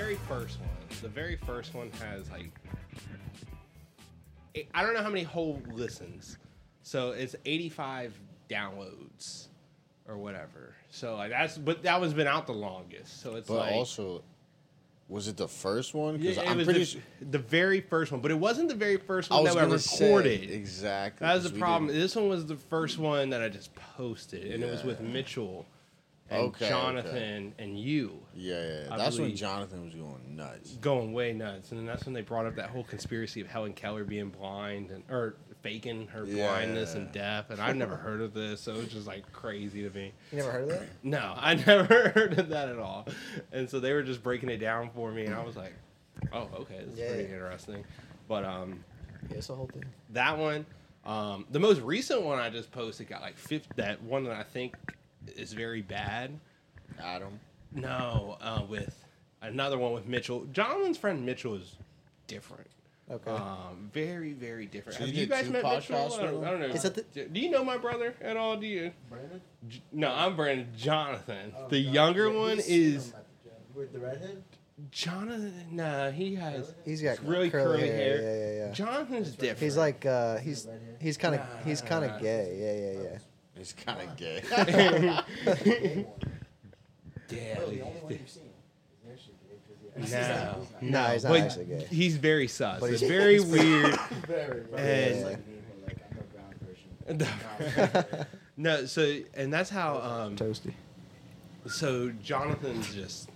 very 0.00 0.16
first 0.28 0.58
one, 0.60 0.68
the 1.02 1.08
very 1.08 1.36
first 1.36 1.74
one 1.74 1.90
has 2.00 2.30
like, 2.30 2.50
I 4.74 4.82
don't 4.82 4.94
know 4.94 5.02
how 5.02 5.10
many 5.10 5.22
whole 5.24 5.60
listens, 5.72 6.38
so 6.82 7.10
it's 7.12 7.36
85 7.44 8.14
downloads 8.48 9.46
or 10.08 10.16
whatever. 10.16 10.74
So 10.90 11.16
like 11.16 11.30
that's, 11.30 11.58
but 11.58 11.82
that 11.82 12.00
one's 12.00 12.14
been 12.14 12.26
out 12.26 12.46
the 12.46 12.52
longest. 12.54 13.20
So 13.22 13.36
it's 13.36 13.46
But 13.48 13.58
like, 13.58 13.72
also, 13.72 14.22
was 15.08 15.28
it 15.28 15.36
the 15.36 15.46
first 15.48 15.94
one? 15.94 16.14
Yeah, 16.14 16.30
Because 16.30 16.38
it 16.38 16.48
I'm 16.50 16.56
was 16.56 16.64
pretty 16.64 16.80
the, 16.80 16.86
sure. 16.86 17.02
the 17.30 17.38
very 17.38 17.80
first 17.80 18.10
one, 18.10 18.20
but 18.20 18.30
it 18.30 18.38
wasn't 18.38 18.68
the 18.70 18.74
very 18.74 18.96
first 18.96 19.30
I 19.30 19.34
one 19.36 19.44
was 19.44 19.54
that 19.54 19.60
I 19.60 19.64
recorded. 19.66 20.48
say 20.48 20.54
exactly. 20.54 21.26
That 21.26 21.34
was 21.34 21.44
the 21.52 21.58
problem. 21.58 21.88
didn't- 21.88 22.00
This 22.00 22.16
one 22.16 22.28
was 22.28 22.46
the 22.46 22.56
first 22.56 22.98
one 22.98 23.30
that 23.30 23.42
I 23.42 23.48
just 23.50 23.70
posted, 23.74 24.50
and 24.52 24.64
it 24.64 24.70
was 24.70 24.82
with 24.82 25.00
Yeah. 25.00 25.08
Mitchell 25.08 25.66
and 26.30 26.42
Okay, 26.44 26.68
Jonathan 26.68 27.54
and 27.58 27.78
you 27.78 28.20
Yeah, 28.34 28.54
yeah. 28.54 28.68
yeah. 28.86 28.94
I 28.94 28.96
That's 28.98 29.18
when 29.18 29.34
Jonathan 29.36 29.84
was 29.84 29.94
going 29.94 30.36
nuts. 30.36 30.70
going 30.80 31.12
way 31.12 31.32
nuts, 31.32 31.70
and 31.70 31.78
then 31.80 31.86
that's 31.86 32.04
when 32.04 32.14
they 32.14 32.22
brought 32.22 32.46
up 32.46 32.54
that 32.56 32.70
whole 32.70 32.84
conspiracy 32.84 33.40
of 33.40 33.48
Helen 33.48 33.72
Keller 33.72 34.04
being 34.04 34.28
blind 34.30 34.90
and 34.90 35.02
or 35.10 35.34
faking 35.62 36.06
her 36.08 36.24
blindness 36.24 36.94
and 36.94 37.06
Yeah. 37.06 37.40
deaf, 37.40 37.50
and 37.50 37.60
I've 37.60 37.76
never 37.76 37.96
heard 37.96 38.20
of 38.22 38.32
this, 38.32 38.60
so 38.62 38.72
it 38.74 38.78
was 38.78 38.88
just 38.88 39.06
like 39.06 39.30
crazy 39.32 39.82
to 39.82 39.90
me. 39.90 40.12
You 40.32 40.38
never 40.38 40.50
heard 40.52 40.62
of 40.62 40.68
that? 40.70 40.86
No, 41.02 41.34
I 41.36 41.54
never 41.66 42.08
heard 42.14 42.38
of 42.38 42.48
that 42.48 42.68
at 42.68 42.78
all, 42.78 43.06
and 43.52 43.68
so 43.68 43.78
they 43.80 43.92
were 43.92 44.02
just 44.02 44.22
breaking 44.22 44.48
it 44.48 44.58
down 44.58 44.88
for 44.94 45.10
me, 45.12 45.26
and 45.26 45.34
I 45.34 45.42
was 45.44 45.56
like, 45.56 45.74
oh, 46.32 46.48
okay, 46.60 46.78
this 46.84 46.94
is 46.94 46.98
Yeah. 47.00 47.08
pretty 47.08 47.24
interesting. 47.24 47.84
But 48.28 48.44
um, 48.44 48.84
Yeah, 49.28 49.38
it's 49.38 49.50
a 49.50 49.54
whole 49.54 49.66
thing. 49.66 49.84
that 50.10 50.38
one. 50.38 50.64
Um, 51.04 51.46
the 51.50 51.58
most 51.58 51.80
recent 51.80 52.22
one 52.22 52.38
I 52.38 52.50
just 52.50 52.70
posted 52.72 53.08
got 53.08 53.22
like 53.22 53.36
50, 53.38 53.70
that 53.76 54.02
one 54.02 54.24
that 54.24 54.36
I 54.36 54.42
think 54.42 54.76
is 55.36 55.52
very 55.52 55.82
bad. 55.82 56.38
Adam. 57.02 57.38
No, 57.72 58.36
uh, 58.40 58.62
with 58.68 59.04
another 59.42 59.78
one 59.78 59.92
with 59.92 60.06
Mitchell. 60.06 60.44
Jonathan's 60.52 60.98
friend 60.98 61.24
Mitchell 61.24 61.54
is 61.54 61.76
different. 62.26 62.66
Okay. 63.10 63.30
Um, 63.30 63.90
very, 63.92 64.32
very 64.32 64.66
different. 64.66 64.98
So 64.98 65.04
Have 65.04 65.14
you 65.14 65.22
you 65.22 65.26
guys 65.26 65.48
met 65.50 65.64
Mitchell? 65.64 65.96
I 65.96 66.26
don't, 66.26 66.44
I 66.44 66.50
don't 66.50 66.60
know. 66.60 66.66
Is 66.66 66.82
that 66.82 66.94
the- 66.94 67.24
Do 67.24 67.40
you 67.40 67.50
know 67.50 67.64
my 67.64 67.76
brother 67.76 68.14
at 68.20 68.36
all? 68.36 68.56
Do 68.56 68.66
you? 68.66 68.92
Brandon? 69.08 69.40
J- 69.68 69.82
No, 69.92 70.12
I'm 70.12 70.36
Brandon. 70.36 70.68
Jonathan. 70.76 71.52
Oh, 71.56 71.68
the 71.68 71.84
God. 71.84 71.94
younger 71.94 72.30
Yeah, 72.30 72.38
one 72.38 72.60
is 72.64 73.12
With 73.74 73.92
the 73.92 73.98
redhead? 73.98 74.42
Jonathan. 74.90 75.66
Nah, 75.72 76.10
he 76.10 76.34
has 76.36 76.72
he's 76.84 77.02
got 77.02 77.22
really 77.24 77.50
curly, 77.50 77.78
curly 77.80 77.88
hair. 77.88 77.96
hair. 77.96 78.22
Yeah, 78.22 78.58
yeah, 78.60 78.66
yeah. 78.66 78.72
Jonathan's 78.72 79.32
different. 79.32 79.58
He's 79.58 79.76
like 79.76 80.06
uh, 80.06 80.38
he's 80.38 80.66
he's 81.00 81.16
kind 81.18 81.34
of 81.34 81.40
Nah, 81.40 81.46
he's 81.64 81.82
nah, 81.82 81.88
kind 81.88 82.06
nah. 82.06 82.14
of 82.16 82.22
gay. 82.22 82.56
Yeah, 82.58 83.02
yeah, 83.02 83.10
yeah. 83.12 83.18
He's 83.60 83.74
kind 83.74 84.00
of 84.08 84.16
gay. 84.16 84.42
yeah. 87.28 87.54
Bro, 87.56 87.66
the 87.66 87.72
he's 87.72 87.82
only 87.82 87.82
one 87.82 88.12
you've 88.12 88.28
seen. 88.28 88.42
He's 89.04 89.12
actually 89.12 89.34
gay, 89.46 89.56
'cause 90.00 90.08
he- 90.80 90.88
No, 90.90 90.90
No, 90.90 91.04
he's 91.12 91.24
not 91.24 91.30
But 91.30 91.40
actually 91.42 91.64
gay. 91.66 91.86
He's 91.90 92.16
very 92.16 92.48
sus. 92.48 92.80
But 92.80 92.90
it's 92.90 93.00
he's- 93.00 93.12
very 93.12 93.34
he's 93.38 93.44
weird. 93.44 93.94
Very, 94.26 94.60
bro. 94.62 94.78
And- 94.78 95.24
like 95.24 95.46
me, 95.46 95.54
but, 95.68 95.88
like, 95.88 95.98
I'm 96.10 96.18
a 96.18 96.22
brown 97.18 98.08
person. 98.08 98.26
no, 98.56 98.86
so 98.86 99.18
and 99.34 99.52
that's 99.52 99.68
how 99.68 99.98
um 100.00 100.36
Toasty. 100.36 100.72
so 101.68 102.10
Jonathan's 102.22 102.94
just 102.94 103.28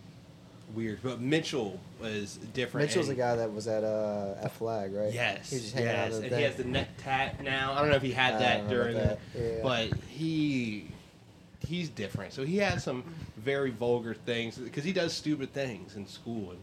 weird, 0.74 1.00
but 1.02 1.20
Mitchell 1.20 1.78
was 2.04 2.36
different. 2.52 2.86
Mitchell's 2.88 3.06
the 3.06 3.12
and- 3.12 3.18
guy 3.18 3.36
that 3.36 3.52
was 3.52 3.66
at 3.66 3.82
uh 3.84 4.34
at 4.42 4.52
Flag, 4.52 4.92
right? 4.94 5.12
Yes, 5.12 5.50
He 5.50 5.56
was 5.56 5.62
just 5.62 5.74
hanging 5.74 5.88
yes, 5.90 6.14
at 6.14 6.20
the 6.20 6.26
and 6.28 6.36
he 6.36 6.42
has 6.42 6.56
the 6.56 6.64
neck 6.64 6.88
tat 6.98 7.42
now. 7.42 7.72
I 7.72 7.80
don't 7.80 7.90
know 7.90 7.96
if 7.96 8.02
he 8.02 8.12
had 8.12 8.34
I 8.34 8.38
that 8.38 8.68
during 8.68 8.96
about 8.96 9.18
the, 9.32 9.38
that. 9.38 9.54
Yeah. 9.56 9.62
but 9.62 9.98
he 10.08 10.88
he's 11.66 11.88
different. 11.88 12.32
So 12.32 12.44
he 12.44 12.58
has 12.58 12.84
some 12.84 13.02
very 13.38 13.70
vulgar 13.70 14.14
things 14.14 14.56
because 14.58 14.84
he 14.84 14.92
does 14.92 15.12
stupid 15.14 15.52
things 15.52 15.96
in 15.96 16.06
school 16.06 16.50
and 16.50 16.60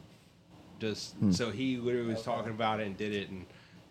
just 0.79 1.13
Hmm. 1.15 1.31
so 1.31 1.49
he 1.51 1.77
literally 1.77 2.13
was 2.13 2.23
talking 2.23 2.51
about 2.51 2.79
it 2.79 2.87
and 2.87 2.95
did 2.97 3.13
it 3.13 3.29
and 3.29 3.45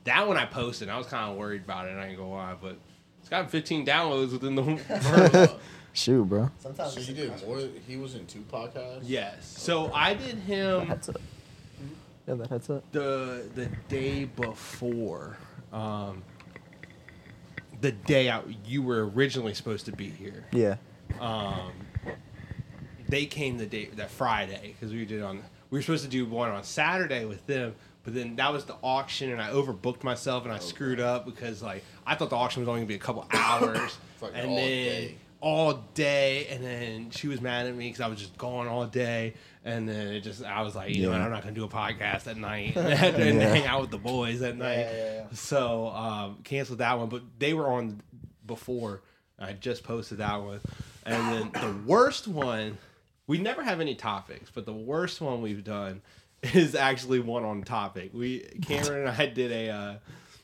that 0.05 0.27
one 0.27 0.37
I 0.37 0.47
posted. 0.47 0.89
and 0.89 0.95
I 0.95 0.99
was 0.99 1.07
kind 1.07 1.31
of 1.31 1.37
worried 1.37 1.63
about 1.65 1.87
it. 1.89 1.93
I 1.93 2.07
ain't 2.07 2.17
gonna 2.17 2.31
lie, 2.31 2.55
but 2.61 2.77
it's 3.21 3.29
got 3.29 3.51
15 3.51 3.85
downloads 3.87 4.33
within 4.33 4.55
the 4.55 4.77
first 5.39 5.55
Shoot, 5.93 6.25
bro. 6.29 6.49
Sometimes 6.61 6.93
so 6.93 6.99
it's 7.01 7.09
he 7.09 7.15
did 7.15 7.33
more. 7.47 7.61
He 7.89 7.97
was 7.97 8.15
in 8.15 8.25
two 8.27 8.45
podcasts. 8.53 9.01
yes. 9.03 9.45
So 9.59 9.93
I 9.93 10.15
did 10.15 10.37
him. 10.39 11.01
Headset. 12.27 12.29
Yeah, 12.29 12.35
that 12.35 12.49
headset. 12.51 12.93
the 12.93 13.49
the 13.55 13.67
day 13.89 14.25
before 14.25 15.37
um 15.73 16.23
the 17.81 17.93
day 17.93 18.29
out 18.29 18.47
you 18.67 18.83
were 18.83 19.09
originally 19.09 19.55
supposed 19.55 19.87
to 19.87 19.93
be 19.93 20.09
here 20.11 20.45
Yeah. 20.53 20.77
um 21.21 21.73
they 23.09 23.27
came 23.27 23.57
the 23.59 23.67
day 23.67 23.87
that 23.97 24.11
friday 24.11 24.75
because 24.79 24.93
we 24.93 25.05
did 25.05 25.23
on 25.23 25.43
we 25.71 25.79
were 25.79 25.83
supposed 25.83 26.05
to 26.05 26.11
do 26.11 26.27
one 26.27 26.51
on 26.51 26.63
saturday 26.63 27.25
with 27.25 27.47
them 27.47 27.75
but 28.05 28.15
then 28.15 28.37
that 28.37 28.53
was 28.53 28.65
the 28.67 28.77
auction 28.83 29.31
and 29.31 29.41
i 29.41 29.51
overbooked 29.51 30.03
myself 30.05 30.45
and 30.45 30.53
i 30.53 30.59
screwed 30.59 31.01
up 31.01 31.25
because 31.25 31.63
like 31.63 31.83
i 32.07 32.15
thought 32.15 32.31
the 32.31 32.37
auction 32.37 32.61
was 32.61 32.69
only 32.69 32.81
gonna 32.81 32.89
be 32.89 32.95
a 32.95 32.99
couple 32.99 33.27
hours 33.33 33.97
Fucking 34.19 34.37
and 34.37 34.51
all 34.51 34.57
then 34.57 34.65
day. 34.67 35.15
all 35.41 35.75
day 35.95 36.47
and 36.51 36.63
then 36.65 37.11
she 37.11 37.29
was 37.29 37.41
mad 37.41 37.67
at 37.67 37.75
me 37.75 37.87
because 37.89 38.01
i 38.01 38.09
was 38.09 38.19
just 38.19 38.37
gone 38.37 38.67
all 38.69 38.85
day 38.87 39.35
and 39.65 39.89
then 39.89 40.09
it 40.09 40.21
just 40.21 40.43
i 40.45 40.63
was 40.63 40.75
like 40.75 40.95
you 40.95 41.03
know 41.03 41.11
Yeah. 41.11 41.19
what, 41.19 41.25
i'm 41.27 41.31
not 41.31 41.43
gonna 41.43 41.55
do 41.55 41.65
a 41.65 41.69
podcast 41.69 42.27
at 42.27 42.37
night 42.37 42.77
and 42.77 43.15
then 43.17 43.37
Yeah. 43.41 43.49
hang 43.55 43.67
out 43.67 43.81
with 43.83 43.91
the 43.91 43.99
boys 43.99 44.41
at 44.43 44.57
night 44.57 44.79
yeah, 44.79 44.93
yeah. 45.15 45.25
so 45.33 45.89
um 45.89 46.39
canceled 46.45 46.79
that 46.79 46.99
one 46.99 47.09
but 47.09 47.23
they 47.39 47.53
were 47.55 47.69
on 47.69 48.01
before 48.47 49.03
i 49.39 49.53
just 49.53 49.85
posted 49.85 50.19
that 50.19 50.37
one 50.43 50.61
and 51.05 51.33
then 51.53 51.63
the 51.63 51.83
worst 51.87 52.27
one 52.27 52.79
we 53.27 53.39
never 53.39 53.63
have 53.63 53.81
any 53.81 53.95
topics 53.95 54.51
but 54.55 54.65
the 54.67 54.73
worst 54.73 55.21
one 55.21 55.43
we've 55.43 55.65
done 55.65 56.01
is 56.55 56.75
actually 56.75 57.21
one 57.21 57.45
on 57.45 57.63
topic 57.63 58.11
we 58.15 58.41
cameron 58.63 59.07
and 59.07 59.11
i 59.11 59.27
did 59.27 59.53
a 59.53 59.69
uh 59.71 59.95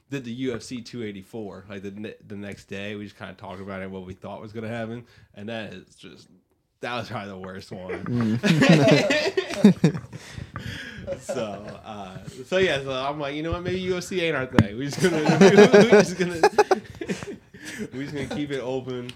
did 0.08 0.24
the 0.24 0.46
UFC 0.50 0.84
284 0.84 1.64
like 1.68 1.82
the 1.82 2.14
the 2.28 2.36
next 2.36 2.66
day. 2.66 2.94
We 2.94 3.02
just 3.02 3.16
kind 3.16 3.28
of 3.28 3.36
talked 3.38 3.60
about 3.60 3.82
it, 3.82 3.90
what 3.90 4.06
we 4.06 4.14
thought 4.14 4.40
was 4.40 4.52
gonna 4.52 4.68
happen, 4.68 5.04
and 5.34 5.48
that 5.48 5.72
is 5.72 5.96
just 5.96 6.28
that 6.86 6.94
was 6.98 7.08
probably 7.08 7.30
the 7.30 7.38
worst 7.38 7.72
one. 7.72 8.38
so 11.20 11.80
uh, 11.84 12.18
so 12.46 12.58
yeah, 12.58 12.80
so 12.82 12.92
I'm 12.92 13.18
like, 13.18 13.34
you 13.34 13.42
know 13.42 13.52
what? 13.52 13.62
Maybe 13.62 13.80
UFC 13.82 14.22
ain't 14.22 14.36
our 14.36 14.46
thing. 14.46 14.76
We're 14.76 14.88
just 14.90 15.02
gonna 15.02 15.38
we 15.40 15.90
just 15.90 16.16
gonna 16.18 16.40
we 17.92 18.04
just 18.04 18.14
gonna 18.14 18.26
keep 18.28 18.50
it 18.52 18.60
open, 18.60 19.10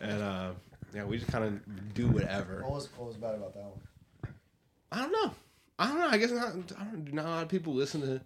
and 0.00 0.22
uh, 0.22 0.50
yeah, 0.94 1.04
we 1.04 1.18
just 1.18 1.30
kind 1.30 1.44
of 1.44 1.94
do 1.94 2.06
whatever. 2.08 2.62
What 2.62 2.72
was, 2.72 2.88
what 2.96 3.08
was 3.08 3.16
bad 3.16 3.34
about 3.34 3.52
that 3.54 3.64
one? 3.64 3.80
I 4.92 5.02
don't 5.02 5.12
know. 5.12 5.34
I 5.78 5.88
don't 5.88 5.98
know. 5.98 6.08
I 6.08 6.18
guess 6.18 6.30
not. 6.30 6.48
I 6.78 6.84
don't. 6.84 7.12
Not 7.12 7.24
a 7.24 7.28
lot 7.28 7.42
of 7.42 7.48
people 7.48 7.74
listen 7.74 8.00
to 8.02 8.20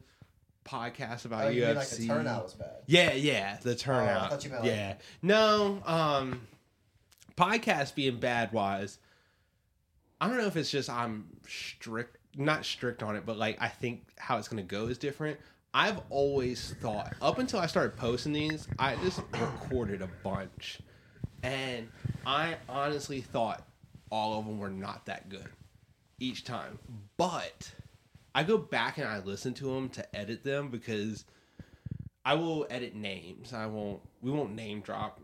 podcasts 0.66 1.24
about 1.24 1.46
Oh, 1.46 1.48
you 1.48 1.62
UFC. 1.62 1.66
mean 1.66 1.74
like 1.76 1.88
the 1.88 2.06
turnout 2.08 2.44
was 2.44 2.54
bad? 2.54 2.70
Yeah, 2.86 3.12
yeah, 3.14 3.56
the 3.62 3.74
turnout. 3.74 4.26
Oh, 4.26 4.28
thought 4.34 4.44
you 4.44 4.50
meant, 4.50 4.62
like- 4.64 4.70
yeah, 4.72 4.94
no, 5.22 5.82
um, 5.86 6.40
podcast 7.36 7.94
being 7.94 8.18
bad 8.18 8.52
wise. 8.52 8.98
I 10.20 10.28
don't 10.28 10.38
know 10.38 10.46
if 10.46 10.56
it's 10.56 10.70
just 10.70 10.88
I'm 10.88 11.26
strict, 11.48 12.18
not 12.36 12.64
strict 12.64 13.02
on 13.02 13.16
it, 13.16 13.26
but 13.26 13.36
like 13.36 13.56
I 13.60 13.68
think 13.68 14.04
how 14.18 14.38
it's 14.38 14.48
gonna 14.48 14.62
go 14.62 14.86
is 14.86 14.98
different. 14.98 15.38
I've 15.74 16.00
always 16.10 16.74
thought 16.80 17.14
up 17.22 17.38
until 17.38 17.58
I 17.58 17.66
started 17.66 17.96
posting 17.96 18.32
these, 18.32 18.68
I 18.78 18.96
just 18.96 19.20
recorded 19.32 20.02
a 20.02 20.08
bunch, 20.22 20.80
and 21.42 21.88
I 22.26 22.56
honestly 22.68 23.22
thought 23.22 23.66
all 24.10 24.38
of 24.38 24.44
them 24.44 24.58
were 24.58 24.70
not 24.70 25.06
that 25.06 25.30
good 25.30 25.48
each 26.20 26.44
time, 26.44 26.78
but 27.16 27.72
I 28.34 28.44
go 28.44 28.58
back 28.58 28.98
and 28.98 29.08
I 29.08 29.20
listen 29.20 29.54
to 29.54 29.64
them 29.74 29.88
to 29.90 30.16
edit 30.16 30.44
them 30.44 30.68
because 30.68 31.24
I 32.24 32.34
will 32.34 32.66
edit 32.70 32.94
names. 32.94 33.52
I 33.52 33.66
won't. 33.66 34.00
We 34.20 34.30
won't 34.30 34.54
name 34.54 34.80
drop 34.80 35.20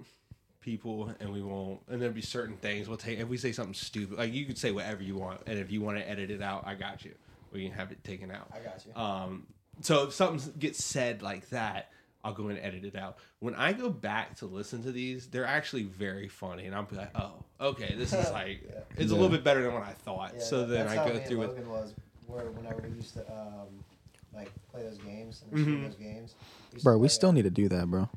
people, 0.61 1.13
and 1.21 1.33
we 1.33 1.43
won't. 1.43 1.81
And 1.89 2.01
there'll 2.01 2.15
be 2.15 2.21
certain 2.23 2.57
things 2.57 2.89
we'll 2.89 2.97
take. 2.99 3.19
If 3.19 3.29
we 3.29 3.37
say 3.37 3.53
something 3.53 3.75
stupid, 3.75 4.19
like 4.19 4.33
you 4.33 4.45
could 4.47 4.59
say 4.59 4.71
whatever 4.73 5.03
you 5.03 5.15
want, 5.17 5.41
and 5.47 5.59
if 5.59 5.71
you 5.71 5.81
want 5.81 5.99
to 5.99 6.09
edit 6.09 6.31
it 6.31 6.43
out, 6.43 6.65
I 6.67 6.75
got 6.75 7.05
you. 7.05 7.15
We 7.53 7.65
can 7.65 7.73
have 7.77 7.91
it 7.93 8.03
taken 8.05 8.31
out. 8.31 8.49
I 8.53 8.59
got 8.59 8.85
you. 8.87 8.95
Um, 8.95 9.47
so 9.81 10.05
if 10.09 10.13
something 10.13 10.53
gets 10.59 10.85
said 10.85 11.23
like 11.23 11.49
that, 11.51 11.91
I'll 12.25 12.33
go 12.35 12.49
and 12.49 12.59
edit 12.59 12.85
it 12.85 12.97
out. 12.97 13.19
When 13.39 13.55
I 13.55 13.73
go 13.73 13.89
back 13.89 14.37
to 14.39 14.47
listen 14.47 14.83
to 14.83 14.93
these, 14.93 15.29
they're 15.29 15.47
actually 15.47 15.85
very 15.85 16.29
funny, 16.29 16.67
and 16.67 16.75
i'm 16.75 16.87
like, 16.91 17.11
oh, 17.15 17.45
okay, 17.61 17.95
this 17.97 18.13
is 18.13 18.31
like 18.33 18.61
Yeah. 18.69 18.81
it's 18.97 19.13
a 19.13 19.15
little 19.15 19.31
bit 19.31 19.45
better 19.45 19.63
than 19.63 19.73
what 19.73 19.85
I 19.85 19.93
thought. 19.93 20.33
Yeah, 20.37 20.43
so 20.43 20.67
that- 20.67 20.89
then 20.89 20.89
I 20.89 20.97
go 21.09 21.19
through 21.21 21.43
it. 21.43 21.49
Logan 21.49 21.69
was 21.71 21.95
where 22.27 22.51
whenever 22.51 22.83
we 22.83 22.95
used 22.97 23.15
to 23.15 23.21
um, 23.33 23.69
like 24.35 24.51
play 24.71 24.83
those 24.83 24.99
games 24.99 25.43
and 25.51 25.67
Mhm. 25.67 25.85
those 25.87 25.95
games. 25.95 26.35
Bro, 26.83 26.99
we 26.99 27.09
still 27.09 27.31
it. 27.31 27.35
need 27.35 27.43
to 27.45 27.51
do 27.51 27.69
that, 27.69 27.87
bro. 27.87 28.11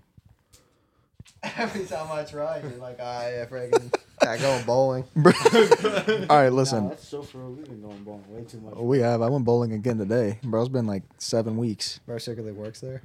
Every 1.58 1.86
time 1.86 2.12
I 2.12 2.24
try, 2.24 2.60
you're 2.60 2.72
like, 2.80 2.98
ah, 3.02 3.22
yeah, 3.28 3.46
friggin', 3.46 3.92
I 4.22 4.38
going 4.38 4.64
bowling. 4.64 5.04
All 6.30 6.38
right, 6.38 6.50
listen. 6.54 6.84
Nah, 6.84 6.90
that's 6.90 7.08
so 7.08 7.24
for 7.24 7.40
real. 7.40 7.52
We've 7.54 7.66
been 7.66 7.82
going 7.82 8.04
bowling 8.04 8.24
way 8.30 8.44
too 8.44 8.60
much. 8.60 8.76
we 8.76 9.00
have. 9.00 9.24
I 9.24 9.28
went 9.30 9.44
bowling 9.44 9.74
again 9.74 9.98
today, 9.98 10.38
bro. 10.44 10.62
It's 10.62 10.70
been 10.70 10.86
like 10.86 11.02
seven 11.18 11.58
weeks. 11.58 12.00
Bro, 12.06 12.20
circular 12.20 12.54
works 12.54 12.80
there. 12.82 13.02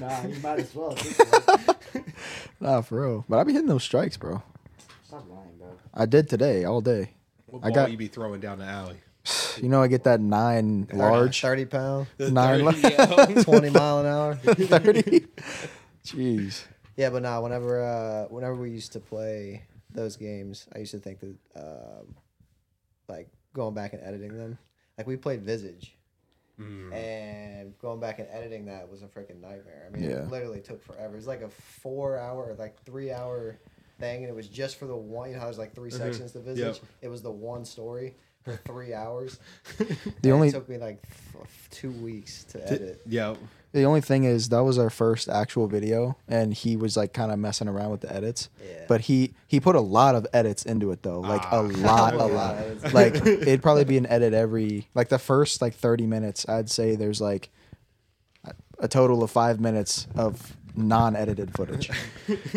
nah, 0.00 0.22
you 0.26 0.36
might 0.40 0.60
as 0.60 0.72
well. 0.74 0.96
Nah, 2.60 2.82
for 2.82 3.00
real. 3.02 3.24
But 3.28 3.38
I 3.40 3.44
be 3.44 3.52
hitting 3.52 3.66
those 3.68 3.82
strikes, 3.82 4.16
bro. 4.16 4.40
Stop 5.08 5.28
lying, 5.28 5.56
bro. 5.58 5.68
I 5.92 6.06
did 6.06 6.28
today, 6.28 6.64
all 6.64 6.80
day. 6.80 7.10
What 7.46 7.60
I 7.64 7.68
ball 7.70 7.74
got- 7.74 7.90
you 7.90 7.96
be 7.96 8.06
throwing 8.08 8.40
down 8.40 8.58
the 8.58 8.64
alley? 8.64 8.98
You 9.60 9.70
know, 9.70 9.80
I 9.82 9.88
get 9.88 10.04
that 10.04 10.20
nine 10.20 10.86
large, 10.92 11.40
thirty 11.40 11.64
pound, 11.64 12.08
The 12.18 12.30
Nine 12.30 12.62
30, 12.62 13.34
li- 13.36 13.42
twenty 13.42 13.70
mile 13.70 14.00
an 14.00 14.06
hour. 14.06 14.34
thirty. 14.34 15.26
Jeez. 16.04 16.62
Yeah, 16.96 17.10
but 17.10 17.22
nah. 17.22 17.40
Whenever 17.40 17.82
uh, 17.82 18.24
whenever 18.28 18.54
we 18.54 18.70
used 18.70 18.92
to 18.92 19.00
play 19.00 19.62
those 19.90 20.16
games, 20.16 20.66
I 20.74 20.78
used 20.78 20.92
to 20.92 20.98
think 20.98 21.20
that 21.20 21.36
um, 21.56 22.14
like 23.08 23.28
going 23.52 23.74
back 23.74 23.92
and 23.92 24.02
editing 24.02 24.36
them. 24.36 24.58
Like 24.98 25.06
we 25.06 25.16
played 25.16 25.42
Visage, 25.42 25.92
Mm. 26.58 26.90
and 26.94 27.78
going 27.80 28.00
back 28.00 28.18
and 28.18 28.26
editing 28.30 28.64
that 28.64 28.90
was 28.90 29.02
a 29.02 29.06
freaking 29.06 29.42
nightmare. 29.42 29.86
I 29.86 29.90
mean, 29.94 30.08
Yeah. 30.08 30.22
it 30.22 30.30
literally 30.30 30.60
took 30.62 30.82
forever. 30.82 31.12
It 31.12 31.16
was 31.16 31.26
like 31.26 31.42
a 31.42 31.50
four 31.50 32.16
hour, 32.18 32.54
like 32.58 32.82
three 32.84 33.12
hour 33.12 33.58
thing, 34.00 34.20
and 34.22 34.30
it 34.30 34.34
was 34.34 34.48
just 34.48 34.76
for 34.78 34.86
the 34.86 34.96
one. 34.96 35.28
You 35.28 35.34
know 35.34 35.40
how 35.40 35.46
there's 35.48 35.58
like 35.58 35.74
3 35.74 35.90
Mhm. 35.90 35.98
sections 35.98 36.32
to 36.32 36.38
Visage. 36.40 36.76
Yep. 36.80 36.84
It 37.02 37.08
was 37.08 37.20
the 37.20 37.30
one 37.30 37.66
story 37.66 38.14
for 38.42 38.56
three 38.64 38.94
hours. 38.94 39.38
The 39.78 40.30
And 40.30 40.32
only 40.32 40.48
it 40.48 40.52
took 40.52 40.66
me 40.66 40.78
like 40.78 41.02
f- 41.04 41.68
two 41.70 41.90
weeks 41.92 42.44
to 42.44 42.66
edit. 42.72 43.02
Yeah. 43.04 43.36
The 43.76 43.84
only 43.84 44.00
thing 44.00 44.24
is 44.24 44.48
that 44.48 44.60
was 44.60 44.78
our 44.78 44.90
first 44.90 45.28
actual 45.28 45.66
video, 45.68 46.16
and 46.26 46.52
he 46.54 46.76
was 46.76 46.96
like 46.96 47.12
kind 47.12 47.30
of 47.30 47.38
messing 47.38 47.68
around 47.68 47.90
with 47.90 48.00
the 48.00 48.12
edits. 48.14 48.48
Yeah. 48.64 48.84
But 48.88 49.02
he 49.02 49.34
he 49.46 49.60
put 49.60 49.76
a 49.76 49.80
lot 49.80 50.14
of 50.14 50.26
edits 50.32 50.64
into 50.64 50.90
it 50.92 51.02
though, 51.02 51.20
like 51.20 51.42
Ah. 51.52 51.60
a 51.60 51.62
lot, 51.62 52.14
a 52.14 52.24
lot. 52.26 52.56
Like 52.94 53.14
it'd 53.16 53.62
probably 53.62 53.84
be 53.84 53.98
an 53.98 54.06
edit 54.06 54.32
every 54.34 54.88
like 54.94 55.08
the 55.10 55.18
first 55.18 55.60
like 55.62 55.74
thirty 55.74 56.06
minutes. 56.06 56.48
I'd 56.48 56.70
say 56.70 56.96
there's 56.96 57.20
like 57.20 57.50
a- 58.44 58.54
a 58.80 58.88
total 58.88 59.22
of 59.22 59.30
five 59.30 59.60
minutes 59.60 60.06
of 60.16 60.56
non-edited 60.76 61.54
footage. 61.56 61.90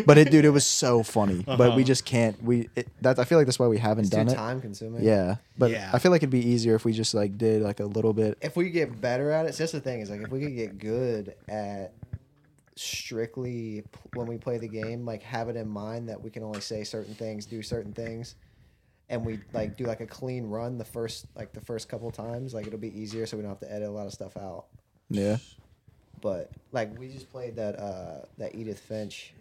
but 0.06 0.18
it, 0.18 0.30
dude, 0.30 0.44
it 0.44 0.50
was 0.50 0.66
so 0.66 1.02
funny. 1.02 1.42
But 1.46 1.58
we 1.58 1.66
Uh-huh. 1.66 1.82
just 1.82 2.04
can't. 2.04 2.42
We 2.42 2.68
it, 2.76 2.88
that 3.02 3.18
I 3.18 3.24
feel 3.24 3.38
like 3.38 3.46
that's 3.46 3.58
why 3.58 3.66
we 3.68 3.78
haven't 3.78 4.04
it's 4.06 4.10
done 4.10 4.26
too 4.26 4.32
it. 4.32 4.36
time 4.36 4.60
consuming. 4.60 5.02
Yeah, 5.02 5.36
but 5.58 5.70
Yeah. 5.70 5.90
I 5.92 5.98
feel 5.98 6.10
like 6.10 6.20
it'd 6.22 6.30
be 6.30 6.46
easier 6.46 6.74
if 6.74 6.84
we 6.84 6.92
just 6.92 7.14
like 7.14 7.38
did 7.38 7.62
like 7.62 7.80
a 7.80 7.84
little 7.86 8.12
bit. 8.12 8.38
if 8.42 8.56
we 8.56 8.70
get 8.70 9.00
better 9.00 9.30
at 9.30 9.46
it, 9.46 9.54
so 9.54 9.62
that's 9.62 9.72
the 9.72 9.80
thing 9.80 10.00
is 10.00 10.10
like 10.10 10.20
if 10.22 10.30
we 10.30 10.40
could 10.40 10.54
get 10.56 10.78
good 10.78 11.34
at 11.48 11.92
strictly 12.76 13.82
p- 13.82 13.98
when 14.14 14.26
we 14.26 14.38
play 14.38 14.58
the 14.58 14.68
game, 14.68 15.04
like 15.04 15.22
have 15.22 15.48
it 15.48 15.56
in 15.56 15.68
mind 15.68 16.08
that 16.08 16.20
we 16.22 16.30
can 16.30 16.42
only 16.42 16.60
say 16.60 16.84
certain 16.84 17.14
things, 17.14 17.46
do 17.46 17.62
certain 17.62 17.92
things, 17.92 18.36
and 19.08 19.24
we 19.24 19.38
like 19.52 19.76
do 19.76 19.84
like 19.84 20.00
a 20.00 20.06
clean 20.06 20.46
run 20.46 20.78
the 20.78 20.84
first 20.84 21.26
like 21.36 21.52
the 21.52 21.60
first 21.60 21.88
couple 21.88 22.10
times, 22.10 22.54
like 22.54 22.66
it'll 22.66 22.78
be 22.78 22.98
easier, 22.98 23.26
so 23.26 23.36
we 23.36 23.42
don't 23.42 23.50
have 23.50 23.60
to 23.60 23.72
edit 23.72 23.88
a 23.88 23.92
lot 23.92 24.06
of 24.06 24.12
stuff 24.12 24.36
out. 24.36 24.66
Yeah, 25.10 25.38
But 26.20 26.50
like 26.72 26.98
we 26.98 27.08
just 27.08 27.30
played 27.30 27.56
that 27.56 27.78
uh 27.78 28.24
that 28.38 28.54
Edith 28.54 28.78
Finch 28.80 29.32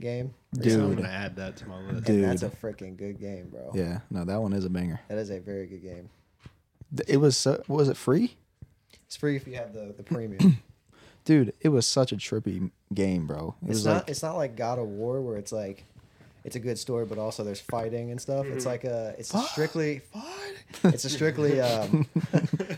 game, 0.00 0.32
Dude, 0.54 0.80
I'm 0.80 0.94
gonna 0.94 1.08
add 1.08 1.36
that 1.36 1.56
to 1.58 1.68
my 1.68 1.78
list. 1.80 2.04
Dude. 2.04 2.24
and 2.24 2.32
that's 2.38 2.42
a 2.42 2.50
freaking 2.50 2.96
good 2.96 3.20
game, 3.20 3.48
bro. 3.50 3.72
Yeah, 3.74 4.00
no, 4.10 4.24
that 4.24 4.40
one 4.40 4.52
is 4.52 4.64
a 4.64 4.70
banger. 4.70 5.00
That 5.08 5.18
is 5.18 5.30
a 5.30 5.40
very 5.40 5.66
good 5.66 5.82
game. 5.82 6.08
It 7.06 7.18
was 7.18 7.36
so, 7.36 7.62
was 7.68 7.88
it 7.88 7.96
free? 7.96 8.36
It's 9.06 9.16
free 9.16 9.36
if 9.36 9.46
you 9.46 9.54
have 9.56 9.72
the 9.72 9.94
the 9.96 10.02
premium. 10.02 10.58
Dude, 11.24 11.52
it 11.60 11.68
was 11.68 11.86
such 11.86 12.10
a 12.12 12.16
trippy 12.16 12.70
game, 12.94 13.26
bro. 13.26 13.54
It 13.62 13.66
It's 13.66 13.74
was 13.78 13.86
not. 13.86 13.94
like 13.94 14.08
it's 14.08 14.22
not 14.22 14.36
like 14.36 14.56
God 14.56 14.78
of 14.78 14.86
War 14.86 15.20
where 15.20 15.36
it's 15.36 15.52
like, 15.52 15.84
it's 16.44 16.56
a 16.56 16.60
good 16.60 16.78
story, 16.78 17.04
but 17.04 17.18
also 17.18 17.44
there's 17.44 17.60
fighting 17.60 18.10
and 18.10 18.20
stuff. 18.20 18.46
It's 18.46 18.64
like 18.66 18.84
a. 18.84 19.14
It's 19.18 19.32
a 19.34 19.38
strictly. 19.38 20.00
It's 20.84 21.04
a 21.04 21.10
strictly 21.10 21.60
um, 21.60 22.06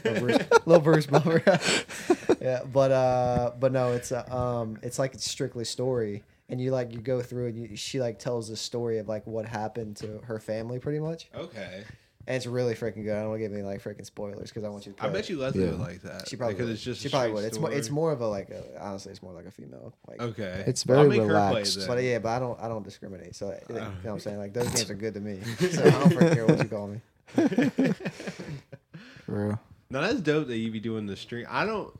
little 0.05 0.21
Bruce, 0.21 0.39
little 0.67 0.81
Bruce 0.83 1.07
Bummer. 1.07 1.43
yeah, 2.41 2.63
but 2.73 2.91
uh, 2.91 3.53
but 3.59 3.73
no, 3.73 3.93
it's 3.93 4.13
a 4.13 4.33
um, 4.35 4.79
it's 4.83 4.99
like 4.99 5.15
it's 5.15 5.29
strictly 5.29 5.65
story, 5.65 6.23
and 6.49 6.61
you 6.61 6.71
like 6.71 6.93
you 6.93 6.99
go 7.01 7.21
through 7.21 7.49
and 7.49 7.59
you, 7.59 7.77
she 7.77 8.01
like 8.01 8.19
tells 8.19 8.49
the 8.49 8.57
story 8.57 8.99
of 8.99 9.09
like 9.09 9.27
what 9.27 9.47
happened 9.47 9.97
to 9.99 10.21
her 10.25 10.39
family, 10.39 10.79
pretty 10.79 11.01
much, 11.01 11.29
Okay. 11.35 11.85
And 12.27 12.37
it's 12.37 12.47
really 12.47 12.75
freaking 12.75 13.03
good. 13.05 13.15
I 13.17 13.21
don't 13.21 13.31
want 13.31 13.41
to 13.41 13.49
give 13.49 13.53
any 13.55 13.63
like 13.63 13.83
freaking 13.83 14.05
spoilers 14.07 14.49
because 14.51 14.63
I 14.65 14.69
want 14.69 14.87
you 14.87 14.93
to. 14.93 15.05
I 15.05 15.09
bet 15.09 15.25
it. 15.25 15.31
you 15.31 15.39
Leslie 15.39 15.65
Yeah. 15.65 15.71
would 15.71 15.81
like 15.81 16.03
that. 16.03 16.29
She 16.29 16.37
probably 16.37 16.55
because 16.55 16.67
would. 16.69 16.75
it's 16.75 16.83
just 16.85 17.01
she 17.03 17.09
a 17.09 17.11
probably 17.11 17.33
would. 17.33 17.45
It's 17.45 17.59
more. 17.59 17.73
It's 17.73 17.91
more 17.91 18.13
of 18.13 18.21
a 18.21 18.27
like 18.27 18.51
a 18.51 18.63
honestly, 18.81 19.13
it's 19.13 19.23
more 19.23 19.33
like 19.33 19.47
a 19.47 19.51
female. 19.51 19.93
Like 20.09 20.21
Okay. 20.21 20.65
It's 20.67 20.85
Well, 20.87 20.99
I'll 21.01 21.05
very 21.09 21.19
make 21.19 21.27
her 21.29 21.35
play 21.35 21.49
relaxed. 21.49 21.79
then. 21.79 21.87
But 21.89 22.03
yeah, 22.03 22.19
but 22.19 22.29
I 22.29 22.39
don't 22.39 22.61
I 22.61 22.69
don't 22.69 22.83
discriminate. 22.85 23.35
So 23.35 23.59
you 23.69 23.75
know 23.75 23.81
Uh. 23.83 23.91
what 24.03 24.11
I'm 24.13 24.21
saying? 24.21 24.39
Like 24.39 24.53
those 24.53 24.69
games 24.69 24.91
are 24.91 24.95
good 24.95 25.15
to 25.15 25.21
me. 25.21 25.41
So 25.59 25.83
I 25.85 25.91
don't 25.91 26.13
freaking 26.13 26.35
care 26.35 26.47
what 26.47 26.59
you 26.59 26.65
call 26.69 26.87
me. 26.89 27.01
bro. 29.27 29.59
No, 29.93 30.01
that's 30.01 30.21
dope 30.21 30.47
that 30.47 30.57
you 30.57 30.71
be 30.71 30.79
doing 30.81 31.07
the 31.07 31.17
stream. 31.17 31.47
I 31.51 31.67
don't. 31.67 31.93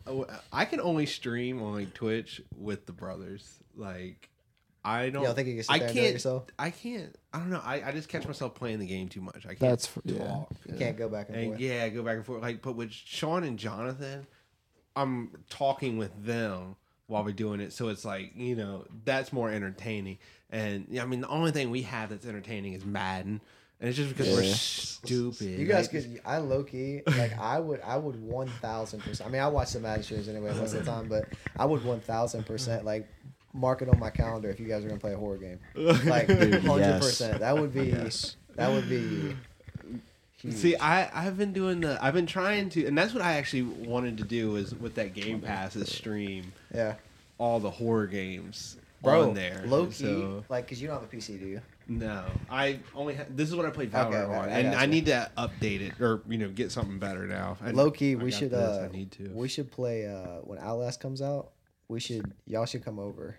I 0.53 0.65
can 0.65 0.81
only 0.81 1.07
stream 1.07 1.61
on 1.63 1.75
like 1.75 1.93
Twitch 1.93 2.41
with 2.57 2.87
the 2.87 2.93
brothers. 2.93 3.59
Like, 3.77 4.30
I 4.85 5.11
don't. 5.11 5.23
You 5.23 5.27
don't 5.29 5.35
think 5.35 5.49
you 5.49 5.55
can 5.55 5.63
sit 5.65 5.73
I 5.73 5.79
there 5.79 5.87
and 5.89 5.95
do 5.95 6.01
it 6.01 6.05
can't. 6.05 6.13
yourself? 6.15 6.45
I 6.59 6.71
can't. 6.71 7.17
I 7.35 7.39
don't 7.39 7.51
know. 7.51 7.61
I, 7.63 7.83
I 7.89 7.93
just 7.93 8.09
catch 8.09 8.27
myself 8.27 8.55
playing 8.55 8.79
the 8.79 8.87
game 8.87 9.09
too 9.09 9.21
much. 9.21 9.45
I 9.45 9.49
can't. 9.49 9.59
That's 9.61 9.87
f- 9.87 9.99
yeah. 10.05 10.19
talk. 10.27 10.51
You 10.69 10.79
can't 10.79 10.97
go 10.97 11.09
back 11.09 11.29
and, 11.29 11.37
And 11.37 11.47
forth. 11.49 11.61
yeah, 11.61 11.89
go 11.91 12.03
back 12.03 12.17
and 12.17 12.25
forth. 12.27 12.43
Like, 12.43 12.63
but 12.63 12.77
with 12.77 12.91
Sean 12.93 13.45
and 13.45 13.59
Jonathan, 13.59 14.27
I'm 14.97 15.31
talking 15.51 15.99
with 15.99 16.25
them 16.25 16.77
while 17.07 17.25
we're 17.25 17.33
doing 17.33 17.61
it, 17.61 17.73
so 17.73 17.89
it's 17.89 18.05
like 18.05 18.33
you 18.37 18.55
know 18.57 18.87
that's 19.05 19.33
more 19.33 19.51
entertaining. 19.51 20.19
And 20.51 20.87
yeah, 20.91 21.03
I 21.03 21.07
mean, 21.07 21.21
the 21.21 21.29
only 21.29 21.51
thing 21.53 21.71
we 21.71 21.83
have 21.83 22.11
that's 22.11 22.25
entertaining 22.27 22.73
is 22.73 22.85
Madden, 22.85 23.41
and 23.81 23.89
it's 23.89 23.97
just 23.99 24.11
because 24.17 24.35
we're 24.35 24.43
Yeah. 24.43 24.55
stupid. 24.55 25.59
You 25.61 25.67
guys 25.67 25.93
Like, 25.93 26.05
could. 26.05 26.21
I 26.25 26.39
low 26.39 26.63
key 26.65 27.03
like 27.07 27.39
I 27.39 27.59
would. 27.61 27.81
I 27.83 27.97
would 27.97 28.21
one 28.23 28.49
thousand 28.61 29.01
percent. 29.01 29.29
I 29.29 29.33
mean, 29.33 29.43
I 29.43 29.49
watch 29.49 29.73
the 29.73 29.81
Madden 29.81 30.03
streams 30.05 30.29
anyway 30.29 30.55
most 30.55 30.73
of 30.75 30.85
the 30.85 30.91
time, 30.91 31.09
but 31.09 31.27
I 31.57 31.65
would 31.67 31.85
one 31.85 32.01
thousand 32.01 32.47
percent 32.47 32.85
like 32.85 33.09
mark 33.53 33.83
it 33.83 33.89
on 33.89 33.99
my 33.99 34.11
calendar 34.11 34.49
if 34.51 34.61
you 34.61 34.67
guys 34.69 34.85
are 34.85 34.89
gonna 34.89 35.01
play 35.01 35.13
a 35.15 35.17
horror 35.19 35.37
game. 35.39 35.59
Like 35.77 36.29
hundred 36.29 36.65
yes. 36.79 37.05
percent. 37.05 37.41
That 37.41 37.59
would 37.59 37.73
be. 37.75 37.87
Yes. 37.87 38.37
That 38.57 38.71
would 38.71 38.89
be. 38.89 39.35
Huge. 40.39 40.55
See, 40.55 40.77
I 40.77 41.27
I've 41.27 41.37
been 41.37 41.53
doing 41.53 41.81
the 41.83 41.99
I've 42.03 42.15
been 42.15 42.27
trying 42.27 42.71
to, 42.71 42.87
and 42.87 42.97
that's 42.97 43.13
what 43.13 43.23
I 43.23 43.35
actually 43.35 43.63
wanted 43.63 44.17
to 44.19 44.25
do 44.25 44.57
is 44.57 44.75
with 44.75 44.95
that 44.95 45.13
Game 45.15 45.41
Pass 45.41 45.77
is 45.77 45.93
stream 45.93 46.53
yeah, 46.75 46.95
all 47.37 47.61
the 47.61 47.71
horror 47.71 48.07
games 48.07 48.79
bro. 49.03 49.29
on 49.29 49.35
there. 49.35 49.63
Low 49.67 49.87
key, 49.87 49.93
So, 49.93 50.45
like, 50.49 50.67
cause 50.67 50.81
you 50.81 50.89
don't 50.89 50.99
have 51.01 51.13
a 51.13 51.15
PC, 51.15 51.39
do 51.39 51.47
you? 51.47 51.61
no, 51.89 52.25
I 52.49 52.79
only 52.95 53.17
ha- 53.17 53.25
this 53.29 53.51
is 53.51 53.55
what 53.57 53.67
I 53.67 53.71
played 53.71 53.93
Valorant 53.93 54.07
Okay, 54.07 54.17
okay, 54.19 54.35
on, 54.35 54.49
I 54.49 54.59
and 54.61 54.69
I 54.69 54.73
gotcha. 54.73 54.87
need 54.87 55.07
to 55.07 55.31
update 55.37 55.81
it 55.83 56.01
or 56.01 56.23
you 56.27 56.39
know 56.39 56.49
get 56.49 56.73
something 56.73 56.99
better 56.99 57.27
now. 57.27 57.59
I, 57.63 57.73
Low 57.73 57.91
key, 57.91 58.13
I 58.13 58.15
we 58.15 58.31
should. 58.31 58.51
this, 58.53 58.59
Uh, 58.61 58.89
I 58.91 58.97
need 58.97 59.11
to. 59.13 59.29
We 59.35 59.47
should 59.49 59.71
play 59.71 60.07
uh, 60.07 60.39
when 60.45 60.59
Outlast 60.59 61.01
comes 61.01 61.21
out. 61.21 61.51
We 61.91 61.99
should. 61.99 62.33
Y'all 62.47 62.67
should 62.67 62.85
come 62.85 63.01
over, 63.01 63.37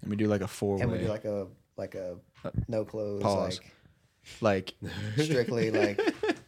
Let 0.00 0.08
me 0.10 0.16
do 0.16 0.28
like 0.28 0.42
a 0.42 0.46
four 0.46 0.80
and 0.80 0.92
we 0.92 0.98
do 0.98 1.08
like 1.08 1.24
a 1.24 1.48
like 1.76 1.96
a 1.96 2.16
no 2.68 2.84
clothes, 2.84 3.22
Pause. 3.22 3.60
like 4.40 4.74
like 4.78 5.24
strictly 5.24 5.70
like 5.86 6.00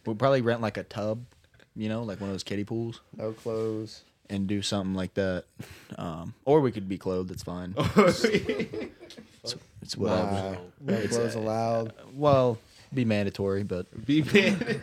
we'll 0.05 0.15
probably 0.15 0.39
rent 0.41 0.61
like 0.61 0.77
a 0.77 0.83
tub, 0.83 1.25
you 1.75 1.89
know, 1.89 2.03
like 2.03 2.21
one 2.21 2.29
of 2.29 2.33
those 2.33 2.43
kiddie 2.43 2.63
pools, 2.63 3.01
no 3.17 3.33
clothes. 3.33 4.03
and 4.29 4.47
do 4.47 4.61
something 4.61 4.93
like 4.95 5.15
that. 5.15 5.43
Um, 5.97 6.33
or 6.45 6.61
we 6.61 6.71
could 6.71 6.87
be 6.87 6.97
clothed. 6.97 7.29
It's 7.31 7.43
fine. 7.43 7.75
It's 9.81 9.97
whatever. 9.97 10.31
Nah, 10.31 10.55
no 10.79 10.93
It's, 10.93 11.17
clothes 11.17 11.35
uh, 11.35 11.39
allowed. 11.39 11.93
Well, 12.15 12.57
be 12.93 13.03
mandatory, 13.03 13.63
but 13.63 14.05
Be 14.05 14.21
man. 14.23 14.79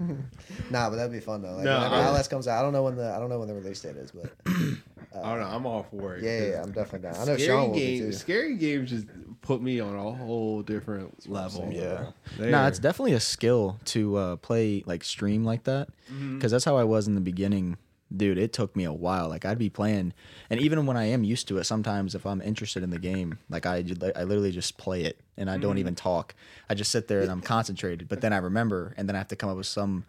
Nah, 0.70 0.90
but 0.90 0.96
that'd 0.96 1.12
be 1.12 1.20
fun 1.20 1.42
though. 1.42 1.54
Like, 1.54 1.64
No, 1.64 1.76
whenever 1.78 1.94
I- 1.96 2.02
Outlast 2.04 2.30
comes 2.30 2.48
out, 2.48 2.58
I 2.58 2.62
don't 2.62 2.72
know 2.72 2.82
when 2.82 2.96
the 2.96 3.10
I 3.12 3.18
don't 3.18 3.28
know 3.28 3.38
when 3.38 3.48
the 3.48 3.54
release 3.54 3.80
date 3.80 3.96
is, 3.96 4.10
but 4.12 4.32
I 4.46 5.30
don't 5.30 5.40
know. 5.40 5.46
I'm 5.46 5.66
all 5.66 5.84
for 5.84 6.16
it. 6.16 6.22
yeah, 6.24 6.30
yeah, 6.30 6.38
'cause 6.40 6.50
yeah, 6.50 6.62
I'm 6.62 6.72
definitely 6.72 7.08
down. 7.10 7.14
I 7.14 7.24
know 7.24 7.36
Scary 7.36 7.38
Sean 7.46 7.68
will 7.70 7.76
be 7.76 7.98
too. 7.98 8.12
scary 8.12 8.56
games 8.56 8.90
just 8.90 9.06
put 9.42 9.62
me 9.62 9.78
on 9.80 9.94
a 9.94 10.12
whole 10.12 10.62
different 10.62 11.28
level. 11.28 11.60
saying, 11.60 11.72
yeah. 11.72 12.06
no, 12.38 12.48
Nah, 12.50 12.66
it's 12.66 12.78
definitely 12.78 13.12
a 13.12 13.20
skill 13.20 13.78
to 13.86 14.16
uh, 14.16 14.36
play 14.36 14.82
like 14.86 15.04
stream 15.04 15.44
like 15.44 15.64
that 15.64 15.88
because 16.34 16.50
that's 16.50 16.64
how 16.64 16.76
I 16.76 16.84
was 16.84 17.06
in 17.06 17.14
the 17.14 17.20
beginning. 17.20 17.76
Dude, 18.16 18.38
it 18.38 18.52
took 18.52 18.76
me 18.76 18.84
a 18.84 18.92
while. 18.92 19.28
Like 19.28 19.44
I'd 19.44 19.58
be 19.58 19.70
playing, 19.70 20.12
and 20.50 20.60
even 20.60 20.86
when 20.86 20.96
I 20.96 21.06
am 21.06 21.24
used 21.24 21.48
to 21.48 21.58
it, 21.58 21.64
sometimes 21.64 22.14
if 22.14 22.26
I'm 22.26 22.40
interested 22.40 22.82
in 22.82 22.90
the 22.90 22.98
game, 22.98 23.38
like 23.48 23.66
I, 23.66 23.84
I 24.16 24.24
literally 24.24 24.52
just 24.52 24.76
play 24.76 25.04
it 25.04 25.20
and 25.36 25.50
I 25.50 25.58
don't 25.58 25.76
mm. 25.76 25.80
even 25.80 25.94
talk. 25.94 26.34
I 26.68 26.74
just 26.74 26.90
sit 26.90 27.08
there 27.08 27.20
and 27.20 27.30
I'm 27.30 27.40
concentrated. 27.42 28.08
But 28.08 28.20
then 28.20 28.32
I 28.32 28.38
remember, 28.38 28.94
and 28.96 29.08
then 29.08 29.16
I 29.16 29.18
have 29.18 29.28
to 29.28 29.36
come 29.36 29.50
up 29.50 29.56
with 29.56 29.66
some 29.66 30.04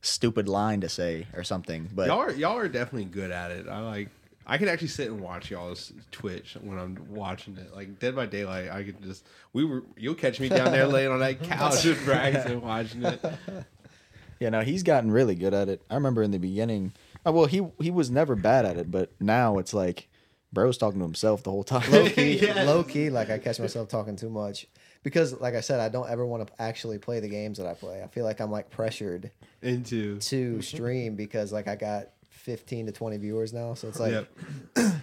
stupid 0.00 0.48
line 0.48 0.80
to 0.80 0.88
say 0.88 1.26
or 1.34 1.44
something. 1.44 1.88
But 1.94 2.08
y'all 2.08 2.18
are 2.18 2.32
y'all 2.32 2.58
are 2.58 2.68
definitely 2.68 3.06
good 3.06 3.30
at 3.30 3.50
it. 3.50 3.68
I 3.68 3.80
like. 3.80 4.08
I 4.44 4.58
can 4.58 4.66
actually 4.66 4.88
sit 4.88 5.06
and 5.06 5.20
watch 5.20 5.52
y'all's 5.52 5.92
Twitch 6.10 6.56
when 6.60 6.76
I'm 6.76 6.98
watching 7.10 7.56
it. 7.58 7.72
Like 7.72 8.00
Dead 8.00 8.16
by 8.16 8.26
Daylight, 8.26 8.70
I 8.70 8.82
could 8.82 9.00
just 9.00 9.24
we 9.52 9.64
were. 9.64 9.84
You'll 9.96 10.16
catch 10.16 10.40
me 10.40 10.48
down 10.48 10.72
there 10.72 10.86
laying 10.86 11.12
on 11.12 11.20
that 11.20 11.42
couch 11.44 11.84
with 11.84 12.04
Brax 12.04 12.46
and 12.46 12.60
watching 12.60 13.04
it. 13.04 13.24
Yeah, 14.40 14.48
no, 14.48 14.62
he's 14.62 14.82
gotten 14.82 15.12
really 15.12 15.36
good 15.36 15.54
at 15.54 15.68
it. 15.68 15.82
I 15.88 15.94
remember 15.94 16.20
in 16.20 16.32
the 16.32 16.38
beginning. 16.38 16.94
Oh, 17.24 17.32
well, 17.32 17.46
he 17.46 17.66
he 17.80 17.90
was 17.90 18.10
never 18.10 18.34
bad 18.34 18.64
at 18.64 18.76
it, 18.76 18.90
but 18.90 19.12
now 19.20 19.58
it's 19.58 19.72
like, 19.74 20.08
bro's 20.52 20.76
talking 20.76 20.98
to 21.00 21.04
himself 21.04 21.42
the 21.42 21.50
whole 21.50 21.64
time. 21.64 21.90
low 21.90 22.08
key, 22.08 22.32
Yes. 22.40 22.66
low 22.66 22.82
key, 22.84 23.10
like 23.10 23.30
I 23.30 23.38
catch 23.38 23.58
myself 23.60 23.88
talking 23.88 24.16
too 24.16 24.30
much 24.30 24.66
because, 25.02 25.40
like 25.40 25.54
I 25.54 25.60
said, 25.60 25.80
I 25.80 25.88
don't 25.88 26.10
ever 26.10 26.26
want 26.26 26.46
to 26.46 26.52
actually 26.62 26.98
play 26.98 27.20
the 27.20 27.28
games 27.28 27.58
that 27.58 27.66
I 27.66 27.74
play. 27.74 28.02
I 28.02 28.08
feel 28.08 28.24
like 28.24 28.40
I'm 28.40 28.50
like 28.50 28.70
pressured 28.70 29.30
Into 29.62 30.18
to 30.18 30.60
stream 30.62 31.14
because 31.16 31.52
like 31.52 31.68
I 31.68 31.76
got 31.76 32.08
15 32.30 32.86
to 32.86 32.92
20 32.92 33.16
viewers 33.18 33.52
now, 33.52 33.74
so 33.74 33.88
it's 33.88 34.00
like 34.00 34.12
Yep. 34.12 34.28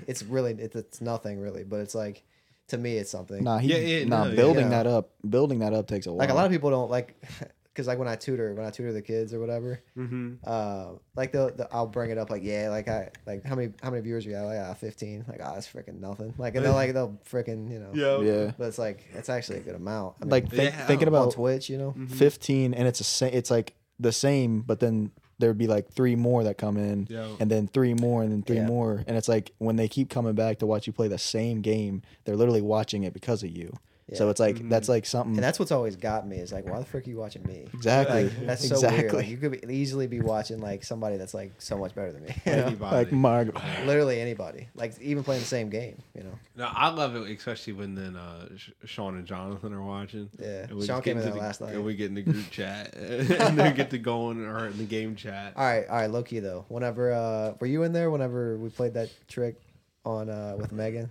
it's 0.08 0.24
really 0.24 0.54
it's, 0.54 0.76
it's 0.76 1.00
nothing 1.02 1.40
really, 1.40 1.64
but 1.64 1.80
it's 1.80 1.96
like 1.96 2.24
to 2.68 2.78
me 2.78 2.98
it's 2.98 3.10
something. 3.10 3.44
Nah, 3.44 3.58
he, 3.60 3.70
Yeah, 3.70 3.78
yeah, 3.78 4.06
nah, 4.06 4.26
no, 4.26 4.36
building 4.36 4.66
Yeah. 4.72 4.84
that 4.84 4.88
up, 4.88 5.12
building 5.28 5.60
that 5.60 5.74
up 5.74 5.88
takes 5.88 6.06
a 6.06 6.10
while. 6.10 6.20
like 6.20 6.30
a 6.30 6.34
lot 6.34 6.46
of 6.46 6.52
people 6.52 6.70
don't 6.70 6.92
like 6.92 7.16
because 7.80 7.88
like 7.88 7.98
when 7.98 8.10
I 8.10 8.18
tutor, 8.18 8.54
when 8.54 8.66
I 8.66 8.72
tutor 8.72 8.92
the 8.92 9.02
kids 9.02 9.34
or 9.34 9.40
whatever, 9.40 9.80
Mm-hmm. 9.98 10.34
uh, 10.46 10.88
like 11.16 11.32
they'll, 11.32 11.50
they'll- 11.56 11.68
I'll 11.72 11.88
bring 11.88 12.10
it 12.12 12.18
up 12.18 12.30
like 12.30 12.44
yeah, 12.44 12.68
like 12.70 12.88
I 12.90 13.10
like 13.26 13.46
how 13.46 13.56
many 13.56 13.72
how 13.82 13.90
many 13.90 14.02
viewers 14.04 14.26
you 14.26 14.34
got? 14.34 14.44
Like 14.44 14.60
ah, 14.60 14.74
fifteen. 14.74 15.24
Like 15.28 15.40
ah, 15.42 15.54
that's 15.54 15.68
freaking 15.68 16.02
nothing. 16.02 16.34
Like 16.38 16.56
and 16.56 16.66
they'll 16.66 16.74
like 16.74 16.94
they'll 16.94 17.18
freaking 17.32 17.72
you 17.72 17.80
know. 17.80 17.92
Yeah. 17.94 18.20
yeah. 18.46 18.52
But 18.58 18.68
it's 18.68 18.78
like 18.78 19.06
it's 19.14 19.30
actually 19.30 19.60
a 19.60 19.62
good 19.62 19.76
amount. 19.76 20.16
I 20.22 20.26
mean, 20.26 20.30
Like 20.32 20.50
think, 20.50 20.74
Yeah. 20.74 20.86
thinking 20.88 21.08
on 21.08 21.14
about 21.14 21.32
Twitch, 21.34 21.70
you 21.70 21.78
know. 21.78 21.96
15 22.10 22.74
and 22.74 22.88
it's 22.88 23.00
a 23.00 23.04
sa- 23.06 23.26
it's 23.28 23.50
like 23.50 23.76
the 24.00 24.12
same 24.12 24.62
but 24.62 24.80
then 24.80 25.12
there'd 25.40 25.58
be 25.58 25.68
like 25.68 25.90
three 25.92 26.16
more 26.16 26.44
that 26.44 26.58
come 26.58 26.76
in 26.78 27.08
Yeah. 27.10 27.28
and 27.40 27.50
then 27.50 27.68
three 27.68 27.94
more 27.94 28.24
and 28.24 28.32
then 28.32 28.44
three 28.44 28.58
Yeah. 28.58 28.66
more 28.68 29.04
and 29.08 29.16
it's 29.18 29.28
like 29.30 29.52
when 29.58 29.76
they 29.78 29.88
keep 29.88 30.10
coming 30.10 30.34
back 30.36 30.60
to 30.60 30.66
watch 30.66 30.86
you 30.88 30.94
play 30.94 31.08
the 31.08 31.18
same 31.18 31.62
game 31.62 32.02
they're 32.26 32.36
literally 32.36 32.62
watching 32.62 33.04
it 33.04 33.14
because 33.14 33.42
of 33.44 33.50
you 33.50 33.74
so 34.16 34.30
it's 34.30 34.40
like 34.40 34.68
that's 34.70 34.90
like 34.90 35.06
something 35.06 35.36
And 35.36 35.44
that's 35.44 35.60
what's 35.60 35.72
always 35.72 35.96
got 35.96 36.28
me 36.28 36.38
is 36.38 36.52
like, 36.52 36.68
why 36.70 36.80
the 36.80 36.86
frick 36.86 37.06
are 37.08 37.10
you 37.10 37.18
watching 37.18 37.44
me? 37.46 37.68
exactly 37.74 38.24
Like, 38.26 38.46
that's 38.46 38.68
so 38.68 38.80
weird. 38.90 39.14
Like, 39.14 39.28
you 39.28 39.38
could 39.38 39.52
be, 39.68 39.74
easily 39.74 40.08
be 40.08 40.20
watching 40.22 40.60
like 40.60 40.84
somebody 40.84 41.18
that's 41.18 41.34
like 41.34 41.54
so 41.60 41.78
much 41.78 41.94
better 41.96 42.12
than 42.12 42.24
me. 42.24 42.36
you 42.46 42.52
know? 42.56 42.66
Anybody. 42.66 42.96
like 42.96 43.12
Marg- 43.12 43.58
Literally 43.86 44.20
anybody. 44.20 44.68
Like 44.76 45.00
even 45.02 45.24
playing 45.24 45.42
the 45.42 45.48
same 45.48 45.70
game. 45.70 46.02
You 46.16 46.24
know. 46.24 46.40
No, 46.56 46.70
I 46.72 46.90
love 46.90 47.16
it, 47.16 47.30
especially 47.38 47.74
when 47.74 47.96
then 47.96 48.16
uh, 48.16 48.50
Sh- 48.58 48.72
Sean 48.86 49.16
and 49.16 49.26
Jonathan 49.26 49.74
are 49.74 49.82
watching. 49.84 50.30
Yeah. 50.40 50.64
And 50.70 50.74
we 50.78 50.86
Sean 50.86 51.02
came 51.02 51.16
get 51.18 51.22
in 51.22 51.28
into 51.28 51.34
the- 51.40 51.44
last 51.44 51.62
night. 51.62 51.74
And 51.76 51.86
we 51.86 51.96
get 51.96 52.08
in 52.08 52.16
the 52.16 52.22
group 52.24 52.50
chat 52.50 52.96
and 52.96 53.58
then 53.58 53.76
get 53.76 53.90
to 53.92 53.98
going 53.98 54.44
or 54.46 54.68
in 54.68 54.78
the 54.78 54.84
game 54.84 55.16
chat. 55.16 55.54
All 55.56 55.64
right, 55.64 55.88
all 55.88 55.96
right, 55.98 56.10
low 56.12 56.24
key 56.24 56.40
though. 56.40 56.66
Whenever 56.68 57.14
uh 57.14 57.54
were 57.60 57.68
you 57.68 57.84
in 57.84 57.94
there 57.94 58.10
whenever 58.12 58.58
we 58.58 58.70
played 58.70 58.94
that 58.96 59.10
trick 59.28 59.56
on 60.06 60.30
uh 60.30 60.56
with 60.58 60.72
Megan? 60.72 61.10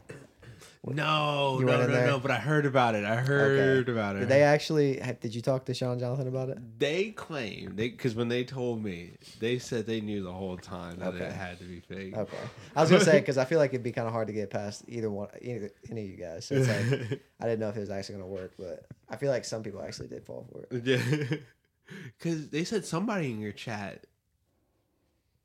No, 0.94 1.56
You 1.60 1.66
no, 1.66 1.78
no, 1.78 1.86
there? 1.86 2.06
no. 2.06 2.18
But 2.18 2.30
I 2.30 2.36
heard 2.38 2.66
about 2.66 2.94
it. 2.94 3.04
I 3.04 3.16
heard 3.16 3.88
about 3.88 4.16
it. 4.16 4.20
Did 4.20 4.28
they 4.28 4.42
actually 4.42 5.00
did 5.20 5.34
you 5.34 5.40
talk 5.42 5.64
to 5.66 5.74
Sean 5.74 5.98
Jonathan 5.98 6.28
about 6.28 6.48
it? 6.48 6.58
They 6.78 7.10
claim 7.10 7.74
they 7.76 7.88
because 7.90 8.14
when 8.14 8.28
they 8.28 8.44
told 8.44 8.82
me, 8.82 9.12
they 9.40 9.58
said 9.58 9.86
they 9.86 10.00
knew 10.00 10.22
the 10.22 10.32
whole 10.32 10.56
time 10.56 10.98
that 10.98 11.14
Okay. 11.14 11.24
it 11.24 11.32
had 11.32 11.58
to 11.58 11.64
be 11.64 11.80
fake. 11.80 12.16
Okay. 12.16 12.36
I 12.76 12.80
was 12.80 12.90
gonna 12.90 13.04
say 13.04 13.20
because 13.20 13.38
I 13.38 13.44
feel 13.44 13.58
like 13.58 13.70
it'd 13.70 13.82
be 13.82 13.92
kind 13.92 14.06
of 14.06 14.12
hard 14.12 14.26
to 14.28 14.32
get 14.32 14.50
past 14.50 14.84
either 14.88 15.10
one, 15.10 15.28
either 15.40 15.70
any 15.90 16.02
of 16.02 16.08
you 16.10 16.16
guys. 16.16 16.46
So 16.46 16.54
it's 16.56 16.68
like 16.68 17.20
I 17.40 17.44
didn't 17.44 17.60
know 17.60 17.68
if 17.68 17.76
it 17.76 17.80
was 17.80 17.90
actually 17.90 18.16
gonna 18.16 18.26
work, 18.28 18.52
but 18.58 18.86
I 19.08 19.16
feel 19.16 19.30
like 19.30 19.44
some 19.44 19.62
people 19.62 19.82
actually 19.82 20.08
did 20.08 20.24
fall 20.24 20.46
for 20.52 20.66
it. 20.70 20.84
Yeah, 20.84 21.38
because 22.18 22.50
they 22.50 22.64
said 22.64 22.84
somebody 22.84 23.30
in 23.30 23.40
your 23.40 23.52
chat 23.52 24.04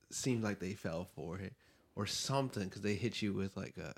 seemed 0.09 0.43
like 0.43 0.59
they 0.59 0.73
fell 0.73 1.07
for 1.15 1.39
it 1.39 1.53
or 1.95 2.05
something 2.05 2.65
because 2.65 2.81
they 2.81 2.95
hit 2.95 3.21
you 3.21 3.33
with 3.33 3.55
like 3.57 3.77
a, 3.77 3.93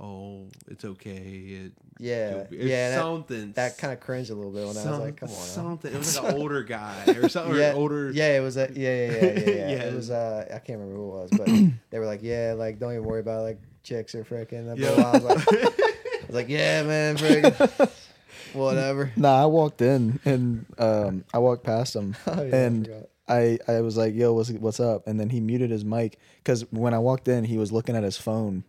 oh, 0.00 0.46
it's 0.68 0.84
okay. 0.84 1.10
It, 1.16 1.72
Yeah, 1.98 2.44
be-" 2.44 2.56
it's 2.58 2.64
yeah, 2.66 2.94
something. 3.00 3.52
That 3.52 3.76
kind 3.78 3.92
of 3.92 4.00
cringed 4.00 4.30
a 4.30 4.34
little 4.34 4.52
bit 4.52 4.66
when 4.66 4.76
I 4.76 4.90
was 4.90 4.98
like, 5.00 5.16
"Come 5.16 5.28
on." 5.30 5.34
now. 5.34 5.40
something. 5.40 5.92
It 5.92 5.98
was 5.98 6.18
like 6.20 6.32
an 6.32 6.38
older 6.40 6.62
guy 6.62 7.04
or 7.16 7.28
something. 7.28 7.56
yeah, 7.56 7.72
or 7.72 7.76
older. 7.76 8.10
yeah, 8.12 8.36
it 8.36 8.40
was 8.40 8.56
a 8.56 8.70
yeah, 8.72 9.06
yeah, 9.06 9.10
yeah, 9.10 9.22
yeah, 9.22 9.40
yeah. 9.50 9.70
Yeah. 9.70 9.82
It 9.88 9.94
was 9.94 10.10
uh, 10.10 10.44
I 10.48 10.58
can't 10.60 10.78
remember 10.78 10.94
who 10.96 11.08
it 11.08 11.14
was, 11.14 11.30
but 11.36 11.46
they 11.90 11.98
were 11.98 12.06
like, 12.06 12.22
yeah, 12.22 12.54
like 12.56 12.78
don't 12.78 12.92
even 12.92 13.04
worry 13.04 13.20
about 13.20 13.42
like 13.42 13.60
chicks 13.82 14.14
or 14.14 14.24
freaking. 14.24 14.76
Yeah. 14.78 14.90
I 14.90 15.12
was 15.12 15.24
like, 15.24 15.38
I 15.48 16.26
was 16.26 16.34
like, 16.34 16.48
yeah, 16.48 16.82
man, 16.84 17.16
freaking, 17.16 17.90
whatever. 18.52 19.12
nah 19.16 19.42
I 19.42 19.46
walked 19.46 19.82
in 19.82 20.20
and 20.24 20.66
um 20.78 21.24
I 21.34 21.38
walked 21.38 21.64
past 21.64 21.94
him 21.96 22.16
Oh, 22.26 22.42
yeah, 22.42 22.56
and 22.56 22.86
forgot. 22.86 23.02
I, 23.30 23.58
I 23.68 23.80
was 23.82 23.98
like, 23.98 24.14
"Yo, 24.14 24.32
what's 24.32 24.50
what's 24.52 24.80
up?" 24.80 25.06
And 25.06 25.20
then 25.20 25.28
he 25.28 25.38
muted 25.40 25.70
his 25.70 25.84
mic 25.84 26.18
because 26.42 26.62
when 26.72 26.94
I 26.94 26.98
walked 26.98 27.28
in, 27.28 27.44
he 27.44 27.58
was 27.58 27.70
looking 27.70 27.94
at 27.94 28.02
his 28.02 28.16
phone, 28.16 28.64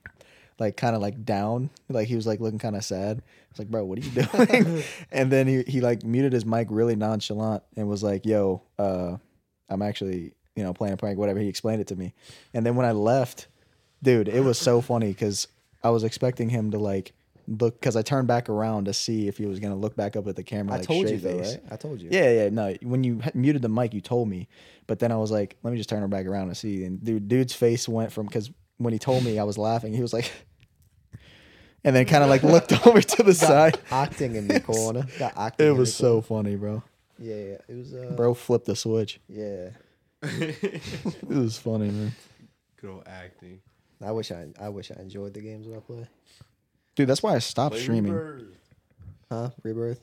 like 0.59 0.77
kind 0.77 0.95
of 0.95 1.01
like 1.01 1.23
down, 1.25 1.69
like 1.87 2.07
he 2.07 2.15
was 2.15 2.27
like 2.27 2.39
looking 2.39 2.59
kind 2.59 2.75
of 2.75 2.83
sad. 2.83 3.17
I 3.17 3.45
was 3.51 3.59
like, 3.59 3.69
"Bro, 3.69 3.85
what 3.85 3.97
are 3.97 4.01
you 4.01 4.11
doing?" 4.65 4.83
and 5.11 5.31
then 5.31 5.47
he 5.47 5.63
he 5.63 5.81
like 5.81 6.03
muted 6.03 6.33
his 6.33 6.45
mic 6.45 6.67
really 6.69 6.95
nonchalant 6.95 7.63
and 7.75 7.87
was 7.87 8.03
like, 8.03 8.25
"Yo, 8.25 8.61
uh, 8.77 9.17
I'm 9.69 9.81
actually 9.81 10.33
you 10.55 10.63
know 10.63 10.73
playing 10.73 10.93
a 10.93 10.97
prank, 10.97 11.17
whatever." 11.17 11.39
He 11.39 11.47
explained 11.47 11.81
it 11.81 11.87
to 11.87 11.95
me, 11.95 12.13
and 12.53 12.65
then 12.65 12.75
when 12.75 12.85
I 12.85 12.91
left, 12.91 13.47
dude, 14.03 14.27
it 14.27 14.41
was 14.41 14.57
so 14.57 14.81
funny 14.81 15.07
because 15.07 15.47
I 15.83 15.89
was 15.91 16.03
expecting 16.03 16.49
him 16.49 16.71
to 16.71 16.77
like 16.77 17.13
look 17.47 17.79
because 17.79 17.95
I 17.95 18.01
turned 18.01 18.27
back 18.27 18.49
around 18.49 18.85
to 18.85 18.93
see 18.93 19.27
if 19.27 19.37
he 19.37 19.45
was 19.45 19.59
gonna 19.59 19.75
look 19.75 19.95
back 19.95 20.15
up 20.15 20.27
at 20.27 20.35
the 20.35 20.43
camera. 20.43 20.73
I 20.73 20.77
like, 20.77 20.87
told 20.87 21.09
you 21.09 21.17
though, 21.17 21.37
face. 21.39 21.53
right? 21.53 21.63
I 21.71 21.75
told 21.77 22.01
you. 22.01 22.09
Yeah, 22.11 22.31
yeah, 22.31 22.49
no. 22.49 22.75
When 22.83 23.03
you 23.03 23.21
muted 23.33 23.61
the 23.61 23.69
mic, 23.69 23.93
you 23.93 24.01
told 24.01 24.29
me, 24.29 24.47
but 24.87 24.99
then 24.99 25.11
I 25.11 25.17
was 25.17 25.31
like, 25.31 25.57
let 25.63 25.71
me 25.71 25.77
just 25.77 25.89
turn 25.89 26.01
her 26.01 26.07
back 26.07 26.25
around 26.25 26.47
and 26.47 26.57
see. 26.57 26.83
And 26.83 27.03
dude, 27.03 27.27
dude's 27.27 27.53
face 27.53 27.87
went 27.87 28.11
from 28.11 28.27
because 28.27 28.51
when 28.77 28.93
he 28.93 28.99
told 28.99 29.23
me, 29.23 29.39
I 29.39 29.43
was 29.43 29.57
laughing. 29.57 29.93
He 29.93 30.01
was 30.01 30.13
like, 30.13 30.31
and 31.83 31.95
then 31.95 32.05
kind 32.05 32.23
of 32.23 32.29
like 32.29 32.43
looked 32.43 32.71
over 32.87 33.01
to 33.01 33.23
the 33.23 33.33
side. 33.33 33.79
acting 33.91 34.35
in 34.35 34.47
the 34.47 34.59
corner. 34.71 35.05
Got 35.17 35.37
acting. 35.37 35.67
It 35.67 35.71
in 35.71 35.77
was 35.77 35.97
the 35.97 36.03
corner. 36.03 36.21
so 36.21 36.27
funny, 36.27 36.55
bro. 36.55 36.83
Yeah, 37.17 37.35
yeah. 37.35 37.57
It 37.67 37.75
was. 37.77 37.93
Uh, 37.93 38.13
Bro 38.15 38.33
flipped 38.35 38.65
the 38.65 38.75
switch. 38.75 39.19
Yeah. 39.27 39.69
It 40.23 41.27
was 41.27 41.57
funny, 41.57 41.89
man. 41.89 42.11
Good 42.81 42.89
old 42.89 43.03
acting. 43.07 43.59
I 44.03 44.11
wish 44.11 44.31
I. 44.31 44.47
I 44.59 44.69
wish 44.69 44.91
I 44.91 45.01
enjoyed 45.01 45.33
the 45.33 45.41
games 45.41 45.67
that 45.67 45.75
I 45.75 45.79
play. 45.79 46.07
Dude, 46.95 47.07
that's 47.07 47.21
why 47.23 47.35
I 47.35 47.39
stopped 47.39 47.75
Play 47.75 47.83
streaming, 47.83 48.13
Rebirth. 48.13 48.43
Huh? 49.31 49.49
Rebirth. 49.63 49.99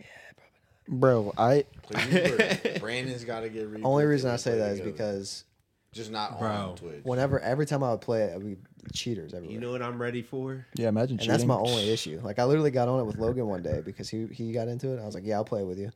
Yeah, 0.00 0.06
probably 0.36 0.50
not. 0.88 1.00
Bro. 1.00 1.34
I 1.38 1.64
Play 1.82 2.78
Brandon's 2.80 3.24
got 3.24 3.40
to 3.40 3.48
get 3.48 3.66
Rebirth. 3.66 3.84
Only 3.84 4.04
reason 4.04 4.30
I 4.30 4.36
say 4.36 4.58
that 4.58 4.72
is 4.72 4.80
because 4.80 5.44
just 5.94 6.10
not 6.10 6.38
Bro. 6.38 6.48
on 6.50 6.76
Twitch. 6.76 7.00
whenever 7.04 7.40
every 7.40 7.64
time 7.66 7.82
I 7.82 7.90
would 7.92 8.00
play 8.02 8.22
it, 8.22 8.32
it 8.34 8.36
would 8.42 8.46
be 8.46 8.56
cheaters 8.92 9.32
everywhere. 9.32 9.54
You 9.54 9.60
know 9.60 9.70
what 9.72 9.80
I'm 9.82 10.00
ready 10.00 10.22
for? 10.22 10.66
yeah, 10.74 10.88
imagine 10.88 11.12
and 11.12 11.20
cheating. 11.20 11.32
that's 11.32 11.44
my 11.46 11.54
only 11.56 11.90
issue. 11.90 12.20
Like 12.22 12.38
I 12.38 12.44
literally 12.44 12.70
got 12.70 12.88
on 12.88 13.00
it 13.00 13.04
with 13.04 13.16
Logan 13.16 13.46
one 13.46 13.62
day 13.62 13.80
because 13.84 14.08
he 14.10 14.26
he 14.26 14.52
got 14.52 14.68
into 14.68 14.90
it. 14.96 15.00
I 15.00 15.06
was 15.06 15.14
like, 15.14 15.24
yeah, 15.24 15.36
I'll 15.36 15.44
play 15.44 15.64
with 15.64 15.78
you. 15.78 15.90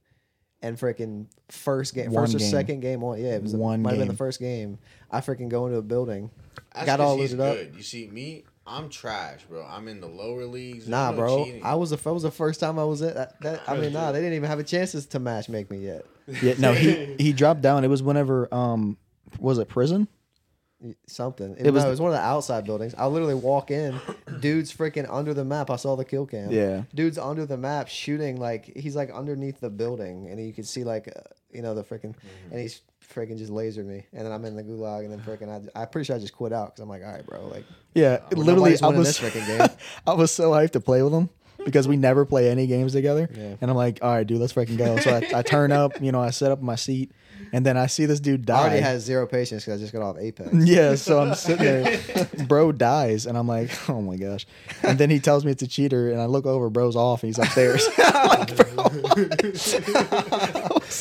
And 0.60 0.76
freaking 0.76 1.26
first 1.50 1.94
game, 1.94 2.10
One 2.12 2.24
first 2.24 2.34
or 2.34 2.38
game. 2.38 2.50
second 2.50 2.80
game 2.80 3.04
on, 3.04 3.20
yeah, 3.20 3.36
it 3.36 3.42
was 3.42 3.54
One 3.54 3.80
might 3.82 3.90
have 3.90 3.98
been 4.00 4.08
the 4.08 4.14
first 4.14 4.40
game. 4.40 4.78
I 5.10 5.20
freaking 5.20 5.48
go 5.48 5.66
into 5.66 5.78
a 5.78 5.82
building, 5.82 6.30
That's 6.74 6.86
got 6.86 6.98
'cause 6.98 7.06
all 7.06 7.16
he's 7.18 7.32
looted 7.34 7.68
up. 7.68 7.76
You 7.76 7.82
see 7.84 8.08
me, 8.08 8.44
I'm 8.66 8.88
trash, 8.88 9.44
bro. 9.48 9.64
I'm 9.64 9.86
in 9.86 10.00
the 10.00 10.08
lower 10.08 10.44
leagues. 10.46 10.78
There's 10.86 10.88
Nah, 10.88 11.12
no 11.12 11.16
bro. 11.16 11.44
cheating. 11.44 11.62
I 11.64 11.76
was 11.76 11.90
the 11.90 11.96
that 11.96 12.12
was 12.12 12.24
the 12.24 12.32
first 12.32 12.58
time 12.58 12.76
I 12.78 12.84
was 12.84 13.02
in. 13.02 13.14
That, 13.14 13.40
that, 13.42 13.62
I 13.68 13.76
mean, 13.76 13.92
nah, 13.94 14.10
they 14.10 14.18
didn't 14.18 14.34
even 14.34 14.48
have 14.50 14.58
a 14.58 14.64
chance 14.64 14.92
to 15.06 15.18
match 15.20 15.48
make 15.48 15.70
me 15.70 15.78
yet. 15.78 16.04
yeah, 16.42 16.54
no, 16.58 16.72
he 16.72 17.14
he 17.18 17.32
dropped 17.32 17.60
down. 17.62 17.84
It 17.84 17.88
was 17.88 18.02
whenever 18.02 18.52
um, 18.52 18.96
was 19.38 19.58
it 19.58 19.68
prison? 19.68 20.08
Something. 21.08 21.56
It, 21.58 21.66
It 21.66 21.70
was- 21.74 21.82
no, 21.82 21.88
it 21.88 21.90
was 21.90 22.00
one 22.00 22.12
of 22.12 22.16
the 22.16 22.22
outside 22.24 22.64
buildings. 22.64 22.94
I 22.96 23.06
literally 23.06 23.34
walk 23.34 23.72
in, 23.72 23.98
dude's 24.40 24.72
freaking 24.72 25.06
under 25.10 25.34
the 25.34 25.44
map. 25.44 25.70
I 25.70 25.76
saw 25.76 25.96
the 25.96 26.04
kill 26.04 26.24
cam. 26.24 26.52
Yeah. 26.52 26.82
dude's 26.94 27.18
under 27.18 27.44
the 27.46 27.56
map 27.56 27.88
shooting 27.88 28.36
like 28.38 28.76
he's 28.76 28.94
like 28.94 29.10
underneath 29.10 29.58
the 29.60 29.70
building, 29.70 30.28
and 30.30 30.38
you 30.44 30.52
can 30.52 30.62
see 30.62 30.84
like 30.84 31.08
uh, 31.08 31.20
you 31.50 31.62
know 31.62 31.74
the 31.74 31.82
freaking, 31.82 32.14
Mm-hmm. 32.14 32.52
and 32.52 32.60
he's 32.60 32.82
freaking 33.12 33.38
just 33.38 33.50
lasered 33.50 33.86
me, 33.86 34.06
and 34.12 34.24
then 34.24 34.30
I'm 34.32 34.44
in 34.44 34.54
the 34.54 34.62
gulag, 34.62 35.00
and 35.04 35.10
then 35.12 35.18
freaking 35.20 35.48
I 35.74 35.80
I'm 35.82 35.88
pretty 35.88 36.06
sure 36.06 36.14
I 36.14 36.20
just 36.20 36.32
quit 36.34 36.52
out 36.52 36.66
because 36.76 36.82
I'm 36.84 36.88
like, 36.88 37.02
all 37.02 37.10
right, 37.10 37.26
bro, 37.26 37.48
like 37.48 37.64
Yeah, 37.94 38.18
Well, 38.30 38.44
literally, 38.44 38.76
I 38.80 38.86
was 38.88 39.18
this 39.18 39.34
game. 39.34 39.66
I 40.06 40.12
was 40.12 40.30
so 40.30 40.52
hyped 40.52 40.70
to 40.72 40.80
play 40.80 41.02
with 41.02 41.12
him 41.12 41.28
because 41.64 41.88
we 41.88 41.96
never 41.96 42.24
play 42.24 42.48
any 42.50 42.68
games 42.68 42.92
together. 42.92 43.28
Yeah. 43.34 43.56
And 43.60 43.68
I'm 43.68 43.76
like, 43.76 43.98
all 44.00 44.14
right, 44.14 44.24
dude, 44.24 44.38
let's 44.38 44.52
freaking 44.52 44.78
go. 44.78 44.96
So 44.98 45.10
I, 45.10 45.38
I 45.40 45.42
turn 45.42 45.72
up, 45.72 46.00
you 46.00 46.12
know, 46.12 46.20
I 46.20 46.30
set 46.30 46.52
up 46.52 46.62
my 46.62 46.76
seat, 46.76 47.10
and 47.52 47.64
then 47.64 47.76
I 47.76 47.86
see 47.86 48.06
this 48.06 48.20
dude 48.20 48.44
die. 48.46 48.56
I 48.56 48.60
already 48.60 48.80
had 48.80 49.00
zero 49.00 49.26
patience 49.26 49.64
because 49.64 49.80
I 49.80 49.82
just 49.82 49.92
got 49.92 50.02
off 50.02 50.16
Apex. 50.18 50.50
yeah, 50.64 50.94
so 50.94 51.20
I'm 51.20 51.34
sitting 51.34 51.64
there, 51.64 52.26
bro 52.46 52.72
dies, 52.72 53.26
and 53.26 53.36
I'm 53.36 53.48
like, 53.48 53.70
oh 53.88 54.00
my 54.00 54.16
gosh. 54.16 54.46
And 54.82 54.98
then 54.98 55.10
he 55.10 55.20
tells 55.20 55.44
me 55.44 55.52
it's 55.52 55.62
a 55.62 55.66
cheater, 55.66 56.10
and 56.10 56.20
I 56.20 56.26
look 56.26 56.46
over, 56.46 56.70
bro's 56.70 56.96
off, 56.96 57.22
and 57.22 57.28
he's 57.28 57.38
upstairs. 57.38 57.88
I'm 57.98 58.28
like, 58.28 58.56
bro. 58.56 58.66
I 58.76 60.68
like, 60.70 60.92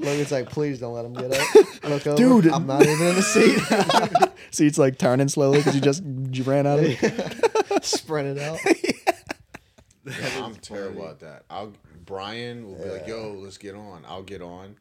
Logan's 0.00 0.32
like, 0.32 0.50
please 0.50 0.80
don't 0.80 0.94
let 0.94 1.04
him 1.04 1.12
get 1.14 1.32
up. 1.32 1.66
I 1.84 1.88
look 1.88 2.06
over, 2.06 2.16
Dude. 2.16 2.48
I'm 2.48 2.66
not 2.66 2.82
even 2.82 3.06
in 3.06 3.14
the 3.14 3.22
seat. 3.22 4.32
seat's 4.50 4.78
like 4.78 4.98
turning 4.98 5.28
slowly 5.28 5.58
because 5.58 5.76
you 5.76 5.80
just 5.80 6.02
you 6.04 6.42
ran 6.42 6.66
out 6.66 6.80
of 6.80 6.86
it. 6.86 7.84
Sprinted 7.84 8.38
out. 8.38 8.58
Yeah, 10.04 10.44
I'm 10.44 10.56
terrible 10.56 11.06
at 11.06 11.20
that. 11.20 11.44
I'll 11.48 11.72
Brian 12.04 12.66
will 12.66 12.74
be 12.74 12.90
like, 12.90 13.06
"Yo, 13.06 13.34
let's 13.38 13.58
get 13.58 13.74
on." 13.74 14.04
I'll 14.06 14.22
get 14.22 14.42
on. 14.42 14.76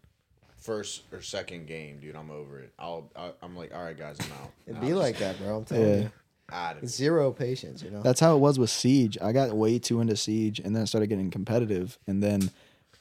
First 0.62 1.02
or 1.12 1.22
second 1.22 1.66
game, 1.68 2.00
dude, 2.00 2.16
I'm 2.16 2.30
over 2.32 2.60
it. 2.60 2.72
I'll, 2.78 3.10
I, 3.16 3.32
I'm 3.42 3.56
like, 3.58 3.74
"All 3.74 3.84
right, 3.84 3.98
guys, 3.98 4.18
I'm 4.20 4.32
out." 4.34 4.52
It'd 4.68 4.76
And 4.78 4.86
be 4.86 4.94
I'll 4.94 5.00
like 5.00 5.18
that, 5.18 5.38
bro. 5.40 5.58
I'm 5.58 5.66
telling 5.66 5.84
Yeah. 5.90 5.96
you. 6.02 6.12
Out 6.54 6.78
of 6.78 6.84
it. 6.84 6.90
Zero 6.90 7.32
patience, 7.32 7.82
you 7.82 7.90
know. 7.90 8.02
That's 8.02 8.20
how 8.20 8.36
it 8.36 8.40
was 8.40 8.60
with 8.60 8.70
Siege. 8.70 9.18
I 9.22 9.32
got 9.32 9.54
way 9.54 9.80
too 9.80 10.02
into 10.02 10.16
Siege, 10.16 10.60
and 10.60 10.76
then 10.76 10.84
I 10.84 10.86
started 10.86 11.08
getting 11.08 11.32
competitive, 11.32 11.98
and 12.08 12.22
then 12.22 12.52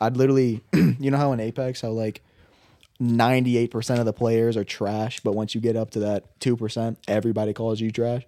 I'd 0.01 0.17
literally, 0.17 0.63
you 0.73 1.11
know 1.11 1.17
how 1.19 1.33
in 1.33 1.41
Apex, 1.41 1.81
how 1.83 1.91
like 1.91 2.23
ninety 2.99 3.57
eight 3.59 3.71
percent 3.71 4.01
of 4.01 4.07
the 4.07 4.13
players 4.13 4.57
are 4.57 4.65
trash, 4.65 5.21
but 5.21 5.33
once 5.35 5.55
you 5.55 5.61
get 5.61 5.77
up 5.77 5.91
to 5.93 6.01
that 6.01 6.41
two 6.41 6.57
percent, 6.57 6.99
everybody 7.09 7.53
calls 7.53 7.81
you 7.81 7.91
trash. 7.91 8.23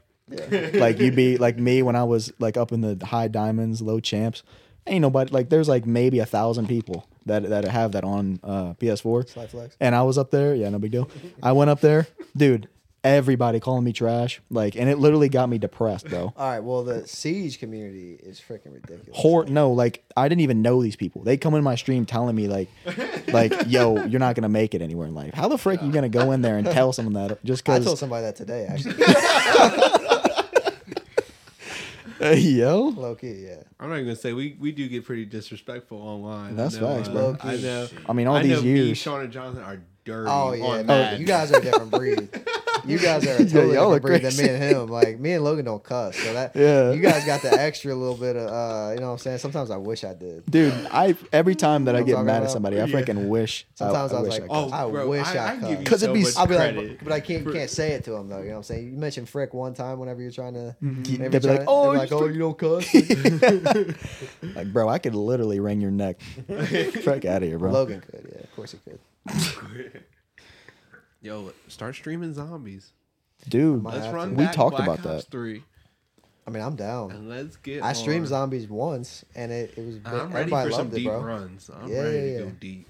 like 0.75 0.99
you'd 0.99 1.17
be 1.17 1.37
like 1.37 1.59
me 1.59 1.83
when 1.83 1.97
I 1.97 2.05
was 2.05 2.33
like 2.39 2.57
up 2.57 2.73
in 2.73 2.81
the 2.81 3.05
high 3.07 3.29
diamonds, 3.29 3.81
low 3.83 4.01
champs. 4.01 4.43
Ain't 4.87 5.03
nobody 5.03 5.31
like 5.31 5.49
there's 5.49 5.69
like 5.69 5.87
maybe 5.87 6.19
a 6.19 6.27
thousand 6.27 6.67
people 6.69 7.07
that 7.27 7.49
that 7.49 7.65
have 7.67 7.93
that 7.93 8.05
on 8.05 8.41
uh, 8.43 8.75
PS4. 8.75 9.29
Sly 9.29 9.47
flex. 9.47 9.77
And 9.81 9.95
I 9.95 10.03
was 10.03 10.19
up 10.19 10.31
there, 10.31 10.55
yeah, 10.55 10.69
no 10.69 10.79
big 10.79 10.93
deal. 10.93 11.09
I 11.43 11.53
went 11.53 11.71
up 11.71 11.81
there, 11.81 12.07
dude. 12.37 12.69
everybody 13.05 13.59
calling 13.59 13.83
me 13.83 13.93
trash, 13.93 14.41
like, 14.49 14.77
and 14.77 14.89
it 14.89 14.97
literally 14.97 15.29
got 15.29 15.49
me 15.49 15.59
depressed, 15.59 16.09
bro. 16.09 16.33
All 16.37 16.49
right. 16.51 16.61
Well, 16.61 16.85
the 16.85 17.07
siege 17.09 17.59
community 17.59 18.15
is 18.23 18.41
freaking 18.41 18.73
ridiculous. 18.75 19.09
Hor 19.21 19.45
no, 19.47 19.73
like 19.73 20.05
I 20.17 20.29
didn't 20.29 20.43
even 20.43 20.63
know 20.63 20.81
these 20.83 20.95
people. 20.95 21.23
They 21.25 21.37
come 21.37 21.55
in 21.55 21.65
my 21.65 21.75
stream 21.75 22.07
telling 22.07 22.37
me 22.37 22.47
like, 22.47 22.69
like, 23.29 23.53
yo, 23.67 24.05
you're 24.05 24.21
not 24.21 24.37
gonna 24.37 24.49
make 24.49 24.75
it 24.75 24.83
anywhere 24.83 25.09
in 25.09 25.15
life. 25.15 25.35
How 25.35 25.49
the 25.49 25.59
frick 25.59 25.83
are 25.83 25.85
you 25.85 25.91
gonna 25.93 26.09
go 26.09 26.31
in 26.31 26.43
there 26.43 26.59
and 26.59 26.67
tell 26.67 26.93
someone 26.93 27.15
that 27.15 27.45
just 27.45 27.69
I 27.69 27.81
told 27.81 27.99
somebody 27.99 28.23
that 28.23 28.37
today, 28.37 28.67
actually. 28.69 28.95
yo, 32.31 32.81
Low 32.89 33.15
key, 33.15 33.45
yeah. 33.47 33.63
I'm 33.81 33.89
not 33.89 33.97
even 33.97 34.07
gonna 34.07 34.17
say 34.17 34.33
we, 34.33 34.57
we 34.61 34.73
do 34.73 34.89
get 34.89 35.05
pretty 35.05 35.25
disrespectful 35.25 35.99
online. 35.99 36.57
That's 36.57 36.77
I 36.77 36.81
know, 36.81 36.97
facts, 36.97 37.09
uh, 37.09 37.13
bro. 37.13 37.37
I 37.41 37.57
know. 37.57 37.89
I 38.09 38.13
mean, 38.13 38.27
all 38.27 38.37
I 38.37 38.43
these 38.43 38.53
know 38.59 38.63
Me, 38.63 38.85
years. 38.85 38.99
Sean, 38.99 39.21
and 39.23 39.33
Jonathan 39.33 39.63
are 39.63 39.81
dirty. 40.05 40.31
Oh 40.31 40.53
yeah, 40.53 40.65
on 40.65 40.79
no, 40.87 40.95
Madden. 40.95 41.21
you 41.21 41.27
guys 41.27 41.53
are 41.53 41.59
a 41.59 41.63
different 41.63 41.91
breed. 41.91 42.29
You 42.85 42.99
guys 42.99 43.25
are 43.29 43.35
a 43.35 43.39
totally 43.45 43.75
y'all 43.75 43.93
are 43.93 44.01
different 44.01 44.23
breed 44.23 44.33
than 44.33 44.45
me 44.45 44.53
and 44.53 44.61
him. 44.61 44.89
Like 44.89 45.21
me 45.21 45.35
and 45.35 45.45
Logan 45.45 45.67
don't 45.67 45.85
cuss, 45.85 46.17
so 46.17 46.33
that 46.33 46.57
Yeah. 46.57 46.91
you 46.91 47.01
guys 47.01 47.25
got 47.25 47.41
the 47.41 47.53
extra 47.53 47.95
little 47.95 48.17
bit 48.17 48.35
of 48.35 48.49
uh, 48.51 48.93
you 48.95 48.99
know 48.99 49.07
what 49.07 49.13
I'm 49.13 49.19
saying. 49.19 49.39
Sometimes 49.39 49.71
I 49.71 49.77
wish 49.77 50.03
I 50.03 50.15
did. 50.15 50.45
dude, 50.51 50.73
I 50.91 51.15
every 51.33 51.55
time 51.55 51.85
that 51.85 51.95
I 51.95 51.99
I'm 52.01 52.05
get 52.07 52.13
talking 52.15 52.27
mad 52.27 52.43
at 52.43 52.51
somebody, 52.51 52.81
I 52.81 52.87
Yeah. 52.87 52.93
freaking 53.01 53.29
wish. 53.29 53.69
Sometimes 53.77 54.13
I, 54.13 54.17
was 54.21 54.31
wish 54.31 54.33
like, 54.41 54.51
could. 54.51 54.51
Oh, 54.51 54.71
I 54.73 54.91
bro, 54.91 55.07
wish 55.09 55.29
I- 55.29 55.37
I, 55.37 55.47
I 55.53 55.57
could. 55.59 55.69
give 55.69 55.79
you 55.79 55.87
'Cause 55.87 56.03
it'd 56.03 56.13
be- 56.13 56.23
much 56.25 56.37
I'll 56.37 56.47
be 56.49 56.57
like, 56.57 56.75
but, 56.75 57.05
but 57.05 57.13
I 57.13 57.21
can't 57.21 57.45
for- 57.45 57.53
can't 57.53 57.71
say 57.71 57.93
it 57.93 58.03
to 58.07 58.15
him 58.17 58.29
though. 58.29 58.39
You 58.39 58.47
know 58.47 58.51
what 58.55 58.57
I'm 58.57 58.63
saying? 58.65 58.87
You 58.95 58.99
mentioned 58.99 59.29
frick 59.29 59.55
one 59.55 59.75
time 59.75 60.01
whenever 60.01 60.21
you're 60.21 60.33
trying 60.33 60.55
to. 60.55 60.75
They'd 60.83 61.21
Maybe 61.21 61.39
be 61.39 61.47
like, 61.47 61.57
try- 61.59 61.65
"Oh, 61.69 61.91
like, 61.91 62.11
you 62.11 62.17
oh, 62.19 62.27
you 62.27 62.39
don't 62.41 62.59
cuss. 62.59 62.93
like, 64.57 64.73
bro, 64.73 64.89
I 64.89 64.99
could 64.99 65.15
literally 65.15 65.61
wring 65.61 65.81
your 65.81 65.93
neck. 65.93 66.21
Frick 66.49 67.25
out 67.27 67.45
of 67.45 67.49
here, 67.49 67.61
bro. 67.61 67.71
Logan 67.71 68.01
could, 68.01 68.27
yeah, 68.35 68.41
of 68.43 68.57
course 68.57 68.73
he 68.73 68.79
could. 68.79 68.99
Yo, 71.21 71.53
start 71.69 71.95
streaming 71.95 72.35
zombies. 72.35 72.93
Dude, 73.49 73.83
Might 73.83 73.95
Let's 73.95 74.07
have 74.07 74.15
run. 74.15 74.29
to. 74.31 74.35
We 74.37 74.45
back 74.45 74.55
talked 74.55 74.77
Black 74.77 74.89
about 74.89 74.99
Ops 75.07 75.25
that. 75.25 75.31
Three, 75.31 75.63
I 76.47 76.51
mean, 76.51 76.63
I'm 76.63 76.77
down. 76.77 77.11
and 77.13 77.29
let's 77.29 77.57
get. 77.57 77.83
I 77.83 77.93
streamed 77.93 78.23
on. 78.23 78.29
zombies 78.29 78.69
once, 78.69 79.25
and 79.35 79.51
it, 79.53 79.75
it 79.77 79.85
was 79.87 79.97
I'm 80.05 80.13
ready 80.33 80.35
everybody 80.41 80.69
for 80.71 80.75
some 80.75 80.85
loved 80.87 80.95
it, 80.95 80.99
deep 80.99 81.09
bro. 81.09 81.21
runs. 81.21 81.71
I'm 81.75 81.89
Yeah, 81.89 82.01
ready 82.03 82.17
yeah, 82.17 82.23
to 82.23 82.33
yeah. 82.33 82.39
go 82.41 82.51
deep. 82.61 82.87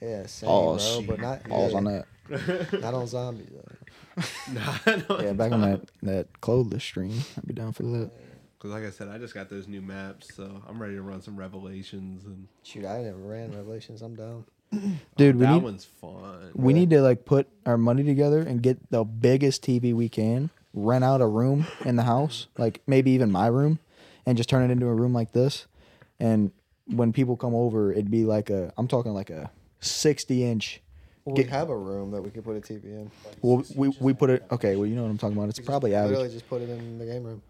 Yeah, 0.00 0.26
same, 0.26 0.46
Balls. 0.48 0.96
bro. 0.98 1.06
But 1.16 1.20
not 1.20 1.48
balls 1.48 1.72
yeah, 1.72 1.78
on 1.78 1.84
that. 1.84 2.06
Not 2.82 2.92
on 2.94 3.06
zombies 3.06 3.46
though. 3.52 4.22
nah, 4.52 4.76
no, 5.08 5.20
Yeah, 5.20 5.32
back 5.32 5.52
on 5.52 5.60
that 5.60 5.82
that 6.02 6.40
clothes 6.40 6.82
stream. 6.82 7.12
I'd 7.38 7.46
be 7.46 7.54
down 7.54 7.72
for 7.72 7.84
that. 7.84 8.10
Because 8.58 8.72
like 8.72 8.82
I 8.84 8.90
said, 8.90 9.08
I 9.08 9.18
just 9.18 9.32
got 9.32 9.48
those 9.48 9.68
new 9.68 9.80
maps, 9.80 10.34
so 10.34 10.60
I'm 10.68 10.82
ready 10.82 10.94
to 10.96 11.02
run 11.02 11.22
some 11.22 11.36
revelations 11.36 12.24
and. 12.24 12.48
Shoot, 12.64 12.84
I 12.84 13.02
never 13.02 13.18
ran 13.18 13.52
Revelations. 13.54 14.02
I'm 14.02 14.16
down. 14.16 14.44
Dude, 14.72 15.36
oh, 15.36 15.38
we 15.38 15.44
that 15.46 15.52
need 15.52 15.62
one's 15.62 15.84
fun. 15.84 16.50
we 16.54 16.72
need 16.72 16.90
to 16.90 17.00
like 17.00 17.24
put 17.24 17.48
our 17.64 17.78
money 17.78 18.02
together 18.02 18.40
and 18.40 18.62
get 18.62 18.90
the 18.90 19.04
biggest 19.04 19.62
TV 19.64 19.94
we 19.94 20.08
can. 20.08 20.50
Rent 20.74 21.04
out 21.04 21.22
a 21.22 21.26
room 21.26 21.66
in 21.86 21.96
the 21.96 22.02
house, 22.02 22.48
like 22.58 22.82
maybe 22.86 23.12
even 23.12 23.32
my 23.32 23.46
room, 23.46 23.78
and 24.26 24.36
just 24.36 24.48
turn 24.50 24.68
it 24.68 24.72
into 24.72 24.86
a 24.86 24.94
room 24.94 25.14
like 25.14 25.32
this. 25.32 25.66
And 26.20 26.50
when 26.86 27.12
people 27.12 27.36
come 27.36 27.54
over, 27.54 27.92
it'd 27.92 28.10
be 28.10 28.24
like 28.24 28.50
a 28.50 28.72
I'm 28.76 28.86
talking 28.86 29.14
like 29.14 29.30
a 29.30 29.50
60 29.80 30.44
inch. 30.44 30.82
Well, 31.24 31.34
Get- 31.34 31.46
we 31.46 31.50
have 31.52 31.70
a 31.70 31.76
room 31.76 32.10
that 32.10 32.22
we 32.22 32.30
could 32.30 32.44
put 32.44 32.56
a 32.56 32.60
TV 32.60 32.84
in. 32.84 33.10
Well, 33.42 33.64
we 33.74 33.88
we 34.00 34.12
put 34.12 34.30
it 34.30 34.44
okay. 34.50 34.76
Well, 34.76 34.86
you 34.86 34.94
know 34.94 35.02
what 35.02 35.10
I'm 35.10 35.18
talking 35.18 35.36
about. 35.36 35.48
It's 35.48 35.60
probably 35.60 35.96
out 35.96 36.08
Literally 36.08 36.28
just 36.28 36.48
put 36.48 36.62
it 36.62 36.68
in 36.68 36.98
the 36.98 37.06
game 37.06 37.24
room. 37.24 37.42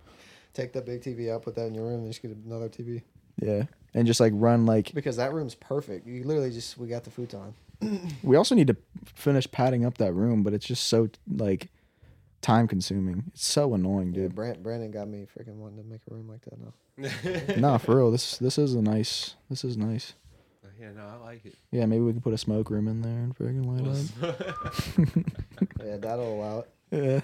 Take 0.54 0.72
that 0.72 0.86
big 0.86 1.02
TV 1.02 1.30
out, 1.30 1.42
put 1.42 1.54
that 1.56 1.66
in 1.66 1.74
your 1.74 1.84
room, 1.84 2.00
and 2.00 2.08
just 2.08 2.22
get 2.22 2.30
another 2.30 2.68
TV. 2.68 3.02
Yeah, 3.42 3.64
and 3.94 4.06
just 4.06 4.20
like 4.20 4.32
run 4.34 4.66
like 4.66 4.92
Because 4.94 5.16
that 5.16 5.32
room's 5.32 5.54
perfect. 5.54 6.06
You 6.06 6.24
literally 6.24 6.50
just 6.50 6.76
we 6.78 6.88
got 6.88 7.04
the 7.04 7.10
futon. 7.10 7.54
We 8.22 8.36
also 8.36 8.54
need 8.54 8.68
to 8.68 8.76
finish 9.14 9.50
padding 9.50 9.84
up 9.84 9.98
that 9.98 10.12
room, 10.14 10.42
but 10.42 10.52
it's 10.54 10.64
just 10.66 10.84
so 10.88 11.08
like 11.30 11.68
time 12.40 12.66
consuming. 12.68 13.24
It's 13.28 13.46
so 13.46 13.74
annoying, 13.74 14.08
Yeah, 14.14 14.22
dude. 14.22 14.34
Brand, 14.34 14.62
Brandon 14.62 14.90
got 14.90 15.08
me 15.08 15.26
freaking 15.36 15.56
wanting 15.56 15.78
to 15.78 15.84
make 15.84 16.00
a 16.10 16.14
room 16.14 16.28
like 16.28 16.42
that 16.42 16.58
now. 16.58 17.54
nah, 17.60 17.76
for 17.78 17.96
real. 17.96 18.10
This 18.10 18.38
this 18.38 18.56
is 18.58 18.74
a 18.74 18.80
nice. 18.82 19.34
This 19.50 19.62
is 19.64 19.76
nice. 19.76 20.14
yeah, 20.80 20.92
no, 20.92 21.06
I 21.06 21.16
like 21.24 21.44
it. 21.44 21.54
Yeah, 21.70 21.84
maybe 21.86 22.02
we 22.02 22.12
can 22.12 22.22
put 22.22 22.32
a 22.32 22.38
smoke 22.38 22.70
room 22.70 22.88
in 22.88 23.02
there 23.02 23.12
and 23.12 23.36
freaking 23.36 23.66
light 23.66 23.86
up. 23.86 24.36
Yeah, 25.84 25.96
that'll 25.98 26.34
allow 26.34 26.58
it. 26.60 26.68
Yeah. 26.90 27.20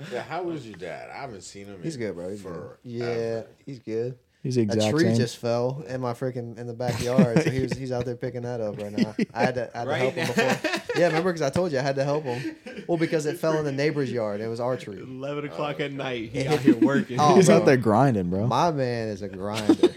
Yeah, 0.12 0.22
how 0.22 0.42
was 0.42 0.66
your 0.66 0.76
dad? 0.78 1.10
I 1.10 1.18
haven't 1.20 1.42
seen 1.42 1.66
him. 1.66 1.80
He's 1.82 1.96
in 1.96 2.00
good, 2.02 2.14
bro. 2.14 2.30
He's 2.30 2.42
good. 2.42 2.70
Yeah, 2.84 3.42
he's 3.66 3.78
good. 3.78 4.18
He's 4.42 4.54
the 4.54 4.62
A 4.62 4.64
exact 4.64 4.90
tree 4.96 5.04
same. 5.04 5.16
just 5.16 5.36
fell 5.36 5.84
in 5.86 6.00
my 6.00 6.14
freaking 6.14 6.56
in 6.58 6.66
the 6.66 6.72
backyard, 6.72 7.42
so 7.42 7.50
he 7.50 7.60
was 7.60 7.72
he's 7.74 7.92
out 7.92 8.06
there 8.06 8.16
picking 8.16 8.40
that 8.42 8.58
up 8.62 8.78
right 8.78 8.90
now. 8.90 9.14
I 9.34 9.42
had 9.44 9.54
to, 9.56 9.70
I 9.76 9.78
had 9.80 9.84
to 9.84 9.90
Right 9.90 9.98
help 10.00 10.14
him 10.14 10.26
before. 10.28 10.80
Yeah, 10.96 11.06
remember 11.08 11.30
because 11.32 11.42
I 11.42 11.50
told 11.50 11.72
you 11.72 11.78
I 11.78 11.82
had 11.82 11.96
to 11.96 12.04
help 12.04 12.24
him. 12.24 12.56
Well, 12.88 12.96
because 12.96 13.26
it 13.26 13.38
fell 13.38 13.58
in 13.58 13.66
the 13.66 13.72
neighbor's 13.72 14.10
yard. 14.10 14.40
It 14.40 14.48
was 14.48 14.58
our 14.58 14.78
tree. 14.78 14.98
Eleven 15.02 15.44
o'clock 15.44 15.78
at 15.80 15.92
night, 15.92 16.30
he 16.30 16.46
out 16.46 16.60
here 16.60 16.76
working. 16.76 17.18
Oh, 17.20 17.34
He's 17.36 17.46
bro. 17.46 17.56
out 17.56 17.66
there 17.66 17.76
grinding, 17.76 18.30
bro. 18.30 18.46
My 18.46 18.70
man 18.70 19.08
is 19.08 19.20
a 19.20 19.28
grinder. 19.28 19.88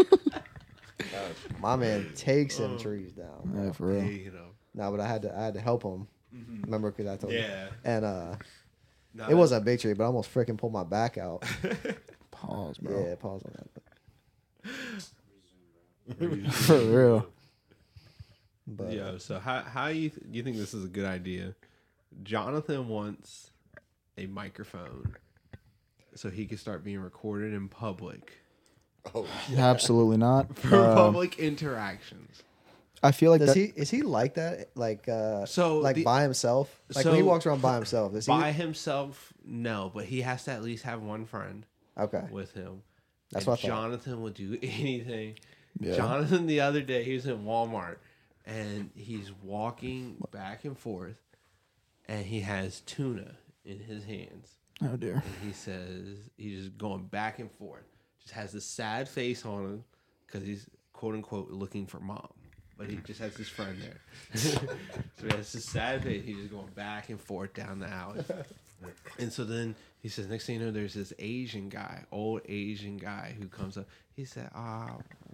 my 1.62 1.76
man 1.78 2.12
takes 2.16 2.58
them 2.58 2.78
trees 2.78 3.14
down. 3.14 3.52
yeah, 3.56 3.72
for 3.72 3.88
real. 3.88 4.02
Hey, 4.02 4.24
you 4.26 4.32
know. 4.32 4.48
No, 4.76 4.92
but 4.92 5.00
I 5.00 5.08
had 5.08 5.22
to 5.22 5.38
I 5.38 5.46
had 5.46 5.54
to 5.54 5.62
help 5.62 5.84
him. 5.84 6.08
Remember 6.64 6.92
because 6.92 7.08
I 7.08 7.16
told 7.16 7.32
you. 7.32 7.40
Yeah. 7.40 7.68
And 7.86 8.04
uh, 8.06 8.36
No, 9.14 9.28
it 9.30 9.36
wasn't 9.36 9.62
a 9.62 9.66
big 9.66 9.80
tree, 9.80 9.94
but 9.94 10.04
I 10.04 10.08
almost 10.08 10.34
freaking 10.34 10.58
pulled 10.58 10.74
my 10.74 10.84
back 10.84 11.18
out. 11.18 11.44
Pause, 12.32 12.78
bro. 12.80 13.06
Yeah, 13.08 13.16
pause 13.16 13.44
on 13.46 13.54
that. 13.54 13.68
For 16.54 16.78
real. 16.80 17.28
But 18.68 18.92
Yo, 18.92 19.18
so 19.18 19.40
how 19.40 19.62
how 19.62 19.88
you 19.88 20.10
th- 20.10 20.26
you 20.32 20.44
think 20.44 20.58
this 20.58 20.74
is 20.74 20.86
a 20.86 20.90
good 20.90 21.06
idea? 21.06 21.56
Jonathan 22.24 22.88
wants 22.88 23.52
a 24.18 24.26
microphone 24.28 25.16
so 26.16 26.30
he 26.30 26.46
can 26.46 26.58
start 26.58 26.84
being 26.84 27.00
recorded 27.00 27.54
in 27.54 27.68
public 27.68 28.34
Oh, 29.14 29.28
Absolutely 29.58 30.18
not. 30.18 30.56
for 30.70 30.76
Um, 30.76 30.96
public 30.96 31.40
interactions. 31.40 32.42
I 33.04 33.12
feel 33.12 33.32
like 33.32 33.40
does 33.40 33.50
that, 33.54 33.58
he 33.58 33.66
is 33.76 33.90
he 33.90 34.02
like 34.02 34.36
that? 34.36 34.70
Like 34.76 35.08
uh, 35.10 35.46
So 35.46 35.80
like 35.80 35.96
the- 35.98 36.04
by 36.04 36.22
himself? 36.24 36.82
Like 36.96 37.06
when 37.06 37.16
he 37.16 37.24
walks 37.24 37.46
around 37.46 37.62
by 37.62 37.76
himself? 37.76 38.16
Is 38.16 38.26
he 38.26 38.32
By 38.32 38.52
himself, 38.52 39.34
no, 39.46 39.92
but 39.94 40.06
he 40.06 40.22
has 40.22 40.46
to 40.46 40.52
at 40.52 40.64
least 40.64 40.84
have 40.84 41.02
one 41.02 41.26
friend 41.26 41.66
okay? 41.98 42.24
with 42.32 42.54
him. 42.54 42.82
That's 43.32 43.46
and 43.46 43.52
what 43.52 43.60
Jonathan 43.60 44.22
will 44.22 44.30
do 44.32 44.58
anything. 44.64 45.38
Yeah. 45.80 45.96
Jonathan 45.96 46.46
the 46.46 46.62
other 46.62 46.82
day 46.82 47.04
he 47.04 47.14
was 47.14 47.26
in 47.26 47.44
Walmart 47.44 47.98
and 48.46 48.90
he's 48.96 49.32
walking 49.42 50.18
back 50.32 50.66
and 50.66 50.78
forth 50.78 51.18
and 52.08 52.26
he 52.26 52.42
has 52.42 52.82
tuna 52.82 53.36
in 53.66 53.80
his 53.80 54.04
hands. 54.06 54.56
oh 54.84 54.96
dear. 54.96 55.24
And 55.26 55.48
he 55.48 55.52
says 55.54 56.18
he's 56.38 56.60
just 56.66 56.78
going 56.78 57.06
back 57.08 57.40
and 57.40 57.52
forth. 57.52 57.86
Just 58.22 58.34
has 58.36 58.52
this 58.54 58.66
sad 58.66 59.10
face 59.10 59.46
on 59.46 59.64
him 59.66 59.84
because 60.26 60.46
he's 60.48 60.68
quote 60.94 61.16
unquote 61.16 61.50
looking 61.50 61.86
for 61.88 62.00
mom. 62.00 62.30
But 62.78 62.90
he 62.90 62.98
just 62.98 63.20
has 63.20 63.36
his 63.36 63.50
friend 63.50 63.78
there. 63.82 64.02
so 64.36 64.60
he 65.28 65.36
has 65.36 65.52
this 65.54 65.66
sad 65.66 66.04
face. 66.04 66.24
He's 66.26 66.38
just 66.38 66.52
going 66.52 66.68
back 66.76 67.10
and 67.10 67.20
forth 67.20 67.54
down 67.54 67.80
the 67.80 67.88
alley. 67.88 68.24
And 69.18 69.32
so 69.32 69.46
then 69.46 69.76
he 70.04 70.10
says, 70.10 70.28
next 70.28 70.46
thing 70.46 70.60
you 70.60 70.66
know, 70.66 70.72
there's 70.72 70.94
this 70.94 71.14
Asian 71.18 71.70
guy, 71.70 72.04
old 72.12 72.42
Asian 72.50 72.98
guy 72.98 73.34
who 73.40 73.48
comes 73.48 73.78
up. 73.78 73.88
He 74.18 74.26
said, 74.26 74.50
uh, 74.54 74.90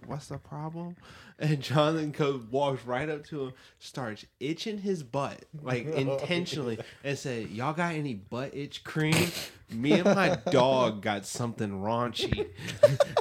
what's 0.06 0.28
the 0.28 0.38
problem? 0.38 0.96
And 1.42 1.62
Jonathan 1.62 2.10
goes, 2.10 2.42
walks 2.50 2.84
right 2.84 3.08
up 3.08 3.24
to 3.28 3.46
him, 3.46 3.52
starts 3.78 4.26
itching 4.40 4.76
his 4.76 5.02
butt, 5.02 5.42
like 5.62 5.86
intentionally, 5.94 6.78
and 7.02 7.18
said, 7.18 7.48
y'all 7.48 7.72
got 7.72 7.94
any 7.94 8.12
butt 8.12 8.54
itch 8.54 8.84
cream? 8.84 9.28
Me 9.72 9.92
and 9.92 10.04
my 10.04 10.36
dog 10.50 11.00
got 11.00 11.24
something 11.24 11.80
raunchy. 11.80 12.46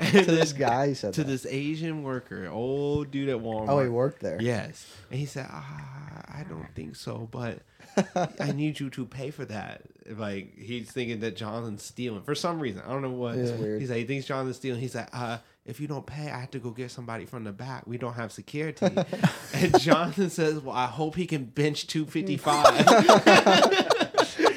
and 0.01 0.12
To 0.12 0.25
this 0.25 0.51
guy, 0.51 0.89
he 0.89 0.93
said 0.95 1.13
to 1.13 1.23
that. 1.23 1.29
this 1.31 1.45
Asian 1.45 2.03
worker, 2.03 2.49
old 2.51 3.09
dude 3.09 3.29
at 3.29 3.38
Walmart. 3.38 3.69
Oh, 3.69 3.81
he 3.81 3.88
worked 3.89 4.19
there. 4.21 4.38
Yes. 4.41 4.85
And 5.09 5.17
he 5.17 5.25
said, 5.25 5.47
ah, 5.49 6.21
I 6.27 6.43
don't 6.43 6.67
think 6.75 6.97
so, 6.97 7.27
but 7.31 7.59
I 8.39 8.52
need 8.52 8.80
you 8.80 8.89
to 8.91 9.06
pay 9.06 9.32
for 9.32 9.45
that. 9.45 9.82
Like, 10.10 10.58
he's 10.58 10.91
thinking 10.91 11.19
that 11.19 11.36
Jonathan's 11.36 11.84
stealing 11.84 12.23
for 12.23 12.36
some 12.36 12.60
reason. 12.60 12.82
I 12.86 12.89
don't 12.89 13.02
know 13.02 13.12
what. 13.12 13.36
Weird. 13.36 13.80
He's 13.80 13.89
like, 13.89 13.99
he 13.99 14.06
thinks 14.06 14.25
Jonathan's 14.25 14.58
stealing. 14.58 14.82
He's 14.82 14.95
like, 14.95 15.10
uh, 15.13 15.38
if 15.65 15.80
you 15.80 15.88
don't 15.88 16.06
pay, 16.06 16.32
I 16.32 16.39
have 16.39 16.52
to 16.52 16.60
go 16.60 16.71
get 16.71 16.89
somebody 16.89 17.25
from 17.25 17.43
the 17.43 17.52
back. 17.52 17.86
We 17.86 17.97
don't 17.97 18.13
have 18.13 18.32
security. 18.32 18.88
and 19.54 19.80
Jonathan 19.80 20.30
says, 20.32 20.60
well, 20.60 20.75
I 20.75 20.88
hope 20.88 21.15
he 21.15 21.28
can 21.28 21.45
bench 21.45 21.88
255. 21.88 22.86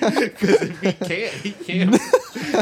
Because 0.00 0.62
if 0.62 0.80
he 0.80 0.92
can't, 0.92 1.32
he 1.34 1.52
can't. 1.52 2.00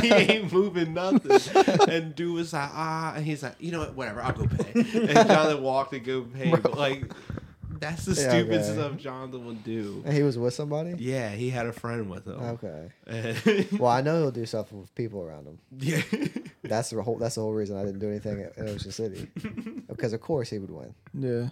he 0.02 0.12
ain't 0.12 0.52
moving 0.52 0.94
nothing. 0.94 1.40
And 1.88 2.14
dude 2.14 2.34
was 2.34 2.52
like, 2.52 2.70
ah, 2.72 3.14
and 3.14 3.24
he's 3.24 3.42
like, 3.42 3.54
you 3.60 3.70
know 3.72 3.80
what, 3.80 3.94
whatever, 3.94 4.20
I'll 4.20 4.32
go 4.32 4.46
pay. 4.46 4.72
And 4.80 5.28
Jonathan 5.28 5.62
walked 5.62 5.92
to 5.92 6.00
go 6.00 6.22
pay. 6.22 6.50
But 6.50 6.76
like, 6.76 7.04
that's 7.80 8.04
the 8.04 8.20
Yeah, 8.20 8.28
stupidest 8.30 8.70
okay. 8.70 8.78
stuff 8.78 8.96
Jonathan 8.98 9.46
would 9.46 9.64
do. 9.64 10.02
And 10.04 10.14
he 10.14 10.22
was 10.22 10.38
with 10.38 10.54
somebody. 10.54 10.94
Yeah, 10.98 11.30
he 11.30 11.50
had 11.50 11.66
a 11.66 11.72
friend 11.72 12.08
with 12.10 12.26
him. 12.26 12.34
Okay. 12.40 12.92
And- 13.06 13.66
Well, 13.80 13.90
I 13.90 14.00
know 14.02 14.20
he'll 14.20 14.30
do 14.30 14.46
stuff 14.46 14.70
with 14.72 14.94
people 14.94 15.22
around 15.22 15.46
him. 15.46 15.58
yeah. 15.78 16.02
That's 16.62 16.90
the 16.90 17.02
whole. 17.02 17.16
That's 17.16 17.34
the 17.36 17.40
whole 17.40 17.54
reason 17.54 17.76
I 17.78 17.84
didn't 17.84 18.00
do 18.00 18.08
anything 18.08 18.42
at 18.42 18.58
Ocean 18.58 18.92
City, 18.92 19.26
because 19.88 20.12
of 20.12 20.20
course 20.20 20.50
he 20.50 20.58
would 20.58 20.70
win. 20.70 20.94
Yeah. 21.14 21.48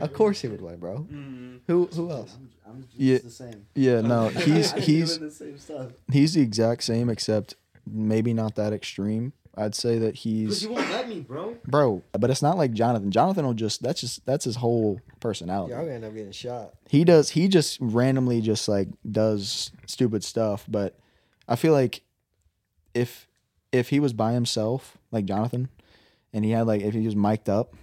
Of 0.00 0.12
course 0.12 0.40
he 0.40 0.48
would 0.48 0.60
win, 0.60 0.76
bro. 0.78 0.98
Mm-hmm. 0.98 1.56
Who 1.68 1.86
who 1.86 2.10
else? 2.10 2.34
I'm, 2.36 2.50
I'm 2.66 2.82
just 2.82 2.94
Yeah. 2.98 3.18
the 3.18 3.30
same. 3.30 3.66
Yeah, 3.76 4.00
no, 4.00 4.28
he's 4.28 4.72
I'm 4.74 4.80
he's 4.82 5.16
doing 5.16 5.28
the 5.30 5.34
same 5.34 5.58
stuff. 5.58 5.92
he's 6.12 6.34
the 6.34 6.42
exact 6.42 6.82
same 6.82 7.08
except 7.08 7.54
maybe 7.86 8.34
not 8.34 8.56
that 8.56 8.72
extreme. 8.72 9.32
I'd 9.56 9.74
say 9.74 9.98
that 10.00 10.14
Because 10.14 10.22
he's 10.22 10.62
you 10.64 10.70
won't 10.70 10.90
let 10.90 11.08
me, 11.08 11.20
bro. 11.20 11.56
bro, 11.66 12.02
but 12.18 12.28
it's 12.30 12.42
not 12.42 12.58
like 12.58 12.72
Jonathan. 12.72 13.10
Jonathan 13.12 13.46
will 13.46 13.54
just 13.54 13.82
that's 13.82 14.00
just 14.00 14.24
that's 14.26 14.44
his 14.44 14.56
whole 14.56 15.00
personality. 15.20 15.72
Y'all 15.72 15.82
gonna 15.82 15.94
end 15.94 16.04
up 16.04 16.14
getting 16.14 16.32
shot. 16.32 16.74
he 16.88 17.04
does 17.04 17.30
he 17.30 17.46
just 17.48 17.78
randomly 17.80 18.40
just 18.40 18.68
like 18.68 18.88
does 19.10 19.70
stupid 19.86 20.22
stuff 20.24 20.64
but 20.68 20.98
i 21.48 21.56
feel 21.56 21.72
like 21.72 22.02
if 22.94 23.26
if 23.72 23.88
he 23.90 24.00
was 24.00 24.12
by 24.12 24.32
himself 24.32 24.96
like 25.10 25.24
jonathan 25.24 25.68
and 26.32 26.44
he 26.44 26.50
had 26.50 26.66
like 26.66 26.80
if 26.82 26.94
he 26.94 27.04
was 27.06 27.14
mic'd 27.16 27.48
up 27.48 27.74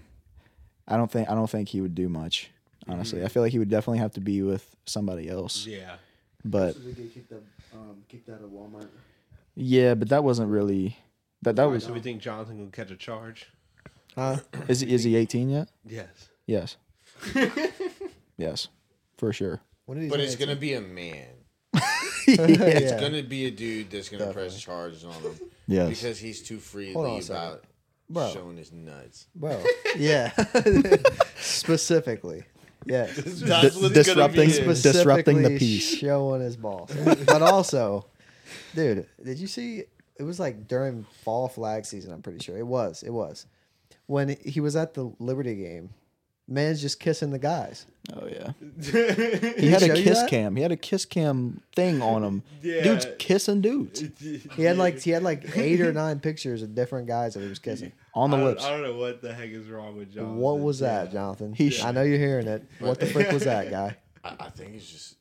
i 0.87 0.97
don't 0.97 1.11
think 1.11 1.29
i 1.29 1.33
don't 1.35 1.49
think 1.49 1.69
he 1.69 1.79
would 1.81 1.95
do 1.95 2.09
much 2.09 2.49
honestly 2.87 3.23
i 3.23 3.27
feel 3.27 3.41
like 3.43 3.51
he 3.51 3.59
would 3.59 3.69
definitely 3.69 3.99
have 3.99 4.11
to 4.11 4.19
be 4.21 4.41
with 4.41 4.75
somebody 4.85 5.29
else 5.29 5.65
Yeah. 5.67 5.95
but 6.45 6.73
So 6.73 6.79
they 6.81 6.91
get 6.93 7.13
kicked, 7.13 7.31
up, 7.33 7.41
um, 7.73 8.03
kicked 8.09 8.29
out 8.29 8.41
of 8.43 8.49
Walmart. 8.51 8.87
yeah 9.55 9.93
but 9.95 10.09
that 10.09 10.23
wasn't 10.23 10.49
really 10.49 10.97
that 11.43 11.55
that 11.55 11.65
was 11.65 11.83
So 11.85 11.93
we 11.93 11.99
think 11.99 12.21
Jonathan 12.21 12.59
will 12.59 12.67
catch 12.71 12.91
a 12.91 12.95
charge? 12.95 13.47
Huh? 14.15 14.37
is, 14.67 14.81
he 14.81 14.93
is 14.93 15.03
he 15.03 15.15
18 15.15 15.49
yet 15.49 15.69
Yes. 15.85 16.07
yes 16.45 16.77
yes 18.37 18.67
for 19.17 19.31
sure 19.33 19.61
When 19.85 19.97
did 19.97 20.03
he 20.05 20.09
But 20.09 20.19
it's 20.19 20.33
18? 20.35 20.47
gonna 20.47 20.59
be 20.59 20.73
a 20.73 20.81
man. 20.81 21.27
yeah. 21.73 21.81
It's 22.27 23.01
gonna 23.01 23.23
be 23.23 23.45
a 23.45 23.51
dude 23.51 23.89
that's 23.89 24.09
gonna 24.09 24.25
Definitely. 24.25 24.49
press 24.49 24.59
charges 24.61 25.03
on 25.05 25.13
him 25.13 25.39
yes 25.67 25.89
because 25.89 26.19
he's 26.19 26.41
too 26.41 26.57
freely 26.59 26.93
Hold 26.93 27.07
on 27.07 27.19
a 27.19 27.21
second. 27.21 27.41
about 27.43 27.63
Bro. 28.09 28.31
showing 28.33 28.57
his 28.57 28.71
nuts. 28.73 29.27
bro. 29.35 29.63
Yeah. 29.97 30.31
Specifically. 31.37 32.43
Yeah. 32.85 33.05
That's 33.05 33.39
Di- 33.41 33.61
disrupting 33.61 33.93
disrupting 33.93 34.47
the 34.49 34.75
Specifically 34.75 35.57
peace 35.59 35.97
Showing 35.97 36.41
his 36.41 36.57
balls. 36.57 36.91
but 37.25 37.41
also, 37.41 38.05
dude, 38.75 39.05
did 39.23 39.37
you 39.39 39.47
see? 39.47 39.83
It 40.17 40.23
was 40.23 40.39
like 40.39 40.67
during 40.67 41.05
fall 41.23 41.47
flag 41.47 41.85
season. 41.85 42.11
I'm 42.13 42.21
pretty 42.21 42.39
sure 42.39 42.57
it 42.57 42.67
was. 42.67 43.03
It 43.03 43.11
was 43.11 43.45
when 44.07 44.35
he 44.45 44.59
was 44.59 44.75
at 44.75 44.93
the 44.93 45.11
Liberty 45.19 45.55
game. 45.55 45.91
Man's 46.47 46.81
just 46.81 46.99
kissing 46.99 47.31
the 47.31 47.39
guys. 47.39 47.85
oh 48.13 48.27
yeah 48.27 48.51
He 49.57 49.69
had 49.69 49.83
a 49.83 49.87
show 49.87 49.95
kiss 49.95 50.23
cam. 50.27 50.55
He 50.57 50.61
had 50.61 50.71
a 50.73 50.75
kiss 50.75 51.05
cam 51.05 51.61
thing 51.75 52.01
on 52.01 52.23
him. 52.23 52.43
Yeah. 52.61 52.83
Dude's 52.83 53.07
kissing 53.19 53.61
dudes 53.61 54.03
He 54.55 54.63
had 54.63 54.77
like 54.77 54.99
he 54.99 55.11
had 55.11 55.23
like 55.23 55.55
eight 55.55 55.79
or 55.79 55.93
nine 55.93 56.19
pictures 56.19 56.61
of 56.61 56.75
different 56.75 57.07
guys 57.07 57.35
that 57.35 57.41
he 57.41 57.47
was 57.47 57.59
kissing. 57.59 57.93
on 58.13 58.31
the 58.31 58.37
I 58.37 58.43
lips. 58.43 58.65
I 58.65 58.71
don't 58.71 58.83
know 58.83 58.95
what 58.97 59.21
the 59.21 59.33
heck 59.33 59.49
is 59.49 59.69
wrong 59.69 59.95
with 59.95 60.11
Jonathan. 60.13 60.37
What 60.37 60.59
was 60.59 60.79
that, 60.79 61.13
Jonathan? 61.13 61.53
He 61.53 61.69
sh- 61.69 61.85
I 61.85 61.91
know 61.91 62.01
you're 62.01 62.17
hearing 62.17 62.47
it. 62.47 62.65
What 62.79 62.99
the 62.99 63.05
frick 63.05 63.31
was 63.31 63.45
that, 63.45 63.69
guy? 63.79 63.95
I, 64.23 64.35
I 64.41 64.49
think 64.49 64.75
it's 64.75 64.91
just 64.91 65.15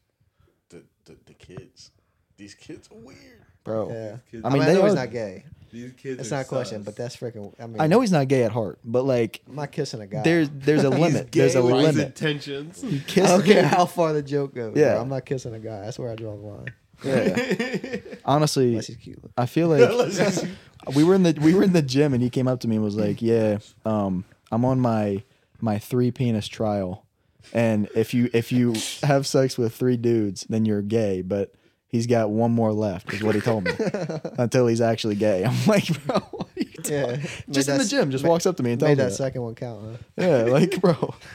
the, 0.71 0.83
the 1.05 1.17
the 1.27 1.35
kids. 1.35 1.93
These 2.39 2.55
kids 2.55 2.89
are 2.91 2.99
weird. 2.99 3.45
Bro. 3.71 3.91
Yeah. 3.93 4.17
Kids- 4.31 4.45
I 4.45 4.49
I 4.49 4.51
mean, 4.51 4.61
mean, 4.61 4.63
I 4.63 4.73
they 4.73 4.79
know 4.79 4.85
he's 4.85 4.93
are- 4.93 4.97
not 4.97 5.11
gay. 5.11 5.45
These 5.73 5.93
kids 5.93 6.17
That's 6.17 6.33
are 6.33 6.37
not 6.39 6.47
a 6.47 6.49
question, 6.49 6.79
sus. 6.79 6.85
but 6.85 6.97
that's 6.97 7.17
freaking. 7.17 7.55
I 7.61 7.67
mean, 7.69 7.81
I 7.81 7.87
know 7.87 8.01
he's 8.01 8.11
not 8.11 8.27
gay 8.27 8.43
at 8.43 8.51
heart, 8.51 8.81
but 8.85 9.05
like 9.05 9.41
I'm 9.49 9.55
not 9.55 9.71
kissing 9.71 10.01
a 10.01 10.07
guy. 10.09 10.23
there's 10.23 10.49
there's 10.53 10.83
a 10.83 10.91
He's 10.97 10.99
limit. 10.99 11.31
gay 11.31 11.41
There's 11.43 11.55
a 11.55 11.63
with 11.63 11.77
his 11.77 11.95
limit. 11.95 12.07
intentions. 12.09 12.83
I 12.85 12.99
kissed 13.07 13.29
don't 13.29 13.45
care 13.45 13.65
how 13.65 13.87
far 13.87 14.13
the 14.13 14.21
joke 14.23 14.53
goes. 14.53 14.77
Yeah. 14.77 14.95
Yeah, 14.95 15.01
I'm 15.01 15.09
not 15.09 15.25
kissing 15.25 15.55
a 15.55 15.61
guy. 15.61 15.83
That's 15.83 15.97
where 15.97 16.11
I 16.11 16.17
draw 16.17 16.35
the 16.37 16.43
line. 16.43 16.75
Yeah. 17.05 17.97
Honestly, 18.25 18.71
Unless 18.71 18.89
he's 18.89 18.97
cute. 18.97 19.19
I 19.39 19.47
feel 19.47 19.69
like 19.69 19.89
we 20.97 21.05
were 21.05 21.15
in 21.15 21.23
the 21.23 21.39
we 21.41 21.55
were 21.55 21.63
in 21.63 21.73
the 21.73 21.83
gym 21.83 22.15
and 22.15 22.23
he 22.23 22.31
came 22.31 22.49
up 22.49 22.59
to 22.61 22.69
me 22.69 22.75
and 22.75 22.85
was 22.85 22.97
like, 22.97 23.23
"Yeah, 23.23 23.59
um, 23.85 24.25
I'm 24.51 24.65
on 24.65 24.81
my 24.81 25.23
my 25.61 25.79
three 25.79 26.11
penis 26.11 26.49
trial, 26.49 27.07
and 27.53 27.89
if 27.95 28.13
you 28.13 28.29
if 28.33 28.51
you 28.51 28.75
have 29.05 29.25
sex 29.25 29.57
with 29.57 29.73
three 29.75 29.97
dudes, 29.97 30.47
then 30.49 30.65
you're 30.65 30.83
gay, 30.83 31.23
but." 31.23 31.55
He's 31.91 32.07
got 32.07 32.31
one 32.31 32.53
more 32.53 32.73
left, 32.73 33.13
is 33.13 33.23
what 33.23 33.35
he 33.35 33.41
told 33.41 33.65
me. 33.65 33.73
Until 34.39 34.67
he's 34.69 34.81
actually 34.81 35.17
gay. 35.17 35.45
I'm 35.45 35.67
like, 35.67 35.87
bro, 36.07 36.19
what 36.31 36.47
are 36.57 36.61
you 36.61 36.65
talking 36.67 36.93
Yeah, 37.21 37.27
Just 37.51 37.69
in 37.69 37.79
the 37.79 37.85
gym, 37.85 38.11
just 38.13 38.23
ma- 38.25 38.31
walks 38.31 38.47
up 38.47 38.57
to 38.59 38.63
me 38.63 38.71
and 38.73 38.81
tells 38.81 38.91
Made 38.91 38.99
me 38.99 39.05
that 39.05 39.11
that. 39.11 39.17
second 39.17 39.43
one 39.43 39.55
count, 39.57 39.99
huh? 40.17 40.25
Yeah, 40.25 40.43
like, 40.45 40.81
bro. 40.81 41.15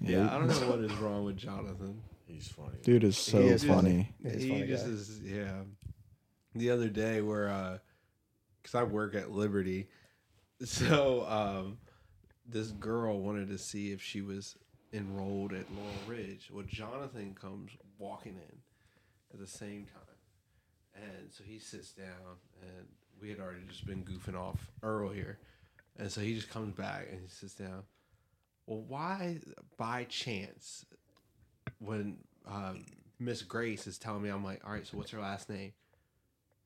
yeah, 0.00 0.28
I 0.34 0.38
don't 0.38 0.48
know 0.48 0.68
what 0.70 0.80
is 0.80 0.92
wrong 0.94 1.24
with 1.24 1.36
Jonathan. 1.36 2.02
He's 2.26 2.48
funny. 2.48 2.78
Dude 2.82 3.04
is 3.04 3.16
so 3.16 3.40
He 3.40 3.48
is 3.48 3.64
funny. 3.64 4.12
He 4.22 4.28
is 4.28 4.42
he 4.42 4.48
funny 4.50 4.66
just 4.66 4.86
guy. 4.86 4.90
is 4.92 5.20
yeah 5.24 5.52
the 6.56 6.70
other 6.70 6.88
day 6.88 7.20
where 7.20 7.48
uh 7.48 7.78
because 8.62 8.74
i 8.76 8.82
work 8.84 9.14
at 9.16 9.30
liberty 9.32 9.88
so 10.64 11.26
um 11.28 11.78
this 12.48 12.68
girl 12.72 13.18
wanted 13.20 13.48
to 13.48 13.58
see 13.58 13.90
if 13.92 14.00
she 14.00 14.20
was 14.22 14.56
enrolled 14.92 15.52
at 15.52 15.66
laurel 15.74 15.90
ridge 16.06 16.48
well 16.52 16.64
jonathan 16.68 17.34
comes 17.40 17.72
walking 17.98 18.34
in 18.36 18.58
at 19.34 19.40
the 19.40 19.46
same 19.46 19.86
time 19.92 20.00
and 20.94 21.30
so 21.30 21.44
he 21.44 21.58
sits 21.58 21.90
down 21.90 22.38
and 22.62 22.86
we 23.20 23.28
had 23.28 23.40
already 23.40 23.60
just 23.68 23.86
been 23.86 24.04
goofing 24.04 24.38
off 24.38 24.70
earlier 24.82 25.38
and 25.98 26.10
so 26.10 26.20
he 26.20 26.34
just 26.34 26.48
comes 26.48 26.72
back 26.74 27.08
and 27.10 27.20
he 27.20 27.28
sits 27.28 27.54
down 27.54 27.82
well 28.66 28.82
why 28.88 29.38
by 29.76 30.04
chance 30.04 30.86
when 31.78 32.16
um, 32.46 32.84
Miss 33.18 33.42
Grace 33.42 33.86
is 33.86 33.98
telling 33.98 34.22
me, 34.22 34.28
I'm 34.28 34.44
like, 34.44 34.60
all 34.66 34.72
right, 34.72 34.86
so 34.86 34.96
what's 34.96 35.10
her 35.10 35.20
last 35.20 35.48
name? 35.48 35.72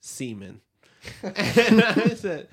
Seaman. 0.01 0.61
and 1.23 1.35
I 1.85 2.15
said, 2.15 2.49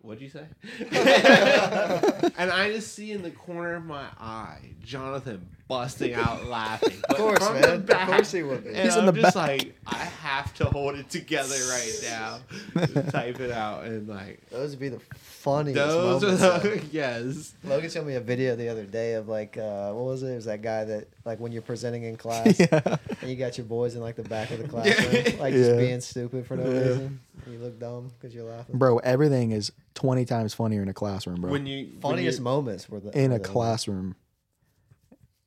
what'd 0.00 0.22
you 0.22 0.30
say? 0.30 0.46
and 2.38 2.50
I 2.50 2.70
just 2.72 2.94
see 2.94 3.12
in 3.12 3.22
the 3.22 3.30
corner 3.30 3.74
of 3.74 3.84
my 3.84 4.06
eye 4.18 4.74
Jonathan 4.82 5.48
busting 5.70 6.12
out 6.14 6.44
laughing. 6.48 7.00
Of 7.08 7.16
course, 7.16 7.40
man. 7.40 7.64
Of 7.88 7.88
course 8.08 8.32
he 8.32 8.42
would 8.42 8.64
be. 8.64 8.70
And 8.70 8.78
He's 8.78 8.96
in 8.96 9.08
I'm 9.08 9.14
the 9.14 9.22
just 9.22 9.34
back. 9.36 9.48
like, 9.48 9.74
I 9.86 9.96
have 9.96 10.52
to 10.54 10.64
hold 10.66 10.96
it 10.96 11.08
together 11.08 11.54
right 11.70 11.94
now. 12.02 12.38
type 13.10 13.38
it 13.40 13.50
out 13.52 13.84
and 13.84 14.08
like 14.08 14.40
Those 14.50 14.70
would 14.72 14.80
be 14.80 14.88
the 14.90 15.00
funniest 15.14 15.76
those 15.76 16.22
are 16.24 16.26
moments. 16.58 16.62
the 16.62 16.82
yes. 16.92 17.54
Logan 17.64 17.88
showed 17.88 18.06
me 18.06 18.16
a 18.16 18.20
video 18.20 18.56
the 18.56 18.68
other 18.68 18.84
day 18.84 19.14
of 19.14 19.28
like, 19.28 19.56
uh, 19.56 19.92
what 19.92 20.04
was 20.04 20.22
it? 20.24 20.32
It 20.32 20.34
was 20.36 20.44
that 20.46 20.60
guy 20.60 20.84
that 20.84 21.06
like 21.24 21.38
when 21.40 21.52
you're 21.52 21.62
presenting 21.62 22.02
in 22.02 22.16
class 22.16 22.58
Yeah. 22.58 22.96
and 23.22 23.30
you 23.30 23.36
got 23.36 23.56
your 23.56 23.66
boys 23.66 23.94
in 23.94 24.00
like 24.02 24.16
the 24.16 24.22
back 24.24 24.50
of 24.50 24.58
the 24.58 24.68
classroom, 24.68 25.38
like 25.38 25.54
Yeah. 25.54 25.60
just 25.60 25.76
being 25.78 26.00
stupid 26.00 26.46
for 26.46 26.56
no 26.56 26.64
Yeah. 26.70 26.78
reason. 26.80 27.20
You 27.50 27.58
look 27.58 27.78
dumb 27.78 28.10
because 28.20 28.34
you're 28.34 28.44
laughing. 28.44 28.76
Bro, 28.76 28.98
everything 28.98 29.52
is 29.52 29.72
20 29.94 30.24
times 30.26 30.52
funnier 30.52 30.82
in 30.82 30.88
a 30.88 30.94
classroom, 30.94 31.40
bro. 31.40 31.50
When 31.50 31.64
you 31.66 31.86
when 31.86 32.00
Funniest 32.00 32.38
you- 32.38 32.44
moments 32.44 32.88
were 32.88 33.00
the 33.00 33.16
in 33.18 33.30
were 33.30 33.36
a 33.36 33.38
the- 33.38 33.48
classroom. 33.48 34.16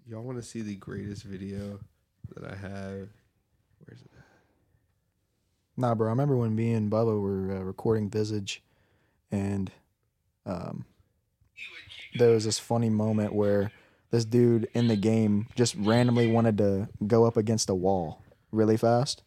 Y'all 0.09 0.21
want 0.21 0.37
to 0.37 0.43
see 0.43 0.61
the 0.61 0.75
greatest 0.75 1.23
video 1.23 1.79
that 2.35 2.51
I 2.51 2.55
have? 2.55 3.07
Where's 3.85 4.01
it? 4.01 4.11
Nah, 5.77 5.95
bro. 5.95 6.07
I 6.07 6.11
remember 6.11 6.35
when 6.35 6.55
me 6.55 6.73
and 6.73 6.91
Bubba 6.91 7.19
were 7.19 7.57
uh, 7.57 7.59
recording 7.61 8.09
Visage, 8.09 8.61
and 9.31 9.71
um, 10.45 10.85
there 12.15 12.31
was 12.31 12.43
this 12.45 12.59
funny 12.59 12.89
moment 12.89 13.33
where 13.33 13.71
this 14.11 14.25
dude 14.25 14.67
in 14.73 14.87
the 14.87 14.97
game 14.97 15.47
just 15.55 15.73
randomly 15.75 16.29
wanted 16.29 16.57
to 16.57 16.89
go 17.07 17.23
up 17.25 17.37
against 17.37 17.69
a 17.69 17.75
wall 17.75 18.21
really 18.51 18.77
fast. 18.77 19.23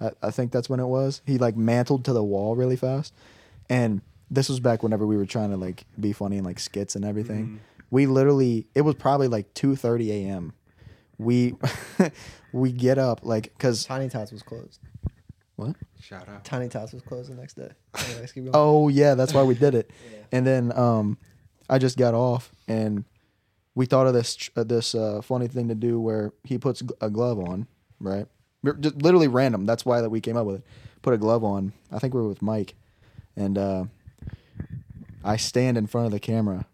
I, 0.00 0.10
I 0.20 0.30
think 0.30 0.50
that's 0.50 0.68
when 0.68 0.80
it 0.80 0.86
was. 0.86 1.22
He 1.26 1.38
like 1.38 1.56
mantled 1.56 2.04
to 2.06 2.12
the 2.12 2.24
wall 2.24 2.56
really 2.56 2.76
fast, 2.76 3.14
and 3.70 4.02
this 4.30 4.48
was 4.48 4.58
back 4.58 4.82
whenever 4.82 5.06
we 5.06 5.16
were 5.16 5.26
trying 5.26 5.50
to 5.50 5.56
like 5.56 5.84
be 5.98 6.12
funny 6.12 6.38
and 6.38 6.46
like 6.46 6.58
skits 6.58 6.96
and 6.96 7.04
everything. 7.04 7.60
We 7.90 8.06
literally, 8.06 8.66
it 8.74 8.82
was 8.82 8.94
probably 8.94 9.28
like 9.28 9.54
two 9.54 9.76
thirty 9.76 10.10
a.m. 10.12 10.52
We 11.18 11.54
we 12.52 12.72
get 12.72 12.98
up 12.98 13.20
like 13.22 13.44
because 13.44 13.84
Tiny 13.84 14.08
Tots 14.08 14.30
was 14.32 14.42
closed. 14.42 14.80
what? 15.56 15.74
Shout 16.00 16.28
out. 16.28 16.44
Tiny 16.44 16.68
Tots 16.68 16.92
was 16.92 17.02
closed 17.02 17.30
the 17.30 17.34
next 17.34 17.54
day. 17.54 17.70
Anyways. 17.96 18.32
Oh 18.54 18.88
yeah, 18.88 19.14
that's 19.14 19.34
why 19.34 19.42
we 19.42 19.54
did 19.54 19.74
it. 19.74 19.90
And 20.30 20.46
then 20.46 20.76
um, 20.78 21.16
I 21.70 21.78
just 21.78 21.96
got 21.96 22.12
off, 22.12 22.52
and 22.68 23.04
we 23.74 23.86
thought 23.86 24.06
of 24.06 24.12
this 24.12 24.50
uh, 24.56 24.62
this 24.64 24.94
uh, 24.94 25.22
funny 25.22 25.48
thing 25.48 25.68
to 25.68 25.74
do 25.74 25.98
where 25.98 26.34
he 26.44 26.58
puts 26.58 26.82
a 27.00 27.08
glove 27.08 27.38
on, 27.38 27.66
right? 27.98 28.26
Just 28.78 29.00
literally 29.00 29.26
random. 29.28 29.64
That's 29.64 29.86
why 29.86 30.02
that 30.02 30.10
we 30.10 30.20
came 30.20 30.36
up 30.36 30.44
with 30.44 30.56
it. 30.56 30.64
Put 31.00 31.14
a 31.14 31.16
glove 31.16 31.44
on. 31.44 31.72
I 31.90 31.98
think 31.98 32.12
we 32.12 32.20
were 32.20 32.28
with 32.28 32.42
Mike, 32.42 32.74
and 33.36 33.56
uh, 33.56 33.84
I 35.24 35.36
stand 35.38 35.78
in 35.78 35.86
front 35.86 36.04
of 36.04 36.12
the 36.12 36.20
camera, 36.20 36.66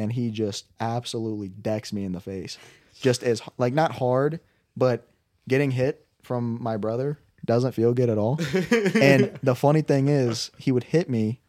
and 0.00 0.12
he 0.12 0.30
just 0.30 0.64
absolutely 0.80 1.48
decks 1.48 1.92
me 1.92 2.04
in 2.04 2.12
the 2.12 2.20
face, 2.20 2.56
just 3.00 3.22
as 3.22 3.42
like 3.58 3.74
not 3.74 3.92
hard, 3.92 4.40
but 4.76 5.06
getting 5.46 5.70
hit 5.70 6.06
from 6.22 6.62
my 6.62 6.78
brother 6.78 7.18
doesn't 7.44 7.72
feel 7.72 7.92
good 7.92 8.08
at 8.08 8.16
all. 8.16 8.40
and 8.94 9.38
the 9.42 9.54
funny 9.54 9.82
thing 9.82 10.08
is, 10.08 10.50
he 10.56 10.72
would 10.72 10.84
hit 10.84 11.10
me 11.10 11.40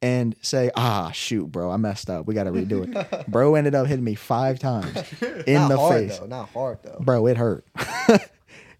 and 0.00 0.36
say, 0.42 0.70
"Ah, 0.76 1.10
shoot, 1.10 1.50
bro, 1.50 1.70
I 1.72 1.76
messed 1.76 2.08
up. 2.08 2.26
We 2.26 2.34
got 2.34 2.44
to 2.44 2.52
redo 2.52 2.94
it." 2.94 3.26
bro 3.28 3.56
ended 3.56 3.74
up 3.74 3.88
hitting 3.88 4.04
me 4.04 4.14
five 4.14 4.60
times 4.60 4.96
in 5.46 5.54
not 5.54 5.68
the 5.68 5.76
hard 5.76 6.08
face. 6.08 6.18
though. 6.20 6.26
Not 6.26 6.48
hard 6.50 6.78
though. 6.84 6.98
Bro, 7.00 7.26
it 7.26 7.36
hurt. 7.36 7.66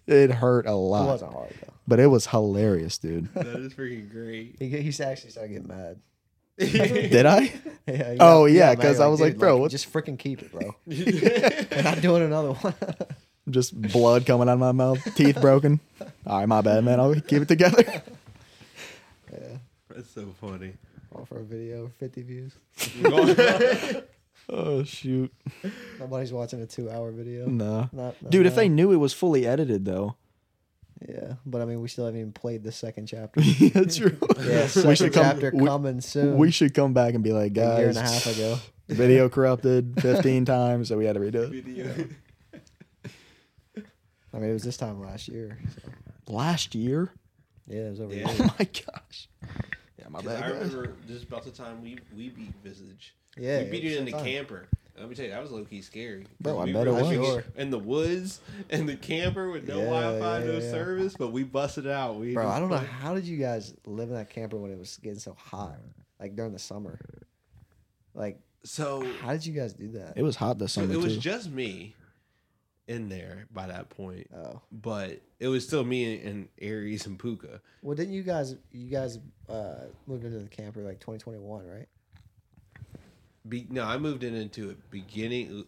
It 0.07 0.31
hurt 0.31 0.67
a 0.67 0.75
lot. 0.75 1.05
It 1.05 1.07
wasn't 1.07 1.33
hard 1.33 1.55
though. 1.61 1.73
but 1.87 1.99
it 2.01 2.07
was 2.07 2.29
hilarious, 2.29 2.99
dude. 2.99 3.35
That 3.35 3.47
is 3.47 3.75
freaking 3.75 4.11
great. 4.11 4.57
He, 4.59 4.69
he 4.69 5.03
actually 5.03 5.31
started 5.31 5.53
getting 5.53 5.69
mad. 5.69 6.01
Did 7.11 7.27
I? 7.27 7.53
Yeah, 7.87 8.13
he 8.13 8.19
Oh, 8.21 8.43
got- 8.43 8.45
he 8.47 8.57
yeah, 8.57 8.75
got 8.75 8.79
mad, 8.79 8.83
'cause 8.89 9.01
I 9.01 9.07
was 9.07 9.21
like, 9.21 9.33
dude, 9.35 9.41
bro, 9.41 9.57
what- 9.59 9.71
just 9.71 9.93
freaking 9.93 10.19
keep 10.19 10.43
it, 10.43 10.53
bro. 10.53 10.75
We're 10.87 11.83
not 11.83 12.01
doing 12.01 12.23
another 12.23 12.53
one. 12.53 12.75
Just 13.49 13.81
blood 13.81 14.27
coming 14.27 14.49
out 14.49 14.55
of 14.55 14.59
my 14.59 14.73
mouth, 14.73 15.03
teeth 15.15 15.41
broken. 15.41 15.81
All 16.27 16.39
right, 16.41 16.47
my 16.47 16.61
bad, 16.61 16.85
man. 16.85 17.01
I'll 17.01 17.15
keep 17.15 17.41
it 17.43 17.49
together. 17.49 17.83
yeah, 19.33 19.57
That's 19.89 20.11
so 20.11 20.27
funny. 20.41 20.75
all 21.15 21.25
for 21.25 21.39
a 21.39 21.45
video, 21.45 21.91
fifty 21.99 22.23
views. 22.23 22.53
Oh 24.51 24.83
shoot, 24.83 25.31
Nobody's 26.01 26.33
watching 26.33 26.63
a 26.63 26.67
two-hour 26.67 27.11
video. 27.13 27.47
no, 27.47 27.89
Not, 27.93 28.23
not 28.23 28.31
dude. 28.31 28.47
If 28.47 28.55
they 28.55 28.69
knew 28.69 28.93
it 28.93 28.97
was 28.97 29.13
fully 29.13 29.47
edited, 29.47 29.85
though, 29.85 30.17
yeah, 31.07 31.35
but 31.47 31.61
I 31.61 31.65
mean, 31.65 31.81
we 31.81 31.89
still 31.89 32.07
haven't 32.07 32.21
even 32.21 32.33
played 32.33 32.65
the 32.65 32.73
second 32.73 33.07
chapter. 33.07 33.41
that's 33.73 33.97
true. 33.97 34.17
Yeah, 34.39 34.63
we 34.63 34.69
second 34.69 34.97
should 34.97 35.13
come. 35.13 35.25
chapter 35.25 35.51
we, 35.55 35.67
coming 35.67 36.01
soon. 36.01 36.39
we 36.39 36.51
should 36.51 36.75
come 36.75 36.95
back 36.95 37.15
and 37.15 37.23
be 37.23 37.33
like, 37.33 37.53
a 37.53 37.55
guys, 37.55 37.79
year 37.79 37.89
and 37.89 37.99
a 37.99 38.03
half 38.03 38.27
ago. 38.27 38.59
video 38.89 39.29
corrupted 39.29 40.01
15 40.01 40.45
times, 40.45 40.89
so 40.89 40.97
we 40.97 41.05
had 41.05 41.15
to 41.15 41.21
redo 41.21 41.45
it. 41.45 41.51
Video. 41.51 42.09
I 44.33 44.39
mean, 44.39 44.51
it 44.51 44.53
was 44.53 44.63
this 44.63 44.77
time 44.77 45.01
last 45.01 45.29
year. 45.29 45.59
So. 45.75 46.33
Last 46.33 46.75
year? 46.75 47.11
Yeah, 47.67 47.87
it 47.87 47.91
was 47.91 48.01
over. 48.01 48.15
Yeah. 48.15 48.27
Oh 48.29 48.55
my 48.59 48.65
gosh. 48.65 49.29
Yeah, 49.99 50.09
my 50.09 50.21
bad. 50.21 50.43
I 50.43 50.51
guys. 50.51 50.75
remember 50.75 50.97
this 51.07 51.17
is 51.19 51.23
about 51.25 51.45
the 51.45 51.51
time 51.51 51.83
we 51.83 51.99
we 52.17 52.29
beat 52.31 52.55
Visage. 52.63 53.15
Yeah, 53.37 53.63
we 53.65 53.71
beat 53.71 53.85
it 53.85 53.93
it 53.93 53.99
in 53.99 54.05
the 54.07 54.13
time. 54.13 54.25
camper. 54.25 54.69
Let 54.99 55.09
me 55.09 55.15
tell 55.15 55.25
you, 55.25 55.31
that 55.31 55.41
was 55.43 55.51
low 55.51 55.65
key 55.65 55.83
scary. 55.83 56.27
Bro, 56.41 56.59
I 56.59 56.65
we 56.65 56.73
bet 56.73 56.87
were 56.87 57.13
it 57.13 57.19
was. 57.19 57.45
in 57.57 57.71
the 57.71 57.79
woods 57.79 58.41
in 58.71 58.87
the 58.87 58.97
camper 58.97 59.51
with 59.51 59.67
no 59.69 59.79
Yeah, 59.79 59.85
Wi-Fi, 59.85 60.39
yeah, 60.41 60.45
no 60.45 60.53
yeah. 60.59 60.71
service, 60.71 61.15
but 61.19 61.33
we 61.33 61.45
busted 61.45 61.87
out. 61.87 62.17
We 62.17 62.35
Bro, 62.35 62.49
I 62.49 62.59
don't 62.61 62.71
know 62.71 62.77
how 62.79 63.15
did 63.15 63.25
you 63.25 63.37
guys 63.39 63.75
live 63.87 64.09
in 64.09 64.15
that 64.17 64.31
camper 64.31 64.57
when 64.57 64.71
it 64.73 64.79
was 64.79 64.97
getting 64.99 65.19
so 65.19 65.35
hot, 65.39 65.77
like 66.21 66.35
during 66.37 66.53
the 66.53 66.59
summer. 66.59 66.99
Like, 68.15 68.41
So 68.65 69.07
how 69.21 69.33
did 69.33 69.47
you 69.47 69.53
guys 69.53 69.73
do 69.73 69.89
that? 69.93 70.15
It 70.17 70.23
was 70.23 70.37
hot 70.37 70.59
this 70.59 70.73
so 70.73 70.81
summer 70.83 70.93
it 70.95 70.97
was 70.99 71.15
too. 71.15 71.21
just 71.21 71.51
me 71.51 71.95
in 72.89 73.09
there 73.09 73.47
by 73.53 73.67
that 73.67 73.91
point, 73.91 74.27
oh, 74.35 74.61
but 74.73 75.21
it 75.39 75.49
was 75.49 75.65
still 75.67 75.85
me 75.85 76.21
and 76.23 76.49
Aries 76.59 77.07
and 77.07 77.19
Puka. 77.19 77.61
well, 77.83 77.95
didn't 77.95 78.15
you 78.15 78.23
guys? 78.23 78.57
You 78.73 78.89
guys 78.91 79.19
uh, 79.49 79.85
moved 80.07 80.25
into 80.25 80.39
the 80.39 80.49
camper 80.49 80.81
like 80.81 80.99
2021, 80.99 81.67
right? 81.67 81.87
Be, 83.49 83.67
no, 83.71 83.85
I 83.85 83.99
moved 83.99 84.25
in 84.25 84.35
into 84.35 84.71
it 84.71 84.91
beginning 84.91 85.65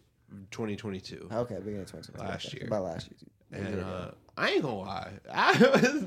2022. 0.51 1.29
Okay, 1.33 1.55
beginning 1.57 1.81
of 1.81 1.87
2022. 1.87 2.19
Last 2.19 2.47
okay. 2.47 2.59
year. 2.59 2.67
About 2.67 2.85
last 2.85 3.09
year. 3.11 3.31
And 3.53 3.81
uh, 3.81 4.11
I 4.37 4.51
ain't 4.51 4.63
gonna 4.63 4.79
lie, 4.79 5.11
I 5.33 5.53
was, 5.53 6.05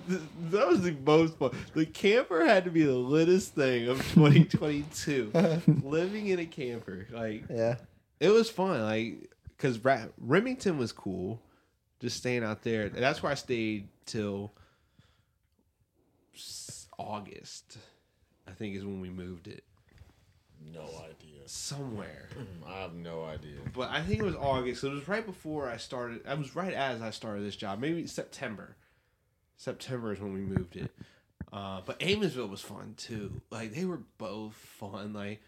that 0.51 0.67
was 0.67 0.81
the 0.81 0.95
most 1.05 1.37
fun. 1.37 1.51
The 1.73 1.85
camper 1.85 2.45
had 2.45 2.63
to 2.65 2.71
be 2.71 2.83
the 2.83 2.93
littest 2.93 3.53
thing 3.53 3.89
of 3.89 3.97
2022. 4.13 5.31
Living 5.83 6.27
in 6.27 6.39
a 6.39 6.45
camper, 6.45 7.07
like 7.11 7.43
yeah, 7.49 7.75
it 8.19 8.29
was 8.29 8.49
fun. 8.49 8.81
Like 8.81 9.29
because 9.57 9.83
Ra- 9.83 10.05
Remington 10.17 10.77
was 10.77 10.93
cool, 10.93 11.41
just 11.99 12.17
staying 12.17 12.43
out 12.43 12.63
there. 12.63 12.89
That's 12.89 13.21
where 13.21 13.31
I 13.31 13.35
stayed 13.35 13.89
till 14.05 14.53
August. 16.97 17.77
I 18.47 18.51
think 18.51 18.75
is 18.75 18.85
when 18.85 19.01
we 19.01 19.09
moved 19.09 19.47
it 19.47 19.63
No 20.71 20.81
idea. 21.03 21.41
somewhere. 21.45 22.29
I 22.67 22.81
have 22.81 22.93
no 22.93 23.23
idea. 23.25 23.57
But 23.73 23.89
I 23.91 24.01
think 24.01 24.21
it 24.21 24.25
was 24.25 24.35
August. 24.35 24.81
So 24.81 24.87
it 24.87 24.93
was 24.93 25.07
right 25.07 25.25
before 25.25 25.69
I 25.69 25.77
started. 25.77 26.21
I 26.27 26.33
was 26.35 26.55
right 26.55 26.73
as 26.73 27.01
I 27.01 27.09
started 27.09 27.43
this 27.45 27.55
job. 27.55 27.79
Maybe 27.79 28.07
September. 28.07 28.75
September 29.57 30.11
is 30.13 30.19
when 30.19 30.33
we 30.33 30.41
moved 30.41 30.75
it. 30.75 30.91
Uh, 31.51 31.81
but 31.85 31.99
Amissville 31.99 32.49
was 32.49 32.61
fun 32.61 32.93
too. 32.97 33.41
Like 33.51 33.73
they 33.73 33.85
were 33.85 34.01
both 34.17 34.53
fun. 34.53 35.13
Like, 35.13 35.41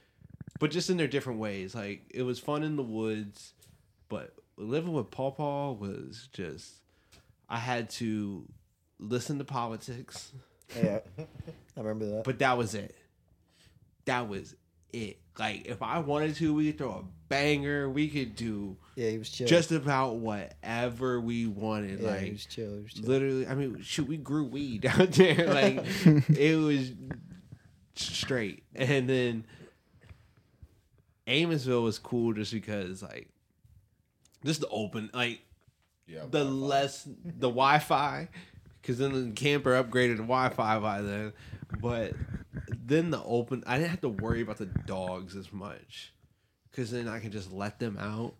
but 0.60 0.71
just 0.71 0.89
in 0.89 0.97
their 0.97 1.08
different 1.08 1.39
ways. 1.39 1.73
Like 1.75 2.04
it 2.12 2.21
was 2.23 2.39
fun 2.39 2.63
in 2.63 2.75
the 2.75 2.84
woods, 2.84 3.54
but 4.10 4.34
living 4.58 4.93
with 4.93 5.10
Paw 5.12 5.32
Paw 5.32 5.71
was 5.71 6.30
just. 6.34 6.75
I 7.49 7.58
had 7.58 7.89
to 7.91 8.43
listen 8.99 9.38
to 9.38 9.43
politics, 9.43 10.32
yeah, 10.75 10.99
I 11.19 11.80
remember 11.80 12.06
that. 12.08 12.23
but 12.23 12.39
that 12.39 12.58
was 12.58 12.73
it. 12.73 12.95
That 14.06 14.28
was 14.28 14.56
it. 14.95 15.17
Like 15.38 15.65
if 15.67 15.81
I 15.81 15.99
wanted 15.99 16.36
to, 16.38 16.53
we 16.53 16.67
could 16.71 16.77
throw 16.77 16.89
a 16.91 17.03
banger. 17.27 17.89
We 17.89 18.08
could 18.08 18.36
do 18.36 18.77
yeah, 18.95 19.10
he 19.10 19.17
was 19.17 19.29
chill. 19.29 19.47
just 19.47 19.71
about 19.71 20.15
whatever 20.15 21.19
we 21.19 21.45
wanted. 21.47 21.99
yeah, 21.99 22.17
he 22.17 22.23
like 22.25 22.31
was 22.34 22.45
chill. 22.45 22.75
He 22.77 22.81
was 22.84 22.93
chill. 22.93 23.05
literally, 23.05 23.47
I 23.47 23.55
mean, 23.55 23.81
shoot, 23.81 24.08
we 24.08 24.17
grew 24.17 24.45
weed 24.45 24.86
out 24.89 25.12
there. 25.12 25.47
Like 25.53 25.84
it 26.29 26.55
was 26.58 26.93
straight. 27.95 28.63
And 28.75 29.10
then 29.10 29.45
Amissville 31.27 31.84
was 31.84 31.99
cool 31.99 32.34
just 32.34 32.53
because 32.53 33.01
like 33.01 33.29
just 34.45 34.62
the 34.62 34.67
open 34.69 35.10
like 35.13 35.41
Yeah. 36.08 36.21
the 36.29 36.43
Wi-Fi. 36.43 36.49
less 36.51 37.03
the 37.03 37.49
Wi-Fi, 37.49 38.29
because 38.81 38.99
then 38.99 39.12
the 39.29 39.31
camper 39.31 39.71
upgraded 39.84 40.17
to 40.17 40.23
Wi-Fi 40.23 40.79
by 40.79 41.01
then. 41.01 41.34
But 41.81 42.13
then 42.86 43.10
the 43.10 43.24
open, 43.24 43.63
I 43.65 43.78
didn't 43.78 43.89
have 43.89 44.02
to 44.02 44.10
worry 44.10 44.41
about 44.41 44.58
the 44.58 44.67
dogs 44.67 45.36
as 45.36 45.52
much, 45.52 46.13
because 46.69 46.91
then 46.91 47.08
I 47.08 47.19
can 47.19 47.32
just 47.32 47.52
let 47.52 47.80
them 47.80 47.98
out 47.98 48.36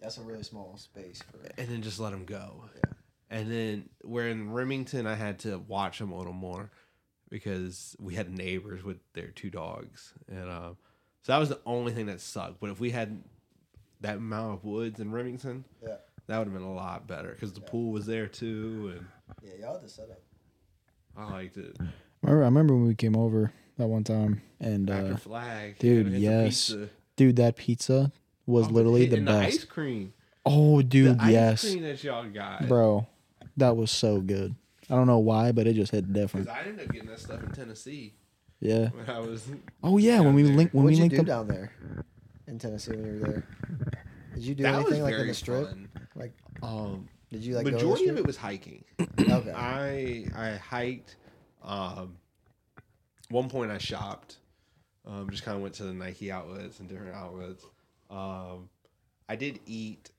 That's 0.00 0.18
a 0.18 0.22
really 0.22 0.42
small 0.42 0.76
space 0.76 1.22
for. 1.30 1.44
It. 1.44 1.54
And 1.58 1.68
then 1.68 1.82
just 1.82 2.00
let 2.00 2.10
them 2.10 2.24
go. 2.24 2.64
Yeah. 2.76 2.92
And 3.30 3.50
then 3.50 3.88
where 4.02 4.28
in 4.28 4.52
Remington, 4.52 5.06
I 5.06 5.14
had 5.14 5.40
to 5.40 5.58
watch 5.58 5.98
them 5.98 6.12
a 6.12 6.16
little 6.18 6.32
more 6.32 6.70
because 7.30 7.96
we 7.98 8.14
had 8.14 8.30
neighbors 8.30 8.84
with 8.84 8.98
their 9.12 9.28
two 9.28 9.50
dogs, 9.50 10.12
and 10.28 10.48
um, 10.48 10.76
so 11.22 11.32
that 11.32 11.38
was 11.38 11.48
the 11.48 11.60
only 11.66 11.92
thing 11.92 12.06
that 12.06 12.20
sucked. 12.20 12.60
But 12.60 12.70
if 12.70 12.80
we 12.80 12.90
had 12.90 13.22
that 14.02 14.18
amount 14.18 14.54
of 14.54 14.64
woods 14.64 15.00
in 15.00 15.10
Remington, 15.10 15.64
Yeah, 15.82 15.96
that 16.26 16.38
would 16.38 16.46
have 16.46 16.54
been 16.54 16.62
a 16.62 16.74
lot 16.74 17.06
better 17.08 17.30
because 17.32 17.52
the 17.52 17.60
pool 17.60 17.90
was 17.92 18.06
there 18.06 18.28
too, 18.28 18.92
and 18.94 19.06
yeah, 19.42 19.66
y'all 19.66 19.72
had 19.74 19.82
to 19.82 19.88
set 19.88 20.10
up. 20.10 20.20
I 21.16 21.30
liked 21.30 21.56
it. 21.56 21.76
I 21.80 22.30
remember, 22.30 22.42
I 22.42 22.46
remember 22.46 22.74
when 22.74 22.86
we 22.86 22.94
came 22.94 23.16
over 23.16 23.52
that 23.78 23.86
one 23.86 24.04
time, 24.04 24.42
and 24.60 24.90
uh, 24.90 25.16
flag, 25.16 25.78
dude, 25.78 26.12
yeah, 26.12 26.42
it's 26.42 26.70
a 26.70 26.76
yes. 26.78 26.88
dude, 27.16 27.36
that 27.36 27.56
pizza 27.56 28.12
was 28.46 28.66
Oh, 28.68 28.70
literally 28.70 29.06
the 29.06 29.16
and 29.16 29.26
best. 29.26 29.46
ice 29.58 29.64
cream, 29.64 30.12
oh, 30.46 30.82
dude, 30.82 31.18
the 31.18 31.22
ice 31.24 31.30
yes, 31.32 31.60
cream 31.70 31.82
that 31.82 32.02
y'all 32.04 32.28
got, 32.28 32.68
bro, 32.68 33.06
that 33.56 33.76
was 33.76 33.90
so 33.90 34.20
good. 34.20 34.54
I 34.90 34.94
don't 34.96 35.06
know 35.06 35.18
why, 35.18 35.52
but 35.52 35.66
it 35.66 35.74
just 35.74 35.92
hit 35.92 36.12
different. 36.12 36.46
Because 36.46 36.60
I 36.60 36.68
ended 36.68 36.86
up 36.86 36.92
getting 36.92 37.08
that 37.08 37.18
stuff 37.20 37.42
in 37.42 37.50
Tennessee 37.52 38.12
Yeah. 38.60 38.88
when 38.90 39.08
I 39.08 39.18
was. 39.20 39.48
Oh 39.82 39.96
yeah, 39.98 40.20
when 40.20 40.34
we 40.34 40.42
down 40.42 40.48
there. 40.50 40.56
linked 40.58 40.74
when 40.74 40.84
What'd 40.84 40.98
we 40.98 41.04
you 41.04 41.08
linked 41.10 41.14
do 41.16 41.20
up. 41.22 41.26
down 41.26 41.48
there 41.48 41.72
in 42.46 42.58
Tennessee 42.58 42.90
when 42.92 43.04
you 43.14 43.20
were 43.20 43.26
there? 43.28 43.46
Did 44.34 44.42
you 44.44 44.54
do 44.54 44.62
that 44.64 44.74
anything 44.74 45.02
like 45.02 45.14
in 45.14 45.26
the 45.28 45.34
strip? 45.34 45.68
fun. 45.68 45.88
Like, 46.14 46.32
Um, 46.62 47.08
did 47.30 47.42
you 47.44 47.54
like 47.54 47.64
go 47.64 47.70
to 47.70 47.76
the 47.76 47.82
majority 47.82 48.08
of 48.08 48.18
it 48.18 48.26
was 48.26 48.36
hiking. 48.36 48.84
Okay. 49.18 49.52
I 49.52 50.26
I 50.36 50.56
hiked. 50.58 51.16
Um, 51.62 52.16
one 53.34 53.48
point 53.48 53.72
I 53.72 53.78
shopped. 53.78 54.36
Um, 55.04 55.28
just 55.28 55.42
kind 55.42 55.56
of 55.56 55.62
went 55.62 55.74
to 55.74 55.82
the 55.84 55.92
Nike 55.92 56.30
outlets 56.30 56.78
and 56.78 56.88
different 56.88 57.14
outlets. 57.16 57.64
Um, 58.08 58.68
I 59.28 59.34
did 59.36 59.58
eat. 59.66 60.10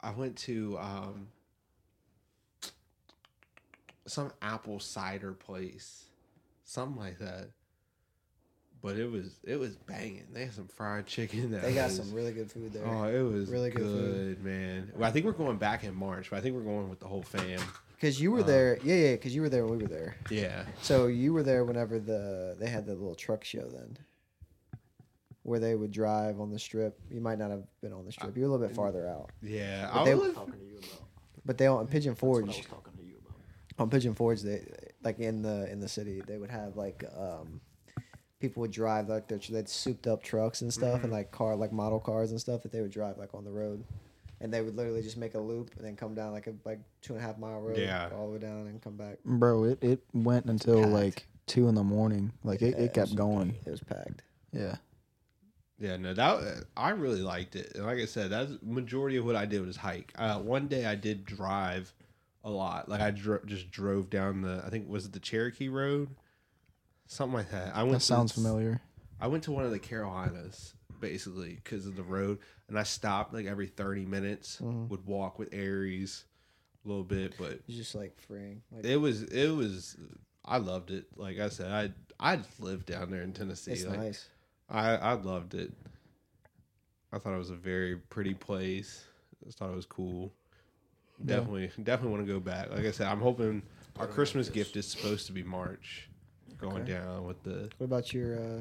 I 0.00 0.10
went 0.10 0.36
to 0.40 0.78
um, 0.78 1.28
some 4.06 4.30
apple 4.42 4.78
cider 4.78 5.32
place, 5.32 6.04
something 6.64 7.00
like 7.02 7.18
that. 7.18 7.48
But 8.80 8.96
it 8.96 9.10
was 9.10 9.40
it 9.42 9.58
was 9.58 9.74
banging. 9.74 10.26
They 10.32 10.44
had 10.44 10.52
some 10.52 10.68
fried 10.68 11.06
chicken. 11.06 11.50
That 11.50 11.62
They 11.62 11.74
got 11.74 11.86
was- 11.86 11.96
some 11.96 12.12
really 12.12 12.32
good 12.32 12.52
food 12.52 12.72
there. 12.72 12.86
Oh, 12.86 13.04
it 13.04 13.22
was 13.22 13.48
Really 13.50 13.70
good 13.70 14.36
good, 14.36 14.44
man. 14.44 14.92
Well, 14.94 15.08
I 15.08 15.12
think 15.12 15.24
we're 15.26 15.32
going 15.32 15.56
back 15.56 15.82
in 15.82 15.94
March, 15.96 16.30
but 16.30 16.36
I 16.36 16.40
think 16.42 16.54
we're 16.54 16.60
going 16.62 16.88
with 16.90 17.00
the 17.00 17.08
whole 17.08 17.22
fam. 17.22 17.58
Because 18.00 18.20
you 18.20 18.30
were 18.30 18.40
uh, 18.40 18.44
there, 18.44 18.78
yeah, 18.84 18.94
yeah. 18.94 19.12
Because 19.12 19.34
you 19.34 19.42
were 19.42 19.48
there 19.48 19.64
when 19.66 19.78
we 19.78 19.82
were 19.84 19.88
there. 19.90 20.16
Yeah. 20.30 20.64
So 20.82 21.08
you 21.08 21.32
were 21.32 21.42
there 21.42 21.64
whenever 21.64 21.98
the 21.98 22.56
they 22.58 22.68
had 22.68 22.86
the 22.86 22.92
little 22.94 23.16
truck 23.16 23.42
show 23.44 23.66
then, 23.68 23.98
where 25.42 25.58
they 25.58 25.74
would 25.74 25.90
drive 25.90 26.40
on 26.40 26.50
the 26.52 26.58
strip. 26.58 26.98
You 27.10 27.20
might 27.20 27.38
not 27.38 27.50
have 27.50 27.64
been 27.80 27.92
on 27.92 28.04
the 28.04 28.12
strip. 28.12 28.36
You 28.36 28.42
were 28.44 28.48
a 28.48 28.52
little 28.52 28.66
bit 28.68 28.76
farther 28.76 29.08
out. 29.08 29.30
Yeah. 29.42 29.90
But 29.92 30.00
I 30.00 30.04
they- 30.04 30.14
was, 30.14 30.34
talking 30.34 30.52
to 30.54 30.58
you 30.60 30.78
about. 30.78 30.90
But 31.44 31.58
they 31.58 31.66
on 31.66 31.86
Pigeon 31.86 32.12
That's 32.12 32.22
what 32.22 32.28
I 32.28 32.40
was 32.46 32.54
Forge, 32.56 32.66
talking 32.68 32.92
to 32.98 33.02
you 33.02 33.14
about. 33.24 33.82
on 33.82 33.90
Pigeon 33.90 34.14
Forge, 34.14 34.42
they 34.42 34.62
like 35.02 35.18
in 35.18 35.42
the 35.42 35.70
in 35.72 35.80
the 35.80 35.88
city, 35.88 36.22
they 36.26 36.36
would 36.38 36.50
have 36.50 36.76
like 36.76 37.04
um, 37.18 37.60
people 38.38 38.60
would 38.60 38.70
drive 38.70 39.08
like 39.08 39.28
their 39.28 39.38
they'd 39.38 39.68
souped 39.68 40.06
up 40.06 40.22
trucks 40.22 40.60
and 40.60 40.72
stuff, 40.72 41.02
and 41.04 41.12
like 41.12 41.30
car 41.32 41.56
like 41.56 41.72
model 41.72 41.98
cars 42.00 42.30
and 42.30 42.40
stuff 42.40 42.62
that 42.62 42.70
they 42.72 42.80
would 42.82 42.90
drive 42.92 43.16
like 43.18 43.34
on 43.34 43.44
the 43.44 43.50
road, 43.50 43.82
and 44.40 44.52
they 44.52 44.60
would 44.62 44.76
literally 44.76 45.02
just 45.02 45.16
make 45.16 45.34
a 45.34 45.38
loop 45.38 45.72
and 45.76 45.84
then 45.84 45.96
come 45.96 46.14
down 46.14 46.32
like 46.32 46.46
a 46.46 46.54
like 46.64 46.80
two 47.02 47.14
and 47.14 47.22
a 47.22 47.26
half 47.26 47.38
mile 47.38 47.60
road, 47.60 47.76
Yeah. 47.76 48.08
all 48.14 48.26
the 48.28 48.32
way 48.34 48.38
down 48.38 48.66
and 48.66 48.80
come 48.82 48.96
back. 48.96 49.18
Bro, 49.24 49.64
it, 49.64 49.82
it 49.82 50.00
went 50.12 50.46
until 50.46 50.80
packed. 50.82 50.92
like 50.92 51.26
two 51.46 51.68
in 51.68 51.74
the 51.74 51.82
morning. 51.84 52.32
Like 52.44 52.62
it, 52.62 52.74
Yeah, 52.78 52.84
it 52.84 52.94
kept 52.94 53.08
was- 53.10 53.14
going. 53.14 53.54
It 53.66 53.70
was 53.70 53.80
packed. 53.82 54.22
Yeah. 54.52 54.76
yeah, 55.78 55.96
no, 55.96 56.14
that 56.14 56.64
I 56.76 56.90
really 56.90 57.20
liked 57.22 57.54
it. 57.56 57.72
And 57.74 57.84
like 57.84 57.98
I 57.98 58.04
said, 58.06 58.30
that's 58.30 58.52
majority 58.62 59.16
of 59.16 59.24
what 59.24 59.36
I 59.36 59.44
did 59.46 59.64
was 59.66 59.76
hike. 59.76 60.12
Uh, 60.16 60.38
one 60.38 60.66
day 60.68 60.86
I 60.86 60.94
did 60.94 61.24
drive 61.24 61.92
a 62.44 62.50
lot. 62.50 62.88
Like 62.88 63.00
I 63.00 63.10
dro- 63.10 63.40
just 63.44 63.70
drove 63.70 64.08
down 64.10 64.42
the 64.42 64.62
I 64.64 64.70
think 64.70 64.88
was 64.88 65.04
it 65.06 65.12
the 65.12 65.20
Cherokee 65.20 65.68
Road, 65.68 66.08
something 67.06 67.34
like 67.36 67.50
that. 67.50 67.74
I 67.76 67.82
went. 67.82 67.94
That 67.94 68.00
sounds 68.00 68.32
to, 68.34 68.40
familiar. 68.40 68.80
I 69.20 69.26
went 69.26 69.42
to 69.44 69.52
one 69.52 69.64
of 69.64 69.70
the 69.70 69.78
Carolinas 69.80 70.74
basically 71.00 71.54
because 71.62 71.86
of 71.86 71.96
the 71.96 72.02
road, 72.02 72.38
and 72.68 72.78
I 72.78 72.82
stopped 72.82 73.32
like 73.34 73.46
every 73.46 73.66
thirty 73.66 74.04
minutes. 74.06 74.58
Mhm. 74.62 74.88
Would 74.88 75.06
walk 75.06 75.38
with 75.38 75.48
Aries 75.52 76.24
a 76.84 76.88
little 76.88 77.04
bit, 77.04 77.34
but 77.38 77.52
It's 77.68 77.76
just 77.76 77.94
like 77.94 78.18
freeing. 78.20 78.62
Like, 78.70 78.84
it 78.84 78.96
was 78.96 79.22
it 79.24 79.50
was. 79.50 79.96
I 80.44 80.58
loved 80.58 80.90
it. 80.90 81.06
Like 81.16 81.38
I 81.38 81.48
said, 81.50 81.94
I 82.20 82.34
I 82.34 82.40
lived 82.58 82.86
down 82.86 83.10
there 83.10 83.22
in 83.22 83.32
Tennessee. 83.32 83.72
it's 83.72 83.84
like, 83.84 83.98
nice. 83.98 84.28
I 84.68 84.96
I 84.96 85.12
loved 85.14 85.54
it. 85.54 85.72
I 87.12 87.18
thought 87.18 87.34
it 87.34 87.38
was 87.38 87.50
a 87.50 87.54
very 87.56 87.96
pretty 87.96 88.34
place. 88.34 89.04
I 89.46 89.50
thought 89.50 89.70
it 89.70 89.76
was 89.76 89.86
cool. 89.86 90.32
Yeah. 91.20 91.36
Definitely, 91.36 91.70
definitely 91.82 92.12
want 92.16 92.26
to 92.26 92.32
go 92.32 92.38
back. 92.40 92.70
Like 92.70 92.84
I 92.86 92.90
said, 92.92 93.06
I'm 93.08 93.20
hoping 93.20 93.62
our 93.98 94.06
Christmas 94.06 94.48
gift 94.48 94.76
is 94.76 94.86
supposed 94.86 95.26
to 95.26 95.32
be 95.32 95.42
March, 95.42 96.08
going 96.58 96.82
Okay. 96.82 96.92
down 96.92 97.24
with 97.26 97.42
the. 97.42 97.70
What 97.78 97.86
about 97.86 98.12
your 98.12 98.38
uh, 98.38 98.60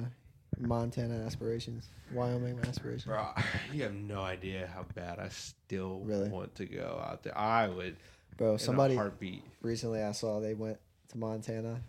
Montana 0.60 1.26
aspirations? 1.26 1.88
Wyoming 2.14 2.60
aspirations? 2.68 3.06
Bro, 3.06 3.28
you 3.74 3.84
have 3.84 3.94
no 3.94 4.22
idea 4.22 4.70
how 4.74 4.86
bad 4.96 5.20
I 5.20 5.30
still 5.30 6.00
Really? 6.04 6.30
want 6.30 6.56
to 6.56 6.66
go 6.66 7.02
out 7.06 7.24
there. 7.24 7.38
I 7.38 7.68
would. 7.68 7.98
Bro, 8.38 8.58
somebody 8.58 8.96
heartbeat. 8.96 9.44
recently 9.62 10.02
I 10.04 10.12
saw 10.12 10.40
they 10.40 10.54
went 10.54 10.78
to 11.10 11.18
Montana 11.18 11.82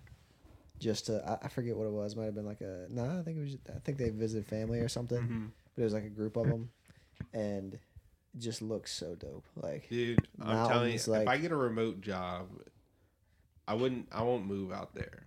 just 0.78 1.06
to 1.06 1.22
I, 1.42 1.46
I 1.46 1.48
forget 1.48 1.76
what 1.76 1.86
it 1.86 1.92
was. 1.92 2.16
Might 2.16 2.24
have 2.26 2.34
been 2.34 2.46
like 2.46 2.60
a 2.62 2.86
no, 2.88 3.18
I 3.18 3.22
think 3.22 3.38
it 3.38 3.40
was 3.40 3.56
I 3.74 3.78
think 3.80 3.98
they 3.98 4.08
visited 4.10 4.46
family 4.46 4.80
or 4.80 4.88
something. 4.88 5.18
Mhm. 5.20 5.50
But 5.74 5.82
it 5.82 5.84
was 5.84 5.92
like 5.94 6.04
a 6.04 6.08
group 6.10 6.36
of 6.36 6.46
them, 6.48 6.70
and 7.32 7.74
it 7.74 7.80
just 8.38 8.62
looks 8.62 8.92
so 8.92 9.14
dope. 9.14 9.44
Like 9.56 9.88
Dude, 9.88 10.26
I'm 10.40 10.46
telling 10.68 10.92
you, 10.92 10.98
Mountains, 10.98 11.08
if 11.08 11.28
I 11.28 11.36
get 11.36 11.52
a 11.52 11.56
remote 11.56 12.00
job, 12.00 12.48
I 13.66 13.74
wouldn't. 13.74 14.08
I 14.10 14.22
won't 14.22 14.46
move 14.46 14.72
out 14.72 14.94
there. 14.94 15.26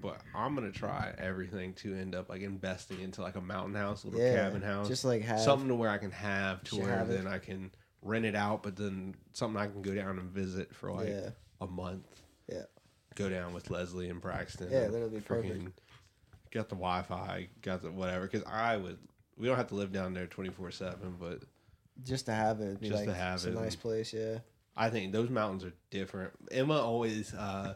But 0.00 0.20
I'm 0.34 0.54
gonna 0.54 0.72
try 0.72 1.14
everything 1.18 1.74
to 1.74 1.94
end 1.94 2.14
up 2.14 2.28
like 2.28 2.42
investing 2.42 3.00
into 3.00 3.22
like 3.22 3.36
a 3.36 3.40
mountain 3.40 3.74
house, 3.74 4.04
a 4.04 4.08
little 4.08 4.20
yeah, 4.20 4.34
cabin 4.34 4.62
house, 4.62 4.88
just 4.88 5.04
like 5.04 5.22
have 5.22 5.40
something 5.40 5.68
to 5.68 5.74
where 5.74 5.90
I 5.90 5.98
can 5.98 6.10
have 6.10 6.62
to 6.64 6.76
where 6.76 6.88
have 6.88 7.10
it. 7.10 7.16
then 7.16 7.26
I 7.26 7.38
can 7.38 7.70
rent 8.02 8.24
it 8.24 8.34
out, 8.34 8.62
but 8.62 8.76
then 8.76 9.14
something 9.32 9.60
I 9.60 9.66
can 9.66 9.82
go 9.82 9.94
down 9.94 10.18
and 10.18 10.30
visit 10.30 10.74
for 10.74 10.92
like 10.92 11.08
yeah, 11.08 11.30
a 11.60 11.66
month. 11.66 12.06
Yeah. 12.50 12.62
Go 13.14 13.28
down 13.28 13.54
with 13.54 13.70
Leslie 13.70 14.10
and 14.10 14.20
Braxton. 14.20 14.68
Yeah, 14.70 14.88
that'll 14.88 15.08
be 15.08 15.20
perfect. 15.20 15.80
Got 16.52 16.68
the 16.68 16.76
Wi-Fi, 16.76 17.48
got 17.62 17.82
the 17.82 17.90
whatever. 17.90 18.26
Because 18.26 18.44
I 18.46 18.76
would. 18.76 18.98
We 19.36 19.46
don't 19.46 19.56
have 19.56 19.68
to 19.68 19.74
live 19.74 19.92
down 19.92 20.14
there 20.14 20.26
24 20.26 20.70
seven, 20.70 21.16
but 21.18 21.42
just 22.02 22.26
to 22.26 22.32
have 22.32 22.60
it, 22.60 22.80
Just 22.80 23.04
to 23.04 23.14
have 23.14 23.36
it's 23.36 23.46
a 23.46 23.48
it 23.50 23.54
nice 23.54 23.76
place. 23.76 24.12
Yeah, 24.12 24.38
I 24.76 24.90
think 24.90 25.12
those 25.12 25.30
mountains 25.30 25.64
are 25.64 25.72
different. 25.90 26.32
Emma 26.50 26.78
always, 26.78 27.34
uh, 27.34 27.74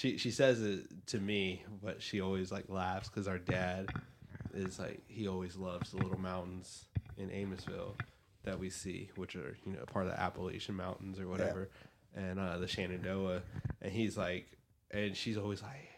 she 0.00 0.16
she 0.16 0.30
says 0.30 0.62
it 0.62 0.86
to 1.08 1.18
me, 1.18 1.62
but 1.82 2.00
she 2.00 2.22
always 2.22 2.50
like 2.50 2.70
laughs 2.70 3.10
because 3.10 3.28
our 3.28 3.36
dad 3.36 3.90
is 4.54 4.78
like 4.78 5.02
he 5.08 5.28
always 5.28 5.56
loves 5.56 5.90
the 5.90 5.98
little 5.98 6.18
mountains 6.18 6.86
in 7.18 7.28
Amissville 7.28 7.96
that 8.44 8.58
we 8.58 8.70
see, 8.70 9.10
which 9.16 9.36
are 9.36 9.58
you 9.66 9.72
know 9.72 9.84
part 9.84 10.06
of 10.06 10.12
the 10.12 10.18
Appalachian 10.18 10.74
Mountains 10.74 11.20
or 11.20 11.28
whatever, 11.28 11.68
and 12.14 12.40
uh, 12.40 12.56
the 12.56 12.66
Shenandoah, 12.66 13.42
and 13.82 13.92
he's 13.92 14.16
like, 14.16 14.46
and 14.90 15.14
she's 15.14 15.36
always 15.36 15.62
like. 15.62 15.88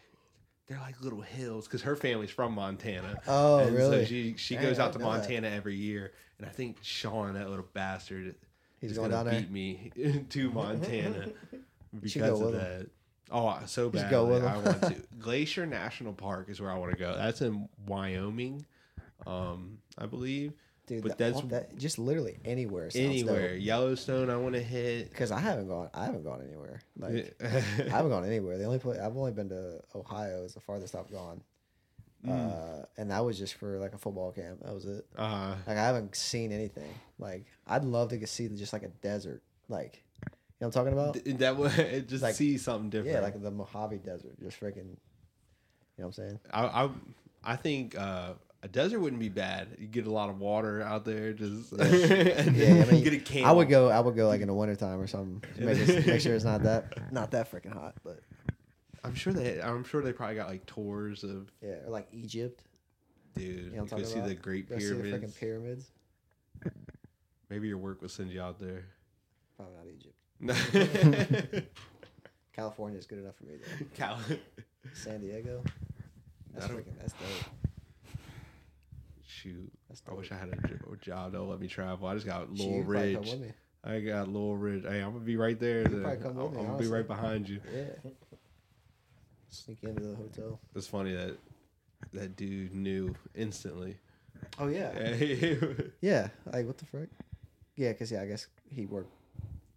They're 0.68 0.78
like 0.78 1.00
little 1.00 1.20
hills 1.20 1.66
because 1.66 1.82
her 1.82 1.96
family's 1.96 2.30
from 2.30 2.54
Montana. 2.54 3.20
Oh, 3.28 3.58
and 3.58 3.76
really? 3.76 4.04
So 4.04 4.04
she 4.04 4.34
she 4.36 4.54
Dang, 4.54 4.64
goes 4.64 4.78
out 4.78 4.92
to 4.94 4.98
didn't 4.98 5.10
that. 5.10 5.18
Montana 5.18 5.48
every 5.48 5.76
year, 5.76 6.12
and 6.38 6.46
I 6.46 6.50
think 6.50 6.78
Sean, 6.82 7.34
that 7.34 7.48
little 7.50 7.66
bastard, 7.74 8.34
he's 8.80 8.92
is 8.92 8.98
going 8.98 9.10
gonna 9.10 9.24
down 9.24 9.32
there. 9.32 9.42
beat 9.42 9.50
me 9.50 10.24
to 10.30 10.50
Montana 10.50 11.28
because 12.00 12.40
go 12.40 12.46
of 12.46 12.52
that. 12.54 12.86
Oh, 13.32 13.58
so 13.66 13.90
Just 13.90 14.04
bad. 14.04 14.10
go 14.10 14.26
with 14.26 14.44
I 14.44 14.56
want 14.58 14.82
to. 14.82 14.96
Glacier 15.18 15.66
National 15.66 16.12
Park 16.12 16.48
is 16.50 16.60
where 16.60 16.70
I 16.70 16.76
want 16.78 16.92
to 16.92 16.98
go. 16.98 17.14
That's 17.16 17.40
in 17.40 17.68
Wyoming, 17.86 18.66
um, 19.26 19.78
I 19.96 20.06
believe. 20.06 20.52
Dude, 20.86 21.02
but 21.02 21.16
that, 21.16 21.34
that's- 21.34 21.50
that 21.50 21.78
just 21.78 21.98
literally 21.98 22.38
anywhere. 22.44 22.90
Anywhere, 22.94 23.54
Yellowstone, 23.54 24.28
I 24.30 24.36
want 24.36 24.54
to 24.56 24.60
hit. 24.60 25.10
Because 25.10 25.30
I 25.30 25.38
haven't 25.40 25.68
gone. 25.68 25.88
I 25.94 26.04
haven't 26.04 26.24
gone 26.24 26.42
anywhere. 26.46 26.80
Like 26.98 27.36
I 27.42 27.88
haven't 27.88 28.10
gone 28.10 28.24
anywhere. 28.26 28.58
The 28.58 28.64
only 28.64 28.80
place 28.80 28.98
I've 28.98 29.16
only 29.16 29.32
been 29.32 29.48
to 29.50 29.80
Ohio 29.94 30.42
is 30.44 30.54
the 30.54 30.60
farthest 30.60 30.94
I've 30.96 31.10
gone. 31.10 31.40
Mm. 32.26 32.30
Uh, 32.82 32.86
and 32.98 33.10
that 33.10 33.24
was 33.24 33.38
just 33.38 33.54
for 33.54 33.78
like 33.78 33.94
a 33.94 33.98
football 33.98 34.32
camp. 34.32 34.60
That 34.62 34.74
was 34.74 34.84
it. 34.84 35.06
uh, 35.16 35.54
Like 35.66 35.76
I 35.78 35.82
haven't 35.84 36.14
seen 36.16 36.52
anything. 36.52 36.92
Like 37.18 37.46
I'd 37.66 37.84
love 37.84 38.10
to 38.10 38.26
see 38.26 38.48
just 38.48 38.72
like 38.72 38.82
a 38.82 38.88
desert. 38.88 39.42
Like 39.68 40.02
know 40.62 40.68
what 40.68 40.76
I'm 40.76 40.84
talking 40.86 40.92
about? 40.92 41.14
th- 41.24 41.36
that 41.38 41.56
would 41.56 42.08
just 42.08 42.22
Like- 42.22 42.34
see 42.34 42.56
something 42.58 42.90
different. 42.90 43.14
Yeah, 43.16 43.20
like 43.20 43.40
the 43.42 43.50
Mojave 43.50 43.98
Desert. 43.98 44.40
Just 44.40 44.60
freaking. 44.60 44.96
You 45.96 46.04
know 46.04 46.06
what 46.06 46.06
I'm 46.06 46.12
saying? 46.12 46.40
I, 46.50 46.64
I, 46.84 46.90
I 47.44 47.56
think 47.56 47.96
uh, 47.98 48.32
a 48.62 48.68
desert 48.68 49.00
wouldn't 49.00 49.20
be 49.20 49.28
bad. 49.28 49.68
You 49.78 49.86
get 49.86 50.06
a 50.06 50.10
lot 50.10 50.30
of 50.30 50.38
water 50.40 50.80
out 50.80 51.04
there, 51.04 51.32
just 51.34 51.72
and 51.72 52.56
Yeah, 52.56 52.84
I 52.88 52.90
mean, 52.90 53.04
get 53.04 53.12
a 53.12 53.18
camel. 53.18 53.48
I 53.50 53.52
would 53.52 53.68
go. 53.68 53.88
I 53.90 54.00
would 54.00 54.16
go 54.16 54.26
like 54.28 54.40
in 54.40 54.46
the 54.48 54.54
wintertime 54.54 54.98
or 55.00 55.06
something. 55.06 55.42
Make, 55.58 55.78
it, 55.78 56.06
make 56.06 56.20
sure 56.22 56.34
it's 56.34 56.44
not 56.44 56.62
that 56.62 57.12
not 57.12 57.30
that 57.32 57.50
freaking 57.52 57.72
hot. 57.74 57.94
But 58.02 58.20
I'm 59.04 59.14
sure 59.14 59.32
they. 59.32 59.60
I'm 59.60 59.84
sure 59.84 60.00
they 60.00 60.12
probably 60.12 60.36
got 60.36 60.48
like 60.48 60.64
tours 60.66 61.24
of 61.24 61.50
yeah, 61.60 61.84
or 61.84 61.90
like 61.90 62.08
Egypt. 62.12 62.62
dude. 63.36 63.46
You 63.46 63.70
know 63.76 63.82
go 63.82 63.86
talking 63.98 64.04
see 64.06 64.20
the 64.20 64.34
Great 64.34 64.68
Go 64.70 64.78
see 64.78 64.86
the 64.88 64.94
Pyramids. 64.94 65.24
freaking 65.24 65.38
pyramids. 65.38 65.90
Maybe 67.50 67.68
your 67.68 67.78
work 67.78 68.00
will 68.00 68.08
send 68.08 68.30
you 68.30 68.40
out 68.40 68.58
there. 68.58 68.86
Probably 69.56 69.74
not 69.76 69.86
Egypt. 69.94 70.14
Cal- 70.46 71.62
California 72.54 72.98
is 72.98 73.06
good 73.06 73.18
enough 73.18 73.36
for 73.36 73.44
me. 73.44 73.54
Though. 73.98 74.36
San 74.94 75.20
Diego. 75.20 75.62
That's 76.52 76.66
That'll- 76.66 76.82
freaking. 76.82 76.98
That's 77.00 77.12
dope. 77.12 77.54
Shoot, 79.24 79.72
That's 79.88 80.02
I 80.08 80.12
wish 80.14 80.30
I 80.30 80.36
had 80.36 80.50
a 80.50 80.96
job 80.98 81.32
that 81.32 81.40
would 81.40 81.48
let 81.50 81.60
me 81.60 81.66
travel. 81.66 82.06
I 82.06 82.14
just 82.14 82.26
got 82.26 82.48
Shit, 82.54 82.58
Laurel 82.66 82.76
you 82.76 82.82
could 82.84 82.92
probably 82.92 83.14
come 83.14 83.40
Ridge. 83.42 83.52
I 83.84 84.00
got 84.00 84.28
Little 84.28 84.56
Ridge. 84.56 84.84
Hey, 84.84 85.00
I'm 85.00 85.12
gonna 85.12 85.24
be 85.24 85.36
right 85.36 85.58
there. 85.58 85.84
I'm, 85.86 86.04
I'm 86.26 86.52
gonna 86.52 86.78
be 86.78 86.86
right 86.86 87.06
behind 87.06 87.48
you. 87.48 87.60
Yeah. 87.74 88.10
Sneak 89.48 89.82
into 89.82 90.02
the 90.02 90.14
hotel. 90.14 90.60
It's 90.76 90.86
funny 90.86 91.12
that 91.14 91.36
that 92.12 92.36
dude 92.36 92.74
knew 92.74 93.14
instantly. 93.34 93.96
Oh 94.58 94.68
yeah. 94.68 94.92
Yeah. 96.00 96.28
Like 96.52 96.66
what 96.66 96.78
the 96.78 96.86
frick? 96.86 97.08
Yeah, 97.76 97.92
cause 97.94 98.12
yeah, 98.12 98.22
I 98.22 98.26
guess 98.26 98.46
he 98.70 98.86
worked 98.86 99.12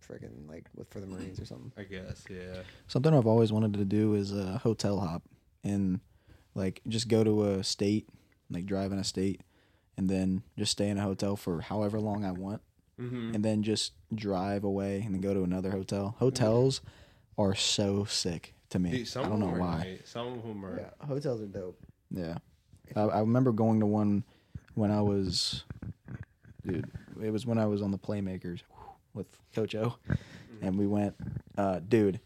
freaking 0.07 0.47
like 0.47 0.65
with 0.75 0.89
for 0.89 0.99
the 0.99 1.07
Marines 1.07 1.39
or 1.39 1.45
something. 1.45 1.71
I 1.77 1.83
guess, 1.83 2.23
yeah. 2.29 2.61
Something 2.87 3.13
I've 3.13 3.27
always 3.27 3.51
wanted 3.51 3.73
to 3.73 3.85
do 3.85 4.13
is 4.15 4.31
a 4.33 4.57
hotel 4.59 4.99
hop 4.99 5.23
and 5.63 5.99
like 6.53 6.81
just 6.87 7.07
go 7.07 7.23
to 7.23 7.45
a 7.45 7.63
state, 7.63 8.07
like 8.49 8.65
drive 8.65 8.91
in 8.91 8.99
a 8.99 9.03
state, 9.03 9.41
and 9.97 10.09
then 10.09 10.43
just 10.57 10.71
stay 10.71 10.89
in 10.89 10.97
a 10.97 11.01
hotel 11.03 11.35
for 11.35 11.61
however 11.61 11.99
long 11.99 12.23
I 12.25 12.31
want, 12.31 12.61
Mm-hmm. 12.99 13.35
and 13.35 13.43
then 13.43 13.61
just 13.61 13.91
drive 14.13 14.63
away 14.63 15.01
and 15.01 15.13
then 15.13 15.19
go 15.19 15.33
to 15.33 15.43
another 15.43 15.69
hotel. 15.71 16.15
Hotels 16.19 16.79
are 17.37 17.53
so 17.53 18.05
sick 18.05 18.53
to 18.69 18.79
me. 18.79 18.91
Dude, 18.91 19.07
some 19.09 19.25
I 19.25 19.27
don't 19.29 19.39
know 19.41 19.47
why. 19.47 19.77
nice. 19.79 19.99
Some 20.05 20.27
of 20.27 20.43
them 20.43 20.65
are. 20.65 20.79
Yeah, 20.79 21.05
hotels 21.05 21.41
are 21.41 21.45
dope. 21.45 21.77
Yeah, 22.09 22.37
I, 22.95 23.01
I 23.01 23.19
remember 23.19 23.51
going 23.51 23.81
to 23.81 23.85
one 23.85 24.23
when 24.75 24.91
I 24.91 25.01
was, 25.01 25.65
dude. 26.65 26.89
It 27.21 27.31
was 27.31 27.45
when 27.45 27.57
I 27.57 27.65
was 27.65 27.81
on 27.81 27.91
the 27.91 27.97
Playmakers 27.97 28.61
with 29.15 29.27
Coach 29.55 29.73
O, 29.73 29.95
and 30.61 30.77
we 30.77 30.85
went, 30.85 31.15
uh, 31.57 31.79
dude. 31.87 32.19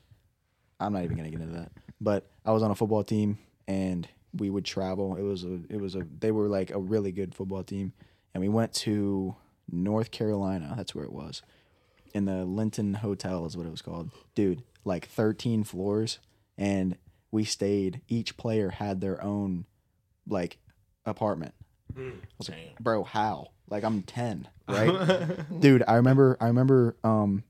I'm 0.82 0.94
not 0.94 1.04
even 1.04 1.18
gonna 1.18 1.30
get 1.30 1.42
into 1.42 1.56
that, 1.56 1.72
but 2.00 2.30
I 2.46 2.52
was 2.52 2.64
on 2.64 2.72
a 2.72 2.76
football 2.76 3.04
team 3.04 3.38
and 3.68 4.08
we 4.34 4.50
would 4.50 4.66
travel. 4.66 5.16
It 5.16 5.22
was 5.22 5.44
a, 5.44 5.60
it 5.70 5.80
was 5.80 5.96
a, 5.96 6.06
they 6.20 6.32
were 6.32 6.48
like 6.48 6.72
a 6.72 6.80
really 6.80 7.12
good 7.12 7.36
football 7.36 7.64
team, 7.64 7.94
and 8.34 8.42
we 8.42 8.50
went 8.50 8.74
to 8.74 9.36
North 9.72 10.12
Carolina. 10.12 10.74
That's 10.76 10.94
where 10.94 11.06
it 11.06 11.14
was, 11.14 11.42
in 12.14 12.26
the 12.26 12.46
Linton 12.46 12.96
Hotel 12.96 13.46
is 13.46 13.56
what 13.56 13.66
it 13.66 13.72
was 13.72 13.82
called, 13.82 14.12
dude. 14.36 14.64
Like 14.86 15.08
13 15.08 15.64
floors, 15.64 16.20
and 16.58 16.98
we 17.32 17.44
stayed. 17.44 18.02
Each 18.08 18.38
player 18.38 18.70
had 18.70 19.02
their 19.02 19.22
own 19.24 19.66
like 20.28 20.58
apartment. 21.06 21.54
I 21.98 22.12
was 22.38 22.50
like, 22.50 22.80
bro, 22.80 23.04
how? 23.04 23.50
Like 23.70 23.84
I'm 23.84 24.02
10, 24.04 24.48
right? 24.68 25.60
Dude, 25.60 25.84
I 25.88 25.96
remember 25.96 26.38
I 26.40 26.48
remember 26.48 26.96
um 27.04 27.44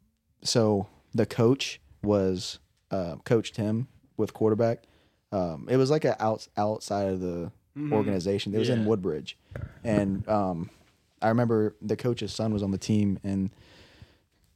so 0.43 0.87
the 1.13 1.25
coach 1.25 1.79
was 2.03 2.59
uh 2.91 3.15
coach 3.25 3.51
Tim 3.51 3.87
with 4.17 4.33
quarterback. 4.33 4.83
Um 5.31 5.67
it 5.69 5.77
was 5.77 5.89
like 5.91 6.05
a 6.05 6.21
out 6.21 6.47
outside 6.57 7.09
of 7.09 7.19
the 7.21 7.51
organization. 7.91 8.53
It 8.53 8.59
was 8.59 8.69
in 8.69 8.85
Woodbridge. 8.85 9.37
And 9.83 10.27
um 10.27 10.69
I 11.21 11.29
remember 11.29 11.75
the 11.81 11.95
coach's 11.97 12.33
son 12.33 12.53
was 12.53 12.63
on 12.63 12.71
the 12.71 12.77
team 12.77 13.19
and 13.23 13.51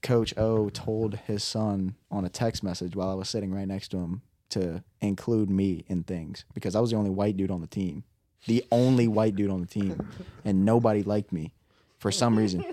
Coach 0.02 0.34
O 0.38 0.70
told 0.70 1.16
his 1.28 1.44
son 1.44 1.96
on 2.12 2.26
a 2.26 2.30
text 2.30 2.62
message 2.64 2.96
while 2.96 3.10
I 3.10 3.14
was 3.14 3.30
sitting 3.30 3.54
right 3.54 3.68
next 3.68 3.90
to 3.90 3.98
him 3.98 4.22
to 4.50 4.84
include 5.02 5.50
me 5.50 5.86
in 5.88 6.04
things 6.04 6.44
because 6.54 6.76
I 6.76 6.82
was 6.82 6.92
the 6.92 6.98
only 6.98 7.10
white 7.10 7.38
dude 7.38 7.52
on 7.52 7.62
the 7.62 7.68
team. 7.68 8.04
The 8.48 8.64
only 8.72 9.08
white 9.08 9.36
dude 9.36 9.50
on 9.50 9.62
the 9.62 9.68
team. 9.68 10.08
And 10.46 10.66
nobody 10.66 11.04
liked 11.04 11.32
me 11.32 11.54
for 12.00 12.12
some 12.12 12.38
reason. 12.38 12.66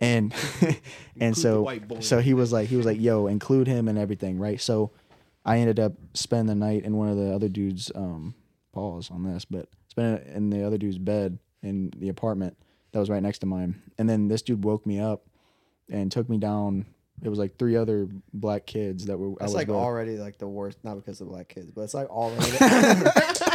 and 0.00 0.34
and 1.20 1.36
so 1.36 1.62
white 1.62 1.86
boy. 1.86 2.00
so 2.00 2.18
he 2.20 2.34
was 2.34 2.52
like 2.52 2.68
he 2.68 2.74
was 2.76 2.84
like 2.84 3.00
yo 3.00 3.28
include 3.28 3.68
him 3.68 3.86
and 3.86 3.96
everything 3.96 4.36
right 4.36 4.60
so 4.60 4.90
i 5.44 5.58
ended 5.58 5.78
up 5.78 5.92
spending 6.12 6.48
the 6.48 6.66
night 6.66 6.82
in 6.82 6.96
one 6.96 7.08
of 7.08 7.16
the 7.16 7.32
other 7.32 7.48
dudes 7.48 7.92
um 7.94 8.34
pause 8.72 9.12
on 9.12 9.22
this 9.22 9.44
but 9.44 9.68
spending 9.86 10.26
it 10.26 10.34
in 10.34 10.50
the 10.50 10.66
other 10.66 10.76
dude's 10.76 10.98
bed 10.98 11.38
in 11.62 11.92
the 11.98 12.08
apartment 12.08 12.56
that 12.90 12.98
was 12.98 13.08
right 13.08 13.22
next 13.22 13.38
to 13.38 13.46
mine 13.46 13.80
and 13.96 14.10
then 14.10 14.26
this 14.26 14.42
dude 14.42 14.64
woke 14.64 14.84
me 14.84 14.98
up 14.98 15.22
and 15.88 16.10
took 16.10 16.28
me 16.28 16.36
down 16.36 16.84
it 17.22 17.28
was 17.28 17.38
like 17.38 17.56
three 17.56 17.76
other 17.76 18.08
black 18.34 18.66
kids 18.66 19.06
that 19.06 19.16
were 19.16 19.30
I 19.30 19.34
That's 19.40 19.50
was 19.50 19.54
like 19.54 19.68
with. 19.68 19.76
already 19.76 20.16
like 20.18 20.38
the 20.38 20.48
worst, 20.48 20.78
not 20.82 20.96
because 20.96 21.20
of 21.20 21.28
black 21.28 21.48
kids, 21.48 21.70
but 21.70 21.82
it's 21.82 21.94
like 21.94 22.08
already. 22.10 22.50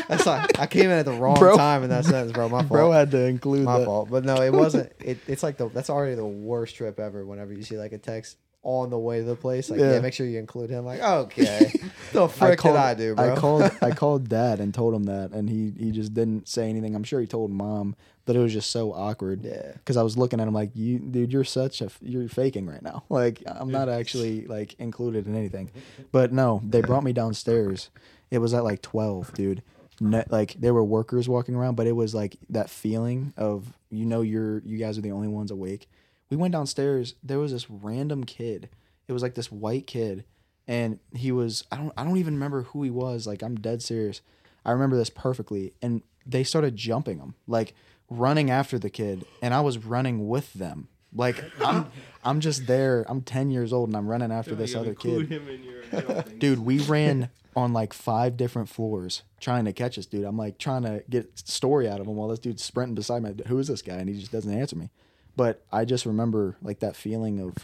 that's 0.08 0.26
like 0.26 0.58
I 0.60 0.68
came 0.68 0.86
in 0.86 0.92
at 0.98 1.06
the 1.06 1.12
wrong 1.12 1.36
Bro. 1.38 1.58
time 1.58 1.84
in 1.84 1.90
that 1.90 2.06
sentence, 2.06 2.32
bro. 2.32 2.48
My 2.50 2.60
fault. 2.60 2.70
bro 2.70 2.92
had 2.92 3.12
to 3.12 3.26
include 3.26 3.66
My 3.66 3.80
that 3.80 3.86
fault. 3.86 4.10
But 4.10 4.24
no, 4.24 4.42
it 4.42 4.54
wasn't. 4.54 4.92
It, 5.00 5.20
it's 5.28 5.44
like 5.44 5.58
the 5.58 5.68
that's 5.70 5.90
already 5.90 6.16
the 6.16 6.26
worst 6.26 6.76
trip 6.76 7.00
ever. 7.00 7.26
Whenever 7.26 7.54
you 7.54 7.64
see 7.64 7.78
like 7.78 7.92
a 7.92 7.98
text 7.98 8.38
on 8.64 8.90
the 8.90 8.98
way 9.00 9.20
to 9.20 9.24
the 9.26 9.36
place, 9.36 9.70
like 9.70 9.80
yeah, 9.80 9.94
Yeah. 9.94 10.00
make 10.02 10.14
sure 10.14 10.26
you 10.26 10.40
include 10.40 10.70
him. 10.70 10.86
Like 10.86 11.02
okay, 11.04 11.72
the 12.14 12.28
frick 12.28 12.60
called, 12.60 12.76
did 12.76 12.80
I 12.82 12.94
do, 12.94 13.16
bro? 13.16 13.34
I 13.34 13.36
called 13.36 13.72
I 13.82 13.92
called 13.92 14.28
dad 14.30 14.60
and 14.60 14.74
told 14.74 14.94
him 14.94 15.04
that, 15.06 15.32
and 15.32 15.50
he 15.50 15.72
he 15.78 15.92
just 15.92 16.14
didn't 16.14 16.48
say 16.48 16.70
anything. 16.70 16.96
I'm 16.96 17.04
sure 17.04 17.22
he 17.22 17.28
told 17.28 17.52
mom, 17.52 17.96
but 18.26 18.36
it 18.36 18.40
was 18.40 18.52
just 18.54 18.72
so 18.72 18.92
awkward. 18.94 19.44
Yeah. 19.46 19.72
Because 19.74 19.96
I 19.96 20.04
was 20.04 20.18
looking 20.18 20.40
at 20.42 20.48
him 20.48 20.54
like, 20.54 20.72
you, 20.76 21.00
dude, 21.00 21.32
you're 21.32 21.44
such 21.46 21.82
a 21.82 21.90
you're 22.02 22.28
faking 22.28 22.66
right 22.68 22.82
now. 22.82 23.04
Like 23.10 23.42
I'm 23.46 23.72
not 23.72 23.88
actually 23.90 24.46
like 24.48 24.76
included 24.80 25.28
in 25.28 25.36
anything. 25.36 25.72
But 26.12 26.34
no, 26.34 26.62
they 26.68 26.82
brought 26.82 27.04
me 27.04 27.14
downstairs. 27.14 27.90
It 28.32 28.40
was 28.40 28.54
at 28.54 28.66
like 28.66 28.82
12, 28.82 29.34
dude. 29.34 29.64
Ne- 30.02 30.26
like 30.30 30.54
there 30.60 30.74
were 30.74 30.84
workers 30.84 31.28
walking 31.30 31.56
around, 31.56 31.76
but 31.76 31.88
it 31.88 31.94
was 31.94 32.14
like 32.14 32.36
that 32.50 32.70
feeling 32.70 33.34
of 33.38 33.66
you 33.90 34.06
know 34.06 34.22
you're 34.22 34.60
you 34.66 34.78
guys 34.78 34.98
are 34.98 35.02
the 35.02 35.12
only 35.14 35.28
ones 35.30 35.50
awake. 35.52 35.90
We 36.30 36.38
went 36.38 36.52
downstairs. 36.52 37.16
There 37.24 37.40
was 37.40 37.52
this 37.52 37.70
random 37.70 38.24
kid. 38.24 38.70
It 39.08 39.14
was 39.14 39.24
like 39.24 39.36
this 39.36 39.52
white 39.52 39.88
kid, 39.88 40.26
and 40.68 41.00
he 41.14 41.32
was 41.32 41.64
I 41.72 41.78
don't 41.78 41.94
I 41.98 42.04
don't 42.04 42.18
even 42.18 42.34
remember 42.34 42.64
who 42.64 42.84
he 42.84 42.90
was. 42.90 43.26
Like 43.26 43.42
I'm 43.42 43.56
dead 43.56 43.82
serious. 43.82 44.22
I 44.66 44.72
remember 44.72 44.98
this 44.98 45.10
perfectly, 45.10 45.74
and 45.82 46.02
they 46.26 46.44
started 46.44 46.76
jumping 46.76 47.20
him, 47.20 47.36
like 47.48 47.74
running 48.10 48.52
after 48.52 48.78
the 48.78 48.90
kid, 48.90 49.26
and 49.42 49.54
I 49.54 49.62
was 49.62 49.78
running 49.78 50.28
with 50.28 50.54
them. 50.54 50.90
Like 51.16 51.44
I'm 51.64 51.90
I'm 52.24 52.40
just 52.42 52.68
there. 52.68 53.06
I'm 53.08 53.22
10 53.22 53.50
years 53.50 53.72
old, 53.72 53.90
and 53.90 53.96
I'm 53.96 54.08
running 54.08 54.32
after 54.32 54.56
this 54.56 54.76
other 54.76 54.94
kid. 54.94 55.30
him 55.30 55.48
in 55.48 55.64
your. 55.64 56.24
Dude, 56.38 56.60
we 56.60 56.80
ran 56.80 57.30
on 57.56 57.74
like 57.74 57.94
five 57.94 58.38
different 58.38 58.70
floors 58.70 59.24
trying 59.40 59.66
to 59.66 59.74
catch 59.74 59.96
this 59.96 60.06
dude. 60.06 60.26
I'm 60.26 60.38
like 60.38 60.60
trying 60.60 60.84
to 60.84 61.04
get 61.10 61.40
story 61.40 61.90
out 61.90 62.00
of 62.00 62.06
him 62.06 62.16
while 62.16 62.28
this 62.28 62.38
dude's 62.38 62.64
sprinting 62.64 62.94
beside 62.94 63.24
me. 63.24 63.34
Who 63.48 63.58
is 63.58 63.68
this 63.68 63.82
guy? 63.82 63.96
And 63.96 64.08
he 64.08 64.20
just 64.20 64.32
doesn't 64.32 64.54
answer 64.54 64.76
me. 64.76 64.92
But 65.38 65.64
I 65.72 65.86
just 65.86 66.08
remember 66.08 66.58
like 66.64 66.80
that 66.80 66.96
feeling 66.96 67.40
of 67.40 67.56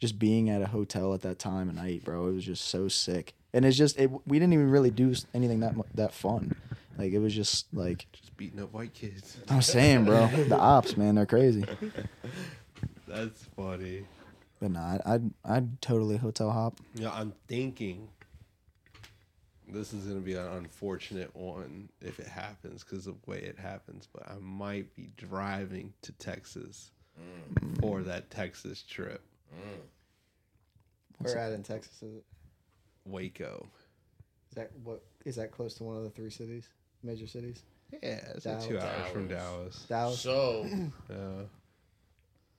just 0.00 0.18
being 0.18 0.50
at 0.50 0.60
a 0.60 0.66
hotel 0.66 1.14
at 1.14 1.22
that 1.22 1.38
time 1.38 1.68
of 1.68 1.76
night, 1.76 2.04
bro. 2.04 2.26
It 2.26 2.34
was 2.34 2.44
just 2.44 2.66
so 2.66 2.88
sick. 2.88 3.32
And 3.54 3.64
it's 3.64 3.76
just 3.76 3.98
it, 3.98 4.10
we 4.26 4.40
didn't 4.40 4.52
even 4.52 4.68
really 4.68 4.90
do 4.90 5.14
anything 5.32 5.60
that 5.60 5.74
that 5.94 6.12
fun. 6.12 6.56
Like 6.98 7.12
it 7.12 7.20
was 7.20 7.32
just 7.32 7.72
like 7.72 8.06
Just 8.12 8.36
beating 8.36 8.60
up 8.60 8.72
white 8.72 8.92
kids. 8.94 9.38
I'm 9.48 9.62
saying, 9.62 10.04
bro. 10.06 10.26
The 10.26 10.58
ops, 10.58 10.96
man, 10.96 11.14
they're 11.14 11.24
crazy. 11.24 11.64
That's 13.08 13.44
funny. 13.56 14.06
But 14.60 14.72
nah, 14.72 14.94
I'd 14.94 15.00
I'd, 15.06 15.30
I'd 15.44 15.80
totally 15.80 16.16
hotel 16.16 16.50
hop. 16.50 16.80
Yeah, 16.94 17.12
I'm 17.12 17.32
thinking 17.46 18.08
this 19.68 19.92
is 19.92 20.04
going 20.04 20.18
to 20.18 20.24
be 20.24 20.34
an 20.34 20.46
unfortunate 20.46 21.34
one 21.34 21.88
if 22.00 22.18
it 22.18 22.26
happens 22.26 22.82
because 22.82 23.06
of 23.06 23.14
the 23.22 23.30
way 23.30 23.38
it 23.38 23.58
happens. 23.58 24.08
But 24.12 24.28
I 24.28 24.34
might 24.40 24.94
be 24.96 25.10
driving 25.16 25.92
to 26.02 26.12
Texas 26.12 26.90
for 27.80 28.02
that 28.02 28.30
Texas 28.30 28.82
trip, 28.82 29.22
Where 31.18 31.38
at 31.38 31.52
in 31.52 31.62
Texas 31.62 32.02
is 32.02 32.14
it? 32.16 32.24
Waco. 33.04 33.66
Is 34.50 34.54
that 34.56 34.70
what? 34.82 35.02
Is 35.24 35.36
that 35.36 35.50
close 35.50 35.74
to 35.74 35.84
one 35.84 35.96
of 35.96 36.02
the 36.04 36.10
three 36.10 36.30
cities, 36.30 36.68
major 37.02 37.26
cities? 37.26 37.62
Yeah, 37.92 38.20
it's 38.34 38.46
like 38.46 38.62
two 38.62 38.74
Dallas. 38.74 38.84
hours 39.00 39.12
from 39.12 39.28
Dallas. 39.28 39.86
Dallas. 39.88 40.20
So 40.20 40.66
Uh, 41.10 41.44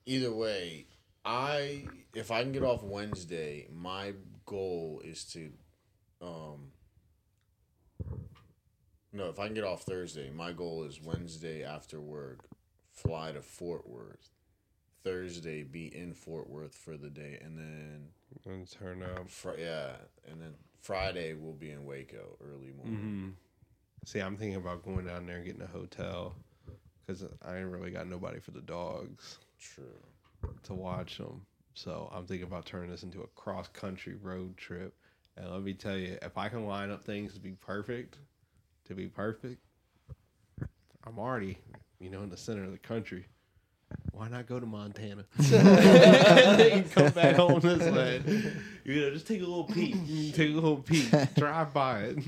either 0.06 0.32
way, 0.32 0.86
I 1.24 1.86
if 2.14 2.30
I 2.30 2.42
can 2.42 2.52
get 2.52 2.62
off 2.62 2.82
Wednesday, 2.82 3.68
my 3.72 4.12
goal 4.46 5.02
is 5.04 5.24
to 5.32 5.50
um 6.22 6.70
no, 9.12 9.28
if 9.28 9.38
I 9.38 9.46
can 9.46 9.54
get 9.54 9.64
off 9.64 9.82
Thursday, 9.82 10.30
my 10.30 10.52
goal 10.52 10.84
is 10.84 11.00
Wednesday 11.02 11.64
after 11.64 12.00
work, 12.00 12.46
fly 12.92 13.32
to 13.32 13.40
Fort 13.40 13.88
Worth. 13.88 14.28
Thursday 15.06 15.62
be 15.62 15.86
in 15.96 16.14
Fort 16.14 16.50
Worth 16.50 16.74
for 16.74 16.96
the 16.96 17.08
day 17.08 17.38
and 17.40 17.56
then 17.56 18.08
and 18.44 18.68
turn 18.68 19.04
up. 19.04 19.30
fr- 19.30 19.50
yeah, 19.56 19.92
and 20.28 20.42
then 20.42 20.54
Friday 20.82 21.34
we'll 21.34 21.52
be 21.52 21.70
in 21.70 21.84
Waco 21.84 22.36
early 22.40 22.72
morning. 22.72 22.96
hmm 22.96 23.28
See, 24.04 24.18
I'm 24.18 24.36
thinking 24.36 24.56
about 24.56 24.84
going 24.84 25.06
down 25.06 25.26
there 25.26 25.36
and 25.36 25.44
getting 25.46 25.62
a 25.62 25.66
hotel 25.66 26.34
because 27.06 27.24
I 27.44 27.58
ain't 27.58 27.70
really 27.70 27.90
got 27.92 28.08
nobody 28.08 28.40
for 28.40 28.50
the 28.50 28.60
dogs. 28.60 29.38
True. 29.60 29.84
to 30.64 30.74
watch 30.74 31.18
them. 31.18 31.42
So 31.74 32.10
I'm 32.12 32.26
thinking 32.26 32.46
about 32.46 32.66
turning 32.66 32.90
this 32.90 33.02
into 33.04 33.22
a 33.22 33.26
cross 33.28 33.68
country 33.68 34.16
road 34.20 34.56
trip. 34.56 34.94
And 35.36 35.50
let 35.50 35.62
me 35.62 35.74
tell 35.74 35.96
you, 35.96 36.18
if 36.22 36.36
I 36.36 36.48
can 36.48 36.66
line 36.66 36.90
up 36.90 37.04
things 37.04 37.34
to 37.34 37.40
be 37.40 37.52
perfect, 37.52 38.18
to 38.86 38.94
be 38.94 39.06
perfect, 39.06 39.60
I'm 41.04 41.18
already, 41.18 41.58
you 42.00 42.10
know, 42.10 42.22
in 42.22 42.30
the 42.30 42.36
center 42.36 42.64
of 42.64 42.72
the 42.72 42.78
country. 42.78 43.26
Why 44.12 44.28
not 44.28 44.46
go 44.46 44.58
to 44.58 44.66
Montana? 44.66 45.24
and 45.38 46.58
then 46.58 46.88
come 46.88 47.10
back 47.12 47.36
home 47.36 47.60
this 47.60 47.80
way. 47.92 48.22
You 48.84 49.00
know, 49.02 49.10
just 49.10 49.26
take 49.26 49.40
a 49.40 49.46
little 49.46 49.64
peek. 49.64 49.94
Take 50.34 50.50
a 50.50 50.54
little 50.54 50.78
peek. 50.78 51.10
Drive 51.34 51.74
by 51.74 52.00
it. 52.00 52.18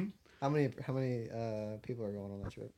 How 0.41 0.49
many? 0.49 0.71
How 0.87 0.93
many 0.93 1.29
uh, 1.31 1.79
people 1.83 2.05
are 2.05 2.13
going 2.13 2.31
on 2.33 2.43
that 2.43 2.53
trip? 2.53 2.73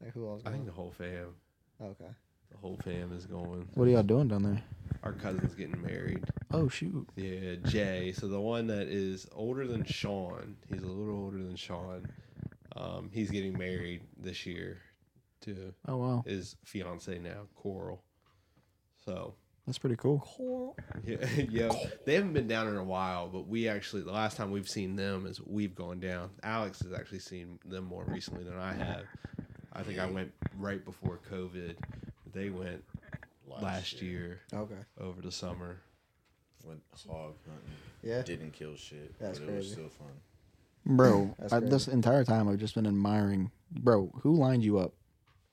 Like 0.00 0.12
who 0.12 0.28
else? 0.28 0.42
I 0.46 0.50
think 0.50 0.66
the 0.66 0.72
whole 0.72 0.92
fam, 0.92 1.34
okay. 1.82 2.10
the 2.50 2.56
whole 2.56 2.78
fam 2.84 3.12
is 3.12 3.26
going. 3.26 3.68
What 3.74 3.88
are 3.88 3.90
y'all 3.90 4.02
doing 4.04 4.28
down 4.28 4.44
there? 4.44 4.62
Our 5.02 5.12
cousin's 5.12 5.54
getting 5.54 5.82
married. 5.82 6.24
Oh 6.52 6.68
shoot. 6.68 7.08
Yeah, 7.16 7.56
Jay. 7.64 8.12
So 8.12 8.28
the 8.28 8.40
one 8.40 8.66
that 8.68 8.86
is 8.88 9.26
older 9.32 9.66
than 9.66 9.84
Sean, 9.84 10.56
he's 10.68 10.82
a 10.82 10.86
little 10.86 11.16
older 11.24 11.38
than 11.38 11.56
Sean. 11.56 12.06
Um, 12.76 13.10
he's 13.12 13.30
getting 13.30 13.58
married 13.58 14.02
this 14.16 14.46
year 14.46 14.78
to 15.42 15.74
Oh 15.86 15.96
wow. 15.96 16.24
his 16.26 16.56
fiance 16.64 17.18
now, 17.18 17.46
Coral. 17.56 18.02
So 19.08 19.32
That's 19.66 19.78
pretty 19.78 19.96
cool. 19.96 20.76
yeah, 21.06 21.16
yeah, 21.48 21.72
they 22.04 22.14
haven't 22.14 22.34
been 22.34 22.46
down 22.46 22.68
in 22.68 22.76
a 22.76 22.84
while, 22.84 23.26
but 23.26 23.48
we 23.48 23.66
actually 23.66 24.02
the 24.02 24.12
last 24.12 24.36
time 24.36 24.50
we've 24.50 24.68
seen 24.68 24.96
them 24.96 25.24
is 25.24 25.40
we've 25.40 25.74
gone 25.74 25.98
down. 25.98 26.28
Alex 26.42 26.82
has 26.82 26.92
actually 26.92 27.20
seen 27.20 27.58
them 27.64 27.84
more 27.84 28.04
recently 28.06 28.44
than 28.44 28.58
I 28.58 28.74
have. 28.74 29.04
I 29.72 29.82
think 29.82 29.98
I 29.98 30.04
went 30.04 30.30
right 30.58 30.84
before 30.84 31.20
COVID. 31.32 31.76
They 32.34 32.50
went 32.50 32.84
last, 33.46 34.02
year. 34.02 34.40
Okay. 34.52 34.74
over 35.00 35.22
the 35.22 35.32
summer. 35.32 35.80
Went 36.64 36.82
hog 37.08 37.36
hunting. 37.46 37.70
Yeah. 38.02 38.20
Didn't 38.20 38.52
kill 38.52 38.76
shit. 38.76 39.18
That's 39.18 39.38
but 39.38 39.48
it 39.48 39.56
was 39.56 39.72
still 39.72 39.88
fun. 39.88 40.08
Bro, 40.84 41.34
I, 41.50 41.60
this 41.60 41.88
entire 41.88 42.24
time 42.24 42.46
I've 42.46 42.58
just 42.58 42.74
been 42.74 42.86
admiring. 42.86 43.52
Bro, 43.70 44.10
who 44.20 44.34
lined 44.34 44.64
you 44.64 44.78
up? 44.78 44.92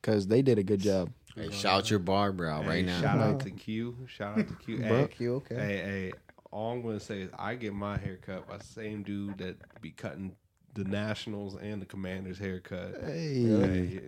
Because 0.01 0.27
they 0.27 0.41
did 0.41 0.59
a 0.59 0.63
good 0.63 0.81
job. 0.81 1.09
Hey, 1.35 1.51
shout 1.51 1.89
your 1.89 1.99
barber 1.99 2.47
out 2.47 2.63
Hey, 2.63 2.69
right 2.69 2.85
now. 2.85 3.01
Shout 3.01 3.19
out 3.19 3.39
to 3.41 3.51
Q. 3.51 3.95
Shout 4.07 4.39
out 4.39 4.47
to 4.47 4.53
Q. 4.55 4.77
hey, 4.77 4.89
Fuck 5.01 5.19
you. 5.19 5.35
Okay. 5.35 5.55
hey, 5.55 5.77
hey, 5.77 6.11
all 6.51 6.71
I'm 6.71 6.81
gonna 6.81 6.99
say 6.99 7.21
is 7.21 7.29
I 7.37 7.55
get 7.55 7.73
my 7.73 7.97
haircut 7.97 8.47
by 8.47 8.57
the 8.57 8.63
same 8.63 9.03
dude 9.03 9.37
that 9.39 9.57
be 9.81 9.91
cutting 9.91 10.35
the 10.73 10.83
Nationals 10.85 11.55
and 11.55 11.81
the 11.81 11.85
Commanders 11.85 12.37
haircut. 12.37 12.95
Hey. 13.05 13.43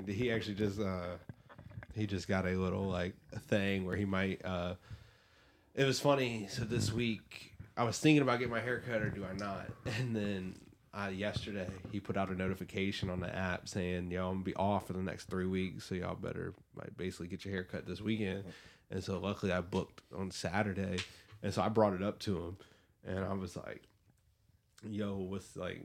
Hey, 0.05 0.13
he 0.13 0.31
actually 0.31 0.55
just 0.55 0.79
uh 0.79 1.15
he 1.95 2.05
just 2.05 2.27
got 2.27 2.45
a 2.45 2.51
little 2.55 2.83
like 2.87 3.15
thing 3.47 3.85
where 3.85 3.95
he 3.95 4.05
might 4.05 4.43
uh 4.45 4.75
it 5.75 5.83
was 5.85 5.99
funny 5.99 6.47
so 6.49 6.63
this 6.63 6.91
week 6.93 7.53
i 7.75 7.83
was 7.83 7.97
thinking 7.99 8.21
about 8.21 8.37
getting 8.37 8.51
my 8.53 8.59
hair 8.59 8.79
cut 8.87 9.01
or 9.01 9.09
do 9.09 9.23
i 9.25 9.33
not 9.35 9.67
and 9.99 10.15
then 10.15 10.53
uh, 10.97 11.07
yesterday 11.09 11.67
he 11.91 11.99
put 11.99 12.17
out 12.17 12.29
a 12.29 12.35
notification 12.35 13.09
on 13.09 13.19
the 13.19 13.33
app 13.35 13.67
saying 13.67 14.09
yo 14.09 14.27
i'm 14.27 14.33
gonna 14.35 14.43
be 14.43 14.55
off 14.55 14.87
for 14.87 14.93
the 14.93 15.03
next 15.03 15.25
three 15.25 15.45
weeks 15.45 15.85
so 15.85 15.95
y'all 15.95 16.15
better 16.15 16.53
like 16.75 16.95
basically 16.97 17.27
get 17.27 17.45
your 17.45 17.53
hair 17.53 17.63
cut 17.63 17.85
this 17.85 18.01
weekend 18.01 18.43
and 18.89 19.03
so 19.03 19.19
luckily 19.19 19.51
i 19.51 19.61
booked 19.61 20.01
on 20.17 20.31
saturday 20.31 20.97
and 21.43 21.53
so 21.53 21.61
i 21.61 21.69
brought 21.69 21.93
it 21.93 22.01
up 22.01 22.17
to 22.19 22.37
him 22.37 22.57
and 23.05 23.23
i 23.23 23.33
was 23.33 23.55
like 23.55 23.83
yo 24.89 25.15
what's 25.17 25.55
like 25.55 25.81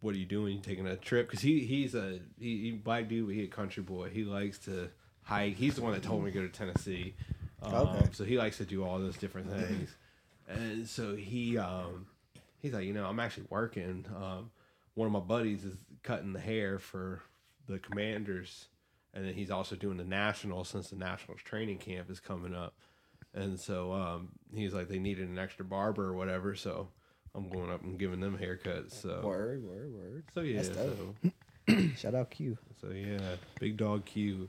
what 0.00 0.14
are 0.14 0.18
you 0.18 0.24
doing? 0.24 0.56
You 0.56 0.62
taking 0.62 0.86
a 0.86 0.96
trip? 0.96 1.28
Because 1.28 1.42
he 1.42 1.60
he's 1.60 1.94
a 1.94 2.20
he, 2.38 2.58
he 2.62 2.70
black 2.72 3.08
dude, 3.08 3.26
but 3.26 3.34
he 3.34 3.44
a 3.44 3.48
country 3.48 3.82
boy. 3.82 4.08
He 4.08 4.24
likes 4.24 4.58
to 4.60 4.88
hike. 5.22 5.56
He's 5.56 5.74
the 5.74 5.82
one 5.82 5.92
that 5.92 6.02
told 6.02 6.24
me 6.24 6.30
to 6.30 6.38
go 6.38 6.46
to 6.46 6.52
Tennessee. 6.52 7.14
Um, 7.62 7.74
Okay. 7.74 8.08
So 8.12 8.24
he 8.24 8.38
likes 8.38 8.56
to 8.56 8.64
do 8.64 8.82
all 8.82 8.98
those 8.98 9.18
different 9.18 9.50
things, 9.52 9.94
and 10.48 10.88
so 10.88 11.14
he 11.14 11.58
um 11.58 12.06
he's 12.60 12.72
like, 12.72 12.84
you 12.84 12.92
know, 12.92 13.06
I'm 13.06 13.20
actually 13.20 13.46
working. 13.50 14.06
Um, 14.14 14.50
one 14.94 15.06
of 15.06 15.12
my 15.12 15.20
buddies 15.20 15.64
is 15.64 15.76
cutting 16.02 16.32
the 16.32 16.40
hair 16.40 16.78
for 16.78 17.22
the 17.68 17.78
Commanders, 17.78 18.68
and 19.14 19.24
then 19.24 19.34
he's 19.34 19.50
also 19.50 19.76
doing 19.76 19.96
the 19.96 20.04
Nationals 20.04 20.68
since 20.68 20.90
the 20.90 20.96
Nationals 20.96 21.40
training 21.42 21.78
camp 21.78 22.10
is 22.10 22.20
coming 22.20 22.54
up. 22.54 22.74
and 23.34 23.58
so 23.58 23.92
um, 23.92 24.30
he's 24.54 24.74
like 24.74 24.88
they 24.88 24.98
needed 24.98 25.28
an 25.28 25.38
extra 25.38 25.64
barber 25.64 26.04
or 26.08 26.14
whatever. 26.14 26.54
So 26.54 26.88
I'm 27.34 27.48
going 27.48 27.70
up 27.70 27.82
and 27.82 27.98
giving 27.98 28.20
them 28.20 28.36
haircuts. 28.38 28.92
So 29.00 29.20
Word, 29.24 29.62
word, 29.64 29.92
word. 29.92 30.24
so 30.34 30.40
yeah, 30.40 30.62
so. 30.62 31.14
Shout 31.96 32.14
out 32.16 32.30
Q. 32.30 32.58
so 32.80 32.88
yeah, 32.88 33.36
big 33.60 33.76
dog 33.76 34.04
Q. 34.04 34.48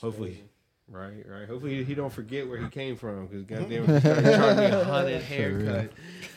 Hopefully. 0.00 0.42
Right, 0.88 1.24
right. 1.26 1.48
Hopefully 1.48 1.84
he 1.84 1.94
don't 1.94 2.12
forget 2.12 2.46
where 2.48 2.58
he 2.58 2.68
came 2.70 2.96
from, 2.96 3.26
because 3.26 3.44
goddamn, 3.44 3.84
if 3.84 3.90
he 3.90 4.00
started 4.00 4.36
charging 4.36 4.58
me 4.58 4.80
a 4.80 4.84
hundred 4.84 5.22
haircut. 5.22 5.92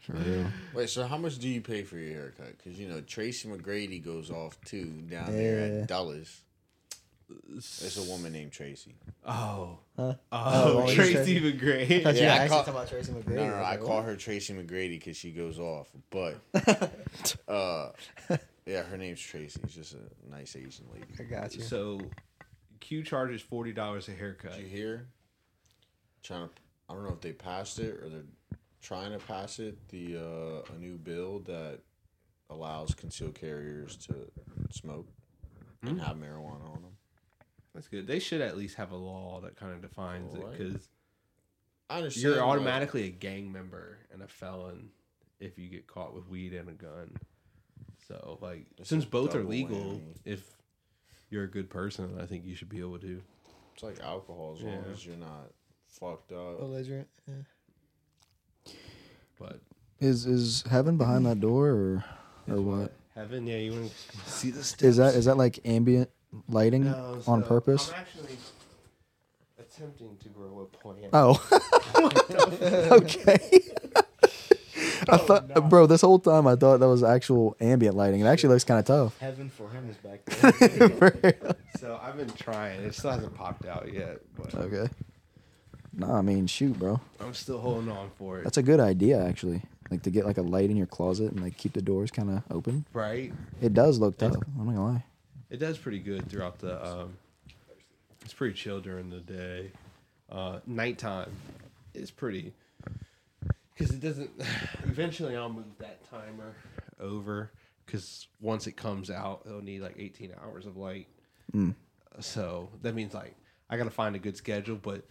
For 0.00 0.12
real. 0.14 0.46
Wait, 0.74 0.88
so 0.90 1.06
how 1.06 1.16
much 1.16 1.38
do 1.38 1.48
you 1.48 1.60
pay 1.60 1.82
for 1.82 1.96
your 1.96 2.14
haircut? 2.14 2.56
Because 2.58 2.78
you 2.78 2.88
know 2.88 3.00
Tracy 3.02 3.48
McGrady 3.48 4.02
goes 4.04 4.30
off 4.30 4.58
too 4.64 4.86
down 5.10 5.30
there 5.32 5.82
at 5.82 5.88
Dulles. 5.88 6.40
There's 7.48 7.96
a 7.98 8.10
woman 8.10 8.32
named 8.32 8.52
Tracy. 8.52 8.94
Oh, 9.26 9.78
Huh? 9.96 10.14
oh, 10.32 10.84
Oh, 10.86 10.94
Tracy 10.94 11.14
said- 11.40 11.54
McGray. 11.60 11.88
Yeah, 11.88 12.34
I 12.34 12.36
actually 12.36 12.48
call- 12.48 12.58
talking 12.58 12.74
about 12.74 12.88
Tracy 12.88 13.12
McGrady. 13.12 13.28
No, 13.36 13.44
no, 13.46 13.50
no, 13.50 13.56
was 13.58 13.66
I 13.66 13.76
call 13.78 13.96
what? 13.96 14.04
her 14.04 14.16
Tracy 14.16 14.52
McGrady 14.54 14.90
because 14.98 15.16
she 15.16 15.30
goes 15.30 15.58
off. 15.58 15.88
But 16.10 16.36
uh, 17.48 17.90
yeah, 18.66 18.82
her 18.82 18.98
name's 18.98 19.20
Tracy. 19.20 19.60
She's 19.66 19.74
just 19.74 19.94
a 19.94 20.30
nice 20.30 20.54
Asian 20.56 20.86
lady. 20.92 21.06
I 21.18 21.22
got 21.22 21.54
you. 21.54 21.62
So 21.62 22.00
Q 22.82 23.02
charges 23.02 23.40
forty 23.40 23.72
dollars 23.72 24.08
a 24.08 24.12
haircut. 24.12 24.56
Did 24.56 24.62
you 24.62 24.68
hear? 24.68 25.06
Trying 26.22 26.48
to, 26.48 26.54
I 26.88 26.94
don't 26.94 27.04
know 27.04 27.12
if 27.12 27.20
they 27.20 27.32
passed 27.32 27.78
it 27.78 27.94
or 28.02 28.08
they're 28.08 28.24
trying 28.82 29.12
to 29.12 29.18
pass 29.18 29.58
it. 29.58 29.76
The 29.88 30.16
uh, 30.16 30.74
a 30.74 30.78
new 30.78 30.98
bill 30.98 31.40
that 31.46 31.78
allows 32.50 32.94
concealed 32.94 33.34
carriers 33.34 33.96
to 34.08 34.14
smoke 34.70 35.08
and 35.82 36.00
have 36.00 36.16
marijuana 36.16 36.66
on 36.66 36.82
them. 36.82 36.96
That's 37.74 37.88
good. 37.88 38.06
They 38.06 38.18
should 38.18 38.40
at 38.42 38.58
least 38.58 38.76
have 38.76 38.90
a 38.90 38.96
law 38.96 39.40
that 39.40 39.56
kind 39.56 39.72
of 39.72 39.80
defines 39.80 40.34
it, 40.34 40.44
because 40.50 40.88
I 41.88 41.98
understand. 41.98 42.34
you're 42.34 42.44
automatically 42.44 43.04
a 43.04 43.10
gang 43.10 43.50
member 43.50 43.98
and 44.12 44.22
a 44.22 44.28
felon 44.28 44.90
if 45.40 45.58
you 45.58 45.68
get 45.68 45.86
caught 45.86 46.14
with 46.14 46.28
weed 46.28 46.52
and 46.52 46.68
a 46.68 46.72
gun. 46.72 47.16
So, 48.06 48.38
like, 48.42 48.66
since 48.82 49.04
both 49.04 49.34
are 49.34 49.38
double 49.38 49.50
legal, 49.50 49.78
whammy. 49.78 50.16
if 50.24 50.44
you're 51.32 51.44
a 51.44 51.50
good 51.50 51.70
person, 51.70 52.18
I 52.20 52.26
think 52.26 52.44
you 52.44 52.54
should 52.54 52.68
be 52.68 52.80
able 52.80 52.98
to. 52.98 53.22
It's 53.74 53.82
like 53.82 54.00
alcohol 54.00 54.54
as 54.58 54.62
long 54.62 54.84
as 54.92 55.04
you're 55.06 55.16
not 55.16 55.50
fucked 55.88 56.30
up. 56.32 56.58
Belligerent. 56.58 57.08
Yeah. 57.26 58.72
But 59.38 59.60
Is 59.98 60.26
is 60.26 60.62
heaven 60.70 60.98
behind 60.98 61.26
that 61.26 61.40
door 61.40 61.68
or 61.68 62.04
or 62.48 62.60
what? 62.60 62.92
heaven, 63.14 63.46
yeah, 63.46 63.56
you 63.56 63.72
want 63.72 63.92
to 64.24 64.30
see 64.30 64.50
the 64.50 64.62
steps. 64.62 64.82
Is 64.82 64.96
that 64.98 65.14
is 65.14 65.24
that 65.24 65.36
like 65.36 65.58
ambient 65.64 66.10
lighting 66.48 66.84
No, 66.84 67.20
on 67.26 67.42
purpose? 67.42 67.90
I'm 67.90 68.00
actually 68.00 68.36
attempting 69.58 70.16
to 70.18 70.28
grow 70.28 70.60
a 70.60 70.66
plant. 70.76 71.10
Oh. 71.12 71.42
okay. 72.92 73.60
I 75.08 75.16
thought, 75.16 75.68
bro, 75.68 75.86
this 75.86 76.00
whole 76.02 76.18
time 76.18 76.46
I 76.46 76.56
thought 76.56 76.78
that 76.80 76.88
was 76.88 77.02
actual 77.02 77.56
ambient 77.60 77.96
lighting. 77.96 78.20
It 78.20 78.26
actually 78.26 78.50
looks 78.50 78.64
kind 78.64 78.78
of 78.80 78.86
tough. 78.86 79.18
Heaven 79.20 79.48
for 79.50 79.68
him 79.70 79.88
is 79.90 79.96
back 79.96 80.24
there. 80.24 81.56
So 81.80 81.98
I've 82.00 82.16
been 82.16 82.30
trying. 82.30 82.80
It 82.82 82.94
still 82.94 83.10
hasn't 83.10 83.34
popped 83.34 83.66
out 83.66 83.92
yet, 83.92 84.20
but 84.36 84.54
okay. 84.54 84.88
Nah, 85.92 86.18
I 86.18 86.22
mean, 86.22 86.46
shoot, 86.46 86.78
bro. 86.78 87.00
I'm 87.20 87.34
still 87.34 87.58
holding 87.58 87.90
on 87.90 88.10
for 88.18 88.38
it. 88.38 88.44
That's 88.44 88.56
a 88.58 88.62
good 88.62 88.78
idea, 88.78 89.20
actually. 89.26 89.62
Like 89.90 90.02
to 90.04 90.10
get 90.10 90.24
like 90.24 90.38
a 90.38 90.42
light 90.42 90.70
in 90.70 90.76
your 90.76 90.86
closet 90.86 91.32
and 91.32 91.42
like 91.42 91.56
keep 91.56 91.72
the 91.72 91.82
doors 91.82 92.10
kind 92.12 92.30
of 92.30 92.42
open. 92.50 92.86
right. 92.92 93.32
It 93.60 93.74
does 93.74 93.98
look 93.98 94.16
tough. 94.16 94.36
I'm 94.58 94.66
not 94.66 94.74
gonna 94.76 94.84
lie. 94.92 95.04
It 95.50 95.58
does 95.58 95.76
pretty 95.76 95.98
good 95.98 96.28
throughout 96.30 96.60
the. 96.60 96.82
Um, 96.86 97.16
it's 98.24 98.32
pretty 98.32 98.54
chill 98.54 98.80
during 98.80 99.10
the 99.10 99.18
day. 99.20 99.72
Uh, 100.30 100.60
nighttime 100.66 101.30
is 101.94 102.10
pretty 102.12 102.52
because 103.82 103.96
it 103.96 104.00
doesn't. 104.00 104.30
Eventually, 104.84 105.36
I'll 105.36 105.48
move 105.48 105.78
that 105.78 106.08
timer 106.08 106.54
over 107.00 107.52
because 107.84 108.28
once 108.40 108.66
it 108.66 108.72
comes 108.76 109.10
out, 109.10 109.42
it'll 109.46 109.62
need 109.62 109.80
like 109.80 109.96
18 109.98 110.32
hours 110.42 110.66
of 110.66 110.76
light. 110.76 111.08
Mm. 111.54 111.74
So 112.20 112.70
that 112.82 112.94
means 112.94 113.14
like 113.14 113.34
I 113.70 113.76
got 113.76 113.84
to 113.84 113.90
find 113.90 114.14
a 114.16 114.18
good 114.18 114.36
schedule, 114.36 114.76
but 114.76 115.04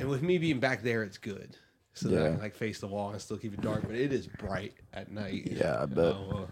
and 0.00 0.08
with 0.08 0.22
me 0.22 0.38
being 0.38 0.60
back 0.60 0.82
there, 0.82 1.02
it's 1.02 1.18
good. 1.18 1.56
So 1.94 2.08
that 2.08 2.26
I 2.26 2.30
can 2.32 2.40
like 2.40 2.54
face 2.54 2.78
the 2.78 2.88
wall 2.88 3.10
and 3.10 3.20
still 3.20 3.38
keep 3.38 3.54
it 3.54 3.62
dark, 3.62 3.82
but 3.82 3.94
it 3.94 4.12
is 4.12 4.26
bright 4.26 4.74
at 4.92 5.10
night. 5.10 5.48
Yeah, 5.50 5.78
I 5.80 5.86
bet. 5.86 6.04
Oh, 6.04 6.46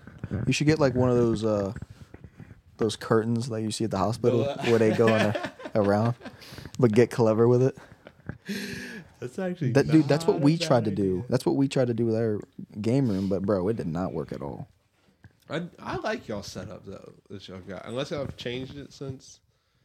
You 0.47 0.55
should 0.55 0.67
get 0.67 0.79
like 0.79 0.95
one 0.95 1.11
of 1.11 1.17
those 1.17 1.45
uh 1.45 1.75
those 2.79 2.97
curtains 2.97 3.51
that 3.51 3.61
you 3.61 3.71
see 3.71 3.85
at 3.85 3.91
the 3.91 3.99
hospital 3.99 4.49
uh, 4.49 4.57
where 4.65 4.79
they 4.79 4.93
go 4.93 5.07
on 5.07 5.21
a, 5.21 5.53
around, 5.75 6.15
but 6.79 6.93
get 6.93 7.11
clever 7.11 7.47
with 7.47 7.63
it. 7.63 7.77
that's 9.27 9.39
actually 9.39 9.73
That 9.73 9.89
dude, 9.89 10.07
that's 10.09 10.27
what 10.27 10.41
we 10.41 10.57
tried 10.59 10.85
to 10.87 10.91
idea. 10.93 11.05
do. 11.05 11.25
That's 11.29 11.45
what 11.47 11.57
we 11.57 11.69
tried 11.69 11.87
to 11.89 11.95
do 11.95 12.07
with 12.07 12.17
our 12.17 12.41
game 12.81 13.09
room, 13.09 13.29
but 13.29 13.43
bro, 13.43 13.67
it 13.69 13.77
did 13.77 13.87
not 13.87 14.13
work 14.13 14.33
at 14.33 14.41
all. 14.43 14.69
I, 15.51 15.63
I 15.79 15.97
like 15.97 16.27
y'all 16.29 16.43
setup 16.43 16.87
though 16.87 17.13
that 17.31 17.47
y'all 17.49 17.59
got. 17.61 17.85
Unless 17.87 18.13
I've 18.13 18.37
changed 18.37 18.77
it 18.79 18.93
since. 18.93 19.41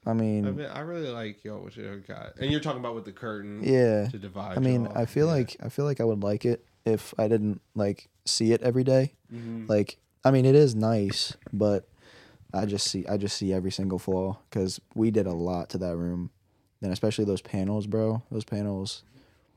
I 0.05 0.13
mean, 0.13 0.47
I 0.47 0.51
mean, 0.51 0.65
I 0.67 0.79
really 0.79 1.09
like 1.09 1.43
y'all 1.43 1.59
what 1.61 1.75
y'all 1.75 1.97
got. 2.07 2.37
And 2.39 2.49
you're 2.49 2.61
talking 2.61 2.79
about 2.79 2.95
with 2.95 3.03
the 3.05 3.11
curtain. 3.11 3.61
yeah. 3.63 4.07
To 4.07 4.17
divide. 4.17 4.57
I 4.57 4.61
mean, 4.61 4.85
y'all. 4.85 4.97
I 4.97 5.05
feel 5.05 5.27
Yeah. 5.27 5.33
like 5.33 5.57
I 5.61 5.69
feel 5.69 5.83
like 5.85 5.99
I 5.99 6.05
would 6.05 6.23
like 6.23 6.45
it 6.45 6.65
if 6.85 7.13
I 7.17 7.27
didn't 7.27 7.59
like 7.75 8.07
see 8.25 8.53
it 8.53 8.61
every 8.61 8.83
day. 8.85 9.13
Mhm. 9.33 9.67
Like, 9.67 9.97
I 10.23 10.31
mean, 10.31 10.45
it 10.45 10.55
is 10.55 10.73
nice, 10.75 11.35
but 11.51 11.87
I 12.53 12.65
just 12.65 12.87
see 12.87 13.05
I 13.07 13.17
just 13.17 13.35
see 13.37 13.51
every 13.51 13.71
single 13.71 13.99
flaw 13.99 14.39
because 14.49 14.79
we 14.95 15.11
did 15.11 15.27
a 15.27 15.33
lot 15.33 15.69
to 15.71 15.77
that 15.79 15.97
room, 15.97 16.29
and 16.81 16.93
especially 16.93 17.25
those 17.25 17.41
panels, 17.41 17.85
bro. 17.85 18.23
Those 18.31 18.45
panels. 18.45 19.03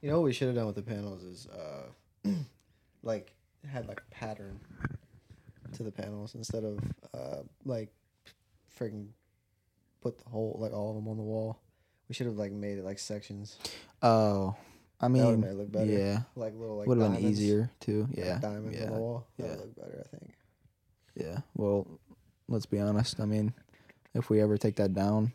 You 0.02 0.10
know 0.10 0.16
what 0.20 0.24
we 0.24 0.32
should 0.32 0.48
have 0.48 0.56
done 0.56 0.66
with 0.66 0.74
the 0.74 0.82
panels 0.82 1.22
is 1.22 1.46
uh 1.46 2.28
like 3.02 3.32
had 3.70 3.86
like 3.88 4.00
a 4.00 4.14
pattern 4.14 4.58
to 5.74 5.82
the 5.84 5.92
panels 5.92 6.34
instead 6.34 6.64
of 6.64 6.78
uh 7.14 7.42
like 7.64 7.88
freaking 8.78 9.06
put 10.00 10.18
the 10.18 10.28
whole 10.28 10.56
like 10.60 10.72
all 10.72 10.90
of 10.90 10.96
them 10.96 11.08
on 11.08 11.16
the 11.16 11.22
wall. 11.22 11.60
We 12.08 12.14
should 12.14 12.26
have 12.26 12.36
like 12.36 12.50
made 12.52 12.78
it 12.78 12.84
like 12.84 12.98
sections. 12.98 13.56
Oh, 14.02 14.56
I 15.00 15.06
That 15.06 15.10
mean, 15.10 15.40
made 15.40 15.50
it 15.50 15.54
look 15.56 15.70
better. 15.72 15.86
yeah, 15.90 16.18
Like 16.34 16.54
little 16.58 16.76
like 16.78 16.88
would 16.88 16.98
have 16.98 17.12
been 17.12 17.24
easier 17.24 17.70
too. 17.80 18.08
like 18.10 18.18
Yeah, 18.18 18.38
diamonds 18.38 18.76
yeah, 18.76 18.86
on 18.86 18.92
the 18.94 19.00
wall. 19.00 19.26
That 19.38 19.46
yeah. 19.46 19.54
look 19.54 19.76
better, 19.76 20.04
I 20.12 20.16
think. 20.16 20.32
yeah. 21.14 21.38
Well, 21.54 21.86
let's 22.48 22.66
be 22.66 22.80
honest. 22.80 23.20
I 23.20 23.24
mean, 23.24 23.54
if 24.14 24.28
we 24.30 24.40
ever 24.40 24.58
take 24.58 24.74
that 24.76 24.92
down, 24.94 25.32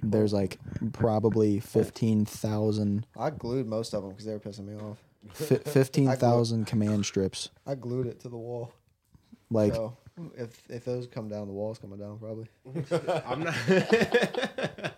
there's 0.00 0.32
like 0.32 0.58
probably 0.92 1.60
fifteen 1.60 2.24
thousand 2.24 3.06
I 3.16 3.30
glued 3.30 3.66
most 3.66 3.94
of 3.94 4.02
them 4.02 4.10
because 4.10 4.26
they 4.26 4.32
were 4.32 4.40
pissing 4.40 4.66
me 4.66 4.74
off. 4.74 4.98
fifteen 5.32 6.10
thousand 6.12 6.66
command 6.66 7.06
strips. 7.06 7.50
I 7.66 7.74
glued 7.74 8.06
it 8.06 8.20
to 8.20 8.28
the 8.28 8.36
wall. 8.36 8.72
Like, 9.50 9.74
so 9.74 9.96
if 10.36 10.62
if 10.68 10.84
those 10.84 11.06
come 11.06 11.28
down, 11.28 11.46
the 11.46 11.52
wall's 11.52 11.78
coming 11.78 11.98
down 11.98 12.18
probably. 12.18 12.48
I'm 13.26 13.44
not. 13.44 13.54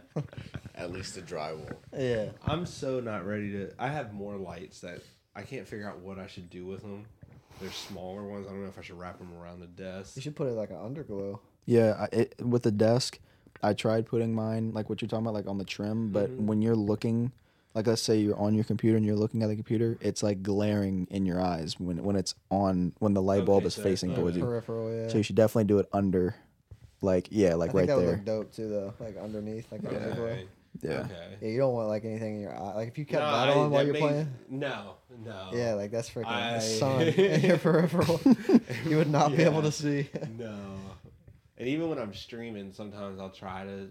At 0.75 0.93
least 0.93 1.15
the 1.15 1.23
drywall. 1.23 1.77
Yeah. 1.97 2.31
I'm 2.47 2.65
so 2.65 3.01
not 3.01 3.27
ready 3.27 3.53
to. 3.53 3.71
I 3.79 3.89
have 3.89 4.15
more 4.15 4.37
lights 4.37 4.81
that 4.81 5.03
I 5.37 5.43
can't 5.43 5.69
figure 5.69 5.89
out 5.89 5.99
what 5.99 6.19
I 6.19 6.27
should 6.27 6.49
do 6.49 6.65
with 6.67 6.81
them. 6.81 7.05
They're 7.61 7.71
smaller 7.71 8.25
ones. 8.25 8.47
I 8.47 8.51
don't 8.51 8.63
know 8.63 8.69
if 8.69 8.79
I 8.79 8.83
should 8.83 8.99
wrap 8.99 9.19
them 9.19 9.31
around 9.39 9.61
the 9.61 9.67
desk. 9.67 10.17
You 10.17 10.23
should 10.23 10.37
put 10.37 10.47
it 10.47 10.53
like 10.53 10.71
an 10.71 10.77
underglow. 10.77 11.39
Yeah, 11.67 11.95
I, 12.01 12.17
it, 12.17 12.35
with 12.43 12.63
the 12.63 12.71
desk, 12.71 13.19
I 13.63 13.75
tried 13.75 14.07
putting 14.07 14.35
mine 14.35 14.73
like 14.73 14.89
what 14.89 15.01
you're 15.03 15.09
talking 15.09 15.25
about, 15.27 15.35
like 15.35 15.47
on 15.47 15.59
the 15.59 15.65
trim. 15.65 16.11
But 16.11 16.31
Mhm. 16.31 16.47
when 16.47 16.63
you're 16.63 16.77
looking, 16.77 17.33
like 17.75 17.87
let's 17.87 18.03
say 18.03 18.19
you're 18.19 18.39
on 18.39 18.55
your 18.55 18.65
computer 18.65 18.97
and 18.97 19.05
you're 19.07 19.17
looking 19.17 19.43
at 19.43 19.49
the 19.49 19.55
computer, 19.57 19.97
it's 20.01 20.23
like 20.23 20.43
glaring 20.43 21.07
in 21.11 21.27
your 21.27 21.41
eyes 21.41 21.79
when 21.79 22.03
when 22.03 22.17
it's 22.17 22.35
on 22.51 22.93
when 22.99 23.15
the 23.15 23.23
light 23.23 23.45
bulb 23.45 23.59
Okay, 23.59 23.67
is 23.67 23.75
so 23.75 23.83
facing 23.83 24.15
towards 24.15 24.37
you. 24.37 24.43
Peripheral, 24.45 24.93
yeah. 24.95 25.09
So 25.09 25.17
you 25.19 25.23
should 25.23 25.37
definitely 25.37 25.65
do 25.65 25.79
it 25.79 25.89
under, 25.93 26.35
like 27.03 27.29
yeah, 27.31 27.55
like 27.55 27.71
I 27.71 27.73
think 27.73 27.75
right 27.81 27.87
that 27.89 27.97
would 27.97 28.07
there. 28.07 28.17
look 28.17 28.25
dope 28.25 28.53
too, 28.53 28.69
though. 28.69 28.95
Like 28.99 29.17
underneath, 29.17 29.71
like 29.71 29.83
the 29.83 29.89
underglow. 29.89 30.45
Yeah. 30.83 30.91
Okay. 31.01 31.11
Yeah, 31.43 31.49
you 31.49 31.59
don't 31.59 31.75
want 31.75 31.89
like 31.89 32.05
anything 32.05 32.37
in 32.37 32.41
your 32.43 32.57
eye. 32.57 32.75
Like 32.77 32.89
if 32.89 32.97
you 32.97 33.05
kept 33.05 33.23
No, 33.25 33.31
that 33.33 33.49
I- 33.49 33.53
on 33.55 33.71
while 33.71 33.81
that 33.81 33.85
you're 33.87 33.93
makes- 33.93 34.07
playing. 34.07 34.29
No, 34.49 34.93
no. 35.25 35.49
Yeah, 35.53 35.75
like 35.75 35.91
that's 35.91 36.09
freaking 36.09 36.27
I- 36.27 36.55
the 36.55 36.61
sun 36.61 37.03
in 37.03 37.41
your 37.43 37.59
peripheral. 37.59 38.21
you 38.89 38.97
would 38.97 39.11
not 39.11 39.37
be 39.37 39.43
able 39.43 39.63
to 39.63 39.73
see. 39.73 40.09
No. 40.39 40.55
And 41.61 41.69
even 41.69 41.91
when 41.91 41.99
I'm 41.99 42.15
streaming, 42.15 42.73
sometimes 42.73 43.21
I'll 43.21 43.31
try 43.31 43.65
to 43.65 43.91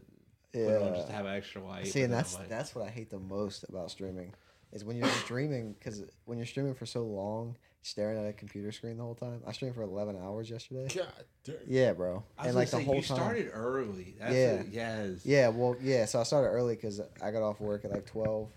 put 0.51 0.81
on 0.81 0.93
just 0.95 1.05
to 1.07 1.13
yeah. 1.13 1.17
have 1.17 1.27
extra 1.27 1.63
light. 1.63 1.85
See, 1.87 2.01
and 2.01 2.11
that's 2.11 2.33
like, 2.37 2.49
that's 2.49 2.73
what 2.73 2.85
I 2.85 2.89
hate 2.89 3.11
the 3.11 3.19
most 3.19 3.63
about 3.69 3.91
streaming 3.91 4.33
is 4.73 4.83
when 4.83 4.97
you're 4.97 5.07
streaming 5.07 5.73
because 5.73 6.03
when 6.25 6.37
you're 6.39 6.47
streaming 6.47 6.73
for 6.73 6.87
so 6.87 7.03
long, 7.03 7.55
staring 7.83 8.17
at 8.19 8.27
a 8.27 8.33
computer 8.33 8.71
screen 8.71 8.97
the 8.97 9.03
whole 9.03 9.15
time. 9.15 9.41
I 9.47 9.51
streamed 9.51 9.75
for 9.75 9.83
11 9.83 10.17
hours 10.17 10.49
yesterday. 10.49 10.87
God 10.95 11.07
damn. 11.43 11.55
Yeah, 11.67 11.93
bro. 11.93 12.23
I 12.37 12.41
was 12.41 12.47
and 12.47 12.55
like 12.55 12.67
say, 12.69 12.79
the 12.79 12.83
whole 12.83 12.95
you 12.95 13.01
time. 13.03 13.17
started 13.17 13.49
early. 13.53 14.15
That's 14.19 14.33
Yeah. 14.33 14.51
it. 14.53 14.67
Yes. 14.71 15.25
Yeah, 15.25 15.47
well, 15.49 15.75
yeah. 15.81 16.05
So 16.05 16.19
I 16.19 16.23
started 16.23 16.47
early 16.47 16.75
because 16.75 16.99
I 17.21 17.31
got 17.31 17.43
off 17.43 17.61
work 17.61 17.85
at 17.85 17.91
like 17.91 18.05
12 18.07 18.49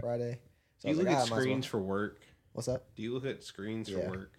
Friday. 0.00 0.38
So 0.78 0.88
Do 0.88 0.92
you 0.92 0.96
was 0.96 0.98
look 0.98 1.06
like, 1.08 1.16
at 1.16 1.18
"Ah, 1.18 1.18
I 1.18 1.18
might 1.18 1.24
as 1.24 1.30
well." 1.30 1.40
screens 1.40 1.66
for 1.66 1.78
work? 1.80 2.20
What's 2.52 2.68
up? 2.68 2.84
Do 2.96 3.02
you 3.02 3.12
look 3.12 3.26
at 3.26 3.42
screens 3.44 3.90
Yeah. 3.90 4.00
for 4.08 4.10
work? 4.10 4.32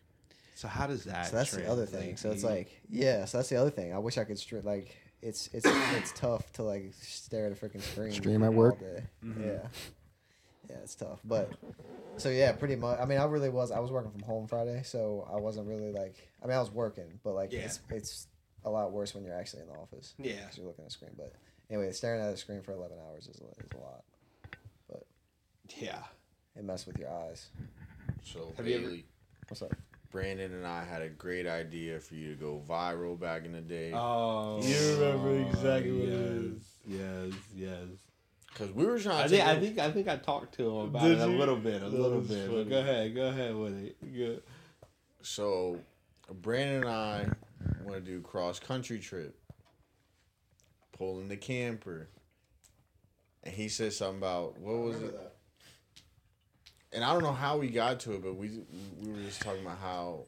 So 0.61 0.67
how 0.67 0.85
does 0.85 1.05
that? 1.05 1.25
so 1.25 1.37
that's 1.37 1.51
the 1.51 1.67
other 1.67 1.87
thing. 1.87 2.17
So 2.17 2.29
it's 2.29 2.43
like, 2.43 2.69
yeah. 2.87 3.25
So 3.25 3.39
that's 3.39 3.49
the 3.49 3.55
other 3.55 3.71
thing. 3.71 3.93
I 3.93 3.97
wish 3.97 4.19
I 4.19 4.23
could 4.25 4.37
stream 4.37 4.61
like 4.63 4.95
it's 5.19 5.49
it's 5.53 5.65
it's 5.65 6.11
tough 6.11 6.53
to 6.53 6.61
like 6.63 6.93
stare 7.01 7.47
at 7.47 7.51
a 7.51 7.55
freaking 7.55 7.81
screen. 7.81 8.11
Stream 8.11 8.43
at 8.43 8.49
all 8.49 8.53
work? 8.53 8.79
day. 8.79 9.01
Mm-hmm. 9.25 9.43
Yeah, 9.43 9.67
yeah, 10.69 10.75
it's 10.83 10.93
tough. 10.93 11.19
But 11.25 11.49
so 12.17 12.29
yeah, 12.29 12.51
pretty 12.51 12.75
much. 12.75 12.99
I 12.99 13.05
mean, 13.05 13.17
I 13.17 13.23
really 13.23 13.49
was. 13.49 13.71
I 13.71 13.79
was 13.79 13.89
working 13.89 14.11
from 14.11 14.21
home 14.21 14.45
Friday, 14.47 14.83
so 14.83 15.27
I 15.33 15.37
wasn't 15.39 15.67
really 15.67 15.91
like. 15.91 16.15
I 16.43 16.45
mean, 16.45 16.55
I 16.55 16.59
was 16.59 16.69
working, 16.69 17.19
but 17.23 17.33
like 17.33 17.51
Yeah. 17.51 17.61
it's 17.61 17.79
it's 17.89 18.27
a 18.63 18.69
lot 18.69 18.91
worse 18.91 19.15
when 19.15 19.23
you're 19.23 19.33
actually 19.35 19.63
in 19.63 19.67
the 19.69 19.73
office. 19.73 20.13
Yeah. 20.19 20.33
because 20.41 20.59
you're 20.59 20.67
looking 20.67 20.85
at 20.85 20.89
a 20.89 20.93
screen. 20.93 21.11
But 21.17 21.33
anyway, 21.71 21.91
staring 21.91 22.21
at 22.21 22.31
a 22.31 22.37
screen 22.37 22.61
for 22.61 22.73
11 22.73 22.95
hours 23.09 23.25
is 23.27 23.41
a, 23.41 23.45
is 23.63 23.71
a 23.73 23.77
lot. 23.79 24.03
But 24.87 25.07
yeah. 25.79 26.03
It 26.55 26.63
messes 26.65 26.85
with 26.85 26.99
your 26.99 27.09
eyes. 27.09 27.47
So 28.23 28.53
Have 28.57 28.67
you 28.67 28.75
ever- 28.77 28.95
What's 29.47 29.63
up? 29.63 29.73
Brandon 30.11 30.53
and 30.53 30.67
I 30.67 30.83
had 30.83 31.01
a 31.01 31.09
great 31.09 31.47
idea 31.47 31.99
for 31.99 32.15
you 32.15 32.35
to 32.35 32.39
go 32.39 32.61
viral 32.67 33.19
back 33.19 33.45
in 33.45 33.53
the 33.53 33.61
day. 33.61 33.93
Oh, 33.93 34.59
You 34.61 34.99
remember 34.99 35.39
exactly 35.49 35.91
what 35.91 36.09
it 36.09 36.51
yes, 36.85 36.99
Yes, 37.25 37.33
yes. 37.55 37.87
Cause 38.53 38.69
we 38.73 38.85
were 38.85 38.99
trying 38.99 39.19
I 39.23 39.23
to. 39.23 39.29
think 39.29 39.45
I 39.47 39.59
think 39.59 39.79
I 39.79 39.91
think 39.91 40.07
I 40.09 40.17
talked 40.17 40.55
to 40.55 40.67
him 40.69 40.75
about 40.89 41.03
Did 41.03 41.19
it 41.19 41.21
a 41.27 41.31
you? 41.31 41.37
little 41.37 41.55
bit, 41.55 41.81
a 41.81 41.89
That 41.89 41.99
little 41.99 42.19
bit. 42.19 42.47
funny. 42.49 42.63
But 42.65 42.69
go 42.69 42.79
ahead, 42.79 43.15
go 43.15 43.27
ahead 43.29 43.55
with 43.55 43.77
it. 43.81 44.13
Good. 44.13 44.43
So, 45.21 45.79
Brandon 46.29 46.81
and 46.83 46.89
I 46.89 47.27
want 47.83 47.95
to 47.95 48.01
do 48.01 48.19
cross 48.19 48.59
country 48.59 48.99
trip, 48.99 49.37
pulling 50.91 51.29
the 51.29 51.37
camper, 51.37 52.09
and 53.43 53.53
he 53.55 53.69
said 53.69 53.93
something 53.93 54.17
about 54.17 54.59
what 54.59 54.77
was 54.79 55.01
it? 55.01 55.30
And 56.93 57.03
I 57.03 57.13
don't 57.13 57.23
know 57.23 57.31
how 57.33 57.57
we 57.57 57.69
got 57.69 57.99
to 58.01 58.13
it, 58.13 58.23
but 58.23 58.35
we 58.35 58.49
we 59.01 59.11
were 59.11 59.21
just 59.21 59.41
talking 59.41 59.61
about 59.61 59.77
how 59.79 60.25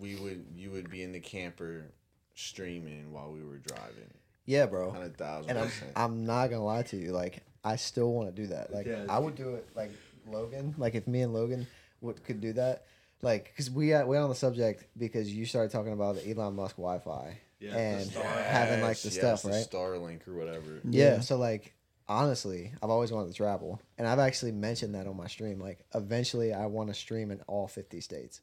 we 0.00 0.14
would 0.16 0.46
you 0.54 0.70
would 0.70 0.90
be 0.90 1.02
in 1.02 1.12
the 1.12 1.20
camper 1.20 1.92
streaming 2.34 3.12
while 3.12 3.32
we 3.32 3.42
were 3.42 3.58
driving. 3.58 4.10
Yeah, 4.44 4.66
bro. 4.66 4.90
Hundred 4.90 5.16
thousand 5.16 5.50
And 5.50 5.58
I'm, 5.58 5.66
percent. 5.66 5.92
I'm 5.96 6.24
not 6.26 6.50
gonna 6.50 6.64
lie 6.64 6.82
to 6.84 6.96
you. 6.96 7.10
Like, 7.10 7.42
I 7.64 7.76
still 7.76 8.12
want 8.12 8.34
to 8.34 8.42
do 8.42 8.48
that. 8.48 8.72
Like, 8.72 8.86
Yeah. 8.86 9.04
I 9.08 9.18
would 9.18 9.34
do 9.34 9.54
it. 9.56 9.66
Like 9.74 9.90
Logan. 10.28 10.74
Like, 10.78 10.94
if 10.94 11.06
me 11.08 11.22
and 11.22 11.34
Logan 11.34 11.66
would 12.00 12.22
could 12.24 12.40
do 12.40 12.52
that. 12.52 12.84
Like, 13.22 13.52
cause 13.56 13.70
we 13.70 13.92
uh, 13.92 14.00
got 14.00 14.08
we 14.08 14.16
on 14.18 14.28
the 14.28 14.34
subject 14.34 14.84
because 14.96 15.32
you 15.32 15.46
started 15.46 15.72
talking 15.72 15.92
about 15.92 16.16
the 16.16 16.30
Elon 16.30 16.54
Musk 16.54 16.76
Wi-Fi 16.76 17.38
Yeah, 17.58 17.74
and 17.76 18.10
having 18.10 18.82
like 18.82 18.98
the 19.00 19.08
Yes, 19.08 19.14
stuff, 19.16 19.42
the 19.42 19.48
right? 19.48 19.66
Starlink 19.68 20.28
or 20.28 20.34
whatever. 20.34 20.80
Yeah. 20.84 21.14
Yeah. 21.14 21.20
So 21.20 21.38
like 21.38 21.72
honestly, 22.08 22.72
I've 22.82 22.90
always 22.90 23.12
wanted 23.12 23.28
to 23.28 23.34
travel, 23.36 23.80
and 23.98 24.06
I've 24.06 24.18
actually 24.18 24.52
mentioned 24.52 24.94
that 24.94 25.06
on 25.06 25.16
my 25.16 25.26
stream. 25.26 25.60
Like 25.60 25.84
eventually, 25.94 26.52
I 26.52 26.66
want 26.66 26.88
to 26.88 26.94
stream 26.94 27.30
in 27.30 27.40
all 27.46 27.68
fifty 27.68 28.00
states. 28.00 28.40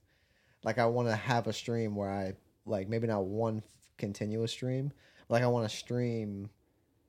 Like 0.64 0.78
I 0.78 0.86
want 0.86 1.08
to 1.10 1.16
have 1.16 1.48
a 1.48 1.54
stream 1.54 1.96
where 1.96 2.10
I 2.10 2.34
like 2.66 2.88
maybe 2.88 3.08
not 3.08 3.26
one 3.26 3.58
f- 3.58 3.64
continuous 3.98 4.52
stream, 4.52 4.92
but 5.28 5.36
like 5.36 5.44
I 5.44 5.48
want 5.48 5.70
to 5.70 5.76
stream 5.76 6.50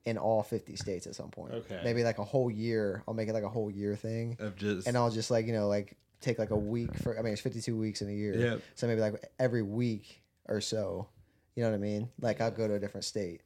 in 0.04 0.18
all 0.18 0.42
fifty 0.42 0.76
states 0.76 1.06
at 1.06 1.14
some 1.14 1.30
point. 1.30 1.52
Okay. 1.52 1.80
Maybe 1.84 2.04
like 2.04 2.18
a 2.18 2.24
whole 2.24 2.50
year. 2.50 3.02
I'll 3.06 3.14
make 3.14 3.28
it 3.28 3.32
like 3.32 3.44
a 3.44 3.48
whole 3.48 3.70
year 3.70 3.96
thing, 3.96 4.36
Of 4.38 4.56
just 4.56 4.86
and 4.86 4.96
I'll 4.96 5.10
just 5.10 5.30
like 5.30 5.46
you 5.46 5.52
know 5.52 5.68
like 5.68 5.96
take 6.20 6.38
like 6.38 6.50
a 6.50 6.56
week 6.56 6.94
for. 6.98 7.18
I 7.18 7.22
mean, 7.22 7.32
it's 7.32 7.42
fifty 7.42 7.60
two 7.60 7.76
weeks 7.76 8.02
in 8.02 8.08
a 8.08 8.12
year. 8.12 8.36
Yep. 8.36 8.62
So 8.74 8.86
maybe 8.86 9.00
like 9.00 9.24
every 9.38 9.62
week 9.62 10.22
or 10.46 10.60
so. 10.60 11.08
You 11.56 11.62
know 11.62 11.70
what 11.70 11.76
I 11.76 11.78
mean? 11.78 12.08
Like 12.20 12.40
I'll 12.40 12.50
go 12.50 12.66
to 12.66 12.74
a 12.74 12.80
different 12.80 13.04
state, 13.04 13.42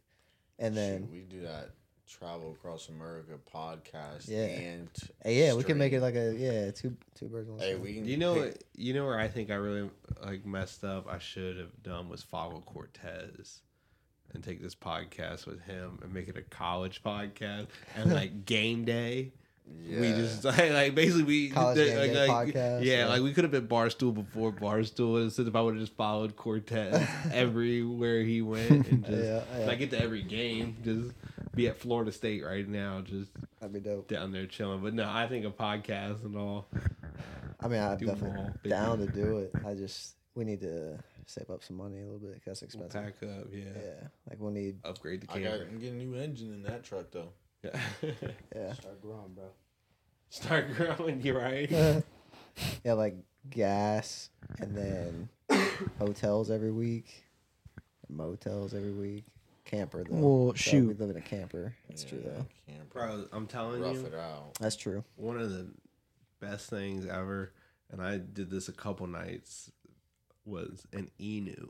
and 0.59 0.75
then. 0.75 1.03
Shoot, 1.03 1.13
we 1.13 1.21
do 1.21 1.43
that 1.43 1.71
travel 2.09 2.53
across 2.53 2.89
America 2.89 3.33
podcast. 3.55 4.29
Yeah. 4.29 4.45
and 4.47 4.89
Hey, 5.23 5.45
yeah, 5.47 5.55
we 5.55 5.63
can 5.65 5.79
make 5.79 5.93
it 5.93 6.01
like 6.01 6.15
a 6.15 6.35
yeah 6.37 6.71
two 6.71 6.97
two 7.15 7.27
birds 7.27 7.49
one 7.49 7.59
Hey, 7.59 7.75
we 7.77 7.95
can. 7.95 8.07
You 8.07 8.17
know, 8.17 8.35
pick- 8.35 8.43
what- 8.45 8.63
you 8.77 8.95
know 8.95 9.05
where 9.05 9.19
I 9.19 9.29
think 9.29 9.51
I 9.51 9.55
really 9.55 9.91
like 10.25 10.45
messed 10.47 10.85
up. 10.85 11.07
I 11.09 11.19
should 11.19 11.57
have 11.59 11.83
done 11.83 12.09
was 12.09 12.23
follow 12.23 12.61
Cortez 12.67 13.63
and 14.35 14.43
take 14.45 14.61
this 14.63 14.75
podcast 14.75 15.47
with 15.47 15.61
him 15.63 15.99
and 16.03 16.13
make 16.13 16.29
it 16.29 16.37
a 16.37 16.43
college 16.43 17.03
podcast 17.03 17.67
and 17.97 18.13
like 18.21 18.45
game 18.45 18.85
day. 18.85 19.33
We 19.87 20.09
just 20.13 20.45
like, 20.45 20.71
like 20.71 20.95
basically 20.95 21.25
we 21.25 21.49
College 21.51 21.77
the- 21.77 21.85
Game 21.85 21.99
like, 21.99 22.13
Day 22.15 22.27
like, 22.29 22.49
podcast, 22.55 22.85
Yeah, 22.85 22.99
yeah. 23.01 23.07
like 23.09 23.21
we 23.21 23.35
could 23.35 23.45
have 23.45 23.51
been 23.51 23.69
Barstool 23.69 24.15
before 24.15 24.51
Barstool. 24.51 25.23
Instead 25.23 25.47
if 25.47 25.55
I 25.55 25.61
would 25.61 25.75
have 25.75 25.83
just 25.83 25.95
followed 25.95 26.37
Cortez 26.37 27.07
everywhere 27.33 28.23
he 28.23 28.41
went 28.41 28.71
and 28.89 29.05
just 29.05 29.23
Yeah, 29.23 29.43
yeah. 29.59 29.67
like 29.67 29.79
get 29.79 29.91
to 29.91 30.01
every 30.03 30.23
game. 30.23 30.77
Just 30.83 31.13
be 31.55 31.69
at 31.69 31.79
Florida 31.79 32.13
State 32.13 32.45
right 32.45 32.67
now, 32.69 33.01
just 33.01 33.31
That'd 33.61 33.73
be 33.75 33.81
dope. 33.81 34.09
down 34.09 34.33
there 34.33 34.47
chilling. 34.47 34.81
But 34.83 34.95
no, 34.95 35.09
I 35.09 35.27
think 35.27 35.45
a 35.45 35.51
podcast 35.51 36.25
and 36.25 36.37
all. 36.37 36.67
I 37.61 37.69
mean, 37.69 37.81
I'm 37.81 37.97
Do 37.99 38.09
'em 38.11 38.15
definitely 38.15 38.53
big 38.63 38.71
down 38.71 38.99
to 38.99 39.07
do 39.07 39.39
it. 39.39 39.53
I 39.67 39.75
just 39.75 40.15
we 40.35 40.45
need 40.45 40.61
to 40.61 40.99
save 41.27 41.51
up 41.51 41.63
some 41.65 41.77
money 41.77 41.99
a 42.01 42.05
little 42.05 42.19
bit. 42.21 42.35
'cause 42.45 42.61
That's 42.61 42.63
expensive. 42.63 42.93
Pack 43.03 43.23
up, 43.23 43.47
yeah. 43.53 43.65
Yeah, 43.83 44.09
like 44.31 44.39
we'll 44.41 44.53
need 44.53 44.79
Upgrade 44.85 45.23
the 45.23 45.33
I 45.33 45.41
got, 45.43 45.51
camera. 45.53 45.67
I'm 45.71 45.79
getting 45.79 46.01
a 46.01 46.05
new 46.05 46.15
engine 46.15 46.55
in 46.55 46.63
that 46.65 46.85
truck 46.85 47.11
though. 47.11 47.33
Yeah. 47.63 47.81
yeah 48.55 48.73
Start 48.75 49.03
growing, 49.03 49.35
bro. 49.35 49.45
Start 50.31 50.67
growing, 50.77 51.21
you 51.23 51.37
right? 51.37 51.69
yeah 52.85 52.93
like 52.93 53.17
gas 53.51 54.31
and 54.61 54.77
then 54.77 55.29
hotels 55.99 56.51
every 56.51 56.71
week, 56.73 57.25
motels 58.09 58.75
every 58.75 58.93
week, 58.93 59.25
camper 59.69 60.05
though. 60.05 60.17
Well, 60.17 60.47
So 60.49 60.53
we 60.53 60.59
shoot. 60.89 60.99
live 61.01 61.11
in 61.11 61.17
a 61.17 61.21
camper. 61.21 61.75
That's 61.89 62.03
true 62.05 62.21
though. 62.25 62.47
Camper. 62.67 62.87
Bro, 62.93 63.27
I'm 63.33 63.47
telling 63.47 63.81
Rough 63.83 63.95
you, 63.95 64.07
it 64.07 64.15
out. 64.15 64.55
That's 64.61 64.77
true. 64.77 65.05
one 65.17 65.39
of 65.41 65.51
the 65.51 65.69
best 66.41 66.69
things 66.71 67.07
ever, 67.07 67.53
and 67.93 68.03
I 68.03 68.19
did 68.19 68.51
this 68.51 68.69
a 68.69 68.73
couple 68.73 69.07
nights, 69.07 69.71
was 70.45 70.87
an 70.93 71.11
ENO. 71.21 71.69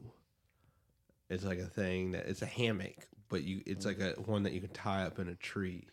It's 1.29 1.45
like 1.45 1.59
a 1.59 1.67
thing 1.67 2.13
that 2.13 2.27
it's 2.27 2.41
a 2.43 2.47
hammock, 2.47 3.07
but 3.29 3.43
you 3.45 3.61
it's 3.67 3.85
like 3.85 4.01
a 4.01 4.13
one 4.25 4.45
that 4.45 4.53
you 4.55 4.61
can 4.61 4.71
tie 4.71 5.03
up 5.05 5.19
in 5.19 5.29
a 5.29 5.35
tree. 5.35 5.87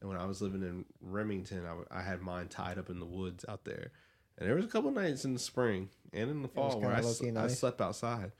And 0.00 0.08
when 0.10 0.18
I 0.18 0.26
was 0.26 0.40
living 0.40 0.62
in 0.62 0.84
Remington, 1.00 1.64
I, 1.64 1.68
w- 1.68 1.86
I 1.90 2.02
had 2.02 2.20
mine 2.22 2.48
tied 2.48 2.78
up 2.78 2.88
in 2.90 3.00
the 3.00 3.06
woods 3.06 3.44
out 3.48 3.64
there. 3.64 3.90
And 4.38 4.46
there 4.48 4.54
was 4.54 4.64
a 4.66 4.68
couple 4.68 4.90
nights 4.90 5.24
in 5.24 5.32
the 5.32 5.38
spring 5.40 5.88
and 6.12 6.30
in 6.30 6.42
the 6.42 6.48
fall 6.48 6.78
where 6.80 6.90
I, 6.90 6.96
kinda 6.96 7.08
s- 7.08 7.20
low-key 7.20 7.28
I 7.30 7.42
nice. 7.42 7.58
slept 7.58 7.80
outside. 7.80 8.32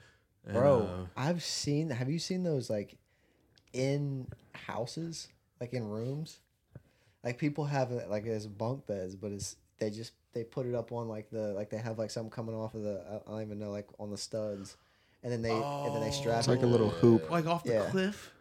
And, 0.46 0.54
Bro, 0.54 0.80
uh, 0.82 1.06
I've 1.20 1.42
seen. 1.42 1.90
Have 1.90 2.08
you 2.08 2.18
seen 2.18 2.42
those 2.44 2.70
like 2.70 2.96
in 3.72 4.26
houses, 4.54 5.28
like 5.60 5.72
in 5.72 5.84
rooms? 5.88 6.38
Like 7.24 7.38
people 7.38 7.64
have 7.64 7.90
it 7.92 8.08
like 8.08 8.26
as 8.26 8.46
bunk 8.46 8.86
beds, 8.86 9.16
but 9.16 9.32
it's 9.32 9.56
they 9.78 9.90
just 9.90 10.12
they 10.32 10.44
put 10.44 10.66
it 10.66 10.74
up 10.74 10.92
on 10.92 11.08
like 11.08 11.30
the 11.30 11.52
like 11.54 11.70
they 11.70 11.78
have 11.78 11.98
like 11.98 12.10
something 12.10 12.30
coming 12.30 12.54
off 12.54 12.74
of 12.74 12.82
the 12.82 13.02
I- 13.10 13.28
I 13.28 13.32
don't 13.32 13.42
even 13.42 13.58
know 13.58 13.70
like 13.70 13.88
on 13.98 14.10
the 14.10 14.16
studs, 14.16 14.76
and 15.24 15.32
then 15.32 15.42
they 15.42 15.50
and 15.50 15.92
then 15.94 16.00
they 16.02 16.12
strap 16.12 16.38
It's 16.38 16.46
it. 16.48 16.52
like 16.52 16.62
a 16.62 16.66
little 16.66 16.90
hoop. 16.90 17.28
like 17.30 17.46
off 17.46 17.64
the 17.64 17.72
Yeah. 17.74 17.90
cliff. 17.90 18.32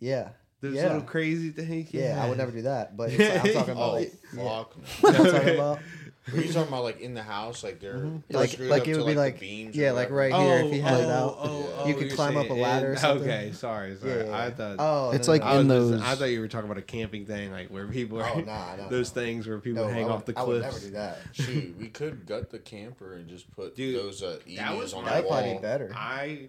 yeah, 0.00 0.30
Those 0.60 0.74
yeah, 0.74 0.84
little 0.88 1.02
crazy 1.02 1.50
things. 1.50 1.94
yeah. 1.94 2.20
I 2.20 2.28
would 2.28 2.38
never 2.38 2.50
do 2.50 2.62
that, 2.62 2.96
but 2.96 3.10
it's, 3.12 3.44
I'm 3.46 3.52
talking 3.54 3.72
about 3.74 3.90
Oh 3.90 3.94
like 3.94 4.12
fuck! 4.34 4.76
You 5.04 5.12
know 5.12 5.24
I'm 5.24 5.30
talking 5.30 5.54
about. 5.54 5.78
Were 6.32 6.40
you 6.40 6.52
talking 6.52 6.68
about 6.68 6.84
like 6.84 7.00
in 7.00 7.12
the 7.12 7.22
house, 7.22 7.62
like 7.62 7.80
they're 7.80 7.96
Mhm. 7.96 8.22
Like 8.30 8.58
like 8.58 8.82
up 8.82 8.88
it 8.88 8.92
to, 8.94 8.98
would 9.00 9.06
be 9.08 9.12
the 9.14 9.20
like 9.20 9.38
beams 9.40 9.76
yeah, 9.76 9.90
like 9.92 10.10
right 10.10 10.32
here 10.32 10.58
if 10.60 10.72
you 10.74 10.80
had 10.80 11.00
it 11.02 11.10
out. 11.10 11.36
oh, 11.38 11.84
You 11.86 11.94
could 11.94 12.12
climb 12.12 12.36
up 12.38 12.46
a 12.46 12.48
saying 12.48 12.60
ladder 12.62 12.92
or 12.92 12.96
something. 12.96 13.28
Okay, 13.28 13.52
sorry, 13.52 13.96
sorry. 13.96 14.24
Yeah. 14.26 14.36
I 14.44 14.50
thought. 14.50 14.76
Oh, 14.78 15.10
It's 15.10 15.26
no, 15.28 15.32
like 15.34 15.42
no, 15.44 15.50
in 15.60 15.68
was 15.68 15.90
those- 15.90 16.00
just- 16.00 16.10
I 16.10 16.14
thought 16.14 16.24
you 16.30 16.40
were 16.40 16.48
talking 16.48 16.64
about 16.70 16.78
a 16.78 16.82
camping 16.86 17.26
thing, 17.26 17.50
like 17.52 17.68
where 17.68 17.86
people 17.86 18.22
are. 18.22 18.30
Oh, 18.34 18.40
nah, 18.40 18.76
nah, 18.76 18.88
those 18.88 19.14
nah. 19.14 19.20
things 19.22 19.46
where 19.46 19.58
people 19.58 19.84
no, 19.84 19.90
hang 19.90 20.06
I 20.06 20.08
off 20.08 20.26
would- 20.26 20.34
the 20.34 20.40
I 20.40 20.44
would 20.44 20.62
never 20.62 20.78
do 20.80 20.90
that. 20.92 21.18
Shoot, 21.32 21.76
we 21.78 21.88
could 21.88 22.24
gut 22.26 22.48
the 22.50 22.58
camper 22.58 23.12
and 23.14 23.28
just 23.28 23.50
put 23.54 23.76
Dude, 23.76 23.94
those 23.96 24.22
uh, 24.22 24.38
that 24.56 24.76
was 24.76 24.92
emus 24.92 24.94
on 24.94 25.02
my- 25.04 25.08
the 25.08 25.14
That'd 25.16 25.28
probably 25.28 25.48
wall. 25.50 25.58
be 25.58 25.62
better. 25.62 25.92
I, 25.94 26.48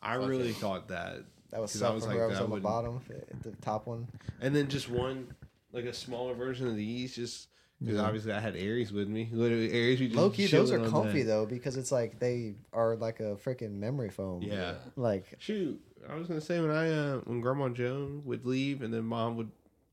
I 0.00 0.14
really 0.14 0.52
thought 0.52 0.86
that, 0.88 1.24
That 1.50 1.60
was 1.60 1.72
'Cause 1.72 1.82
I 1.82 1.86
something 1.86 1.94
was 1.96 2.04
for 2.04 2.08
like, 2.10 2.16
whoever's 2.18 2.36
that 2.38 2.44
on 2.44 2.48
the 2.50 2.54
wouldn't- 2.54 2.62
bottom, 2.62 3.00
the 3.42 3.50
top 3.60 3.86
one. 3.88 4.06
and 4.40 4.54
then 4.54 4.68
just 4.68 4.88
one, 4.88 5.34
like 5.72 5.84
a 5.84 5.92
smaller 5.92 6.34
version 6.34 6.68
of 6.68 6.76
these, 6.76 7.14
just 7.16 7.48
because 7.80 7.96
Yeah. 7.96 8.02
obviously 8.02 8.32
I 8.32 8.40
had 8.40 8.56
Aries 8.56 8.92
with 8.92 9.08
me. 9.08 9.28
Literally, 9.32 9.72
Aries. 9.72 10.00
We 10.00 10.06
just 10.06 10.16
Low 10.18 10.30
key, 10.30 10.46
those 10.46 10.70
are 10.72 10.78
comfy 10.88 11.22
that. 11.22 11.28
though 11.28 11.46
because 11.46 11.76
it's 11.76 11.92
like 11.92 12.18
they 12.18 12.54
are 12.72 12.96
like 12.96 13.20
a 13.20 13.36
freaking 13.36 13.72
memory 13.78 14.10
foam. 14.10 14.42
Yeah. 14.42 14.74
Like 14.96 15.24
Shoot, 15.38 15.80
I 16.08 16.14
was 16.14 16.26
gonna 16.28 16.40
say 16.40 16.60
when 16.60 16.70
I 16.70 16.90
uh, 16.90 17.16
when 17.24 17.40
Grandma 17.40 17.68
Joan 17.68 18.22
would 18.24 18.46
leave 18.46 18.82
and 18.82 18.92
then 18.94 19.04
Mom 19.04 19.36
would, 19.36 19.50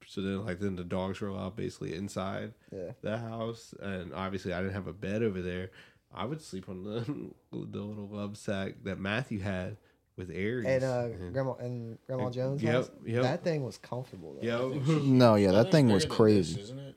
so 0.08 0.22
then 0.22 0.46
like 0.46 0.60
then 0.60 0.76
the 0.76 0.84
dogs 0.84 1.20
were 1.22 1.28
allowed 1.30 1.56
basically 1.56 1.94
inside 1.96 2.54
yeah. 2.72 2.92
the 3.02 3.18
house, 3.18 3.74
and 3.82 4.14
obviously 4.14 4.54
I 4.54 4.62
didn't 4.62 4.74
have 4.76 4.88
a 4.88 4.94
bed 4.94 5.24
over 5.24 5.42
there. 5.42 5.72
I 6.16 6.26
would 6.26 6.42
sleep 6.42 6.70
on 6.70 6.84
the 6.84 7.02
the 7.52 7.80
little 7.82 8.08
love 8.08 8.38
sack 8.38 8.76
that 8.84 9.00
Matthew 9.00 9.40
had 9.40 9.78
with 10.16 10.30
Aries. 10.30 10.68
And 10.68 10.84
uh, 10.84 11.08
And- 11.20 11.34
grandma 11.34 11.54
and 11.56 11.98
grandma 12.06 12.26
and- 12.26 12.34
Jones. 12.36 12.62
yep, 12.64 12.74
house, 12.76 12.92
yep. 13.06 13.24
That 13.24 13.44
thing 13.44 13.64
was 13.64 13.78
comfortable. 13.80 14.38
Though. 14.40 14.48
Yo, 14.48 14.70
No, 15.04 15.36
yeah, 15.36 15.52
that 15.54 15.72
thing 15.72 15.90
was 15.90 16.06
crazy. 16.06 16.54
this, 16.56 16.66
isn't 16.66 16.80
it? 16.80 16.96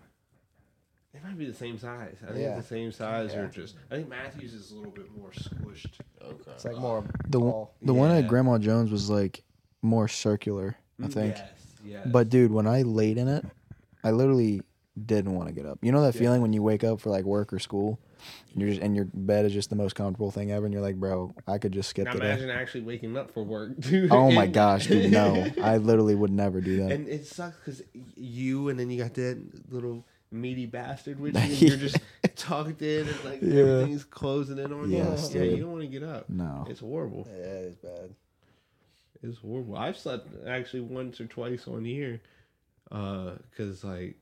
It 1.16 1.24
might 1.24 1.38
be 1.38 1.46
the 1.46 1.54
same 1.54 1.78
size. 1.78 2.16
I 2.22 2.26
think 2.32 2.38
Yeah. 2.40 2.56
it's 2.58 2.68
the 2.68 2.74
same 2.74 2.92
size, 2.92 3.32
Yeah. 3.32 3.40
or 3.40 3.48
just 3.48 3.76
I 3.90 3.96
think 3.96 4.08
Matthew's 4.08 4.52
is 4.54 4.70
a 4.72 4.76
little 4.76 4.92
bit 4.92 5.06
more 5.16 5.30
squished. 5.30 5.98
Okay. 6.22 6.50
It's 6.52 6.64
like 6.64 6.76
more 6.78 7.04
The 7.28 7.40
one- 7.40 7.50
tall. 7.52 7.74
The 7.82 7.94
one 7.94 8.10
at 8.10 8.28
Grandma 8.28 8.58
Joan's 8.58 8.90
was 8.90 9.08
like 9.10 9.42
more 9.82 10.08
circular, 10.08 10.76
I 11.02 11.06
mm, 11.06 11.12
think. 11.12 11.36
Yes, 11.36 11.50
yes. 11.84 12.08
But 12.10 12.28
dude, 12.28 12.52
when 12.52 12.66
I 12.66 12.82
laid 12.82 13.18
in 13.18 13.28
it, 13.28 13.44
I 14.04 14.10
literally 14.10 14.62
didn't 15.04 15.34
want 15.34 15.48
to 15.48 15.54
get 15.54 15.66
up. 15.66 15.78
You 15.82 15.92
know 15.92 16.00
that 16.02 16.14
Yeah. 16.14 16.20
feeling 16.20 16.42
when 16.42 16.52
you 16.52 16.62
wake 16.62 16.82
up 16.84 17.00
for 17.00 17.10
like 17.10 17.24
work 17.24 17.52
or 17.52 17.58
school, 17.58 17.98
and 18.52 18.60
you're 18.62 18.70
just 18.70 18.80
and 18.82 18.96
your 18.96 19.04
bed 19.12 19.44
is 19.44 19.52
just 19.52 19.68
the 19.68 19.76
most 19.76 19.94
comfortable 19.94 20.30
thing 20.30 20.50
ever, 20.50 20.64
and 20.64 20.72
you're 20.72 20.82
like, 20.82 20.96
bro, 20.96 21.34
I 21.46 21.58
could 21.58 21.72
just 21.72 21.90
skip 21.90 22.06
Now 22.06 22.14
the 22.14 22.20
day. 22.20 22.26
imagine 22.30 22.50
actually 22.50 22.80
waking 22.82 23.16
up 23.16 23.30
for 23.30 23.42
work, 23.44 23.78
dude. 23.78 24.10
Oh 24.10 24.30
my 24.30 24.46
gosh, 24.46 24.86
dude, 24.86 25.12
no, 25.12 25.46
I 25.62 25.76
literally 25.76 26.14
would 26.14 26.30
never 26.32 26.60
do 26.62 26.78
that. 26.78 26.92
And 26.92 27.08
it 27.08 27.26
sucks 27.26 27.56
because 27.58 27.82
you 28.16 28.68
and 28.70 28.80
then 28.80 28.88
you 28.90 29.02
got 29.02 29.14
that 29.14 29.38
little 29.70 30.06
meaty 30.30 30.66
bastard 30.66 31.20
with 31.20 31.34
you. 31.36 31.40
And 31.40 31.62
you're 31.62 31.76
just 31.76 31.98
tucked 32.36 32.82
in 32.82 33.06
and 33.08 33.24
like 33.24 33.40
Yeah. 33.42 33.60
everything's 33.62 34.04
closing 34.04 34.58
in 34.58 34.72
on 34.72 34.90
you. 34.90 34.98
Yes, 34.98 35.32
yeah, 35.34 35.42
you 35.42 35.58
don't 35.58 35.72
want 35.72 35.82
to 35.82 35.88
get 35.88 36.02
up. 36.02 36.28
no, 36.28 36.66
It's 36.68 36.80
horrible. 36.80 37.26
Yeah, 37.30 37.42
it 37.44 37.64
is 37.66 37.76
bad. 37.76 38.14
It's 39.22 39.38
horrible. 39.38 39.76
I've 39.76 39.96
slept 39.96 40.28
actually 40.46 40.80
once 40.80 41.20
or 41.20 41.26
twice 41.26 41.66
on 41.66 41.84
here, 41.84 42.20
uh, 42.92 43.32
cause 43.56 43.82
like, 43.82 44.16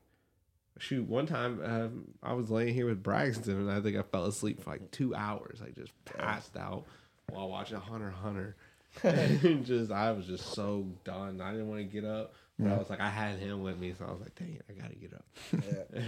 shoot, 0.79 1.07
one 1.07 1.25
time 1.27 1.61
um, 1.63 2.03
I 2.23 2.33
was 2.33 2.49
laying 2.49 2.73
here 2.73 2.87
with 2.87 3.03
Braxton 3.03 3.57
and 3.59 3.71
I 3.71 3.81
think 3.81 3.97
I 3.97 4.01
fell 4.03 4.25
asleep 4.25 4.61
for 4.63 4.71
like 4.71 4.91
two 4.91 5.13
hours. 5.13 5.61
I 5.61 5.69
just 5.71 5.91
passed 6.05 6.55
out 6.57 6.85
while 7.29 7.49
watching 7.49 7.77
Hunter 7.77 8.11
Hunter. 8.11 8.55
and 9.03 9.65
just 9.65 9.91
I 9.91 10.13
was 10.13 10.25
just 10.25 10.53
so 10.53 10.87
done. 11.03 11.41
I 11.41 11.51
didn't 11.51 11.67
want 11.67 11.81
to 11.81 11.83
get 11.83 12.05
up, 12.05 12.33
but 12.59 12.71
I 12.71 12.77
was 12.77 12.89
like, 12.89 12.99
I 13.01 13.09
had 13.09 13.37
him 13.39 13.61
with 13.61 13.77
me, 13.79 13.93
so 13.97 14.05
I 14.05 14.11
was 14.11 14.21
like, 14.21 14.35
dang 14.35 14.53
it, 14.55 14.65
I 14.69 14.73
gotta 14.81 14.95
get 14.95 15.13
up. 15.13 15.25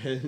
Yeah. 0.03 0.19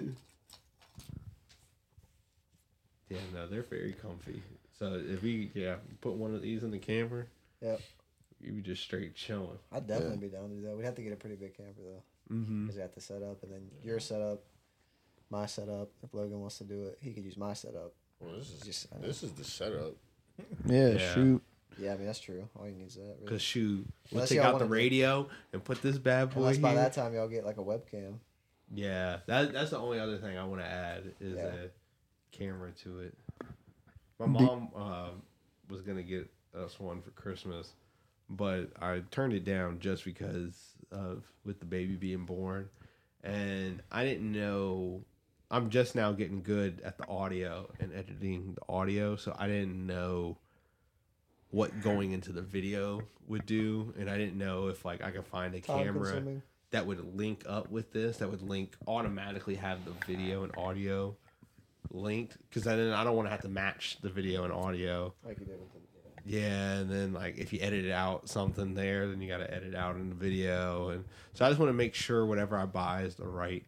yeah, 3.09 3.17
no, 3.33 3.47
they're 3.47 3.63
very 3.63 3.93
comfy. 3.93 4.41
So 4.77 5.01
if 5.05 5.21
we 5.23 5.51
yeah 5.53 5.75
put 6.01 6.13
one 6.13 6.33
of 6.33 6.41
these 6.41 6.63
in 6.63 6.71
the 6.71 6.77
camper, 6.79 7.27
Yep. 7.61 7.81
you 8.39 8.51
be 8.53 8.61
just 8.61 8.83
straight 8.83 9.15
chilling. 9.15 9.57
I'd 9.71 9.87
definitely 9.87 10.17
be 10.17 10.27
down 10.29 10.49
to 10.49 10.55
do 10.55 10.61
that. 10.63 10.77
We'd 10.77 10.85
have 10.85 10.95
to 10.95 11.01
get 11.01 11.11
a 11.13 11.17
pretty 11.17 11.35
big 11.35 11.55
camper 11.57 11.81
though, 11.81 12.03
Mm-hmm. 12.35 12.63
because 12.65 12.75
we 12.75 12.81
have 12.81 12.93
to 12.93 13.01
set 13.01 13.21
up, 13.23 13.41
and 13.43 13.51
then 13.51 13.61
your 13.83 13.99
setup, 13.99 14.43
my 15.29 15.45
setup. 15.47 15.89
If 16.03 16.13
Logan 16.13 16.39
wants 16.39 16.57
to 16.59 16.63
do 16.63 16.83
it, 16.83 16.97
he 17.01 17.11
could 17.11 17.23
use 17.25 17.37
my 17.37 17.53
setup. 17.53 17.93
Well, 18.19 18.35
this 18.37 18.51
is 18.51 18.61
Just 18.61 19.01
this 19.01 19.23
is 19.23 19.31
the 19.31 19.43
setup. 19.43 19.93
yeah, 20.67 20.89
Yeah. 20.89 21.13
shoot, 21.13 21.41
yeah, 21.77 21.93
I 21.93 21.97
mean 21.97 22.05
that's 22.07 22.19
true. 22.19 22.47
All 22.57 22.65
he 22.65 22.73
needs 22.73 22.95
is 22.95 23.01
that. 23.03 23.15
Really. 23.19 23.27
Cause 23.27 23.41
shoot, 23.41 23.85
we'll 24.11 24.19
Unless 24.19 24.29
take 24.29 24.39
out 24.39 24.45
the 24.47 24.53
wanna 24.53 24.65
do- 24.65 24.71
radio 24.73 25.29
and 25.53 25.63
put 25.63 25.81
this 25.81 25.97
bad 25.97 26.29
boy 26.31 26.41
Unless 26.41 26.57
by 26.57 26.69
here. 26.71 26.77
that 26.79 26.93
time 26.93 27.13
y'all 27.13 27.27
get 27.27 27.45
like 27.45 27.57
a 27.57 27.63
webcam. 27.63 28.15
Yeah, 28.73 29.17
that 29.27 29.51
that's 29.53 29.71
the 29.71 29.77
only 29.79 29.99
other 29.99 30.17
thing 30.17 30.37
I 30.37 30.43
want 30.45 30.61
to 30.61 30.67
add 30.67 31.03
is 31.19 31.35
Yeah. 31.35 31.45
a 31.45 31.69
camera 32.31 32.71
to 32.83 32.99
it. 32.99 33.17
My 34.19 34.25
mom 34.25 34.69
uh, 34.75 35.09
was 35.69 35.81
gonna 35.81 36.03
get 36.03 36.29
us 36.55 36.79
one 36.79 37.01
for 37.01 37.11
Christmas, 37.11 37.71
but 38.29 38.71
I 38.81 39.01
turned 39.11 39.33
it 39.33 39.43
down 39.45 39.79
just 39.79 40.03
because 40.05 40.73
of 40.91 41.23
with 41.45 41.59
the 41.59 41.65
baby 41.65 41.95
being 41.95 42.25
born, 42.25 42.69
and 43.23 43.81
I 43.91 44.03
didn't 44.05 44.31
know. 44.31 45.03
I'm 45.51 45.71
just 45.71 45.95
now 45.95 46.11
getting 46.11 46.43
good 46.43 46.79
at 46.85 46.99
the 46.99 47.07
audio 47.07 47.71
and 47.79 47.91
editing 47.91 48.53
the 48.53 48.71
audio, 48.71 49.15
so 49.15 49.35
I 49.39 49.47
didn't 49.47 49.87
know 49.87 50.37
what 51.51 51.81
going 51.81 52.11
into 52.11 52.31
the 52.31 52.41
video 52.41 53.01
would 53.27 53.45
do, 53.45 53.93
and 53.97 54.09
I 54.09 54.17
didn't 54.17 54.37
know 54.37 54.67
if 54.67 54.85
like 54.85 55.03
I 55.03 55.11
could 55.11 55.25
find 55.25 55.53
a 55.55 55.61
Time 55.61 55.85
camera 55.85 56.05
consuming. 56.11 56.41
that 56.71 56.85
would 56.85 57.15
link 57.17 57.43
up 57.47 57.69
with 57.71 57.91
this 57.91 58.17
that 58.17 58.29
would 58.29 58.41
link 58.41 58.75
automatically 58.87 59.55
have 59.55 59.83
the 59.85 59.91
video 60.05 60.43
and 60.43 60.55
audio 60.57 61.15
linked 61.91 62.37
because 62.49 62.63
then 62.63 62.91
I 62.93 63.03
don't 63.03 63.15
want 63.15 63.25
to 63.27 63.31
have 63.31 63.41
to 63.41 63.49
match 63.49 63.97
the 64.01 64.09
video 64.09 64.43
and 64.43 64.53
audio. 64.53 65.13
Like 65.25 65.39
you 65.39 65.45
did 65.45 65.59
with 65.59 65.73
the. 65.73 65.79
Yeah, 66.25 66.73
and 66.79 66.91
then 66.91 67.13
like 67.13 67.37
if 67.37 67.53
you 67.53 67.59
edit 67.61 67.89
out 67.91 68.29
something 68.29 68.75
there, 68.75 69.07
then 69.07 69.21
you 69.21 69.27
got 69.27 69.37
to 69.37 69.51
edit 69.51 69.73
out 69.73 69.95
in 69.95 70.09
the 70.09 70.15
video, 70.15 70.89
and 70.89 71.05
so 71.33 71.45
I 71.45 71.49
just 71.49 71.59
want 71.59 71.69
to 71.69 71.73
make 71.73 71.95
sure 71.95 72.25
whatever 72.25 72.57
I 72.57 72.65
buy 72.65 73.03
is 73.03 73.15
the 73.15 73.25
right 73.25 73.65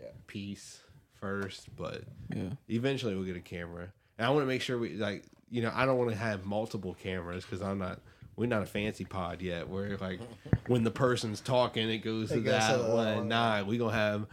Yeah. 0.00 0.08
piece 0.26 0.80
first. 1.18 1.74
But 1.74 2.02
yeah, 2.32 2.50
eventually 2.68 3.14
we'll 3.16 3.24
get 3.24 3.36
a 3.36 3.40
camera, 3.40 3.92
and 4.18 4.26
I 4.26 4.30
want 4.30 4.42
to 4.42 4.46
make 4.46 4.60
sure 4.60 4.78
we 4.78 4.90
like 4.90 5.24
you 5.54 5.62
know 5.62 5.70
I 5.72 5.86
don't 5.86 5.96
want 5.96 6.10
to 6.10 6.16
have 6.16 6.44
multiple 6.44 6.94
cameras 6.94 7.44
because 7.44 7.62
I'm 7.62 7.78
not. 7.78 8.00
We're 8.36 8.46
not 8.46 8.62
a 8.62 8.66
fancy 8.66 9.04
pod 9.04 9.40
yet. 9.40 9.68
Where 9.68 9.96
like 9.98 10.18
when 10.66 10.82
the 10.82 10.90
person's 10.90 11.40
talking, 11.40 11.88
it 11.88 11.98
goes 11.98 12.30
to 12.30 12.40
goes 12.40 12.44
that 12.46 12.76
to 12.76 12.82
one. 12.82 13.16
one. 13.16 13.28
Nah, 13.28 13.62
we 13.62 13.78
gonna 13.78 13.92
have 13.92 14.26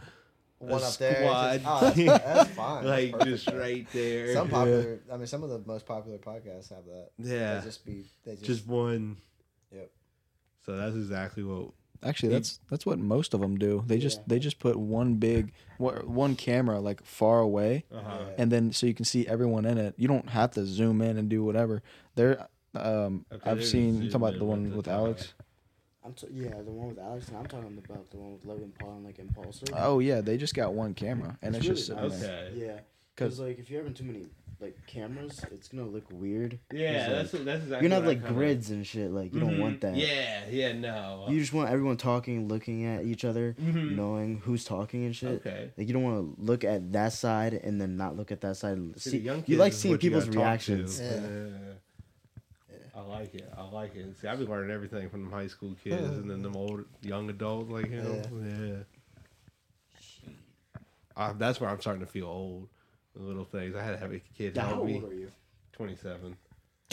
One 0.58 0.82
up 0.82 0.94
there. 0.94 1.22
Just, 1.22 1.64
oh, 1.64 1.80
that's, 1.80 1.96
that's 1.96 2.50
fine. 2.56 2.84
Like 2.84 3.12
perfect, 3.12 3.30
just 3.30 3.48
right 3.52 3.86
there. 3.92 4.34
Some 4.34 4.48
popular. 4.48 5.00
I 5.12 5.16
mean, 5.16 5.28
some 5.28 5.44
of 5.44 5.50
the 5.50 5.62
most 5.64 5.86
popular 5.86 6.18
podcasts 6.18 6.70
have 6.70 6.84
that. 6.86 7.10
yeah, 7.18 7.60
They 7.60 7.66
just 7.66 7.86
be. 7.86 8.04
They 8.24 8.32
just. 8.32 8.44
just 8.44 8.66
one. 8.66 9.16
Yep. 9.72 9.90
So 10.66 10.76
that's 10.76 10.96
exactly 10.96 11.44
what. 11.44 11.68
Actually, 12.02 12.30
that's 12.30 12.60
that's 12.70 12.84
what 12.86 12.98
most 12.98 13.34
of 13.34 13.40
them 13.40 13.58
do. 13.58 13.82
They 13.86 13.98
just 13.98 14.18
Yeah. 14.18 14.24
they 14.28 14.38
just 14.38 14.58
put 14.58 14.76
one 14.76 15.14
big 15.16 15.52
one 15.78 15.96
one 16.14 16.36
camera 16.36 16.80
like 16.80 17.04
far 17.04 17.40
away, 17.40 17.84
Uh-huh. 17.92 18.24
And 18.38 18.50
then 18.52 18.72
so 18.72 18.86
you 18.86 18.94
can 18.94 19.04
see 19.04 19.26
everyone 19.26 19.64
in 19.64 19.78
it. 19.78 19.94
You 19.96 20.08
don't 20.08 20.28
have 20.30 20.50
to 20.52 20.64
zoom 20.66 21.00
in 21.02 21.16
and 21.18 21.28
do 21.28 21.44
whatever. 21.44 21.82
There, 22.14 22.46
um, 22.74 23.24
Okay, 23.32 23.50
I've 23.50 23.58
there's 23.58 23.70
seen 23.70 23.94
you 24.02 24.10
zoom 24.10 24.10
talking 24.10 24.16
about 24.16 24.32
in 24.34 24.38
the 24.38 24.44
one 24.44 24.70
the 24.70 24.76
with 24.76 24.86
tie. 24.86 24.92
Alex. 24.92 25.34
I'm 26.04 26.14
t- 26.14 26.26
yeah, 26.32 26.50
the 26.62 26.72
one 26.72 26.88
with 26.88 26.98
Alex, 26.98 27.28
and 27.28 27.36
I'm 27.36 27.46
talking 27.46 27.78
about 27.78 28.10
the 28.10 28.16
one 28.16 28.32
with 28.32 28.44
Logan 28.44 28.72
Paul 28.76 28.96
and 28.96 29.04
like 29.04 29.18
Impulsive. 29.20 29.68
Oh 29.72 30.00
yeah, 30.00 30.20
they 30.20 30.36
just 30.36 30.54
got 30.54 30.74
one 30.74 30.94
camera, 30.94 31.38
and 31.42 31.54
it's, 31.54 31.64
It's 31.66 31.86
just 31.86 31.90
really 31.96 32.10
sitting 32.10 32.20
there. 32.28 32.46
Okay. 32.48 32.52
Yeah, 32.66 32.80
because 33.14 33.38
like 33.38 33.58
if 33.60 33.70
you're 33.70 33.80
having 33.80 33.94
too 33.94 34.04
many 34.04 34.26
like 34.62 34.76
cameras, 34.86 35.44
it's 35.50 35.68
gonna 35.68 35.84
look 35.86 36.04
weird. 36.10 36.58
Yeah, 36.72 37.08
that's 37.08 37.32
like, 37.34 37.44
that's 37.44 37.62
exactly. 37.64 37.70
you're 37.70 37.82
gonna 37.82 37.94
have 37.96 38.06
like 38.06 38.18
kinda- 38.24 38.32
grids 38.34 38.70
and 38.70 38.86
shit. 38.86 39.10
Like 39.10 39.34
you 39.34 39.40
don't 39.40 39.58
want 39.58 39.80
that. 39.82 39.96
Yeah, 39.96 40.48
yeah, 40.48 40.72
no. 40.72 41.26
You 41.28 41.40
just 41.40 41.52
want 41.52 41.68
everyone 41.70 41.96
talking, 41.96 42.48
looking 42.48 42.84
at 42.86 43.04
each 43.04 43.24
other, 43.24 43.54
Mhm. 43.60 43.96
knowing 43.96 44.38
who's 44.38 44.64
talking 44.64 45.04
and 45.04 45.14
shit. 45.16 45.40
Okay. 45.44 45.70
Like 45.76 45.86
you 45.88 45.92
don't 45.92 46.04
want 46.04 46.36
to 46.36 46.42
look 46.42 46.62
at 46.64 46.92
that 46.92 47.12
side 47.12 47.54
and 47.54 47.80
then 47.80 47.96
not 47.96 48.16
look 48.16 48.30
at 48.32 48.40
that 48.42 48.56
side. 48.56 48.78
See, 49.00 49.10
See, 49.10 49.18
young 49.18 49.42
you 49.46 49.56
like 49.58 49.72
seeing 49.72 49.92
what 49.94 50.02
you 50.02 50.10
people's 50.10 50.24
gotta 50.26 50.36
talk 50.38 50.60
to. 50.60 50.72
reactions. 50.76 51.00
Yeah. 51.00 51.58
I 52.94 53.00
like 53.00 53.34
it. 53.34 53.52
I 53.56 53.62
like 53.68 53.96
it. 53.96 54.16
See, 54.20 54.28
I've 54.28 54.38
been 54.38 54.48
learning 54.48 54.70
everything 54.70 55.08
from 55.08 55.24
them 55.24 55.32
high 55.32 55.46
school 55.48 55.74
kids 55.82 56.16
and 56.18 56.30
then 56.30 56.42
them 56.42 56.54
old 56.56 56.84
young 57.02 57.28
adults 57.30 57.70
like 57.70 57.88
him. 57.90 58.84
Yeah. 60.24 60.30
Uh, 61.16 61.32
that's 61.34 61.60
where 61.60 61.68
I'm 61.68 61.80
starting 61.80 62.04
to 62.04 62.10
feel 62.10 62.26
old. 62.26 62.68
The 63.14 63.22
little 63.22 63.44
things. 63.44 63.74
I 63.76 63.82
had 63.82 63.92
to 63.92 63.98
have 63.98 64.12
a 64.12 64.20
kid 64.36 64.56
How 64.56 64.66
help 64.68 64.78
old 64.80 64.86
me. 64.88 65.02
are 65.04 65.12
you? 65.12 65.30
27. 65.72 66.36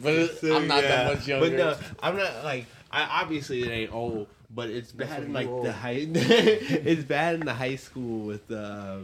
but 0.00 0.14
it, 0.14 0.38
I'm 0.44 0.66
not 0.66 0.82
Yeah. 0.82 0.88
that 0.88 1.14
much 1.14 1.28
younger. 1.28 1.48
But 1.50 1.56
no, 1.58 1.76
I'm 2.02 2.16
not 2.16 2.44
like 2.44 2.66
I 2.90 3.22
obviously 3.22 3.62
it 3.62 3.68
ain't 3.70 3.92
old, 3.92 4.26
but 4.50 4.68
it's 4.70 4.92
bad 4.92 5.22
in 5.24 5.32
what 5.32 5.44
like 5.44 5.46
you 5.46 5.62
the 5.62 5.68
old. 5.68 5.74
high. 5.74 5.96
it's 6.08 7.04
bad 7.04 7.34
in 7.36 7.40
the 7.46 7.54
high 7.54 7.76
school 7.76 8.26
with 8.26 8.50
uh, 8.50 8.98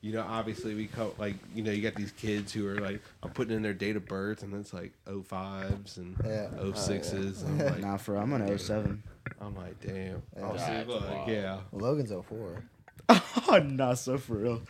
you 0.00 0.12
know 0.12 0.24
obviously 0.28 0.74
we 0.74 0.86
co- 0.86 1.14
like 1.18 1.36
you 1.54 1.62
know 1.62 1.70
you 1.72 1.82
got 1.82 1.94
these 1.94 2.12
kids 2.12 2.52
who 2.52 2.66
are 2.68 2.78
like 2.80 3.00
I'm 3.22 3.30
putting 3.30 3.54
in 3.56 3.62
their 3.62 3.74
date 3.74 3.96
of 3.96 4.06
birth 4.06 4.42
and 4.42 4.54
it's 4.54 4.72
like 4.74 4.92
05s 5.06 5.96
and 5.98 6.16
Yeah. 6.24 6.48
06s. 6.60 7.44
I'm 7.44 7.58
like 7.58 7.78
Nah, 7.80 7.96
for 7.96 8.16
I'm 8.16 8.32
on 8.32 8.58
07. 8.58 9.02
I'm 9.40 9.56
like 9.56 9.80
damn. 9.80 9.94
Yeah. 10.36 10.42
Oh, 10.42 10.56
see, 10.56 10.62
That's 10.64 10.88
look, 10.88 11.08
wild. 11.10 11.28
yeah. 11.28 11.58
Logan's 11.72 12.10
04. 12.12 12.62
oh, 13.08 13.58
not 13.64 13.98
so 13.98 14.18
for 14.18 14.34
real. 14.34 14.62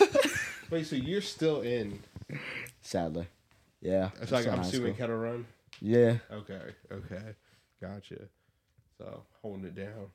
Wait, 0.70 0.86
so 0.86 0.96
you're 0.96 1.20
still 1.20 1.60
in? 1.62 1.98
Sadly, 2.80 3.26
yeah. 3.80 4.10
It's 4.20 4.32
like 4.32 4.46
I'm 4.46 4.58
high 4.58 4.62
assuming. 4.62 4.94
Kettle 4.94 5.16
Run. 5.16 5.44
Yeah, 5.80 6.18
Okay, 6.30 6.60
okay, 6.92 7.22
gotcha. 7.80 8.20
So 8.98 9.22
holding 9.42 9.64
it 9.64 9.74
down. 9.74 10.06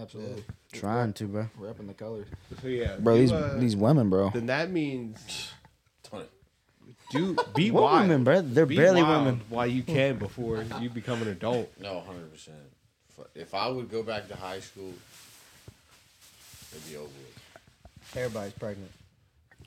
Absolutely, 0.00 0.44
trying 0.72 1.12
to, 1.14 1.24
bro. 1.26 1.48
We're 1.58 1.70
up 1.70 1.80
in 1.80 1.86
the 1.88 1.94
colors, 1.94 2.28
So 2.62 2.68
yeah, 2.68 2.96
bro. 3.00 3.14
you, 3.14 3.20
These 3.22 3.32
uh, 3.32 3.56
these 3.58 3.74
women, 3.76 4.08
bro. 4.10 4.30
then 4.30 4.46
that 4.46 4.70
means 4.70 5.50
Twenty. 6.04 6.26
do 7.10 7.34
be 7.56 7.70
What 7.72 7.84
wild. 7.84 8.02
women, 8.08 8.22
bro? 8.22 8.42
They're 8.42 8.66
Be 8.66 8.76
barely 8.76 9.02
wild 9.02 9.24
women. 9.24 9.40
while 9.48 9.66
you 9.66 9.82
can 9.82 10.18
before 10.18 10.64
you 10.80 10.90
become 10.90 11.22
an 11.22 11.28
adult. 11.28 11.72
No, 11.80 12.00
hundred 12.00 12.30
percent. 12.30 12.56
If 13.34 13.54
I 13.54 13.68
would 13.68 13.90
go 13.90 14.02
back 14.02 14.28
to 14.28 14.36
high 14.36 14.60
school, 14.60 14.92
it'd 16.72 16.88
be 16.88 16.96
over 16.96 17.04
with. 17.06 18.16
Everybody's 18.16 18.52
pregnant. 18.54 18.90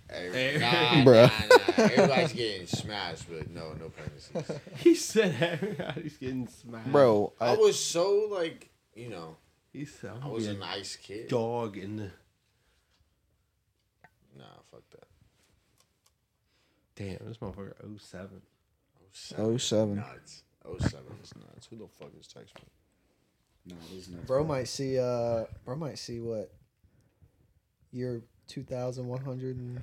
Every, 0.09 0.57
nah, 0.59 1.03
Bruh. 1.03 1.29
nah, 1.49 1.55
nah. 1.77 1.83
Everybody's 1.91 2.33
getting 2.33 2.67
smashed, 2.67 3.23
but 3.31 3.49
no, 3.49 3.73
no 3.73 3.89
pregnancies. 3.89 4.59
He 4.77 4.95
said 4.95 5.35
everybody's 5.41 6.17
getting 6.17 6.47
smashed. 6.47 6.91
Bro, 6.91 7.33
I 7.39 7.53
I, 7.53 7.55
was 7.57 7.79
so 7.79 8.27
like, 8.31 8.69
you 8.95 9.09
know, 9.09 9.37
he 9.71 9.85
said 9.85 10.11
I 10.21 10.27
was 10.27 10.45
was 10.45 10.55
a 10.55 10.59
nice 10.59 10.95
kid. 10.97 11.29
dog 11.29 11.77
in 11.77 11.95
the 11.97 12.11
Nah, 14.37 14.45
fuck 14.71 14.81
that. 14.91 15.07
damn. 16.95 17.17
This 17.27 17.37
motherfucker 17.37 17.73
07. 17.99 18.41
Oh, 19.37 19.57
seven. 19.57 19.95
Nuts. 19.97 20.43
Oh 20.65 20.77
seven 20.79 21.17
is 21.21 21.33
nuts. 21.35 21.67
Who 21.69 21.77
the 21.77 21.87
fuck 21.87 22.09
is 22.19 22.27
text 22.27 22.55
me? 22.55 22.63
No, 23.65 23.75
these 23.91 24.09
nuts. 24.09 24.25
Bro 24.25 24.43
might 24.45 24.67
see. 24.67 24.99
Uh, 24.99 25.45
bro 25.65 25.75
might 25.75 25.97
see 25.97 26.19
what 26.19 26.51
year 27.91 28.21
2100 28.47 29.57
and 29.57 29.81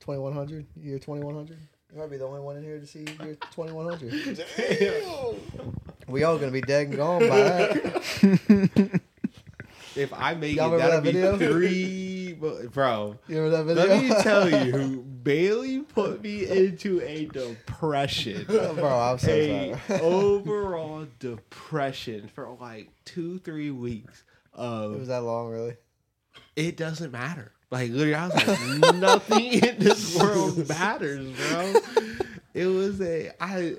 2100 0.00 0.66
year 0.76 0.98
2100. 0.98 1.58
You 1.92 1.98
might 1.98 2.10
be 2.10 2.18
the 2.18 2.24
only 2.26 2.40
one 2.40 2.56
in 2.56 2.62
here 2.62 2.78
to 2.78 2.86
see 2.86 3.00
year 3.22 3.36
2100. 3.52 4.46
Damn. 4.56 5.74
We 6.08 6.22
all 6.24 6.38
gonna 6.38 6.50
be 6.52 6.62
dead 6.62 6.86
and 6.88 6.96
gone 6.96 7.28
by 7.28 7.36
that. 7.36 9.00
If 9.96 10.12
I 10.14 10.34
make 10.34 10.54
Y'all 10.56 10.72
it, 10.74 10.78
that'll 10.78 11.00
be 11.00 11.12
that 11.12 11.36
video? 11.38 11.52
three. 11.52 12.32
Bro, 12.72 13.18
You 13.26 13.42
remember 13.42 13.74
that 13.74 13.74
video? 13.74 13.94
let 13.96 14.02
me 14.04 14.22
tell 14.22 14.48
you, 14.66 15.04
Bailey 15.22 15.80
put 15.80 16.22
me 16.22 16.46
into 16.46 17.00
a 17.02 17.26
depression. 17.26 18.44
Bro, 18.46 18.98
I'm 18.98 19.18
so 19.18 19.30
a 19.30 19.74
sorry. 19.86 20.00
overall 20.02 21.06
depression 21.18 22.28
for 22.34 22.48
like 22.60 22.90
two, 23.04 23.38
three 23.40 23.70
weeks. 23.70 24.24
It 24.54 24.60
was 24.98 25.08
that 25.08 25.22
long, 25.22 25.50
really. 25.50 25.76
it 26.56 26.76
doesn't 26.76 27.12
matter. 27.12 27.52
Like 27.70 27.90
literally, 27.90 28.14
I 28.14 28.28
was 28.28 28.46
like, 28.80 28.94
nothing 28.96 29.44
in 29.62 29.78
this 29.78 30.16
world 30.16 30.68
matters, 30.68 31.30
bro. 31.50 31.74
It 32.54 32.66
was 32.66 33.00
a 33.00 33.30
I, 33.40 33.76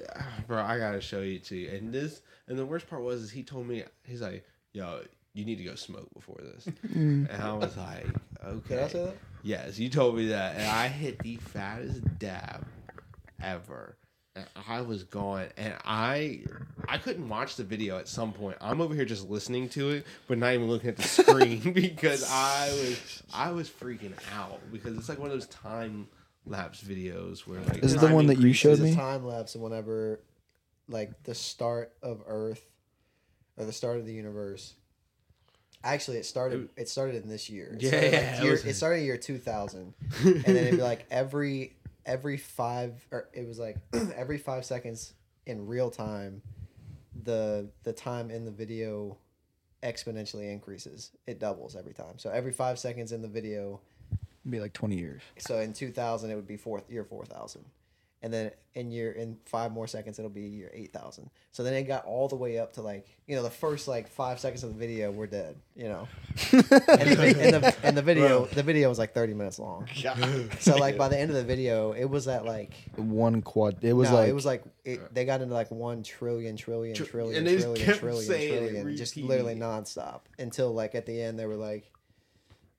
bro. 0.48 0.62
I 0.62 0.78
gotta 0.78 1.02
show 1.02 1.22
you 1.22 1.40
too. 1.40 1.70
And 1.74 1.92
this, 1.92 2.22
and 2.48 2.58
the 2.58 2.66
worst 2.66 2.88
part 2.88 3.02
was, 3.02 3.22
is 3.24 3.32
he 3.32 3.44
told 3.44 3.68
me 3.68 3.84
he's 4.06 4.22
like, 4.22 4.46
yo, 4.74 5.02
you 5.34 5.44
need 5.44 5.58
to 5.58 5.64
go 5.64 5.76
smoke 5.76 6.08
before 6.14 6.38
this. 6.42 6.66
Mm. 6.88 7.28
And 7.34 7.44
I 7.44 7.54
was 7.54 7.76
like, 7.76 8.08
okay. 8.46 8.76
Did 8.76 8.80
I 8.84 8.88
say 8.88 9.04
that? 9.06 9.18
Yes, 9.44 9.80
you 9.80 9.90
told 9.90 10.16
me 10.18 10.28
that, 10.28 10.56
and 10.56 10.66
I 10.66 10.88
hit 10.90 11.20
the 11.20 11.38
fattest 11.38 12.02
dab 12.20 12.66
ever. 13.42 13.96
And 14.36 14.46
I 14.68 14.82
was 14.82 15.04
gone, 15.04 15.48
and 15.58 15.74
I 15.86 16.42
I 16.88 16.98
couldn't 16.98 17.28
watch 17.30 17.56
the 17.56 17.64
video 17.64 17.98
at 17.98 18.08
some 18.08 18.32
point. 18.32 18.58
I'm 18.62 18.80
over 18.82 18.94
here 18.94 19.06
just 19.06 19.28
listening 19.30 19.70
to 19.70 19.90
it, 19.90 20.06
but 20.28 20.38
not 20.38 20.54
even 20.54 20.68
looking 20.68 20.90
at 20.90 20.98
the 20.98 21.04
screen 21.04 21.74
because 21.74 22.30
I 22.30 22.70
was 22.70 23.24
I 23.34 23.52
was 23.52 23.70
freaking 23.70 24.14
out 24.36 24.60
because 24.72 24.98
it's 24.98 25.10
like 25.10 25.18
one 25.20 25.28
of 25.32 25.34
those 25.34 25.48
time 25.48 26.08
lapse 26.46 26.84
videos 26.84 27.40
where 27.48 27.60
like 27.62 27.84
Is 27.84 27.94
it 27.96 28.02
the 28.02 28.08
one 28.14 28.28
that 28.28 28.36
you 28.36 28.48
increases. 28.48 28.60
showed 28.78 28.80
me? 28.80 28.94
time 28.94 29.26
lapse 29.26 29.56
and 29.56 29.64
whenever, 29.64 30.20
like 30.88 31.24
the 31.24 31.34
start 31.34 31.94
of 32.04 32.22
Earth, 32.28 32.64
or 33.58 33.66
the 33.66 33.74
start 33.74 33.98
of 33.98 34.06
the 34.06 34.14
universe. 34.14 34.76
Actually, 35.84 36.18
it 36.18 36.26
started. 36.26 36.70
It 36.76 36.90
started 36.90 37.24
in 37.24 37.30
this 37.30 37.50
year. 37.50 37.72
It 37.74 37.82
Yeah, 37.84 37.90
started, 37.90 38.12
like, 38.14 38.24
it 38.24 38.44
year- 38.44 38.70
it 38.72 38.74
started 38.76 39.00
in 39.00 39.06
year 39.06 39.18
two 39.18 39.38
thousand, 39.38 39.94
and 40.24 40.44
then 40.44 40.56
it'd 40.56 40.76
be 40.78 40.82
like 40.84 41.06
every 41.10 41.76
every 42.06 42.38
five 42.38 43.06
or 43.12 43.30
it 43.34 43.48
was 43.48 43.60
like 43.60 43.78
every 44.16 44.38
five 44.38 44.66
seconds 44.66 45.14
in 45.46 45.66
real 45.68 45.90
time, 45.90 46.42
the 47.24 47.70
the 47.84 47.94
time 47.94 48.30
in 48.30 48.44
the 48.46 48.52
video 48.52 49.18
exponentially 49.82 50.52
increases. 50.52 51.12
It 51.26 51.40
doubles 51.40 51.76
every 51.76 51.94
time. 51.94 52.18
So 52.20 52.30
every 52.30 52.52
five 52.52 52.78
seconds 52.78 53.12
in 53.14 53.22
the 53.22 53.28
video, 53.30 53.80
It'd 54.42 54.52
be 54.52 54.60
like 54.60 54.74
20 54.74 54.98
years. 54.98 55.22
so 55.38 55.60
in 55.60 55.72
2000 55.74 56.30
it 56.32 56.36
would 56.36 56.48
be 56.48 56.58
fourth 56.58 56.90
year 56.92 57.04
4000 57.06 57.64
and 58.22 58.34
then 58.34 58.52
in 58.76 58.92
your 58.92 59.12
in 59.12 59.38
five 59.46 59.72
more 59.72 59.88
seconds 59.88 60.20
it'll 60.20 60.30
be 60.30 60.42
your 60.42 60.70
8000 60.74 61.30
so 61.52 61.64
then 61.64 61.74
it 61.74 61.84
got 61.84 62.06
all 62.06 62.28
the 62.28 62.36
way 62.36 62.60
up 62.60 62.74
to 62.74 62.82
like 62.82 63.08
you 63.28 63.36
know 63.36 63.44
the 63.44 63.50
first 63.50 63.88
like 63.88 64.08
five 64.08 64.40
seconds 64.40 64.64
of 64.64 64.74
the 64.74 64.80
video 64.80 65.12
we're 65.12 65.28
dead 65.28 65.56
you 65.76 65.88
know? 65.88 66.08
And 66.52 66.62
the, 66.62 67.36
and 67.40 67.64
the, 67.64 67.76
and 67.84 67.98
the 67.98 68.02
video 68.02 68.46
the 68.46 68.64
video 68.64 68.90
was 68.90 69.00
like 69.00 69.14
30 69.14 69.34
minutes 69.34 69.60
long. 69.60 69.88
So 70.60 70.76
like 70.76 70.98
by 70.98 71.08
the 71.08 71.18
end 71.18 71.30
of 71.30 71.36
the 71.36 71.44
video 71.44 71.94
it 71.94 72.06
was 72.06 72.28
at 72.28 72.46
like 72.46 72.74
One 72.96 73.42
quad. 73.42 73.78
It 73.82 73.94
was 73.94 74.10
no, 74.10 74.18
like 74.18 74.30
it 74.30 74.34
was 74.34 74.46
like 74.46 74.64
it, 74.84 75.14
they 75.14 75.26
got 75.26 75.42
into 75.42 75.54
like 75.54 75.72
one 75.72 76.04
trillion 76.04 76.58
trillion 76.58 76.96
Tr- 76.96 77.04
trillion 77.06 77.38
and 77.38 77.48
they 77.48 77.56
just 77.56 77.76
kept 77.76 78.00
trillion 78.00 78.26
saying 78.26 78.58
trillion 78.58 78.98
just 78.98 79.18
literally 79.18 79.56
nonstop 79.56 80.22
until 80.38 80.74
like 80.74 80.96
at 80.96 81.06
the 81.06 81.22
end 81.22 81.40
they 81.40 81.46
were 81.46 81.56
like 81.56 81.92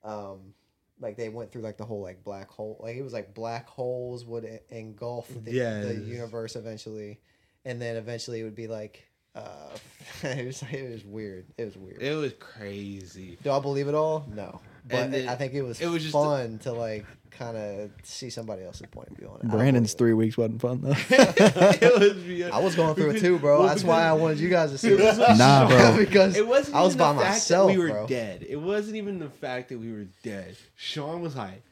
um 0.03 0.53
like 1.01 1.17
they 1.17 1.29
went 1.29 1.51
through 1.51 1.63
like 1.63 1.77
the 1.77 1.85
whole 1.85 2.01
like 2.01 2.23
black 2.23 2.49
hole 2.49 2.79
like 2.81 2.95
it 2.95 3.01
was 3.03 3.13
like 3.13 3.33
black 3.33 3.67
holes 3.67 4.23
would 4.25 4.45
engulf 4.69 5.27
the, 5.43 5.51
the 5.87 5.93
universe 6.05 6.55
eventually. 6.55 7.19
And 7.65 7.81
then 7.81 7.95
eventually 7.95 8.39
it 8.41 8.43
would 8.43 8.55
be 8.55 8.67
like 8.67 9.07
uh 9.35 9.69
it 10.23 10.45
was 10.45 10.63
it 10.71 10.91
was 10.91 11.03
weird. 11.05 11.45
It 11.57 11.65
was 11.65 11.77
weird. 11.77 12.01
It 12.01 12.15
was 12.15 12.33
crazy. 12.39 13.37
do 13.43 13.51
I 13.51 13.59
believe 13.59 13.87
it 13.87 13.95
all? 13.95 14.25
No. 14.33 14.61
But 14.87 15.11
then- 15.11 15.27
I 15.29 15.35
think 15.35 15.53
it 15.53 15.61
was 15.61 15.79
it 15.81 15.87
was 15.87 16.01
just 16.03 16.13
fun 16.13 16.59
to 16.59 16.71
like 16.71 17.05
kind 17.31 17.57
of 17.57 17.91
see 18.03 18.29
somebody 18.29 18.63
else's 18.63 18.87
point 18.91 19.09
of 19.09 19.17
view 19.17 19.27
on 19.29 19.39
it 19.41 19.49
Brandon's 19.49 19.93
three 19.93 20.13
weeks 20.13 20.37
wasn't 20.37 20.61
fun 20.61 20.81
though. 20.81 20.91
it 21.09 21.99
was 21.99 22.23
because- 22.23 22.51
I 22.51 22.59
was 22.59 22.75
going 22.75 22.95
through 22.95 23.11
it 23.11 23.19
too, 23.19 23.39
bro. 23.39 23.65
That's 23.65 23.83
why 23.83 24.03
I 24.03 24.13
wanted 24.13 24.39
you 24.39 24.49
guys 24.49 24.71
to 24.71 24.77
see 24.77 24.89
It 24.89 24.99
was 24.99 25.17
it. 25.17 25.27
Nah, 25.37 25.67
bro. 25.67 25.97
because 25.97 26.35
It 26.37 26.45
wasn't. 26.47 26.75
I 26.75 26.81
was 26.81 26.95
even 26.95 27.05
by 27.07 27.13
the 27.13 27.19
fact 27.21 27.31
myself, 27.35 27.67
that 27.71 27.77
we 27.77 27.83
were 27.83 27.89
bro. 27.89 28.07
dead. 28.07 28.45
It 28.47 28.57
wasn't 28.57 28.97
even 28.97 29.19
the 29.19 29.29
fact 29.29 29.69
that 29.69 29.79
we 29.79 29.91
were 29.91 30.07
dead. 30.23 30.55
Sean 30.75 31.21
was 31.21 31.35
like, 31.35 31.63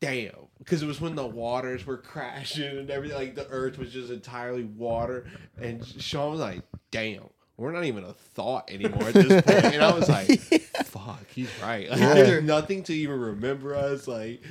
"Damn," 0.00 0.32
because 0.58 0.82
it 0.82 0.86
was 0.86 1.00
when 1.00 1.14
the 1.14 1.26
waters 1.26 1.86
were 1.86 1.96
crashing 1.98 2.78
and 2.78 2.90
everything. 2.90 3.16
Like 3.18 3.34
the 3.34 3.46
earth 3.48 3.78
was 3.78 3.92
just 3.92 4.10
entirely 4.10 4.64
water, 4.64 5.26
and 5.60 5.84
Sean 5.86 6.30
was 6.32 6.40
like, 6.40 6.62
"Damn." 6.90 7.28
We're 7.56 7.72
not 7.72 7.84
even 7.84 8.04
a 8.04 8.12
thought 8.12 8.70
anymore 8.70 9.08
at 9.08 9.14
this 9.14 9.42
point, 9.42 9.64
and 9.64 9.82
I 9.82 9.94
was 9.94 10.08
like, 10.08 10.28
"Fuck, 10.84 11.26
he's 11.34 11.48
right." 11.62 11.88
Like, 11.90 12.00
Yeah. 12.00 12.14
There's 12.14 12.44
nothing 12.44 12.82
to 12.84 12.92
even 12.94 13.18
remember 13.18 13.74
us. 13.74 14.06
Like, 14.06 14.42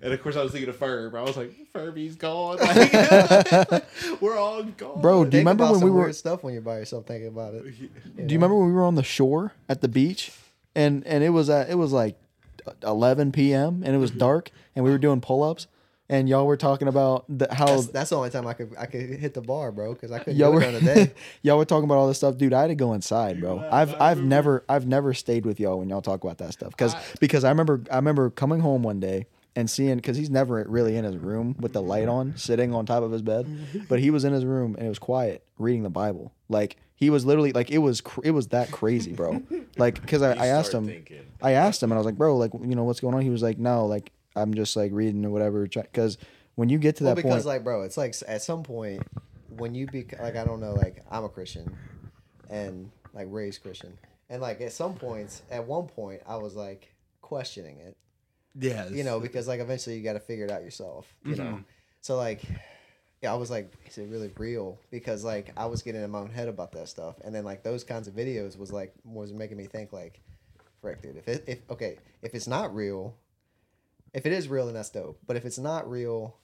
and 0.00 0.12
of 0.12 0.22
course, 0.22 0.36
I 0.36 0.42
was 0.42 0.52
thinking 0.52 0.68
of 0.68 0.78
Ferb. 0.78 1.16
I 1.16 1.22
was 1.22 1.36
like, 1.36 1.52
"Furby's 1.72 2.14
gone. 2.14 2.58
Like, 2.62 3.84
we're 4.20 4.38
all 4.38 4.62
gone." 4.62 5.00
Bro, 5.00 5.24
do 5.24 5.26
you 5.26 5.30
Think 5.30 5.40
remember 5.40 5.64
about 5.64 5.72
when 5.72 5.80
some 5.80 5.88
we 5.88 5.94
were? 5.94 6.02
weird 6.02 6.14
stuff 6.14 6.44
when 6.44 6.52
you're 6.52 6.62
by 6.62 6.78
yourself 6.78 7.06
thinking 7.06 7.28
about 7.28 7.54
it? 7.54 7.64
Do 7.64 8.32
you 8.32 8.38
remember 8.38 8.54
when 8.56 8.68
we 8.68 8.74
were 8.74 8.84
on 8.84 8.94
the 8.94 9.02
shore 9.02 9.52
at 9.68 9.80
the 9.80 9.88
beach, 9.88 10.30
and 10.74 11.04
and 11.06 11.24
it 11.24 11.30
was 11.30 11.50
at 11.50 11.68
it 11.68 11.76
was 11.76 11.92
like 11.92 12.16
11 12.82 13.32
p.m. 13.32 13.82
and 13.84 13.94
it 13.94 13.98
was 13.98 14.10
mm-hmm. 14.10 14.20
dark, 14.20 14.50
and 14.76 14.84
we 14.84 14.90
were 14.90 14.98
doing 14.98 15.20
pull 15.20 15.42
ups, 15.42 15.66
and 16.08 16.28
y'all 16.28 16.46
were 16.46 16.56
talking 16.56 16.86
about 16.88 17.24
the, 17.28 17.52
how 17.52 17.66
That's, 17.66 17.86
that's 17.88 18.10
the 18.10 18.16
only 18.16 18.30
time 18.30 18.46
I 18.46 18.52
could 18.54 18.74
I 18.78 18.86
could 18.86 19.02
hit 19.08 19.34
the 19.34 19.40
bar, 19.40 19.72
bro, 19.72 19.94
because 19.94 20.10
I 20.12 20.18
couldn't 20.18 20.36
y'all 20.36 20.50
do 20.50 20.56
were 20.56 20.62
it 20.62 20.70
during 20.70 20.84
the 20.84 20.94
day. 21.06 21.12
y'all 21.42 21.56
were 21.58 21.64
talking 21.64 21.84
about 21.84 21.96
all 21.96 22.08
this 22.08 22.18
stuff, 22.18 22.36
dude. 22.36 22.52
I 22.52 22.62
had 22.62 22.66
to 22.68 22.74
go 22.74 22.92
inside, 22.92 23.40
bro. 23.40 23.66
I've 23.70 23.98
I've 24.00 24.22
never 24.22 24.64
I've 24.68 24.86
never 24.86 25.14
stayed 25.14 25.46
with 25.46 25.58
y'all 25.60 25.78
when 25.78 25.88
y'all 25.88 26.02
talk 26.02 26.22
about 26.24 26.38
that 26.38 26.52
stuff 26.52 26.70
because 26.70 26.94
I- 26.94 27.02
because 27.20 27.44
I 27.44 27.48
remember 27.48 27.82
I 27.90 27.96
remember 27.96 28.30
coming 28.30 28.60
home 28.60 28.82
one 28.82 29.00
day 29.00 29.26
and 29.56 29.70
seeing 29.70 29.96
because 29.96 30.16
he's 30.16 30.30
never 30.30 30.64
really 30.68 30.96
in 30.96 31.04
his 31.04 31.16
room 31.16 31.54
with 31.60 31.72
the 31.72 31.80
light 31.80 32.08
on, 32.08 32.36
sitting 32.36 32.74
on 32.74 32.84
top 32.86 33.02
of 33.04 33.12
his 33.12 33.22
bed, 33.22 33.46
but 33.88 34.00
he 34.00 34.10
was 34.10 34.24
in 34.24 34.32
his 34.32 34.44
room 34.44 34.74
and 34.76 34.84
it 34.84 34.88
was 34.88 34.98
quiet, 34.98 35.44
reading 35.58 35.84
the 35.84 35.90
Bible. 35.90 36.32
Like 36.48 36.76
he 36.96 37.08
was 37.08 37.24
literally 37.24 37.52
like 37.52 37.70
it 37.70 37.78
was 37.78 38.00
cr- 38.00 38.20
it 38.24 38.30
was 38.32 38.48
that 38.48 38.70
crazy, 38.70 39.12
bro. 39.12 39.42
Like 39.76 40.00
because 40.00 40.22
I, 40.22 40.32
I 40.34 40.46
asked 40.48 40.72
him. 40.72 40.86
thinking. 40.86 41.22
I 41.42 41.52
asked 41.52 41.82
him 41.82 41.90
and 41.90 41.96
I 41.96 41.98
was 41.98 42.06
like, 42.06 42.16
bro, 42.16 42.36
like 42.36 42.52
you 42.54 42.76
know 42.76 42.84
what's 42.84 43.00
going 43.00 43.14
on? 43.14 43.22
He 43.22 43.30
was 43.30 43.42
like, 43.42 43.58
no, 43.58 43.86
like 43.86 44.12
I'm 44.36 44.54
just 44.54 44.76
like 44.76 44.92
reading 44.92 45.24
or 45.24 45.30
whatever. 45.30 45.66
Because 45.66 46.18
when 46.54 46.68
you 46.68 46.78
get 46.78 46.96
to 46.96 47.04
well, 47.04 47.14
that 47.14 47.22
because 47.22 47.44
point, 47.44 47.46
like, 47.46 47.64
bro, 47.64 47.82
it's 47.82 47.96
like 47.96 48.14
at 48.26 48.42
some 48.42 48.62
point 48.62 49.02
when 49.56 49.74
you 49.74 49.86
be 49.86 50.06
like, 50.20 50.36
I 50.36 50.44
don't 50.44 50.60
know, 50.60 50.74
like 50.74 51.04
I'm 51.10 51.24
a 51.24 51.28
Christian 51.28 51.76
and 52.50 52.90
like 53.12 53.26
raised 53.30 53.62
Christian, 53.62 53.96
and 54.28 54.42
like 54.42 54.60
at 54.60 54.72
some 54.72 54.94
points, 54.94 55.42
at 55.50 55.66
one 55.66 55.86
point, 55.86 56.22
I 56.26 56.36
was 56.36 56.54
like 56.54 56.92
questioning 57.22 57.78
it. 57.78 57.96
Yeah, 58.56 58.88
you 58.88 59.04
know, 59.04 59.20
because 59.20 59.48
like 59.48 59.60
eventually 59.60 59.96
you 59.96 60.02
got 60.04 60.12
to 60.12 60.20
figure 60.20 60.44
it 60.44 60.50
out 60.50 60.62
yourself, 60.62 61.12
you 61.24 61.36
know. 61.36 61.44
Mhm. 61.44 61.64
So 62.00 62.16
like, 62.16 62.42
yeah, 63.22 63.32
I 63.32 63.36
was 63.36 63.50
like, 63.50 63.72
is 63.86 63.98
it 63.98 64.08
really 64.10 64.30
real? 64.38 64.78
Because 64.90 65.24
like 65.24 65.52
I 65.56 65.66
was 65.66 65.82
getting 65.82 66.02
in 66.02 66.10
my 66.10 66.18
own 66.20 66.30
head 66.30 66.48
about 66.48 66.72
that 66.72 66.88
stuff, 66.88 67.16
and 67.24 67.34
then 67.34 67.44
like 67.44 67.62
those 67.62 67.82
kinds 67.82 68.06
of 68.06 68.14
videos 68.14 68.58
was 68.58 68.70
like 68.70 68.94
was 69.04 69.32
making 69.32 69.56
me 69.56 69.64
think 69.64 69.92
like, 69.92 70.20
frick, 70.80 71.02
dude, 71.02 71.16
if 71.16 71.26
it 71.26 71.44
if 71.46 71.58
okay, 71.70 71.98
if 72.22 72.34
it's 72.34 72.46
not 72.46 72.74
real, 72.74 73.16
if 74.14 74.24
it 74.26 74.32
is 74.32 74.48
real, 74.48 74.66
then 74.66 74.74
that's 74.74 74.90
dope. 74.90 75.18
But 75.26 75.36
if 75.36 75.44
it's 75.44 75.58
not 75.58 75.90
real, 75.90 76.36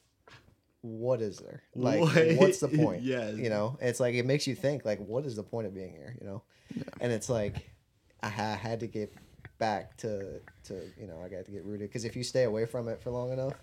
what 0.83 1.21
is 1.23 1.39
there? 1.39 1.63
Like, 1.75 2.01
What? 2.01 2.37
what's 2.37 2.61
the 2.61 2.69
point? 2.69 3.03
yeah. 3.03 3.31
you 3.31 3.49
know, 3.51 3.79
it's 3.81 4.01
like 4.01 4.15
it 4.15 4.27
makes 4.27 4.47
you 4.47 4.55
think 4.55 4.85
like, 4.85 4.99
what 4.99 5.25
is 5.25 5.37
the 5.37 5.43
point 5.43 5.67
of 5.67 5.75
being 5.75 5.93
here? 5.93 6.17
You 6.21 6.27
know, 6.27 6.43
and 7.01 7.13
it's 7.13 7.29
like 7.29 7.71
I 8.23 8.29
ha- 8.29 8.57
had 8.57 8.81
to 8.81 8.87
get 8.87 9.15
back 9.59 9.97
to 9.99 10.41
to 10.65 10.75
you 10.99 11.07
know 11.07 11.21
I 11.25 11.29
got 11.29 11.45
to 11.45 11.51
get 11.53 11.65
rooted 11.65 11.89
because 11.91 12.05
if 12.05 12.17
you 12.17 12.25
stay 12.25 12.45
away 12.45 12.65
from 12.67 12.89
it 12.89 13.01
for 13.03 13.11
long 13.11 13.33
enough, 13.33 13.55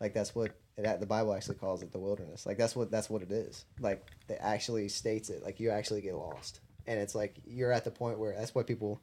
like 0.00 0.12
that's 0.14 0.34
what 0.34 0.52
it, 0.76 1.00
the 1.00 1.06
Bible 1.06 1.32
actually 1.34 1.56
calls 1.56 1.82
it 1.82 1.90
the 1.90 1.98
wilderness. 1.98 2.44
Like 2.46 2.58
that's 2.58 2.76
what 2.76 2.90
that's 2.90 3.08
what 3.10 3.22
it 3.22 3.32
is. 3.32 3.64
Like 3.80 4.06
it 4.28 4.38
actually 4.40 4.88
states 4.88 5.30
it. 5.30 5.42
Like 5.42 5.58
you 5.58 5.70
actually 5.70 6.02
get 6.02 6.14
lost, 6.14 6.60
and 6.86 7.00
it's 7.00 7.14
like 7.14 7.36
you're 7.46 7.72
at 7.72 7.84
the 7.84 7.90
point 7.90 8.18
where 8.18 8.34
that's 8.36 8.54
why 8.54 8.62
people. 8.62 9.00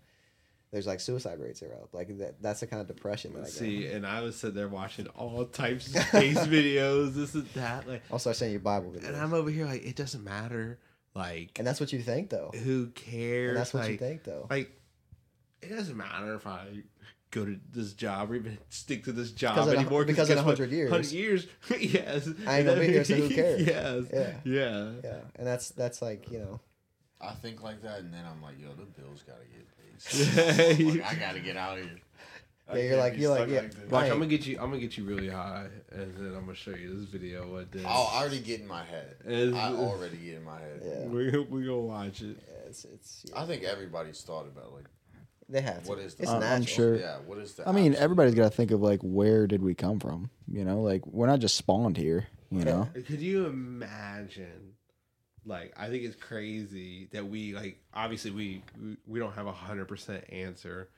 There's 0.74 0.88
like 0.88 1.00
suicide 1.00 1.40
rates 1.40 1.62
are 1.64 1.72
up. 1.74 1.94
Like 1.94 2.18
that. 2.18 2.42
That's 2.42 2.60
the 2.60 2.68
kind 2.68 2.82
of 2.82 2.88
depression 2.88 3.32
that 3.34 3.42
I 3.42 3.44
get. 3.44 3.52
See, 3.54 3.86
and 3.86 4.06
I 4.06 4.22
was 4.22 4.36
sitting 4.36 4.56
there 4.56 4.68
watching 4.68 5.08
all 5.10 5.46
types 5.46 5.88
of 5.96 6.02
space 6.02 6.38
videos, 6.48 7.14
this 7.14 7.36
and 7.36 7.46
that, 7.54 7.88
like, 7.88 8.02
I'll 8.12 8.20
start 8.20 8.36
sending 8.36 8.54
you 8.54 8.60
Bible 8.60 8.92
videos. 8.92 9.08
and 9.08 9.16
I'm 9.16 9.34
over 9.34 9.50
here 9.52 9.66
like, 9.66 9.86
it 9.86 9.96
doesn't 9.96 10.24
matter, 10.24 10.80
like, 11.16 11.52
and 11.60 11.66
that's 11.68 11.80
what 11.80 11.94
you 11.94 12.02
think 12.02 12.30
though. 12.32 12.52
who 12.64 12.88
cares? 12.88 13.50
And 13.50 13.58
that's 13.58 13.74
what 13.74 13.84
like, 13.84 13.92
you 13.92 13.98
think 13.98 14.24
though. 14.24 14.48
Like, 14.50 14.72
it 15.62 15.70
doesn't 15.70 15.96
matter 15.96 16.34
if 16.34 16.46
I 16.48 16.66
go 17.32 17.46
to 17.46 17.60
this 17.72 17.94
job 17.94 18.32
or 18.32 18.36
even 18.36 18.58
stick 18.70 19.04
to 19.06 19.12
this 19.12 19.32
job 19.32 19.56
Because 19.56 19.74
a- 19.74 19.78
anymore. 19.78 20.06
because 20.06 20.30
in 20.30 20.36
guess 20.38 20.44
100 20.46 20.72
years- 20.72 20.92
100 20.92 21.12
years, 21.12 21.48
yes, 21.80 22.30
I 22.48 22.58
ain't 22.60 22.68
gonna 22.68 22.80
be 22.82 22.88
here, 22.88 23.04
so 23.04 23.16
who 23.16 23.30
cares? 23.34 23.62
yes, 23.62 24.04
Yeah. 24.12 24.34
yeah, 24.44 24.92
Yeah, 25.04 25.20
and 25.36 25.46
that's 25.48 25.70
that's 25.70 26.02
like 26.02 26.32
you 26.32 26.40
know. 26.40 26.60
I 27.22 27.32
think 27.36 27.64
like 27.64 27.82
that, 27.84 28.00
and 28.00 28.14
then 28.14 28.26
I'm 28.26 28.42
like, 28.42 28.60
yo, 28.60 28.68
the 28.70 28.84
bills 28.84 29.24
gotta 29.26 29.46
get 29.46 29.66
paid. 29.66 29.73
Yeah. 29.73 29.73
Like, 30.14 31.04
I 31.06 31.16
gotta 31.20 31.40
get 31.40 31.58
out 31.58 31.78
of 31.80 31.84
here. 31.86 32.00
I 32.70 32.76
Yeah, 32.78 32.84
you're 32.84 32.98
like- 32.98 33.18
you're 33.18 33.30
like, 33.30 33.50
yeah. 33.50 33.62
this. 33.62 33.76
Watch, 33.90 34.06
Hey. 34.06 34.12
I'm 34.12 34.18
gonna 34.20 34.28
get 34.28 34.46
you. 34.48 34.58
I'm 34.60 34.70
gonna 34.70 34.80
get 34.80 34.98
you 34.98 35.04
really 35.04 35.30
high, 35.30 35.68
and 35.92 36.16
then 36.16 36.34
I'm 36.36 36.46
gonna 36.46 36.56
show 36.56 36.72
you 36.72 36.98
this 37.00 37.10
video. 37.10 37.52
What 37.52 37.72
this? 37.72 37.84
I'll 37.86 38.10
already 38.16 38.40
get 38.40 38.62
in 38.62 38.68
my 38.68 38.84
head. 38.84 39.16
Is- 39.26 39.54
I 39.54 39.72
already 39.74 40.18
get 40.18 40.36
in 40.38 40.44
my 40.44 40.60
head. 40.60 40.82
Yeah. 40.84 41.06
we 41.06 41.30
we 41.50 41.62
gonna 41.66 41.78
watch 41.80 42.22
it. 42.22 42.38
Yeah, 42.48 42.70
it's, 42.70 42.86
it's 42.86 43.26
yeah. 43.30 43.42
I 43.42 43.46
think 43.46 43.64
everybody's 43.64 44.22
thought 44.22 44.48
about 44.48 44.74
like 44.74 44.86
they 45.50 45.60
have 45.62 45.84
to. 45.84 45.90
what 45.90 46.00
is 46.00 46.16
the 46.16 46.24
it's 46.24 46.32
I'm- 46.32 46.42
I'm 46.44 46.66
sure. 46.66 46.96
Yeah, 46.96 47.18
what 47.26 47.38
is 47.38 47.54
the 47.56 47.68
I 47.68 47.72
mean, 47.74 47.92
absolute- 47.92 48.04
everybody's 48.04 48.36
got 48.36 48.44
to 48.52 48.56
think 48.58 48.72
of 48.72 48.82
like 48.82 49.02
where 49.02 49.46
did 49.46 49.62
we 49.62 49.74
come 49.76 50.00
from? 50.00 50.30
You 50.48 50.64
know, 50.64 50.82
like 50.82 51.06
we're 51.06 51.28
not 51.28 51.40
just 51.40 51.56
spawned 51.56 51.98
here. 51.98 52.28
You 52.50 52.64
know, 52.64 52.88
Could 52.94 53.20
you 53.20 53.48
imagine? 53.48 54.76
Like, 55.46 55.74
I 55.78 55.90
think 55.90 56.04
it's 56.04 56.16
crazy 56.16 57.10
that 57.12 57.28
we 57.28 57.54
like. 57.54 57.78
Obviously, 57.94 58.32
we 58.32 58.64
we, 58.82 58.98
we 59.08 59.20
don't 59.20 59.34
have 59.34 59.48
a 59.48 59.52
hundred 59.52 59.88
percent 59.88 60.24
answer 60.32 60.90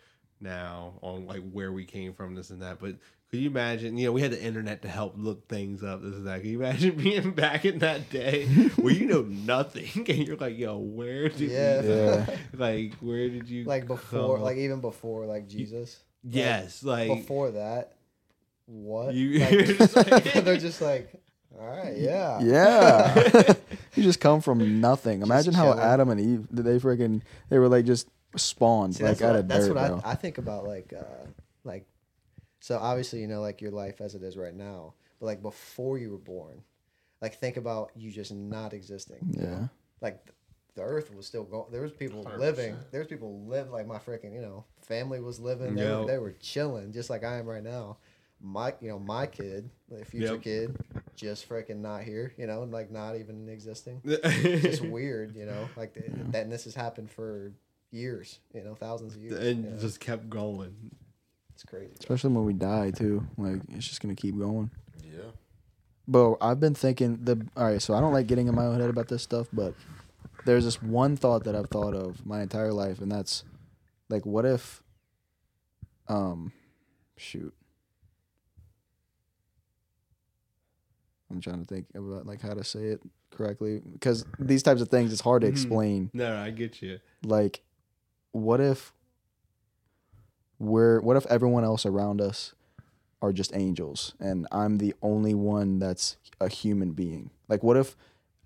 now 0.42 0.94
on 1.02 1.26
like 1.26 1.42
where 1.52 1.72
we 1.72 1.86
came 1.86 2.14
from, 2.14 2.36
this 2.36 2.50
and 2.52 2.62
that. 2.62 2.80
But 2.80 2.96
could 3.32 3.40
you 3.40 3.50
imagine? 3.50 3.98
You 3.98 4.06
know, 4.08 4.12
we 4.12 4.22
had 4.22 4.32
the 4.32 4.42
internet 4.42 4.84
to 4.84 4.88
help 4.88 5.16
look 5.18 5.48
things 5.48 5.82
up, 5.84 6.02
this 6.04 6.14
and 6.14 6.28
that. 6.28 6.42
Can 6.42 6.50
you 6.52 6.60
imagine 6.60 6.96
being 7.04 7.32
back 7.32 7.66
in 7.66 7.80
that 7.80 8.10
day 8.12 8.46
where 8.76 8.94
you 8.94 9.08
know 9.08 9.24
nothing 9.24 10.06
and 10.10 10.28
you're 10.28 10.38
like, 10.38 10.58
"Yo, 10.58 10.78
where 10.78 11.28
did 11.30 11.50
Yeah. 11.52 11.82
we, 11.82 11.88
Yeah. 11.88 12.38
like 12.58 12.94
where 12.96 13.28
did 13.30 13.50
you 13.50 13.64
Like 13.64 13.88
before, 13.88 14.36
come 14.36 14.44
like 14.44 14.58
even 14.58 14.80
before, 14.82 15.26
like 15.26 15.48
Jesus. 15.48 16.00
yes, 16.24 16.84
like 16.84 17.08
Before 17.08 17.50
that, 17.52 17.94
what? 18.68 19.14
You- 19.16 19.40
Like, 19.40 19.52
you're 19.52 19.64
just 19.64 19.96
like- 19.96 20.34
they're 20.34 20.58
just 20.58 20.82
like, 20.82 21.10
all 21.60 21.68
right, 21.68 21.96
yeah, 21.98 22.40
yeah, 22.42 23.54
you 23.96 24.04
just 24.04 24.20
come 24.20 24.42
from 24.42 24.82
nothing. 24.82 25.22
Imagine 25.22 25.54
how 25.54 25.66
chilling. 25.74 25.80
Adam 25.80 26.10
and 26.10 26.20
Eve 26.20 26.48
did 26.54 26.66
they 26.66 26.80
freaking 26.80 27.22
they 27.50 27.60
were 27.60 27.70
like 27.70 27.86
just 27.86 28.08
spawned 28.36 28.96
See, 28.96 29.04
like 29.04 29.18
that's 29.18 29.22
out 29.22 29.32
what, 29.32 29.40
of 29.40 29.48
that's 29.48 29.68
dirt, 29.68 29.76
what 29.76 29.88
bro. 29.88 30.02
I, 30.04 30.12
I 30.12 30.16
think 30.16 30.38
about 30.38 30.66
like 30.66 30.94
uh 30.98 31.26
like 31.64 31.86
so 32.60 32.78
obviously 32.78 33.22
you 33.22 33.28
know 33.28 33.40
like 33.42 33.62
your 33.62 33.72
life 33.72 34.02
as 34.02 34.14
it 34.16 34.24
is 34.24 34.36
right 34.36 34.54
now 34.54 34.94
but 35.20 35.28
like 35.28 35.42
before 35.42 35.98
you 35.98 36.12
were 36.12 36.18
born 36.18 36.62
like 37.22 37.36
think 37.40 37.56
about 37.56 37.92
you 37.96 38.12
just 38.12 38.34
not 38.34 38.74
existing 38.74 39.20
you 39.38 39.42
know? 39.42 39.50
Yeah. 39.50 39.68
like 40.02 40.32
the 40.76 40.82
earth 40.82 41.16
was 41.16 41.26
still 41.26 41.44
going 41.46 41.72
there 41.72 41.82
was 41.82 41.94
people 41.94 42.26
100%. 42.26 42.38
living 42.40 42.76
there 42.92 43.00
was 43.00 43.08
people 43.08 43.46
live 43.48 43.70
like 43.72 43.88
my 43.88 43.98
freaking 44.00 44.34
you 44.34 44.42
know 44.42 44.66
family 44.82 45.22
was 45.22 45.40
living 45.40 45.76
they, 45.76 45.86
were, 45.86 46.00
Yep. 46.00 46.08
they 46.08 46.18
were 46.18 46.34
chilling 46.42 46.92
just 46.92 47.10
like 47.10 47.24
i 47.24 47.38
am 47.38 47.46
right 47.46 47.64
now 47.64 47.96
my 48.46 48.74
you 48.80 48.90
know 48.90 49.00
my 49.00 49.26
kid 49.26 49.70
the 49.90 50.06
future 50.06 50.34
Yep. 50.34 50.42
kid 50.44 50.78
just 51.16 51.50
freaking 51.50 51.78
not 51.78 52.04
here 52.04 52.32
you 52.38 52.46
know 52.46 52.62
like 52.64 52.92
not 52.92 53.16
even 53.16 53.50
existing 53.50 54.02
it's 54.04 54.62
just 54.80 54.86
weird 54.86 55.36
you 55.36 55.46
know 55.46 55.68
like 55.76 55.94
th- 55.96 56.06
that 56.32 56.44
and 56.44 56.52
this 56.52 56.66
has 56.66 56.76
happened 56.76 57.10
for 57.10 57.52
years 57.92 58.40
you 58.54 58.64
know 58.64 58.76
thousands 58.76 59.16
of 59.16 59.22
years 59.24 59.34
and 59.40 59.64
you 59.66 59.72
know? 59.72 59.78
just 59.78 60.00
kept 60.00 60.30
going. 60.30 60.76
It's 61.54 61.64
crazy. 61.64 61.88
bro. 61.88 61.96
Especially 62.02 62.34
when 62.34 62.44
we 62.46 62.52
die 62.54 62.92
too. 62.92 63.26
Like 63.38 63.62
it's 63.70 63.88
just 63.88 64.02
gonna 64.02 64.14
keep 64.16 64.38
going. 64.38 64.70
Yeah. 65.04 65.32
Bro, 66.08 66.38
I've 66.42 66.60
been 66.60 66.76
thinking 66.76 67.20
the 67.24 67.48
all 67.56 67.64
right, 67.66 67.82
so 67.82 67.94
I 67.94 68.02
don't 68.02 68.12
like 68.14 68.28
getting 68.28 68.48
in 68.48 68.54
my 68.56 68.66
own 68.66 68.80
head 68.80 68.90
about 68.90 69.08
this 69.08 69.24
stuff, 69.24 69.48
but 69.54 69.74
there's 70.46 70.66
this 70.66 70.82
one 70.82 71.16
thought 71.16 71.46
that 71.46 71.56
I've 71.56 71.70
thought 71.70 71.94
of 71.96 72.26
my 72.26 72.42
entire 72.42 72.74
life, 72.74 73.00
and 73.00 73.10
that's 73.12 73.44
like 74.10 74.26
what 74.26 74.46
if 74.46 74.84
um 76.10 76.52
shoot. 77.18 77.54
I'm 81.32 81.42
trying 81.42 81.60
to 81.60 81.66
think 81.66 81.88
about 81.96 82.26
like 82.26 82.42
how 82.42 82.54
to 82.54 82.64
say 82.64 82.86
it 82.86 83.02
correctly. 83.32 83.82
Because 83.94 84.26
these 84.40 84.64
types 84.64 84.82
of 84.82 84.90
things 84.90 85.12
it's 85.12 85.22
hard 85.22 85.42
to 85.42 85.48
Mhm. 85.48 85.52
explain. 85.52 86.10
No, 86.14 86.30
no, 86.34 86.42
I 86.42 86.52
get 86.52 86.82
you. 86.82 87.00
Like 87.24 87.62
what 88.32 88.60
if 88.62 88.94
we're 90.60 91.02
what 91.02 91.18
if 91.18 91.26
everyone 91.28 91.64
else 91.64 91.86
around 91.86 92.22
us 92.22 92.54
are 93.22 93.34
just 93.34 93.56
angels 93.56 94.14
and 94.20 94.48
I'm 94.52 94.78
the 94.78 94.94
only 95.02 95.34
one 95.34 95.80
that's 95.80 96.18
a 96.40 96.48
human 96.50 96.92
being? 96.92 97.32
Like 97.48 97.64
what 97.64 97.78
if 97.78 97.96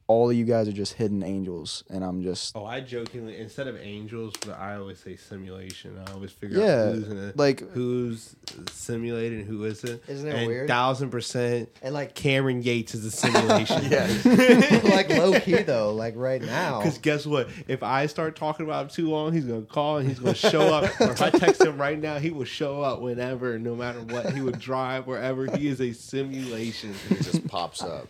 all 0.10 0.28
of 0.32 0.36
you 0.36 0.44
guys 0.44 0.68
are 0.68 0.72
just 0.74 0.94
hidden 0.94 1.22
angels 1.22 1.84
and 1.88 2.04
I'm 2.04 2.24
just 2.24 2.58
Oh, 2.58 2.66
I 2.66 2.80
jokingly 2.82 3.38
instead 3.38 3.68
of 3.68 3.78
angels, 3.78 4.34
but 4.44 4.58
I 4.60 4.76
always 4.76 4.98
say 4.98 5.16
simulation. 5.16 6.02
I 6.08 6.12
always 6.14 6.32
figure 6.32 6.58
Yeah, 6.60 6.86
out 6.90 6.96
who's 6.96 7.08
in 7.10 7.18
it, 7.30 7.38
like 7.38 7.60
who's 7.72 8.36
simulated 8.72 9.46
who 9.46 9.66
isn't. 9.66 10.02
Isn't 10.08 10.28
it 10.28 10.34
and 10.36 10.48
weird? 10.48 10.68
Thousand 10.68 11.12
percent, 11.12 11.70
And 11.84 11.94
like, 11.94 12.16
Cameron 12.16 12.64
Yates 12.64 12.96
is 12.96 13.06
a 13.06 13.12
simulation. 13.12 13.84
yeah. 13.92 14.08
like 14.84 15.10
low 15.10 15.40
key 15.40 15.62
though, 15.62 15.94
like 15.94 16.16
right 16.18 16.42
now. 16.42 16.80
Because 16.80 16.98
guess 16.98 17.28
what? 17.28 17.48
If 17.68 17.84
I 17.84 18.08
start 18.08 18.36
talking 18.36 18.66
about 18.66 18.86
him 18.86 18.90
too 18.90 19.10
long, 19.12 19.32
he's 19.32 19.46
gonna 19.46 19.62
call 19.62 19.98
and 20.00 20.10
he's 20.10 20.18
gonna 20.18 20.34
show 20.34 20.62
up. 20.74 21.00
or 21.00 21.12
if 21.12 21.22
I 21.22 21.30
text 21.30 21.64
him 21.64 21.78
right 21.78 22.00
now, 22.00 22.18
he 22.18 22.32
will 22.32 22.46
show 22.46 22.82
up 22.82 23.00
whenever, 23.00 23.60
no 23.60 23.76
matter 23.76 24.00
what. 24.02 24.34
He 24.34 24.42
would 24.42 24.58
drive 24.60 25.06
wherever. 25.06 25.56
He 25.56 25.68
is 25.68 25.80
a 25.80 25.94
simulation. 25.94 26.96
He 27.10 27.16
just 27.16 27.48
pops 27.48 27.84
up. 27.84 28.08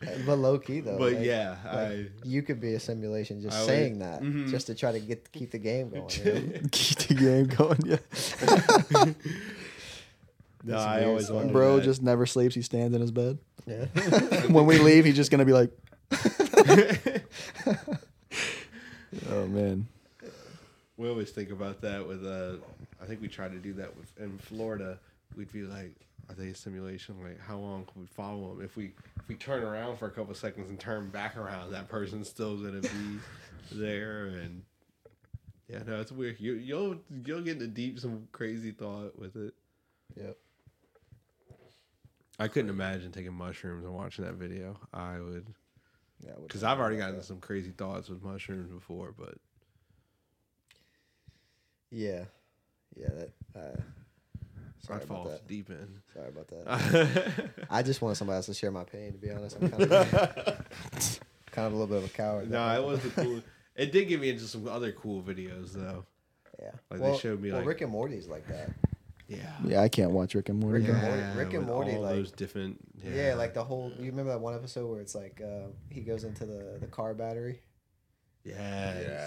But 0.26 0.36
low 0.36 0.58
key 0.60 0.80
though. 0.80 0.96
but 0.96 1.14
like- 1.14 1.24
yeah, 1.24 1.56
like, 1.64 1.74
I. 1.74 2.06
you 2.22 2.42
could 2.42 2.60
be 2.60 2.74
a 2.74 2.80
simulation 2.80 3.40
just 3.42 3.56
I 3.56 3.60
would- 3.60 3.66
saying 3.66 3.98
that, 3.98 4.22
Mhm. 4.22 4.48
just 4.48 4.66
to 4.68 4.74
try 4.74 4.92
to 4.92 5.00
get 5.00 5.30
keep 5.32 5.50
the 5.50 5.58
game 5.58 5.90
going. 5.90 6.08
You 6.24 6.24
know? 6.24 6.60
keep 6.70 6.98
the 6.98 7.14
game 7.14 7.46
going. 7.46 7.80
Yeah. 7.84 7.98
No, 10.64 10.74
It's 10.74 10.82
I 10.84 11.04
always 11.04 11.24
stuff. 11.26 11.36
wonder. 11.36 11.52
Bro 11.52 11.76
that. 11.76 11.84
just 11.84 12.02
never 12.02 12.26
sleeps. 12.26 12.52
He 12.54 12.62
stands 12.62 12.92
in 12.94 13.00
his 13.00 13.12
bed. 13.12 13.38
Yeah. 13.64 13.84
when 14.48 14.66
we 14.66 14.78
leave, 14.78 15.04
he's 15.04 15.14
just 15.14 15.30
gonna 15.30 15.44
be 15.44 15.52
like, 15.52 15.70
"Oh 19.30 19.46
man, 19.46 19.86
we 20.96 21.08
always 21.08 21.30
think 21.30 21.50
about 21.50 21.80
that 21.82 22.06
with 22.06 22.24
uh 22.26 22.56
I 23.00 23.06
think 23.06 23.20
we 23.20 23.28
try 23.28 23.48
to 23.48 23.56
do 23.56 23.72
that 23.74 23.96
with 23.96 24.10
in 24.18 24.36
Florida. 24.38 24.98
We'd 25.36 25.52
be 25.52 25.62
like, 25.62 25.94
are 26.28 26.34
they 26.34 26.48
a 26.48 26.54
simulation? 26.54 27.16
Like 27.22 27.40
how 27.40 27.56
long 27.58 27.84
can 27.84 28.00
we 28.02 28.06
follow 28.06 28.54
them? 28.54 28.64
If 28.64 28.76
we 28.76 28.92
if 29.18 29.28
we 29.28 29.34
turn 29.34 29.62
around 29.62 29.96
for 29.98 30.06
a 30.06 30.10
couple 30.10 30.34
seconds 30.34 30.68
and 30.70 30.78
turn 30.78 31.08
back 31.10 31.36
around, 31.36 31.72
that 31.72 31.88
person's 31.88 32.28
still 32.28 32.56
gonna 32.56 32.80
be 32.80 33.18
there 33.72 34.26
and 34.26 34.62
yeah, 35.68 35.80
no, 35.86 36.00
it's 36.00 36.12
weird. 36.12 36.36
You 36.40 36.54
you'll 36.54 36.96
you'll 37.24 37.42
get 37.42 37.54
into 37.54 37.66
deep 37.66 37.98
some 38.00 38.28
crazy 38.32 38.70
thought 38.70 39.18
with 39.18 39.36
it. 39.36 39.54
Yep. 40.16 40.36
I 42.38 42.48
couldn't 42.48 42.70
imagine 42.70 43.10
taking 43.12 43.34
mushrooms 43.34 43.84
and 43.84 43.92
watching 43.94 44.24
that 44.24 44.34
video. 44.34 44.78
I 44.94 45.18
would 45.20 45.52
Yeah. 46.24 46.32
Because 46.42 46.62
I've 46.64 46.78
already 46.78 46.96
gotten 46.96 47.16
that. 47.16 47.24
some 47.24 47.40
crazy 47.40 47.70
thoughts 47.70 48.08
with 48.08 48.22
mushrooms 48.22 48.70
before, 48.70 49.12
but 49.18 49.34
Yeah. 51.90 52.24
Yeah. 52.96 53.08
That. 53.08 53.30
Uh, 53.54 53.80
sorry 54.80 55.00
I'd 55.00 55.04
about 55.06 55.26
that. 55.28 55.46
deep 55.48 55.70
end. 55.70 56.00
Sorry 56.14 56.28
about 56.28 56.48
that. 56.48 57.50
I 57.70 57.82
just 57.82 58.00
wanted 58.02 58.16
somebody 58.16 58.36
else 58.36 58.46
to 58.46 58.54
share 58.54 58.70
my 58.70 58.84
pain. 58.84 59.12
To 59.12 59.18
be 59.18 59.30
honest, 59.30 59.56
I'm 59.60 59.70
kind 59.70 59.92
of 59.92 60.10
kind 61.50 61.66
of 61.66 61.72
a 61.72 61.76
little 61.76 61.86
bit 61.86 61.98
of 61.98 62.04
a 62.04 62.08
coward. 62.14 62.50
No, 62.50 62.80
it 62.80 62.84
was 62.86 63.04
a 63.04 63.10
cool. 63.10 63.42
It 63.76 63.92
did 63.92 64.06
get 64.08 64.20
me 64.20 64.30
into 64.30 64.44
some 64.44 64.66
other 64.68 64.92
cool 64.92 65.22
videos 65.22 65.72
though. 65.72 66.04
Yeah. 66.60 66.72
Like, 66.90 67.00
they 67.00 67.16
showed 67.18 67.40
me, 67.40 67.50
well, 67.50 67.58
like- 67.60 67.68
Rick 67.68 67.80
and 67.82 67.92
Morty's 67.92 68.26
like 68.26 68.46
that. 68.48 68.70
Yeah. 69.28 69.52
yeah, 69.62 69.82
I 69.82 69.88
can't 69.88 70.10
watch 70.12 70.34
Rick 70.34 70.48
and 70.48 70.58
Morty." 70.58 70.80
Rick 70.80 70.88
and 70.88 71.02
Morty- 71.02 71.38
Rick 71.38 71.48
and 71.52 71.58
with 71.58 71.68
Morty, 71.68 71.92
all 71.92 72.00
like- 72.02 72.14
those 72.16 72.32
different. 72.32 72.78
Yeah. 73.04 73.34
like 73.34 73.54
the 73.54 73.62
whole. 73.62 73.92
You 73.98 74.06
remember 74.06 74.32
that 74.32 74.40
one 74.40 74.54
episode 74.54 74.86
where 74.90 75.00
it's 75.00 75.14
like 75.14 75.40
uh, 75.44 75.68
he 75.90 76.00
goes 76.00 76.24
into 76.24 76.46
the 76.46 76.78
the 76.80 76.86
car 76.86 77.12
battery, 77.14 77.60
yeah, 78.44 78.56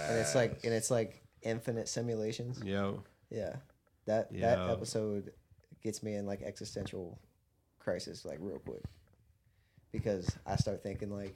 and 0.09 0.19
it's 0.19 0.33
like 0.35 0.59
and 0.63 0.73
it's 0.73 0.89
like 0.91 1.21
infinite 1.43 1.87
simulations. 1.87 2.61
yo, 2.63 3.03
Yeah, 3.29 3.57
that 4.07 4.33
that 4.39 4.69
episode 4.71 5.31
gets 5.81 6.03
me 6.03 6.15
in 6.15 6.25
like 6.25 6.41
existential 6.41 7.19
crisis 7.79 8.25
like 8.25 8.37
real 8.41 8.59
quick 8.59 8.83
because 9.91 10.35
I 10.45 10.55
start 10.55 10.83
thinking 10.83 11.09
like 11.11 11.35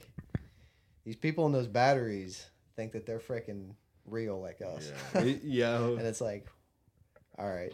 these 1.04 1.16
people 1.16 1.46
in 1.46 1.52
those 1.52 1.66
batteries 1.66 2.46
think 2.76 2.92
that 2.92 3.06
they're 3.06 3.18
freaking 3.18 3.74
real 4.06 4.40
like 4.40 4.60
us, 4.62 4.92
Yeah. 5.14 5.22
yo. 5.42 5.94
and 5.98 6.06
it's 6.06 6.20
like, 6.20 6.48
all 7.38 7.48
right, 7.52 7.72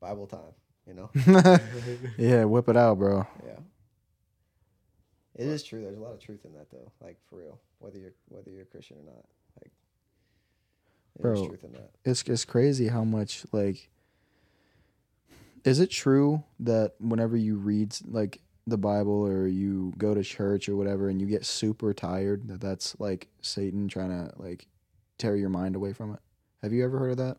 Bible 0.00 0.26
time, 0.26 0.52
you 0.86 0.94
know? 0.94 1.10
yeah, 2.18 2.44
whip 2.44 2.68
it 2.68 2.76
out, 2.76 2.98
bro. 2.98 3.26
yeah. 3.44 3.58
It 5.34 5.46
is 5.46 5.62
true. 5.62 5.82
There's 5.82 5.98
a 5.98 6.00
lot 6.00 6.14
of 6.14 6.20
truth 6.20 6.44
in 6.46 6.54
that, 6.54 6.70
though. 6.70 6.90
Like 7.00 7.18
for 7.28 7.36
real, 7.36 7.60
whether 7.78 7.98
you're 7.98 8.14
whether 8.28 8.50
you're 8.50 8.62
a 8.62 8.66
Christian 8.66 8.96
or 8.98 9.04
not, 9.04 9.24
like 9.62 9.70
there's 11.18 11.38
Bro. 11.40 11.48
truth 11.48 11.64
in 11.64 11.72
that. 11.72 11.90
It's 12.06 12.22
it's 12.22 12.44
crazy 12.46 12.88
how 12.88 13.04
much 13.04 13.44
like. 13.52 13.90
Is 15.66 15.80
it 15.80 15.90
true 15.90 16.44
that 16.60 16.92
whenever 17.00 17.36
you 17.36 17.56
read 17.56 17.96
like 18.06 18.40
the 18.66 18.78
Bible 18.78 19.26
or 19.26 19.46
you 19.46 19.92
go 19.98 20.14
to 20.14 20.22
church 20.22 20.68
or 20.68 20.76
whatever 20.76 21.08
and 21.08 21.20
you 21.20 21.26
get 21.26 21.44
super 21.44 21.92
tired 21.92 22.48
that 22.48 22.60
that's 22.60 22.98
like 22.98 23.28
Satan 23.42 23.88
trying 23.88 24.10
to 24.10 24.32
like 24.40 24.66
tear 25.18 25.36
your 25.36 25.48
mind 25.50 25.76
away 25.76 25.92
from 25.92 26.12
it? 26.14 26.20
Have 26.62 26.72
you 26.72 26.84
ever 26.84 26.98
heard 26.98 27.10
of 27.12 27.16
that? 27.18 27.36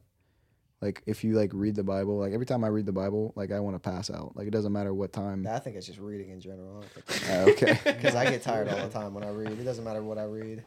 Like 0.81 1.01
if 1.07 1.23
you 1.23 1.33
like 1.33 1.51
read 1.53 1.75
the 1.75 1.83
Bible, 1.83 2.19
like 2.19 2.33
every 2.33 2.45
time 2.45 2.63
I 2.63 2.67
read 2.67 2.85
the 2.85 2.91
Bible, 2.91 3.33
like 3.35 3.51
I 3.51 3.59
want 3.59 3.75
to 3.75 3.89
pass 3.89 4.11
out. 4.11 4.33
Like 4.35 4.45
it 4.47 4.51
doesn't 4.51 4.71
matter 4.71 4.93
what 4.93 5.11
time. 5.11 5.47
I 5.47 5.57
think 5.57 5.75
it's 5.75 5.87
just 5.87 5.97
reading 5.97 6.29
in 6.29 6.39
general. 6.39 6.83
Uh, 7.31 7.33
okay. 7.49 7.79
Because 7.83 8.13
I 8.13 8.29
get 8.29 8.43
tired 8.43 8.67
all 8.67 8.75
the 8.87 8.93
time 8.93 9.13
when 9.13 9.23
I 9.23 9.29
read. 9.29 9.53
It 9.53 9.63
doesn't 9.63 9.83
matter 9.83 10.03
what 10.03 10.17
I 10.19 10.25
read. 10.25 10.63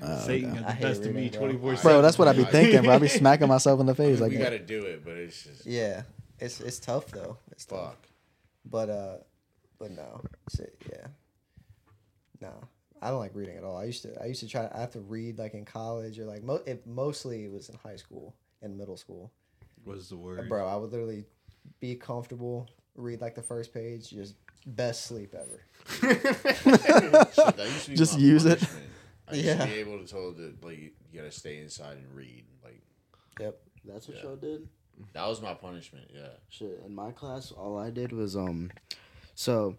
Uh, 0.00 0.18
Satan 0.24 0.52
okay. 0.52 0.60
got 0.60 0.70
I 0.70 0.74
the 0.76 0.80
best 0.80 1.04
of 1.04 1.14
me 1.14 1.28
bro. 1.28 1.38
twenty 1.40 1.58
four 1.58 1.74
Bro, 1.74 2.02
that's 2.02 2.18
what 2.18 2.26
I'd 2.28 2.36
be 2.36 2.44
thinking, 2.44 2.82
bro. 2.82 2.94
I'd 2.94 3.02
be 3.02 3.08
smacking 3.08 3.48
myself 3.48 3.80
in 3.80 3.86
the 3.86 3.94
face. 3.94 4.18
we 4.18 4.28
Like, 4.28 4.38
gotta 4.38 4.58
do 4.60 4.84
it, 4.84 5.04
but 5.04 5.14
it's 5.18 5.42
just 5.42 5.66
Yeah, 5.66 6.04
it's 6.44 6.60
it's 6.60 6.78
tough 6.78 7.06
though. 7.08 7.38
It's 7.52 7.64
tough. 7.64 7.90
fuck. 7.90 8.08
But 8.64 8.88
uh, 8.90 9.16
but 9.78 9.90
no, 9.90 10.20
Shit, 10.56 10.76
yeah, 10.90 11.06
no, 12.40 12.52
I 13.02 13.10
don't 13.10 13.18
like 13.18 13.34
reading 13.34 13.56
at 13.56 13.64
all. 13.64 13.76
I 13.76 13.84
used 13.84 14.02
to 14.02 14.22
I 14.22 14.26
used 14.26 14.40
to 14.40 14.48
try. 14.48 14.68
I 14.74 14.80
have 14.80 14.92
to 14.92 15.00
read 15.00 15.38
like 15.38 15.54
in 15.54 15.64
college 15.64 16.18
or 16.18 16.24
like 16.24 16.42
mo- 16.42 16.62
it 16.66 16.86
mostly 16.86 17.44
it 17.44 17.52
was 17.52 17.68
in 17.68 17.76
high 17.76 17.96
school 17.96 18.34
and 18.62 18.76
middle 18.78 18.96
school. 18.96 19.32
was 19.84 20.08
the 20.08 20.16
word. 20.16 20.48
Bro, 20.48 20.66
I 20.66 20.76
would 20.76 20.90
literally 20.90 21.24
be 21.80 21.94
comfortable, 21.94 22.68
read 22.94 23.20
like 23.20 23.34
the 23.34 23.42
first 23.42 23.72
page, 23.74 24.10
just 24.10 24.34
best 24.66 25.04
sleep 25.06 25.34
ever. 25.34 25.60
Shit, 26.00 27.58
used 27.58 27.96
Just 27.96 28.14
my 28.14 28.20
use 28.24 28.44
it. 28.46 28.62
I 29.28 29.34
used 29.34 29.46
Yeah. 29.46 29.58
to 29.58 29.66
be 29.66 29.74
able 29.80 29.98
to 29.98 30.06
tell 30.06 30.32
that 30.32 30.64
like 30.64 30.78
you 30.78 30.90
gotta 31.14 31.30
stay 31.30 31.58
inside 31.58 31.96
and 31.98 32.14
read. 32.14 32.44
Like 32.62 32.82
Yep. 33.40 33.58
That's 33.84 34.08
what 34.08 34.16
Yeah. 34.16 34.22
y'all 34.22 34.36
did. 34.36 34.68
That 35.12 35.26
was 35.26 35.40
my 35.42 35.54
punishment. 35.54 36.10
Yeah. 36.14 36.28
Shit, 36.48 36.82
in 36.86 36.94
my 36.94 37.10
class, 37.12 37.50
all 37.52 37.78
I 37.78 37.90
did 37.90 38.12
was 38.12 38.36
um, 38.36 38.70
so 39.34 39.76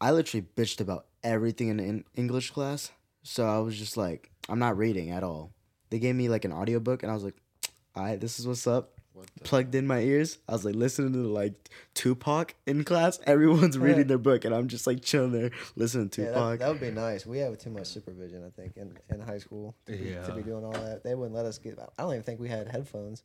I 0.00 0.10
literally 0.12 0.46
bitched 0.56 0.80
about 0.80 1.06
everything 1.24 1.68
in, 1.68 1.80
in 1.80 2.04
English 2.14 2.50
class. 2.50 2.90
So 3.22 3.46
I 3.46 3.58
was 3.58 3.78
just 3.78 3.96
like, 3.96 4.30
I'm 4.48 4.58
not 4.58 4.78
reading 4.78 5.10
at 5.10 5.22
all. 5.22 5.52
They 5.90 5.98
gave 5.98 6.14
me 6.14 6.28
like 6.28 6.44
an 6.44 6.52
audiobook, 6.52 7.02
and 7.02 7.10
I 7.10 7.14
was 7.14 7.24
like, 7.24 7.36
all 7.94 8.04
right, 8.04 8.20
this 8.20 8.38
is 8.38 8.46
what's 8.46 8.66
up. 8.66 8.92
What 9.12 9.26
the 9.36 9.40
Plugged 9.42 9.74
in 9.74 9.86
my 9.86 9.98
ears. 10.00 10.38
I 10.48 10.52
was 10.52 10.64
like 10.64 10.76
listening 10.76 11.12
to 11.14 11.18
like 11.28 11.54
Tupac 11.94 12.54
in 12.66 12.84
class. 12.84 13.18
Everyone's 13.26 13.76
reading 13.76 14.06
their 14.06 14.18
book, 14.18 14.44
and 14.44 14.54
I'm 14.54 14.68
just 14.68 14.86
like 14.86 15.02
chilling 15.02 15.32
there 15.32 15.50
listening 15.74 16.08
to 16.10 16.22
Yeah, 16.22 16.28
that, 16.28 16.34
Tupac. 16.34 16.58
that 16.60 16.68
would 16.68 16.80
be 16.80 16.90
nice. 16.92 17.26
We 17.26 17.38
have 17.38 17.58
too 17.58 17.70
much 17.70 17.88
supervision, 17.88 18.44
I 18.46 18.50
think, 18.50 18.76
in, 18.76 18.96
in 19.10 19.20
high 19.20 19.38
school 19.38 19.74
to 19.86 19.92
be, 19.92 20.14
to 20.26 20.32
be 20.36 20.42
doing 20.42 20.64
all 20.64 20.72
that. 20.72 21.02
They 21.02 21.14
wouldn't 21.16 21.34
let 21.34 21.46
us 21.46 21.58
get. 21.58 21.78
I 21.98 22.02
don't 22.02 22.12
even 22.12 22.22
think 22.22 22.38
we 22.38 22.48
had 22.48 22.68
headphones. 22.68 23.24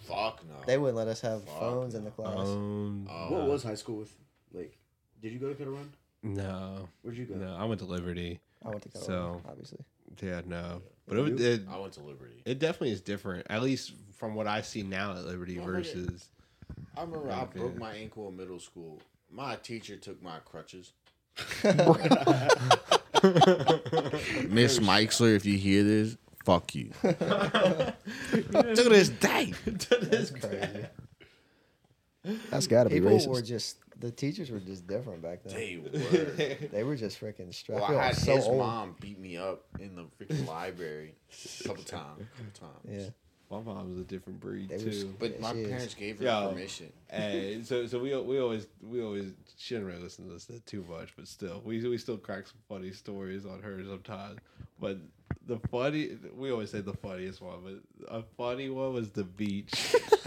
Fuck 0.00 0.42
no. 0.48 0.54
They 0.66 0.78
wouldn't 0.78 0.96
let 0.96 1.08
us 1.08 1.20
have 1.22 1.44
Fuck 1.44 1.58
phones 1.58 1.94
in 1.94 2.04
the 2.04 2.10
class. 2.10 2.36
Um, 2.48 3.06
Oh, 3.10 3.32
what 3.32 3.46
was 3.48 3.62
high 3.62 3.74
school 3.74 3.96
with? 3.98 4.12
Like, 4.52 4.76
did 5.22 5.32
you 5.32 5.38
go 5.38 5.48
to 5.48 5.54
Kettle 5.54 5.74
Run? 5.74 5.90
no, 6.22 6.88
Where'd 7.02 7.16
you 7.16 7.24
go? 7.26 7.34
no. 7.36 7.54
I 7.56 7.64
went 7.64 7.80
to 7.80 7.86
Liberty. 7.86 8.40
I 8.64 8.68
went 8.68 8.82
to 8.82 8.88
college, 8.90 9.06
So- 9.06 9.40
obviously. 9.48 9.78
Yeah, 10.22 10.42
no. 10.44 10.82
But 11.06 11.18
it, 11.18 11.22
would- 11.22 11.40
it 11.40 11.62
I 11.70 11.78
went 11.78 11.92
to 11.94 12.00
Liberty. 12.02 12.42
it 12.44 12.58
definitely 12.58 12.90
is 12.92 13.00
different. 13.00 13.46
At 13.48 13.62
least 13.62 13.92
from 14.16 14.34
what 14.34 14.46
I 14.46 14.60
see 14.62 14.82
now 14.82 15.12
at 15.12 15.24
Liberty 15.24 15.56
Motherfucker. 15.56 15.64
versus. 15.72 16.28
I 16.96 17.02
remember 17.02 17.30
I 17.30 17.42
Okay. 17.42 17.58
broke 17.60 17.76
my 17.76 17.92
ankle 17.94 18.28
in 18.28 18.36
middle 18.36 18.58
school. 18.60 19.00
My 19.30 19.56
teacher 19.56 19.96
took 19.96 20.20
my 20.22 20.38
crutches. 20.44 20.92
Miss 24.48 24.78
Meixler, 24.78 25.34
if 25.36 25.44
you 25.46 25.56
hear 25.58 25.82
this, 25.84 26.16
fuck 26.44 26.74
you. 26.74 26.90
to 27.02 27.94
this 28.88 29.08
day. 29.10 29.52
That's 29.66 30.30
crazy. 30.30 30.86
that's 32.50 32.66
got 32.66 32.84
to 32.84 32.90
be 32.90 32.96
People 32.96 33.10
racist. 33.12 33.28
were 33.28 33.42
just 33.42 33.78
the 33.98 34.10
teachers 34.10 34.50
were 34.50 34.60
just 34.60 34.86
different 34.86 35.22
back 35.22 35.42
then. 35.44 35.54
They 35.54 35.76
were. 35.82 36.68
They 36.72 36.82
were 36.84 36.96
just 36.96 37.20
freaking 37.20 37.52
strapped. 37.54 37.82
Well, 37.88 37.98
I 37.98 38.06
had 38.06 38.16
so 38.16 38.36
his 38.36 38.46
old. 38.46 38.58
mom 38.58 38.96
beat 39.00 39.18
me 39.18 39.36
up 39.36 39.62
in 39.78 39.94
the 39.96 40.04
freaking 40.18 40.46
library 40.46 41.14
a 41.60 41.64
couple 41.68 41.84
times. 41.84 42.22
couple 42.36 42.68
times. 42.68 42.80
Yeah, 42.88 43.10
My 43.50 43.60
mom 43.62 43.90
was 43.90 44.00
a 44.00 44.04
different 44.04 44.40
breed 44.40 44.68
They 44.70 44.78
too. 44.78 44.86
was- 44.86 45.04
But 45.04 45.32
Yeah, 45.34 45.40
my 45.40 45.52
she 45.52 45.58
is. 45.60 45.68
parents 45.68 45.94
gave 45.94 46.18
her 46.18 46.24
Yo. 46.24 46.48
permission. 46.50 46.92
Hey, 47.10 47.60
so 47.62 47.86
so 47.86 47.98
we 47.98 48.16
we 48.16 48.38
always 48.40 48.66
we 48.82 49.02
always 49.02 49.32
she 49.58 49.74
didn't 49.74 49.88
really 49.88 50.02
listen 50.02 50.26
to 50.26 50.32
this 50.32 50.48
too 50.66 50.84
much, 50.88 51.10
but 51.16 51.28
still 51.28 51.60
we 51.64 51.86
we 51.86 51.98
still 51.98 52.16
crack 52.18 52.46
some 52.46 52.58
funny 52.68 52.92
stories 52.92 53.44
on 53.44 53.60
her 53.62 53.82
sometimes. 53.84 54.38
But 54.78 54.98
the 55.46 55.58
funny 55.70 56.10
we 56.36 56.50
always 56.52 56.70
say 56.70 56.80
the 56.80 56.92
funniest 56.94 57.40
one, 57.40 57.58
but 57.64 58.14
a 58.14 58.22
funny 58.36 58.68
one 58.68 58.92
was 58.92 59.10
the 59.10 59.24
beach. 59.24 59.94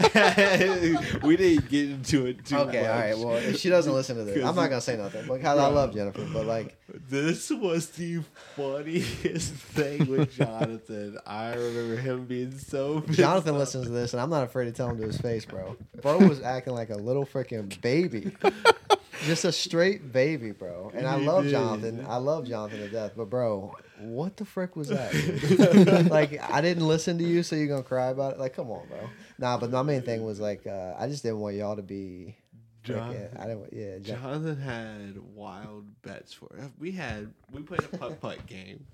we 1.22 1.36
didn't 1.36 1.68
get 1.68 1.90
into 1.90 2.26
it 2.26 2.44
too 2.44 2.56
Okay, 2.56 2.80
much. 2.82 2.90
all 2.90 2.98
right. 2.98 3.18
Well, 3.18 3.36
if 3.36 3.58
she 3.58 3.68
doesn't 3.70 3.92
listen 3.92 4.16
to 4.16 4.24
this, 4.24 4.44
I'm 4.44 4.54
not 4.56 4.68
gonna 4.68 4.80
say 4.80 4.96
nothing 4.96 5.22
because 5.26 5.58
I 5.58 5.66
love 5.68 5.94
Jennifer. 5.94 6.26
But 6.32 6.46
like, 6.46 6.76
This 7.08 7.50
was 7.50 7.88
the 7.90 8.22
funniest 8.56 9.52
thing 9.54 10.06
with 10.08 10.32
Jonathan. 10.34 11.18
I 11.26 11.54
remember 11.54 11.96
him 11.96 12.26
being 12.26 12.56
so 12.58 13.00
Jonathan 13.10 13.54
off. 13.54 13.60
listens 13.60 13.86
to 13.86 13.92
this, 13.92 14.12
and 14.12 14.20
I'm 14.20 14.30
not 14.30 14.44
afraid 14.44 14.66
to 14.66 14.72
tell 14.72 14.90
him 14.90 14.98
to 14.98 15.04
his 15.06 15.18
face, 15.18 15.44
bro. 15.44 15.76
Bro 16.02 16.18
was 16.28 16.42
acting 16.42 16.74
like 16.74 16.90
a 16.90 16.96
little 16.96 17.24
freaking 17.24 17.80
baby, 17.80 18.36
just 19.24 19.44
a 19.44 19.52
straight 19.52 20.12
baby, 20.12 20.52
bro. 20.52 20.90
And 20.94 21.06
I 21.06 21.16
love. 21.16 21.46
Jonathan. 21.46 22.04
I 22.08 22.16
love 22.16 22.46
Jonathan 22.46 22.78
to 22.80 22.88
death. 22.88 23.12
But 23.16 23.30
bro, 23.30 23.74
what 24.00 24.36
the 24.36 24.44
frick 24.44 24.76
was 24.76 24.88
that? 24.88 25.12
dude? 25.12 26.10
like, 26.10 26.40
I 26.52 26.60
didn't 26.60 26.86
listen 26.86 27.18
to 27.18 27.24
you, 27.24 27.42
so 27.42 27.56
you're 27.56 27.66
gonna 27.68 27.82
cry 27.82 28.08
about 28.08 28.34
it? 28.34 28.38
Like, 28.38 28.54
come 28.54 28.70
on, 28.70 28.86
bro. 28.88 28.98
Nah, 29.38 29.56
but 29.58 29.70
my 29.70 29.82
main 29.82 30.02
thing 30.02 30.24
was 30.24 30.40
like, 30.40 30.66
uh, 30.66 30.94
I 30.98 31.08
just 31.08 31.22
didn't 31.22 31.40
want 31.40 31.56
y'all 31.56 31.76
to 31.76 31.82
be. 31.82 32.36
Jonathan- 32.82 33.36
I 33.38 33.42
didn't. 33.44 33.60
want- 33.60 33.72
Yeah, 33.72 33.98
Jon- 33.98 34.20
Jonathan 34.20 34.60
had 34.60 35.18
wild 35.34 35.86
bets 36.02 36.32
for 36.34 36.54
it. 36.58 36.70
We 36.78 36.92
had 36.92 37.32
we 37.50 37.62
played 37.62 37.80
a 37.80 37.96
putt 37.96 38.20
putt 38.20 38.46
game. 38.46 38.86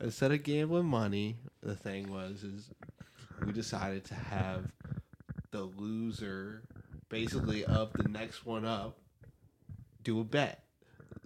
Instead 0.00 0.30
of 0.30 0.42
gambling 0.44 0.86
money, 0.86 1.36
the 1.60 1.74
thing 1.74 2.08
was 2.12 2.44
is 2.44 2.70
we 3.44 3.50
decided 3.52 4.04
to 4.04 4.14
have 4.14 4.70
the 5.50 5.62
loser, 5.62 6.62
basically 7.08 7.64
of 7.64 7.92
the 7.94 8.08
next 8.08 8.46
one 8.46 8.64
up, 8.64 8.96
do 10.04 10.20
a 10.20 10.24
bet. 10.24 10.62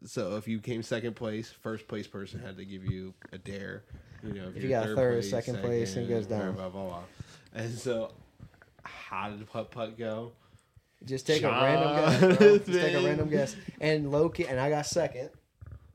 So 0.05 0.37
if 0.37 0.47
you 0.49 0.61
came 0.61 0.83
second 0.83 1.17
place, 1.17 1.51
first 1.51 1.89
place 1.89 2.07
person 2.07 2.41
had 2.41 2.57
to 2.57 2.65
give 2.65 2.85
you 2.85 3.15
a 3.33 3.39
dare. 3.39 3.85
You 4.23 4.33
know, 4.33 4.49
If 4.49 4.55
you're 4.57 4.65
you 4.65 4.69
got 4.71 4.87
third, 4.97 5.25
second 5.25 5.59
place, 5.61 5.95
it 5.97 6.09
goes 6.09 6.27
down. 6.27 6.55
Blah, 6.55 6.69
blah, 6.71 6.85
blah. 6.87 7.03
And 7.55 7.73
so, 7.77 8.13
how 8.83 9.31
did 9.31 9.47
putt 9.51 9.71
putt 9.71 9.99
go? 9.99 10.33
Just 11.05 11.27
take 11.27 11.43
a 11.43 11.49
random 11.49 11.97
guess. 11.97 12.21
Bro. 12.39 12.59
Just 12.59 12.67
take 12.67 12.95
a 12.95 13.05
random 13.07 13.29
guess. 13.29 13.57
And 13.81 14.11
low 14.11 14.29
key, 14.29 14.47
and 14.47 14.59
I 14.59 14.71
got 14.71 14.87
second. 14.87 15.31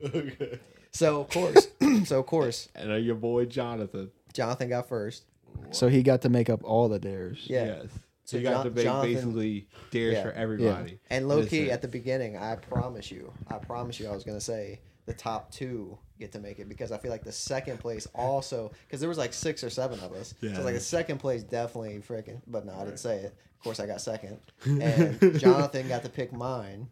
Okay. 0.02 0.58
So 0.92 1.20
of 1.20 1.28
course, 1.30 1.68
so 2.04 2.20
of 2.20 2.26
course, 2.26 2.68
And 2.74 2.92
uh, 2.92 2.94
your 2.94 3.14
boy 3.16 3.46
Jonathan. 3.46 4.10
Jonathan 4.32 4.68
got 4.68 4.88
first. 4.88 5.24
so 5.70 5.88
he 5.88 6.02
got 6.02 6.22
to 6.22 6.28
make 6.28 6.48
up 6.48 6.62
all 6.64 6.88
the 6.88 6.98
dares. 6.98 7.44
Yeah. 7.48 7.64
Yes. 7.82 7.86
So 8.26 8.36
So 8.36 8.38
you 8.38 8.42
got 8.44 8.52
Jon- 8.54 8.64
to 8.64 8.70
make 8.70 8.84
Jonathan- 8.84 9.12
basically 9.14 9.68
dares 9.90 10.14
Yeah. 10.14 10.22
for 10.22 10.32
everybody. 10.32 10.98
And 11.10 11.28
low 11.28 11.40
This 11.42 11.50
key, 11.50 11.62
is- 11.64 11.70
at 11.70 11.82
the 11.82 11.88
beginning, 11.88 12.36
I 12.36 12.56
promise 12.56 13.10
you, 13.10 13.32
I 13.48 13.58
promise 13.58 14.00
you, 14.00 14.08
I 14.08 14.12
was 14.14 14.24
gonna 14.24 14.40
say 14.40 14.80
the 15.06 15.12
top 15.12 15.50
two 15.52 15.98
get 16.18 16.32
to 16.32 16.38
make 16.38 16.58
it 16.58 16.68
because 16.68 16.90
I 16.92 16.96
feel 16.98 17.10
like 17.10 17.24
the 17.24 17.32
second 17.32 17.78
place 17.80 18.06
also 18.14 18.70
because 18.86 19.00
there 19.00 19.08
was 19.08 19.18
like 19.18 19.32
six 19.34 19.62
or 19.62 19.68
seven 19.68 20.00
of 20.00 20.12
us. 20.12 20.32
Yeah. 20.40 20.54
So 20.54 20.62
like 20.62 20.74
the 20.74 20.80
second 20.80 21.18
place 21.18 21.42
definitely 21.42 21.98
freaking. 21.98 22.40
But 22.46 22.64
no, 22.64 22.72
I 22.74 22.84
didn't 22.84 22.98
say 23.00 23.18
it. 23.18 23.34
Of 23.58 23.62
course, 23.64 23.80
I 23.80 23.86
got 23.86 24.00
second, 24.00 24.38
and 24.64 25.18
Jonathan 25.40 25.88
got 25.88 26.02
to 26.04 26.08
pick 26.10 26.32
mine. 26.32 26.88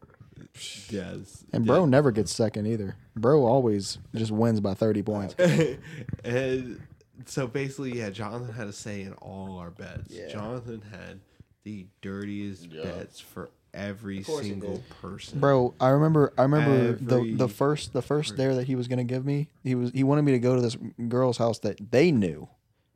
yes. 0.90 1.44
And 1.52 1.64
bro 1.66 1.84
never 1.86 2.10
gets 2.10 2.34
second 2.34 2.66
either. 2.66 2.96
Bro 3.16 3.44
always 3.44 3.98
just 4.14 4.30
wins 4.32 4.60
by 4.60 4.74
30 4.74 5.02
points. 5.02 5.34
and 6.24 6.80
so 7.26 7.46
basically, 7.46 7.98
yeah, 7.98 8.10
Jonathan 8.10 8.54
had 8.54 8.66
a 8.68 8.72
say 8.72 9.02
in 9.02 9.12
all 9.14 9.58
our 9.58 9.70
bets. 9.70 10.10
Yeah. 10.10 10.28
Jonathan 10.28 10.82
had 10.90 11.20
the 11.64 11.86
dirtiest 12.00 12.66
Yeah. 12.70 12.82
bets 12.84 13.20
for 13.20 13.50
every 13.74 14.22
single 14.22 14.82
person. 15.00 15.40
Bro, 15.40 15.74
I 15.80 15.88
remember 15.90 16.32
I 16.36 16.42
remember 16.42 16.92
the 16.92 17.16
Every- 17.16 17.34
the 17.34 17.48
first 17.48 17.92
the 17.92 18.02
first 18.02 18.36
dare 18.36 18.54
that 18.54 18.66
he 18.66 18.74
was 18.74 18.88
gonna 18.88 19.04
give 19.04 19.24
me. 19.24 19.48
He 19.62 19.74
was 19.74 19.90
he 19.92 20.04
wanted 20.04 20.22
me 20.22 20.32
to 20.32 20.38
go 20.38 20.54
to 20.56 20.60
this 20.62 20.76
girl's 21.08 21.38
house 21.38 21.58
that 21.60 21.90
they 21.90 22.10
knew, 22.12 22.48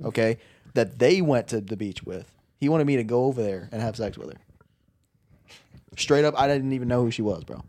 okay, 0.05 0.39
that 0.75 0.99
they 0.99 1.23
went 1.23 1.49
to 1.49 1.61
the 1.61 1.77
beach 1.77 2.03
with. 2.05 2.31
He 2.59 2.69
wanted 2.69 2.87
me 2.87 2.97
to 2.97 3.05
go 3.05 3.25
over 3.25 3.43
there 3.43 3.69
and 3.73 3.81
have 3.83 3.97
sex 3.97 4.17
with 4.19 4.33
her. 4.33 4.39
Straight 5.97 6.25
up, 6.25 6.39
I 6.39 6.47
didn't 6.47 6.73
even 6.73 6.89
know 6.89 7.03
who 7.03 7.11
she 7.11 7.23
was, 7.23 7.45
bro. 7.45 7.63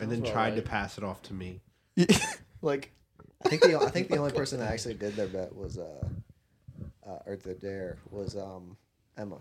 and 0.00 0.10
then 0.10 0.22
tried 0.22 0.56
to 0.56 0.62
pass 0.62 0.96
it 0.96 1.04
off 1.04 1.22
to 1.24 1.34
me. 1.34 1.60
like, 2.62 2.92
I 3.44 3.48
think 3.48 3.62
the 3.62 3.76
I 3.78 3.90
think 3.90 4.08
the 4.08 4.16
only 4.16 4.32
person 4.32 4.60
that 4.60 4.70
actually 4.72 4.94
did 4.94 5.14
their 5.16 5.28
bet 5.28 5.54
was 5.54 5.78
uh, 5.78 6.08
uh 7.06 7.18
or 7.26 7.36
the 7.36 7.54
dare 7.54 7.98
was 8.10 8.36
um 8.36 8.76
Emma. 9.16 9.36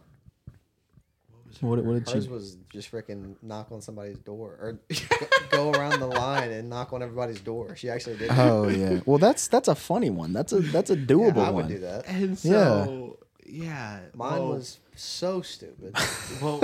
what, 1.61 1.83
what 1.83 1.93
did 1.93 2.09
Hers 2.09 2.25
she? 2.25 2.29
was 2.29 2.57
just 2.69 2.91
freaking 2.91 3.35
knock 3.41 3.71
on 3.71 3.81
somebody's 3.81 4.17
door 4.19 4.57
or 4.61 4.79
go, 4.89 5.27
go 5.49 5.71
around 5.71 5.99
the 5.99 6.07
line 6.07 6.51
and 6.51 6.69
knock 6.69 6.91
on 6.93 7.01
everybody's 7.01 7.39
door. 7.39 7.75
She 7.75 7.89
actually 7.89 8.17
did. 8.17 8.29
that. 8.29 8.37
Oh 8.51 8.67
yeah. 8.67 8.99
Well, 9.05 9.17
that's 9.17 9.47
that's 9.47 9.67
a 9.67 9.75
funny 9.75 10.09
one. 10.09 10.33
That's 10.33 10.51
a 10.53 10.59
that's 10.59 10.89
a 10.89 10.97
Yeah, 10.97 11.05
doable 11.05 11.45
I 11.45 11.49
would 11.49 11.67
do 11.67 11.79
that. 11.79 12.07
And 12.07 12.37
so, 12.37 13.17
yeah, 13.45 13.99
Mine 14.13 14.31
well- 14.33 14.47
was 14.49 14.79
so 14.95 15.41
stupid. 15.41 15.95
well, 16.41 16.61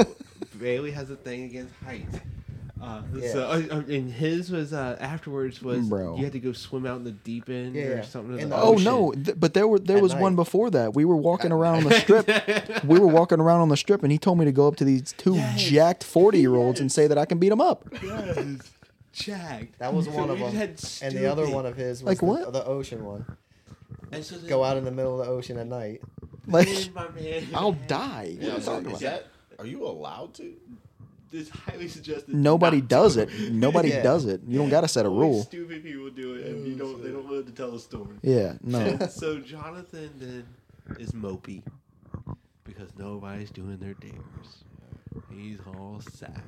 Bailey 0.59 0.91
has 0.91 1.09
a 1.09 1.15
thing 1.15 1.43
against 1.43 1.73
height. 1.83 2.05
Uh, 2.81 3.01
Yeah. 3.15 3.31
So, 3.31 3.43
uh, 3.43 3.61
uh, 3.71 3.75
and 3.87 4.11
his 4.11 4.49
was 4.49 4.73
uh, 4.73 4.97
afterwards 4.99 5.61
was 5.61 5.87
Bro. 5.87 6.17
you 6.17 6.23
had 6.23 6.33
to 6.33 6.39
go 6.39 6.51
swim 6.51 6.85
out 6.85 6.97
in 6.97 7.03
the 7.03 7.11
deep 7.11 7.47
end 7.49 7.75
Yeah, 7.75 7.83
or 7.83 8.03
something. 8.03 8.39
In 8.39 8.49
the 8.49 8.55
the 8.55 8.61
Oh 8.61 8.73
ocean. 8.73 8.83
no! 8.83 9.11
Th- 9.11 9.39
but 9.39 9.53
there 9.53 9.67
were 9.67 9.77
there 9.79 9.97
At 9.97 10.03
was 10.03 10.15
one 10.15 10.35
before 10.35 10.69
that. 10.71 10.93
We 10.95 11.05
were 11.05 11.15
walking 11.15 11.51
around 11.51 11.77
on 11.77 11.83
the 11.89 11.99
strip. 11.99 12.83
we 12.83 12.99
were 12.99 13.07
walking 13.07 13.39
around 13.39 13.61
on 13.61 13.69
the 13.69 13.77
strip, 13.77 14.01
and 14.03 14.11
he 14.11 14.17
told 14.17 14.39
me 14.39 14.45
to 14.45 14.51
go 14.51 14.67
up 14.67 14.77
to 14.77 14.83
these 14.85 15.13
two 15.13 15.35
Yes. 15.35 15.61
jacked 15.61 16.03
forty 16.03 16.39
year 16.39 16.55
olds 16.55 16.79
and 16.79 16.91
say 16.91 17.05
that 17.07 17.17
I 17.17 17.25
can 17.25 17.37
beat 17.37 17.49
them 17.49 17.61
up. 17.61 17.85
Yes. 18.01 18.57
Jacked. 19.13 19.77
That 19.79 19.93
was 19.93 20.07
one 20.07 20.27
So 20.27 20.33
of 20.33 20.39
we 20.39 20.57
them. 20.57 20.75
And 21.01 21.15
the 21.15 21.25
other 21.31 21.47
one 21.49 21.65
of 21.65 21.75
his 21.75 22.01
was 22.01 22.07
Like 22.07 22.19
the, 22.19 22.25
what? 22.25 22.53
the 22.53 22.65
ocean 22.65 23.03
one. 23.05 23.25
And 24.11 24.23
so 24.25 24.37
Go 24.47 24.63
out 24.63 24.77
in 24.77 24.85
the 24.85 24.91
middle 24.91 25.19
of 25.19 25.25
the 25.27 25.31
ocean 25.31 25.57
at 25.57 25.67
night. 25.67 26.01
Like 26.47 26.67
then 26.67 26.93
my 26.93 27.09
man, 27.09 27.47
I'll 27.53 27.73
die. 27.73 28.35
What 28.39 28.41
Yeah, 28.41 28.53
are 28.53 28.55
you 28.55 28.61
so 28.61 28.71
talking 28.75 28.91
is 28.91 29.01
about? 29.01 29.11
that? 29.11 29.27
Are 29.59 29.65
you 29.67 29.85
allowed 29.85 30.33
to? 30.35 30.53
It's 31.31 31.49
highly 31.49 31.87
suggested. 31.87 32.33
Nobody 32.35 32.81
does 32.81 33.15
to. 33.15 33.21
it. 33.23 33.51
Nobody 33.51 33.89
Yeah. 33.91 34.03
does 34.03 34.25
it. 34.25 34.41
You 34.47 34.59
don't 34.59 34.69
got 34.69 34.81
to 34.81 34.87
set 34.87 35.05
a 35.05 35.09
Only 35.09 35.21
rule. 35.21 35.43
Stupid 35.43 35.83
people 35.83 36.09
do 36.09 36.35
it, 36.35 36.45
and 36.47 36.67
you 36.67 36.75
oh, 36.75 36.77
don't. 36.77 37.03
They 37.03 37.11
don't 37.11 37.29
live 37.29 37.45
to 37.45 37.51
tell 37.51 37.73
a 37.73 37.79
story. 37.79 38.17
Yeah, 38.21 38.53
no. 38.61 38.97
so 39.09 39.39
Jonathan 39.39 40.11
then 40.17 40.45
is 40.99 41.11
mopey 41.11 41.63
because 42.63 42.89
nobody's 42.97 43.49
doing 43.51 43.77
their 43.77 43.93
dares. 43.95 44.63
He's 45.29 45.59
all 45.67 46.01
sad. 46.13 46.41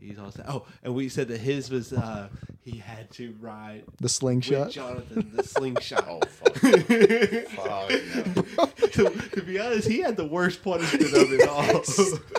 He's 0.00 0.18
all 0.18 0.30
sad. 0.30 0.46
Oh, 0.48 0.66
and 0.82 0.94
we 0.94 1.08
said 1.08 1.28
that 1.28 1.40
his 1.40 1.70
was 1.70 1.92
uh 1.92 2.28
he 2.64 2.78
had 2.78 3.10
to 3.12 3.34
ride 3.40 3.84
The 3.98 4.04
with 4.04 4.12
slingshot. 4.12 4.70
Jonathan 4.70 5.30
the 5.34 5.42
slingshot. 5.42 6.04
Oh 6.08 6.20
fuck! 6.26 6.54
fuck 8.56 8.78
no. 8.80 8.86
to, 8.88 9.28
to 9.30 9.42
be 9.42 9.58
honest, 9.58 9.88
he 9.88 10.00
had 10.00 10.16
the 10.16 10.26
worst 10.26 10.62
punishment 10.62 11.12
of 11.12 11.32
it 11.32 11.48
all. 11.48 11.82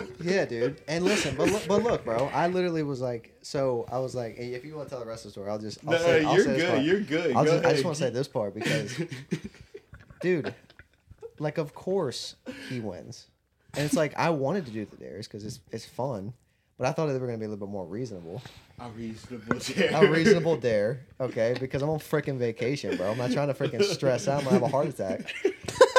Yeah, 0.22 0.44
dude. 0.44 0.80
And 0.86 1.04
listen, 1.04 1.34
but 1.36 1.48
look, 1.50 1.66
but 1.66 1.82
look, 1.82 2.04
bro. 2.04 2.26
I 2.34 2.48
literally 2.48 2.82
was 2.82 3.00
like, 3.00 3.34
so 3.42 3.86
I 3.90 3.98
was 3.98 4.14
like, 4.14 4.36
hey, 4.36 4.52
if 4.52 4.64
you 4.64 4.76
want 4.76 4.88
to 4.88 4.94
tell 4.94 5.00
the 5.00 5.08
rest 5.08 5.24
of 5.24 5.30
the 5.30 5.32
story, 5.32 5.50
I'll 5.50 5.58
just. 5.58 5.78
I'll 5.86 5.92
no, 5.92 5.98
say, 5.98 6.24
I'll 6.24 6.34
you're 6.34 6.44
say 6.44 6.52
this 6.52 6.62
good. 6.70 6.84
You're 6.84 7.00
good. 7.00 7.36
I'll 7.36 7.44
Go 7.44 7.52
just, 7.52 7.64
I 7.64 7.72
just 7.72 7.84
want 7.84 7.96
to 7.96 8.02
say 8.02 8.10
this 8.10 8.28
part 8.28 8.54
because, 8.54 9.00
dude, 10.20 10.54
like, 11.38 11.58
of 11.58 11.74
course 11.74 12.36
he 12.68 12.80
wins, 12.80 13.28
and 13.74 13.84
it's 13.84 13.94
like 13.94 14.12
I 14.18 14.30
wanted 14.30 14.66
to 14.66 14.72
do 14.72 14.84
the 14.84 14.96
dares 14.96 15.26
because 15.26 15.44
it's 15.44 15.60
it's 15.70 15.86
fun, 15.86 16.34
but 16.80 16.88
I 16.88 16.92
thought 16.92 17.08
they 17.08 17.18
were 17.18 17.26
gonna 17.26 17.36
be 17.36 17.44
a 17.44 17.48
little 17.48 17.66
bit 17.66 17.70
more 17.70 17.84
reasonable. 17.84 18.40
a 18.78 18.88
reasonable 18.88 19.58
dare. 19.58 19.90
A 20.02 20.10
reasonable 20.10 20.56
dare, 20.56 21.00
okay? 21.20 21.54
Because 21.60 21.82
I'm 21.82 21.90
on 21.90 21.98
freaking 21.98 22.38
vacation, 22.38 22.96
bro. 22.96 23.10
I'm 23.10 23.18
not 23.18 23.32
trying 23.32 23.48
to 23.48 23.54
freaking 23.54 23.84
stress 23.84 24.26
out. 24.26 24.38
I'm 24.38 24.44
gonna 24.44 24.54
have 24.54 24.62
a 24.62 24.68
heart 24.68 24.86
attack. 24.88 25.30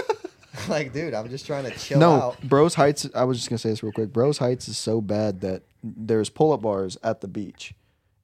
like, 0.68 0.91
dude, 0.91 1.14
I'm 1.14 1.30
just 1.30 1.45
trying 1.45 1.66
to 1.66 1.72
chill 1.78 1.99
No, 1.99 2.12
out. 2.14 2.41
Bros 2.41 2.74
Heights. 2.74 3.08
I 3.14 3.26
was 3.26 3.38
just 3.38 3.49
gonna 3.49 3.60
say 3.60 3.70
this 3.70 3.84
real 3.84 3.91
quick. 3.91 4.12
Bros 4.12 4.40
Heights 4.40 4.68
is 4.68 4.78
so 4.78 5.02
bad 5.02 5.41
that 5.41 5.62
there's 5.84 6.30
pull 6.30 6.52
up 6.52 6.64
bars 6.64 6.98
at 7.03 7.22
the 7.22 7.28
beach, 7.28 7.76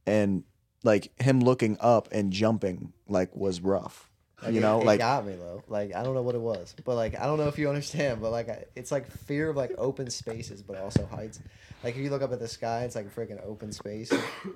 and 0.08 0.44
like 0.84 1.12
him 1.22 1.40
looking 1.42 1.78
up 1.80 2.08
and 2.12 2.34
jumping 2.34 2.92
like 3.08 3.36
was 3.36 3.62
rough. 3.62 4.10
Like, 4.42 4.54
you 4.54 4.58
it- 4.60 4.62
know, 4.62 4.82
it, 4.82 4.86
like 4.86 5.00
got 5.00 5.26
me 5.28 5.36
though. 5.36 5.64
Like 5.68 5.96
I 5.96 6.02
don't 6.04 6.16
know 6.16 6.22
what 6.24 6.34
it 6.36 6.42
was, 6.42 6.76
but 6.86 6.96
like 6.96 7.20
I 7.20 7.28
don't 7.28 7.38
know 7.38 7.50
if 7.50 7.58
you 7.60 7.70
understand, 7.70 8.20
but 8.20 8.32
like 8.32 8.50
I, 8.50 8.66
it's 8.76 8.92
like 8.92 9.10
fear 9.12 9.50
of 9.50 9.56
like 9.56 9.72
open 9.78 10.10
spaces, 10.10 10.64
but 10.64 10.78
also 10.78 11.06
heights. 11.06 11.40
Like 11.84 11.96
if 11.96 12.02
you 12.02 12.10
look 12.10 12.22
up 12.22 12.32
at 12.32 12.40
the 12.40 12.48
sky, 12.48 12.84
it's 12.84 12.96
like 12.96 13.06
a 13.06 13.10
freaking 13.10 13.44
open 13.46 13.72
space. 13.72 14.12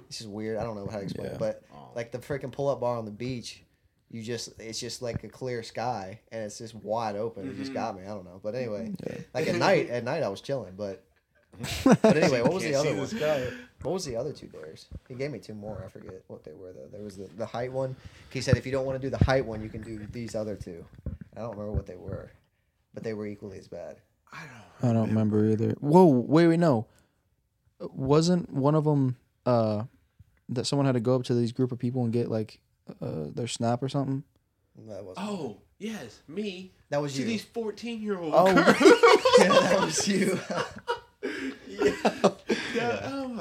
It's 0.07 0.18
just 0.18 0.30
weird. 0.30 0.57
I 0.57 0.64
don't 0.64 0.76
know 0.76 0.88
how 0.88 0.98
to 0.98 1.03
explain 1.03 1.27
Yeah. 1.27 1.34
it, 1.34 1.39
but 1.39 1.64
Oh. 1.73 1.89
like 1.95 2.11
the 2.11 2.18
freaking 2.18 2.52
pull 2.52 2.69
up 2.69 2.80
bar 2.80 2.98
on 2.98 3.06
the 3.06 3.11
beach, 3.11 3.64
you 4.10 4.22
just 4.22 4.60
it's 4.60 4.80
just 4.80 5.02
like 5.02 5.23
a 5.23 5.30
clear 5.30 5.64
sky 5.64 6.19
and 6.31 6.43
it's 6.43 6.57
just 6.57 6.76
wide 6.76 7.15
open. 7.15 7.49
It 7.49 7.56
just 7.56 7.72
mm-hmm. 7.72 7.73
got 7.73 7.95
me. 7.95 8.03
I 8.03 8.07
don't 8.07 8.26
know, 8.26 8.39
but 8.43 8.56
anyway, 8.56 8.93
like 9.34 9.48
at 9.48 9.56
night, 9.56 9.89
at 9.89 10.03
night 10.03 10.23
I 10.23 10.30
was 10.30 10.41
chilling, 10.41 10.73
but. 10.76 11.03
But 11.84 12.15
anyway, 12.15 12.41
what 12.41 12.53
was 12.53 12.64
the 12.64 12.76
other 12.76 12.91
see 12.91 12.98
one? 12.98 13.10
the 13.10 13.53
What 13.81 13.91
was 13.91 14.06
the 14.06 14.15
other 14.15 14.31
two 14.31 14.48
dares? 14.48 14.88
He 15.10 15.15
gave 15.15 15.31
me 15.31 15.39
two 15.39 15.53
more. 15.53 15.84
I 15.85 15.89
forget 15.89 16.23
what 16.27 16.45
they 16.45 16.53
were 16.53 16.72
though. 16.72 16.88
There 16.89 17.03
was 17.03 17.18
the, 17.18 17.27
the 17.35 17.45
height 17.45 17.73
one. 17.73 17.93
He 18.30 18.39
said 18.39 18.56
if 18.56 18.65
you 18.65 18.72
don't 18.72 18.85
want 18.85 19.02
to 19.02 19.06
do 19.06 19.10
the 19.10 19.22
height 19.23 19.45
one, 19.45 19.61
you 19.61 19.68
can 19.68 19.81
do 19.81 19.99
these 20.14 20.34
other 20.34 20.56
two. 20.56 20.85
I 21.35 21.41
don't 21.41 21.52
remember 21.52 21.73
what 21.73 21.85
they 21.85 21.98
were, 21.98 22.31
but 22.93 23.03
they 23.03 23.14
were 23.14 23.27
equally 23.27 23.60
as 23.60 23.68
bad. 23.68 23.98
I 24.31 24.39
don't. 24.39 24.89
I 24.89 24.93
don't 24.93 25.10
remember 25.10 25.45
either. 25.49 25.72
Whoa, 25.81 26.06
wait, 26.06 26.48
wait, 26.48 26.60
no. 26.60 26.88
Wasn't 27.94 28.52
one 28.52 28.76
of 28.76 28.84
them 28.84 29.16
uh, 29.45 29.84
that 30.49 30.66
someone 30.66 30.86
had 30.86 30.94
to 30.94 30.99
go 30.99 31.16
up 31.16 31.24
to 31.24 31.34
these 31.34 31.52
group 31.52 31.72
of 31.72 31.80
people 31.80 32.03
and 32.03 32.14
get 32.14 32.30
like 32.30 32.60
uh, 33.02 33.26
their 33.34 33.48
snap 33.48 33.82
or 33.84 33.90
something? 33.90 34.24
That 34.88 35.03
was 35.03 35.16
Oh 35.18 35.58
yes, 35.80 36.22
me. 36.28 36.72
that 36.90 37.02
was 37.02 37.14
To 37.16 37.22
you. 37.22 37.26
these 37.28 37.44
fourteen-year-old 37.44 38.34
Oh. 38.36 38.53
girls. 38.53 38.78
yeah, 39.40 39.48
that 39.48 39.82
was 39.82 40.08
you. 40.08 40.40
Yeah, 41.68 41.94
I'm 42.24 42.31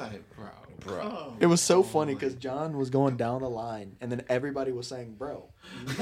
like, 0.09 0.35
bro, 0.35 0.45
Bro. 0.79 0.99
come 1.01 1.37
It 1.39 1.45
was 1.45 1.61
so 1.61 1.79
on. 1.83 1.89
funny 1.89 2.13
because 2.15 2.35
John 2.35 2.77
was 2.77 2.89
going 2.89 3.15
down 3.17 3.41
the 3.41 3.49
line, 3.49 3.95
and 4.01 4.11
then 4.11 4.23
everybody 4.29 4.71
was 4.71 4.87
saying, 4.87 5.15
"Bro." 5.17 5.45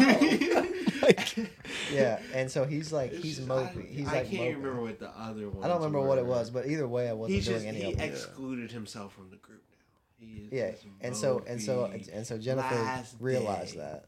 yeah, 1.92 2.20
and 2.34 2.50
so 2.50 2.66
he's 2.66 2.92
like 2.94 3.12
It's 3.12 3.24
he's 3.24 3.36
just- 3.38 3.48
mopey. 3.48 3.86
I, 3.86 3.88
He's 3.90 4.08
I 4.08 4.14
like 4.14 4.30
can't 4.30 4.42
mopey. 4.44 4.56
remember 4.64 4.82
what 4.82 5.00
the 5.00 5.10
other 5.10 5.50
one. 5.50 5.64
I 5.64 5.68
don't 5.68 5.78
remember 5.78 6.02
what 6.02 6.18
it 6.18 6.26
was, 6.26 6.50
but 6.50 6.68
either 6.68 6.88
way, 6.88 7.10
I 7.10 7.14
wasn't 7.14 7.36
He's 7.36 7.46
doing 7.46 7.58
just 7.58 7.68
any 7.68 7.82
he 7.82 7.92
of 7.94 7.98
them. 7.98 8.10
excluded 8.10 8.72
himself 8.72 9.14
from 9.14 9.30
the 9.30 9.38
group 9.38 9.64
now. 9.72 10.26
He 10.28 10.48
is 10.52 10.52
Yeah, 10.52 10.72
and 11.02 11.16
so 11.16 11.44
and 11.48 11.62
so 11.62 11.86
and 12.14 12.26
so 12.26 12.38
Jennifer 12.38 13.04
realized 13.20 13.74
day. 13.76 13.80
that 13.82 14.06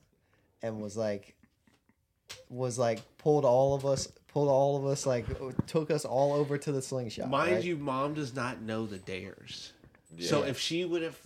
and 0.62 0.82
was 0.82 0.96
like 0.98 1.36
was 2.50 2.78
like 2.78 3.02
pulled 3.18 3.44
all 3.46 3.74
of 3.76 3.86
us 3.86 4.08
pulled 4.28 4.48
all 4.50 4.78
of 4.78 4.86
us 4.86 5.06
like 5.06 5.26
took 5.68 5.92
us 5.92 6.06
all 6.06 6.34
over 6.34 6.58
to 6.58 6.72
the 6.72 6.82
slingshot. 6.82 7.30
Mind 7.30 7.56
right? 7.56 7.64
you, 7.64 7.76
mom 7.78 8.14
does 8.14 8.34
not 8.34 8.62
know 8.62 8.86
the 8.86 8.98
dares. 9.00 9.74
So 10.20 10.44
if 10.44 10.60
she 10.60 10.84
would 10.86 11.02
have, 11.02 11.18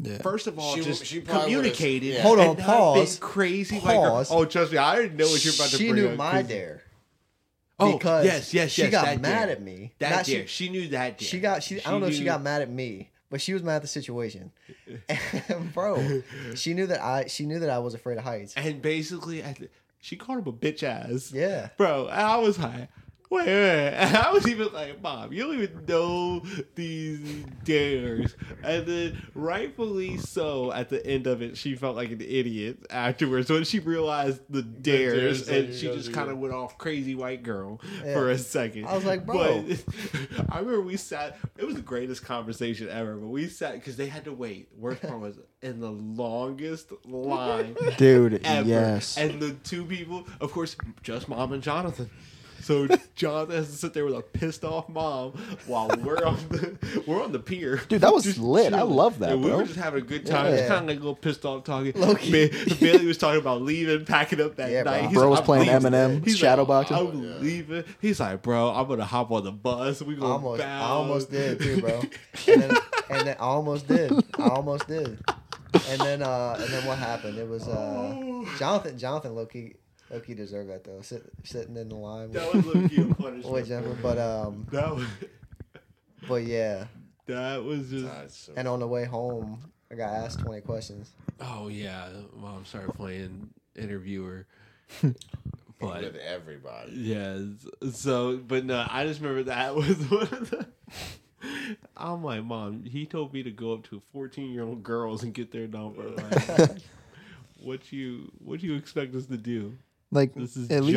Yeah. 0.00 0.18
first 0.18 0.46
of 0.46 0.58
all, 0.58 0.74
She- 0.76 0.82
just 0.82 1.04
she 1.06 1.20
communicated. 1.20 2.14
yeah. 2.14 2.22
Hold 2.22 2.40
on, 2.40 2.56
pause. 2.56 3.18
crazy. 3.20 3.78
Pause. 3.80 4.30
Like, 4.30 4.38
oh, 4.38 4.44
trust 4.44 4.72
me, 4.72 4.78
I 4.78 4.94
already 4.94 5.14
know 5.14 5.26
what 5.28 5.44
you're 5.44 5.54
about 5.54 5.68
to 5.70 5.76
she 5.76 5.90
bring 5.90 6.02
knew 6.02 6.08
up, 6.10 6.16
my 6.16 6.40
'cause- 6.42 6.48
dare. 6.48 6.82
Oh, 7.82 7.96
because 7.96 8.24
yes, 8.26 8.52
yes, 8.52 8.70
she 8.72 8.82
yes, 8.82 8.90
got 8.90 9.20
mad 9.22 9.46
dare. 9.46 9.50
at 9.56 9.62
me. 9.62 9.92
That 10.00 10.10
Not 10.10 10.24
dare. 10.26 10.46
She, 10.46 10.66
She, 10.66 10.68
knew 10.70 10.88
that 10.88 11.16
dare. 11.18 11.26
she 11.28 11.40
got 11.40 11.62
she, 11.62 11.80
I 11.82 11.90
don't 11.90 12.00
know 12.02 12.08
if 12.08 12.14
she 12.14 12.24
got 12.24 12.42
mad 12.42 12.60
at 12.60 12.68
me, 12.70 13.10
but 13.30 13.40
she 13.40 13.54
was 13.54 13.62
mad 13.62 13.76
at 13.76 13.82
the 13.82 13.88
situation. 13.88 14.52
And 15.48 15.72
bro, 15.72 16.22
she 16.54 16.74
knew 16.74 16.86
that 16.88 17.00
I 17.02 17.26
she 17.26 17.46
knew 17.46 17.58
that 17.58 17.70
I 17.70 17.78
was 17.78 17.94
afraid 17.94 18.18
of 18.18 18.24
heights. 18.24 18.52
And 18.56 18.82
basically, 18.82 19.42
I 19.42 19.52
th- 19.54 19.70
she 20.00 20.16
called 20.16 20.40
him 20.40 20.46
a 20.48 20.52
bitch 20.52 20.82
ass. 20.82 21.32
Yeah. 21.32 21.68
Bro, 21.78 22.08
I 22.08 22.36
was 22.36 22.58
like, 22.58 22.88
wait, 23.30 23.46
wait. 23.46 23.88
And 23.94 24.16
I 24.16 24.30
was 24.32 24.46
even 24.48 24.72
like, 24.72 25.00
Mom, 25.02 25.32
you 25.32 25.44
don't 25.44 25.54
even 25.54 25.84
know 25.86 26.42
these 26.74 27.44
dares. 27.64 28.34
And 28.62 28.86
then, 28.86 29.22
rightfully 29.34 30.16
so, 30.18 30.72
at 30.72 30.88
the 30.88 31.04
end 31.06 31.26
of 31.26 31.40
it, 31.42 31.56
she 31.56 31.74
felt 31.76 31.96
like 31.96 32.10
an 32.10 32.20
idiot 32.20 32.78
afterwards 32.90 33.48
when 33.50 33.64
she 33.64 33.78
realized 33.78 34.40
the 34.50 34.62
dares, 34.62 35.46
dares 35.46 35.48
and 35.48 35.74
she 35.74 35.86
just 35.88 36.12
kind 36.12 36.30
of 36.30 36.38
went 36.38 36.52
off 36.54 36.76
crazy 36.78 37.14
white 37.14 37.42
girl 37.42 37.80
Yeah. 38.04 38.14
for 38.14 38.30
a 38.30 38.38
second. 38.38 38.86
I 38.86 38.94
was 38.94 39.04
like, 39.04 39.24
bro. 39.26 39.62
But 39.62 39.84
I 40.50 40.58
remember 40.58 40.80
we 40.82 40.96
sat, 40.96 41.38
it 41.56 41.64
was 41.64 41.76
the 41.76 41.80
greatest 41.82 42.24
conversation 42.24 42.88
ever, 42.88 43.14
but 43.16 43.28
we 43.28 43.48
sat, 43.48 43.74
because 43.74 43.96
they 43.96 44.06
had 44.08 44.24
to 44.24 44.32
wait. 44.32 44.68
Worst 44.76 45.02
part 45.02 45.20
was 45.20 45.38
in 45.62 45.78
the 45.80 45.90
longest 45.90 46.92
line 47.04 47.76
Dude, 47.98 48.40
ever. 48.44 48.68
yes. 48.68 49.16
And 49.18 49.40
the 49.40 49.52
two 49.64 49.84
people, 49.84 50.26
of 50.40 50.52
course, 50.52 50.76
just 51.02 51.28
mom 51.28 51.52
and 51.52 51.62
Jonathan. 51.62 52.10
So 52.70 52.86
Jonathan 53.16 53.56
has 53.56 53.66
to 53.68 53.72
sit 53.76 53.94
there 53.94 54.04
with 54.04 54.14
a 54.14 54.22
pissed 54.22 54.62
off 54.64 54.88
mom 54.88 55.32
while 55.66 55.88
we're 56.04 56.24
on 56.24 56.36
the 56.50 57.02
we're 57.04 57.20
on 57.20 57.32
the 57.32 57.40
pier. 57.40 57.78
Dude, 57.88 58.00
that 58.02 58.14
was 58.14 58.22
Just 58.22 58.38
lit. 58.38 58.72
I 58.72 58.82
love 58.82 59.18
that, 59.18 59.32
And 59.32 59.42
we 59.42 59.48
bro. 59.48 59.56
were 59.58 59.64
just 59.64 59.74
having 59.76 60.02
a 60.02 60.06
good 60.06 60.24
time. 60.24 60.52
Yeah. 60.52 60.56
Just 60.58 60.68
kind 60.68 60.82
of 60.82 60.86
like 60.86 60.96
a 60.98 61.00
little 61.00 61.16
pissed 61.16 61.44
off 61.44 61.64
talking. 61.64 61.92
Low-key. 62.00 62.30
Ba- 62.48 62.74
Bailey 62.76 63.06
was 63.06 63.18
talking 63.18 63.40
about 63.40 63.62
leaving, 63.62 64.04
packing 64.04 64.40
up 64.40 64.54
that 64.54 64.70
Yeah, 64.70 64.84
bro. 64.84 64.92
night. 64.92 65.04
He's 65.06 65.14
Bro 65.14 65.22
like, 65.22 65.30
was 65.30 65.38
"I'm 65.40 65.44
playing 65.46 65.66
leaving." 65.66 65.90
Eminem, 65.92 66.24
He's 66.24 66.38
shadow 66.38 66.62
like, 66.62 66.68
boxing. 66.88 66.96
I'm 66.96 67.22
Yeah. 67.24 67.38
leaving. 67.40 67.84
He's 68.00 68.20
like, 68.20 68.40
bro, 68.42 68.70
I'm 68.70 68.86
gonna 68.86 69.04
hop 69.04 69.32
on 69.32 69.42
the 69.42 69.50
bus. 69.50 70.00
We 70.02 70.14
I 70.14 70.18
gonna 70.20 70.32
almost, 70.34 70.62
I 70.62 70.78
almost 70.80 71.30
did 71.32 71.58
too, 71.60 71.80
bro. 71.80 72.00
And 72.46 72.62
then, 72.62 72.70
and 73.10 73.26
then 73.26 73.36
I 73.40 73.42
almost 73.42 73.88
did. 73.88 74.12
I 74.38 74.48
almost 74.48 74.86
did. 74.86 75.18
And 75.88 76.00
then, 76.00 76.22
uh, 76.22 76.56
and 76.60 76.68
then 76.72 76.84
what 76.86 76.98
happened? 76.98 77.36
It 77.36 77.48
was 77.48 77.66
uh, 77.66 78.44
Jonathan. 78.60 78.96
Jonathan 78.96 79.34
Loki, 79.34 79.74
Loki 80.10 80.34
deserved 80.34 80.70
that 80.70 80.84
though. 80.84 81.02
Sit, 81.02 81.22
sitting 81.44 81.76
in 81.76 81.88
the 81.88 81.94
line 81.94 82.32
That 82.32 82.52
was 82.52 82.66
low-key 82.66 83.02
a 83.02 83.14
punishment. 83.14 83.44
with 83.54 83.68
Jennifer. 83.68 83.96
But 84.02 84.18
um, 84.18 84.66
That 84.72 84.94
was 84.94 85.06
but 86.28 86.42
yeah. 86.44 86.86
that 87.26 87.62
was 87.62 87.90
just. 87.90 88.06
That's 88.06 88.36
so 88.36 88.52
And 88.56 88.66
on 88.66 88.80
the 88.80 88.88
way 88.88 89.04
home, 89.04 89.70
I 89.90 89.94
got 89.94 90.12
asked 90.12 90.40
twenty 90.40 90.60
questions. 90.60 91.10
Oh 91.40 91.68
yeah, 91.68 92.08
mom 92.36 92.64
started 92.64 92.94
playing 92.94 93.50
interviewer. 93.76 94.46
with 95.02 96.16
everybody. 96.16 96.92
yeah, 96.92 97.38
so 97.92 98.36
but 98.36 98.64
no, 98.64 98.84
I 98.90 99.06
just 99.06 99.20
remember 99.20 99.44
that 99.44 99.74
was 99.74 99.96
one 100.10 100.22
of 100.22 100.50
the. 100.50 100.66
I'm 101.96 102.22
like, 102.24 102.44
mom. 102.44 102.84
He 102.84 103.06
told 103.06 103.32
me 103.32 103.42
to 103.44 103.50
go 103.50 103.72
up 103.72 103.84
to 103.84 104.02
14 104.12 104.50
year 104.52 104.64
old 104.64 104.82
girls 104.82 105.22
and 105.22 105.32
get 105.32 105.52
their 105.52 105.68
number. 105.68 106.10
Like, 106.10 106.78
what 107.62 107.92
you 107.92 108.30
what 108.44 108.60
do 108.60 108.66
you 108.66 108.74
expect 108.74 109.14
us 109.14 109.26
to 109.26 109.36
do? 109.36 109.76
Like 110.10 110.34
This 110.34 110.56
is 110.56 110.70
at 110.70 110.82
least, 110.84 110.96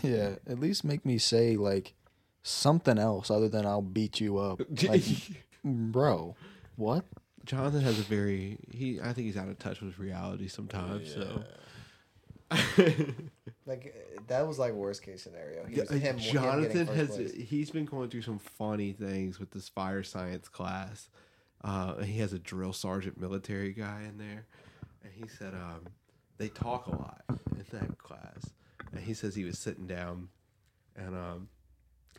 Yeah, 0.04 0.36
at 0.46 0.58
least 0.60 0.84
make 0.84 1.04
me 1.04 1.18
say 1.18 1.56
like 1.56 1.94
something 2.42 2.98
else 2.98 3.30
other 3.30 3.48
than 3.48 3.64
I'll 3.66 3.82
beat 3.82 4.20
you 4.20 4.38
up. 4.38 4.60
Like, 4.82 5.02
bro, 5.64 6.34
what? 6.76 7.04
Jonathan 7.44 7.82
has 7.82 7.98
a 7.98 8.02
very 8.02 8.58
he. 8.70 9.00
I 9.00 9.12
think 9.12 9.26
he's 9.26 9.36
out 9.36 9.48
of 9.48 9.58
touch 9.58 9.80
with 9.80 9.98
reality 9.98 10.48
sometimes. 10.48 11.12
So 11.12 11.44
Like 13.66 13.94
that 14.28 14.46
was 14.46 14.58
like 14.58 14.72
worst 14.74 15.02
case 15.02 15.22
scenario. 15.22 15.64
He 15.66 15.76
Yeah, 15.76 15.82
was, 15.82 15.90
him, 15.90 16.18
him 16.18 16.32
Jonathan 16.32 16.86
first 16.86 16.98
has 16.98 17.08
place. 17.08 17.32
he's 17.34 17.70
been 17.70 17.84
going 17.86 18.10
through 18.10 18.22
some 18.22 18.38
funny 18.38 18.92
things 18.92 19.38
with 19.40 19.50
this 19.50 19.68
fire 19.68 20.02
science 20.02 20.48
class. 20.48 21.08
Uh, 21.62 21.96
he 22.02 22.18
has 22.20 22.32
a 22.34 22.38
drill 22.38 22.74
sergeant 22.74 23.18
military 23.18 23.72
guy 23.72 24.02
in 24.06 24.18
there, 24.18 24.44
and 25.02 25.12
he 25.14 25.26
said 25.26 25.54
um, 25.54 25.86
they 26.38 26.48
talk 26.48 26.86
a 26.86 26.90
lot 26.90 27.22
in 27.28 27.64
that 27.78 27.98
class. 27.98 28.50
And 28.92 29.00
he 29.02 29.14
says 29.14 29.34
he 29.34 29.44
was 29.44 29.58
sitting 29.58 29.86
down, 29.86 30.28
and 30.96 31.14
um, 31.16 31.48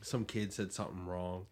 some 0.01 0.25
kid 0.25 0.51
said 0.53 0.73
something 0.73 1.05
wrong, 1.05 1.47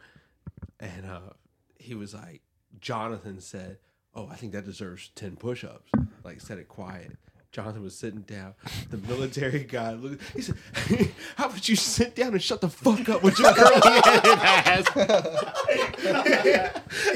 and 0.80 1.06
uh, 1.06 1.34
he 1.78 1.96
was 1.96 2.14
like, 2.14 2.42
Jonathan 2.82 3.40
said, 3.40 3.78
"Oh, 4.14 4.28
I 4.28 4.36
think 4.36 4.52
that 4.52 4.66
deserves 4.66 5.10
ten 5.16 5.36
push-ups." 5.38 5.92
Like 6.24 6.42
said 6.42 6.58
it 6.58 6.68
quiet. 6.68 7.18
Jonathan 7.54 7.84
was 7.84 7.96
sitting 7.96 8.22
down. 8.22 8.56
The 8.90 8.98
military 8.98 9.64
guy 9.64 9.94
looked. 9.94 10.24
He 10.34 10.42
said, 10.42 10.58
"How 11.36 11.46
about 11.46 11.70
you 11.70 11.76
sit 11.76 12.16
down 12.16 12.34
and 12.34 12.42
shut 12.42 12.62
the 12.62 12.68
fuck 12.68 13.08
up 13.10 13.22
with 13.22 13.38
your 13.38 13.54
curly-headed 13.56 14.40
ass?" 14.40 14.88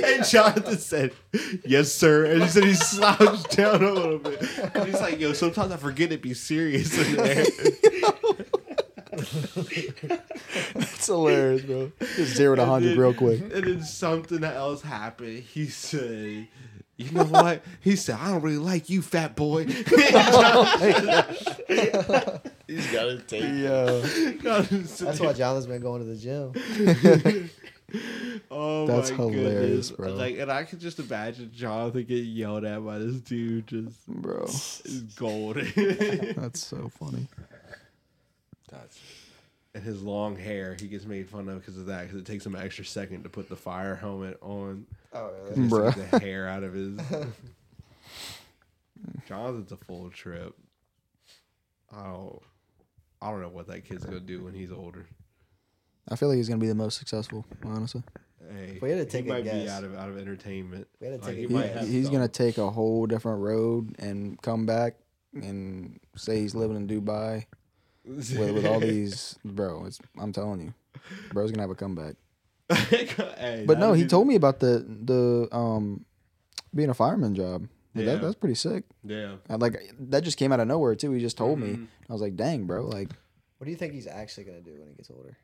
and 0.03 0.23
Jonathan 0.23 0.77
said, 0.77 1.13
"Yes, 1.65 1.91
sir." 1.91 2.25
And 2.25 2.43
he 2.43 2.49
said 2.49 2.63
he 2.65 2.75
slouched 2.75 3.57
down 3.57 3.83
a 3.83 3.91
little 3.91 4.19
bit. 4.19 4.39
And 4.75 4.85
he's 4.85 5.01
like, 5.01 5.19
"Yo, 5.19 5.33
sometimes 5.33 5.71
I 5.71 5.77
forget 5.77 6.11
to 6.11 6.17
be 6.19 6.35
serious 6.35 6.95
in 6.95 7.15
there." 7.15 7.45
It's 10.75 11.07
hilarious, 11.07 11.63
bro. 11.63 11.91
Just 12.15 12.35
zero 12.35 12.55
to 12.55 12.65
hundred 12.65 12.95
real 12.95 13.13
quick. 13.15 13.41
And 13.41 13.51
then 13.51 13.83
something 13.83 14.43
else 14.43 14.83
happened. 14.83 15.39
He 15.39 15.65
said, 15.67 16.47
"You 16.97 17.11
know 17.11 17.23
what?" 17.25 17.63
He 17.81 17.95
said, 17.95 18.17
"I 18.19 18.31
don't 18.31 18.41
really 18.41 18.57
like 18.57 18.89
you, 18.89 19.01
fat 19.01 19.35
boy." 19.35 19.65
He's 22.67 22.87
got 22.91 23.05
to 23.05 23.21
take. 23.27 23.43
Yeah, 23.43 24.01
That's 24.41 25.19
why 25.19 25.33
Jonathan's 25.33 25.67
been 25.67 25.81
going 25.81 26.01
to 26.01 26.07
the 26.13 26.15
gym. 26.17 27.49
Oh 28.51 28.85
That's 28.85 29.11
my 29.11 29.17
hilarious, 29.17 29.91
goodness. 29.91 29.91
bro. 29.91 30.13
Like, 30.13 30.37
and 30.39 30.51
I 30.51 30.65
could 30.65 30.79
just 30.81 30.99
imagine 30.99 31.51
Jonathan 31.53 32.03
getting 32.03 32.25
yelled 32.31 32.65
at 32.65 32.83
by 32.85 32.97
this 32.97 33.15
dude. 33.21 33.67
Just 33.67 34.05
bro. 34.07 34.43
is 34.43 35.03
gold, 35.15 35.55
That's 35.55 36.59
so 36.65 36.89
funny. 36.89 37.27
That's 38.69 38.99
and 39.77 39.85
his 39.85 40.01
long 40.03 40.35
hair. 40.35 40.75
He 40.79 40.87
gets 40.87 41.05
made 41.05 41.29
fun 41.29 41.47
of 41.49 41.59
because 41.59 41.77
of 41.77 41.85
that. 41.87 42.03
Because 42.03 42.19
it 42.19 42.25
takes 42.25 42.45
him 42.45 42.55
an 42.55 42.61
extra 42.63 42.85
second 42.85 43.23
to 43.23 43.29
put 43.29 43.49
the 43.49 43.55
fire 43.55 43.95
helmet 43.95 44.37
on. 44.41 44.85
Oh, 45.13 45.31
Just 45.55 45.71
really? 45.71 45.91
to 45.93 45.99
Bruh. 45.99 46.11
the 46.11 46.19
hair 46.19 46.47
out 46.47 46.63
of 46.63 46.73
his. 46.73 46.99
Jonathan's 49.27 49.71
a 49.71 49.77
full 49.77 50.09
trip. 50.09 50.55
I 51.95 52.03
don't. 52.03 52.39
I 53.21 53.31
don't 53.31 53.41
know 53.41 53.49
what 53.49 53.67
that 53.67 53.85
kid's 53.85 54.05
gonna 54.05 54.19
do 54.19 54.43
when 54.43 54.53
he's 54.53 54.71
older. 54.71 55.07
I 56.09 56.15
feel 56.15 56.29
like 56.29 56.37
he's 56.37 56.49
gonna 56.49 56.61
be 56.61 56.67
the 56.67 56.75
most 56.75 56.97
successful, 56.99 57.45
honestly. 57.65 58.03
Hey, 58.53 58.77
We 58.81 58.89
had 58.91 58.97
to 58.97 59.03
he 59.05 59.09
take 59.09 59.25
a 59.25 59.29
might 59.29 59.43
be 59.43 59.69
out 59.69 59.83
of 59.83 59.95
out 59.95 60.09
of 60.09 60.17
entertainment. 60.17 60.87
We 60.99 61.07
had 61.07 61.19
to 61.21 61.25
Like, 61.25 61.35
take 61.35 61.41
he 61.41 61.47
He- 61.47 61.53
might 61.53 61.77
he's 61.87 62.09
gonna 62.09 62.27
take 62.27 62.57
a 62.57 62.69
whole 62.69 63.05
different 63.07 63.41
road 63.41 63.95
and 63.99 64.39
come 64.41 64.65
back 64.65 64.95
and 65.33 65.99
say 66.15 66.39
he's 66.39 66.55
living 66.55 66.77
in 66.77 66.87
Dubai 66.87 67.45
with, 68.07 68.37
with 68.37 68.65
all 68.65 68.79
these, 68.91 69.37
bro. 69.43 69.85
It's 69.85 69.99
I'm 70.19 70.31
telling 70.31 70.61
you, 70.61 70.73
bro's 71.31 71.51
gonna 71.51 71.63
have 71.63 71.69
a 71.71 71.75
comeback. 71.75 72.15
Hey, 72.75 73.63
But 73.65 73.79
no, 73.79 73.93
he 73.93 74.03
be- 74.03 74.09
told 74.09 74.27
me 74.27 74.35
about 74.35 74.59
the 74.59 74.85
the 75.03 75.47
um 75.55 76.05
being 76.75 76.89
a 76.89 76.93
fireman 76.93 77.35
job. 77.35 77.67
Like, 77.95 78.05
Yeah. 78.05 78.13
That, 78.13 78.21
that's 78.21 78.35
pretty 78.35 78.55
sick. 78.55 78.83
Yeah. 79.03 79.35
I, 79.49 79.55
like 79.55 79.75
that 79.99 80.23
just 80.23 80.37
came 80.37 80.51
out 80.51 80.59
of 80.59 80.67
nowhere 80.67 80.95
too. 80.95 81.11
He 81.11 81.19
just 81.21 81.37
told 81.37 81.59
me. 81.59 81.69
Mhm. 81.69 81.87
I 82.09 82.13
was 82.13 82.21
like, 82.21 82.35
dang, 82.35 82.65
bro. 82.65 82.83
Like 82.85 83.09
What 83.57 83.65
do 83.65 83.71
you 83.71 83.77
think 83.77 83.93
he's 83.93 84.07
actually 84.07 84.43
gonna 84.45 84.61
do 84.61 84.71
when 84.79 84.89
he 84.89 84.95
gets 84.95 85.09
older? 85.11 85.37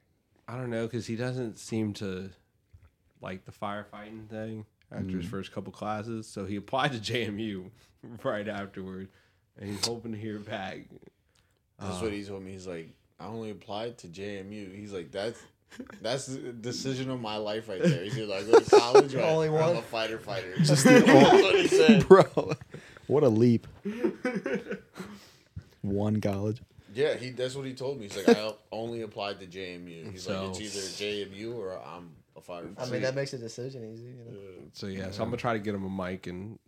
I 0.47 0.57
don't 0.57 0.69
know 0.69 0.85
because 0.85 1.07
he 1.07 1.15
doesn't 1.15 1.57
seem 1.59 1.93
to 1.95 2.29
like 3.21 3.45
the 3.45 3.51
firefighting 3.53 4.27
thing 4.29 4.65
after 4.91 5.05
Mm. 5.05 5.21
his 5.21 5.25
first 5.29 5.51
couple 5.53 5.71
classes. 5.71 6.27
So 6.27 6.45
he 6.45 6.57
applied 6.57 6.91
to 6.91 6.99
JMU 6.99 7.69
right 8.23 8.47
afterward, 8.47 9.07
and 9.57 9.69
he's 9.69 9.85
hoping 9.87 10.11
to 10.11 10.17
hear 10.17 10.39
back. 10.39 10.79
That's 11.83 11.97
Uh, 12.01 12.05
what 12.05 12.13
he 12.13 12.23
told 12.23 12.43
me. 12.43 12.51
He's 12.51 12.67
like, 12.67 12.89
I 13.19 13.27
only 13.27 13.49
applied 13.51 13.97
to 13.99 14.07
JMU. 14.07 14.75
He's 14.75 14.93
like, 14.93 15.11
that's 15.11 15.39
that's 16.01 16.27
the 16.27 16.51
decision 16.53 17.09
of 17.09 17.19
my 17.19 17.37
life 17.37 17.67
right 17.67 17.81
there. 17.81 18.03
He's 18.03 18.17
like, 18.17 18.43
I 18.43 18.51
go 18.51 18.59
to 18.59 18.69
college 18.79 19.15
or, 19.15 19.21
I, 19.21 19.29
Only 19.29 19.47
or 19.49 19.61
I'm 19.61 19.77
a 19.77 19.81
fighter 19.81 20.19
fighter. 20.19 20.53
Just 20.59 20.83
that's 20.85 21.07
what 21.43 21.55
he 21.55 21.67
said. 21.67 22.07
bro, 22.07 22.23
what 23.07 23.23
a 23.23 23.29
leap. 23.29 23.67
One 25.81 26.21
college. 26.21 26.61
Yeah, 26.93 27.15
he. 27.15 27.31
That's 27.31 27.55
what 27.55 27.65
he 27.65 27.73
told 27.73 27.97
me. 27.99 28.07
He's 28.07 28.15
like, 28.25 28.37
I 28.37 28.51
only 28.71 29.01
applied 29.01 29.39
to 29.39 29.47
JMU. 29.47 30.11
He's 30.11 30.23
So- 30.23 30.47
like, 30.47 30.61
it's 30.61 30.75
either 30.99 31.25
JMU 31.25 31.55
or 31.57 31.79
I'm 31.79 32.11
a 32.35 32.41
fighter. 32.41 32.69
I 32.77 32.85
mean, 32.87 33.01
that 33.01 33.15
makes 33.15 33.33
a 33.33 33.37
decision 33.39 33.83
easy. 33.91 34.03
You 34.05 34.13
know? 34.25 34.39
So 34.73 34.87
yeah, 34.87 35.09
so 35.11 35.23
I'm 35.23 35.29
gonna 35.29 35.37
try 35.37 35.53
to 35.53 35.59
get 35.59 35.73
him 35.75 35.83
a 35.85 35.89
mic 35.89 36.27
and 36.27 36.59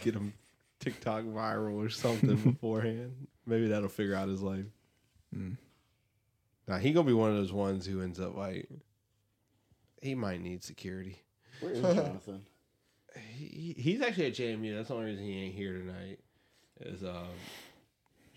get 0.00 0.14
him 0.14 0.32
TikTok 0.80 1.24
viral 1.24 1.74
or 1.84 1.88
something 1.90 2.36
beforehand. 2.36 3.26
Maybe 3.46 3.68
that'll 3.68 3.88
figure 3.88 4.14
out 4.14 4.28
his 4.28 4.42
life. 4.42 4.66
Mm. 5.34 5.56
Now 6.66 6.78
he 6.78 6.92
gonna 6.92 7.06
be 7.06 7.12
one 7.12 7.30
of 7.30 7.36
those 7.36 7.52
ones 7.52 7.86
who 7.86 8.00
ends 8.00 8.18
up 8.18 8.36
like 8.36 8.68
he 10.00 10.14
might 10.14 10.40
need 10.40 10.62
security. 10.62 11.18
Where 11.60 11.72
is 11.72 11.80
Jonathan? 11.80 12.42
He, 13.36 13.76
he's 13.78 14.02
actually 14.02 14.26
at 14.26 14.32
JMU. 14.34 14.74
That's 14.74 14.88
the 14.88 14.94
only 14.94 15.06
reason 15.06 15.24
he 15.24 15.44
ain't 15.44 15.54
here 15.54 15.72
tonight. 15.74 16.18
Is 16.80 17.04
um 17.04 17.28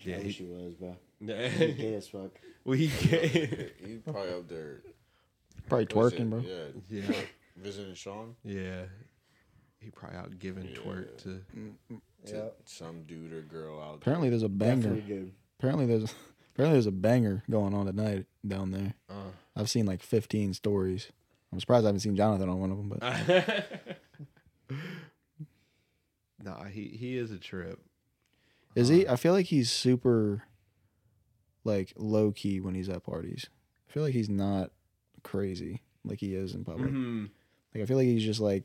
yeah 0.02 0.18
I 0.18 0.18
wish 0.20 0.38
he, 0.38 0.44
he 0.44 0.50
was, 0.52 0.74
bro. 0.74 0.94
Gay 1.26 1.74
yeah 1.76 1.96
as 1.96 2.06
fuck. 2.06 2.30
well 2.64 2.78
he 2.78 2.86
He's 2.86 4.00
probably 4.04 4.32
up 4.34 4.48
there. 4.48 4.82
Probably 5.68 5.88
what 5.92 6.06
is 6.06 6.12
it? 6.12 6.20
twerking, 6.20 6.30
bro. 6.30 6.44
Yeah, 6.88 7.02
yeah 7.08 7.16
visiting 7.56 7.94
Sean. 7.94 8.36
yeah 8.44 8.82
he 9.80 9.90
probably 9.90 10.18
out 10.18 10.38
giving 10.38 10.64
Yeah. 10.68 10.76
twerk 10.76 11.16
to 11.18 11.40
To 12.26 12.34
Yeah. 12.36 12.48
some 12.64 13.04
dude 13.04 13.32
or 13.32 13.42
girl 13.42 13.78
out 13.80 13.86
there. 13.90 13.96
Apparently 13.96 14.28
there's 14.30 14.42
a 14.42 14.48
banger. 14.48 15.00
Apparently 15.58 15.86
there's 15.86 16.12
apparently 16.54 16.74
there's 16.74 16.86
a 16.86 16.92
banger 16.92 17.42
going 17.50 17.74
on 17.74 17.86
tonight 17.86 18.26
down 18.46 18.70
there. 18.72 18.94
uh 19.08 19.30
I've 19.56 19.70
seen 19.70 19.86
like 19.86 20.02
15 20.02 20.54
stories. 20.54 21.10
I'm 21.52 21.60
surprised 21.60 21.84
I 21.84 21.88
haven't 21.88 22.00
seen 22.00 22.16
Jonathan 22.16 22.48
on 22.48 22.60
one 22.60 22.70
of 22.70 22.76
them, 22.76 22.88
but 22.88 23.00
nah 26.42 26.64
he 26.64 26.88
he 26.88 27.16
is 27.16 27.30
a 27.30 27.38
trip. 27.38 27.80
is 28.76 28.88
he? 28.88 29.08
I 29.08 29.16
feel 29.16 29.32
like 29.32 29.46
he's 29.46 29.70
super 29.70 30.42
like 31.64 31.92
low 31.96 32.32
key 32.32 32.60
when 32.60 32.74
he's 32.74 32.88
at 32.88 33.02
parties. 33.04 33.46
I 33.88 33.92
feel 33.92 34.02
like 34.02 34.12
he's 34.14 34.28
not 34.28 34.70
crazy 35.22 35.82
like 36.04 36.20
he 36.20 36.34
is 36.34 36.54
in 36.54 36.64
public. 36.64 36.90
Mhm. 36.90 37.30
Like 37.74 37.82
I 37.82 37.86
feel 37.86 37.96
like 37.96 38.06
he's 38.06 38.24
just 38.24 38.40
like 38.40 38.64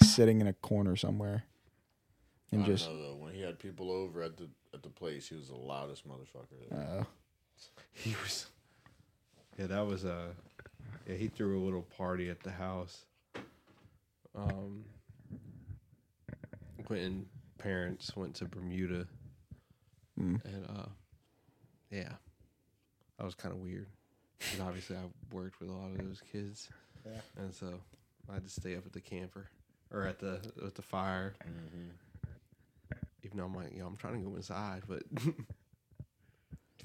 sitting 0.00 0.40
in 0.40 0.46
a 0.46 0.52
corner 0.52 0.96
somewhere 0.96 1.44
and 2.52 2.62
I 2.62 2.66
just 2.66 2.88
know 2.88 2.96
though. 3.02 3.16
When 3.16 3.32
he 3.34 3.40
had 3.42 3.58
people 3.58 3.90
over 3.90 4.22
at 4.22 4.36
the 4.36 4.48
at 4.74 4.82
the 4.82 4.88
place, 4.90 5.28
he 5.28 5.34
was 5.34 5.48
the 5.48 5.56
loudest 5.56 6.06
motherfucker. 6.08 6.68
there. 6.70 6.98
uh, 7.00 7.04
He 7.92 8.14
was. 8.22 8.46
Yeah, 9.58 9.66
that 9.68 9.86
was 9.86 10.04
a. 10.04 10.28
Yeah, 11.08 11.16
he 11.16 11.28
threw 11.28 11.58
a 11.58 11.64
little 11.64 11.82
party 11.82 12.28
at 12.30 12.40
the 12.42 12.50
house. 12.50 13.04
Um, 14.34 14.84
Quentin 16.84 17.26
parents 17.58 18.14
went 18.16 18.34
to 18.36 18.44
Bermuda, 18.44 19.06
Mm. 20.20 20.42
and 20.44 20.66
uh, 20.70 20.88
yeah, 21.90 22.12
that 23.18 23.24
was 23.24 23.34
kind 23.34 23.54
of 23.54 23.60
weird. 23.60 23.86
Because 24.38 24.60
obviously, 24.60 24.96
I 24.96 25.00
worked 25.34 25.60
with 25.60 25.68
a 25.70 25.72
lot 25.72 25.90
of 25.90 25.98
those 25.98 26.22
kids, 26.32 26.68
Yeah. 27.04 27.20
and 27.38 27.54
so 27.54 27.80
I 28.30 28.34
had 28.34 28.44
to 28.44 28.50
stay 28.50 28.76
up 28.76 28.86
at 28.86 28.92
the 28.92 29.00
camper 29.00 29.48
or 29.96 30.06
at 30.06 30.18
the 30.18 30.40
at 30.64 30.74
the 30.74 30.82
fire. 30.82 31.34
Mm-hmm. 31.44 31.90
Even 33.24 33.38
though 33.38 33.44
I'm 33.44 33.54
like, 33.54 33.76
yo, 33.76 33.86
I'm 33.86 33.96
trying 33.96 34.22
to 34.22 34.28
go 34.28 34.36
inside, 34.36 34.82
but 34.88 35.02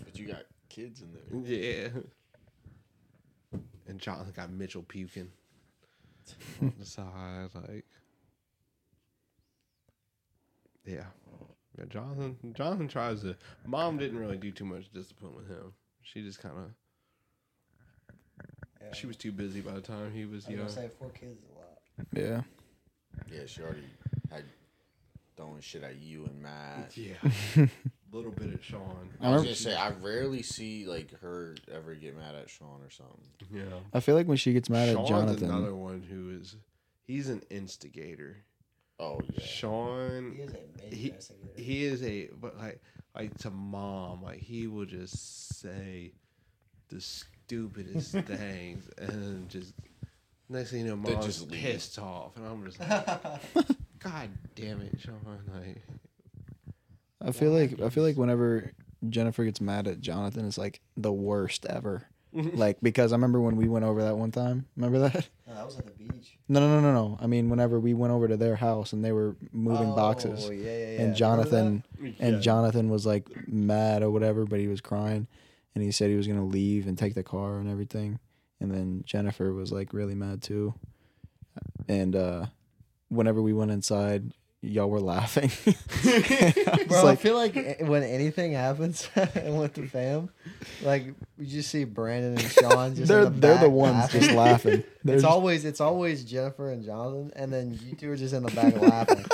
But 0.04 0.18
you 0.18 0.28
got 0.28 0.44
kids 0.70 1.02
in 1.02 1.14
there. 1.14 1.60
Yeah. 1.60 1.90
And 3.88 4.00
Jonathan 4.00 4.34
got 4.36 4.52
Mitchell 4.52 4.84
puking 4.84 5.30
on 6.62 6.74
the 6.80 6.86
side, 6.86 7.50
like. 7.54 7.86
Yeah. 10.86 11.06
Yeah, 11.78 11.86
Jonathan. 11.90 12.38
Jonathan 12.54 12.88
tries 12.88 13.22
to. 13.22 13.36
Mom 13.66 13.98
didn't 13.98 14.18
really 14.20 14.38
do 14.38 14.52
too 14.52 14.66
much 14.66 14.92
discipline 14.92 15.36
with 15.36 15.48
him. 15.48 15.74
She 16.02 16.22
just 16.22 16.42
kind 16.42 16.56
of. 16.58 16.72
Yeah. 18.82 18.94
She 18.94 19.08
was 19.08 19.16
too 19.18 19.32
busy 19.32 19.62
by 19.62 19.74
the 19.74 19.82
time 19.82 20.12
he 20.12 20.26
was 20.26 20.46
I 20.48 20.50
was 20.52 20.58
young. 20.58 20.58
gonna 20.58 20.70
say 20.70 20.90
four 20.98 21.10
kids 21.10 21.38
is 21.44 21.50
a 21.50 21.60
lot. 21.60 22.08
yeah. 22.14 22.42
Yeah, 23.30 23.46
she 23.46 23.62
already 23.62 23.84
had 24.30 24.44
throwing 25.38 25.62
shit 25.62 25.84
at 25.84 25.98
you 25.98 26.26
and 26.26 26.42
Matt. 26.42 26.96
Yeah. 26.96 27.14
A 27.58 27.70
little 28.16 28.32
bit 28.32 28.54
at 28.54 28.64
Sean. 28.64 28.82
I 29.22 29.28
I 29.28 29.32
was 29.32 29.42
remember- 29.42 29.44
gonna 29.44 29.56
say 29.56 29.76
I 29.76 29.90
rarely 29.92 30.42
see 30.44 30.86
like 30.86 31.12
her 31.22 31.56
ever 31.74 31.96
get 31.96 32.16
mad 32.18 32.36
at 32.36 32.50
Sean 32.50 32.82
or 32.84 32.90
something. 32.90 33.28
Yeah. 33.54 33.80
I 33.94 34.00
feel 34.00 34.16
like 34.16 34.28
when 34.28 34.38
she 34.38 34.54
gets 34.54 34.70
mad 34.70 34.94
Sean's 34.94 35.10
at 35.10 35.16
Jonathan, 35.16 35.50
another 35.50 35.76
one 35.76 36.02
who 36.04 36.30
is. 36.40 36.56
He's 37.04 37.30
an 37.30 37.42
instigator. 37.50 38.38
Oh 39.00 39.20
yeah. 39.34 39.44
Sean, 39.46 40.34
He 40.36 40.42
is 40.44 40.52
a 40.54 40.54
main 40.54 40.92
he, 40.92 41.14
he 41.64 41.84
is 41.86 42.04
a 42.04 42.30
but 42.40 42.58
like 42.58 42.82
like 43.16 43.38
to 43.40 43.50
mom 43.50 44.22
like 44.24 44.40
he 44.40 44.68
will 44.68 44.86
just 44.86 45.60
say 45.60 46.14
the 46.90 47.02
stupidest 47.02 48.12
things 48.28 48.90
and 48.98 49.50
just 49.50 49.74
next 50.52 50.72
thing 50.72 50.86
you 50.86 50.96
know 50.96 51.02
They 51.02 51.14
mom's 51.14 51.26
just 51.26 51.50
leave. 51.50 51.62
pissed 51.62 51.98
off 52.00 52.36
and 52.38 52.46
I'm 52.46 52.66
just 52.66 52.80
like 52.80 53.06
God 54.00 54.30
damn 54.56 54.82
it 54.82 55.00
Sean 55.00 55.20
like 55.54 55.82
I 57.24 57.32
feel 57.32 57.52
like 57.52 57.80
I 57.82 57.90
feel 57.90 58.04
like 58.04 58.18
whenever 58.18 58.72
Jennifer 59.10 59.44
gets 59.46 59.62
mad 59.62 59.88
at 59.88 60.00
Jonathan, 60.02 60.48
it's 60.48 60.58
like 60.58 60.82
the 60.98 61.12
worst 61.14 61.66
ever. 61.68 62.08
like 62.34 62.78
because 62.82 63.12
I 63.12 63.16
remember 63.16 63.40
when 63.42 63.58
we 63.58 63.68
went 63.68 63.86
over 63.86 64.02
that 64.04 64.18
one 64.18 64.32
time. 64.32 64.66
Remember 64.76 65.00
that? 65.00 65.28
No, 65.48 65.54
that 65.56 65.66
was 65.66 65.78
at 65.78 65.86
the 65.86 65.92
beach. 65.92 66.38
No, 66.48 66.60
no, 66.62 66.80
no, 66.80 66.82
no, 66.82 66.94
no. 66.94 67.18
I 67.22 67.28
mean, 67.28 67.50
whenever 67.50 67.80
we 67.80 67.94
went 67.94 68.14
over 68.14 68.28
to 68.28 68.38
their 68.38 68.56
house 68.56 68.94
and 68.94 69.04
they 69.04 69.12
were 69.12 69.36
moving 69.52 69.92
oh, 69.92 69.96
boxes, 69.96 70.46
Oh, 70.48 70.52
yeah, 70.52 70.64
yeah, 70.64 70.78
yeah. 70.94 71.02
and 71.02 71.16
Jonathan 71.16 71.84
and 72.20 72.36
Yeah. 72.36 72.40
Jonathan 72.40 72.90
was 72.90 73.06
like 73.06 73.28
mad 73.48 74.02
or 74.02 74.10
whatever, 74.12 74.46
but 74.46 74.60
he 74.60 74.68
was 74.68 74.82
crying, 74.82 75.28
and 75.76 75.84
he 75.84 75.92
said 75.92 76.10
he 76.10 76.16
was 76.16 76.28
gonna 76.28 76.46
leave 76.46 76.88
and 76.88 76.98
take 76.98 77.14
the 77.16 77.24
car 77.24 77.58
and 77.60 77.70
everything, 77.70 78.20
and 78.62 78.72
then 78.72 79.04
Jennifer 79.06 79.52
was 79.54 79.72
like 79.74 79.92
really 79.94 80.16
mad 80.16 80.42
too, 80.42 80.74
and 81.90 82.16
uh, 82.16 82.46
whenever 83.10 83.42
we 83.42 83.52
went 83.54 83.72
inside, 83.72 84.32
y'all 84.62 84.90
were 84.90 85.02
laughing. 85.02 85.52
I 86.06 86.86
Bro, 86.88 87.08
I 87.08 87.16
feel 87.16 87.36
like 87.36 87.56
when 87.82 88.04
anything 88.04 88.54
happens 88.54 89.10
with 89.16 89.74
the 89.74 89.88
fam, 89.88 90.30
like 90.84 91.08
you 91.38 91.46
just 91.46 91.70
see 91.72 91.84
Brandon 91.84 92.34
and 92.34 92.42
Sean 92.52 92.96
just 92.96 93.08
they're 93.08 93.26
the 93.26 93.30
they're 93.32 93.58
the 93.58 93.70
ones 93.70 94.10
just 94.12 94.32
laughing. 94.32 94.84
They're 95.04 95.16
it's 95.16 95.24
just- 95.24 95.34
always 95.34 95.66
it's 95.66 95.82
always 95.82 96.24
Jennifer 96.24 96.70
and 96.72 96.86
Jonathan, 96.86 97.32
and 97.36 97.52
then 97.52 97.80
you 97.84 97.96
two 97.96 98.12
are 98.12 98.16
just 98.16 98.34
in 98.36 98.44
the 98.44 98.52
back 98.52 98.80
laughing. 98.80 99.26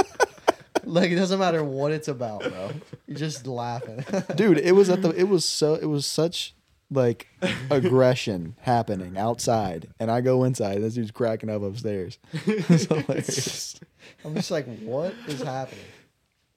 like 0.86 1.12
it 1.12 1.16
doesn't 1.16 1.40
matter 1.40 1.62
what 1.64 1.92
it's 1.92 2.08
about, 2.08 2.40
bro. 2.44 2.72
You're 3.06 3.18
just 3.18 3.46
laughing. 3.46 4.06
dude 4.36 4.58
it 4.60 4.72
was 4.72 4.90
at 4.90 5.02
the 5.02 5.10
it 5.12 5.28
was 5.28 5.44
so 5.44 5.74
it 5.76 5.86
was 5.88 6.06
such 6.06 6.54
like 6.90 7.28
aggression 7.70 8.56
happening 8.62 9.18
outside 9.18 9.90
and 10.00 10.10
i 10.10 10.22
go 10.22 10.46
inside 10.46 10.82
this 10.82 10.94
dude's 10.94 11.12
cracking 11.12 11.50
up 11.50 11.62
upstairs. 11.62 12.18
It's 12.46 12.86
hilarious. 12.86 13.80
I'm 14.24 14.34
just 14.36 14.52
like, 14.52 14.66
what 14.80 15.14
is 15.28 15.42
happening? 15.42 15.84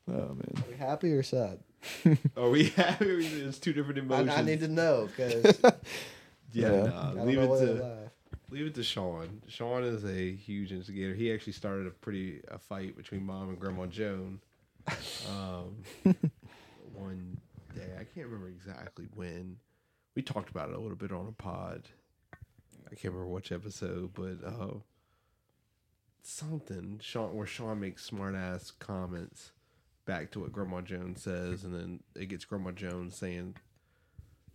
oh 0.08 0.12
man. 0.34 0.52
Are 0.56 0.70
we 0.70 0.76
happy 0.76 1.12
or 1.12 1.22
sad? 1.22 1.58
are 2.36 2.48
we 2.50 2.64
happy 2.70 3.10
or 3.10 3.18
is 3.18 3.32
it 3.56 3.60
two 3.62 3.72
different 3.72 3.98
I, 3.98 4.02
emotions? 4.02 4.30
I 4.38 4.42
need 4.42 4.60
to 4.60 4.68
know 4.68 5.08
because 5.08 5.60
yeah, 6.52 6.72
Yeah. 6.72 7.12
nah, 7.14 7.22
leave 7.24 7.38
it 7.38 7.48
to 7.48 7.66
to 7.66 8.10
leave 8.50 8.66
it 8.66 8.74
to 8.74 8.82
Sean. 8.84 9.42
Sean 9.48 9.82
is 9.82 10.04
a 10.04 10.32
huge 10.32 10.70
instigator. 10.72 11.14
He 11.14 11.32
actually 11.32 11.54
started 11.54 11.86
a 11.86 11.90
pretty 11.90 12.40
a 12.48 12.58
fight 12.58 12.96
between 12.96 13.24
mom 13.26 13.48
and 13.48 13.58
grandma 13.58 13.86
Joan 13.86 14.40
um 15.28 15.76
one 16.94 17.38
day. 17.74 17.92
I 17.98 18.04
can't 18.04 18.26
remember 18.26 18.48
exactly 18.48 19.06
when 19.14 19.56
we 20.14 20.22
talked 20.22 20.50
about 20.50 20.70
it 20.70 20.76
a 20.76 20.80
little 20.80 20.96
bit 20.96 21.12
on 21.12 21.26
a 21.28 21.32
pod. 21.32 21.88
I 22.86 22.94
can't 22.94 23.14
remember 23.14 23.28
which 23.28 23.52
episode 23.52 24.10
but 24.14 24.38
uh 24.46 24.78
something. 26.22 26.98
Sean 27.02 27.34
where 27.34 27.46
Sean 27.46 27.80
makes 27.80 28.04
smart 28.04 28.34
ass 28.34 28.70
comments 28.70 29.52
back 30.06 30.30
to 30.32 30.40
what 30.40 30.52
Grandma 30.52 30.80
Joan's 30.80 31.22
says 31.22 31.64
and 31.64 31.74
then 31.74 32.00
it 32.16 32.26
gets 32.26 32.44
Grandma 32.44 32.72
Joan's 32.72 33.16
saying 33.16 33.54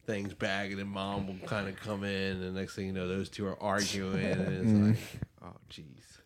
things 0.05 0.33
back 0.33 0.69
and 0.69 0.79
then 0.79 0.87
mom 0.87 1.27
will 1.27 1.47
kind 1.47 1.67
of 1.67 1.75
come 1.77 2.03
in 2.03 2.33
and 2.33 2.43
the 2.55 2.59
next 2.59 2.75
thing 2.75 2.85
you 2.87 2.93
know 2.93 3.07
those 3.07 3.29
two 3.29 3.47
are 3.47 3.61
arguing 3.61 4.23
and 4.23 4.95
it's 4.95 4.99
like 4.99 5.21
oh 5.43 5.55
jeez. 5.69 5.81
I 5.81 5.85
can 5.87 6.03
see 6.03 6.21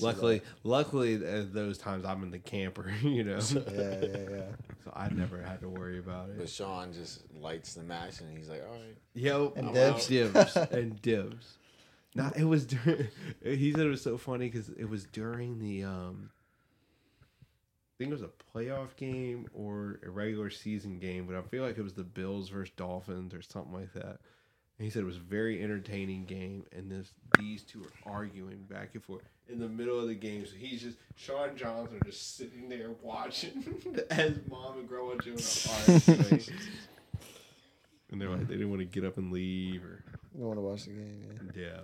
luckily 0.00 0.42
luckily 0.64 1.14
at 1.24 1.52
those 1.52 1.78
times 1.78 2.04
I'm 2.04 2.22
in 2.22 2.30
the 2.30 2.38
camper 2.38 2.92
you 3.02 3.24
know 3.24 3.40
so 3.40 3.60
that. 3.60 4.02
Yeah, 4.02 4.08
yeah, 4.36 4.36
yeah. 4.38 4.92
I 4.94 5.08
never 5.10 5.40
had 5.42 5.60
to 5.60 5.68
worry 5.68 5.98
about 5.98 6.30
it. 6.30 6.38
But 6.38 6.48
Sean 6.48 6.92
just 6.92 7.20
lights 7.40 7.74
the 7.74 7.82
match 7.82 8.20
and 8.20 8.36
he's 8.36 8.48
like, 8.48 8.62
all 8.66 8.74
right. 8.74 8.96
yo 9.14 9.52
And 9.56 9.68
I'm 9.68 9.74
dibs. 9.74 10.06
dibs 10.06 10.56
and 10.70 11.00
dibs 11.02 11.58
no 12.14 12.30
it 12.36 12.44
was 12.44 12.66
during 12.66 13.08
he 13.42 13.72
said 13.72 13.86
it 13.86 13.88
was 13.90 14.02
so 14.02 14.16
funny 14.16 14.48
because 14.48 14.68
it 14.70 14.88
was 14.88 15.04
during 15.04 15.58
the 15.58 15.84
um 15.84 16.30
I 17.20 18.04
think 18.04 18.10
it 18.10 18.14
was 18.14 18.22
a 18.22 18.30
playoff 18.54 18.94
game 18.96 19.46
or 19.54 20.00
a 20.04 20.10
regular 20.10 20.50
season 20.50 20.98
game, 20.98 21.24
but 21.26 21.34
I 21.34 21.40
feel 21.40 21.62
like 21.64 21.78
it 21.78 21.82
was 21.82 21.94
the 21.94 22.04
Bills 22.04 22.50
versus 22.50 22.74
Dolphins 22.76 23.32
or 23.32 23.40
something 23.40 23.72
like 23.72 23.94
that. 23.94 24.18
And 24.78 24.84
he 24.84 24.90
said 24.90 25.02
it 25.02 25.06
was 25.06 25.16
a 25.16 25.20
very 25.20 25.62
entertaining 25.62 26.26
game, 26.26 26.64
and 26.72 26.90
this 26.90 27.12
these 27.38 27.62
two 27.62 27.82
are 27.82 28.12
arguing 28.12 28.64
back 28.68 28.90
and 28.94 29.02
forth 29.02 29.22
in 29.48 29.58
the 29.58 29.68
middle 29.68 29.98
of 29.98 30.06
the 30.08 30.14
game. 30.14 30.44
So 30.44 30.54
he's 30.56 30.82
just 30.82 30.98
Sean 31.14 31.56
Johnson 31.56 31.96
are 31.96 32.04
just 32.04 32.36
sitting 32.36 32.68
there 32.68 32.90
watching 33.02 33.64
as 34.10 34.36
mom 34.50 34.78
and 34.78 34.88
grandma 34.88 35.16
Joan's 35.16 35.66
are 35.66 35.92
arguing. 35.92 36.42
and 38.10 38.20
they're 38.20 38.28
like 38.28 38.46
they 38.48 38.54
didn't 38.54 38.70
want 38.70 38.80
to 38.80 38.84
get 38.86 39.04
up 39.04 39.16
and 39.16 39.32
leave 39.32 39.82
or 39.82 40.02
You 40.36 40.44
want 40.44 40.58
to 40.58 40.62
watch 40.62 40.84
the 40.84 40.90
game? 40.92 41.52
Yeah. 41.54 41.62
yeah. 41.62 41.80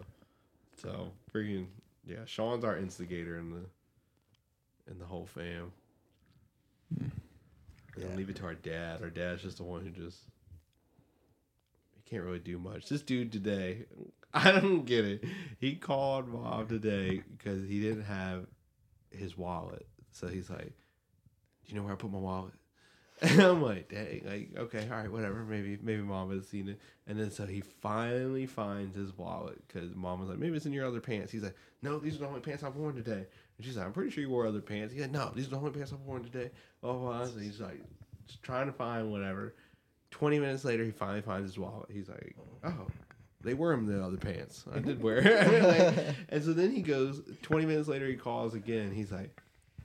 So 0.77 1.13
freaking 1.35 1.67
yeah, 2.05 2.25
Sean's 2.27 2.65
our 2.65 2.77
instigator 2.77 3.39
in 3.39 3.51
the 3.51 4.91
in 4.91 4.99
the 4.99 5.07
whole 5.07 5.25
fam. 5.27 5.73
Hmm. 6.95 7.05
And 7.97 8.11
Yeah. 8.11 8.17
leave 8.17 8.29
it 8.31 8.37
to 8.37 8.45
our 8.45 8.55
dad. 8.55 9.03
Our 9.03 9.11
dad's 9.11 9.43
just 9.43 9.57
the 9.59 9.63
one 9.65 9.83
who 9.83 9.91
just 9.91 10.19
he 10.25 10.32
can't 12.13 12.25
really 12.25 12.39
do 12.39 12.59
much. 12.59 12.89
This 12.89 13.01
dude 13.01 13.33
today, 13.33 13.87
I 14.35 14.53
don't 14.53 14.85
get 14.85 15.05
it. 15.05 15.25
He 15.59 15.77
called 15.77 16.29
mom 16.29 16.67
today 16.67 17.23
because 17.37 17.67
he 17.67 17.81
didn't 17.81 18.05
have 18.05 18.47
his 19.11 19.37
wallet. 19.37 19.87
So 20.11 20.29
he's 20.29 20.51
like, 20.51 20.75
"Do 21.65 21.69
you 21.69 21.77
know 21.77 21.85
where 21.85 21.95
I 21.95 21.97
put 21.97 22.13
my 22.13 22.19
wallet?" 22.19 22.53
And 23.23 23.41
I'm 23.41 23.63
like, 23.63 23.89
"Dang, 23.89 24.23
like 24.27 24.51
okay, 24.65 24.89
all 24.91 24.99
right, 24.99 25.11
whatever. 25.11 25.45
Maybe 25.45 25.79
maybe 25.81 26.03
mom 26.03 26.31
has 26.33 26.47
seen 26.49 26.69
it." 26.69 26.81
And 27.07 27.19
then 27.19 27.31
so 27.31 27.47
he 27.47 27.61
finally 27.61 28.47
finds 28.47 28.97
his 28.97 29.17
wallet 29.17 29.63
because 29.67 29.95
mom 29.95 30.21
was 30.21 30.29
like, 30.29 30.39
"Maybe 30.39 30.57
it's 30.57 30.67
in 30.67 30.73
your 30.73 30.87
other 30.87 31.01
pants." 31.01 31.33
He's 31.33 31.43
like, 31.43 31.57
"No, 31.81 31.99
these 31.99 32.17
are 32.17 32.21
the 32.21 32.27
only 32.27 32.41
pants 32.41 32.63
I've 32.63 32.77
worn 32.77 32.95
today." 32.95 33.27
And 33.57 33.65
she's 33.65 33.77
like, 33.77 33.87
"I'm 33.87 33.93
pretty 33.93 34.11
sure 34.11 34.23
you 34.23 34.31
wore 34.31 34.47
other 34.47 34.61
pants." 34.61 34.93
He's 34.93 35.03
like, 35.03 35.13
"No, 35.13 35.31
these 35.35 35.47
are 35.47 35.51
the 35.51 35.57
only 35.57 35.71
pants 35.71 35.93
I've 35.93 36.01
worn 36.01 36.25
today." 36.25 36.51
Oh, 36.83 37.25
so 37.25 37.39
he's 37.39 37.61
like, 37.61 37.81
trying 38.43 38.67
to 38.67 38.73
find 38.73 39.11
whatever. 39.11 39.55
Twenty 40.13 40.39
minutes 40.39 40.65
later, 40.65 40.85
he 40.85 40.93
finally 40.93 41.23
finds 41.23 41.51
his 41.51 41.59
wallet. 41.59 41.89
He's 41.93 42.09
like, 42.09 42.37
"Oh, 42.63 42.87
they 43.43 43.55
were 43.55 43.73
in 43.75 43.87
the 43.87 44.01
other 44.05 44.19
pants. 44.19 44.65
I 44.73 44.79
did 44.79 45.03
wear." 45.03 45.21
Like, 45.63 46.15
and 46.29 46.45
so 46.45 46.53
then 46.53 46.71
he 46.71 46.83
goes. 46.83 47.21
Twenty 47.43 47.67
minutes 47.67 47.89
later, 47.89 48.07
he 48.07 48.15
calls 48.15 48.55
again. 48.55 48.93
He's 48.93 49.11
like, 49.11 49.37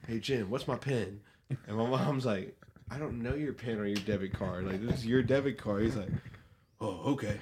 "Hey 0.06 0.20
Jim, 0.20 0.48
what's 0.50 0.68
my 0.68 0.76
pin?" 0.76 1.20
And 1.66 1.76
my 1.76 1.88
mom's 1.88 2.26
like, 2.26 2.56
"I 2.90 2.98
don't 2.98 3.20
know 3.22 3.34
your 3.34 3.54
pin 3.54 3.78
or 3.78 3.86
your 3.86 3.96
debit 3.96 4.32
card. 4.34 4.66
Like 4.66 4.80
this 4.80 4.98
is 4.98 5.06
your 5.06 5.22
debit 5.22 5.58
card." 5.58 5.82
He's 5.82 5.96
like, 5.96 6.10
"Oh, 6.80 7.12
okay," 7.12 7.38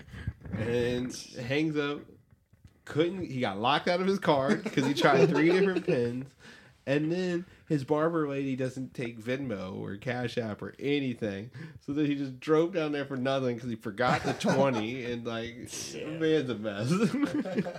and 0.52 1.14
hangs 1.42 1.76
up. 1.76 2.00
Couldn't 2.84 3.24
he 3.28 3.40
got 3.40 3.58
locked 3.58 3.88
out 3.88 4.00
of 4.00 4.06
his 4.06 4.20
card 4.20 4.62
because 4.62 4.86
he 4.86 4.94
tried 4.94 5.28
three 5.28 5.50
different 5.50 5.84
pins, 5.84 6.26
and 6.86 7.10
then 7.10 7.44
his 7.68 7.82
barber 7.84 8.28
lady 8.28 8.54
doesn't 8.56 8.94
take 8.94 9.20
Venmo 9.20 9.76
or 9.78 9.96
Cash 9.96 10.38
App 10.38 10.62
or 10.62 10.74
anything, 10.78 11.50
so 11.84 11.92
then 11.92 12.06
he 12.06 12.14
just 12.14 12.38
drove 12.40 12.72
down 12.72 12.92
there 12.92 13.04
for 13.04 13.16
nothing 13.16 13.56
because 13.56 13.68
he 13.70 13.76
forgot 13.76 14.22
the 14.22 14.32
twenty 14.34 15.04
and 15.10 15.26
like 15.26 15.56
man's 16.18 16.48
a 16.50 16.54
mess. 16.54 16.90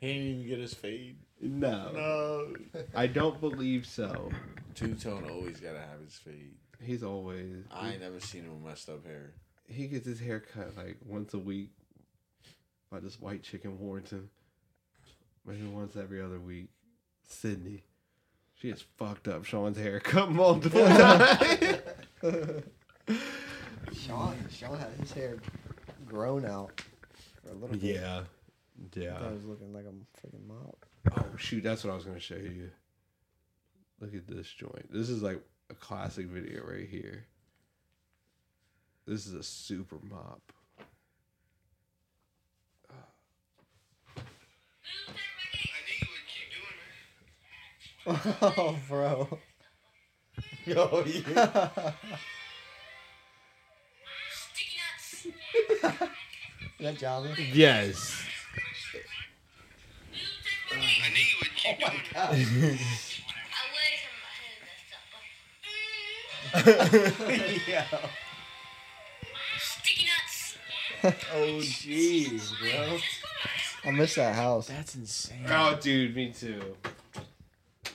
He 0.00 0.06
didn't 0.06 0.26
even 0.28 0.46
get 0.46 0.58
his 0.60 0.74
fade. 0.74 1.16
no, 1.40 1.90
No. 1.92 2.54
I 2.94 3.08
don't 3.08 3.40
believe 3.40 3.84
so. 3.84 4.30
Two 4.76 4.94
Tone 4.94 5.28
always 5.28 5.58
gotta 5.58 5.80
have 5.80 6.00
his 6.04 6.14
fade. 6.14 6.54
He's 6.80 7.02
always 7.02 7.64
I 7.72 7.90
ain't 7.94 8.02
never 8.02 8.20
seen 8.20 8.44
him 8.44 8.54
with 8.62 8.70
messed 8.70 8.88
up 8.88 9.04
hair. 9.04 9.32
he 9.66 9.88
gets 9.88 10.06
his 10.06 10.20
hair 10.20 10.38
cut 10.38 10.76
like 10.76 10.98
once 11.04 11.34
a 11.34 11.38
week 11.38 11.70
by 12.92 13.00
this 13.00 13.20
white 13.20 13.42
chicken 13.42 13.76
Warrenton. 13.80 14.30
Maybe 15.44 15.66
once 15.66 15.96
every 15.96 16.22
other 16.22 16.38
week. 16.38 16.68
Sydney. 17.28 17.84
She 18.54 18.70
has 18.70 18.82
fucked 18.96 19.28
up 19.28 19.44
Sean's 19.44 19.78
haircut 19.78 20.32
multiple 20.32 20.84
times. 20.84 21.78
Sean, 23.92 24.36
Sean 24.50 24.78
had 24.78 24.90
his 25.00 25.12
hair 25.12 25.36
grown 26.06 26.44
out 26.44 26.82
for 27.42 27.50
a 27.50 27.54
little 27.54 27.76
bit. 27.76 27.82
yeah. 27.96 28.22
Yeah. 28.94 29.18
thought 29.18 29.32
it 29.32 29.34
was 29.34 29.44
looking 29.44 29.72
like 29.72 29.84
a 29.84 30.26
freaking 30.26 30.46
mop. 30.46 30.84
Oh 31.16 31.36
shoot, 31.36 31.62
that's 31.62 31.84
what 31.84 31.92
I 31.92 31.94
was 31.96 32.04
gonna 32.04 32.18
show 32.20 32.36
you. 32.36 32.70
Look 34.00 34.14
at 34.14 34.26
this 34.26 34.48
joint. 34.48 34.92
This 34.92 35.08
is 35.08 35.22
like 35.22 35.40
a 35.70 35.74
classic 35.74 36.26
video 36.26 36.64
right 36.64 36.88
here. 36.88 37.26
This 39.06 39.26
is 39.26 39.34
a 39.34 39.42
super 39.42 39.96
mop. 40.08 40.52
Oh, 48.08 48.76
bro. 48.88 49.28
Oh 50.70 51.02
yeah. 51.06 51.92
Is 56.78 56.84
that 56.84 56.98
Java? 56.98 57.34
Yes. 57.52 58.22
Uh, 60.70 60.76
I 60.76 60.78
wish 60.78 61.64
I 61.64 61.72
had 64.34 64.60
that 64.62 64.80
supper. 67.88 68.08
Sticky 69.58 70.06
nuts. 70.06 70.56
Oh 71.34 71.60
jeez, 71.60 72.52
bro. 72.60 72.98
I 73.84 73.90
miss 73.92 74.14
that 74.16 74.34
house. 74.34 74.68
That's 74.68 74.94
insane. 74.94 75.46
Oh, 75.48 75.78
dude, 75.80 76.14
me 76.14 76.32
too. 76.32 76.76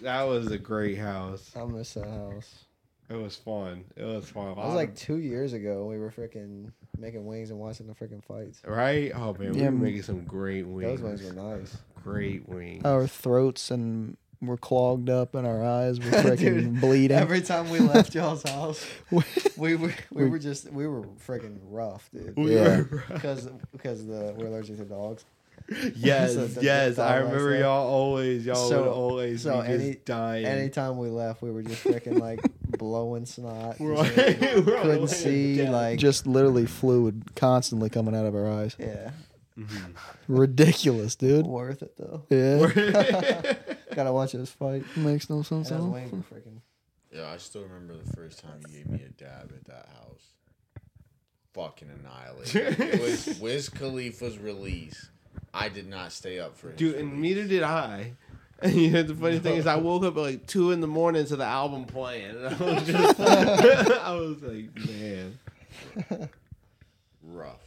That 0.02 0.24
was 0.24 0.52
a 0.52 0.57
great 0.57 0.98
house. 0.98 1.52
I 1.56 1.64
miss 1.65 1.94
that 1.94 2.07
house. 2.07 2.65
It 3.10 3.15
was 3.15 3.36
fun. 3.36 3.84
It 3.95 4.03
was 4.06 4.30
fun. 4.30 4.49
It 4.52 4.57
was 4.57 4.76
like 4.76 4.95
two 4.95 5.18
years 5.18 5.53
ago. 5.53 5.86
We 5.86 5.98
were 5.99 6.10
freaking 6.10 6.72
making 6.98 7.26
wings 7.26 7.49
and 7.52 7.60
watching 7.60 7.88
the 7.88 7.94
freaking 7.94 8.24
fights. 8.24 8.61
right. 8.65 9.11
Oh 9.14 9.36
man, 9.38 9.52
we 9.53 9.60
Yeah, 9.60 9.65
were 9.65 9.72
making 9.72 10.03
some 10.03 10.24
great 10.24 10.65
wings. 10.65 11.02
Those 11.02 11.22
wings 11.22 11.24
were 11.24 11.34
nice. 11.57 11.78
Great 12.03 12.48
wings. 12.49 12.84
Our 12.86 13.07
throats 13.07 13.72
and 13.72 14.18
were 14.41 14.57
clogged 14.57 15.10
up 15.10 15.36
and 15.36 15.45
our 15.48 15.64
eyes 15.64 15.99
were 15.99 16.06
freaking 16.11 16.38
Dude, 16.38 16.82
bleeding. 16.82 17.18
Every 17.18 17.41
time 17.41 17.70
we 17.70 17.80
left 17.80 18.14
y'all's 18.15 18.44
house, 18.44 18.86
We- 19.11 19.24
we 19.57 19.76
were 19.76 19.94
we 20.11 20.26
were 20.28 20.40
just 20.40 20.72
we 20.72 20.88
were 20.88 21.03
freaking 21.28 21.60
rough, 21.70 22.10
dude. 22.14 22.36
We 22.38 22.56
Yeah. 22.56 22.78
were- 22.78 23.03
Because 23.10 23.49
because 23.72 24.06
the 24.07 24.34
we're 24.38 24.48
allergic 24.48 24.78
to 24.78 24.86
dogs. 24.86 25.24
yes, 25.95 26.34
So 26.34 26.49
yes. 26.61 26.99
I 26.99 27.18
remember 27.18 27.52
stuff. 27.52 27.61
y'all 27.61 27.88
always, 27.88 28.45
y'all 28.45 28.69
So- 28.69 28.81
would 28.84 28.90
always 28.90 29.41
so 29.44 29.61
be 29.61 29.68
any- 29.68 29.94
just 29.94 30.06
dying. 30.06 30.45
Anytime 30.45 30.98
we 30.98 31.10
left, 31.10 31.41
we 31.41 31.52
were 31.52 31.64
just 31.64 31.84
freaking 31.84 32.19
like 32.19 32.41
blowing 32.77 33.26
snot. 33.26 33.80
and 33.80 33.90
Right. 33.90 34.14
shit. 34.14 34.41
We're 34.57 34.61
Couldn't 34.64 34.95
always 34.95 35.15
see 35.15 35.57
dead. 35.57 35.72
like 35.72 35.99
Just 35.99 36.27
literally 36.27 36.65
fluid 36.65 37.35
constantly 37.35 37.90
coming 37.90 38.15
out 38.15 38.26
of 38.26 38.35
our 38.35 38.49
eyes. 38.52 38.76
yeah. 38.80 39.11
Mm-hmm. 39.57 39.91
Ridiculous, 40.34 41.15
dude. 41.15 41.45
Worth 41.45 41.84
it 41.84 41.95
though. 41.95 42.23
Yeah. 42.30 43.53
Gotta 43.95 44.11
watch 44.11 44.34
us 44.34 44.49
fight. 44.49 44.84
Makes 44.98 45.30
no 45.30 45.44
sense 45.44 45.69
And 45.69 45.80
at 45.80 45.84
all. 45.85 45.94
freaking. 46.34 46.61
Yeah, 47.11 47.30
I 47.30 47.38
still 47.38 47.61
remember 47.61 47.94
the 48.03 48.11
first 48.14 48.40
time 48.40 48.61
you 48.68 48.77
gave 48.77 48.88
me 48.90 49.02
a 49.06 49.10
dab 49.10 49.53
at 49.56 49.65
that 49.65 49.88
house. 49.99 50.23
Fucking 51.53 51.88
annihilated. 51.99 52.80
it 52.80 52.99
was 53.02 53.40
Wiz 53.40 53.69
Khalifa's 53.69 54.40
release. 54.40 55.11
I 55.54 55.70
did 55.70 55.88
not 55.88 56.12
stay 56.12 56.40
up 56.40 56.58
for 56.58 56.70
it. 56.70 56.78
Dude, 56.78 56.96
and 56.96 57.22
neither 57.22 57.46
did 57.46 57.64
I. 57.64 58.14
And 58.64 58.76
you 58.76 58.92
know, 58.92 59.04
the 59.04 59.14
funny 59.14 59.40
thing 59.40 59.58
is, 59.58 59.68
I 59.68 59.76
woke 59.76 60.04
up 60.04 60.16
at 60.16 60.22
like 60.22 60.48
two 60.48 60.72
in 60.72 60.82
the 60.82 60.88
morning 60.88 61.26
to 61.26 61.36
the 61.36 61.46
album 61.46 61.86
playing, 61.86 62.36
and 62.36 62.56
I 62.56 62.64
was 62.64 62.86
just, 62.86 63.20
I 63.20 64.16
was 64.16 64.42
like, 64.42 64.76
man, 64.88 65.40
rough. 67.22 67.62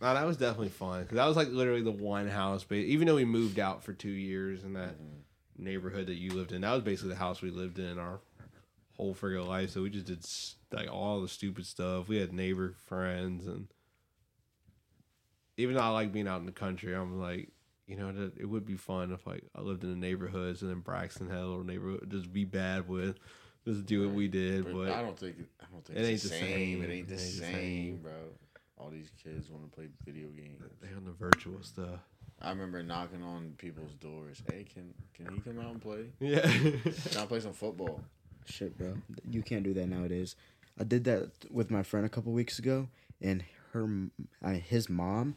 no, 0.00 0.14
that 0.14 0.24
was 0.24 0.36
definitely 0.36 0.68
fun 0.68 1.02
because 1.02 1.16
that 1.16 1.26
was 1.26 1.36
like 1.36 1.48
literally 1.48 1.82
the 1.82 1.90
one 1.90 2.28
house. 2.28 2.64
But 2.64 2.78
even 2.78 3.06
though 3.06 3.16
we 3.16 3.24
moved 3.24 3.58
out 3.58 3.82
for 3.82 3.92
two 3.92 4.08
years 4.08 4.62
in 4.62 4.74
that 4.74 4.94
mm-hmm. 4.94 5.64
neighborhood 5.64 6.06
that 6.06 6.14
you 6.14 6.32
lived 6.32 6.52
in, 6.52 6.60
that 6.60 6.72
was 6.72 6.82
basically 6.82 7.10
the 7.10 7.16
house 7.16 7.42
we 7.42 7.50
lived 7.50 7.78
in 7.78 7.98
our 7.98 8.20
whole 8.96 9.14
friggin' 9.14 9.48
life. 9.48 9.70
So 9.70 9.82
we 9.82 9.90
just 9.90 10.06
did 10.06 10.24
like 10.78 10.92
all 10.92 11.20
the 11.20 11.28
stupid 11.28 11.66
stuff. 11.66 12.08
We 12.08 12.18
had 12.18 12.32
neighbor 12.32 12.74
friends, 12.86 13.46
and 13.46 13.66
even 15.56 15.74
though 15.76 15.82
I 15.82 15.88
like 15.88 16.12
being 16.12 16.28
out 16.28 16.40
in 16.40 16.46
the 16.46 16.52
country, 16.52 16.94
I'm 16.94 17.20
like, 17.20 17.50
you 17.86 17.96
know, 17.96 18.12
that 18.12 18.36
it 18.38 18.46
would 18.46 18.64
be 18.66 18.76
fun 18.76 19.12
if 19.12 19.26
like 19.26 19.44
I 19.54 19.60
lived 19.60 19.84
in 19.84 19.90
the 19.90 19.96
neighborhoods 19.96 20.62
and 20.62 20.70
then 20.70 20.80
Braxton 20.80 21.28
had 21.28 21.38
a 21.38 21.46
little 21.46 21.64
neighborhood 21.64 22.08
just 22.10 22.32
be 22.32 22.44
bad 22.44 22.88
with, 22.88 23.16
just 23.66 23.86
do 23.86 24.06
what 24.06 24.14
we 24.14 24.28
did. 24.28 24.64
But 24.64 24.74
But 24.74 24.90
I 24.92 25.02
don't 25.02 25.18
think 25.18 25.38
it, 25.38 25.46
I 25.60 25.66
don't 25.72 25.84
think 25.84 25.98
It 25.98 26.02
ain't 26.02 26.20
the 26.22 26.28
the 26.28 26.34
same. 26.34 26.48
same. 26.48 26.82
It 26.82 26.90
ain't 26.90 27.08
the 27.08 27.14
It 27.14 27.20
ain't 27.20 27.36
the 27.36 27.42
same, 27.44 27.52
same. 27.52 27.96
bro. 28.02 28.12
All 28.78 28.90
these 28.90 29.10
kids 29.22 29.48
want 29.50 29.64
to 29.64 29.74
play 29.74 29.88
video 30.04 30.28
games. 30.28 30.62
they 30.82 30.88
on 30.96 31.04
the 31.04 31.12
virtual 31.12 31.62
stuff. 31.62 32.00
I 32.42 32.50
remember 32.50 32.82
knocking 32.82 33.22
on 33.22 33.54
people's 33.58 33.94
doors. 33.94 34.42
Hey, 34.50 34.64
can 34.64 34.92
can 35.14 35.32
he 35.32 35.40
come 35.40 35.60
out 35.60 35.70
and 35.72 35.80
play? 35.80 36.06
Yeah. 36.20 36.40
Can 36.42 37.18
I 37.18 37.26
play 37.26 37.40
some 37.40 37.52
football? 37.52 38.00
Shit, 38.46 38.76
bro. 38.76 38.96
You 39.30 39.42
can't 39.42 39.62
do 39.62 39.72
that 39.74 39.86
nowadays. 39.86 40.34
I 40.78 40.84
did 40.84 41.04
that 41.04 41.30
with 41.50 41.70
my 41.70 41.82
friend 41.84 42.04
a 42.04 42.08
couple 42.08 42.32
weeks 42.32 42.58
ago, 42.58 42.88
and 43.22 43.44
her, 43.72 43.84
m- 43.84 44.10
I, 44.42 44.54
his 44.54 44.90
mom 44.90 45.36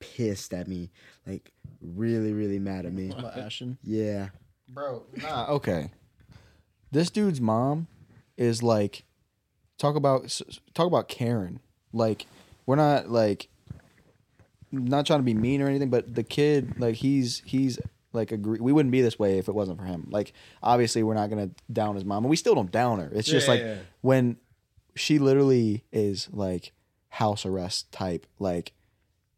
pissed 0.00 0.52
at 0.54 0.68
me, 0.68 0.90
like 1.26 1.52
really, 1.80 2.32
really 2.32 2.58
mad 2.58 2.86
at 2.86 2.92
me. 2.92 3.10
About 3.10 3.36
Ashton. 3.38 3.78
Yeah. 3.82 4.28
Bro, 4.68 5.04
nah, 5.22 5.46
okay. 5.50 5.90
This 6.92 7.10
dude's 7.10 7.40
mom 7.40 7.86
is 8.36 8.62
like 8.62 9.04
talk 9.78 9.96
about 9.96 10.40
talk 10.74 10.86
about 10.86 11.08
Karen. 11.08 11.60
Like 11.92 12.26
we're 12.66 12.76
not 12.76 13.10
like 13.10 13.48
not 14.72 15.06
trying 15.06 15.20
to 15.20 15.24
be 15.24 15.34
mean 15.34 15.62
or 15.62 15.68
anything, 15.68 15.90
but 15.90 16.14
the 16.14 16.22
kid 16.22 16.78
like 16.80 16.96
he's 16.96 17.42
he's 17.44 17.78
like 18.12 18.32
agree 18.32 18.58
we 18.60 18.72
wouldn't 18.72 18.92
be 18.92 19.02
this 19.02 19.18
way 19.18 19.38
if 19.38 19.48
it 19.48 19.54
wasn't 19.54 19.78
for 19.78 19.84
him. 19.84 20.08
Like 20.10 20.32
obviously 20.62 21.02
we're 21.02 21.14
not 21.14 21.30
gonna 21.30 21.50
down 21.72 21.94
his 21.94 22.04
mom, 22.04 22.24
and 22.24 22.30
we 22.30 22.36
still 22.36 22.54
don't 22.54 22.70
down 22.70 22.98
her. 22.98 23.10
It's 23.12 23.28
just 23.28 23.46
Yeah, 23.46 23.52
like 23.52 23.60
yeah, 23.60 23.66
yeah. 23.74 23.78
when 24.00 24.36
she 24.94 25.18
literally 25.18 25.84
is 25.92 26.28
like 26.32 26.72
house 27.08 27.44
arrest 27.46 27.92
type. 27.92 28.26
Like 28.38 28.72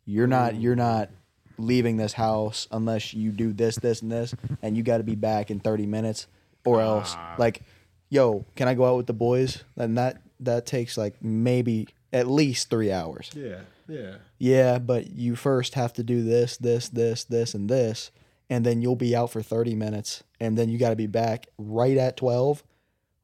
you're 0.08 0.26
not 0.26 0.54
mm. 0.54 0.62
you're 0.62 0.76
not 0.76 1.10
leaving 1.58 1.96
this 1.96 2.14
house 2.14 2.66
unless 2.70 3.12
you 3.12 3.30
do 3.30 3.52
this 3.52 3.76
this 3.76 4.00
and 4.00 4.10
this, 4.10 4.34
and 4.62 4.76
you 4.76 4.82
got 4.82 4.98
to 4.98 5.04
be 5.04 5.14
back 5.14 5.50
in 5.50 5.60
thirty 5.60 5.86
minutes, 5.86 6.26
or 6.64 6.80
else 6.80 7.14
ah. 7.16 7.34
like, 7.38 7.62
yo, 8.08 8.46
can 8.56 8.66
I 8.68 8.74
go 8.74 8.86
out 8.86 8.96
with 8.96 9.06
the 9.06 9.12
boys? 9.12 9.62
And 9.76 9.98
that 9.98 10.22
that 10.40 10.64
takes 10.64 10.96
like 10.96 11.22
maybe 11.22 11.88
at 12.12 12.26
least 12.26 12.70
three 12.70 12.90
hours. 12.90 13.30
yeah. 13.34 13.60
Yeah. 13.88 14.16
Yeah, 14.38 14.78
but 14.78 15.10
you 15.10 15.34
first 15.34 15.74
have 15.74 15.94
to 15.94 16.02
do 16.02 16.22
this, 16.22 16.58
this, 16.58 16.88
this, 16.90 17.24
this, 17.24 17.54
and 17.54 17.68
this, 17.68 18.10
and 18.50 18.64
then 18.64 18.82
you'll 18.82 18.96
be 18.96 19.16
out 19.16 19.32
for 19.32 19.42
30 19.42 19.74
minutes, 19.74 20.22
and 20.38 20.56
then 20.56 20.68
you 20.68 20.78
got 20.78 20.90
to 20.90 20.96
be 20.96 21.06
back 21.06 21.46
right 21.56 21.96
at 21.96 22.18
12, 22.18 22.62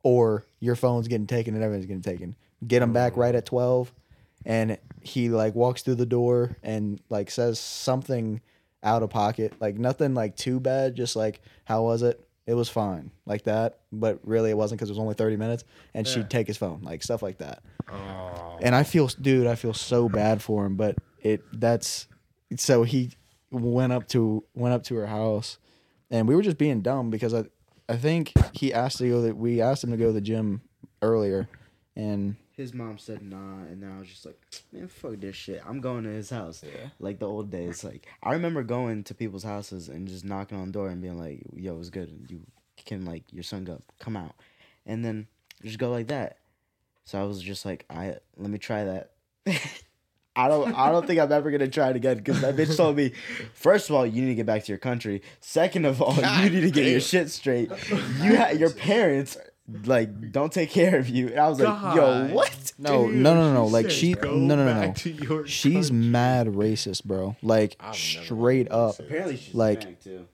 or 0.03 0.47
your 0.61 0.75
phone's 0.75 1.07
getting 1.07 1.27
taken 1.27 1.55
and 1.55 1.63
everything's 1.63 1.87
getting 1.87 2.03
taken. 2.03 2.35
Get 2.67 2.81
them 2.81 2.95
back 2.95 3.13
mm. 3.13 3.19
right 3.19 3.35
at 3.35 3.45
12, 3.45 3.93
and 4.47 4.79
he 5.05 5.29
like 5.29 5.55
walks 5.55 5.83
through 5.83 5.97
the 5.97 6.07
door 6.07 6.57
and 6.63 7.01
like 7.11 7.31
says 7.31 7.59
something 7.61 8.41
out 8.83 9.03
of 9.03 9.11
pocket, 9.11 9.55
like 9.61 9.77
nothing 9.79 10.15
like 10.15 10.37
too 10.37 10.61
bad, 10.61 10.95
just 10.95 11.15
like, 11.17 11.41
how 11.65 11.83
was 11.85 12.03
it? 12.03 12.21
It 12.47 12.53
was 12.55 12.69
fine, 12.69 13.11
like 13.25 13.45
that, 13.45 13.79
but 13.91 14.19
really 14.23 14.51
it 14.51 14.57
wasn't 14.57 14.79
because 14.79 14.91
it 14.91 14.93
was 14.93 14.99
only 14.99 15.15
30 15.15 15.37
minutes, 15.37 15.65
and 15.95 16.07
she'd 16.07 16.29
take 16.29 16.47
his 16.47 16.59
phone, 16.59 16.81
like 16.83 17.03
stuff 17.03 17.23
like 17.23 17.39
that 17.39 17.63
Oh. 17.91 18.59
and 18.61 18.75
I 18.75 18.83
feel, 18.83 19.07
dude, 19.07 19.47
I 19.47 19.55
feel 19.55 19.73
so 19.73 20.09
bad 20.11 20.43
for 20.43 20.67
him. 20.67 20.77
But 20.77 20.97
it 21.21 21.43
that's 21.59 22.07
so 22.57 22.83
he 22.83 23.13
went 23.51 23.93
up 23.95 24.09
to 24.09 24.45
went 24.55 24.75
up 24.75 24.83
to 24.85 24.95
her 24.97 25.07
house, 25.07 25.57
and 26.11 26.29
we 26.29 26.35
were 26.37 26.43
just 26.43 26.59
being 26.59 26.83
dumb 26.83 27.09
because 27.09 27.33
I 27.33 27.45
I 27.89 27.97
think 27.97 28.33
he 28.53 28.73
asked 28.75 28.99
to 28.99 29.09
go 29.09 29.23
that 29.23 29.37
we 29.39 29.63
asked 29.63 29.83
him 29.85 29.91
to 29.93 29.97
go 29.97 30.07
to 30.09 30.13
the 30.13 30.21
gym 30.21 30.61
earlier, 31.01 31.49
and 31.97 32.37
His 32.57 32.73
mom 32.73 32.99
said 32.99 33.21
nah, 33.23 33.63
and 33.65 33.83
then 33.83 33.93
I 33.93 33.99
was 33.99 34.09
just 34.09 34.25
like, 34.25 34.41
man, 34.73 34.87
fuck 34.87 35.19
this 35.19 35.35
shit. 35.35 35.61
I'm 35.67 35.81
going 35.81 36.05
to 36.05 36.11
his 36.11 36.31
house. 36.31 36.63
Yeah. 36.65 36.91
Like 37.01 37.19
the 37.19 37.29
old 37.29 37.51
days. 37.51 37.83
Like 37.83 38.07
I 38.23 38.33
remember 38.33 38.63
going 38.63 39.03
to 39.05 39.15
people's 39.15 39.43
houses 39.43 39.89
and 39.89 40.07
just 40.07 40.25
knocking 40.25 40.59
on 40.59 40.67
the 40.67 40.73
door 40.73 40.89
and 40.89 41.03
being 41.03 41.19
like, 41.19 41.43
yo, 41.55 41.79
it's 41.81 41.91
good. 41.91 42.27
You 42.29 42.41
can 42.85 43.05
like 43.05 43.25
your 43.33 43.43
son 43.43 43.65
go 43.65 43.83
come 43.99 44.17
out, 44.17 44.35
and 44.87 45.05
then 45.05 45.27
just 45.63 45.79
go 45.79 45.91
like 45.91 46.09
that. 46.09 46.39
So 47.05 47.21
I 47.21 47.25
was 47.25 47.43
just 47.43 47.65
like, 47.65 47.85
I 47.91 48.17
let 48.37 48.51
me 48.51 48.59
try 48.59 48.85
that. 48.85 49.11
I 50.37 50.49
don't. 50.49 50.75
I 50.75 50.91
don't 50.91 51.07
think 51.07 51.21
I'm 51.21 51.31
ever 51.31 51.51
gonna 51.51 51.69
try 51.69 51.91
it 51.91 51.97
again 51.97 52.17
because 52.19 52.41
that 52.41 52.57
bitch 52.57 52.77
told 52.77 52.97
me, 52.97 53.13
first 53.53 53.89
of 53.89 53.95
all, 53.95 54.05
you 54.05 54.23
need 54.23 54.29
to 54.29 54.35
get 54.35 54.47
back 54.47 54.65
to 54.65 54.73
your 54.73 54.79
country. 54.79 55.23
Second 55.41 55.85
of 55.85 56.03
all, 56.03 56.15
you 56.15 56.51
need 56.51 56.63
to 56.63 56.71
get 56.71 56.87
your 56.87 57.01
shit 57.13 57.31
straight. 57.31 57.71
You 58.21 58.37
ha- 58.37 58.51
your 58.57 58.71
parents 58.71 59.37
like 59.85 60.31
don't 60.33 60.53
take 60.53 60.71
care 60.71 60.99
of 60.99 61.09
you. 61.09 61.29
And 61.29 61.39
I 61.39 61.49
was 61.49 61.59
like, 61.61 61.97
yo, 61.97 62.27
what? 62.35 62.73
no, 62.79 63.07
Dude, 63.07 63.17
no, 63.17 63.35
no, 63.35 63.53
no, 63.55 63.63
no, 63.63 63.67
she 63.69 63.73
like 63.73 63.91
she, 63.91 64.13
no, 64.15 64.35
no, 64.37 64.57
no, 64.57 64.65
no, 64.67 64.81
back 64.89 64.97
to 64.97 65.11
your 65.11 65.47
she's 65.47 65.89
country. 65.91 66.07
mad 66.09 66.47
racist, 66.49 67.05
bro. 67.05 67.37
Like 67.43 67.77
I've 67.81 67.95
straight 67.97 68.71
up. 68.71 68.99
Apparently 68.99 69.37
she's 69.37 69.55
Like- 69.55 69.85
Hispanic, 69.85 70.01
too. 70.05 70.27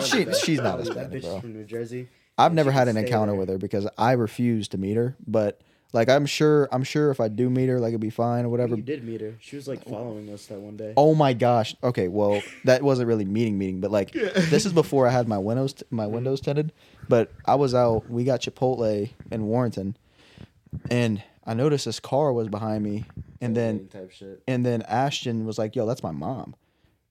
She, 0.00 0.26
she's 0.34 0.60
not 0.60 0.78
that 0.78 0.86
Hispanic, 0.86 1.22
bro. 1.22 1.40
from 1.40 1.52
New 1.54 1.64
Jersey. 1.64 2.08
I've 2.36 2.52
never 2.52 2.70
had 2.70 2.88
an 2.88 2.96
encounter 2.96 3.32
there. 3.32 3.40
with 3.40 3.48
her 3.48 3.58
because 3.58 3.86
I 3.96 4.12
refuse 4.12 4.68
to 4.68 4.78
meet 4.78 4.96
her. 4.96 5.16
But 5.26 5.60
like, 5.92 6.08
I'm 6.10 6.26
sure, 6.26 6.68
I'm 6.70 6.84
sure 6.84 7.10
if 7.10 7.18
I 7.18 7.28
do 7.28 7.48
meet 7.48 7.68
her, 7.68 7.80
like 7.80 7.90
it'd 7.90 8.00
be 8.00 8.10
fine 8.10 8.44
or 8.44 8.50
whatever. 8.50 8.76
You 8.76 8.82
did 8.82 9.04
meet 9.04 9.22
her. 9.22 9.34
She 9.40 9.56
was 9.56 9.66
like 9.66 9.84
following 9.84 10.28
us 10.30 10.46
that 10.46 10.60
one 10.60 10.76
day. 10.76 10.92
Oh 10.96 11.14
my 11.14 11.32
gosh. 11.32 11.74
Okay, 11.82 12.08
well, 12.08 12.42
that 12.64 12.82
wasn't 12.82 13.08
really 13.08 13.24
meeting 13.24 13.56
meeting, 13.56 13.80
but 13.80 13.90
like 13.90 14.12
this 14.12 14.66
is 14.66 14.72
before 14.72 15.06
I 15.06 15.10
had 15.10 15.28
my 15.28 15.38
windows 15.38 15.82
my 15.90 16.04
mm-hmm. 16.04 16.14
windows 16.14 16.40
tinted. 16.40 16.72
But 17.08 17.32
I 17.46 17.54
was 17.54 17.74
out. 17.74 18.08
We 18.10 18.24
got 18.24 18.42
Chipotle 18.42 19.08
in 19.30 19.46
Warrenton, 19.46 19.96
and 20.90 21.22
I 21.46 21.54
noticed 21.54 21.86
this 21.86 22.00
car 22.00 22.34
was 22.34 22.48
behind 22.48 22.84
me, 22.84 23.06
and 23.40 23.56
then 23.56 23.88
type 23.88 24.10
shit. 24.10 24.42
and 24.46 24.66
then 24.66 24.82
Ashton 24.82 25.46
was 25.46 25.58
like, 25.58 25.74
"Yo, 25.74 25.86
that's 25.86 26.02
my 26.02 26.12
mom." 26.12 26.54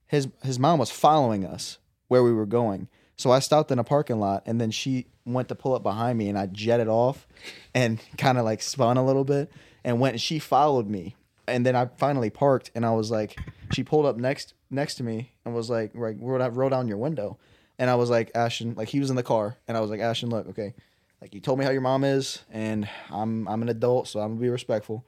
His 0.05 0.27
his 0.43 0.59
mom 0.59 0.77
was 0.77 0.91
following 0.91 1.45
us 1.45 1.79
where 2.09 2.21
we 2.21 2.31
were 2.31 2.45
going. 2.45 2.89
So 3.17 3.31
I 3.31 3.39
stopped 3.39 3.71
in 3.71 3.79
a 3.79 3.83
parking 3.83 4.19
lot, 4.19 4.43
and 4.45 4.61
then 4.61 4.71
she 4.71 5.07
went 5.25 5.49
to 5.49 5.55
pull 5.55 5.73
up 5.73 5.83
behind 5.83 6.17
me, 6.17 6.29
and 6.29 6.37
I 6.37 6.45
jetted 6.45 6.87
off, 6.87 7.27
and 7.73 7.99
kind 8.17 8.37
of 8.37 8.45
like 8.45 8.61
spun 8.61 8.97
a 8.97 9.05
little 9.05 9.23
bit, 9.23 9.51
and 9.83 9.99
went. 9.99 10.13
And 10.13 10.21
she 10.21 10.39
followed 10.39 10.87
me, 10.87 11.15
and 11.47 11.65
then 11.65 11.75
I 11.75 11.87
finally 11.97 12.29
parked, 12.29 12.71
and 12.75 12.85
I 12.85 12.91
was 12.91 13.11
like, 13.11 13.37
she 13.73 13.83
pulled 13.83 14.05
up 14.05 14.17
next 14.17 14.53
next 14.69 14.95
to 14.95 15.03
me, 15.03 15.33
and 15.45 15.55
was 15.55 15.69
like, 15.69 15.91
"Right, 15.93 16.15
roll 16.19 16.47
roll 16.49 16.69
down 16.69 16.87
your 16.87 16.97
window." 16.97 17.37
and 17.79 17.89
I 17.89 17.95
was 17.95 18.09
like, 18.09 18.31
Ashton, 18.35 18.73
like 18.75 18.89
he 18.89 18.99
was 18.99 19.09
in 19.09 19.15
the 19.15 19.23
car, 19.23 19.57
and 19.67 19.77
I 19.77 19.81
was 19.81 19.89
like, 19.89 19.99
Ashton, 19.99 20.29
look, 20.29 20.47
okay, 20.49 20.73
like 21.21 21.33
you 21.33 21.39
told 21.39 21.59
me 21.59 21.65
how 21.65 21.71
your 21.71 21.81
mom 21.81 22.03
is, 22.03 22.39
and 22.51 22.87
I'm 23.11 23.47
I'm 23.47 23.61
an 23.61 23.69
adult, 23.69 24.07
so 24.07 24.19
I'm 24.19 24.29
gonna 24.29 24.41
be 24.41 24.49
respectful. 24.49 25.05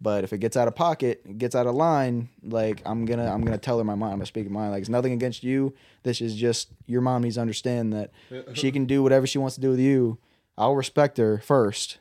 But 0.00 0.24
if 0.24 0.32
it 0.34 0.38
gets 0.38 0.56
out 0.58 0.68
of 0.68 0.74
pocket, 0.74 1.22
it 1.24 1.38
gets 1.38 1.54
out 1.54 1.66
of 1.66 1.74
line, 1.74 2.28
like 2.42 2.82
I'm 2.84 3.06
gonna 3.06 3.32
I'm 3.32 3.42
gonna 3.44 3.56
tell 3.56 3.78
her 3.78 3.84
my 3.84 3.94
mind. 3.94 4.12
I'm 4.12 4.18
gonna 4.18 4.26
speak 4.26 4.48
my 4.50 4.60
mind. 4.60 4.72
Like 4.72 4.80
it's 4.82 4.90
nothing 4.90 5.12
against 5.12 5.42
you. 5.42 5.74
This 6.02 6.20
is 6.20 6.34
just 6.34 6.68
your 6.86 7.00
mom 7.00 7.22
needs 7.22 7.36
to 7.36 7.40
understand 7.40 7.92
that 7.94 8.10
she 8.54 8.70
can 8.72 8.84
do 8.84 9.02
whatever 9.02 9.26
she 9.26 9.38
wants 9.38 9.54
to 9.54 9.60
do 9.62 9.70
with 9.70 9.80
you. 9.80 10.18
I'll 10.58 10.74
respect 10.76 11.16
her 11.16 11.38
first, 11.38 11.98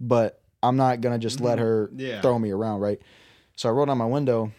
but 0.00 0.40
I'm 0.62 0.76
not 0.76 1.00
gonna 1.00 1.18
just 1.20 1.40
let 1.40 1.58
her 1.60 1.90
Yeah. 1.96 2.20
throw 2.20 2.36
me 2.38 2.50
around, 2.50 2.80
right? 2.80 3.00
So 3.54 3.68
I 3.68 3.72
rolled 3.72 3.88
down 3.88 3.98
my 3.98 4.06
window, 4.06 4.52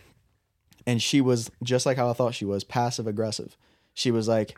and 0.86 1.02
she 1.02 1.20
was 1.22 1.52
just 1.62 1.86
like 1.86 1.98
how 1.98 2.10
I 2.10 2.14
thought 2.14 2.34
she 2.36 2.46
was, 2.46 2.64
passive 2.64 3.06
aggressive. 3.06 3.58
She 3.94 4.12
was 4.12 4.28
like, 4.30 4.58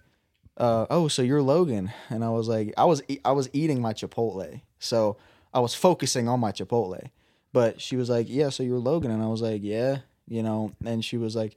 uh, 0.57 0.85
"Oh, 0.91 1.07
so 1.07 1.21
you're 1.23 1.41
Logan?" 1.41 1.91
And 2.09 2.23
I 2.23 2.29
was 2.29 2.47
like, 2.47 2.73
"I 2.77 2.85
was 2.85 3.01
I 3.25 3.31
was 3.31 3.49
eating 3.53 3.81
my 3.81 3.93
Chipotle, 3.93 4.61
so 4.77 5.17
I 5.53 5.59
was 5.61 5.73
focusing 5.73 6.27
on 6.27 6.39
my 6.39 6.51
Chipotle." 6.51 7.09
But 7.51 7.81
she 7.81 7.95
was 7.95 8.09
like, 8.09 8.27
"Yeah, 8.29 8.49
so 8.49 8.63
you're 8.63 8.79
Logan," 8.79 9.11
and 9.11 9.23
I 9.23 9.27
was 9.27 9.41
like, 9.41 9.61
"Yeah," 9.63 9.99
you 10.27 10.43
know. 10.43 10.71
And 10.85 11.03
she 11.03 11.17
was 11.17 11.35
like, 11.35 11.55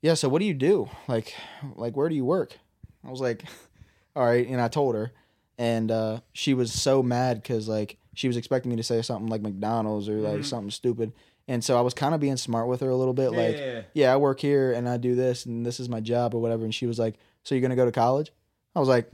"Yeah, 0.00 0.14
so 0.14 0.28
what 0.28 0.40
do 0.40 0.44
you 0.44 0.54
do? 0.54 0.88
Like, 1.08 1.34
like 1.76 1.96
where 1.96 2.08
do 2.08 2.14
you 2.14 2.24
work?" 2.24 2.58
I 3.06 3.10
was 3.10 3.20
like, 3.20 3.44
"All 4.16 4.24
right," 4.24 4.46
and 4.46 4.60
I 4.60 4.68
told 4.68 4.94
her, 4.94 5.12
and 5.58 5.90
uh, 5.90 6.20
she 6.32 6.54
was 6.54 6.72
so 6.72 7.02
mad 7.02 7.42
because 7.42 7.68
like 7.68 7.98
she 8.14 8.26
was 8.28 8.36
expecting 8.36 8.70
me 8.70 8.76
to 8.76 8.82
say 8.82 9.00
something 9.02 9.28
like 9.28 9.42
McDonald's 9.42 10.08
or 10.08 10.16
like 10.18 10.44
something 10.44 10.70
stupid, 10.70 11.12
and 11.46 11.62
so 11.62 11.78
I 11.78 11.82
was 11.82 11.94
kind 11.94 12.14
of 12.14 12.20
being 12.20 12.36
smart 12.36 12.66
with 12.68 12.80
her 12.80 12.90
a 12.90 12.96
little 12.96 13.14
bit, 13.14 13.30
like, 13.30 13.58
yeah, 13.58 13.64
Yeah. 13.64 13.82
"Yeah, 13.94 14.12
I 14.14 14.16
work 14.16 14.40
here 14.40 14.72
and 14.72 14.88
I 14.88 14.96
do 14.96 15.14
this 15.14 15.46
and 15.46 15.64
this 15.64 15.78
is 15.80 15.88
my 15.88 16.00
job 16.00 16.34
or 16.34 16.40
whatever," 16.42 16.64
and 16.64 16.74
she 16.74 16.86
was 16.86 16.98
like, 16.98 17.14
"So 17.44 17.54
you're 17.54 17.62
gonna 17.62 17.76
go 17.76 17.84
to 17.86 17.92
college?" 17.92 18.32
I 18.74 18.80
was 18.80 18.88
like, 18.88 19.10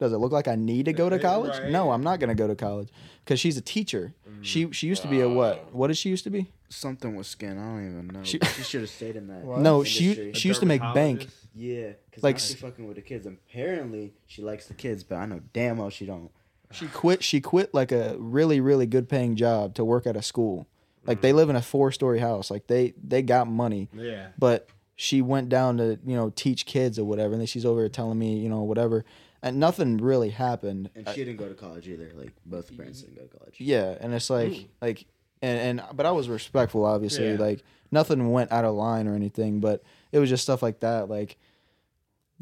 "Does 0.00 0.12
it 0.12 0.16
look 0.16 0.32
like 0.32 0.48
I 0.48 0.56
need 0.56 0.86
to 0.86 0.92
go 0.92 1.08
to 1.08 1.18
college? 1.18 1.58
right. 1.58 1.70
No, 1.70 1.92
I'm 1.92 2.02
not 2.02 2.18
gonna 2.18 2.34
go 2.34 2.48
to 2.48 2.56
college 2.56 2.88
because 3.24 3.38
she's 3.38 3.56
a 3.56 3.60
teacher. 3.60 4.14
She 4.42 4.66
mm. 4.66 4.74
she 4.74 4.86
used 4.88 5.02
to 5.02 5.08
be 5.08 5.20
a 5.20 5.28
what? 5.28 5.72
What 5.72 5.88
did 5.88 5.98
she 5.98 6.08
used 6.08 6.24
to 6.24 6.30
be? 6.30 6.46
Something 6.68 7.14
with 7.14 7.26
skin. 7.26 7.58
I 7.58 7.62
don't 7.62 7.90
even 7.90 8.06
know. 8.08 8.24
She- 8.24 8.38
She, 8.38 8.62
should 8.62 8.80
have 8.80 8.90
stayed 8.90 9.16
in 9.16 9.26
that. 9.28 9.44
No, 9.44 9.84
she 9.84 10.10
industry. 10.10 10.32
she 10.34 10.48
used 10.48 10.60
to 10.60 10.66
make 10.66 10.80
bank. 10.80 11.28
Yeah, 11.54 11.92
because 12.08 12.22
Like 12.22 12.36
like 12.36 12.38
she's 12.38 12.54
fucking 12.54 12.86
with 12.86 12.96
the 12.96 13.02
kids. 13.02 13.26
Apparently, 13.26 14.14
she 14.26 14.40
likes 14.42 14.66
the 14.66 14.74
kids, 14.74 15.02
but 15.02 15.16
I 15.16 15.26
know 15.26 15.40
damn 15.52 15.78
well 15.78 15.90
she 15.90 16.06
don't. 16.06 16.30
She 16.72 16.86
quit. 16.86 17.22
She 17.22 17.40
quit 17.40 17.74
like 17.74 17.92
a 17.92 18.16
really, 18.18 18.60
really 18.60 18.86
good 18.86 19.08
paying 19.08 19.36
job 19.36 19.74
to 19.74 19.84
work 19.84 20.06
at 20.06 20.16
a 20.16 20.22
school. 20.22 20.66
Like 21.06 21.20
they 21.20 21.32
mm. 21.32 21.36
live 21.36 21.50
in 21.50 21.56
a 21.56 21.62
four 21.62 21.90
story 21.92 22.20
house. 22.20 22.50
Like 22.50 22.66
they 22.66 22.94
they 23.02 23.22
got 23.22 23.48
money, 23.48 23.88
Yeah. 23.92 24.28
but 24.38 24.68
she 24.96 25.22
went 25.22 25.48
down 25.48 25.78
to 25.78 25.98
you 26.06 26.14
know 26.14 26.30
teach 26.30 26.66
kids 26.66 26.98
or 26.98 27.04
whatever. 27.04 27.32
And 27.32 27.40
then 27.40 27.46
she's 27.46 27.66
over 27.66 27.80
here 27.80 27.88
telling 27.88 28.18
me 28.18 28.38
you 28.38 28.48
know 28.48 28.62
whatever, 28.62 29.04
and 29.42 29.58
nothing 29.58 29.98
really 29.98 30.30
happened. 30.30 30.90
And 30.94 31.08
she 31.08 31.24
didn't 31.24 31.36
go 31.36 31.48
to 31.48 31.54
college 31.54 31.88
either. 31.88 32.10
Like 32.14 32.32
both 32.46 32.76
parents 32.76 33.02
didn't 33.02 33.16
go 33.16 33.22
to 33.22 33.38
college. 33.38 33.56
Yeah, 33.58 33.96
and 34.00 34.12
it's 34.14 34.30
like 34.30 34.52
mm. 34.52 34.66
like 34.80 35.06
and 35.42 35.80
and 35.80 35.96
but 35.96 36.06
I 36.06 36.10
was 36.10 36.28
respectful, 36.28 36.84
obviously. 36.84 37.30
Yeah. 37.30 37.38
Like 37.38 37.62
nothing 37.90 38.30
went 38.30 38.52
out 38.52 38.64
of 38.64 38.74
line 38.74 39.08
or 39.08 39.14
anything, 39.14 39.60
but 39.60 39.82
it 40.12 40.18
was 40.18 40.28
just 40.28 40.42
stuff 40.42 40.62
like 40.62 40.80
that. 40.80 41.08
Like 41.08 41.36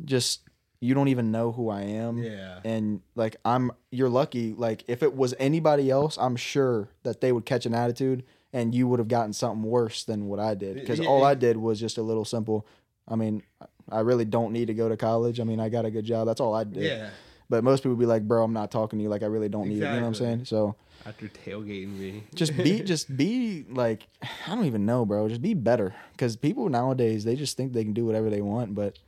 just 0.04 0.42
you 0.80 0.94
don't 0.94 1.08
even 1.08 1.32
know 1.32 1.52
who 1.52 1.68
I 1.70 1.82
am. 1.82 2.18
Yeah. 2.18 2.60
and 2.64 3.00
like 3.14 3.36
i'm 3.44 3.72
you're 3.90 4.08
lucky 4.08 4.54
like 4.54 4.84
if 4.86 5.02
it 5.02 5.14
was 5.14 5.34
anybody 5.38 5.90
else 5.90 6.16
i'm 6.18 6.36
sure 6.36 6.88
that 7.02 7.20
they 7.20 7.32
would 7.32 7.44
catch 7.44 7.66
an 7.66 7.74
attitude 7.74 8.24
and 8.52 8.74
you 8.74 8.86
would 8.86 8.98
have 8.98 9.08
gotten 9.08 9.32
something 9.32 9.62
worse 9.62 10.04
than 10.04 10.26
what 10.26 10.38
i 10.38 10.54
did 10.54 10.74
because 10.74 11.00
Yeah. 11.00 11.08
all 11.08 11.24
i 11.24 11.34
did 11.34 11.56
was 11.56 11.80
just 11.80 11.98
a 11.98 12.02
little 12.02 12.24
simple 12.24 12.66
i 13.08 13.14
mean 13.16 13.42
i 13.90 14.00
really 14.00 14.24
don't 14.24 14.52
need 14.52 14.66
to 14.66 14.74
go 14.74 14.88
to 14.88 14.96
college 14.96 15.40
i 15.40 15.44
mean 15.44 15.58
i 15.60 15.68
got 15.68 15.84
a 15.84 15.90
good 15.90 16.04
job 16.04 16.26
that's 16.26 16.40
all 16.40 16.54
i 16.54 16.64
did 16.64 16.82
Yeah. 16.84 17.10
but 17.50 17.64
most 17.64 17.82
people 17.82 17.96
be 17.96 18.06
like 18.06 18.26
bro 18.26 18.42
i'm 18.44 18.52
not 18.52 18.70
talking 18.70 18.98
to 18.98 19.02
you 19.02 19.08
like 19.08 19.22
i 19.22 19.26
really 19.26 19.48
don't 19.48 19.68
need 19.68 19.76
it 19.82 19.86
you 19.86 19.92
know 19.92 20.00
what 20.00 20.06
i'm 20.06 20.14
saying 20.14 20.44
so 20.44 20.74
After 21.06 21.28
tailgating 21.28 21.98
me. 21.98 22.24
just 22.34 22.56
be 22.56 22.80
just 22.92 23.16
be 23.16 23.64
like 23.70 24.06
i 24.22 24.54
don't 24.54 24.66
even 24.66 24.84
know 24.86 25.04
bro 25.04 25.28
just 25.28 25.42
be 25.42 25.54
better 25.54 25.94
because 26.12 26.36
people 26.36 26.68
nowadays 26.68 27.24
they 27.24 27.34
just 27.36 27.56
think 27.56 27.72
they 27.72 27.84
can 27.84 27.92
do 27.94 28.04
whatever 28.04 28.28
they 28.30 28.40
want 28.42 28.74
but 28.74 28.98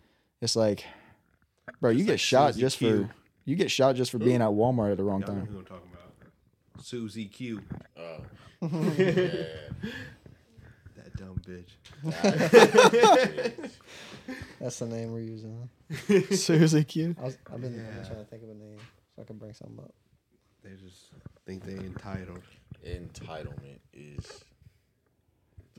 it's 0.40 0.56
like 0.56 0.84
bro 1.80 1.90
you 1.90 1.98
Just 1.98 2.06
get 2.06 2.12
like 2.12 2.20
shot 2.20 2.52
Suzy 2.54 2.60
just 2.60 2.78
Q. 2.78 3.04
for 3.08 3.14
you 3.44 3.56
get 3.56 3.70
shot 3.70 3.96
just 3.96 4.10
for 4.10 4.18
being 4.18 4.40
at 4.42 4.48
walmart 4.50 4.92
at 4.92 4.96
the 4.98 5.04
wrong 5.04 5.20
Y'all 5.22 5.34
know 5.34 5.40
time 5.40 5.46
who 5.52 5.58
I'm 5.58 5.64
talking 5.64 5.88
about. 5.92 6.84
Susie 6.84 7.26
Q. 7.26 7.60
Oh. 7.98 8.20
That 8.70 9.48
dumb 11.20 11.40
bitch. 11.46 11.70
That's 14.60 14.78
the 14.78 14.86
name 14.86 15.12
we're 15.12 15.20
using. 15.20 15.68
Susie 16.30 16.84
Q. 16.92 17.14
I 17.20 17.24
was, 17.24 17.38
I've 17.52 17.60
been, 17.60 17.74
Yeah. 17.74 17.90
been 17.94 18.04
trying 18.06 18.18
to 18.18 18.24
think 18.24 18.42
of 18.42 18.50
a 18.50 18.54
name 18.54 18.78
so 19.14 19.22
I 19.22 19.24
can 19.24 19.36
bring 19.38 19.52
something 19.54 19.78
up. 19.80 19.92
They 20.62 20.70
just 20.70 21.10
think 21.46 21.64
they 21.64 21.74
entitled. 21.74 22.42
Entitlement 22.86 23.78
is. 23.92 24.26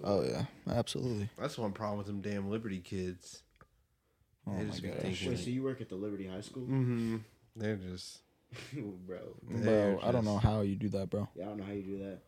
Oh 0.04 0.24
yeah, 0.24 0.46
absolutely. 0.70 1.30
That's 1.38 1.58
one 1.58 1.72
problem 1.72 1.98
with 2.00 2.08
them 2.08 2.22
damn 2.22 2.50
Liberty 2.50 2.80
kids. 2.80 3.44
Oh 4.48 4.54
They 4.58 4.64
my 4.64 4.70
just 4.70 4.82
be 4.82 4.90
gosh. 4.90 5.26
Wait, 5.26 5.38
so 5.40 5.50
you 5.50 5.64
work 5.64 5.82
at 5.82 5.90
the 5.90 5.96
Liberty 5.96 6.28
High 6.28 6.42
School, 6.42 6.64
Mm-hmm. 6.64 7.18
They're 7.56 7.76
just. 7.76 8.22
bro? 8.74 9.18
they're 9.50 9.94
Bro, 9.96 10.00
I 10.08 10.12
don't 10.12 10.26
know 10.26 10.38
how 10.38 10.62
you 10.62 10.76
do 10.76 10.90
that, 10.90 11.10
bro. 11.10 11.28
Yeah, 11.36 11.46
I 11.46 11.48
don't 11.50 11.58
know 11.60 11.64
how 11.66 11.72
you 11.74 11.84
do 11.84 11.98
that. 12.00 12.20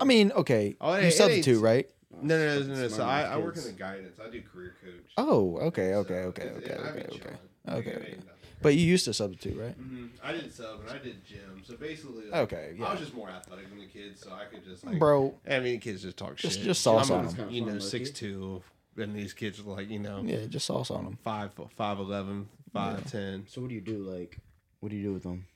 I 0.00 0.04
mean, 0.04 0.32
okay, 0.32 0.76
Oh, 0.80 0.94
you 0.96 1.08
it 1.08 1.12
substitute, 1.12 1.56
ain't- 1.56 1.62
right? 1.64 1.90
No, 2.20 2.36
no, 2.38 2.60
no, 2.60 2.66
no. 2.66 2.80
no. 2.82 2.88
So 2.88 3.04
I, 3.04 3.22
I 3.22 3.36
work 3.38 3.56
in 3.56 3.64
the 3.64 3.72
guidance. 3.72 4.18
I 4.24 4.28
do 4.30 4.42
career 4.42 4.74
coach. 4.84 5.12
Oh, 5.16 5.56
okay, 5.58 5.92
So 5.92 5.98
okay, 6.00 6.14
okay, 6.14 6.42
it's- 6.46 6.58
okay, 6.58 6.74
okay, 6.74 7.06
okay. 7.14 7.36
Okay, 7.68 7.94
okay. 7.96 8.16
But 8.60 8.74
you 8.76 8.86
used 8.86 9.04
to 9.06 9.14
substitute, 9.14 9.58
right? 9.58 9.76
Mhm. 9.80 10.10
I 10.22 10.32
did 10.32 10.52
sub 10.52 10.80
and 10.82 10.90
I 10.90 10.98
did 10.98 11.24
gym. 11.24 11.62
So 11.64 11.74
basically, 11.76 12.26
like, 12.30 12.42
Okay, 12.52 12.74
yeah. 12.78 12.86
I 12.86 12.90
was 12.92 13.00
just 13.00 13.14
more 13.14 13.28
athletic 13.28 13.68
than 13.68 13.78
the 13.80 13.86
kids, 13.86 14.20
so 14.20 14.30
I 14.32 14.44
could 14.44 14.64
just 14.64 14.84
like. 14.86 14.98
Bro, 15.00 15.34
I 15.50 15.58
mean, 15.60 15.80
kids 15.80 16.02
just 16.02 16.16
talk 16.16 16.36
Just- 16.36 16.58
shit. 16.58 16.64
just 16.66 16.80
sauce 16.82 17.10
I'm, 17.10 17.26
on 17.28 17.36
a, 17.38 17.42
'em. 17.42 17.50
You 17.50 17.64
know, 17.66 17.78
six 17.80 18.10
two, 18.10 18.62
and 18.96 19.16
these 19.16 19.32
kids 19.32 19.58
are 19.58 19.64
like 19.64 19.90
you 19.90 19.98
know 19.98 20.22
yeah, 20.24 20.46
just 20.46 20.66
sauce 20.66 20.90
on 20.92 21.04
them. 21.04 21.18
five 21.24 21.50
five 21.76 21.98
eleven, 21.98 22.48
five 22.72 23.10
ten. 23.10 23.46
So 23.48 23.60
what 23.62 23.68
do 23.68 23.74
you 23.74 23.80
do? 23.80 23.98
Like, 23.98 24.38
what 24.78 24.90
do 24.90 24.96
you 24.96 25.02
do 25.02 25.12
with 25.12 25.24
them? 25.24 25.46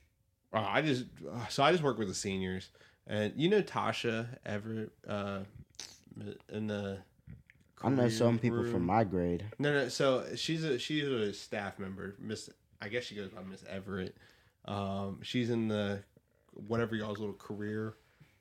Uh, 0.53 0.65
I 0.67 0.81
just 0.81 1.05
uh, 1.31 1.47
so 1.47 1.63
I 1.63 1.71
just 1.71 1.83
work 1.83 1.97
with 1.97 2.09
the 2.09 2.13
seniors, 2.13 2.71
and 3.05 3.31
you 3.37 3.47
know 3.49 3.61
Tasha 3.61 4.27
Everett 4.45 4.91
uh, 5.07 5.39
in 6.49 6.67
the. 6.67 6.99
I 7.83 7.89
know 7.89 8.09
some 8.09 8.39
people 8.39 8.63
from 8.63 8.85
my 8.85 9.03
grade. 9.03 9.45
No, 9.59 9.71
no. 9.71 9.89
So 9.89 10.25
she's 10.35 10.63
a 10.63 10.79
she's 10.79 11.03
a 11.07 11.33
staff 11.33 11.77
member, 11.79 12.15
Miss. 12.19 12.49
I 12.81 12.89
guess 12.89 13.03
she 13.03 13.15
goes 13.15 13.29
by 13.29 13.41
Miss 13.43 13.63
Everett. 13.69 14.15
Um, 14.65 15.19
she's 15.21 15.49
in 15.49 15.67
the 15.67 16.03
whatever 16.53 16.95
y'all's 16.95 17.19
little 17.19 17.35
career 17.35 17.93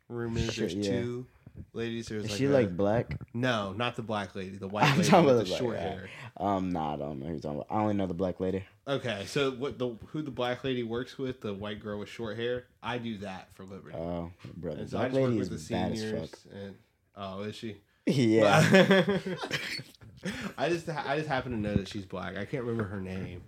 room 0.09 0.37
is. 0.37 0.57
There's 0.57 0.75
yeah. 0.75 0.91
two 0.91 1.27
ladies. 1.73 2.09
There's 2.09 2.25
Is 2.25 2.31
like 2.31 2.39
she 2.39 2.45
a- 2.47 2.51
like 2.51 2.77
black? 2.77 3.19
no, 3.35 3.73
not 3.73 3.97
the 3.97 4.03
black 4.03 4.35
lady, 4.35 4.57
the 4.57 4.69
white 4.69 4.85
I'm 4.85 4.97
lady 4.99 5.09
talking 5.09 5.27
with 5.27 5.37
about 5.37 5.45
the 5.47 5.51
the 5.53 5.59
short 5.59 5.79
hair. 5.79 6.09
Um, 6.37 6.71
nah, 6.71 6.95
I 6.95 6.97
don't 6.97 7.21
know 7.21 7.27
who 7.27 7.33
you're 7.33 7.41
talking 7.41 7.59
about. 7.59 7.67
I 7.71 7.81
only 7.81 7.95
know 7.95 8.07
the 8.07 8.15
black 8.15 8.41
lady. 8.41 8.65
Okay, 8.89 9.25
so 9.27 9.51
what 9.53 9.79
the 9.79 9.97
who 10.07 10.23
the 10.23 10.31
black 10.31 10.65
lady 10.65 10.83
works 10.83 11.19
with, 11.19 11.41
the 11.41 11.55
white 11.55 11.81
girl 11.81 11.99
with 11.99 12.09
short 12.09 12.37
hair. 12.37 12.65
I 12.83 12.99
do 12.99 13.19
that 13.19 13.49
for 13.55 13.65
Liberty. 13.65 13.97
Oh, 13.97 14.31
bro, 14.57 14.75
the 14.75 14.81
and 14.81 14.91
so 14.91 14.99
I 14.99 15.01
black 15.01 15.13
just 15.13 15.21
work 15.21 15.29
lady 15.29 15.39
with 15.41 15.53
is 15.53 15.69
the 15.69 15.75
bad 15.75 15.93
as 15.93 16.31
fuck. 16.31 16.39
And 16.53 16.75
oh, 17.17 17.43
is 17.43 17.55
she? 17.57 17.77
yeah. 18.07 18.61
I 20.59 20.69
just 20.69 20.89
I 20.89 21.17
just 21.19 21.29
happen 21.29 21.53
to 21.53 21.59
know 21.59 21.75
that 21.75 21.89
she's 21.89 22.05
black. 22.05 22.37
I 22.37 22.45
can't 22.45 22.65
remember 22.65 22.85
her 22.85 23.01
name. 23.01 23.43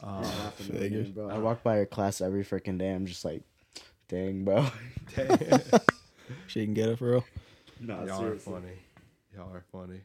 Um, 0.00 0.24
Figures. 0.56 1.08
bro. 1.08 1.30
I 1.30 1.38
walk 1.38 1.62
by 1.62 1.76
her 1.76 1.86
class 1.86 2.20
every 2.20 2.44
freaking 2.44 2.78
day. 2.78 2.90
I'm 2.92 3.06
just 3.06 3.24
like, 3.24 3.42
dang, 4.08 4.44
bro. 4.44 4.66
She 6.46 6.64
can 6.64 6.72
get 6.74 6.88
it 6.88 6.98
for 6.98 7.10
real. 7.10 7.24
no, 7.80 8.04
Y'all 8.06 8.24
are 8.24 8.36
funny. 8.36 8.78
Y'all 9.34 9.52
are 9.52 9.64
funny. 9.70 10.00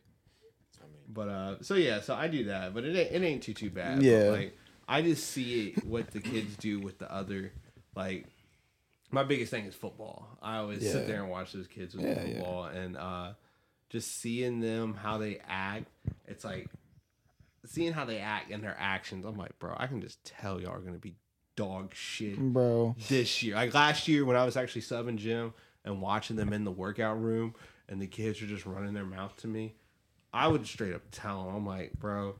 But 1.07 1.27
uh, 1.29 1.55
so 1.61 1.75
yeah, 1.75 2.01
so 2.01 2.13
I 2.13 2.27
do 2.27 2.43
that, 2.45 2.73
but 2.73 2.83
it 2.83 2.95
ain't, 2.95 3.11
it 3.11 3.25
ain't 3.25 3.43
too 3.43 3.53
too 3.53 3.69
bad. 3.69 3.97
But, 3.97 4.05
Yeah. 4.05 4.29
like 4.29 4.57
I 4.87 5.01
just 5.01 5.29
see 5.29 5.73
what 5.85 6.11
the 6.11 6.19
kids 6.19 6.55
do 6.57 6.79
with 6.79 6.99
the 6.99 7.11
other, 7.11 7.51
like 7.95 8.25
my 9.11 9.23
biggest 9.23 9.51
thing 9.51 9.65
is 9.65 9.75
football. 9.75 10.37
I 10.41 10.57
always 10.57 10.83
Yeah. 10.83 10.91
sit 10.91 11.07
there 11.07 11.21
and 11.21 11.29
watch 11.29 11.51
those 11.53 11.67
kids 11.67 11.95
with 11.95 12.05
Yeah, 12.05 12.23
yeah. 12.23 12.33
football, 12.39 12.65
and 12.65 12.97
uh, 12.97 13.33
just 13.89 14.17
seeing 14.19 14.59
them 14.59 14.93
how 14.93 15.17
they 15.17 15.39
act. 15.47 15.87
It's 16.27 16.43
like 16.45 16.69
seeing 17.65 17.93
how 17.93 18.05
they 18.05 18.19
act 18.19 18.51
and 18.51 18.63
their 18.63 18.75
actions. 18.79 19.25
I'm 19.25 19.37
like, 19.37 19.57
bro, 19.59 19.73
I 19.77 19.87
can 19.87 20.01
just 20.01 20.23
tell 20.23 20.61
y'all 20.61 20.71
are 20.73 20.79
gonna 20.79 20.97
be 20.97 21.15
dog 21.55 21.93
shit 21.93 22.37
Bro. 22.39 22.95
this 23.09 23.43
year. 23.43 23.55
Like 23.55 23.73
last 23.73 24.07
year 24.07 24.23
when 24.25 24.35
I 24.37 24.45
was 24.45 24.55
actually 24.55 24.81
subbing 24.81 25.17
gym 25.17 25.53
and 25.83 26.01
watching 26.01 26.35
them 26.37 26.53
in 26.53 26.63
the 26.63 26.71
workout 26.71 27.21
room 27.21 27.53
and 27.89 28.01
the 28.01 28.07
kids 28.07 28.39
were 28.41 28.47
just 28.47 28.65
running 28.65 28.93
their 28.93 29.05
mouth 29.05 29.35
to 29.37 29.47
me, 29.47 29.75
I 30.33 30.47
would 30.47 30.65
straight 30.67 30.93
up 30.93 31.01
tell 31.11 31.45
them, 31.45 31.55
I'm 31.55 31.65
like, 31.65 31.93
bro, 31.99 32.35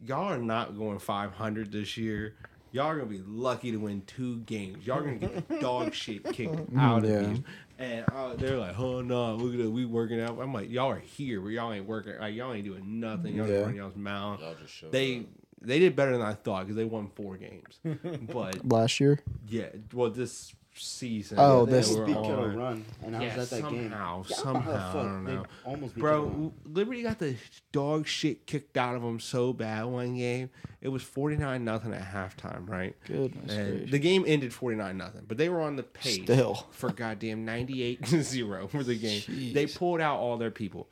y'all 0.00 0.30
are 0.32 0.38
not 0.38 0.76
going 0.76 0.98
500 0.98 1.72
this 1.72 1.96
year. 1.96 2.34
Y'all 2.72 2.86
are 2.86 2.96
gonna 2.96 3.10
be 3.10 3.22
lucky 3.26 3.72
to 3.72 3.78
win 3.78 4.02
two 4.06 4.38
games. 4.40 4.86
Y'all 4.86 4.98
are 4.98 5.02
gonna 5.02 5.16
get 5.16 5.48
the 5.48 5.58
dog 5.60 5.92
shit 5.94 6.24
kicked 6.32 6.54
out 6.76 7.04
Yeah. 7.04 7.10
of 7.10 7.36
you. 7.38 7.44
And 7.78 8.04
uh, 8.14 8.34
they're 8.36 8.58
like, 8.58 8.78
"Oh 8.78 9.00
no, 9.00 9.34
look 9.36 9.54
at 9.54 9.60
it, 9.60 9.66
we 9.72 9.84
working 9.86 10.20
out." 10.20 10.38
I'm 10.38 10.52
like, 10.52 10.70
"Y'all 10.70 10.90
are 10.90 10.98
here, 10.98 11.40
but 11.40 11.48
y'all 11.48 11.72
ain't 11.72 11.86
working. 11.86 12.18
Like 12.20 12.34
y'all 12.34 12.52
ain't 12.52 12.64
doing 12.66 13.00
nothing. 13.00 13.34
Y'all 13.34 13.46
Yeah. 13.46 13.52
just 13.54 13.62
running 13.62 13.76
y'all's 13.78 13.96
mouth." 13.96 14.40
Y'all 14.40 14.54
just 14.60 14.72
showed 14.74 14.92
they 14.92 15.20
up. 15.20 15.24
they 15.62 15.78
did 15.78 15.96
better 15.96 16.12
than 16.12 16.20
I 16.22 16.34
thought 16.34 16.64
because 16.64 16.76
they 16.76 16.84
won 16.84 17.08
four 17.16 17.36
games. 17.38 17.80
but 18.32 18.64
Last 18.70 19.00
year, 19.00 19.20
yeah, 19.48 19.68
well, 19.94 20.10
this 20.10 20.54
season. 20.74 21.38
Oh, 21.40 21.64
that 21.66 21.70
this- 21.72 21.92
we're 21.94 22.06
beat 22.06 22.14
Kettle 22.14 22.40
on. 22.44 22.56
Run, 22.56 22.84
and 23.02 23.16
I 23.16 23.22
Yeah, 23.24 23.36
was 23.36 23.52
at 23.52 23.62
that 23.62 23.70
game. 23.70 23.90
somehow, 23.90 24.24
Yeah, 24.28 24.36
somehow, 24.36 24.92
fuck, 24.92 24.94
I 24.96 25.02
don't 25.02 25.24
know. 25.24 25.44
almost 25.64 25.94
beat 25.94 26.00
Kettle 26.02 26.22
Run. 26.26 26.32
Bro, 26.38 26.52
Liberty 26.72 27.02
got 27.02 27.18
the 27.18 27.36
dog 27.72 28.06
shit 28.06 28.46
kicked 28.46 28.76
out 28.76 28.94
of 28.96 29.02
them 29.02 29.20
so 29.20 29.52
bad 29.52 29.84
one 29.84 30.16
game. 30.16 30.50
It 30.80 30.88
was 30.88 31.02
49 31.02 31.64
nothing 31.64 31.92
at 31.92 32.02
halftime, 32.12 32.68
right? 32.68 32.94
goodness 33.04 33.52
And 33.52 33.70
gracious. 33.70 33.90
the 33.90 33.98
game 33.98 34.24
ended 34.26 34.52
49 34.54 34.96
nothing, 34.96 35.24
but 35.26 35.36
they 35.38 35.48
were 35.48 35.60
on 35.60 35.76
the 35.76 35.82
pace 35.82 36.22
Still. 36.22 36.54
for 36.70 36.90
goddamn 36.92 37.44
98-0 37.46 38.68
for 38.70 38.82
the 38.84 38.96
game. 38.96 39.52
They 39.52 39.66
pulled 39.66 40.00
out 40.00 40.18
all 40.18 40.36
their 40.38 40.50
people. 40.50 40.88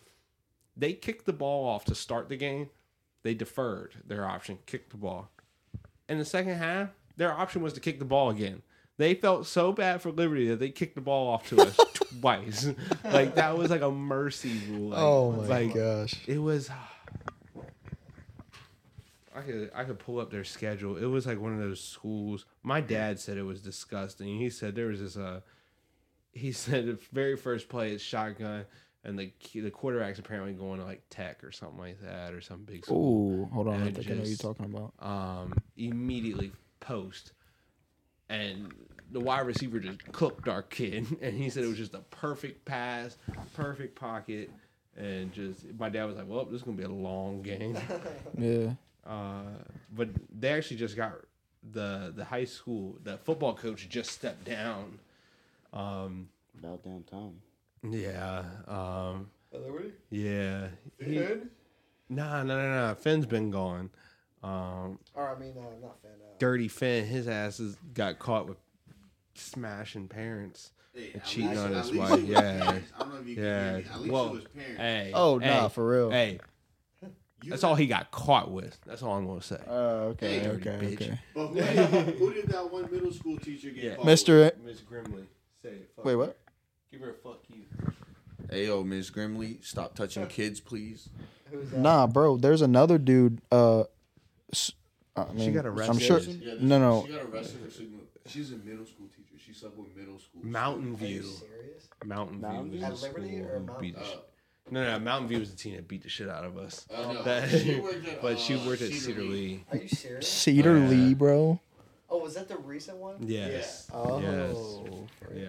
They 0.76 0.92
kicked 0.92 1.24
the 1.26 1.32
ball 1.32 1.66
off 1.68 1.84
to 1.86 1.94
start 1.94 2.28
the 2.28 2.36
game. 2.36 2.70
They 3.22 3.34
deferred 3.34 3.94
their 4.06 4.24
option, 4.26 4.58
kicked 4.66 4.90
the 4.90 4.96
ball. 4.96 5.30
In 6.08 6.18
the 6.18 6.24
second 6.24 6.54
half, 6.56 6.90
their 7.16 7.32
option 7.32 7.62
was 7.62 7.72
to 7.74 7.80
kick 7.80 7.98
the 7.98 8.04
ball 8.04 8.30
again. 8.30 8.62
They 8.98 9.14
felt 9.14 9.46
so 9.46 9.72
bad 9.72 10.02
for 10.02 10.10
Liberty 10.10 10.48
that 10.48 10.58
they 10.58 10.70
kicked 10.70 10.96
the 10.96 11.00
ball 11.00 11.28
off 11.32 11.48
to 11.48 11.60
us 11.60 11.76
twice. 12.20 12.68
Like 13.04 13.36
that 13.36 13.56
was 13.56 13.70
like 13.70 13.80
a 13.82 13.90
mercy 13.90 14.60
rule. 14.68 14.90
Like, 14.90 15.00
oh 15.00 15.32
my 15.32 15.46
like, 15.46 15.74
gosh. 15.74 16.14
it 16.26 16.38
was. 16.38 16.68
I 19.34 19.42
could 19.42 19.70
I 19.74 19.84
could 19.84 19.98
pull 20.00 20.18
up 20.18 20.30
their 20.30 20.42
schedule. 20.44 20.96
It 20.96 21.04
was 21.06 21.26
like 21.26 21.40
one 21.40 21.52
of 21.52 21.60
those 21.60 21.80
schools. 21.80 22.44
My 22.62 22.80
dad 22.80 23.20
said 23.20 23.36
it 23.38 23.44
was 23.44 23.60
disgusting. 23.60 24.36
He 24.38 24.50
said 24.50 24.74
there 24.74 24.86
was 24.88 25.00
this 25.00 25.16
uh, 25.16 25.40
he 26.32 26.50
said 26.64 26.86
the 26.86 26.98
very 27.12 27.36
first 27.36 27.68
play 27.68 27.92
is 27.92 28.02
shotgun, 28.02 28.64
and 29.04 29.16
the 29.18 29.32
the 29.54 29.70
quarterback's 29.70 30.18
apparently 30.18 30.54
going 30.54 30.80
to 30.80 30.84
like 30.86 31.02
Tech 31.08 31.44
or 31.44 31.52
something 31.52 31.78
like 31.78 32.00
that 32.00 32.32
or 32.32 32.40
some 32.40 32.64
big 32.64 32.84
school. 32.84 33.42
Ooh, 33.42 33.54
hold 33.54 33.68
on. 33.68 33.74
I 33.82 33.86
And 33.86 33.94
think 33.94 34.08
I 34.10 34.14
know 34.14 34.20
what 34.20 34.28
you're 34.28 34.36
talking 34.38 34.64
about. 34.66 34.92
Um, 34.98 35.54
immediately 35.76 36.50
post, 36.80 37.32
and 38.28 38.72
the 39.10 39.20
wide 39.20 39.46
receiver 39.46 39.78
just 39.80 40.10
cooked 40.12 40.48
our 40.48 40.62
kid, 40.62 41.06
and 41.22 41.34
he 41.36 41.50
said 41.50 41.64
it 41.64 41.68
was 41.68 41.78
just 41.78 41.94
a 41.94 42.00
perfect 42.10 42.64
pass, 42.64 43.16
perfect 43.54 43.94
pocket, 43.98 44.50
and 44.96 45.32
just 45.32 45.64
my 45.78 45.88
dad 45.88 46.04
was 46.04 46.16
like, 46.16 46.28
"Well, 46.28 46.44
this 46.44 46.56
is 46.56 46.62
gonna 46.62 46.76
be 46.76 46.82
a 46.84 46.88
long 46.88 47.42
game." 47.42 47.76
Yeah. 48.38 48.72
Uh, 49.06 49.40
but 49.94 50.10
they 50.38 50.50
actually 50.50 50.76
just 50.76 50.94
got 50.94 51.14
the 51.72 52.12
the 52.14 52.22
high 52.26 52.44
school 52.44 52.98
the 53.04 53.16
football 53.16 53.54
coach 53.54 53.88
just 53.88 54.10
stepped 54.10 54.44
down. 54.44 54.98
Um, 55.72 56.28
About 56.58 56.84
downtown. 56.84 57.36
yeah. 57.82 58.44
Um, 58.66 59.30
Liberty? 59.50 59.92
yeah. 60.10 60.66
He, 60.98 61.16
Finn? 61.16 61.48
nah, 62.10 62.42
no, 62.42 62.60
no, 62.60 62.88
no. 62.88 62.94
Finn's 62.96 63.24
been 63.24 63.50
gone. 63.50 63.88
Um, 64.42 64.98
Or 65.14 65.34
I 65.34 65.38
mean, 65.38 65.54
uh, 65.58 65.62
not 65.84 66.00
Finn. 66.02 66.10
Uh, 66.20 66.34
Dirty 66.38 66.68
Finn, 66.68 67.06
his 67.06 67.26
ass 67.28 67.58
has 67.58 67.76
got 67.94 68.18
caught 68.18 68.48
with 68.48 68.58
smashing 69.34 70.08
parents 70.08 70.72
and 70.94 71.22
cheating 71.24 71.56
on 71.58 71.72
his 71.72 71.92
wife. 71.92 72.20
Yeah. 72.26 72.78
I 72.96 72.98
don't 73.00 73.14
know 73.14 73.20
if 73.20 73.26
you 73.26 73.34
Yeah. 73.36 73.72
can 73.72 73.74
hear 73.74 73.78
me. 73.82 73.84
At 73.90 74.00
least 74.00 74.12
Well, 74.12 74.26
it 74.26 74.32
was 74.32 74.44
parents. 74.44 74.76
Hey. 74.78 75.12
Oh, 75.14 75.38
hey, 75.38 75.46
nah, 75.50 75.68
for 75.68 75.88
real. 75.88 76.10
Hey, 76.10 76.40
You 77.42 77.50
that's 77.50 77.62
all 77.62 77.76
he 77.76 77.86
got 77.86 78.10
caught 78.10 78.50
with. 78.50 78.78
That's 78.84 79.02
all 79.02 79.12
I'm 79.16 79.26
gonna 79.26 79.40
say. 79.42 79.60
Oh, 79.68 79.98
okay, 80.08 80.40
Hey, 80.40 80.48
okay, 80.48 80.70
bitch. 80.80 80.94
okay. 80.94 81.20
But 81.34 81.46
who, 81.48 81.54
did- 81.54 82.14
who 82.18 82.34
did 82.34 82.48
that 82.48 82.72
one 82.72 82.90
middle 82.90 83.12
school 83.12 83.38
teacher 83.38 83.70
get 83.70 83.84
Yeah. 83.84 83.94
caught 83.96 84.06
Mr. 84.06 84.44
with? 84.44 84.58
Miss 84.64 84.80
Grimley, 84.80 85.26
say 85.62 85.68
it. 85.70 85.90
Fuck 85.94 86.04
Wait, 86.04 86.12
her. 86.12 86.18
what? 86.18 86.38
Give 86.90 87.00
her 87.00 87.10
a 87.10 87.14
fuck 87.14 87.40
you. 87.48 87.62
Hey, 88.50 88.66
yo, 88.66 88.82
Miss 88.82 89.10
Grimley, 89.10 89.64
stop 89.64 89.94
touching 89.94 90.26
kids, 90.26 90.58
please. 90.58 91.10
who's 91.50 91.70
that? 91.70 91.78
Nah, 91.80 92.06
bro. 92.08 92.36
There's 92.38 92.62
another 92.62 92.98
dude. 92.98 93.40
Uh, 93.52 93.82
s- 93.82 93.86
I 95.16 95.32
mean, 95.32 95.52
got 95.52 95.66
I'm 95.66 95.78
arrested. 95.78 96.00
sure. 96.02 96.20
Yeah, 96.20 96.54
No, 96.60 96.78
no. 96.78 97.04
She 97.06 97.12
got 97.12 97.22
arrested 97.24 97.60
for 97.64 97.70
signaling. 97.70 98.06
She's 98.26 98.52
a 98.52 98.56
middle 98.58 98.86
school 98.86 99.08
teacher. 99.16 99.42
She 99.44 99.52
subbed 99.52 99.76
with 99.76 99.96
middle 99.96 100.18
school. 100.18 100.42
Mountain 100.44 100.86
Are 101.00 101.06
you 101.06 101.22
View. 101.22 101.22
serious? 101.22 101.88
Mountain 102.04 102.40
Mountain 102.40 102.70
View 102.70 102.78
View? 102.80 102.86
At 102.86 103.00
Liberty 103.02 103.40
or 103.40 103.60
Mountain 103.60 103.80
beat 103.80 103.94
the 103.96 104.00
Uh. 104.02 104.20
No, 104.70 104.84
no, 104.84 104.92
no, 104.92 104.98
Mountain 105.04 105.28
View 105.28 105.38
was 105.40 105.50
the 105.50 105.56
team 105.56 105.76
that 105.76 105.88
beat 105.88 106.02
the 106.02 106.10
shit 106.10 106.28
out 106.28 106.44
of 106.44 106.58
us. 106.58 106.86
uh, 106.94 107.12
no, 107.14 107.22
That- 107.22 107.48
she 107.48 107.80
at, 107.80 108.20
but 108.22 108.38
she 108.38 108.54
uh, 108.54 108.66
worked 108.66 108.82
at 108.82 108.88
Cedar 108.90 109.00
Cedar 109.00 109.22
Lee. 109.22 109.28
Lee. 109.28 109.64
Are 109.72 109.76
you 109.78 109.88
serious? 109.88 110.28
Cedar 110.28 110.78
Yeah. 110.78 110.88
Lee, 110.88 111.14
bro. 111.14 111.58
Oh, 112.10 112.18
was 112.18 112.34
that 112.34 112.48
the 112.48 112.56
recent 112.58 112.98
one? 112.98 113.16
Yes. 113.20 113.88
Oh. 113.92 114.20
Yes. 114.20 115.34
Yeah. 115.34 115.48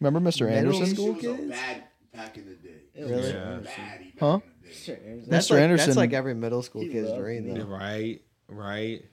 Remember 0.00 0.20
Mr. 0.30 0.42
Middle 0.48 0.56
Anderson? 0.74 0.86
She 0.86 0.92
school 0.94 1.12
was 1.14 1.22
kids? 1.22 1.40
a 1.42 1.46
bad 1.48 1.84
back 2.14 2.36
in 2.36 2.44
the 2.46 2.54
day. 2.54 2.82
Really? 2.98 3.28
Yeah. 3.30 3.60
Baddie 3.62 3.66
back 3.66 4.20
Huh? 4.20 4.40
In 4.88 4.94
the 5.20 5.22
day. 5.22 5.24
That's 5.28 5.48
Mr. 5.48 5.50
like, 5.52 5.60
Anderson- 5.60 5.86
That's 5.88 5.96
like 5.96 6.12
every 6.12 6.34
middle 6.34 6.62
school 6.62 6.82
He 6.82 6.88
kid's 6.88 7.08
loved 7.10 7.20
dream, 7.22 7.54
though. 7.54 7.64
Right. 7.64 8.20
Right. 8.48 9.04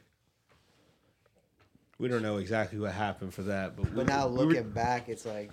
We 1.97 2.07
don't 2.07 2.21
know 2.21 2.37
exactly 2.37 2.79
what 2.79 2.93
happened 2.93 3.33
for 3.33 3.43
that, 3.43 3.75
but, 3.75 3.85
we, 3.89 3.91
But 3.91 4.07
now 4.07 4.27
we 4.27 4.37
were- 4.37 4.45
looking 4.45 4.69
back, 4.71 5.09
it's 5.09 5.25
like 5.25 5.51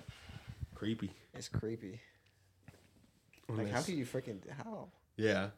creepy. 0.75 1.11
it's 1.33 1.49
creepy. 1.49 1.99
on 3.49 3.57
Like, 3.57 3.69
how 3.69 3.77
this. 3.77 3.85
can 3.87 3.97
you 3.97 4.05
freaking 4.05 4.39
how? 4.63 4.89
Yeah. 5.17 5.49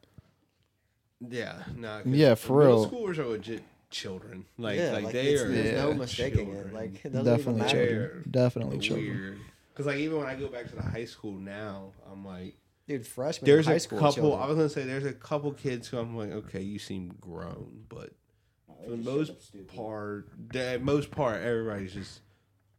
Yeah. 1.28 1.64
Nah, 1.76 2.02
'cause 2.02 2.12
Yeah, 2.12 2.36
for 2.36 2.60
middle 2.60 2.86
real. 2.86 2.90
schoolers 2.92 3.18
are 3.18 3.26
legit 3.28 3.64
children. 3.90 4.46
Like, 4.58 4.78
yeah, 4.78 4.92
like, 4.94 5.04
like 5.06 5.14
they 5.14 5.36
are. 5.36 5.48
there's 5.50 5.76
no 5.78 5.90
Yeah. 5.90 5.96
mistaking 5.96 6.46
children. 6.46 6.68
it. 6.70 6.74
Like 6.74 7.06
it 7.06 7.12
doesn't 7.14 7.26
Definitely 7.26 7.70
children. 7.70 8.24
Definitely 8.30 8.80
children. 8.80 9.40
Because 9.74 9.86
like 9.88 9.98
even 9.98 10.18
when 10.20 10.28
I 10.28 10.36
go 10.36 10.48
back 10.48 10.70
to 10.70 10.76
the 10.76 10.82
high 10.84 11.06
school 11.06 11.34
now, 11.34 11.94
I'm 12.12 12.24
like, 12.26 12.56
Dude, 12.90 13.06
freshmen 13.08 13.46
there's 13.50 13.68
in 13.68 13.72
high 13.72 13.76
a 13.78 13.80
school 13.80 14.00
couple. 14.00 14.14
children. 14.16 14.42
I 14.42 14.48
was 14.48 14.56
gonna 14.58 14.70
say 14.70 14.84
there's 14.84 15.06
a 15.06 15.14
couple 15.14 15.54
kids 15.54 15.88
who 15.88 15.98
I'm 16.00 16.18
like, 16.18 16.32
okay, 16.32 16.62
you 16.62 16.80
seem 16.80 17.14
grown, 17.22 17.86
but 17.88 18.10
for 18.84 18.90
the 18.92 18.98
most 18.98 19.32
part, 19.76 20.28
the 20.52 20.80
most 20.82 21.12
part, 21.12 21.42
everybody's 21.42 21.94
just 21.94 22.22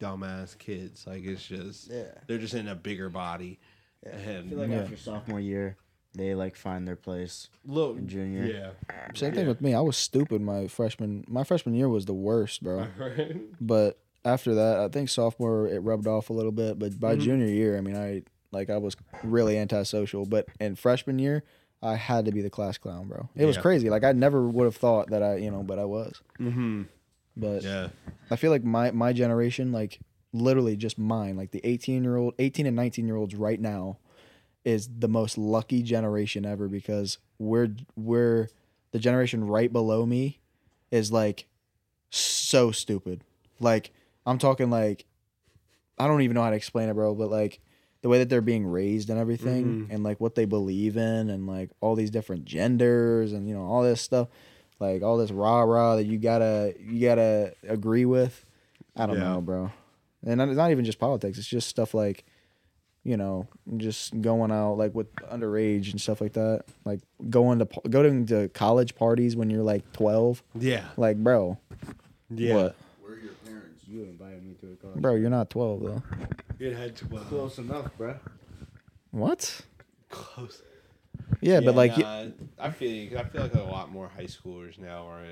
dumbass 0.00 0.58
kids. 0.58 1.06
Like 1.06 1.24
it's 1.24 1.46
just 1.46 1.88
Yeah. 1.90 2.12
they're 2.26 2.38
just 2.38 2.54
in 2.54 2.68
a 2.68 2.74
bigger 2.74 3.08
body. 3.08 3.60
Yeah. 4.04 4.12
I 4.40 4.48
feel 4.48 4.58
like 4.58 4.70
Yeah. 4.70 4.80
after 4.80 4.96
sophomore 4.96 5.38
year, 5.40 5.76
they 6.14 6.34
like 6.34 6.56
find 6.56 6.88
their 6.88 6.96
place. 6.96 7.48
look, 7.64 7.96
in 7.96 8.08
junior. 8.08 8.44
yeah, 8.44 8.70
Same 9.14 9.32
thing 9.32 9.46
with 9.46 9.60
me. 9.60 9.74
I 9.74 9.80
was 9.80 9.96
stupid 9.96 10.40
my 10.42 10.66
freshman. 10.66 11.24
My 11.28 11.44
freshman 11.44 11.74
year 11.76 11.88
was 11.88 12.06
the 12.06 12.14
worst, 12.14 12.64
bro. 12.64 12.88
Right? 12.98 13.36
But 13.60 14.00
after 14.24 14.54
that, 14.56 14.80
I 14.80 14.88
think 14.88 15.08
sophomore 15.08 15.68
it 15.68 15.78
rubbed 15.78 16.06
off 16.08 16.30
a 16.30 16.32
little 16.32 16.50
bit. 16.52 16.78
But 16.80 16.98
by 16.98 17.14
Mhm. 17.14 17.20
junior 17.20 17.46
year, 17.46 17.78
I 17.78 17.80
mean, 17.80 17.94
I 17.96 18.22
like 18.52 18.70
I 18.70 18.76
was 18.78 18.96
really 19.22 19.56
antisocial. 19.58 20.26
But 20.26 20.46
in 20.58 20.74
freshman 20.76 21.18
year, 21.18 21.42
I 21.82 21.94
had 21.96 22.24
to 22.26 22.32
be 22.32 22.42
the 22.42 22.50
class 22.50 22.78
clown, 22.78 23.08
bro. 23.08 23.28
It 23.36 23.46
was 23.46 23.56
Yeah. 23.56 23.62
crazy. 23.62 23.90
Like 23.90 24.04
I 24.04 24.12
never 24.12 24.46
would 24.48 24.64
have 24.64 24.76
thought 24.76 25.10
that 25.10 25.22
I, 25.22 25.36
you 25.36 25.50
know, 25.50 25.62
but 25.62 25.78
I 25.78 25.84
was. 25.84 26.20
Mm-hmm. 26.38 26.82
But 27.36 27.62
Yeah. 27.62 27.88
I 28.30 28.36
feel 28.36 28.50
like 28.50 28.64
my 28.64 28.90
my 28.90 29.12
generation, 29.12 29.72
like 29.72 29.98
literally 30.32 30.76
just 30.76 30.98
mine, 30.98 31.36
like 31.36 31.50
the 31.52 31.60
eighteen 31.66 32.04
year 32.04 32.16
old, 32.16 32.34
eighteen 32.38 32.66
and 32.66 32.76
nineteen 32.76 33.06
year 33.06 33.16
olds 33.16 33.34
right 33.34 33.60
now, 33.60 33.98
is 34.64 34.88
the 34.98 35.08
most 35.08 35.38
lucky 35.38 35.82
generation 35.82 36.44
ever 36.44 36.68
because 36.68 37.18
we're 37.38 37.74
we're 37.96 38.48
the 38.92 38.98
generation 38.98 39.46
right 39.46 39.72
below 39.72 40.04
me 40.04 40.38
is 40.90 41.10
like 41.12 41.46
so 42.10 42.70
stupid. 42.72 43.22
Like 43.58 43.90
I'm 44.26 44.38
talking 44.38 44.70
like 44.70 45.06
I 45.98 46.06
don't 46.06 46.22
even 46.22 46.34
know 46.34 46.42
how 46.42 46.50
to 46.50 46.56
explain 46.56 46.88
it, 46.88 46.94
bro, 46.94 47.14
but 47.14 47.30
like 47.30 47.60
the 48.02 48.08
way 48.08 48.18
that 48.18 48.28
they're 48.28 48.40
being 48.40 48.66
raised 48.66 49.10
and 49.10 49.18
everything 49.18 49.64
mm-hmm. 49.64 49.92
and 49.92 50.02
like 50.02 50.20
what 50.20 50.34
they 50.34 50.44
believe 50.46 50.96
in 50.96 51.28
and 51.30 51.46
like 51.46 51.70
all 51.80 51.94
these 51.94 52.10
different 52.10 52.44
genders 52.44 53.32
and 53.32 53.46
you 53.48 53.54
know 53.54 53.62
all 53.64 53.82
this 53.82 54.00
stuff 54.00 54.28
like 54.78 55.02
all 55.02 55.16
this 55.18 55.30
rah 55.30 55.60
rah 55.62 55.96
that 55.96 56.04
you 56.04 56.16
gotta 56.18 56.74
you 56.80 57.00
gotta 57.06 57.52
agree 57.68 58.04
with 58.06 58.44
i 58.96 59.04
don't 59.06 59.16
Yeah. 59.18 59.32
know 59.34 59.40
bro 59.42 59.70
and 60.24 60.40
it's 60.40 60.56
not 60.56 60.70
even 60.70 60.84
just 60.84 60.98
politics 60.98 61.36
it's 61.38 61.46
just 61.46 61.68
stuff 61.68 61.92
like 61.94 62.24
you 63.04 63.16
know 63.16 63.46
just 63.76 64.18
going 64.20 64.50
out 64.50 64.74
like 64.74 64.94
with 64.94 65.14
underage 65.16 65.90
and 65.90 66.00
stuff 66.00 66.20
like 66.22 66.32
that 66.34 66.64
like 66.84 67.00
going 67.28 67.58
to 67.58 67.66
going 67.88 68.26
to 68.26 68.48
college 68.50 68.94
parties 68.94 69.36
when 69.36 69.48
you're 69.50 69.62
like 69.62 69.90
12 69.92 70.42
Yeah. 70.58 70.84
like 70.96 71.16
bro 71.18 71.58
Yeah. 72.30 72.54
what 72.54 72.76
Where 73.02 73.12
are 73.14 73.18
your 73.18 73.32
parents? 73.46 73.82
You 73.86 74.02
invited 74.04 74.42
me 74.44 74.54
to 74.60 74.72
a 74.72 74.76
college. 74.76 75.00
bro 75.02 75.14
you're 75.16 75.30
not 75.30 75.48
12 75.50 75.80
though 75.82 76.02
It 76.60 76.76
had 76.76 76.94
to 76.96 77.08
well, 77.08 77.24
Close 77.24 77.58
enough, 77.58 77.90
bro. 77.96 78.16
what 79.10 79.62
close. 80.10 80.62
yeah, 81.40 81.60
but 81.60 81.74
like 81.74 81.96
nah, 81.96 82.26
I 82.58 82.70
feel 82.70 83.18
I 83.18 83.24
feel 83.24 83.42
like 83.42 83.54
a 83.54 83.62
lot 83.62 83.90
more 83.90 84.08
high 84.08 84.24
schoolers 84.26 84.78
now 84.78 85.08
are 85.08 85.24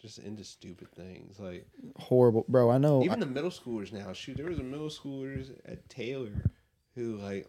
just 0.00 0.18
into 0.18 0.44
stupid 0.44 0.92
things. 0.92 1.38
Like 1.38 1.66
horrible 1.96 2.44
bro 2.48 2.70
i 2.70 2.78
know 2.78 3.02
even 3.04 3.20
the 3.20 3.26
middle 3.26 3.50
schoolers 3.50 3.90
now. 3.92 4.12
Shoot, 4.12 4.36
there 4.36 4.46
was 4.46 4.58
a 4.58 4.62
middle 4.62 4.88
schoolers 4.88 5.50
at 5.64 5.88
Taylor 5.88 6.44
who 6.94 7.16
like 7.16 7.46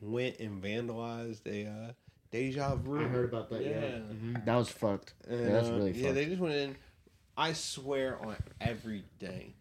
went 0.00 0.40
and 0.40 0.60
vandalized 0.62 1.46
a 1.46 1.68
uh, 1.70 1.92
Deja 2.32 2.74
Brew. 2.74 3.04
I 3.04 3.08
heard 3.08 3.28
about 3.28 3.48
that. 3.50 3.62
Yeah, 3.64 3.70
Yeah. 3.80 4.40
that 4.44 4.56
was 4.56 4.68
fucked. 4.68 5.14
And, 5.28 5.40
yeah, 5.40 5.52
that's 5.52 5.68
uh, 5.68 5.74
really 5.74 5.92
yeah. 5.92 6.12
They 6.12 6.26
just 6.26 6.40
went 6.40 6.54
in. 6.54 6.76
I 7.36 7.52
swear 7.52 8.18
on 8.24 8.36
every 8.60 9.04
day. 9.20 9.54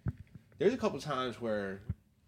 There's 0.57 0.73
a 0.73 0.77
couple 0.77 0.99
times 0.99 1.39
where 1.41 1.81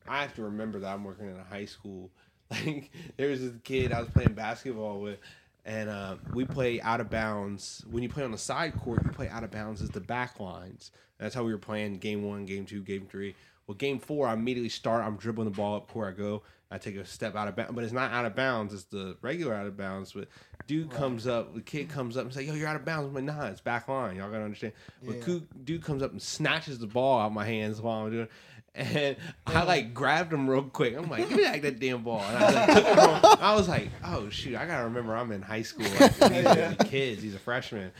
I 0.08 0.22
have 0.22 0.36
to 0.36 0.44
remember 0.44 0.80
that 0.80 0.94
I'm 0.94 1.04
working 1.04 1.28
in 1.30 1.38
a 1.38 1.44
high 1.44 1.66
school. 1.66 2.10
Like 2.52 2.92
there 3.18 3.32
was 3.32 3.42
this 3.42 3.54
kid 3.64 3.92
I 3.92 4.00
was 4.02 4.10
playing 4.10 4.34
basketball 4.34 5.02
with, 5.02 5.18
and 5.66 5.90
uh, 5.90 6.18
we 6.32 6.46
play 6.46 6.80
out 6.80 7.02
of 7.02 7.10
bounds. 7.10 7.84
When 7.90 8.04
you 8.04 8.10
play 8.10 8.24
on 8.24 8.30
the 8.32 8.38
side 8.38 8.80
court, 8.80 9.04
you 9.04 9.10
play 9.10 9.28
out 9.30 9.44
of 9.44 9.50
bounds 9.50 9.82
as 9.82 9.90
the 9.90 10.00
back 10.00 10.40
lines. 10.40 10.92
That's 11.18 11.34
how 11.34 11.44
we 11.44 11.52
were 11.52 11.58
playing 11.58 11.98
game 11.98 12.24
one, 12.24 12.46
game 12.46 12.68
two, 12.68 12.84
game 12.84 13.08
three. 13.10 13.34
Well, 13.66 13.76
game 13.76 13.98
four, 13.98 14.28
I 14.28 14.34
immediately 14.34 14.70
start. 14.70 15.04
I'm 15.04 15.16
dribbling 15.16 15.46
the 15.50 15.56
ball 15.56 15.76
up 15.76 15.92
court. 15.92 16.14
I 16.14 16.18
go. 16.18 16.44
I 16.70 16.78
take 16.78 16.98
a 16.98 17.06
step 17.06 17.36
out 17.36 17.48
of 17.48 17.56
bounds, 17.56 17.72
but 17.74 17.84
it's 17.84 17.94
not 17.94 18.12
out 18.12 18.26
of 18.26 18.36
bounds. 18.36 18.74
It's 18.74 18.84
the 18.86 19.18
regular 19.22 19.54
out 19.54 19.66
of 19.66 19.78
bounds. 19.78 20.14
But 20.14 20.28
dude 20.68 20.90
comes 20.90 21.26
up, 21.28 21.54
the 21.54 21.62
kid 21.62 21.90
comes 21.90 22.18
up 22.18 22.26
and 22.26 22.34
say, 22.34 22.44
"Yo, 22.44 22.54
you're 22.54 22.68
out 22.68 22.76
of 22.76 22.86
bounds." 22.86 23.08
I'm 23.08 23.14
like, 23.14 23.24
"Nah, 23.24 23.48
it's 23.48 23.62
back 23.62 23.88
line. 23.88 24.18
Y'all 24.18 24.30
gotta 24.30 24.44
understand." 24.44 24.74
But 25.04 25.22
dude 25.64 25.84
comes 25.84 26.02
up 26.02 26.12
and 26.12 26.22
snatches 26.22 26.80
the 26.80 26.88
ball 26.88 27.20
out 27.20 27.28
of 27.28 27.34
my 27.34 27.46
hands 27.46 27.82
while 27.82 28.06
I'm 28.06 28.12
doing. 28.12 28.28
And 28.76 29.16
I 29.48 29.64
like 29.64 29.94
grabbed 29.94 30.34
him 30.34 30.50
real 30.50 30.64
quick. 30.64 30.98
I'm 30.98 31.10
like, 31.10 31.30
give 31.30 31.38
me 31.38 31.44
back 31.44 31.62
that 31.62 31.80
damn 31.80 32.04
ball. 32.04 32.22
And 32.22 32.38
I, 32.38 32.52
like, 32.52 32.68
took 32.76 32.86
it 32.86 32.94
from, 32.94 33.38
I 33.42 33.56
was 33.56 33.70
like, 33.70 33.90
oh 34.04 34.30
shoot, 34.30 34.56
I 34.56 34.66
gotta 34.66 34.84
remember 34.86 35.16
I'm 35.16 35.32
in 35.32 35.42
high 35.42 35.62
school. 35.62 35.88
Like, 36.00 36.16
these 36.18 36.46
are 36.46 36.74
the 36.74 36.86
kids. 36.90 37.22
He's 37.22 37.36
a 37.36 37.40
freshman. 37.40 37.92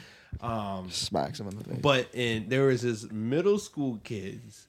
Um, 0.42 0.90
Smacks 0.92 1.40
him 1.40 1.48
in 1.48 1.58
the 1.58 1.64
face. 1.64 1.80
but 1.82 2.10
in 2.14 2.50
there 2.50 2.66
was 2.66 2.82
this 2.82 3.10
middle 3.10 3.58
school 3.58 4.00
kids, 4.04 4.68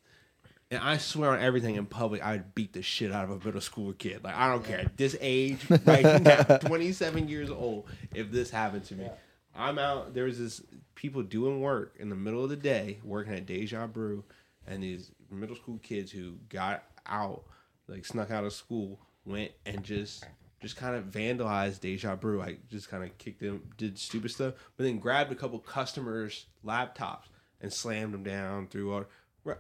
and 0.70 0.80
I 0.80 0.98
swear 0.98 1.30
on 1.30 1.40
everything 1.40 1.74
in 1.74 1.86
public, 1.86 2.24
I'd 2.24 2.54
beat 2.54 2.72
the 2.72 2.82
shit 2.82 3.10
out 3.10 3.24
of 3.24 3.30
a 3.30 3.44
middle 3.44 3.60
school 3.60 3.92
kid. 3.92 4.22
Like 4.22 4.36
I 4.36 4.48
don't 4.48 4.64
care 4.64 4.78
at 4.78 4.96
this 4.96 5.16
age, 5.20 5.58
right 5.84 6.22
now, 6.22 6.42
27 6.58 7.28
years 7.28 7.50
old. 7.50 7.86
If 8.14 8.30
this 8.30 8.50
happened 8.50 8.84
to 8.84 8.94
me, 8.94 9.08
I'm 9.56 9.78
out. 9.78 10.14
There 10.14 10.24
was 10.24 10.38
this 10.38 10.62
people 10.94 11.22
doing 11.24 11.60
work 11.60 11.96
in 11.98 12.10
the 12.10 12.16
middle 12.16 12.44
of 12.44 12.50
the 12.50 12.56
day, 12.56 12.98
working 13.02 13.34
at 13.34 13.44
Deja 13.44 13.88
Brew, 13.88 14.22
and 14.68 14.82
these 14.82 15.10
middle 15.30 15.56
school 15.56 15.78
kids 15.82 16.10
who 16.10 16.34
got 16.48 16.84
out, 17.06 17.44
like 17.88 18.04
snuck 18.04 18.30
out 18.30 18.44
of 18.44 18.52
school, 18.52 19.00
went 19.24 19.52
and 19.64 19.82
just 19.82 20.24
just 20.60 20.76
kind 20.76 20.96
of 20.96 21.04
vandalized 21.04 21.80
Deja 21.80 22.16
Brew. 22.16 22.38
Like 22.38 22.68
just 22.68 22.88
kind 22.88 23.04
of 23.04 23.16
kicked 23.18 23.40
them, 23.40 23.62
did 23.76 23.98
stupid 23.98 24.30
stuff, 24.30 24.54
but 24.76 24.84
then 24.84 24.98
grabbed 24.98 25.32
a 25.32 25.34
couple 25.34 25.58
customers' 25.58 26.46
laptops 26.64 27.24
and 27.60 27.72
slammed 27.72 28.14
them 28.14 28.22
down 28.22 28.68
through 28.68 28.92
all. 28.92 29.04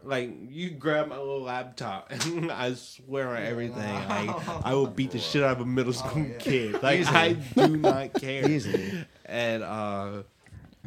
Like 0.02 0.32
you 0.48 0.70
grab 0.70 1.08
my 1.08 1.16
little 1.16 1.42
laptop, 1.42 2.10
and 2.26 2.50
I 2.50 2.74
swear 2.74 3.28
on 3.28 3.42
everything, 3.42 3.94
like 4.08 4.48
I 4.64 4.74
will 4.74 4.88
beat 4.88 5.12
the 5.12 5.20
shit 5.20 5.44
out 5.44 5.52
of 5.52 5.60
a 5.60 5.66
middle 5.66 5.92
school 5.92 6.26
kid. 6.40 6.82
Like 6.82 7.06
I 7.06 7.34
do 7.34 7.76
not 7.76 8.14
care. 8.14 8.50
Easily. 8.50 9.04
And 9.24 9.62
uh, 9.62 10.22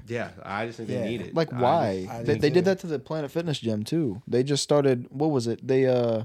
yeah, 0.08 0.32
I 0.44 0.66
just 0.68 0.78
think 0.78 0.90
Yeah. 0.90 1.02
they 1.02 1.10
need 1.10 1.22
it. 1.22 1.36
Like 1.36 1.54
I 1.54 1.62
why? 1.62 2.08
I 2.10 2.24
they 2.24 2.34
do 2.36 2.40
they 2.40 2.50
did 2.50 2.66
that 2.66 2.80
to 2.80 2.88
the 2.88 3.00
Planet 3.00 3.32
Fitness 3.32 3.60
gym 3.60 3.84
too. 3.84 4.22
They 4.28 4.44
just 4.44 4.64
started. 4.64 5.08
What 5.10 5.32
was 5.32 5.48
it? 5.48 5.66
They 5.66 5.86
uh, 5.86 6.24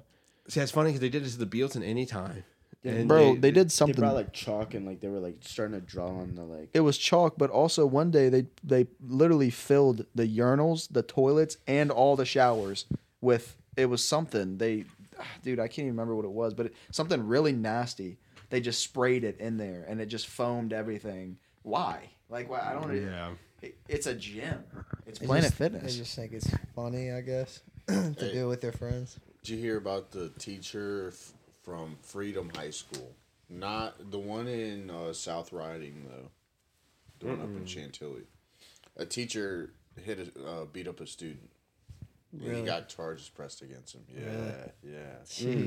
See, 0.48 0.60
that's 0.60 0.72
funny 0.72 0.88
because 0.90 1.00
they 1.00 1.08
did 1.08 1.24
this 1.24 1.36
to 1.36 1.44
the 1.44 1.46
Bealeton 1.46 1.82
anytime. 1.82 2.44
And 2.86 3.08
bro, 3.08 3.34
they, 3.36 3.50
did 3.50 3.72
something. 3.72 3.94
They 3.94 3.96
something. 3.96 4.00
brought 4.02 4.14
like 4.14 4.32
chalk 4.34 4.74
and 4.74 4.84
like 4.84 5.00
they 5.00 5.08
were 5.08 5.18
like 5.18 5.36
starting 5.40 5.80
to 5.80 5.86
draw 5.86 6.08
on 6.08 6.34
the 6.34 6.42
like. 6.42 6.68
it 6.74 6.80
was 6.80 6.98
chalk, 6.98 7.34
but 7.38 7.48
also 7.48 7.86
one 7.86 8.10
day 8.10 8.28
they 8.28 8.46
they 8.62 8.86
literally 9.00 9.48
filled 9.48 10.04
the 10.14 10.26
urinals, 10.26 10.88
the 10.90 11.02
toilets, 11.02 11.56
and 11.66 11.90
all 11.90 12.14
the 12.14 12.26
showers 12.26 12.84
with 13.22 13.56
it 13.78 13.86
was 13.86 14.04
something 14.06 14.58
they, 14.58 14.84
dude, 15.42 15.60
I 15.60 15.66
can't 15.66 15.80
even 15.86 15.92
remember 15.92 16.14
what 16.14 16.26
it 16.26 16.30
was, 16.30 16.52
but 16.52 16.66
it, 16.66 16.74
something 16.90 17.26
really 17.26 17.52
nasty. 17.52 18.18
They 18.50 18.60
just 18.60 18.82
sprayed 18.82 19.24
it 19.24 19.40
in 19.40 19.56
there, 19.56 19.86
and 19.88 19.98
it 19.98 20.06
just 20.06 20.26
foamed 20.26 20.74
everything. 20.74 21.38
Why? 21.62 22.10
Like, 22.28 22.50
why? 22.50 22.60
I 22.60 22.74
don't. 22.74 22.94
Yeah. 22.94 23.30
It, 23.64 23.76
it's 23.88 24.06
a 24.06 24.14
gym. 24.14 24.62
It's 25.06 25.18
They 25.18 25.26
Planet 25.26 25.44
just- 25.44 25.54
Fitness. 25.56 25.82
They 25.92 25.98
just 25.98 26.14
think 26.16 26.32
it's 26.32 26.50
funny, 26.74 27.10
I 27.12 27.20
guess, 27.22 27.60
to 27.88 28.14
Hey. 28.18 28.32
do 28.32 28.48
with 28.48 28.60
their 28.60 28.72
friends. 28.72 29.18
Did 29.42 29.52
you 29.54 29.58
hear 29.58 29.76
about 29.76 30.10
the 30.10 30.30
teacher 30.38 31.08
f- 31.12 31.32
from 31.62 31.96
Freedom 32.02 32.50
High 32.54 32.70
School? 32.70 33.14
Not 33.50 34.10
the 34.10 34.18
one 34.18 34.48
in 34.48 34.90
uh, 34.90 35.12
South 35.12 35.52
Riding 35.52 36.06
though. 36.08 36.30
The 37.20 37.26
one 37.26 37.40
up 37.40 37.48
in 37.56 37.66
Chantilly. 37.66 38.22
A 38.96 39.04
teacher 39.06 39.70
hit 40.02 40.18
a 40.36 40.44
uh, 40.46 40.64
beat 40.66 40.88
up 40.88 41.00
a 41.00 41.06
student. 41.06 41.50
And 42.32 42.42
he 42.42 42.48
Really? 42.48 42.62
got 42.66 42.88
charges 42.88 43.28
pressed 43.28 43.62
against 43.62 43.94
him. 43.94 44.02
Yeah, 44.12 44.66
yeah. 44.82 45.64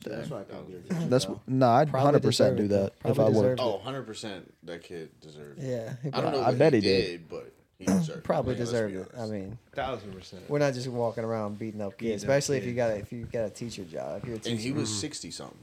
Jeez. 0.00 0.10
That's 0.16 0.30
why 0.30 0.40
I 0.40 0.44
can't. 0.44 1.10
That's 1.10 1.26
no, 1.46 1.66
I'd 1.68 1.90
Probably 1.90 2.04
hundred 2.06 2.22
percent 2.22 2.56
do 2.56 2.68
deserved 2.68 2.72
it. 2.94 3.02
that 3.02 3.10
if 3.10 3.16
Probably 3.16 3.24
I 3.24 3.26
would. 3.28 3.42
deserved 3.42 3.60
Oh, 3.62 3.70
100 3.76 4.02
percent. 4.06 4.54
That 4.64 4.82
kid 4.82 5.10
deserved. 5.20 5.62
it. 5.62 5.66
Yeah, 5.70 5.94
he 6.02 6.12
I 6.12 6.20
don't 6.20 6.32
know. 6.32 6.40
I 6.42 6.48
what 6.50 6.58
bet 6.58 6.72
he 6.74 6.80
he 6.80 6.86
did. 6.86 7.28
but 7.28 7.52
he 7.78 7.84
deserved. 7.86 8.18
it. 8.18 8.24
probably 8.24 8.54
I 8.54 8.56
mean, 8.56 8.58
let's 8.60 8.70
deserved 8.72 8.94
it. 8.96 9.08
I 9.14 9.16
honest. 9.18 9.32
mean, 9.32 9.58
Thousand 9.74 10.12
percent. 10.12 10.42
we're 10.48 10.58
not 10.58 10.74
just 10.74 10.88
walking 10.88 11.24
around 11.24 11.58
beating 11.58 11.80
up 11.80 11.96
Beating 11.98 12.12
kids, 12.14 12.24
up 12.24 12.28
especially 12.30 12.58
if 12.58 12.64
you 12.64 12.70
kids. 12.74 12.76
got 12.76 12.90
a, 12.90 12.96
if 12.98 13.12
you 13.12 13.24
got 13.24 13.44
a 13.46 13.50
teacher 13.50 13.84
job. 13.84 14.20
If 14.22 14.26
you're 14.28 14.36
a 14.36 14.38
teacher, 14.38 14.50
and 14.52 14.60
he 14.60 14.72
was 14.72 14.94
sixty 14.94 15.30
something. 15.30 15.56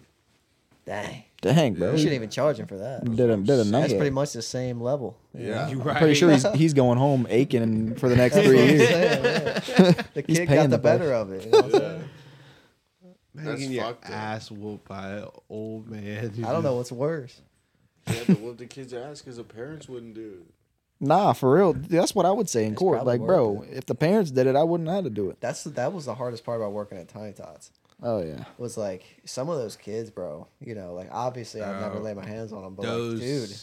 dang, 0.86 1.24
Dang, 1.42 1.74
bro. 1.76 1.92
you 1.92 1.98
shouldn't 2.00 2.16
even 2.16 2.30
charge 2.32 2.58
him 2.60 2.66
for 2.68 2.78
that. 2.78 3.06
Did 3.06 3.30
a 3.30 3.38
did 3.38 3.50
a 3.60 3.64
That's 3.64 3.94
pretty 3.94 4.10
much 4.10 4.34
the 4.34 4.42
same 4.42 4.82
level. 4.82 5.18
you 5.38 5.48
Yeah. 5.50 5.70
You 5.70 5.80
right. 5.82 5.98
Pretty 5.98 6.16
sure 6.16 6.32
he's 6.32 6.50
he's 6.56 6.74
going 6.74 6.98
home 6.98 7.28
aching 7.30 7.94
for 7.96 8.10
the 8.10 8.16
next 8.16 8.36
That's 8.36 8.48
three 8.48 8.62
I'm 8.62 8.70
years. 8.70 8.88
saying, 8.90 9.24
yeah. 9.24 10.04
The 10.14 10.22
He's 10.28 10.38
kid 10.40 10.48
paying 10.48 10.62
got 10.62 10.70
the 10.72 10.78
the 10.78 10.78
better 10.80 11.14
of 11.14 11.32
it. 11.32 11.46
You 11.46 11.52
know 11.52 11.58
what 11.62 11.66
I'm 11.76 11.80
saying? 11.82 12.04
Man, 13.34 13.46
That's 13.46 13.60
getting 13.60 13.76
your 13.76 13.84
fucked 13.86 14.06
up. 14.06 14.12
ass 14.12 14.52
whooped 14.52 14.88
by 14.88 15.10
an 15.14 15.28
old 15.50 15.90
man. 15.90 16.34
I 16.46 16.52
don't 16.52 16.64
know 16.64 16.76
what's 16.78 16.92
worse. 16.92 17.42
He 18.08 18.16
had 18.16 18.26
to 18.28 18.34
whoop 18.36 18.58
the 18.58 18.66
kid's 18.66 18.94
ass 18.94 19.22
because 19.22 19.38
the 19.38 19.44
parents 19.44 19.88
wouldn't 19.88 20.16
do 20.16 20.40
it. 20.48 20.54
Nah, 21.04 21.34
for 21.34 21.56
real. 21.56 21.74
That's 21.74 22.14
what 22.14 22.26
I 22.26 22.32
would 22.32 22.50
say 22.50 22.66
in 22.66 22.74
It's 22.74 22.80
court. 22.80 22.98
probably 22.98 23.18
Like, 23.20 23.26
bro, 23.26 23.50
worth 23.52 23.72
if 23.72 23.86
the 23.86 23.96
parents 23.96 24.32
did 24.32 24.48
it, 24.48 24.56
I 24.56 24.64
wouldn't 24.64 24.90
have 24.90 25.04
to 25.06 25.10
do 25.10 25.30
it. 25.30 25.38
That's 25.40 25.64
that 25.64 25.94
was 25.94 26.06
the 26.06 26.14
hardest 26.16 26.44
part 26.44 26.60
about 26.62 26.74
working 26.74 26.98
at 26.98 27.08
Tiny 27.08 27.34
Tots. 27.34 27.72
Oh 28.04 28.22
yeah. 28.24 28.44
Was 28.58 28.78
like 28.78 29.04
some 29.26 29.50
of 29.50 29.58
those 29.58 29.76
kids, 29.76 30.10
bro. 30.10 30.48
You 30.60 30.76
know, 30.76 30.94
like 30.94 31.08
obviously 31.12 31.62
I'd 31.62 31.80
never 31.82 32.00
lay 32.00 32.14
my 32.14 32.26
hands 32.26 32.52
on 32.52 32.64
them, 32.64 32.76
but 32.76 32.84
Those. 32.84 33.14
like, 33.20 33.22
dude, 33.22 33.58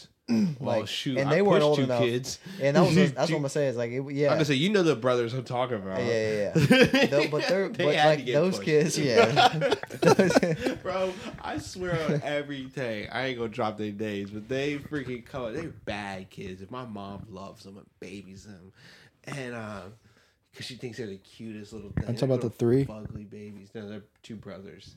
well, 0.59 0.79
like, 0.79 0.87
shoot, 0.87 1.17
and 1.17 1.29
I 1.29 1.35
they 1.35 1.41
weren't 1.41 1.63
old 1.63 1.77
two 1.77 1.83
enough. 1.85 1.99
kids. 2.01 2.39
And 2.61 2.75
that 2.77 2.81
was 2.81 2.95
that's 2.95 3.15
what 3.17 3.29
I'm 3.31 3.35
gonna 3.37 3.49
say 3.49 3.67
is 3.67 3.75
like 3.77 3.91
it, 3.91 4.03
yeah, 4.11 4.27
I'm 4.27 4.33
gonna 4.35 4.45
say 4.45 4.53
you 4.55 4.69
know 4.69 4.83
the 4.83 4.95
brothers 4.95 5.33
I'm 5.33 5.43
talking 5.43 5.77
about. 5.77 6.01
yeah, 6.03 6.51
yeah, 6.55 6.65
yeah. 6.91 7.05
Tho- 7.07 7.27
but 7.29 7.47
they're 7.47 7.69
They 7.69 7.85
but 7.85 7.95
like 7.95 8.25
those 8.25 8.55
pushed. 8.57 8.65
kids, 8.65 8.97
yeah. 8.99 9.75
Bro, 10.83 11.13
I 11.41 11.57
swear 11.57 11.97
on 12.09 12.21
everything. 12.23 13.07
I 13.11 13.27
ain't 13.27 13.37
gonna 13.37 13.49
drop 13.49 13.77
their 13.77 13.91
names, 13.91 14.29
but 14.31 14.47
they 14.47 14.77
freaking 14.77 15.25
come. 15.25 15.53
They're 15.53 15.69
bad 15.85 16.29
kids. 16.29 16.61
If 16.61 16.71
my 16.71 16.85
mom 16.85 17.25
loves 17.29 17.63
them 17.63 17.77
and 17.77 17.85
babies 17.99 18.45
them, 18.45 18.71
and 19.25 19.55
uh, 19.55 19.81
because 20.51 20.65
she 20.65 20.75
thinks 20.75 20.97
they're 20.97 21.07
the 21.07 21.17
cutest 21.17 21.73
little. 21.73 21.89
Thing. 21.91 22.05
I'm 22.07 22.15
talking 22.15 22.29
about 22.29 22.41
the 22.41 22.49
three? 22.49 22.87
ugly 22.89 23.23
babies. 23.23 23.69
No, 23.73 23.87
they're 23.89 24.03
two 24.23 24.35
brothers. 24.35 24.95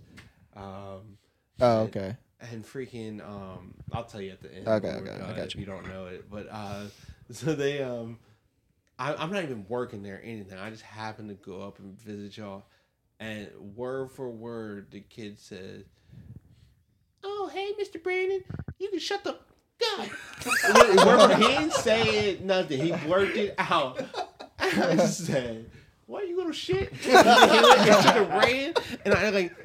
Um, 0.56 1.18
Oh, 1.60 1.80
and- 1.82 1.88
okay. 1.96 2.16
And 2.50 2.64
freaking, 2.64 3.20
um, 3.26 3.74
I'll 3.92 4.04
tell 4.04 4.20
you 4.20 4.32
at 4.32 4.42
the 4.42 4.52
end. 4.52 4.66
Okay, 4.66 4.88
okay, 4.88 5.10
I 5.10 5.18
done 5.18 5.36
got 5.36 5.54
you. 5.54 5.60
you 5.60 5.66
don't 5.66 5.86
know 5.86 6.06
it, 6.06 6.28
but 6.28 6.48
uh, 6.50 6.84
so 7.30 7.54
they 7.54 7.82
um, 7.82 8.18
I, 8.98 9.14
I'm 9.14 9.32
not 9.32 9.42
even 9.42 9.64
working 9.68 10.02
there 10.02 10.16
or 10.16 10.20
anything. 10.20 10.58
I 10.58 10.70
just 10.70 10.82
happened 10.82 11.28
to 11.28 11.34
go 11.34 11.60
up 11.60 11.78
and 11.78 11.98
visit 12.00 12.36
y'all, 12.36 12.64
and 13.20 13.48
word 13.76 14.10
for 14.10 14.30
word, 14.30 14.88
the 14.90 15.00
kid 15.00 15.38
said, 15.38 15.84
"Oh, 17.24 17.50
hey, 17.52 17.72
Mr. 17.80 18.02
Brandon, 18.02 18.42
you 18.78 18.90
can 18.90 18.98
shut 18.98 19.24
the." 19.24 19.36
God. 19.96 20.10
word 20.74 21.00
for 21.00 21.06
word, 21.06 21.36
he 21.36 21.42
didn't 21.42 21.72
say 21.72 22.30
it, 22.30 22.44
nothing. 22.44 22.80
He 22.80 22.92
blurted 23.06 23.36
it 23.36 23.54
out. 23.58 24.00
I 24.58 24.96
said, 25.06 25.70
"Why 26.06 26.22
you 26.22 26.36
gonna 26.36 26.52
shit?" 26.52 26.92
he 26.94 27.10
and 27.10 28.28
ran, 28.28 28.74
and 29.04 29.14
I 29.14 29.30
like, 29.30 29.56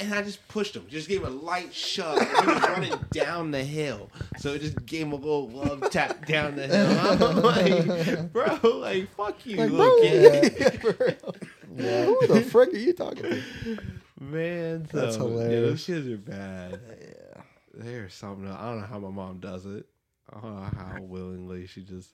and 0.00 0.14
I 0.14 0.22
just 0.22 0.46
pushed 0.48 0.74
him. 0.74 0.86
Just 0.88 1.08
gave 1.08 1.20
him 1.22 1.26
a 1.26 1.30
light 1.30 1.72
shove. 1.74 2.18
and 2.18 2.28
He 2.28 2.46
was 2.46 2.62
running 2.62 2.92
down 3.12 3.50
the 3.50 3.62
hill, 3.62 4.10
so 4.38 4.52
it 4.54 4.60
just 4.62 4.84
gave 4.86 5.06
him 5.06 5.12
a 5.12 5.16
little 5.16 5.48
love 5.48 5.90
tap 5.90 6.26
down 6.26 6.56
the 6.56 6.66
hill. 6.66 6.98
I'm 7.22 7.42
like, 7.42 8.32
bro, 8.32 8.58
like 8.78 9.10
fuck 9.14 9.44
you, 9.46 9.56
Like, 9.58 9.70
little 9.70 9.86
bro, 9.86 10.00
kid. 10.00 11.36
Yeah, 11.76 12.04
who 12.04 12.26
the 12.26 12.40
frick 12.42 12.74
are 12.74 12.76
you 12.78 12.92
talking 12.92 13.22
to? 13.22 13.78
Man, 14.20 14.88
so, 14.90 15.00
That's 15.00 15.16
Yeah, 15.16 15.22
hilarious. 15.22 15.70
those 15.70 15.84
kids 15.86 16.08
are 16.08 16.16
bad. 16.18 16.80
yeah. 17.00 17.42
They're 17.74 18.08
something. 18.08 18.48
I 18.50 18.66
don't 18.70 18.80
know 18.80 18.86
how 18.86 18.98
my 18.98 19.10
mom 19.10 19.38
does 19.38 19.64
it. 19.66 19.86
I 20.32 20.40
don't 20.40 20.56
know 20.56 20.62
how 20.76 20.98
willingly 21.00 21.66
she 21.68 21.82
just 21.82 22.10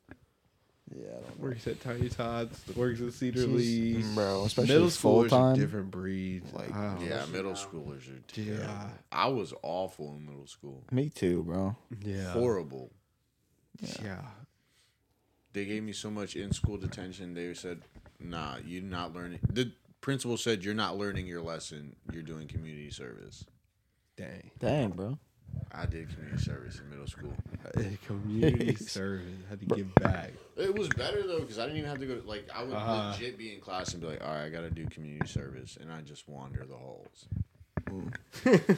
Yeah, 0.95 1.09
I 1.09 1.13
don't 1.15 1.39
know. 1.41 1.49
works 1.49 1.67
at 1.67 1.81
Tiny 1.81 2.09
Tots, 2.09 2.61
works 2.77 3.01
at 3.01 3.13
Cedar 3.13 3.41
She's- 3.41 3.51
Lee. 3.51 4.03
Bro, 4.15 4.45
especially 4.45 4.75
Middle 4.75 4.91
full 4.91 5.23
schoolers 5.25 5.27
are 5.27 5.29
time. 5.29 5.57
different 5.59 5.91
breeds. 5.91 6.53
Like, 6.53 6.71
Like, 6.71 7.01
Yeah, 7.01 7.27
middle 7.27 7.53
schoolers 7.55 8.09
are 8.09 8.21
terrible. 8.29 8.63
Yeah. 8.63 8.91
I 9.11 9.27
was 9.29 9.53
awful 9.63 10.15
in 10.15 10.25
middle 10.27 10.47
school. 10.47 10.85
Me 10.93 11.11
too, 11.11 11.43
bro. 11.43 11.77
yeah, 12.03 12.31
Horrible. 12.33 12.93
yeah. 14.03 14.23
They 15.53 15.65
gave 15.65 15.83
me 15.83 15.93
so 15.93 16.11
much 16.11 16.37
in 16.37 16.53
school 16.53 16.77
detention. 16.77 17.35
They 17.35 17.53
said, 17.55 17.81
"Nah, 18.21 18.59
you're 18.65 18.83
not 18.83 19.15
learning." 19.15 19.41
The 19.51 19.73
principal 20.03 20.37
said, 20.37 20.63
"You're 20.63 20.75
not 20.75 20.99
learning 20.99 21.27
your 21.27 21.41
lesson. 21.43 21.97
You're 22.13 22.23
doing 22.23 22.47
community 22.47 22.91
service." 22.91 23.45
Dang. 24.17 24.51
Dang, 24.61 24.91
bro. 24.91 25.19
I 25.73 25.87
did 25.87 26.11
community 26.11 26.43
service 26.45 26.79
in 26.79 26.91
middle 26.91 27.07
school. 27.07 27.33
Community 28.07 28.77
service 28.85 29.27
had 29.49 29.61
to 29.61 29.67
give 29.67 29.95
back. 29.97 30.33
It 30.57 30.74
was 30.77 30.89
better 30.89 31.27
though 31.27 31.41
because 31.41 31.59
I 31.59 31.62
didn't 31.66 31.78
even 31.78 31.91
have 31.91 32.01
to 32.01 32.07
go. 32.07 32.20
Like 32.24 32.49
I 32.55 32.62
would 32.65 32.73
Uh-huh. 32.73 33.11
legit 33.12 33.37
be 33.37 33.55
in 33.55 33.61
class 33.61 33.93
and 33.93 34.01
be 34.01 34.09
like, 34.09 34.23
"All 34.24 34.33
right, 34.33 34.45
I 34.45 34.49
got 34.49 34.62
to 34.62 34.70
do 34.70 34.87
community 34.87 35.27
service," 35.28 35.77
and 35.81 35.93
I 35.93 36.01
just 36.01 36.28
wander 36.28 36.65
the 36.65 36.77
halls. 36.77 37.27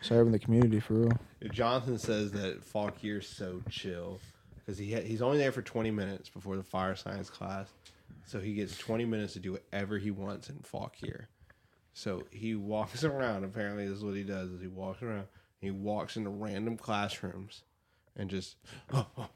Serving 0.00 0.32
the 0.32 0.38
community 0.38 0.80
for 0.80 0.94
real. 0.94 1.12
Jonathan 1.52 1.96
says 1.98 2.32
that 2.32 2.64
Fauquier's 2.64 3.28
so 3.28 3.62
chill 3.70 4.18
because 4.58 4.76
he 4.78 4.92
ha- 4.92 5.02
he's 5.02 5.22
only 5.22 5.38
there 5.38 5.52
for 5.52 5.62
20 5.62 5.90
minutes 5.92 6.28
before 6.28 6.56
the 6.56 6.62
fire 6.64 6.96
science 6.96 7.30
class, 7.30 7.68
so 8.24 8.40
he 8.40 8.54
gets 8.54 8.76
20 8.78 9.04
minutes 9.04 9.34
to 9.34 9.38
do 9.38 9.52
whatever 9.52 9.98
he 9.98 10.10
wants 10.10 10.48
in 10.50 10.58
Fauquier. 10.60 11.28
So 11.94 12.24
he 12.30 12.54
walks 12.56 13.04
around. 13.04 13.44
Apparently, 13.44 13.86
this 13.86 13.98
is 13.98 14.04
what 14.04 14.16
he 14.16 14.24
does: 14.24 14.50
is 14.50 14.60
he 14.60 14.66
walks 14.66 15.02
around. 15.02 15.26
He 15.60 15.70
walks 15.70 16.16
into 16.16 16.30
random 16.30 16.76
classrooms 16.76 17.62
and 18.16 18.28
just 18.28 18.56
oh. 18.92 19.06
oh, 19.16 19.28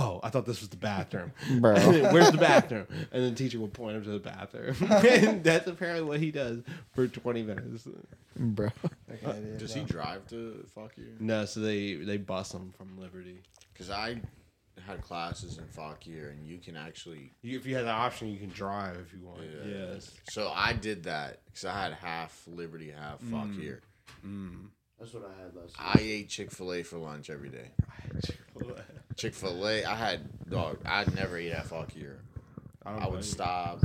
Oh, 0.00 0.20
I 0.22 0.30
thought 0.30 0.46
this 0.46 0.60
was 0.60 0.68
the 0.68 0.76
bathroom. 0.76 1.32
Bro. 1.58 1.74
Where's 2.12 2.30
the 2.30 2.38
bathroom? 2.38 2.86
And 3.10 3.24
then 3.24 3.30
the 3.34 3.36
teacher 3.36 3.58
will 3.58 3.66
point 3.66 3.96
him 3.96 4.04
to 4.04 4.10
the 4.10 4.20
bathroom. 4.20 4.76
and 4.90 5.42
that's 5.42 5.66
apparently 5.66 6.04
what 6.04 6.20
he 6.20 6.30
does 6.30 6.62
for 6.92 7.08
20 7.08 7.42
minutes. 7.42 7.88
bro. 8.36 8.68
Okay, 9.10 9.40
dude, 9.40 9.56
uh, 9.56 9.58
Does 9.58 9.74
no. 9.74 9.82
he 9.82 9.88
drive 9.88 10.24
to 10.28 10.64
Fauquier? 10.72 11.16
No, 11.18 11.44
so 11.46 11.58
they 11.58 11.94
they 11.94 12.16
bus 12.16 12.54
him 12.54 12.72
from 12.78 12.96
Liberty. 12.96 13.40
Because 13.72 13.90
I 13.90 14.20
had 14.86 15.02
classes 15.02 15.58
in 15.58 15.66
Fauquier, 15.66 16.28
and 16.28 16.46
you 16.46 16.58
can 16.58 16.76
actually. 16.76 17.32
You, 17.42 17.58
if 17.58 17.66
you 17.66 17.74
had 17.74 17.86
the 17.86 17.90
option, 17.90 18.28
you 18.28 18.38
can 18.38 18.50
drive 18.50 18.96
if 19.04 19.12
you 19.12 19.26
want. 19.26 19.40
Yeah. 19.42 19.94
Yes. 19.94 20.12
So 20.30 20.52
I 20.54 20.74
did 20.74 21.02
that 21.04 21.40
because 21.46 21.64
I 21.64 21.82
had 21.82 21.94
half 21.94 22.44
Liberty, 22.46 22.92
half 22.96 23.18
fuck 23.18 23.46
mm. 23.48 23.54
Fauquier. 23.54 23.80
Mm. 24.24 24.68
That's 25.00 25.12
what 25.12 25.24
I 25.24 25.42
had 25.42 25.54
last 25.56 25.74
I 25.78 25.98
ate 26.00 26.28
Chick 26.28 26.52
Fil 26.52 26.72
A 26.72 26.82
for 26.84 26.98
lunch 26.98 27.30
every 27.30 27.48
day. 27.48 27.70
Chick 29.18 29.34
Fil 29.34 29.66
A, 29.68 29.84
I 29.84 29.94
had 29.94 30.48
dog. 30.48 30.78
I'd 30.86 31.14
never 31.14 31.38
eat 31.38 31.50
at 31.50 31.66
Fauquier. 31.66 32.20
I, 32.86 32.92
I 32.92 33.08
would 33.08 33.18
you. 33.18 33.22
stop, 33.22 33.80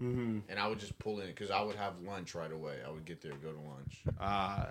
Mhm. 0.00 0.42
and 0.48 0.58
I 0.58 0.66
would 0.66 0.80
just 0.80 0.98
pull 0.98 1.20
in 1.20 1.26
because 1.28 1.50
I 1.50 1.60
would 1.62 1.76
have 1.76 2.00
lunch 2.00 2.34
right 2.34 2.50
away. 2.50 2.78
I 2.84 2.90
would 2.90 3.04
get 3.04 3.20
there, 3.20 3.32
go 3.34 3.52
to 3.52 3.60
lunch. 3.60 4.02
Ah. 4.18 4.70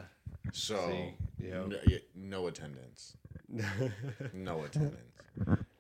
So 0.52 0.76
See, 0.90 1.14
yeah. 1.48 1.66
no, 1.66 1.78
yeah, 1.88 2.00
no 2.16 2.48
attendance. 2.48 3.16
No 4.34 4.64
attendance. 4.64 5.14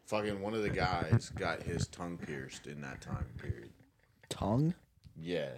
Fucking 0.06 0.40
one 0.42 0.54
of 0.54 0.62
the 0.62 0.70
guys 0.70 1.30
got 1.36 1.64
his 1.64 1.88
tongue 1.88 2.18
pierced 2.18 2.68
in 2.68 2.82
that 2.82 3.02
time 3.02 3.26
period. 3.38 3.72
Tongue? 4.30 4.74
Yeah. 5.20 5.50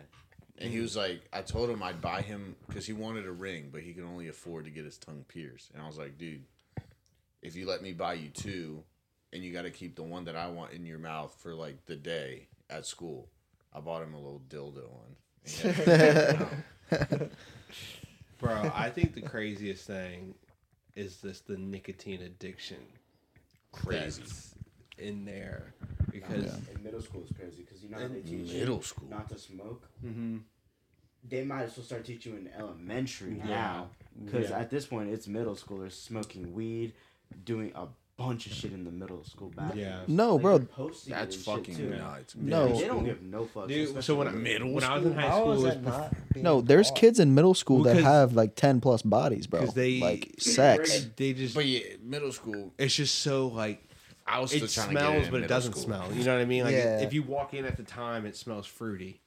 And 0.58 0.72
he 0.72 0.80
was 0.80 0.96
like, 0.96 1.28
I 1.34 1.42
told 1.42 1.70
him 1.70 1.84
I'd 1.84 2.00
buy 2.02 2.22
him 2.22 2.56
because 2.68 2.86
he 2.86 2.94
wanted 2.94 3.26
a 3.26 3.32
ring, 3.32 3.70
but 3.72 3.82
he 3.82 3.94
could 3.94 4.06
only 4.06 4.30
afford 4.30 4.64
to 4.66 4.72
get 4.72 4.86
his 4.86 4.98
tongue 4.98 5.26
pierced. 5.28 5.72
And 5.74 5.82
I 5.84 5.88
was 5.88 5.98
like, 5.98 6.18
dude, 6.18 6.44
if 7.42 7.56
you 7.56 7.66
let 7.68 7.82
me 7.82 7.94
buy 7.94 8.14
you 8.16 8.30
two, 8.30 8.84
and 9.34 9.44
you 9.44 9.52
got 9.54 9.64
to 9.64 9.72
keep 9.72 9.96
the 9.96 10.04
one 10.04 10.26
that 10.26 10.36
I 10.36 10.48
want 10.48 10.74
in 10.74 10.86
your 10.86 11.00
mouth 11.00 11.36
for 11.42 11.54
like 11.54 11.86
the 11.86 11.96
day 11.96 12.48
at 12.70 12.86
school, 12.86 13.30
I 13.74 13.80
bought 13.82 14.04
him 14.04 14.14
a 14.14 14.18
little 14.20 14.42
dildo 14.50 14.90
one. 14.90 15.16
And 15.64 15.76
he 15.76 15.82
had 15.84 15.90
it 15.90 16.30
in 16.32 16.38
his 17.00 17.10
mouth. 17.20 17.30
Bro, 18.40 18.72
I 18.74 18.90
think 18.90 19.14
the 19.14 19.22
craziest 19.22 19.88
thing 19.88 20.36
is 20.96 21.18
this 21.18 21.42
the 21.42 21.58
nicotine 21.58 22.22
addiction. 22.22 22.78
Crazy. 23.72 24.22
that's 24.22 24.56
in 24.98 25.26
there. 25.26 25.74
Because 26.12 26.46
In 26.74 26.82
middle 26.84 27.02
school 27.02 27.24
is 27.24 27.32
crazy 27.38 27.64
because 27.64 27.84
you 27.84 27.90
know 27.90 27.98
how 28.00 28.08
they 28.08 28.22
teach 28.22 28.52
Middle 28.54 28.78
you 28.78 28.82
school. 28.84 29.10
not 29.10 29.28
to 29.30 29.38
smoke. 29.38 29.90
Mhm. 30.06 30.42
They 31.28 31.44
might 31.44 31.64
as 31.64 31.76
well 31.76 31.86
start 31.86 32.06
teaching 32.06 32.34
you 32.34 32.40
in 32.40 32.48
elementary 32.58 33.36
Yeah. 33.38 33.46
now 33.46 33.90
because 34.24 34.50
Yeah. 34.50 34.60
at 34.60 34.70
this 34.70 34.86
point 34.86 35.10
it's 35.10 35.28
middle 35.28 35.56
schoolers 35.56 35.92
smoking 35.94 36.54
weed, 36.54 36.94
doing 37.44 37.72
a 37.76 37.88
bunch 38.18 38.46
of 38.46 38.54
shit 38.54 38.72
in 38.72 38.86
the 38.86 38.92
middle 38.92 39.20
of 39.20 39.28
school 39.28 39.52
bathroom. 39.56 39.80
Yeah. 39.84 40.00
No, 40.08 40.36
Like, 40.36 40.42
bro. 40.42 40.58
they're 40.60 40.68
posting 40.68 41.14
it 41.14 41.18
That's 41.18 41.36
fucking 41.44 41.76
too. 41.76 41.90
nuts. 41.90 42.34
No. 42.38 42.74
They 42.80 42.88
don't 42.88 43.04
give 43.04 43.22
no 43.22 43.44
fucks. 43.54 43.68
Dude, 43.68 43.84
especially 43.88 44.02
so 44.04 44.16
when 44.16 44.28
I, 44.30 44.32
middle 44.32 44.72
when 44.72 44.84
I 44.86 44.98
was 44.98 45.06
in 45.06 45.14
high 45.14 45.30
school, 45.32 45.52
is 45.52 45.60
it 45.60 45.66
was 45.66 45.74
that 45.76 45.84
not? 45.84 46.14
No, 46.38 46.62
there's 46.62 46.88
taught? 46.90 46.98
kids 46.98 47.20
in 47.20 47.36
middle 47.36 47.54
school 47.54 47.78
Well, 47.84 47.86
that 47.94 47.96
'cause- 47.96 48.04
have 48.06 48.34
like 48.34 48.56
10 48.56 48.80
plus 48.80 49.02
bodies, 49.02 49.48
bro. 49.48 49.60
'Cause 49.62 49.74
they- 49.74 50.00
like 50.00 50.36
sex. 50.40 51.08
they 51.18 51.34
just 51.34 51.56
But 51.56 51.66
yeah, 51.66 51.82
middle 52.02 52.32
school. 52.32 52.72
it's 52.78 52.96
just 52.96 53.16
so 53.20 53.48
like 53.48 53.82
I 54.28 54.40
was 54.40 54.50
still 54.52 54.64
it 54.64 54.70
trying 54.72 54.88
to 54.88 54.94
get 54.96 55.00
smells 55.02 55.26
in 55.26 55.32
but 55.32 55.42
it 55.44 55.48
doesn't 55.48 55.74
school. 55.74 55.84
smell. 55.84 56.14
You 56.14 56.24
know 56.24 56.34
what 56.36 56.42
I 56.42 56.46
mean? 56.46 56.64
Like 56.64 56.74
Yeah. 56.74 57.02
if 57.02 57.14
you 57.14 57.22
walk 57.22 57.54
in 57.54 57.66
at 57.66 57.76
the 57.78 57.84
time 57.84 58.26
it 58.26 58.36
smells 58.38 58.66
fruity. 58.66 59.20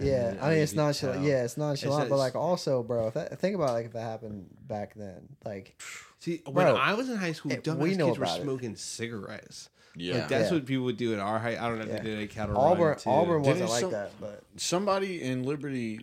Yeah, 0.00 0.34
I 0.40 0.50
mean 0.50 0.58
it's 0.58 0.72
you 0.72 0.76
can 0.78 0.84
nonchalant. 0.86 1.22
Yeah, 1.22 1.44
it's 1.44 1.56
nonchalant, 1.56 2.10
but 2.10 2.16
like 2.16 2.34
also, 2.34 2.82
bro, 2.82 3.06
if 3.08 3.14
that, 3.14 3.38
think 3.38 3.54
about 3.54 3.70
like 3.74 3.86
if 3.86 3.92
that 3.92 4.00
happened 4.02 4.46
back 4.66 4.94
then, 4.96 5.28
like 5.44 5.80
See, 6.22 6.40
when 6.44 6.54
Bro, 6.54 6.76
I 6.76 6.94
was 6.94 7.08
in 7.08 7.16
high 7.16 7.32
school, 7.32 7.50
it- 7.50 7.64
dumbass 7.64 7.78
we 7.78 7.94
know 7.96 8.06
kids 8.06 8.18
were 8.18 8.24
about 8.26 8.38
it. 8.38 8.42
smoking 8.42 8.76
cigarettes. 8.76 9.68
Yeah. 9.96 10.18
Like 10.20 10.28
that's 10.28 10.50
Yeah. 10.50 10.56
what 10.58 10.66
people 10.66 10.84
would 10.84 10.96
do 10.96 11.12
at 11.14 11.18
our 11.18 11.38
high. 11.40 11.56
I 11.58 11.68
don't 11.68 11.78
know 11.78 11.84
if 11.84 11.88
Yeah. 11.90 11.98
they 11.98 12.10
did 12.10 12.22
at 12.22 12.30
Kettle 12.30 12.56
Auburn, 12.56 12.86
Run, 12.86 12.98
too. 12.98 13.10
Auburn 13.10 13.42
Didn't 13.42 13.60
wasn't 13.60 13.70
like 13.70 13.80
some- 13.80 13.90
that, 13.90 14.12
but 14.20 14.44
Somebody 14.56 15.20
in 15.20 15.42
Liberty 15.42 15.98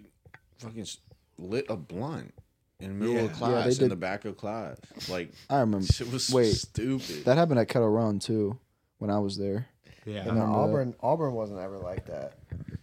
fucking 0.57 0.81
s- 0.81 0.97
lit 1.37 1.65
a 1.69 1.77
blunt 1.77 2.33
in 2.81 2.89
the 2.89 2.93
middle 2.95 3.15
of 3.15 3.21
Yeah. 3.21 3.27
Yeah, 3.29 3.33
class 3.37 3.63
they 3.65 3.71
in 3.71 3.77
did. 3.89 3.91
the 3.91 3.95
back 3.95 4.25
of 4.25 4.35
class. 4.35 4.77
Like 5.09 5.31
I 5.49 5.61
remember. 5.61 5.87
it 6.01 6.11
was 6.11 6.29
Wait, 6.31 6.51
stupid. 6.51 7.23
that 7.23 7.37
happened 7.37 7.59
at 7.61 7.69
Kettle 7.69 7.89
Run 7.89 8.19
too 8.19 8.59
when 8.97 9.09
I 9.09 9.19
was 9.19 9.37
there. 9.37 9.67
Yeah. 10.05 10.23
no, 10.25 10.31
remember 10.31 10.39
that. 10.51 10.57
Auburn, 10.59 10.95
Auburn 11.01 11.33
wasn't 11.33 11.59
ever 11.61 11.77
like 11.77 12.05
that. 12.07 12.37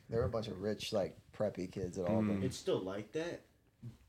There 0.09 0.21
were 0.21 0.27
a 0.27 0.31
bunch 0.31 0.49
of 0.49 0.61
rich, 0.63 0.93
like 0.95 1.17
preppy 1.37 1.71
kids 1.71 1.99
at 1.99 2.07
Auburn. 2.09 2.41
Mm. 2.41 2.45
It's 2.45 2.57
still 2.57 2.81
like 2.81 3.13
that, 3.13 3.43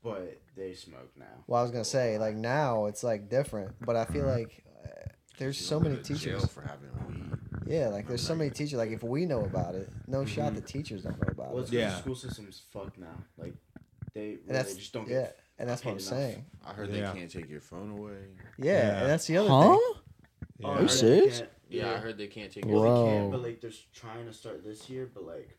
but 0.02 0.40
they 0.56 0.74
smoke 0.74 1.10
now. 1.16 1.26
Well, 1.46 1.60
I 1.60 1.62
was 1.62 1.70
gonna 1.70 1.84
say 1.84 2.18
like 2.18 2.34
now 2.34 2.86
it's 2.86 3.02
like 3.04 3.28
different, 3.28 3.74
but 3.84 3.96
I 3.96 4.04
feel 4.06 4.26
like 4.26 4.64
uh, 4.84 4.88
there's 5.38 5.58
so 5.58 5.78
many 5.80 5.96
Go 5.96 6.02
jail 6.02 6.16
teachers. 6.16 6.46
for 6.46 6.62
having 6.62 6.90
weed. 7.08 7.38
Yeah, 7.66 7.88
like 7.88 8.06
there's 8.08 8.22
so 8.26 8.34
many 8.34 8.50
teachers. 8.50 8.74
Like 8.78 8.90
if 8.90 9.02
we 9.02 9.26
know 9.26 9.40
about 9.44 9.74
it, 9.74 9.88
no 10.06 10.24
shot 10.24 10.54
the 10.54 10.60
teachers 10.60 11.02
don't 11.02 11.20
know 11.20 11.28
about 11.32 11.48
it. 11.48 11.52
Well, 11.54 11.62
it's 11.62 11.70
it. 11.70 11.74
'cause 11.74 11.80
Yeah. 11.82 11.90
the 11.90 11.96
school 11.98 12.14
system's 12.14 12.62
fucked 12.72 12.98
now. 12.98 13.24
Like 13.36 13.54
they, 14.14 14.20
really 14.20 14.40
And 14.46 14.56
that's 14.56 14.74
just 14.74 14.92
don't 14.92 15.06
yeah, 15.08 15.20
get. 15.22 15.38
and 15.58 15.68
that's 15.68 15.84
what 15.84 15.90
I'm 15.92 15.98
enough. 15.98 16.08
saying. 16.08 16.44
I 16.64 16.72
heard 16.72 16.88
Yeah. 16.90 17.12
they 17.12 17.18
can't 17.20 17.30
take 17.30 17.48
your 17.50 17.60
phone 17.60 17.98
away. 17.98 18.16
Yeah, 18.58 18.72
Yeah. 18.72 19.00
and 19.00 19.10
that's 19.10 19.26
the 19.26 19.36
other 19.36 19.48
Huh? 19.50 19.62
thing. 19.76 19.80
Yeah. 20.60 20.66
Oh, 20.66 20.70
I 20.70 20.78
Are 20.78 20.82
you 20.82 20.88
serious? 20.88 21.38
can't- 21.40 21.50
Yeah, 21.70 21.92
I 21.92 21.98
heard 21.98 22.16
they 22.16 22.26
can't 22.28 22.50
take 22.50 22.64
Well, 22.64 22.74
your 22.76 22.82
they 22.84 22.88
Bro. 22.88 23.04
can, 23.20 23.30
but 23.30 23.42
like 23.42 23.60
they're 23.60 23.70
trying 23.92 24.24
to 24.24 24.32
start 24.32 24.64
this 24.64 24.88
year, 24.88 25.08
but 25.12 25.24
like 25.24 25.58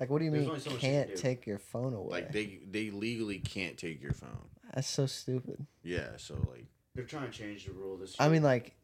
Like, 0.00 0.08
what 0.10 0.18
do 0.18 0.24
you 0.24 0.30
There's 0.30 0.46
mean 0.48 0.58
so 0.60 0.70
you 0.70 0.78
can't 0.78 1.08
can 1.10 1.16
take 1.18 1.46
your 1.46 1.58
phone 1.58 1.92
away? 1.94 2.10
like 2.22 2.32
they 2.32 2.58
they 2.70 2.90
legally 2.90 3.38
can't 3.38 3.76
take 3.76 4.02
your 4.02 4.12
phone. 4.12 4.48
that's 4.74 4.88
so 4.88 5.06
stupid. 5.06 5.66
Yeah, 5.82 6.16
so 6.16 6.34
like 6.50 6.64
they're 6.94 7.04
trying 7.04 7.30
to 7.30 7.36
change 7.36 7.66
the 7.66 7.72
rule 7.72 7.96
this 7.98 8.18
year. 8.18 8.26
I 8.26 8.30
mean, 8.30 8.42
like 8.42 8.74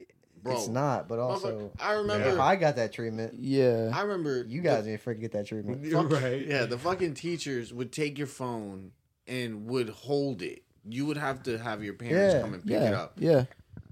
Bro, 0.42 0.52
it's 0.54 0.68
not, 0.68 1.00
oh, 1.00 1.06
but 1.08 1.18
also 1.18 1.72
I 1.80 1.92
remember 1.94 2.28
if 2.28 2.38
I 2.38 2.54
got 2.56 2.76
that 2.76 2.92
treatment, 2.92 3.34
Yeah. 3.38 3.90
I 3.92 4.02
remember 4.02 4.44
you 4.46 4.60
the- 4.62 4.82
didn't 4.82 5.02
to 5.02 5.14
get 5.14 5.32
that 5.32 5.46
treatment. 5.46 5.82
You're 5.84 6.02
fuck- 6.08 6.22
right. 6.22 6.46
Yeah, 6.46 6.66
the 6.66 6.78
fucking 6.88 7.14
teachers 7.14 7.72
would 7.72 7.90
take 7.92 8.18
your 8.18 8.26
phone 8.28 8.92
and 9.26 9.66
would 9.66 9.88
hold 9.88 10.42
it. 10.42 10.62
You 10.88 11.06
would 11.06 11.16
have 11.16 11.42
to 11.44 11.58
have 11.58 11.82
your 11.82 11.94
parents 11.94 12.34
Yeah, 12.34 12.40
come 12.42 12.54
and 12.54 12.62
pick 12.64 12.76
it 12.76 12.94
up. 12.94 13.14
Yeah. 13.18 13.46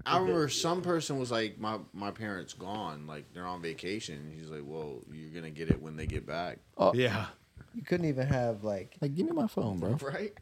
I 0.05 0.17
remember 0.19 0.47
some 0.49 0.81
person 0.81 1.19
was 1.19 1.31
like, 1.31 1.59
"My 1.59 1.79
my 1.93 2.11
parents 2.11 2.53
gone, 2.53 3.07
like 3.07 3.33
they're 3.33 3.45
on 3.45 3.61
vacation." 3.61 4.31
He's 4.37 4.49
like, 4.49 4.63
"Well, 4.63 5.01
you're 5.11 5.31
gonna 5.31 5.51
get 5.51 5.69
it 5.69 5.81
when 5.81 5.95
they 5.95 6.05
get 6.05 6.25
back, 6.25 6.59
Oh, 6.77 6.93
Yeah. 6.93 7.27
You 7.73 7.81
couldn't 7.83 8.05
even 8.07 8.27
have 8.27 8.63
like 8.63 8.95
Like, 9.01 9.15
give 9.15 9.25
me 9.25 9.33
my 9.33 9.47
phone, 9.47 9.79
bro. 9.79 9.97
right?" 10.01 10.33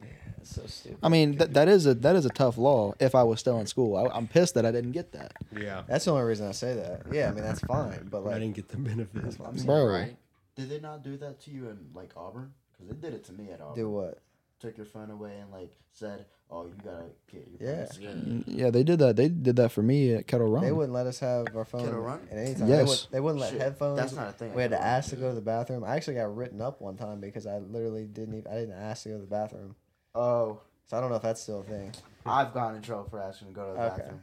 Yeah, 0.00 0.08
that's 0.36 0.54
so 0.54 0.62
stupid. 0.66 0.98
I 1.02 1.08
mean, 1.08 1.36
that, 1.38 1.54
that 1.54 1.68
is 1.68 1.86
a 1.86 1.94
that 1.94 2.14
is 2.14 2.24
a 2.24 2.30
tough 2.30 2.56
law. 2.56 2.94
If 3.00 3.14
I 3.14 3.24
was 3.24 3.40
still 3.40 3.58
in 3.58 3.66
school, 3.66 3.96
I, 3.96 4.06
I'm 4.14 4.28
pissed 4.28 4.54
that 4.54 4.64
I 4.64 4.70
didn't 4.70 4.92
get 4.92 5.12
that, 5.12 5.32
Yeah. 5.56 5.82
That's 5.88 6.04
the 6.04 6.12
only 6.12 6.24
reason 6.24 6.46
I 6.46 6.52
say 6.52 6.74
that. 6.74 7.02
Yeah, 7.12 7.28
I 7.28 7.32
mean 7.32 7.42
that's 7.42 7.60
fine, 7.60 8.06
but 8.10 8.18
I 8.18 8.20
like 8.20 8.34
didn't 8.40 8.54
get 8.54 8.68
the 8.68 8.76
benefits. 8.76 9.24
that's 9.24 9.38
what 9.38 9.48
I'm 9.48 9.56
saying. 9.56 9.66
bro. 9.66 9.86
Right? 9.86 10.16
did 10.54 10.68
they 10.70 10.80
not 10.80 11.04
do 11.04 11.16
that 11.16 11.40
to 11.40 11.50
you 11.50 11.68
in 11.68 11.78
like 11.94 12.10
Auburn? 12.16 12.52
Because 12.72 12.88
they 12.94 13.08
did 13.08 13.14
it 13.14 13.24
to 13.24 13.32
me 13.32 13.50
at 13.50 13.60
Auburn. 13.60 13.74
Do 13.74 13.90
what? 13.90 14.18
Took 14.60 14.76
your 14.76 14.86
phone 14.86 15.10
away 15.10 15.36
and 15.40 15.52
like 15.52 15.70
said, 15.92 16.26
"Oh, 16.50 16.66
you 16.66 16.74
gotta 16.82 17.04
get 17.30 17.46
your 17.60 17.70
Yeah. 17.70 17.86
Yeah. 18.00 18.40
Yeah, 18.46 18.70
they 18.70 18.82
did 18.82 18.98
that. 18.98 19.14
They 19.14 19.28
did 19.28 19.54
that 19.56 19.70
for 19.70 19.82
me 19.82 20.14
at 20.14 20.26
Kettle 20.26 20.48
Run. 20.48 20.64
They 20.64 20.72
wouldn't 20.72 20.92
let 20.92 21.06
us 21.06 21.20
have 21.20 21.54
our 21.54 21.64
phone 21.64 21.84
Can 21.84 21.94
I 21.94 21.98
run? 21.98 22.28
at 22.32 22.38
any 22.38 22.54
time. 22.54 22.68
Yes. 22.68 22.78
They, 22.78 22.84
would, 22.84 22.98
they 23.12 23.20
wouldn't 23.20 23.40
let 23.40 23.50
Shit, 23.52 23.60
headphones. 23.60 23.98
That's 23.98 24.14
not 24.14 24.28
a 24.30 24.32
thing. 24.32 24.54
we 24.54 24.62
had 24.62 24.72
to 24.72 24.82
I 24.82 24.86
ask 24.88 25.10
to 25.10 25.16
go 25.16 25.28
to 25.28 25.34
the 25.34 25.40
bathroom. 25.40 25.84
I 25.84 25.94
actually 25.94 26.14
got 26.14 26.34
written 26.34 26.60
up 26.60 26.80
one 26.80 26.96
time 26.96 27.20
because 27.20 27.46
I 27.46 27.58
literally 27.58 28.06
didn't 28.06 28.34
even 28.38 28.50
I 28.52 28.56
didn't 28.56 28.74
ask 28.74 29.04
to 29.04 29.10
go 29.10 29.14
to 29.16 29.20
the 29.20 29.26
bathroom. 29.28 29.76
Oh, 30.16 30.60
So 30.86 30.96
I 30.96 31.00
don't 31.00 31.10
know 31.10 31.16
if 31.16 31.22
that's 31.22 31.40
still 31.40 31.60
a 31.60 31.64
thing. 31.64 31.92
I've 32.26 32.52
gotten 32.52 32.76
in 32.76 32.82
trouble 32.82 33.04
for 33.08 33.20
asking 33.20 33.48
to 33.48 33.54
go 33.54 33.68
to 33.68 33.74
the 33.74 33.84
Okay. 33.92 33.96
bathroom. 33.98 34.22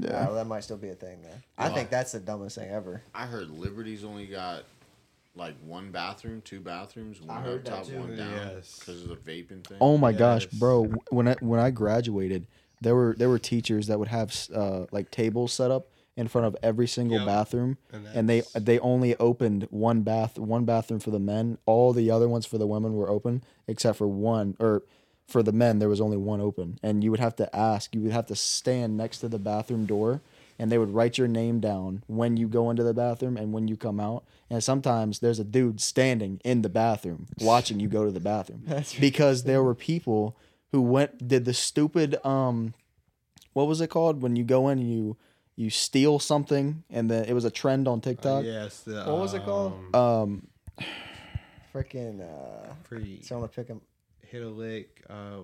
Yeah. 0.00 0.24
well, 0.26 0.34
that 0.34 0.46
might 0.46 0.64
still 0.64 0.78
be 0.78 0.88
a 0.88 0.94
thing 0.94 1.22
then. 1.22 1.42
I 1.58 1.68
think 1.68 1.90
that's 1.90 2.10
the 2.12 2.18
dumbest 2.20 2.56
thing 2.56 2.70
ever. 2.70 3.02
I 3.14 3.26
heard 3.26 3.50
Liberty's 3.50 4.02
only 4.04 4.26
got 4.26 4.64
like 5.36 5.54
one 5.64 5.90
bathroom, 5.90 6.40
two 6.42 6.60
bathrooms, 6.60 7.20
one 7.20 7.46
up 7.46 7.64
top, 7.64 7.88
one 7.90 8.16
down, 8.16 8.30
Yes. 8.56 8.78
because 8.78 9.02
of 9.02 9.08
the 9.08 9.16
vaping 9.16 9.64
thing. 9.66 9.78
Oh 9.80 9.98
my 9.98 10.12
gosh, 10.12 10.46
bro! 10.46 10.90
When 11.10 11.28
I 11.28 11.34
when 11.40 11.60
I 11.60 11.70
graduated, 11.70 12.46
there 12.80 12.94
were 12.94 13.14
there 13.18 13.28
were 13.28 13.38
teachers 13.38 13.86
that 13.86 13.98
would 13.98 14.08
have 14.08 14.34
uh, 14.54 14.86
like 14.90 15.10
tables 15.10 15.52
set 15.52 15.70
up 15.70 15.88
in 16.16 16.28
front 16.28 16.46
of 16.46 16.56
every 16.62 16.86
single 16.86 17.18
Yep. 17.18 17.26
bathroom, 17.26 17.78
And 17.92 18.06
and 18.14 18.28
they 18.28 18.42
they 18.54 18.78
only 18.78 19.14
opened 19.16 19.68
one 19.70 20.02
bath 20.02 20.38
one 20.38 20.64
bathroom 20.64 21.00
for 21.00 21.10
the 21.10 21.18
men. 21.18 21.58
All 21.66 21.92
the 21.92 22.10
other 22.10 22.28
ones 22.28 22.46
for 22.46 22.58
the 22.58 22.66
women 22.66 22.94
were 22.94 23.10
open, 23.10 23.44
except 23.66 23.98
for 23.98 24.08
one 24.08 24.56
or 24.58 24.82
for 25.26 25.42
the 25.42 25.52
men 25.52 25.80
there 25.80 25.88
was 25.88 26.00
only 26.00 26.16
one 26.16 26.40
open, 26.40 26.78
and 26.82 27.02
you 27.04 27.10
would 27.10 27.20
have 27.20 27.36
to 27.36 27.54
ask. 27.54 27.94
You 27.94 28.02
would 28.02 28.12
have 28.12 28.26
to 28.26 28.36
stand 28.36 28.96
next 28.96 29.18
to 29.18 29.28
the 29.28 29.38
bathroom 29.38 29.84
door. 29.86 30.22
And 30.58 30.72
they 30.72 30.78
would 30.78 30.94
write 30.94 31.18
your 31.18 31.28
name 31.28 31.60
down 31.60 32.02
when 32.06 32.38
you 32.38 32.48
go 32.48 32.70
into 32.70 32.82
the 32.82 32.94
bathroom 32.94 33.36
and 33.36 33.52
when 33.52 33.68
you 33.68 33.76
come 33.76 34.00
out. 34.00 34.24
And 34.48 34.62
sometimes 34.62 35.18
there's 35.18 35.38
a 35.40 35.44
dude 35.44 35.80
standing 35.80 36.40
in 36.44 36.62
the 36.62 36.68
bathroom 36.68 37.26
watching 37.40 37.80
you 37.80 37.88
go 37.88 38.04
to 38.04 38.10
the 38.12 38.20
bathroom 38.20 38.62
That's 38.66 38.94
because 38.94 39.42
there 39.44 39.62
were 39.62 39.74
people 39.74 40.36
who 40.72 40.82
went 40.82 41.26
did 41.26 41.44
the 41.44 41.54
stupid 41.54 42.16
um 42.24 42.74
what 43.54 43.66
was 43.66 43.80
it 43.80 43.88
called 43.88 44.22
when 44.22 44.36
you 44.36 44.44
go 44.44 44.68
in 44.68 44.78
and 44.78 44.90
you 44.92 45.16
you 45.56 45.70
steal 45.70 46.18
something 46.18 46.84
and 46.90 47.10
then 47.10 47.24
it 47.24 47.32
was 47.32 47.44
a 47.46 47.50
trend 47.50 47.88
on 47.88 48.00
TikTok. 48.00 48.44
yes. 48.44 48.80
The, 48.80 49.02
What 49.04 49.18
was 49.18 49.32
it 49.34 49.42
called? 49.44 49.72
um, 49.94 50.00
Um, 50.00 50.46
Freaking. 51.74 52.20
Uh, 52.20 52.72
Pretty 52.84 53.22
so 53.22 53.34
I'm 53.36 53.40
gonna 53.42 53.48
pick 53.52 53.68
him. 53.68 53.80
hit 54.22 54.42
a 54.42 54.48
lick. 54.48 55.02
Uh, 55.10 55.40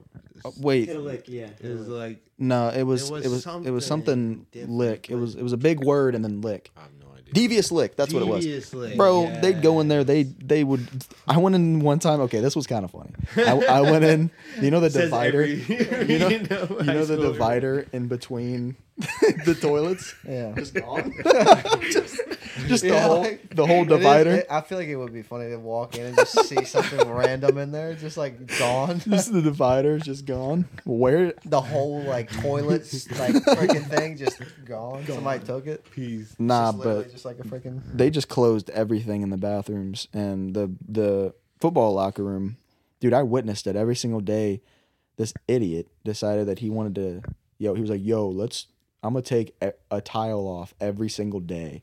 wait, 0.61 0.87
hit 0.89 0.97
a 0.97 1.01
lick. 1.01 1.25
yeah. 1.29 1.49
it 1.61 1.69
was 1.79 1.89
like 1.89 2.25
no, 2.39 2.69
it 2.69 2.83
was 2.85 3.11
It 3.11 3.13
it 3.13 3.13
was 3.13 3.47
was 3.47 3.67
it 3.67 3.71
was, 3.71 3.85
something 3.87 4.47
something 4.53 4.69
lick. 4.77 5.11
It 5.11 5.17
was 5.17 5.35
it 5.35 5.43
was 5.43 5.53
a 5.53 5.57
big 5.59 5.85
word 5.85 6.15
and 6.15 6.25
then 6.25 6.41
lick. 6.41 6.71
I 6.77 6.83
have 6.83 6.91
no 7.01 7.07
idea. 7.07 7.12
Devious 7.33 7.73
lick. 7.73 7.97
That's 7.97 8.13
what 8.13 8.23
it 8.23 8.27
was. 8.29 8.45
devious 8.45 8.73
lick, 8.75 8.97
Bro, 8.97 9.41
they'd 9.41 9.63
go 9.63 9.81
in 9.81 9.89
there. 9.89 10.05
They 10.05 10.25
they 10.25 10.65
would. 10.65 10.87
I 11.27 11.39
went 11.39 11.55
in 11.57 11.81
one 11.81 11.99
time. 11.99 12.21
Okay, 12.23 12.41
this 12.41 12.55
was 12.55 12.67
kind 12.67 12.85
of 12.85 12.91
funny. 12.91 13.11
I, 13.37 13.79
I 13.79 13.81
went 13.81 14.05
in. 14.05 14.31
You 14.61 14.71
know 14.71 14.81
the 14.81 14.91
Says 14.91 15.05
divider. 15.05 15.43
every- 15.43 15.63
you 16.09 16.19
know, 16.19 16.29
you 16.29 16.39
know, 16.41 16.67
you 16.81 16.85
know 16.85 17.05
the 17.05 17.17
divider 17.17 17.87
in 17.93 18.09
between 18.09 18.77
the 19.45 19.57
toilets. 19.61 20.15
Yeah. 20.29 20.53
Just 20.57 20.75
gone. 20.75 21.13
just 21.91 22.21
just 22.69 22.83
the 22.83 22.89
Yeah, 22.91 23.03
whole 23.07 23.21
like- 23.23 23.55
the 23.55 23.67
whole 23.67 23.83
It 23.83 23.91
is- 23.93 23.99
divider. 23.99 24.31
it- 24.31 24.47
I 24.51 24.61
feel 24.61 24.79
like 24.79 24.89
it 24.89 24.97
would 24.97 25.13
be 25.13 25.23
funny 25.23 25.51
to 25.51 25.57
walk 25.59 25.97
in 25.97 26.07
and 26.07 26.17
just 26.17 26.47
see 26.49 26.65
something 26.65 27.09
random 27.11 27.59
in 27.59 27.73
there, 27.73 27.95
just 27.95 28.17
like 28.17 28.47
gone. 28.59 29.01
just 29.09 29.33
the 29.33 29.43
divider 29.43 29.97
is 29.97 30.03
just 30.03 30.25
gone. 30.27 30.67
Where? 30.85 31.35
The 31.45 31.61
whole 31.61 32.03
like 32.03 32.31
toilets, 32.41 33.11
like 33.19 33.35
freaking 33.35 33.87
thing, 33.89 34.17
just 34.17 34.41
gone. 34.65 35.05
Somebody 35.07 35.45
took 35.45 35.67
it. 35.67 35.85
Peace. 35.91 36.35
Nah, 36.39 36.67
Just 36.73 36.79
literally 36.79 37.03
but 37.05 37.13
just 37.13 37.25
like 37.25 37.39
a 37.39 37.43
freaking. 37.45 37.81
they 37.95 38.11
just 38.11 38.29
closed 38.29 38.71
everything 38.71 39.23
in 39.23 39.31
the 39.31 39.37
bathrooms 39.37 40.09
and 40.13 40.55
the 40.55 40.73
the 40.89 41.35
football 41.61 41.95
locker 41.95 42.23
room. 42.25 42.57
Dude, 43.01 43.13
I 43.15 43.23
witnessed 43.23 43.67
it 43.67 43.77
every 43.77 43.97
single 43.97 44.21
day. 44.21 44.61
This 45.17 45.35
idiot 45.47 45.89
decided 46.05 46.47
that 46.47 46.61
he 46.61 46.71
wanted 46.71 46.95
to. 46.95 47.23
Yo, 47.59 47.75
he 47.75 47.81
was 47.81 47.91
like, 47.91 48.03
"Yo, 48.05 48.29
let's. 48.29 48.67
I'm 49.03 49.13
gonna 49.15 49.23
take 49.23 49.55
a, 49.61 49.73
a 49.91 50.01
tile 50.01 50.47
off 50.47 50.75
every 50.81 51.09
single 51.11 51.41
day." 51.41 51.83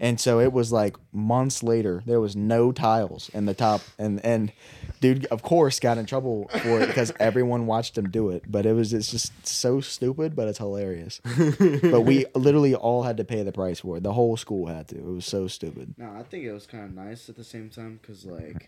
And 0.00 0.20
so 0.20 0.40
it 0.40 0.52
was 0.52 0.72
like 0.72 0.96
months 1.12 1.62
later, 1.62 2.02
there 2.04 2.20
was 2.20 2.34
no 2.34 2.72
tiles 2.72 3.28
in 3.30 3.46
the 3.46 3.54
top, 3.54 3.80
and 3.96 4.24
and 4.24 4.52
dude, 5.00 5.26
of 5.26 5.42
course, 5.42 5.78
got 5.78 5.98
in 5.98 6.06
trouble 6.06 6.48
for 6.48 6.80
it 6.80 6.88
because 6.88 7.12
everyone 7.20 7.66
watched 7.66 7.96
him 7.96 8.10
do 8.10 8.30
it. 8.30 8.42
But 8.50 8.66
it 8.66 8.72
was 8.72 8.92
it's 8.92 9.10
just 9.12 9.46
so 9.46 9.80
stupid, 9.80 10.34
but 10.34 10.48
it's 10.48 10.58
hilarious. 10.58 11.20
but 11.82 12.00
we 12.00 12.26
literally 12.34 12.74
all 12.74 13.04
had 13.04 13.16
to 13.18 13.24
pay 13.24 13.44
the 13.44 13.52
price 13.52 13.80
for 13.80 13.98
it. 13.98 14.02
The 14.02 14.12
whole 14.12 14.36
school 14.36 14.66
had 14.66 14.88
to. 14.88 14.96
It 14.96 15.04
was 15.04 15.26
so 15.26 15.46
stupid. 15.46 15.94
No, 15.96 16.10
I 16.18 16.24
think 16.24 16.44
it 16.44 16.52
was 16.52 16.66
kind 16.66 16.84
of 16.84 16.92
nice 16.92 17.28
at 17.28 17.36
the 17.36 17.44
same 17.44 17.70
time 17.70 18.00
because, 18.02 18.24
like, 18.24 18.66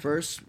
first 0.00 0.40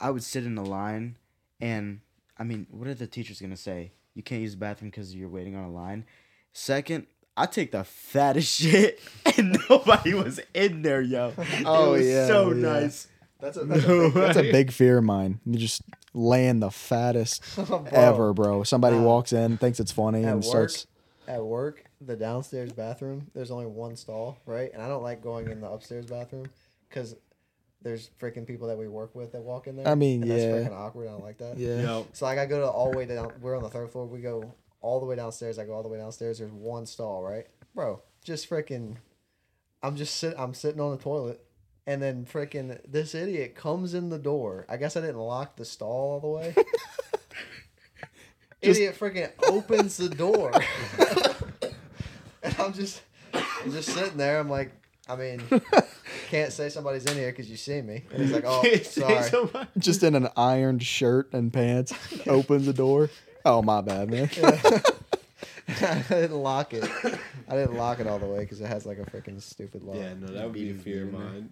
I 0.00 0.10
would 0.10 0.24
sit 0.24 0.46
in 0.46 0.54
the 0.54 0.64
line, 0.64 1.16
and 1.60 2.00
I 2.38 2.44
mean, 2.44 2.66
what 2.70 2.88
are 2.88 2.94
the 2.94 3.06
teachers 3.06 3.42
gonna 3.42 3.56
say? 3.58 3.92
You 4.14 4.22
can't 4.22 4.40
use 4.40 4.52
the 4.52 4.58
bathroom 4.58 4.90
because 4.90 5.14
you're 5.14 5.28
waiting 5.28 5.54
on 5.54 5.64
a 5.64 5.70
line. 5.70 6.06
Second, 6.54 7.06
I 7.36 7.46
take 7.46 7.72
the 7.72 7.84
fattest 7.84 8.52
shit, 8.60 9.00
and 9.36 9.58
nobody 9.68 10.14
was 10.14 10.40
in 10.54 10.82
there, 10.82 11.02
yo. 11.02 11.32
Oh, 11.64 11.94
it 11.94 11.98
was 11.98 12.06
yeah, 12.06 12.26
so 12.26 12.52
yeah. 12.52 12.80
nice. 12.80 13.08
That's 13.40 13.58
a, 13.58 13.64
that's, 13.64 13.84
a 13.84 13.88
big, 13.88 14.12
that's 14.14 14.38
a 14.38 14.50
big 14.50 14.72
fear 14.72 14.98
of 14.98 15.04
mine. 15.04 15.40
You 15.44 15.58
just 15.58 15.82
laying 16.14 16.60
the 16.60 16.70
fattest 16.70 17.42
Bro, 17.54 17.86
ever, 17.90 18.32
bro. 18.32 18.62
Somebody 18.62 18.96
Uh, 18.96 19.02
walks 19.02 19.32
in, 19.34 19.58
thinks 19.58 19.78
it's 19.78 19.92
funny, 19.92 20.24
and 20.24 20.36
work, 20.36 20.44
starts. 20.44 20.86
At 21.28 21.44
work, 21.44 21.84
the 22.00 22.16
downstairs 22.16 22.72
bathroom, 22.72 23.26
there's 23.34 23.50
only 23.50 23.66
one 23.66 23.96
stall, 23.96 24.38
right? 24.46 24.70
And 24.72 24.80
I 24.80 24.88
don't 24.88 25.02
like 25.02 25.22
going 25.22 25.50
in 25.50 25.60
the 25.60 25.68
upstairs 25.68 26.06
bathroom 26.06 26.46
because 26.88 27.16
there's 27.82 28.10
freaking 28.20 28.46
people 28.46 28.68
that 28.68 28.78
we 28.78 28.88
work 28.88 29.14
with 29.14 29.32
that 29.32 29.42
walk 29.42 29.66
in 29.66 29.76
there. 29.76 29.86
I 29.86 29.94
mean, 29.94 30.22
and 30.22 30.30
yeah. 30.30 30.36
that's 30.36 30.68
freaking 30.68 30.76
awkward. 30.76 31.08
I 31.08 31.10
don't 31.10 31.22
like 31.22 31.38
that. 31.38 31.58
Yeah. 31.58 31.80
Yo, 31.82 32.06
So 32.12 32.24
like 32.24 32.38
I 32.38 32.46
go 32.46 32.60
to 32.60 32.66
all 32.68 32.90
the 32.90 32.96
way 32.96 33.06
down. 33.06 33.32
We're 33.40 33.56
on 33.56 33.62
the 33.62 33.68
third 33.68 33.90
floor. 33.90 34.06
We 34.06 34.20
go 34.20 34.54
all 34.86 35.00
the 35.00 35.06
way 35.06 35.16
downstairs. 35.16 35.58
I 35.58 35.64
go 35.64 35.72
all 35.74 35.82
the 35.82 35.88
way 35.88 35.98
downstairs. 35.98 36.38
There's 36.38 36.52
one 36.52 36.86
stall, 36.86 37.22
right, 37.22 37.46
bro? 37.74 38.00
Just 38.24 38.48
freaking. 38.48 38.96
I'm 39.82 39.96
just 39.96 40.16
sit. 40.16 40.34
I'm 40.38 40.54
sitting 40.54 40.80
on 40.80 40.90
the 40.92 41.02
toilet, 41.02 41.44
and 41.86 42.00
then 42.02 42.24
freaking 42.24 42.78
this 42.90 43.14
idiot 43.14 43.54
comes 43.54 43.94
in 43.94 44.08
the 44.10 44.18
door. 44.18 44.64
I 44.68 44.76
guess 44.76 44.96
I 44.96 45.00
didn't 45.00 45.18
lock 45.20 45.56
the 45.56 45.64
stall 45.64 45.88
all 45.88 46.20
the 46.20 46.28
way. 46.28 46.54
Just- 48.62 48.80
idiot 48.80 48.96
freaking 48.98 49.30
opens 49.48 49.96
the 49.96 50.08
door, 50.08 50.50
and 52.42 52.56
I'm 52.58 52.72
just, 52.72 53.02
I'm 53.34 53.70
just 53.70 53.90
sitting 53.90 54.16
there. 54.16 54.40
I'm 54.40 54.48
like, 54.50 54.72
I 55.08 55.14
mean, 55.14 55.42
can't 56.30 56.52
say 56.52 56.68
somebody's 56.70 57.04
in 57.04 57.16
here 57.16 57.30
because 57.30 57.48
you 57.50 57.56
see 57.56 57.80
me. 57.82 58.04
And 58.10 58.22
he's 58.22 58.32
like, 58.32 58.44
oh, 58.46 58.62
sorry. 58.82 59.22
Somebody- 59.24 59.68
Just 59.78 60.02
in 60.02 60.14
an 60.14 60.28
ironed 60.36 60.82
shirt 60.82 61.32
and 61.32 61.52
pants, 61.52 61.92
opens 62.26 62.66
the 62.66 62.72
door. 62.72 63.10
Oh 63.48 63.62
my 63.62 63.80
bad, 63.80 64.10
man. 64.10 64.28
I 65.68 66.02
didn't 66.08 66.32
lock 66.42 66.74
it. 66.74 66.84
I 67.48 67.54
didn't 67.54 67.76
lock 67.76 68.00
it 68.00 68.06
all 68.06 68.18
the 68.18 68.26
way 68.26 68.40
because 68.40 68.60
it 68.60 68.66
has 68.66 68.86
like 68.86 68.98
a 68.98 69.04
freaking 69.04 69.40
stupid 69.40 69.82
lock. 69.82 69.96
yeah, 69.96 70.14
no, 70.14 70.26
that 70.28 70.44
would 70.44 70.52
be 70.52 70.70
a 70.70 70.74
fear 70.74 71.04
of 71.04 71.12
you 71.12 71.16
in 71.18 71.22
there. 71.22 71.30
mine. 71.32 71.50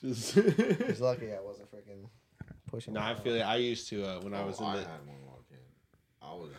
Just. 0.00 0.34
He's 0.86 1.00
lucky 1.00 1.32
I 1.32 1.40
wasn't 1.40 1.70
freaking 1.70 2.08
pushing. 2.70 2.94
no, 2.94 3.00
I 3.00 3.14
feel 3.14 3.34
like 3.34 3.44
I 3.44 3.56
used 3.56 3.88
to 3.90 4.04
uh, 4.04 4.20
when 4.20 4.32
I 4.34 4.44
was 4.44 4.58
in 4.58 4.64
Oh, 4.66 4.68
I 4.68 4.76
the. 4.76 4.82
had 4.82 5.06
one 5.06 5.16
lock 5.26 5.44
in. 5.50 5.56
I 6.22 6.32
was 6.34 6.50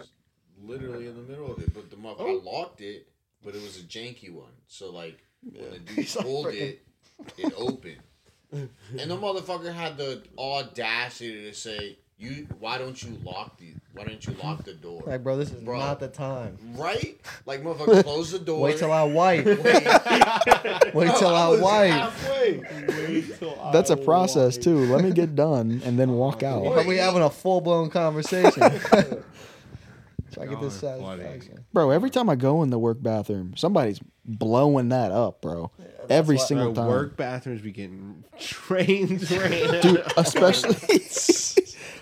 literally 0.61 1.07
in 1.07 1.15
the 1.15 1.23
middle 1.23 1.51
of 1.51 1.59
it, 1.61 1.73
but 1.73 1.89
the 1.89 1.97
mother 1.97 2.23
I 2.23 2.39
locked 2.43 2.81
it, 2.81 3.07
but 3.43 3.55
it 3.55 3.61
was 3.63 3.77
a 3.79 3.83
janky 3.83 4.31
one. 4.31 4.51
So 4.67 4.91
like 4.91 5.17
when 5.41 5.71
the 5.71 5.79
dude 5.79 5.89
He's 5.97 6.15
like 6.15 6.25
pulled 6.25 6.45
freaking- 6.47 6.61
it, 6.61 6.81
it 7.37 7.53
opened, 7.57 8.01
and 8.51 8.69
the 9.11 9.17
motherfucker 9.17 9.73
had 9.73 9.97
the 9.97 10.21
audacity 10.37 11.41
to 11.49 11.53
say, 11.53 11.97
"You, 12.17 12.47
why 12.59 12.77
don't 12.77 13.01
you 13.03 13.17
lock 13.23 13.57
the? 13.57 13.73
Why 13.93 14.03
don't 14.05 14.25
you 14.25 14.35
lock 14.43 14.63
the 14.63 14.73
door?" 14.73 15.03
Like, 15.05 15.23
bro, 15.23 15.37
this 15.37 15.51
is 15.51 15.61
Bro. 15.61 15.79
not 15.79 15.99
the 15.99 16.07
time. 16.07 16.57
Right? 16.75 17.19
Like 17.45 17.63
motherfucker, 17.63 18.03
close 18.03 18.31
the 18.31 18.39
door. 18.39 18.61
Wait 18.61 18.77
till 18.77 18.91
I 18.91 19.03
wipe. 19.03 19.45
Wait 19.45 19.57
Bro, 20.93 21.17
till 21.19 21.35
I 21.35 21.47
was 21.49 21.61
wipe. 21.61 21.91
Halfway. 21.91 23.21
That's 23.71 23.89
a 23.89 23.97
process 23.97 24.57
too. 24.57 24.85
Let 24.93 25.03
me 25.03 25.11
get 25.11 25.35
done 25.35 25.81
and 25.85 25.97
then 25.99 26.11
walk 26.13 26.43
out. 26.43 26.65
Are 26.65 26.87
we 26.87 26.97
having 26.97 27.21
a 27.23 27.29
full 27.29 27.61
blown 27.61 27.89
conversation? 27.89 28.61
So 30.31 30.41
I 30.41 30.47
get 30.47 30.59
this 30.61 30.81
Y'all 30.81 30.93
are 30.93 30.99
funny. 30.99 31.21
satisfaction. 31.23 31.65
Bro, 31.73 31.91
every 31.91 32.09
time 32.09 32.27
I 32.27 32.35
go 32.35 32.63
in 32.63 32.71
the 32.71 32.79
work 32.79 33.03
bathroom, 33.03 33.53
somebody's 33.55 33.99
blowing 34.25 34.89
that 34.89 35.11
up, 35.11 35.41
bro. 35.41 35.69
Every 36.09 36.37
why- 36.37 36.43
single 36.43 36.71
Bro, 36.73 36.81
time. 36.83 36.89
work 36.91 37.17
bathrooms 37.17 37.61
be 37.61 37.71
getting 37.71 38.23
trains 38.39 39.29
ran. 39.31 39.81
Dude, 39.81 40.03
especially 40.17 40.73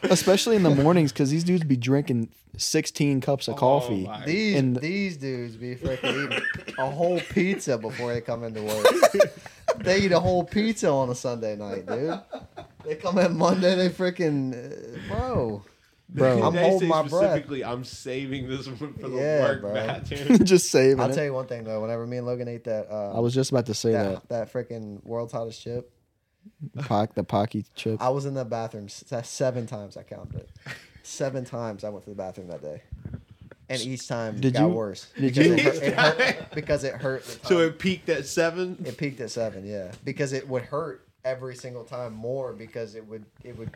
especially 0.03 0.55
in 0.55 0.63
the 0.63 0.69
mornings 0.69 1.11
cuz 1.11 1.29
these 1.29 1.43
dudes 1.43 1.63
be 1.63 1.75
drinking 1.77 2.29
16 2.57 3.21
cups 3.21 3.47
of 3.47 3.55
coffee. 3.55 4.03
my- 4.05 4.25
These 4.25 4.55
In 4.57 4.73
the- 4.73 4.79
these 4.81 5.17
dudes 5.17 5.55
be 5.55 5.75
freaking 5.75 6.25
eating 6.31 6.43
a 6.77 6.89
whole 6.89 7.19
pizza 7.19 7.77
before 7.77 8.13
they 8.13 8.21
come 8.21 8.43
into 8.43 8.61
work. 8.63 8.85
they 9.83 10.01
eat 10.01 10.11
a 10.11 10.19
whole 10.19 10.43
pizza 10.43 10.89
on 10.89 11.09
a 11.09 11.15
Sunday 11.15 11.55
night, 11.55 11.85
dude. 11.85 12.19
They 12.85 12.95
come 12.95 13.17
in 13.19 13.37
Monday, 13.37 13.75
they 13.75 13.89
freaking 13.89 14.53
uh, 14.53 15.13
bro. 15.13 15.63
Bro, 16.13 16.43
I'm 16.43 16.53
They 16.53 16.61
holding 16.61 16.79
say 16.81 16.87
my 16.87 17.01
breath. 17.03 17.11
specifically, 17.23 17.63
I'm 17.63 17.85
saving 17.85 18.49
this 18.49 18.67
one 18.67 18.75
for 18.75 19.07
the 19.07 19.15
Yeah, 19.15 19.41
work 19.43 19.61
bro. 19.61 19.73
bathroom. 19.73 20.39
just 20.43 20.69
saving 20.69 20.99
it. 20.99 21.01
I'll 21.01 21.09
it. 21.09 21.13
tell 21.13 21.23
you 21.23 21.33
one 21.33 21.47
thing 21.47 21.63
though. 21.63 21.79
Whenever 21.81 22.05
me 22.05 22.17
and 22.17 22.25
Logan 22.25 22.49
ate 22.49 22.65
that, 22.65 22.91
uh, 22.91 23.13
I 23.15 23.19
was 23.19 23.33
just 23.33 23.51
about 23.51 23.67
to 23.67 23.73
say 23.73 23.93
that. 23.93 24.27
that 24.27 24.29
that 24.29 24.51
freaking 24.53 25.01
world's 25.05 25.31
hottest 25.31 25.61
chip. 25.61 25.89
Pock, 26.83 27.15
the 27.15 27.23
Paqui 27.23 27.65
chip. 27.75 28.01
I 28.01 28.09
was 28.09 28.25
in 28.25 28.33
the 28.33 28.45
bathroom 28.45 28.85
s- 28.85 29.03
seven 29.23 29.65
times. 29.67 29.97
I 29.97 30.03
counted 30.03 30.35
it. 30.35 30.49
Seven 31.03 31.43
times 31.45 31.83
I 31.83 31.89
went 31.89 32.03
to 32.05 32.09
the 32.11 32.15
bathroom 32.15 32.47
that 32.49 32.61
day, 32.61 32.83
and 33.69 33.81
each 33.81 34.07
time 34.07 34.39
Did 34.39 34.53
got 34.53 34.67
you- 34.67 34.73
worse. 34.73 35.07
did 35.19 35.33
because 35.33 35.47
you- 35.47 35.53
It 35.53 35.59
hurt, 35.63 36.19
it 36.19 36.35
hurt- 36.35 36.55
because 36.55 36.83
it 36.83 36.93
hurt. 36.95 37.23
the 37.25 37.47
So 37.47 37.55
time. 37.57 37.67
it 37.69 37.79
peaked 37.79 38.09
at 38.09 38.25
seven. 38.25 38.77
It 38.85 38.97
peaked 38.97 39.19
at 39.19 39.31
seven, 39.31 39.65
yeah, 39.65 39.91
because 40.03 40.31
it 40.33 40.47
would 40.47 40.63
hurt 40.63 41.07
every 41.23 41.55
single 41.55 41.83
time 41.83 42.13
more 42.13 42.53
because 42.53 42.95
it 42.95 43.07
would 43.07 43.25
it 43.43 43.57
would, 43.57 43.71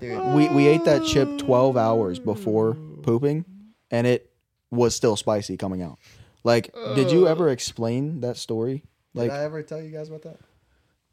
dude. 0.00 0.34
We 0.34 0.48
we 0.48 0.66
ate 0.68 0.84
that 0.84 1.04
chip 1.04 1.38
12 1.38 1.76
hours 1.76 2.18
before 2.18 2.74
pooping 3.02 3.44
and 3.90 4.06
it 4.06 4.30
was 4.70 4.94
still 4.94 5.16
spicy 5.16 5.56
coming 5.56 5.82
out. 5.82 5.98
Like, 6.42 6.72
did 6.94 7.10
you 7.10 7.26
ever 7.28 7.48
explain 7.50 8.20
that 8.20 8.36
story? 8.36 8.82
Like 9.14 9.30
Did 9.30 9.36
I 9.36 9.42
ever 9.44 9.62
tell 9.62 9.80
you 9.82 9.90
guys 9.90 10.08
about 10.08 10.22
that? 10.22 10.38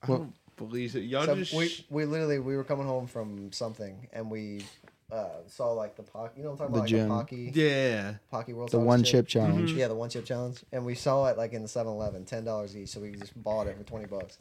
I 0.04 0.08
don't 0.08 0.34
believe 0.68 0.96
it. 0.96 1.02
Y'all 1.02 1.26
So 1.26 1.36
just 1.36 1.54
we 1.54 1.86
we 1.90 2.06
literally 2.06 2.40
we 2.40 2.56
were 2.56 2.64
coming 2.64 2.86
home 2.88 3.08
from 3.08 3.52
something 3.52 4.08
and 4.14 4.30
we 4.32 4.64
uh, 5.12 5.28
saw 5.48 5.72
like 5.72 5.96
the 5.96 6.04
Paqui. 6.04 6.38
You 6.38 6.44
know 6.44 6.52
what 6.52 6.62
I'm 6.62 6.72
talking 6.72 6.74
The 6.74 6.80
about? 6.80 6.88
gym. 6.90 7.10
Like 7.10 7.30
the 7.30 7.52
Paqui. 7.52 7.56
yeah. 7.56 8.14
Paqui 8.32 8.54
World 8.54 8.72
the 8.72 8.78
Hottest 8.78 8.88
one 8.88 9.04
chip 9.04 9.28
challenge. 9.28 9.72
Yeah, 9.74 9.88
the 9.88 9.96
one 9.96 10.10
chip 10.10 10.26
challenge. 10.26 10.64
And 10.72 10.86
we 10.86 10.96
saw 10.96 11.26
it 11.28 11.38
like 11.38 11.54
in 11.54 11.62
the 11.62 11.68
7-Eleven, 11.68 12.26
ten 12.26 12.44
dollars 12.46 12.76
each. 12.76 12.90
So 12.90 13.00
we 13.02 13.12
just 13.12 13.42
bought 13.44 13.68
it 13.68 13.78
for 13.78 13.84
twenty 13.84 14.06
bucks, 14.06 14.38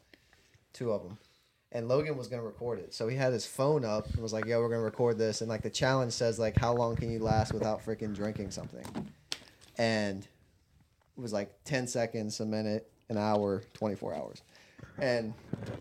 two 0.72 0.92
of 0.92 1.02
them. 1.02 1.18
And 1.74 1.88
Logan 1.88 2.18
was 2.18 2.28
gonna 2.28 2.42
record 2.42 2.78
it, 2.80 2.92
so 2.92 3.08
he 3.08 3.16
had 3.16 3.32
his 3.32 3.46
phone 3.46 3.82
up 3.82 4.06
and 4.12 4.22
was 4.22 4.32
like, 4.34 4.44
"Yo, 4.44 4.60
we're 4.60 4.68
gonna 4.68 4.82
record 4.82 5.16
this." 5.16 5.40
And 5.40 5.48
like 5.48 5.62
the 5.62 5.70
challenge 5.70 6.12
says, 6.12 6.38
like, 6.38 6.54
how 6.58 6.74
long 6.74 6.96
can 6.96 7.10
you 7.10 7.18
last 7.18 7.54
without 7.54 7.82
freaking 7.82 8.14
drinking 8.14 8.50
something? 8.50 8.84
And 9.78 10.22
it 11.16 11.20
was 11.20 11.32
like 11.32 11.50
ten 11.64 11.86
seconds, 11.86 12.40
a 12.40 12.44
minute, 12.44 12.90
an 13.08 13.16
hour, 13.16 13.62
twenty 13.72 13.94
four 13.94 14.14
hours. 14.14 14.42
And 15.02 15.34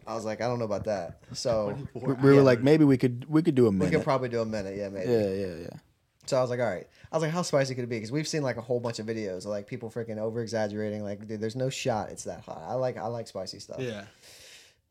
I 0.07 0.15
was 0.15 0.25
like, 0.25 0.41
I 0.41 0.47
don't 0.47 0.57
know 0.59 0.65
about 0.65 0.85
that. 0.85 1.19
So 1.33 1.77
We, 1.93 2.13
we 2.13 2.33
were 2.33 2.41
like 2.41 2.61
maybe 2.61 2.83
we 2.83 2.97
could 2.97 3.25
we 3.29 3.41
could 3.43 3.55
do 3.55 3.67
a 3.67 3.71
minute. 3.71 3.79
we 3.85 3.85
minute. 3.87 3.97
could 3.99 4.03
probably 4.03 4.29
do 4.29 4.41
a 4.41 4.45
minute, 4.45 4.75
yeah, 4.77 4.89
maybe. 4.89 5.11
yeah, 5.11 5.29
yeah, 5.29 5.55
yeah. 5.61 5.77
So 6.25 6.37
I 6.37 6.41
was 6.41 6.49
like, 6.49 6.59
all 6.59 6.65
right. 6.65 6.87
I 7.11 7.15
was 7.15 7.23
like, 7.23 7.31
how 7.31 7.41
spicy 7.41 7.75
could 7.75 7.83
it 7.83 7.87
be? 7.89 7.97
Because 7.97 8.11
we've 8.11 8.27
seen 8.27 8.41
like 8.41 8.57
a 8.57 8.61
whole 8.61 8.79
bunch 8.79 8.99
of 8.99 9.05
videos 9.05 9.39
of 9.39 9.45
like 9.47 9.67
people 9.67 9.89
freaking 9.89 10.17
over 10.17 10.41
exaggerating. 10.41 11.03
Like, 11.03 11.27
dude, 11.27 11.39
there's 11.41 11.55
no 11.55 11.69
shot 11.69 12.09
it's 12.09 12.23
that 12.23 12.41
hot. 12.41 12.63
I 12.67 12.73
like 12.75 12.97
I 12.97 13.07
like 13.07 13.27
spicy 13.27 13.59
stuff, 13.59 13.79
Yeah. 13.79 14.03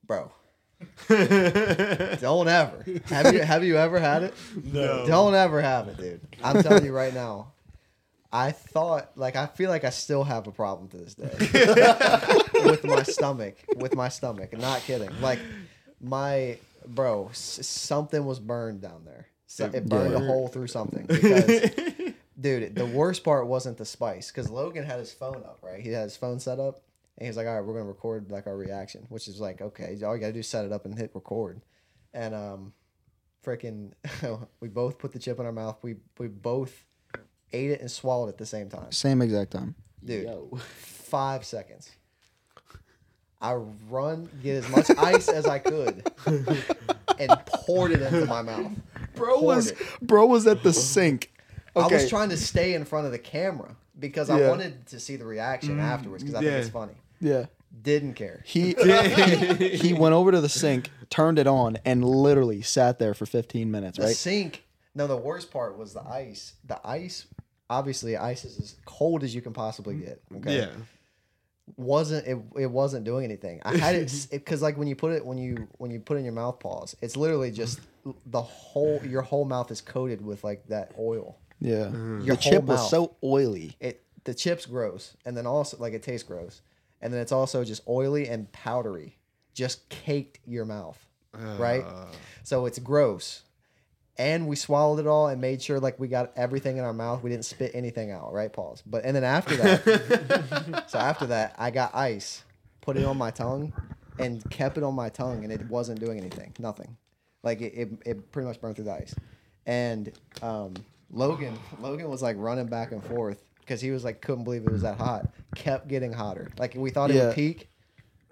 bro. 0.07 0.31
Don't 1.09 2.48
ever. 2.48 2.85
Have 3.07 3.35
you 3.35 3.40
have 3.43 3.65
you 3.65 3.77
ever 3.77 3.98
had 4.01 4.23
it? 4.23 4.35
No. 4.65 5.07
Don't 5.07 5.35
ever 5.35 5.61
have 5.61 5.89
it, 5.89 5.97
dude. 5.98 6.20
I'm 6.43 6.62
telling 6.62 6.85
you 6.85 6.93
right 6.93 7.12
now. 7.12 7.52
I 8.32 8.52
thought 8.52 9.11
like 9.16 9.35
I 9.36 9.47
feel 9.47 9.70
like 9.70 9.85
I 9.85 9.90
still 9.90 10.24
have 10.24 10.47
a 10.47 10.52
problem 10.52 10.89
to 10.90 10.97
this 10.98 11.15
day 11.15 11.31
with 12.65 12.85
my 12.85 13.02
stomach. 13.02 13.57
With 13.77 13.94
my 13.94 14.09
stomach. 14.09 14.57
Not 14.57 14.81
kidding. 14.82 15.11
Like 15.20 15.40
my 16.01 16.59
bro, 16.86 17.28
s- 17.31 17.66
something 17.66 18.24
was 18.24 18.39
burned 18.39 18.81
down 18.81 19.05
there. 19.05 19.27
So 19.47 19.66
it 19.73 19.89
burned 19.89 20.15
a 20.15 20.20
hole 20.20 20.48
through 20.48 20.69
something. 20.69 21.07
Because, 21.11 22.12
dude, 22.40 22.74
the 22.74 22.86
worst 22.86 23.23
part 23.24 23.47
wasn't 23.48 23.77
the 23.77 23.85
spice 23.85 24.31
because 24.31 24.48
Logan 24.48 24.85
had 24.85 24.98
his 24.98 25.12
phone 25.12 25.43
up, 25.44 25.59
right? 25.62 25.81
He 25.82 25.90
had 25.90 26.05
his 26.05 26.16
phone 26.16 26.39
set 26.40 26.59
up, 26.59 26.77
and 27.19 27.27
he 27.27 27.28
was 27.28 27.36
like, 27.36 27.47
"All 27.47 27.55
right, 27.57 27.65
we're 27.66 27.74
gonna 27.74 27.85
record 27.85 28.31
like 28.31 28.47
our 28.47 28.57
reaction," 28.57 29.05
which 29.11 29.28
is 29.28 29.40
like, 29.40 29.61
okay, 29.61 29.98
all 30.05 30.15
you 30.15 30.20
gotta 30.20 30.32
do 30.32 30.39
is 30.39 30.48
set 30.48 30.65
it 30.65 30.73
up 30.73 30.86
and 30.86 30.97
hit 30.97 31.11
record, 31.15 31.61
and 32.15 32.35
um, 32.35 32.73
freaking, 33.44 33.93
we 34.61 34.69
both 34.69 34.98
put 34.98 35.12
the 35.12 35.19
chip 35.19 35.39
in 35.39 35.44
our 35.44 35.52
mouth. 35.52 35.78
We 35.82 35.97
we 36.19 36.28
both 36.28 36.86
ate 37.52 37.70
it 37.70 37.81
and 37.81 37.90
swallowed 37.90 38.27
it 38.27 38.32
at 38.32 38.39
the 38.39 38.47
same 38.47 38.68
time, 38.68 38.90
Same 38.93 39.22
exact 39.22 39.51
time. 39.52 39.74
dude. 40.05 40.24
Yo. 40.24 40.59
Five 40.68 41.44
seconds. 41.44 41.90
I 43.43 43.55
run, 43.89 44.28
get 44.43 44.56
as 44.64 44.68
much 44.68 44.90
ice 44.98 45.28
as 45.28 45.47
I 45.47 45.59
could, 45.59 46.06
and 47.18 47.31
poured 47.47 47.93
it 47.93 48.02
into 48.02 48.27
my 48.27 48.43
mouth. 48.43 48.72
Bro 49.14 49.35
Poured 49.39 49.44
was 49.44 49.70
it. 49.70 49.78
bro 50.02 50.27
was 50.27 50.47
at 50.47 50.62
the 50.62 50.72
sink. 50.72 51.32
I 51.74 51.86
was 51.86 52.09
trying 52.09 52.28
to 52.31 52.36
stay 52.36 52.74
in 52.74 52.85
front 52.85 53.06
of 53.06 53.12
the 53.12 53.18
camera 53.18 53.77
because 53.98 54.28
I 54.28 54.48
wanted 54.48 54.86
to 54.89 55.01
see 55.01 55.16
the 55.16 55.24
reaction 55.24 55.78
mm, 55.78 55.82
afterwards 55.82 56.22
because 56.22 56.35
I 56.35 56.40
think 56.43 56.52
it's 56.52 56.68
funny. 56.68 56.94
yeah. 57.20 57.47
Didn't 57.82 58.14
care. 58.14 58.43
He 58.44 58.72
he 59.59 59.93
went 59.94 60.12
over 60.12 60.32
to 60.32 60.40
the 60.40 60.48
sink, 60.48 60.90
turned 61.09 61.39
it 61.39 61.47
on, 61.47 61.78
and 61.85 62.05
literally 62.05 62.62
sat 62.62 62.98
there 62.98 63.14
for 63.14 63.27
15 63.27 63.70
minutes. 63.70 63.97
The 63.97 64.05
Right. 64.06 64.16
sink. 64.16 64.64
No, 64.94 65.06
the 65.06 65.16
worst 65.16 65.51
part 65.52 65.78
was 65.78 65.94
the 65.94 66.02
ice. 66.02 66.55
The 66.66 66.85
ice, 66.86 67.27
obviously, 67.70 68.16
ice 68.16 68.44
is 68.44 68.59
as 68.59 68.76
cold 68.84 69.24
as 69.24 69.34
you 69.34 69.40
can 69.40 69.55
possibly 69.55 69.94
mm. 69.94 70.05
get. 70.05 70.22
Okay. 70.36 70.59
Yeah. 70.59 70.70
Wasn't 71.76 72.26
it? 72.26 72.36
It 72.56 72.66
wasn't 72.66 73.05
doing 73.05 73.24
anything. 73.24 73.62
I 73.64 73.76
had 73.76 73.94
it 73.94 74.26
because 74.30 74.60
like 74.60 74.76
when 74.76 74.88
you 74.88 74.97
put 74.97 75.12
it 75.12 75.24
when 75.24 75.38
you 75.38 75.68
when 75.78 75.90
you 75.90 76.01
put 76.01 76.16
it 76.16 76.20
in 76.20 76.24
your 76.24 76.34
mouth 76.34 76.59
pause, 76.59 76.97
it's 77.01 77.16
literally 77.16 77.52
just 77.52 77.80
the 78.26 78.42
whole 78.42 79.01
your 79.05 79.22
whole 79.22 79.44
mouth 79.44 79.70
is 79.70 79.80
coated 79.80 80.20
with 80.20 80.44
like 80.44 80.66
that 80.66 80.92
oil. 80.98 81.38
Yeah. 81.60 81.84
Uh-huh. 81.84 82.22
Your 82.22 82.36
The 82.36 82.36
chip 82.36 82.52
whole 82.64 82.76
was 82.76 82.90
so 82.90 83.16
oily. 83.22 83.76
it 83.80 84.02
the 84.24 84.34
chips 84.34 84.66
gross 84.66 85.16
and 85.24 85.36
then 85.36 85.47
also 85.47 85.76
like 85.78 85.92
it 85.92 86.02
tastes 86.02 86.26
gross 86.26 86.62
and 87.01 87.12
then 87.12 87.20
it's 87.20 87.32
also 87.32 87.64
just 87.64 87.82
oily 87.88 88.28
and 88.28 88.51
powdery 88.52 89.16
just 89.55 89.88
caked 89.88 90.38
your 90.47 90.64
mouth 90.64 90.98
uh. 91.34 91.56
right 91.59 91.84
so 92.42 92.66
it's 92.66 92.78
gross 92.78 93.42
and 94.20 94.47
we 94.47 94.55
swallowed 94.56 94.98
it 95.01 95.06
all 95.06 95.28
and 95.28 95.40
made 95.40 95.62
sure 95.62 95.80
like 95.80 95.98
we 95.98 96.06
got 96.09 96.30
everything 96.36 96.76
in 96.76 96.84
our 96.84 96.92
mouth. 96.92 97.22
We 97.22 97.30
didn't 97.30 97.47
spit 97.47 97.70
anything 97.74 98.10
out 98.10 98.32
right 98.32 98.52
pause 98.52 98.82
but 98.84 99.05
and 99.05 99.16
then 99.16 99.24
after 99.24 99.56
that 99.56 100.84
so 100.88 100.98
after 100.98 101.26
that 101.26 101.55
i 101.59 101.70
got 101.70 101.94
ice 101.94 102.44
put 102.82 102.97
it 102.97 103.05
on 103.05 103.16
my 103.16 103.30
tongue 103.30 103.72
and 104.18 104.48
kept 104.51 104.76
it 104.76 104.82
on 104.84 104.94
my 104.94 105.09
tongue 105.09 105.42
and 105.44 105.52
it 105.52 105.62
wasn't 105.68 105.98
doing 106.01 106.18
anything 106.18 106.52
nothing. 106.59 106.97
Like 107.42 107.62
it, 107.62 107.72
it, 107.74 107.88
it 108.05 108.32
pretty 108.32 108.47
much 108.48 108.60
burned 108.60 108.76
through 108.76 108.84
the 108.84 108.92
ice. 108.92 109.14
And 109.64 110.12
um, 110.42 110.74
logan 111.10 111.59
logan 111.80 112.09
was 112.10 112.20
like 112.22 112.36
running 112.38 112.66
back 112.66 112.92
and 112.92 113.02
forth 113.02 113.42
because 113.60 113.80
he 113.80 113.90
was 113.90 114.05
like 114.05 114.20
couldn't 114.20 114.44
believe 114.44 114.66
it 114.66 114.70
was 114.72 114.82
that 114.82 114.98
hot. 114.98 115.32
Kept 115.55 115.88
getting 115.88 116.12
hotter. 116.12 116.51
Like 116.59 116.74
we 116.74 116.90
thought 116.90 117.10
it 117.10 117.14
Yeah. 117.14 117.26
would 117.28 117.34
peak 117.34 117.70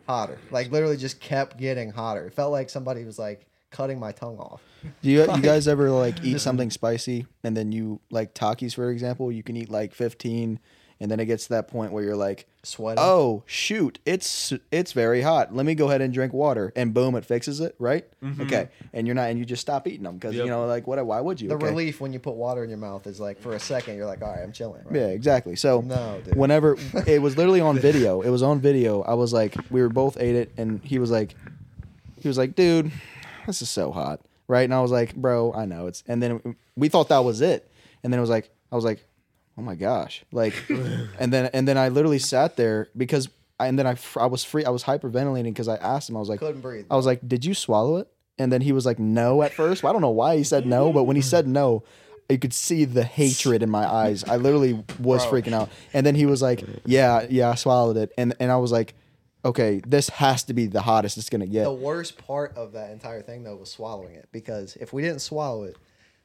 hotter. 0.07 0.39
Like 0.51 0.71
literally 0.71 0.99
just 0.99 1.21
kept 1.21 1.57
getting 1.57 1.91
hotter. 1.91 2.27
It 2.27 2.35
felt 2.35 2.53
like 2.53 2.69
somebody 2.69 3.05
was 3.05 3.19
like 3.19 3.47
cutting 3.71 3.99
my 4.01 4.13
tongue 4.13 4.39
off 4.39 4.63
Do 5.03 5.11
you 5.11 5.21
you 5.35 5.43
guys 5.43 5.67
ever 5.69 5.91
like 5.91 6.25
eat 6.25 6.41
something 6.41 6.71
spicy 6.71 7.27
and 7.45 7.57
then 7.57 7.73
you 7.73 8.01
like 8.11 8.35
Takis 8.35 8.75
for 8.75 8.91
example, 8.91 9.31
you 9.33 9.43
can 9.43 9.57
eat 9.57 9.71
like 9.71 9.95
15 9.95 10.59
and 11.01 11.09
then 11.11 11.21
it 11.21 11.27
gets 11.27 11.45
to 11.45 11.51
that 11.51 11.69
point 11.69 11.93
where 11.93 12.03
you're 12.03 12.17
like, 12.17 12.49
sweating 12.65 12.99
"Oh, 13.05 13.45
shoot, 13.47 14.01
it's 14.05 14.53
it's 14.73 14.93
very 14.93 15.21
hot. 15.23 15.55
Let 15.55 15.65
me 15.65 15.77
go 15.77 15.89
ahead 15.89 16.01
and 16.01 16.13
drink 16.13 16.33
water." 16.33 16.73
And 16.75 16.93
boom, 16.93 17.15
it 17.15 17.25
fixes 17.25 17.61
it, 17.61 17.77
right? 17.79 18.05
Mm-hmm. 18.21 18.43
Okay. 18.43 18.69
And 18.93 19.07
you're 19.07 19.15
not 19.15 19.31
and 19.31 19.39
you 19.39 19.45
just 19.45 19.63
stop 19.63 19.87
eating 19.87 20.03
them 20.03 20.19
cuz 20.19 20.35
Yep. 20.35 20.45
you 20.45 20.51
know 20.51 20.67
like 20.67 20.89
what 20.89 21.05
why 21.07 21.21
would 21.21 21.41
you? 21.41 21.49
the 21.51 21.55
Okay. 21.55 21.67
relief 21.67 22.01
when 22.01 22.13
you 22.13 22.19
put 22.19 22.35
water 22.35 22.65
in 22.65 22.69
your 22.69 22.79
mouth 22.81 23.07
is 23.07 23.21
like 23.21 23.39
for 23.41 23.55
a 23.55 23.61
second 23.61 23.95
you're 23.97 24.07
like 24.07 24.23
all 24.23 24.33
right 24.33 24.43
i'm 24.43 24.51
chilling 24.53 24.83
right? 24.87 24.97
Yeah, 24.97 25.07
exactly. 25.09 25.55
So 25.55 25.83
No, 25.83 26.21
dude. 26.25 26.37
whenever 26.37 26.77
it 27.07 27.23
was 27.23 27.37
literally 27.37 27.61
on 27.61 27.79
video, 27.79 28.23
it 28.23 28.31
was 28.31 28.43
on 28.43 28.61
video. 28.61 29.03
I 29.03 29.15
was 29.15 29.33
like, 29.33 29.55
we 29.71 29.81
were 29.83 29.89
both 29.89 30.17
ate 30.21 30.35
it, 30.35 30.53
and 30.57 30.81
he 30.85 30.99
was 30.99 31.13
like, 31.13 31.37
he 32.21 32.27
was 32.27 32.39
like, 32.39 32.57
dude, 32.57 32.91
this 33.49 33.63
is 33.63 33.71
so 33.71 33.91
hot, 33.91 34.21
right? 34.47 34.63
And 34.63 34.75
I 34.75 34.81
was 34.81 34.91
like, 34.91 35.15
bro, 35.17 35.53
I 35.53 35.65
know 35.65 35.87
it's. 35.87 36.05
And 36.07 36.23
then 36.23 36.57
we 36.77 36.89
thought 36.89 37.09
that 37.09 37.25
was 37.25 37.41
it, 37.41 37.71
and 38.03 38.13
then 38.13 38.19
it 38.19 38.21
was 38.21 38.31
like, 38.31 38.51
I 38.71 38.77
was 38.77 38.85
like, 38.85 39.05
oh 39.57 39.63
my 39.63 39.75
gosh, 39.75 40.25
like, 40.31 40.55
and 41.19 41.33
then 41.33 41.51
and 41.53 41.67
then 41.67 41.77
I 41.77 41.89
literally 41.89 42.19
sat 42.21 42.57
there 42.57 42.89
because. 42.97 43.29
I, 43.61 43.67
and 43.67 43.77
then 43.77 43.89
I, 43.89 43.97
I 44.17 44.27
was 44.27 44.45
free. 44.45 44.65
I 44.65 44.71
was 44.71 44.85
hyperventilating 44.85 45.43
because 45.47 45.67
I 45.67 45.75
asked 45.75 46.09
him. 46.09 46.17
I 46.17 46.21
was 46.21 46.29
like, 46.29 46.39
Couldn't 46.39 46.61
breathe. 46.61 46.87
I 46.89 46.95
was 46.95 47.07
like, 47.07 47.27
"Did 47.27 47.45
you 47.45 47.55
swallow 47.55 47.97
it?" 47.97 48.07
And 48.39 48.53
then 48.53 48.61
he 48.61 48.71
was 48.71 48.87
like, 48.87 49.01
"No." 49.01 49.43
At 49.43 49.53
first, 49.53 49.83
well, 49.83 49.91
I 49.91 49.93
don't 49.93 50.01
know 50.01 50.11
why 50.11 50.37
he 50.37 50.45
said 50.45 50.65
no, 50.65 50.93
but 50.93 51.03
when 51.03 51.17
he 51.17 51.23
said 51.23 51.49
no, 51.49 51.83
you 52.29 52.39
could 52.39 52.55
see 52.55 52.85
the 52.85 53.03
hatred 53.03 53.65
in 53.65 53.69
my 53.69 53.85
eyes. 53.85 54.23
I 54.23 54.37
literally 54.37 54.85
was 55.01 55.27
Bro. 55.27 55.43
freaking 55.43 55.55
out. 55.55 55.71
And 55.93 56.07
then 56.07 56.15
he 56.15 56.25
was 56.25 56.41
like, 56.41 56.63
"Yeah, 56.87 57.27
yeah, 57.29 57.51
I 57.51 57.57
swallowed 57.57 57.97
it." 57.97 58.13
And 58.17 58.33
and 58.39 58.53
I 58.53 58.59
was 58.59 58.71
like, 58.71 58.95
"Okay, 59.49 59.81
this 59.87 60.09
has 60.11 60.45
to 60.45 60.55
be 60.55 60.67
the 60.67 60.83
hottest 60.83 61.19
it's 61.19 61.31
gonna 61.31 61.47
get." 61.47 61.65
The 61.65 61.73
worst 61.73 62.19
part 62.19 62.57
of 62.57 62.73
that 62.73 62.91
entire 62.91 63.23
thing 63.23 63.43
though 63.45 63.57
was 63.57 63.71
swallowing 63.71 64.15
it 64.15 64.29
because 64.33 64.77
if 64.77 64.93
we 64.93 65.03
didn't 65.03 65.21
swallow 65.21 65.65
it, 65.65 65.77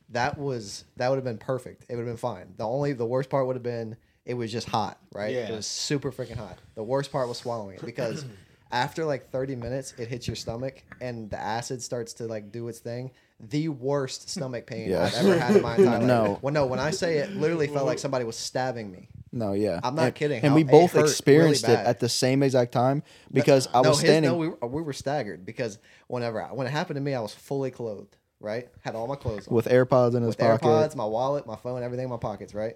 that 0.09 0.37
was 0.37 0.85
that 0.97 1.09
would 1.09 1.15
have 1.15 1.23
been 1.23 1.37
perfect. 1.37 1.85
It 1.89 1.95
would 1.95 1.99
have 2.05 2.07
been 2.07 2.17
fine. 2.17 2.53
The 2.57 2.67
only 2.67 2.93
the 2.93 3.05
worst 3.05 3.29
part 3.29 3.47
would 3.47 3.55
have 3.55 3.63
been 3.63 3.97
it 4.25 4.35
was 4.35 4.51
just 4.51 4.69
hot, 4.69 4.97
right? 5.13 5.33
Yeah. 5.33 5.49
It 5.49 5.55
was 5.55 5.67
super 5.67 6.11
freaking 6.11 6.37
hot. 6.37 6.57
The 6.75 6.83
worst 6.83 7.11
part 7.11 7.27
was 7.27 7.37
swallowing 7.37 7.75
it 7.77 7.85
because 7.85 8.25
after 8.71 9.05
like 9.05 9.29
30 9.31 9.55
minutes 9.55 9.93
it 9.97 10.07
hits 10.07 10.27
your 10.27 10.35
stomach 10.35 10.83
and 11.01 11.29
the 11.29 11.37
acid 11.37 11.81
starts 11.81 12.13
to 12.13 12.27
like 12.27 12.51
do 12.51 12.67
its 12.67 12.79
thing. 12.79 13.11
The 13.39 13.67
worst 13.69 14.29
stomach 14.29 14.65
pain 14.65 14.89
Yeah. 14.89 15.03
I've 15.03 15.13
ever 15.15 15.39
had 15.39 15.55
in 15.57 15.61
my 15.61 15.75
entire 15.75 15.85
life. 15.99 16.07
No. 16.07 16.39
Well, 16.41 16.53
no, 16.53 16.65
when 16.65 16.79
I 16.79 16.91
say 16.91 17.17
it 17.17 17.31
literally 17.35 17.67
felt 17.67 17.85
like 17.85 17.99
somebody 17.99 18.23
was 18.23 18.37
stabbing 18.37 18.91
me. 18.91 19.09
No, 19.35 19.53
yeah, 19.53 19.79
I'm 19.83 19.95
not 19.95 20.05
And- 20.05 20.15
kidding. 20.15 20.41
And 20.43 20.49
How- 20.51 20.55
we 20.55 20.63
both 20.63 20.91
hurt 20.91 20.97
really 20.99 21.09
experienced 21.09 21.63
it 21.67 21.79
at 21.79 21.99
the 21.99 22.07
same 22.07 22.43
exact 22.43 22.71
time 22.71 23.01
because 23.31 23.67
I 23.73 23.81
no, 23.81 23.89
was 23.89 23.99
his- 23.99 24.09
standing. 24.09 24.31
no, 24.31 24.37
we 24.37 24.49
were, 24.49 24.67
we 24.67 24.81
were 24.83 24.93
staggered 24.93 25.43
because 25.43 25.79
whenever 26.07 26.41
I, 26.41 26.53
when 26.53 26.67
it 26.67 26.69
happened 26.69 26.97
to 26.97 27.01
me, 27.01 27.15
I 27.15 27.19
was 27.19 27.33
fully 27.33 27.71
clothed, 27.71 28.15
right? 28.39 28.69
Had 28.81 28.93
all 28.95 29.07
my 29.07 29.15
clothes 29.15 29.47
on. 29.47 29.55
with 29.55 29.65
AirPods 29.67 30.13
in 30.15 30.21
his 30.21 30.29
with 30.29 30.37
pocket. 30.37 30.63
AirPods, 30.67 30.95
my 30.95 31.05
wallet, 31.05 31.47
my 31.47 31.55
phone, 31.55 31.81
everything 31.81 32.03
in 32.03 32.09
my 32.11 32.17
pockets, 32.17 32.53
right? 32.53 32.75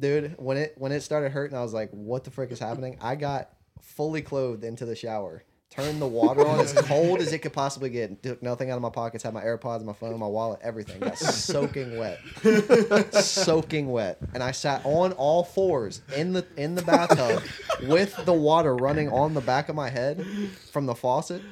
Dude, 0.00 0.34
when 0.38 0.56
it 0.56 0.74
when 0.78 0.90
it 0.90 1.02
started 1.02 1.32
hurting, 1.32 1.54
I 1.56 1.62
was 1.62 1.74
like, 1.74 1.90
"What 1.90 2.24
the 2.24 2.30
frick 2.30 2.50
is 2.50 2.58
happening?" 2.58 2.96
I 3.02 3.14
got 3.16 3.50
fully 3.82 4.22
clothed 4.22 4.64
into 4.64 4.86
the 4.86 4.96
shower, 4.96 5.44
turned 5.70 6.02
the 6.02 6.06
water 6.06 6.46
on 6.46 6.58
as 6.60 6.72
cold 6.72 7.20
as 7.20 7.32
it 7.32 7.38
could 7.38 7.52
possibly 7.52 7.90
get, 7.90 8.22
took 8.22 8.42
nothing 8.42 8.70
out 8.70 8.76
of 8.76 8.82
my 8.82 8.90
pockets, 8.90 9.22
had 9.22 9.32
my 9.32 9.42
AirPods, 9.42 9.84
my 9.84 9.92
phone, 9.92 10.18
my 10.18 10.26
wallet, 10.26 10.58
everything, 10.62 10.98
got 11.00 11.16
soaking 11.16 11.96
wet, 11.96 12.18
soaking 13.12 13.88
wet, 13.88 14.18
and 14.34 14.42
I 14.42 14.50
sat 14.50 14.82
on 14.84 15.12
all 15.12 15.44
fours 15.44 16.02
in 16.16 16.32
the 16.32 16.44
in 16.56 16.74
the 16.74 16.82
bathtub 16.82 17.42
with 17.84 18.24
the 18.24 18.32
water 18.32 18.76
running 18.76 19.08
on 19.10 19.34
the 19.34 19.40
back 19.40 19.68
of 19.68 19.76
my 19.76 19.88
head 19.88 20.24
from 20.72 20.86
the 20.86 20.94
faucet. 20.94 21.42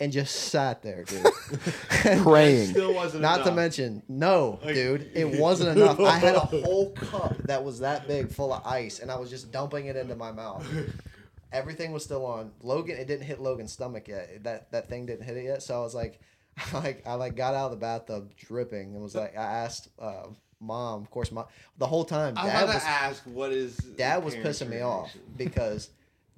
And 0.00 0.12
just 0.12 0.32
sat 0.52 0.80
there, 0.80 1.02
dude. 1.02 1.26
praying. 2.22 2.68
Still 2.68 2.94
wasn't 2.94 3.20
Not 3.22 3.44
to 3.44 3.50
mention, 3.50 4.00
no, 4.08 4.60
dude, 4.64 5.10
it 5.12 5.24
wasn't 5.40 5.76
enough. 5.76 5.98
I 5.98 6.18
had 6.18 6.36
a 6.36 6.38
whole 6.62 6.92
cup 6.92 7.36
that 7.38 7.64
was 7.64 7.80
that 7.80 8.06
big 8.06 8.30
full 8.30 8.52
of 8.52 8.64
ice, 8.64 9.00
and 9.00 9.10
I 9.10 9.16
was 9.16 9.28
just 9.28 9.50
dumping 9.50 9.86
it 9.86 9.96
into 9.96 10.14
my 10.14 10.30
mouth. 10.30 10.64
Everything 11.52 11.92
was 11.92 12.04
still 12.04 12.26
on. 12.26 12.52
Logan, 12.62 12.96
it 12.96 13.06
didn't 13.06 13.24
hit 13.26 13.40
Logan's 13.40 13.72
stomach 13.72 14.08
yet. 14.08 14.44
That 14.44 14.70
that 14.72 14.88
thing 14.88 15.06
didn't 15.06 15.24
hit 15.24 15.36
it 15.36 15.44
yet. 15.44 15.62
So 15.62 15.78
I 15.78 15.82
was 15.82 15.94
like, 15.94 16.20
like 16.72 17.06
I 17.06 17.14
like 17.14 17.36
got 17.36 17.54
out 17.54 17.66
of 17.66 17.70
the 17.72 17.76
bathtub 17.78 18.32
dripping 18.36 18.94
and 18.94 19.02
was 19.02 19.14
like, 19.14 19.36
I 19.36 19.42
asked 19.42 19.88
uh, 19.98 20.24
mom, 20.60 21.02
of 21.02 21.10
course, 21.10 21.32
mom, 21.32 21.46
the 21.78 21.86
whole 21.86 22.04
time. 22.04 22.34
I 22.36 22.44
was 22.44 22.52
Dad 22.52 22.62
about 22.64 22.74
was 22.74 22.82
to 22.82 22.88
ask 22.88 23.22
what 23.24 23.52
is 23.52 23.76
dad 23.76 24.24
was 24.24 24.34
parents' 24.34 24.60
pissing 24.62 24.68
me 24.70 24.80
off 24.80 25.14
because 25.36 25.90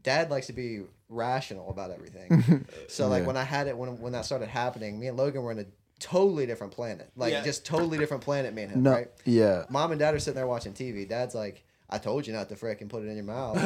dad 0.03 0.31
likes 0.31 0.47
to 0.47 0.53
be 0.53 0.83
rational 1.09 1.71
about 1.71 1.91
everything. 1.91 2.65
so 2.89 3.09
like 3.09 3.23
Yeah. 3.23 3.27
when 3.27 3.37
I 3.37 3.45
had 3.45 3.67
it 3.67 3.77
when 3.77 4.01
when 4.01 4.13
that 4.13 4.25
started 4.25 4.49
happening, 4.49 4.99
me 5.01 5.09
and 5.09 5.17
Logan 5.17 5.43
were 5.43 5.53
in 5.53 5.59
a 5.59 5.67
totally 5.99 6.47
different 6.47 6.73
planet. 6.73 7.11
Like 7.17 7.33
Yeah. 7.33 7.43
just 7.43 7.67
totally 7.67 7.99
different 7.99 8.23
planet, 8.23 8.55
me 8.55 8.63
and 8.63 8.73
him, 8.73 8.83
No, 8.85 8.93
right? 8.93 9.09
yeah. 9.25 9.65
Mom 9.69 9.91
and 9.91 9.99
dad 9.99 10.15
are 10.15 10.19
sitting 10.19 10.37
there 10.37 10.47
watching 10.47 10.73
TV. 10.73 11.07
Dad's 11.09 11.35
like, 11.35 11.65
I 11.93 11.99
told 11.99 12.27
you 12.27 12.33
not 12.33 12.49
to 12.51 12.55
frickin' 12.55 12.89
put 12.89 13.03
it 13.03 13.09
in 13.09 13.17
your 13.17 13.25
mouth. 13.25 13.57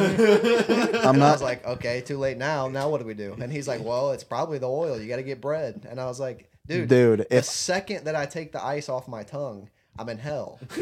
I'm 1.05 1.15
And 1.17 1.25
I 1.25 1.33
was 1.33 1.43
like, 1.43 1.65
okay, 1.67 2.01
too 2.01 2.17
late 2.19 2.39
now. 2.39 2.69
Now 2.69 2.89
what 2.89 3.01
do 3.01 3.07
we 3.07 3.15
do? 3.15 3.37
And 3.41 3.53
he's 3.53 3.69
like, 3.69 3.85
well, 3.85 4.13
it's 4.13 4.25
probably 4.25 4.59
the 4.59 4.69
oil. 4.69 4.99
You 5.01 5.09
got 5.09 5.17
to 5.17 5.23
get 5.23 5.41
bread. 5.41 5.87
And 5.89 6.01
I 6.01 6.07
was 6.07 6.19
like, 6.19 6.51
dude, 6.67 6.89
Dude, 6.89 7.21
the 7.21 7.37
if 7.37 7.45
second 7.45 8.05
that 8.07 8.17
I 8.17 8.25
take 8.27 8.53
the 8.53 8.65
ice 8.65 8.89
off 8.89 9.07
my 9.09 9.23
tongue, 9.25 9.69
I'm 9.99 10.09
in 10.09 10.19
hell. 10.19 10.59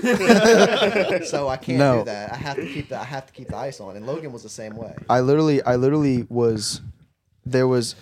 so 1.25 1.49
I 1.49 1.59
can't 1.61 1.79
No. 1.79 1.99
do 1.99 2.05
that. 2.07 2.33
I 2.33 2.37
have 2.37 2.57
to 2.57 2.67
keep 2.67 2.89
the 2.89 2.99
I 3.01 3.05
have 3.05 3.27
to 3.27 3.33
keep 3.33 3.49
the 3.49 3.57
ice 3.57 3.81
on. 3.81 3.97
And 3.97 4.07
Logan 4.07 4.33
was 4.33 4.43
the 4.43 4.49
same 4.49 4.77
way. 4.77 4.95
I 5.11 5.21
literally, 5.21 5.63
I 5.63 5.77
literally 5.77 6.25
was. 6.29 6.81
There 7.45 7.67
was 7.67 7.97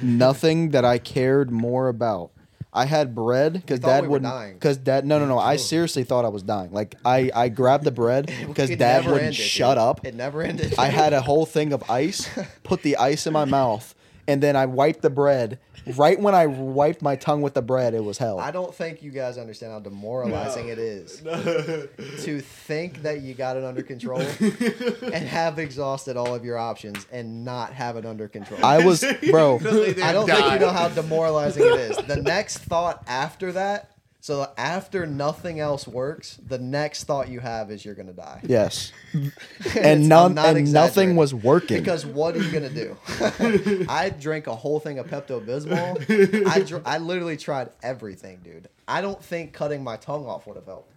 nothing 0.00 0.70
that 0.70 0.84
I 0.84 0.98
cared 0.98 1.50
more 1.50 1.88
about. 1.88 2.30
I 2.72 2.84
had 2.84 3.14
bread 3.14 3.54
because 3.54 3.80
thought 3.80 3.88
dad 3.88 4.02
we 4.02 4.08
were 4.08 4.12
wouldn't. 4.12 4.32
dying. 4.32 4.54
Because 4.54 4.76
dad, 4.76 5.06
no, 5.06 5.18
no, 5.18 5.26
no. 5.26 5.38
I 5.38 5.56
seriously 5.56 6.04
thought 6.04 6.24
I 6.24 6.28
was 6.28 6.42
dying. 6.42 6.70
Like 6.72 6.96
I, 7.04 7.30
I 7.34 7.48
grabbed 7.48 7.84
the 7.84 7.90
bread 7.90 8.30
because 8.46 8.68
It 8.70 8.78
dad 8.78 9.02
never 9.02 9.12
wouldn't 9.12 9.26
ended, 9.28 9.40
shut 9.40 9.76
dude. 9.76 9.82
up. 9.82 10.04
It 10.06 10.14
never 10.14 10.42
ended. 10.42 10.74
I 10.78 10.86
had 10.88 11.12
a 11.14 11.20
whole 11.22 11.46
thing 11.46 11.72
of 11.72 11.88
ice, 11.90 12.28
put 12.64 12.82
the 12.82 12.96
ice 12.98 13.26
in 13.26 13.32
my 13.32 13.46
mouth, 13.46 13.94
and 14.26 14.42
then 14.42 14.54
I 14.56 14.66
wiped 14.66 15.00
the 15.02 15.10
bread. 15.10 15.58
Right 15.96 16.20
when 16.20 16.34
I 16.34 16.46
wiped 16.46 17.02
my 17.02 17.16
tongue 17.16 17.42
with 17.42 17.54
the 17.54 17.62
bread, 17.62 17.94
it 17.94 18.04
was 18.04 18.18
hell. 18.18 18.38
I 18.38 18.50
don't 18.50 18.74
think 18.74 19.02
you 19.02 19.10
guys 19.10 19.38
understand 19.38 19.72
how 19.72 19.80
demoralizing 19.80 20.68
it 20.68 20.78
is 20.78 21.20
to 22.24 22.40
think 22.40 23.02
that 23.02 23.22
you 23.22 23.34
got 23.34 23.56
it 23.56 23.64
under 23.64 23.82
control 23.82 24.20
and 24.40 25.14
have 25.14 25.58
exhausted 25.58 26.16
all 26.16 26.34
of 26.34 26.44
your 26.44 26.58
options 26.58 27.06
and 27.12 27.44
not 27.44 27.72
have 27.72 27.96
it 27.96 28.04
under 28.06 28.28
control. 28.28 28.64
I 28.64 28.84
was, 28.84 29.04
bro. 29.30 29.56
I 29.56 30.12
don't 30.12 30.26
think 30.26 30.52
you 30.52 30.58
know 30.58 30.70
how 30.70 30.88
demoralizing 30.88 31.62
it 31.64 31.80
is. 31.80 31.96
The 31.96 32.16
next 32.16 32.58
thought 32.58 33.02
after 33.06 33.52
that, 33.52 33.90
so 34.20 34.50
after 34.56 35.06
nothing 35.06 35.60
else 35.60 35.86
works, 35.86 36.38
the 36.46 36.58
next 36.58 37.04
thought 37.04 37.28
you 37.28 37.40
have 37.40 37.70
is 37.70 37.84
you're 37.84 37.94
gonna 37.94 38.12
die. 38.12 38.40
Yes, 38.44 38.92
It's- 39.14 39.76
and 39.76 40.08
none, 40.08 40.34
not 40.34 40.56
and 40.56 40.72
nothing 40.72 41.16
was 41.16 41.32
working. 41.32 41.78
Because 41.78 42.04
what 42.04 42.36
are 42.36 42.42
you 42.42 42.50
gonna 42.52 42.68
do? 42.68 42.96
I 43.88 44.10
drank 44.10 44.46
a 44.46 44.54
whole 44.56 44.80
thing 44.80 44.98
of 44.98 45.06
Pepto 45.06 45.44
Bismol. 45.44 46.46
I 46.48 46.60
dr- 46.60 46.82
I 46.84 46.98
literally 46.98 47.36
tried 47.36 47.70
everything, 47.82 48.40
dude. 48.42 48.68
I 48.86 49.00
don't 49.00 49.22
think 49.22 49.52
cutting 49.52 49.82
my 49.84 49.96
tongue 49.96 50.26
off 50.26 50.46
would 50.46 50.56
have 50.56 50.66
helped. 50.66 50.92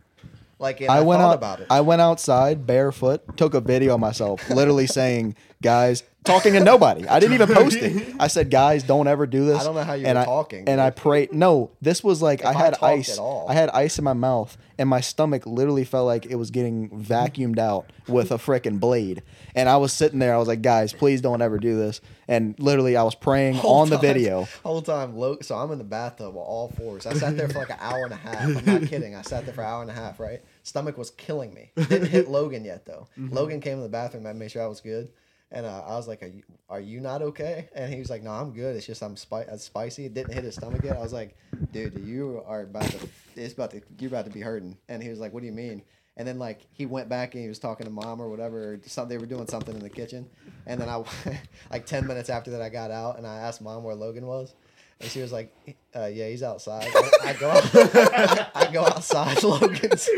Like, 0.60 0.82
I, 0.84 0.98
I 0.98 1.02
went 1.02 1.22
thought 1.22 1.32
out. 1.32 1.36
about 1.38 1.60
it. 1.62 1.68
I 1.72 1.82
went 1.82 2.02
outside 2.02 2.68
barefoot, 2.68 3.36
took 3.36 3.56
a 3.56 3.62
video 3.62 3.96
of 3.96 4.00
myself, 4.00 4.48
literally 4.50 4.86
saying, 4.86 5.36
"Guys, 5.62 6.04
talking 6.24 6.54
to 6.54 6.60
nobody." 6.60 7.08
I 7.08 7.20
didn't 7.20 7.34
even 7.34 7.50
post 7.56 7.78
it. 7.78 8.16
I 8.20 8.28
said, 8.28 8.50
"Guys, 8.50 8.84
don't 8.84 9.08
ever 9.08 9.26
do 9.26 9.46
this." 9.46 9.62
I 9.62 9.64
don't 9.64 9.76
know 9.76 9.84
how 9.84 9.94
you 9.94 10.06
and 10.06 10.18
were 10.18 10.22
I, 10.22 10.26
talking, 10.26 10.68
And 10.68 10.82
I 10.82 10.90
prayed. 10.90 11.34
No, 11.34 11.72
this 11.82 12.04
was 12.04 12.22
like 12.22 12.44
I 12.44 12.52
If 12.52 12.56
I 12.56 12.60
had 12.60 12.78
ice. 12.82 13.20
I 13.20 13.54
had 13.54 13.70
ice 13.70 13.98
in 13.98 14.04
my 14.04 14.14
mouth, 14.14 14.58
and 14.78 14.90
my 14.90 15.02
stomach 15.02 15.46
literally 15.46 15.84
felt 15.84 16.06
like 16.08 16.26
it 16.26 16.36
was 16.36 16.52
getting 16.52 16.90
vacuumed 16.90 17.60
out 17.60 17.92
with 18.08 18.32
a 18.32 18.38
freaking 18.38 18.80
blade. 18.80 19.24
And 19.56 19.70
I 19.70 19.78
was 19.78 19.94
sitting 19.94 20.20
there. 20.20 20.34
I 20.34 20.38
was 20.38 20.48
like, 20.48 20.62
"Guys, 20.62 20.94
please 20.94 21.22
don't 21.22 21.42
ever 21.42 21.58
do 21.58 21.78
this." 21.78 22.02
And 22.28 22.56
literally, 22.60 22.96
I 22.96 23.04
was 23.04 23.14
praying 23.14 23.56
Whole 23.56 23.80
on 23.80 23.90
the 23.90 23.98
video. 23.98 24.48
Whole 24.64 24.82
time, 24.82 25.14
so 25.42 25.58
I'm 25.58 25.72
in 25.72 25.78
the 25.78 25.84
bathtub 25.84 26.36
on 26.36 26.42
all 26.42 26.70
fours. 26.78 27.06
I 27.06 27.14
sat 27.14 27.36
there 27.36 27.50
for 27.50 27.60
like 27.60 27.72
an 27.72 27.78
hour 27.80 28.06
and 28.06 28.14
a 28.14 28.16
half. 28.16 28.46
I'm 28.46 28.66
not 28.66 28.90
kidding. 28.90 29.16
I 29.16 29.22
sat 29.22 29.46
there 29.46 29.54
for 29.54 29.62
an 29.62 29.68
hour 29.68 29.82
and 29.82 29.92
a 29.92 29.94
half. 29.94 30.20
Right, 30.20 30.42
stomach 30.64 30.98
was 30.98 31.12
killing 31.12 31.54
me. 31.54 31.72
Didn't 31.76 32.08
hit 32.08 32.30
Logan 32.30 32.64
yet 32.64 32.86
though. 32.86 33.08
Mm-hmm. 33.22 33.36
Logan 33.36 33.62
came 33.62 33.78
in 33.78 33.84
the 33.84 33.90
bathroom. 33.90 34.26
I 34.26 34.34
made 34.34 34.52
sure 34.52 34.64
I 34.64 34.68
was 34.68 34.80
good, 34.82 35.10
and 35.52 35.66
uh, 35.66 35.84
I 35.86 35.96
was 35.96 36.08
like, 36.08 36.24
are 36.24 36.28
you, 36.28 36.44
"Are 36.70 36.80
you 36.80 37.00
not 37.00 37.22
okay?" 37.22 37.70
And 37.76 37.94
he 37.94 38.00
was 38.00 38.10
like, 38.10 38.24
"No, 38.24 38.32
I'm 38.32 38.52
good. 38.52 38.76
It's 38.76 38.86
just 38.86 39.02
I'm 39.04 39.18
spi- 39.18 39.46
uh, 39.52 39.58
spicy. 39.58 40.06
It 40.06 40.14
didn't 40.14 40.34
hit 40.34 40.44
his 40.44 40.56
stomach 40.56 40.84
yet." 40.84 40.98
I 40.98 41.02
was 41.02 41.14
like, 41.14 41.36
"Dude, 41.72 42.00
you 42.06 42.42
are 42.46 42.62
about 42.62 42.84
to. 42.86 43.10
It's 43.36 43.54
about 43.54 43.72
to. 43.72 43.82
You're 44.00 44.10
about 44.10 44.26
to 44.26 44.32
be 44.32 44.42
hurting." 44.42 44.78
And 44.88 45.04
he 45.04 45.10
was 45.10 45.20
like, 45.20 45.34
"What 45.34 45.42
do 45.42 45.48
you 45.48 45.52
mean?" 45.54 45.84
And 46.18 46.28
then 46.28 46.40
like 46.40 46.62
he 46.72 46.86
went 46.86 47.10
back 47.10 47.34
and 47.36 47.44
he 47.44 47.50
was 47.50 47.60
talking 47.60 47.86
to 47.86 47.92
mom 47.92 48.22
or 48.22 48.30
whatever. 48.30 48.74
Or 48.74 48.80
some, 48.86 49.10
they 49.10 49.18
were 49.18 49.26
doing 49.26 49.48
something 49.48 49.76
in 49.76 49.82
the 49.82 49.90
kitchen, 49.90 50.30
and 50.66 50.80
then 50.80 50.88
I 50.90 51.04
like 51.72 51.86
ten 51.86 52.08
minutes 52.08 52.30
after 52.30 52.52
that 52.52 52.62
I 52.62 52.70
got 52.70 52.92
out 52.92 53.18
and 53.18 53.28
I 53.28 53.38
asked 53.38 53.62
mom 53.62 53.84
where 53.84 53.96
Logan 53.96 54.26
was, 54.28 54.54
and 55.00 55.10
she 55.10 55.22
was 55.22 55.32
like, 55.32 55.54
uh, 55.96 56.06
"Yeah, 56.06 56.30
he's 56.30 56.44
outside." 56.44 56.88
I 57.24 57.34
go, 57.34 57.50
I 58.56 58.70
go 58.72 58.82
outside. 58.86 59.42
Logan's 59.44 60.10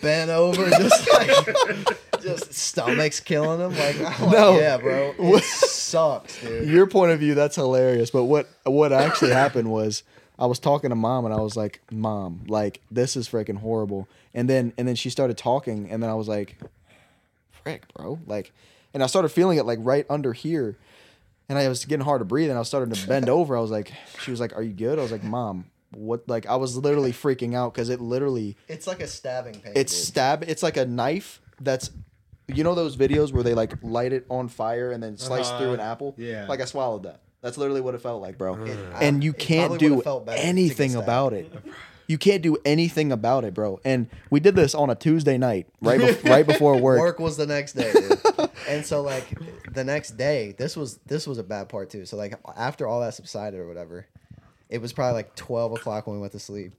bent 0.00 0.30
over, 0.30 0.68
just 0.70 1.12
like 1.12 1.98
just 2.20 2.52
stomach's 2.54 3.20
killing 3.20 3.60
him. 3.60 3.70
Like, 3.78 3.96
I'm 3.96 4.02
like, 4.22 4.30
No. 4.32 4.58
yeah, 4.58 4.76
bro, 4.76 5.14
it 5.18 5.44
sucks, 5.44 6.40
dude. 6.40 6.68
your 6.68 6.86
point 6.86 7.12
of 7.12 7.18
view 7.18 7.34
that's 7.34 7.56
hilarious 7.56 8.10
but 8.10 8.24
what 8.24 8.48
what 8.64 8.92
actually 8.92 9.30
happened 9.32 9.70
was 9.70 10.02
i 10.38 10.44
was 10.46 10.58
talking 10.58 10.90
to 10.90 10.96
mom 10.96 11.24
and 11.24 11.32
i 11.34 11.38
was 11.40 11.56
like 11.56 11.80
mom 11.90 12.44
like 12.46 12.80
this 12.90 13.16
is 13.16 13.26
freaking 13.28 13.56
horrible 13.58 14.06
and 14.34 14.48
then 14.50 14.72
and 14.76 14.86
then 14.86 14.94
she 14.94 15.08
started 15.08 15.36
talking 15.38 15.90
and 15.90 16.02
then 16.02 16.10
i 16.10 16.14
was 16.14 16.28
like 16.28 16.56
frick 17.62 17.82
bro 17.94 18.18
like 18.26 18.52
and 18.94 19.02
i 19.02 19.06
started 19.06 19.28
feeling 19.30 19.58
it 19.58 19.64
like 19.64 19.78
right 19.82 20.04
under 20.10 20.32
here 20.32 20.76
and 21.48 21.58
i 21.58 21.66
was 21.68 21.84
getting 21.86 22.04
hard 22.04 22.20
to 22.20 22.24
breathe 22.24 22.50
and 22.50 22.56
i 22.56 22.60
was 22.60 22.68
starting 22.68 22.92
to 22.92 23.08
bend 23.08 23.28
over 23.28 23.56
i 23.56 23.60
was 23.60 23.70
like 23.70 23.92
she 24.22 24.30
was 24.30 24.40
like 24.40 24.54
are 24.56 24.62
you 24.62 24.72
good 24.72 24.98
i 24.98 25.02
was 25.02 25.12
like 25.12 25.24
mom 25.24 25.64
what 25.92 26.28
like 26.28 26.46
i 26.46 26.54
was 26.56 26.76
literally 26.76 27.12
freaking 27.12 27.54
out 27.54 27.72
because 27.72 27.88
it 27.88 28.00
literally 28.00 28.56
It's 28.68 28.86
like 28.86 29.00
a 29.00 29.06
stabbing 29.06 29.60
pain. 29.60 29.72
it's 29.74 29.92
dude. 29.98 30.06
stab 30.08 30.44
it's 30.46 30.62
like 30.62 30.76
a 30.76 30.84
knife 30.84 31.40
that's 31.60 31.90
you 32.48 32.64
know 32.64 32.74
those 32.74 32.96
videos 32.96 33.32
where 33.32 33.42
they 33.42 33.54
like 33.54 33.72
light 33.82 34.12
it 34.12 34.24
on 34.28 34.48
fire 34.48 34.90
and 34.92 35.02
then 35.02 35.16
slice 35.16 35.48
Uh-huh. 35.48 35.58
through 35.58 35.72
an 35.74 35.80
apple 35.80 36.14
Yeah. 36.18 36.46
like 36.48 36.60
i 36.60 36.64
swallowed 36.64 37.02
that 37.04 37.20
that's 37.40 37.56
literally 37.58 37.80
what 37.80 37.94
it 37.94 38.00
felt 38.00 38.20
like 38.22 38.38
bro 38.38 38.64
It- 38.64 38.78
and 39.00 39.22
you 39.22 39.30
it 39.30 39.38
can't 39.38 39.68
probably 39.70 39.78
do 39.78 39.90
would've 39.94 40.04
felt 40.04 40.26
better 40.26 40.38
to 40.38 40.42
get 40.42 40.48
anything 40.48 40.90
stabbed. 40.90 41.04
about 41.04 41.32
it 41.34 41.52
you 42.08 42.16
can't 42.16 42.42
do 42.42 42.56
anything 42.64 43.12
about 43.12 43.44
it 43.44 43.52
bro 43.54 43.80
and 43.84 44.08
we 44.30 44.40
did 44.40 44.56
this 44.56 44.74
on 44.74 44.88
a 44.90 44.94
tuesday 44.94 45.36
night 45.38 45.66
right 45.82 46.00
bef- 46.00 46.24
right 46.28 46.46
before 46.52 46.76
work, 46.78 46.98
Work 47.00 47.18
was 47.20 47.36
the 47.36 47.46
next 47.46 47.74
day, 47.74 47.92
dude. 47.92 48.50
and 48.68 48.84
so 48.86 49.02
like 49.02 49.26
the 49.74 49.84
next 49.84 50.16
day, 50.16 50.54
this 50.56 50.74
was 50.76 50.96
this 51.06 51.26
was 51.26 51.36
a 51.38 51.42
bad 51.44 51.68
part 51.68 51.90
too. 51.90 52.06
So 52.06 52.16
like 52.16 52.34
after 52.56 52.86
all 52.86 53.00
that 53.02 53.12
subsided 53.14 53.60
or 53.60 53.68
whatever, 53.68 54.06
it 54.70 54.80
was 54.80 54.92
probably 54.94 55.14
like 55.14 55.34
twelve 55.36 55.72
o'clock 55.72 56.06
when 56.06 56.16
we 56.16 56.20
went 56.20 56.32
to 56.32 56.38
sleep. 56.38 56.72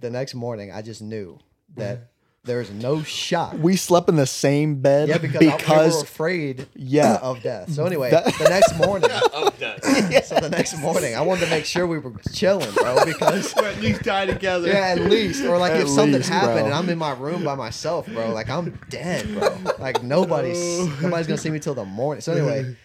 the 0.00 0.10
next 0.10 0.34
morning, 0.34 0.70
I 0.72 0.82
just 0.82 1.00
knew 1.02 1.38
that 1.76 2.08
there 2.44 2.58
was 2.58 2.70
no 2.70 3.02
shot. 3.02 3.58
we 3.58 3.76
slept 3.76 4.08
in 4.08 4.16
the 4.16 4.26
same 4.26 4.76
bed 4.80 5.08
Yeah, 5.08 5.18
because, 5.18 5.42
I, 5.68 5.86
we 5.86 5.92
were 5.94 6.00
afraid 6.02 6.66
Yeah. 6.74 7.16
of 7.20 7.42
death. 7.42 7.70
So 7.72 7.84
anyway, 7.84 8.10
That- 8.10 8.24
the 8.38 8.48
next 8.48 8.76
morning, 8.78 9.10
of 9.34 9.58
death. 9.58 9.84
so 10.24 10.40
the 10.40 10.48
next 10.48 10.78
morning, 10.78 11.14
I 11.14 11.20
wanted 11.20 11.44
to 11.44 11.50
make 11.50 11.66
sure 11.66 11.86
we 11.86 11.98
were 11.98 12.12
chilling, 12.32 12.70
bro, 12.72 13.04
because 13.04 13.54
at 13.58 13.80
least 13.80 14.02
die 14.02 14.26
together. 14.26 14.68
yeah, 14.68 14.88
at 14.88 15.00
least, 15.00 15.44
or 15.44 15.58
like 15.58 15.72
At 15.72 15.82
if 15.82 15.88
something 15.88 16.14
least, 16.14 16.28
happened 16.30 16.54
bro. 16.60 16.64
and 16.66 16.74
I'm 16.74 16.88
in 16.88 16.96
my 16.98 17.12
room 17.12 17.44
by 17.44 17.54
myself, 17.54 18.06
bro, 18.06 18.32
like 18.32 18.48
I'm 18.48 18.78
dead, 18.88 19.26
bro. 19.34 19.56
Like 19.78 20.02
nobody's 20.02 20.56
oh. 20.58 20.98
nobody's 21.02 21.26
gonna 21.26 21.38
see 21.38 21.50
me 21.50 21.58
till 21.58 21.74
the 21.74 21.84
morning. 21.84 22.22
So 22.22 22.32
anyway, 22.32 22.76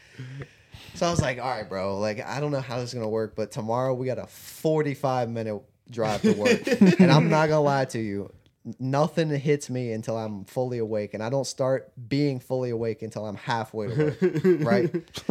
so 0.95 1.07
I 1.07 1.11
was 1.11 1.21
like, 1.21 1.39
all 1.39 1.49
right, 1.49 1.67
bro, 1.67 1.99
like 1.99 2.25
I 2.25 2.39
don't 2.41 2.51
know 2.51 2.59
how 2.61 2.79
this 2.79 2.89
is 2.89 2.93
gonna 2.93 3.07
work, 3.09 3.35
but 3.35 3.51
tomorrow 3.51 3.93
we 3.93 4.05
got 4.07 4.17
a 4.19 4.27
45 4.27 5.29
minute 5.29 5.61
drive 5.89 6.21
to 6.23 6.33
work, 6.33 6.67
and 6.99 7.11
I'm 7.11 7.29
not 7.29 7.47
gonna 7.47 7.61
lie 7.61 7.85
to 7.85 7.99
you. 7.99 8.31
Nothing 8.79 9.29
hits 9.29 9.69
me 9.69 9.91
until 9.91 10.17
I'm 10.17 10.45
fully 10.45 10.77
awake, 10.77 11.13
and 11.13 11.21
I 11.21 11.29
don't 11.29 11.45
start 11.45 11.91
being 12.07 12.39
fully 12.39 12.69
awake 12.69 13.01
until 13.01 13.25
I'm 13.25 13.35
halfway 13.35 13.87
to 13.87 13.95
work, 14.05 14.17
right? 14.65 15.23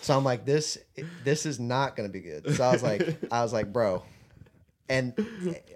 So 0.00 0.16
I'm 0.16 0.24
like, 0.24 0.44
this 0.44 0.76
this 1.22 1.46
is 1.46 1.60
not 1.60 1.94
gonna 1.94 2.08
be 2.08 2.20
good. 2.20 2.54
So 2.56 2.64
I 2.64 2.72
was 2.72 2.82
like, 2.82 3.16
I 3.30 3.42
was 3.42 3.52
like, 3.52 3.72
bro, 3.72 4.02
and 4.88 5.14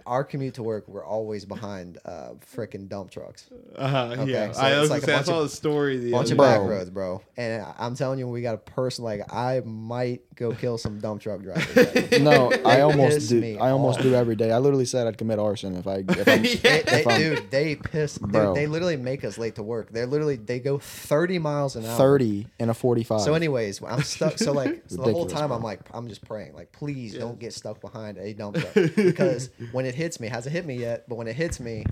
our 0.04 0.24
commute 0.24 0.54
to 0.54 0.64
work, 0.64 0.88
we're 0.88 1.04
always 1.04 1.44
behind 1.44 1.98
uh, 2.04 2.30
freaking 2.52 2.88
dump 2.88 3.12
trucks. 3.12 3.48
Uh, 3.78 4.16
Okay, 4.18 4.32
yeah. 4.32 4.50
so 4.50 4.60
I 4.60 4.80
was 4.80 4.90
like 4.90 5.02
say, 5.02 5.14
I 5.14 5.22
saw 5.22 5.36
of- 5.38 5.44
the 5.44 5.54
story 5.54 5.98
the 5.98 6.10
bunch 6.10 6.32
other 6.32 6.34
of 6.34 6.38
back 6.38 6.68
roads, 6.68 6.90
bro. 6.90 7.22
And 7.36 7.64
I'm 7.78 7.94
telling 7.94 8.18
you, 8.18 8.26
we 8.26 8.42
got 8.42 8.56
a 8.56 8.58
person 8.58 9.04
like 9.04 9.32
I 9.32 9.60
might 9.64 10.22
go 10.36 10.52
kill 10.52 10.78
some 10.78 10.98
dump 10.98 11.20
truck 11.20 11.40
drivers. 11.42 12.20
no 12.20 12.52
i 12.64 12.80
almost 12.80 13.28
do 13.28 13.40
me 13.40 13.58
i 13.58 13.70
almost 13.70 13.98
off. 13.98 14.04
do 14.04 14.14
every 14.14 14.36
day 14.36 14.50
i 14.50 14.58
literally 14.58 14.84
said 14.84 15.06
i'd 15.06 15.18
commit 15.18 15.38
arson 15.38 15.76
if 15.76 15.86
i 15.86 16.04
if 16.08 16.28
I'm, 16.28 16.42
They, 16.64 16.82
they, 16.82 17.04
I'm 17.06 17.20
dude, 17.20 17.50
they 17.50 17.76
piss. 17.76 18.14
Dude, 18.16 18.54
they 18.54 18.66
literally 18.66 18.96
make 18.96 19.24
us 19.24 19.38
late 19.38 19.56
to 19.56 19.62
work. 19.62 19.90
They're 19.90 20.06
literally 20.06 20.36
they 20.36 20.60
go 20.60 20.78
30 20.78 21.38
miles 21.38 21.76
an 21.76 21.84
hour. 21.84 21.96
30 21.96 22.46
and 22.58 22.70
a 22.70 22.74
45 22.74 23.20
So, 23.20 23.34
anyways, 23.34 23.82
I'm 23.82 24.02
stuck. 24.02 24.38
So, 24.38 24.52
like, 24.52 24.82
so 24.86 24.96
the 25.02 25.12
whole 25.12 25.26
time 25.26 25.48
bro. 25.48 25.56
I'm 25.56 25.62
like, 25.62 25.80
I'm 25.92 26.08
just 26.08 26.24
praying, 26.24 26.54
like, 26.54 26.72
please 26.72 27.14
don't 27.14 27.38
get 27.38 27.52
stuck 27.52 27.80
behind 27.80 28.18
a 28.18 28.32
dump 28.32 28.56
truck 28.56 28.74
because 28.96 29.50
when 29.72 29.86
it 29.86 29.94
hits 29.94 30.20
me, 30.20 30.28
hasn't 30.28 30.52
hit 30.52 30.64
me 30.66 30.76
yet, 30.76 31.08
but 31.08 31.16
when 31.16 31.26
it 31.26 31.36
hits 31.36 31.60
me, 31.60 31.84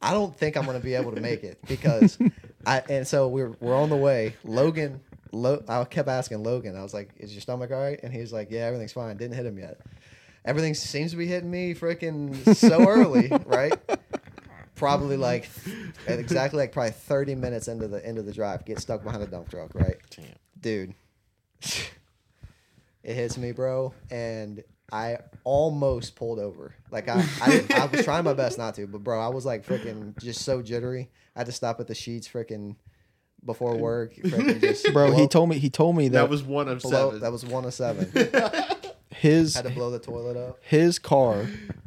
I 0.00 0.12
don't 0.12 0.36
think 0.36 0.56
I'm 0.56 0.64
gonna 0.64 0.80
be 0.80 0.94
able 0.94 1.12
to 1.12 1.20
make 1.20 1.42
it 1.42 1.58
because 1.66 2.18
I. 2.64 2.82
And 2.88 3.06
so 3.06 3.28
we're 3.28 3.56
we're 3.60 3.74
on 3.74 3.90
the 3.90 3.96
way. 3.96 4.36
Logan, 4.44 5.00
Lo, 5.32 5.62
I 5.68 5.84
kept 5.84 6.08
asking 6.08 6.42
Logan. 6.42 6.76
I 6.76 6.82
was 6.82 6.94
like, 6.94 7.10
"Is 7.16 7.32
your 7.32 7.40
stomach 7.40 7.70
all 7.70 7.78
right?" 7.80 7.98
And 8.02 8.12
he 8.12 8.20
was 8.20 8.32
like, 8.32 8.50
"Yeah, 8.50 8.66
everything's 8.66 8.92
fine." 8.92 9.16
Didn't 9.16 9.36
hit 9.36 9.46
him 9.46 9.58
yet. 9.58 9.80
Everything 10.44 10.74
seems 10.74 11.10
to 11.10 11.16
be 11.16 11.26
hitting 11.26 11.50
me 11.50 11.74
freaking 11.74 12.54
so 12.56 12.88
early, 12.88 13.30
right? 13.46 13.74
Probably 14.74 15.16
like 15.16 15.48
exactly 16.06 16.58
like 16.58 16.72
probably 16.72 16.92
30 16.92 17.34
minutes 17.34 17.68
into 17.68 17.88
the 17.88 18.04
end 18.06 18.16
of 18.18 18.26
the 18.26 18.32
drive, 18.32 18.64
get 18.64 18.78
stuck 18.78 19.02
behind 19.02 19.22
a 19.22 19.26
dump 19.26 19.50
truck, 19.50 19.74
right? 19.74 19.96
Dude, 20.60 20.94
it 23.02 23.14
hits 23.14 23.36
me, 23.36 23.52
bro, 23.52 23.92
and 24.10 24.62
I 24.92 25.18
almost 25.44 26.16
pulled 26.16 26.38
over. 26.38 26.74
Like 26.90 27.08
I, 27.08 27.24
I, 27.42 27.64
I 27.74 27.86
was 27.86 28.04
trying 28.04 28.24
my 28.24 28.34
best 28.34 28.56
not 28.56 28.74
to, 28.76 28.86
but 28.86 29.02
bro, 29.04 29.20
I 29.20 29.28
was 29.28 29.44
like 29.44 29.66
freaking 29.66 30.18
just 30.20 30.42
so 30.44 30.62
jittery. 30.62 31.10
I 31.36 31.40
had 31.40 31.46
to 31.46 31.52
stop 31.52 31.80
at 31.80 31.86
the 31.88 31.94
Sheetz, 31.94 32.28
freaking 32.30 32.76
before 33.44 33.76
work. 33.78 34.14
Just 34.14 34.84
bro 34.92 35.12
he 35.12 35.26
told 35.26 35.48
me 35.48 35.58
he 35.58 35.70
told 35.70 35.96
me 35.96 36.08
that, 36.08 36.22
That 36.22 36.30
was 36.30 36.42
one 36.42 36.68
of 36.68 36.82
blow, 36.82 36.90
seven. 36.90 37.20
That 37.20 37.32
was 37.32 37.44
one 37.44 37.64
of 37.64 37.74
seven. 37.74 38.10
his 39.10 39.56
had 39.56 39.64
to 39.64 39.70
blow 39.70 39.90
the 39.90 39.98
toilet 39.98 40.36
up. 40.36 40.58
his 40.60 40.98
car 40.98 41.46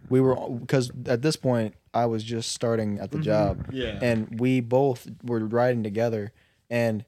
we 0.10 0.20
were 0.20 0.36
because 0.50 0.92
at 1.06 1.22
this 1.22 1.36
point 1.36 1.76
I 1.94 2.06
was 2.06 2.24
just 2.24 2.52
starting 2.52 3.00
at 3.00 3.12
the 3.12 3.18
mm-hmm. 3.18 3.24
job. 3.24 3.68
Yeah. 3.72 4.00
And 4.02 4.40
we 4.40 4.60
both 4.60 5.08
were 5.24 5.40
riding 5.40 5.84
together, 5.84 6.32
and 6.70 7.06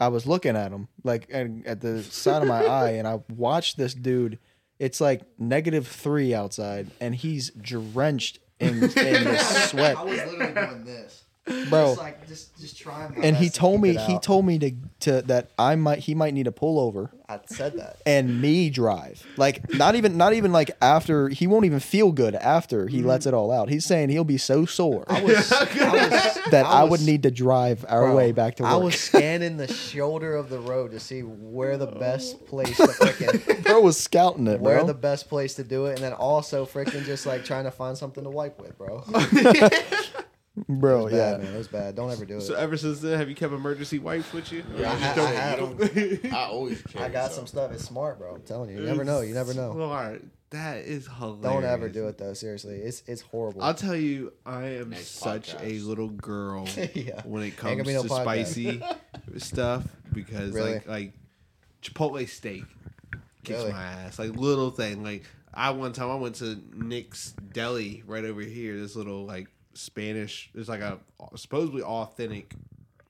I 0.00 0.08
was 0.08 0.26
looking 0.26 0.56
at 0.56 0.72
him 0.72 0.88
like 1.04 1.28
at, 1.32 1.48
at 1.64 1.80
the 1.80 2.02
side 2.02 2.42
of 2.42 2.48
my 2.48 2.64
eye, 2.64 2.90
and 2.90 3.06
I 3.06 3.20
watched 3.34 3.76
this 3.76 3.94
dude. 3.94 4.38
It's 4.78 5.00
like 5.00 5.22
negative 5.38 5.88
three 5.88 6.34
outside, 6.34 6.90
and 7.00 7.14
he's 7.14 7.50
drenched 7.50 8.40
in, 8.58 8.74
in 8.74 8.80
this 8.82 9.70
sweat, 9.70 9.96
I 9.96 10.04
was 10.04 10.16
literally 10.16 10.54
doing 10.54 10.84
this, 10.84 11.24
bro. 11.46 11.86
Just 11.86 11.98
like 11.98 12.28
just 12.28 12.60
just 12.60 12.78
trying. 12.78 13.14
My 13.16 13.24
and 13.24 13.36
he 13.36 13.46
best 13.46 13.54
to 13.54 13.60
told 13.60 13.74
keep 13.76 13.82
me 13.82 13.90
it 13.90 14.00
he 14.00 14.14
out. 14.14 14.22
told 14.22 14.46
me 14.46 14.58
to 14.58 14.72
to 15.00 15.22
that 15.22 15.50
I 15.58 15.76
might 15.76 16.00
he 16.00 16.14
might 16.14 16.34
need 16.34 16.46
a 16.46 16.52
pullover 16.52 17.10
I 17.28 17.40
said 17.46 17.76
that. 17.78 18.00
and 18.04 18.40
me 18.40 18.70
drive. 18.70 19.26
Like 19.36 19.72
not 19.74 19.94
even 19.94 20.16
not 20.16 20.32
even 20.32 20.52
like 20.52 20.70
after 20.80 21.28
he 21.28 21.46
won't 21.46 21.64
even 21.64 21.80
feel 21.80 22.12
good 22.12 22.34
after 22.34 22.86
he 22.88 22.98
mm-hmm. 22.98 23.08
lets 23.08 23.26
it 23.26 23.34
all 23.34 23.50
out. 23.50 23.68
He's 23.68 23.84
saying 23.84 24.10
he'll 24.10 24.24
be 24.24 24.38
so 24.38 24.64
sore 24.66 25.04
I 25.08 25.22
was, 25.22 25.52
I 25.52 25.64
was 25.64 26.50
that 26.50 26.66
I, 26.66 26.82
would 26.82 26.92
was- 26.92 27.06
need 27.06 27.22
to 27.24 27.30
drive 27.30 27.84
our 27.88 28.06
Bro, 28.06 28.16
way 28.16 28.32
back 28.32 28.56
to 28.56 28.62
work. 28.62 28.72
I 28.72 28.76
was 28.76 28.98
scanning 28.98 29.56
the 29.56 29.72
shoulder 29.72 30.34
of 30.34 30.48
the 30.48 30.58
road 30.58 30.92
to 30.92 31.00
see 31.00 31.20
where 31.20 31.76
the 31.76 31.86
best 31.86 32.44
place 32.46 32.76
to 32.76 32.86
freaking 32.86 33.62
bro 33.64 33.80
was 33.80 33.98
scouting 33.98 34.46
it, 34.46 34.60
where 34.60 34.78
bro. 34.78 34.86
the 34.86 34.94
best 34.94 35.28
place 35.28 35.54
to 35.54 35.64
do 35.64 35.86
it, 35.86 35.94
and 35.94 35.98
then 35.98 36.12
also 36.12 36.64
freaking 36.66 37.04
just 37.04 37.26
like 37.26 37.44
trying 37.44 37.64
to 37.64 37.70
find 37.70 37.96
something 37.96 38.24
to 38.24 38.30
wipe 38.30 38.60
with, 38.60 38.76
bro. 38.78 39.04
bro, 40.68 41.00
It 41.00 41.04
was 41.04 41.12
yeah. 41.12 41.32
bad, 41.32 41.42
man. 41.44 41.54
It 41.54 41.58
was 41.58 41.68
bad. 41.68 41.94
Don't 41.94 42.10
ever 42.10 42.24
do 42.24 42.36
it. 42.38 42.40
So 42.42 42.54
ever 42.54 42.76
since 42.76 43.00
then, 43.00 43.18
have 43.18 43.28
you 43.28 43.34
kept 43.34 43.52
emergency 43.52 43.98
wipes 43.98 44.32
with 44.32 44.50
you? 44.52 44.64
Yeah, 44.76 44.90
I 44.90 44.94
you 44.94 44.98
ha- 45.00 45.12
don't- 45.14 45.26
I 45.26 45.32
have 45.32 45.96
you 45.96 46.16
don't- 46.18 46.32
I 46.34 46.44
always 46.46 46.82
carry 46.82 47.04
I 47.04 47.08
got 47.08 47.32
some 47.32 47.46
stuff. 47.46 47.72
It's 47.72 47.84
smart, 47.84 48.18
bro. 48.18 48.34
I'm 48.34 48.42
telling 48.42 48.70
you. 48.70 48.80
You 48.80 48.86
never 48.86 49.04
know. 49.04 49.20
You 49.20 49.34
never 49.34 49.52
know. 49.54 49.72
Lord, 49.72 50.30
that 50.50 50.78
is 50.78 51.06
hilarious. 51.08 51.42
Don't 51.42 51.64
ever 51.64 51.88
do 51.88 52.06
it 52.08 52.18
though. 52.18 52.32
Seriously, 52.32 52.76
it's 52.76 53.02
it's 53.06 53.20
horrible. 53.22 53.62
I'll 53.62 53.74
tell 53.74 53.96
you, 53.96 54.32
I 54.46 54.64
am 54.76 54.90
Next 54.90 55.18
such 55.18 55.54
a 55.60 55.78
little 55.80 56.08
girl 56.08 56.66
Yeah. 56.94 57.20
when 57.24 57.42
it 57.42 57.56
comes 57.56 57.76
gonna 57.82 57.92
no 57.92 58.02
to 58.04 58.08
podcast. 58.08 58.22
spicy 58.22 58.82
stuff 59.38 59.84
because 60.12 60.52
Really? 60.52 60.74
like 60.74 60.86
like 60.88 61.12
Chipotle 61.82 62.28
steak 62.28 62.64
kicks 63.44 63.58
Really? 63.60 63.72
my 63.72 63.82
ass. 63.84 64.18
Like 64.18 64.36
little 64.36 64.70
thing. 64.70 65.02
Like 65.02 65.24
I 65.52 65.70
one 65.70 65.92
time 65.92 66.10
I 66.10 66.14
went 66.16 66.36
to 66.36 66.58
Nick's 66.74 67.32
Deli 67.52 68.02
right 68.06 68.24
over 68.24 68.40
here. 68.40 68.78
This 68.78 68.94
little 68.96 69.24
like 69.26 69.48
Spanish. 69.76 70.50
There's 70.54 70.68
like 70.68 70.80
a 70.80 70.98
supposedly 71.36 71.82
authentic 71.82 72.54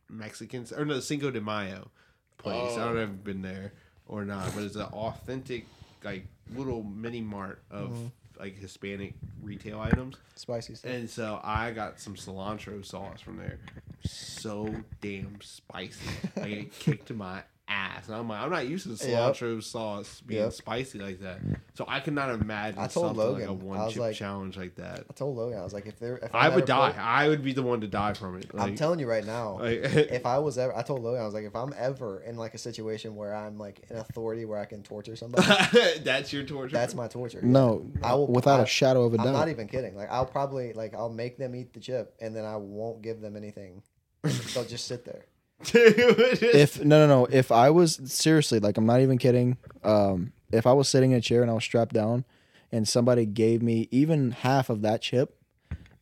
Mexican 0.08 0.66
or 0.76 0.84
no 0.84 1.00
Cinco 1.00 1.30
de 1.30 1.40
Mayo 1.40 1.90
place. 2.38 2.72
I 2.76 2.84
don't 2.84 2.94
know 2.94 3.00
if 3.02 3.08
you've 3.08 3.24
been 3.24 3.42
there 3.42 3.72
or 4.08 4.24
not, 4.24 4.54
but 4.54 4.64
it's 4.64 4.76
an 4.76 4.82
authentic 4.82 5.66
like 6.04 6.26
little 6.54 6.82
mini 6.82 7.20
mart 7.20 7.60
of 7.70 7.90
Mm-hmm. 7.90 8.06
like 8.38 8.58
Hispanic 8.58 9.14
retail 9.42 9.80
items. 9.80 10.16
Spicy 10.36 10.74
stuff. 10.74 10.90
And 10.90 11.08
so 11.10 11.40
I 11.42 11.70
got 11.72 11.98
some 12.00 12.14
cilantro 12.14 12.84
sauce 12.84 13.20
from 13.20 13.38
there. 13.38 13.58
So 14.04 14.72
damn 15.00 15.40
spicy. 15.40 15.98
Like 16.36 16.50
it 16.50 16.72
kicked 16.78 17.12
my 17.12 17.42
ass. 17.68 18.06
And 18.06 18.16
I'm 18.16 18.28
like, 18.28 18.40
I'm 18.40 18.50
not 18.50 18.66
used 18.68 18.84
to 18.84 18.90
the 18.94 19.08
Yep. 19.08 19.34
cilantro 19.34 19.62
sauce 19.62 20.20
being 20.24 20.42
Yep. 20.42 20.52
spicy 20.52 20.98
like 20.98 21.20
that. 21.20 21.40
So 21.74 21.84
I 21.88 22.00
could 22.00 22.14
not 22.14 22.30
imagine 22.30 22.78
I 22.78 22.86
told 22.86 23.16
something 23.16 23.40
like 23.40 23.48
a 23.48 23.52
one 23.52 23.90
chip 23.90 24.00
like- 24.00 24.14
challenge 24.16 24.56
like 24.56 24.76
that. 24.76 25.04
I 25.10 25.12
told 25.14 25.36
Logan, 25.36 25.58
I 25.58 25.64
was 25.64 25.72
like, 25.72 25.86
if 25.86 25.98
there, 25.98 26.16
if 26.18 26.34
I 26.34 26.46
I'm 26.46 26.54
would 26.54 26.64
die. 26.64 26.92
put- 26.92 27.00
I 27.00 27.28
would 27.28 27.42
be 27.42 27.52
the 27.52 27.62
one 27.64 27.80
to 27.80 27.88
die 27.88 28.12
from 28.14 28.38
it. 28.38 28.50
I'm 28.56 28.76
telling 28.76 29.00
you 29.00 29.08
right 29.08 29.24
now. 29.26 29.58
like, 29.58 29.80
if 29.82 30.24
I 30.26 30.38
was 30.38 30.58
ever, 30.58 30.76
I 30.76 30.82
told 30.82 31.02
Logan, 31.02 31.20
I 31.20 31.24
was 31.24 31.34
like, 31.34 31.44
if 31.44 31.56
I'm 31.56 31.74
ever 31.76 32.22
in 32.22 32.36
like 32.36 32.54
a 32.54 32.58
situation 32.58 33.16
where 33.16 33.34
I'm 33.34 33.58
like 33.58 33.82
an 33.90 33.96
authority 33.96 34.44
where 34.44 34.58
I 34.60 34.64
can 34.64 34.82
torture 34.82 35.16
somebody, 35.16 35.46
that's 36.04 36.32
your 36.32 36.44
torture. 36.44 36.72
that's 36.74 36.94
my 36.94 37.08
torture. 37.08 37.40
no, 37.42 37.90
I 38.02 38.14
will- 38.14 38.28
without 38.28 38.60
I- 38.60 38.64
a 38.64 38.66
shadow 38.66 39.04
of 39.04 39.14
a 39.14 39.18
I'm 39.18 39.24
doubt. 39.24 39.32
not 39.32 39.48
even 39.48 39.66
kidding. 39.66 39.96
Like 39.96 40.10
I'll 40.10 40.26
probably 40.26 40.72
like 40.72 40.94
I'll 40.94 41.10
make 41.10 41.36
them 41.38 41.54
eat 41.56 41.72
the 41.72 41.80
chip 41.80 42.14
and 42.20 42.34
then 42.36 42.44
I 42.44 42.56
won't 42.56 43.02
give 43.02 43.20
them 43.20 43.36
anything. 43.36 43.82
They'll 44.22 44.64
just 44.64 44.86
sit 44.86 45.04
there. 45.04 45.26
If 45.60 46.84
no 46.84 47.06
no 47.06 47.06
no. 47.06 47.26
If 47.26 47.50
i 47.50 47.70
was 47.70 48.00
seriously 48.04 48.60
like 48.60 48.76
i'm 48.76 48.86
not 48.86 49.00
even 49.00 49.18
kidding. 49.18 49.56
Um 49.82 50.32
if 50.52 50.66
i 50.66 50.72
was 50.72 50.88
sitting 50.88 51.12
in 51.12 51.18
a 51.18 51.20
chair 51.20 51.42
and 51.42 51.50
i 51.50 51.54
was 51.54 51.64
strapped 51.64 51.94
down 51.94 52.24
and 52.72 52.86
somebody 52.86 53.26
gave 53.26 53.62
me 53.62 53.88
even 53.90 54.32
half 54.32 54.70
of 54.70 54.82
that 54.82 55.02
chip 55.02 55.35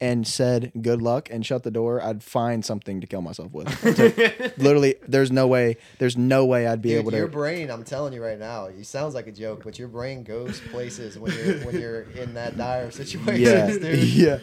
and 0.09 0.27
said 0.27 0.71
good 0.89 1.01
luck 1.01 1.29
and 1.31 1.41
shut 1.47 1.63
the 1.63 1.71
door 1.71 1.93
i'd 2.09 2.23
find 2.23 2.65
something 2.65 3.01
to 3.01 3.07
kill 3.07 3.23
myself 3.23 3.51
with 3.53 3.67
To- 3.97 4.53
literally 4.59 4.93
there's 5.09 5.31
no 5.41 5.47
way 5.47 5.77
there's 6.01 6.17
no 6.17 6.45
way 6.53 6.67
i'd 6.67 6.83
be 6.83 6.91
Dude, 6.91 6.99
able 7.01 7.11
to 7.13 7.17
your 7.17 7.29
brain, 7.41 7.71
I'm 7.71 7.85
telling 7.85 8.13
you 8.13 8.23
right 8.23 8.39
now, 8.39 8.67
it 8.67 8.85
sounds 8.87 9.15
like 9.15 9.27
a 9.27 9.33
joke, 9.33 9.63
but 9.65 9.79
your 9.79 9.89
brain 9.89 10.23
goes 10.23 10.61
places 10.73 11.19
when 11.19 11.33
you're 11.33 11.59
when 11.67 11.75
you're 11.81 12.03
in 12.23 12.35
that 12.35 12.57
dire 12.57 12.91
situation. 13.01 13.43
yeah 13.43 13.67
dude. 13.85 13.99
yeah 14.25 14.39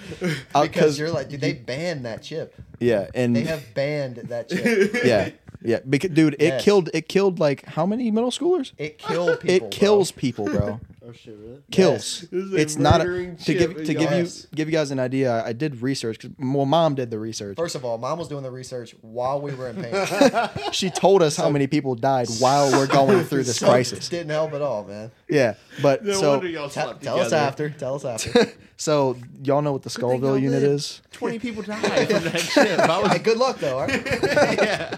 Uh, 0.56 0.64
Because 0.64 0.98
you're 1.00 1.12
like, 1.12 1.30
dude, 1.30 1.42
they 1.42 1.54
banned 1.54 2.06
that 2.06 2.24
chip. 2.24 2.56
yeah 2.80 3.08
and 3.14 3.36
They 3.36 3.44
have 3.44 3.64
banned 3.76 4.18
that 4.34 4.50
chip. 4.50 5.04
yeah 5.04 5.30
yeah 5.64 5.80
because 5.88 6.10
dude 6.12 6.34
it 6.36 6.42
Yes. 6.54 6.64
killed 6.64 6.90
it 6.94 7.08
killed 7.08 7.40
like 7.40 7.60
how 7.78 7.86
many 7.86 8.10
middle 8.10 8.32
schoolers 8.32 8.72
It 8.80 8.98
killed 8.98 9.40
people. 9.42 9.68
it 9.68 9.72
kills 9.72 10.12
bro. 10.12 10.20
people 10.20 10.46
bro 10.46 10.80
Oh 11.04 11.12
shit, 11.14 11.36
really? 11.36 11.58
kills. 11.72 12.26
This 12.32 12.54
It's 12.54 12.76
not 12.78 13.02
a, 13.02 13.06
to 13.36 13.54
give 13.54 13.76
to 13.86 13.94
give 13.94 14.12
you 14.12 14.28
give 14.54 14.68
you 14.70 14.72
guys 14.72 14.92
an 14.92 15.00
idea. 15.00 15.32
I- 15.34 15.48
I 15.48 15.54
did 15.54 15.82
research. 15.82 16.20
'cause- 16.20 16.32
well, 16.38 16.66
mom 16.68 16.94
did 16.96 17.10
the 17.10 17.18
research. 17.18 17.58
First 17.58 17.74
of 17.76 17.84
all, 17.84 17.98
mom 17.98 18.20
was 18.20 18.28
doing 18.28 18.44
the 18.44 18.52
research 18.52 18.96
while 19.02 19.42
we 19.42 19.54
were 19.56 19.70
in 19.70 19.82
pain. 19.82 20.50
She 20.72 20.90
told 20.92 21.24
us 21.24 21.36
how 21.36 21.50
many 21.50 21.66
people 21.68 21.96
died 21.96 22.28
while 22.40 22.72
we're 22.72 22.86
going 22.88 23.24
through 23.30 23.44
this 23.44 23.58
So 23.58 23.68
crisis. 23.68 24.10
Didn't 24.10 24.30
help 24.30 24.54
at 24.54 24.62
all, 24.62 24.84
man. 24.84 25.12
Yeah, 25.28 25.56
but 25.82 26.06
No 26.06 26.14
so 26.14 26.30
wonder 26.32 26.48
y'all 26.48 26.70
Tell, 26.70 26.86
slept 26.90 27.04
tell 27.04 27.20
us 27.20 27.34
after. 27.34 27.70
Tell 27.72 27.96
us 27.96 28.06
after. 28.06 28.52
so 28.78 29.18
y'all 29.44 29.62
know 29.64 29.72
what 29.72 29.82
the 29.82 29.90
Scoville 29.90 30.38
unit 30.38 30.62
live. 30.62 30.72
is? 30.72 31.02
Twenty 31.12 31.40
people 31.40 31.64
died 31.64 31.82
from 32.10 32.24
that 32.26 32.38
chip. 32.40 32.80
I 32.80 33.00
was 33.02 33.12
hey, 33.14 33.20
good 33.20 33.38
luck 33.38 33.58
though. 33.58 33.80
All 33.80 33.88
right? 33.88 34.06
yeah. 34.06 34.96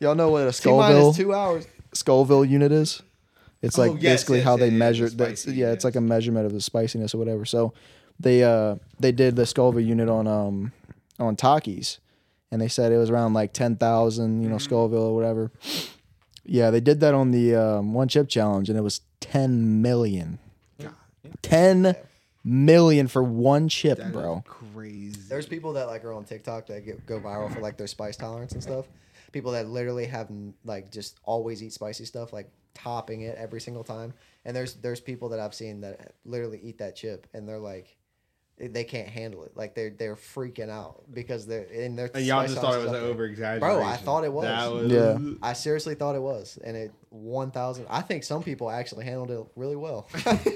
Y'all 0.00 0.16
know 0.16 0.30
what 0.30 0.40
a 0.42 0.44
minus 0.46 0.60
Skullville 0.60 1.16
two 1.16 1.32
hours. 1.32 1.66
Scoville 1.92 2.44
unit 2.44 2.72
is? 2.72 3.00
It's 3.64 3.78
like 3.78 3.90
Oh, 3.92 3.94
yes, 3.94 4.02
basically 4.20 4.38
yes, 4.38 4.44
how 4.44 4.56
they 4.56 4.66
yeah, 4.66 4.72
yeah, 4.72 4.78
measure. 4.78 5.08
the 5.08 5.16
That's 5.16 5.40
spicy, 5.42 5.56
yeah, 5.56 5.72
it's 5.72 5.84
like 5.84 5.96
a 5.96 6.00
measurement 6.00 6.46
of 6.46 6.52
the 6.52 6.60
spiciness 6.60 7.14
or 7.14 7.18
whatever. 7.18 7.44
So 7.44 7.72
they 8.20 8.44
uh 8.44 8.76
they 9.00 9.12
did 9.12 9.36
the 9.36 9.46
Scoville 9.46 9.80
unit 9.80 10.08
on 10.08 10.26
um 10.26 10.72
on 11.18 11.36
Takis, 11.36 11.98
and 12.50 12.60
they 12.60 12.68
said 12.68 12.92
it 12.92 12.98
was 12.98 13.10
around 13.10 13.34
like 13.34 13.52
ten 13.52 13.76
thousand, 13.76 14.42
you 14.42 14.48
know, 14.48 14.56
Mm-hmm. 14.56 14.64
Scoville 14.64 15.02
or 15.02 15.14
whatever. 15.14 15.50
Yeah, 16.46 16.70
they 16.70 16.80
did 16.80 17.00
that 17.00 17.14
on 17.14 17.30
the 17.30 17.54
um, 17.54 17.94
one 17.94 18.06
chip 18.08 18.28
challenge, 18.28 18.68
and 18.68 18.78
it 18.78 18.82
was 18.82 19.00
ten 19.20 19.80
million. 19.82 20.38
Ten 21.42 21.96
million 22.44 23.08
for 23.08 23.22
one 23.22 23.68
chip, 23.68 23.98
That 23.98 24.08
is 24.08 24.12
bro. 24.12 24.42
crazy. 24.46 25.18
There's 25.28 25.46
people 25.46 25.72
that 25.74 25.86
like 25.86 26.04
are 26.04 26.12
on 26.12 26.24
TikTok 26.24 26.66
that 26.66 26.84
get, 26.84 27.06
go 27.06 27.18
viral 27.18 27.52
for 27.52 27.60
like 27.60 27.76
their 27.78 27.86
spice 27.86 28.16
tolerance 28.16 28.52
and 28.52 28.62
stuff. 28.62 28.86
People 29.32 29.52
that 29.52 29.66
literally 29.68 30.04
have 30.06 30.28
like 30.64 30.90
just 30.90 31.18
always 31.24 31.62
eat 31.62 31.72
spicy 31.72 32.04
stuff, 32.04 32.32
like 32.32 32.50
topping 32.74 33.22
it 33.22 33.36
every 33.36 33.60
single 33.60 33.84
time. 33.84 34.12
And 34.44 34.54
there's 34.56 34.74
there's 34.74 35.00
people 35.00 35.30
that 35.30 35.40
I've 35.40 35.54
seen 35.54 35.80
that 35.82 36.14
literally 36.24 36.60
eat 36.62 36.78
that 36.78 36.96
chip 36.96 37.26
and 37.32 37.48
they're 37.48 37.58
like 37.58 37.96
they- 38.56 38.68
they 38.68 38.84
can't 38.84 39.08
handle 39.08 39.44
it. 39.44 39.56
Like 39.56 39.74
they're 39.74 39.90
they're 39.90 40.16
freaking 40.16 40.70
out 40.70 41.02
because 41.12 41.46
they're 41.46 41.64
in 41.64 41.96
their 41.96 42.10
and 42.14 42.24
y'all 42.24 42.46
just 42.46 42.60
thought 42.60 42.74
it 42.74 42.78
was 42.78 42.86
is 42.86 42.92
an 42.92 43.04
over 43.04 43.24
exaggeration. 43.24 43.78
Bro, 43.78 43.84
I 43.84 43.96
thought 43.96 44.24
it 44.24 44.32
was. 44.32 44.72
Was 44.72 44.92
Yeah. 44.92 45.18
I 45.42 45.54
seriously 45.54 45.94
thought 45.94 46.14
it 46.14 46.22
was, 46.22 46.58
and 46.62 46.76
it 46.76 46.92
one 47.10 47.50
thousand. 47.50 47.86
I 47.90 48.00
think 48.02 48.22
some 48.22 48.42
people 48.42 48.70
actually 48.70 49.06
handled 49.06 49.30
it 49.30 49.44
really 49.56 49.76
well, 49.76 50.08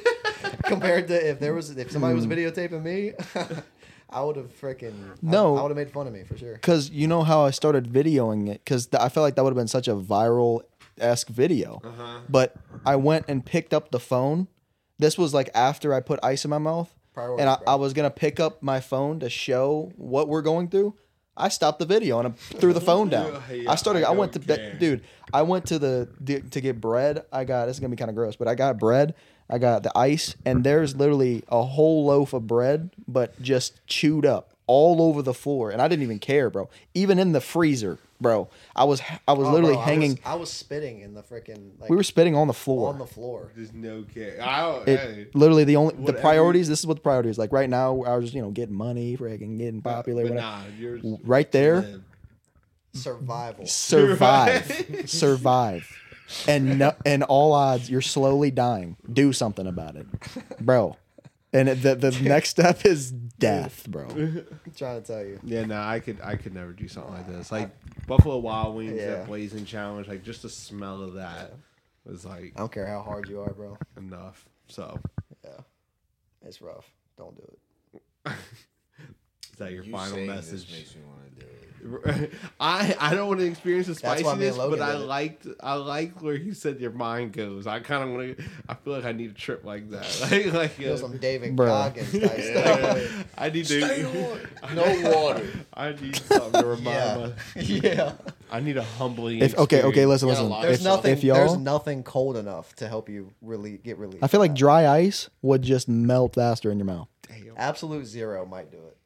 compared 0.65 1.09
to 1.09 1.31
if 1.31 1.41
there 1.41 1.55
was 1.55 1.77
if 1.77 1.91
somebody 1.91 2.15
was 2.15 2.27
mm. 2.27 2.33
videotaping 2.33 2.83
me, 2.83 3.13
I 4.11 4.23
would 4.23 4.37
have 4.37 4.59
freaking 4.59 4.95
No. 5.21 5.57
I, 5.57 5.63
would 5.63 5.71
have 5.71 5.77
made 5.77 5.91
fun 5.91 6.07
of 6.07 6.13
me 6.13 6.23
for 6.23 6.37
sure. 6.37 6.55
Because 6.55 6.91
you 6.91 7.07
know 7.07 7.23
how 7.23 7.45
I 7.45 7.51
started 7.51 7.89
videoing 7.93 8.49
it? 8.49 8.65
Because 8.65 8.89
I 8.95 9.09
felt 9.09 9.23
like 9.25 9.35
that 9.35 9.45
would 9.45 9.51
have 9.51 9.57
been 9.57 9.69
such 9.69 9.89
a 9.89 9.95
viral 9.95 10.63
esque 11.01 11.29
video. 11.29 11.81
Uh-huh. 11.85 12.21
But 12.29 12.57
I 12.85 12.97
went 12.97 13.27
and 13.29 13.45
picked 13.45 13.73
up 13.75 13.91
the 13.91 14.01
phone. 14.01 14.49
This 14.99 15.17
was 15.17 15.33
like 15.35 15.51
after 15.55 15.95
I 15.95 16.01
put 16.01 16.19
ice 16.23 16.45
in 16.45 16.51
my 16.51 16.59
mouth. 16.59 16.95
Priorities, 17.15 17.41
and 17.41 17.51
I. 17.51 17.73
I 17.73 17.75
was 17.77 17.93
going 17.93 18.09
to 18.09 18.15
pick 18.15 18.39
up 18.41 18.63
my 18.63 18.81
phone 18.81 19.21
to 19.21 19.31
show 19.31 19.93
what 19.97 20.29
we're 20.29 20.43
going 20.43 20.69
through. 20.69 20.95
I 21.37 21.49
stopped 21.49 21.79
the 21.79 21.87
video 21.87 22.19
and 22.19 22.29
I 22.29 22.31
threw 22.33 22.73
the 22.73 22.81
phone 22.81 23.09
down. 23.09 23.41
Yeah, 23.53 23.71
I 23.71 23.77
started. 23.77 24.05
I, 24.05 24.09
I 24.09 24.11
went 24.11 24.33
to 24.33 24.41
care. 24.41 24.75
dude. 24.75 25.05
I 25.33 25.43
went 25.43 25.67
to 25.67 25.79
the, 25.79 26.09
the 26.21 26.41
to 26.41 26.61
get 26.61 26.81
bread. 26.81 27.25
I 27.33 27.45
got 27.45 27.67
this 27.67 27.77
is 27.77 27.81
gonna 27.81 27.91
be 27.91 27.97
kind 27.97 28.11
of 28.11 28.17
gross, 28.17 28.35
but 28.37 28.49
I 28.49 28.55
got 28.57 28.79
bread. 28.79 29.15
I 29.49 29.59
got 29.59 29.83
the 29.83 29.97
ice, 29.97 30.35
and 30.45 30.65
there's 30.65 30.97
literally 30.97 31.43
a 31.49 31.63
whole 31.63 32.05
loaf 32.07 32.33
of 32.35 32.47
bread, 32.47 32.91
but 33.07 33.41
just 33.41 33.87
chewed 33.87 34.27
up 34.27 34.53
all 34.67 35.01
over 35.01 35.23
the 35.23 35.33
floor, 35.33 35.71
and 35.71 35.81
I 35.81 35.89
didn't 35.89 36.03
even 36.03 36.19
care, 36.19 36.51
bro. 36.51 36.69
Even 36.93 37.19
in 37.19 37.33
the 37.33 37.41
freezer, 37.41 37.99
bro. 38.21 38.49
I 38.77 38.85
was 38.85 39.01
I 39.27 39.33
was 39.33 39.47
Oh, 39.49 39.53
literally 39.53 39.75
bro, 39.75 39.83
I 39.83 39.87
hanging. 39.87 40.11
was, 40.13 40.21
I 40.25 40.35
was 40.35 40.53
spitting 40.53 41.01
in 41.01 41.15
the 41.15 41.23
freaking. 41.23 41.73
Like, 41.81 41.91
we 41.91 41.97
were 41.97 42.03
spitting 42.03 42.35
on 42.35 42.47
the 42.47 42.53
floor. 42.55 42.89
on 42.91 42.99
the 42.99 43.07
floor. 43.07 43.53
There's 43.57 43.73
no 43.73 44.03
care. 44.03 44.39
I 44.43 44.77
it 44.87 44.99
hey. 44.99 45.27
literally 45.35 45.65
the 45.65 45.77
only 45.77 45.95
the 46.05 46.13
priorities. 46.13 46.69
This 46.69 46.81
is 46.81 46.87
what 46.87 46.95
the 46.99 47.03
priorities 47.03 47.39
like 47.39 47.53
right 47.53 47.69
now. 47.71 48.03
I 48.03 48.17
was 48.17 48.25
just 48.27 48.35
you 48.35 48.43
know 48.43 48.51
getting 48.51 48.75
money, 48.75 49.17
freaking 49.17 49.59
getting 49.59 49.83
popular, 49.83 50.23
But 50.25 50.33
whatever. 50.35 50.47
nah, 50.47 50.63
yours 50.79 51.03
Right 51.25 51.51
there, 51.53 51.81
live. 51.83 52.03
Survival. 52.95 53.67
survive, 53.67 55.03
survive, 55.07 55.89
and 56.47 56.79
no, 56.79 56.93
and 57.07 57.23
all 57.25 57.53
odds, 57.53 57.91
you're 57.91 58.01
slowly 58.01 58.51
dying. 58.51 58.97
Do 59.13 59.33
something 59.33 59.67
about 59.67 59.97
it, 59.97 60.07
bro. 60.61 60.97
And 61.53 61.69
the 61.69 61.95
the 61.95 62.11
next 62.23 62.51
step 62.51 62.85
is 62.85 63.11
death, 63.11 63.87
bro. 63.89 64.07
I'm 64.11 64.47
trying 64.77 65.01
to 65.01 65.07
tell 65.07 65.25
you. 65.25 65.41
Yeah, 65.45 65.65
no, 65.65 65.81
I 65.81 66.01
could 66.01 66.21
I 66.23 66.37
could 66.37 66.55
never 66.55 66.73
do 66.73 66.89
something 66.89 67.13
like 67.15 67.29
this. 67.29 67.51
Like 67.53 67.71
Buffalo 68.07 68.39
Wild 68.39 68.77
Wings, 68.77 68.97
Yeah. 69.01 69.07
that 69.17 69.27
blazing 69.27 69.65
challenge, 69.65 70.09
like 70.09 70.23
just 70.25 70.43
the 70.43 70.49
smell 70.51 71.03
of 71.03 71.15
that 71.15 71.55
was 72.05 72.25
like 72.25 72.53
I 72.57 72.61
don't 72.61 72.73
care 72.73 72.87
how 72.87 73.01
hard 73.03 73.29
you 73.29 73.41
are, 73.41 73.53
bro. 73.53 73.77
enough. 73.97 74.47
So 74.69 74.99
Yeah, 75.45 75.61
it's 76.47 76.61
rough. 76.63 76.91
Don't 77.17 77.37
do 77.37 77.57
it. 78.27 78.33
is 79.61 79.67
that 79.67 79.73
your 79.73 79.85
You 79.85 79.93
final 79.93 80.19
message? 80.27 80.67
This 80.69 80.71
makes 80.79 80.95
me 80.95 81.01
want 81.03 81.15
to 81.15 81.45
do 81.45 81.47
it. 82.23 82.33
I 82.61 82.97
I 83.01 83.15
don't 83.15 83.29
want 83.29 83.39
to 83.41 83.47
experience 83.47 83.87
the 83.87 83.95
That's 83.95 84.23
why 84.23 84.35
me 84.35 84.47
and 84.47 84.55
spiciness, 84.55 84.59
Logan 84.59 84.79
but 84.81 84.85
I 84.89 84.93
did 84.95 85.01
it. 85.01 85.07
liked 85.07 85.47
I 85.61 85.75
liked 85.75 86.23
where 86.23 86.37
he 86.37 86.53
said 86.53 86.81
your 86.81 86.91
mind 86.91 87.33
goes. 87.33 87.67
I 87.69 87.79
kind 87.81 88.03
of 88.03 88.11
want 88.11 88.37
to. 88.37 88.45
I 88.69 88.75
feel 88.75 88.93
like 88.95 89.05
I 89.05 89.13
need 89.13 89.31
a 89.31 89.35
trip 89.35 89.65
like 89.65 89.89
that. 89.91 90.05
Like 90.31 90.53
like 90.53 90.71
Feel 90.73 90.95
uh, 90.95 90.97
some 90.97 91.17
David 91.19 91.55
Bruh. 91.57 91.67
Goggins 91.95 92.13
type 92.13 92.41
stuff. 92.41 93.27
I 93.39 93.51
need 93.51 93.67
to. 93.67 94.39
No 94.75 95.11
water. 95.15 95.47
I 95.73 95.93
need 95.93 96.17
something 96.17 96.61
to 96.61 96.67
remind 96.67 96.85
Yeah. 96.85 97.31
my. 97.57 97.63
yeah. 97.63 98.13
I 98.51 98.59
need 98.61 98.77
a 98.77 98.83
humbling. 98.83 99.39
If 99.39 99.57
okay, 99.57 99.79
okay, 99.83 100.03
experience. 100.03 100.23
listen, 100.25 100.29
Yeah, 100.29 100.35
listen. 100.43 100.63
There's 100.63 100.79
If, 100.81 100.85
nothing. 100.85 101.13
if 101.13 101.25
y'all, 101.25 101.37
there's 101.37 101.57
nothing 101.59 102.03
cold 102.03 102.37
enough 102.37 102.75
to 102.77 102.89
help 102.89 103.09
you 103.09 103.31
really 103.41 103.79
get 103.79 103.99
relief. 103.99 104.23
I 104.23 104.27
feel 104.27 104.41
like 104.41 104.51
that. 104.51 104.59
dry 104.59 104.87
ice 104.89 105.31
would 105.43 105.63
just 105.63 105.89
melt 105.89 106.35
faster 106.35 106.73
in 106.73 106.79
your 106.79 106.87
mouth. 106.87 107.09
absolute 107.57 108.05
zero 108.07 108.45
might 108.45 108.71
do 108.73 108.79
it. 108.79 108.97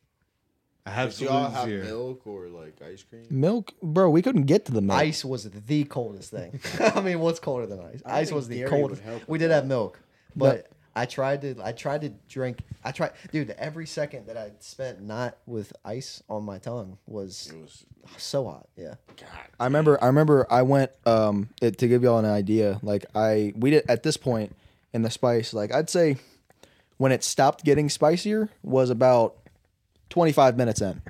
I 0.85 0.91
Do 0.91 0.95
y'all 0.97 1.47
absolutely 1.47 1.53
have 1.53 1.69
zero. 1.69 1.85
milk 1.85 2.27
or 2.27 2.49
like 2.49 2.81
ice 2.83 3.03
cream? 3.05 3.25
Milk, 3.31 3.73
bro. 3.83 4.11
We 4.11 4.21
couldn't 4.21 4.45
get 4.47 4.65
to 4.67 4.73
the 4.73 4.81
milk. 4.81 4.99
Ice 4.99 5.25
was 5.25 5.49
the 5.49 5.85
coldest 5.85 6.31
thing. 6.31 6.59
I 6.81 7.01
mean, 7.01 7.21
what's 7.21 7.39
colder 7.39 7.67
than 7.67 7.81
ice? 7.81 8.03
I 8.05 8.21
Ice 8.21 8.33
was 8.33 8.49
the 8.49 8.65
coldest. 8.65 9.05
would 9.05 9.29
We 9.29 9.39
did 9.39 9.51
that. 9.51 9.57
have 9.57 9.67
milk, 9.67 10.01
but 10.35 10.67
I 10.97 11.07
tried 11.07 11.43
to. 11.43 11.55
I 11.63 11.71
tried 11.73 12.01
to 12.01 12.09
drink. 12.29 12.59
I 12.85 12.91
tried, 12.91 13.13
dude. 13.31 13.51
Every 13.51 13.87
second 13.87 14.27
that 14.27 14.37
I 14.37 14.51
spent 14.59 15.01
not 15.01 15.39
with 15.47 15.73
ice 15.85 16.23
on 16.29 16.43
my 16.43 16.59
tongue 16.59 16.99
was 17.07 17.51
It 17.55 17.61
was 17.61 17.87
so 18.17 18.45
hot. 18.47 18.67
Yeah. 18.77 18.95
God. 19.17 19.29
I 19.61 19.65
remember. 19.65 20.03
I 20.03 20.09
remember. 20.09 20.47
I 20.51 20.63
went 20.63 20.91
um 21.07 21.49
it, 21.63 21.79
to 21.79 21.87
give 21.87 22.03
y'all 22.03 22.19
an 22.19 22.25
idea. 22.27 22.81
Like 22.83 23.07
I 23.15 23.53
we 23.57 23.71
did 23.71 23.85
at 23.89 24.03
this 24.03 24.17
point 24.17 24.57
in 24.93 25.03
the 25.03 25.11
spice. 25.11 25.55
Like 25.55 25.73
I'd 25.73 25.89
say 25.89 26.17
when 26.99 27.13
it 27.13 27.23
stopped 27.23 27.65
getting 27.65 27.89
spicier 27.89 28.49
was 28.65 28.91
about 28.91 29.37
twenty 30.13 30.33
five 30.33 30.57
minutes 30.57 30.81
in. 30.81 31.03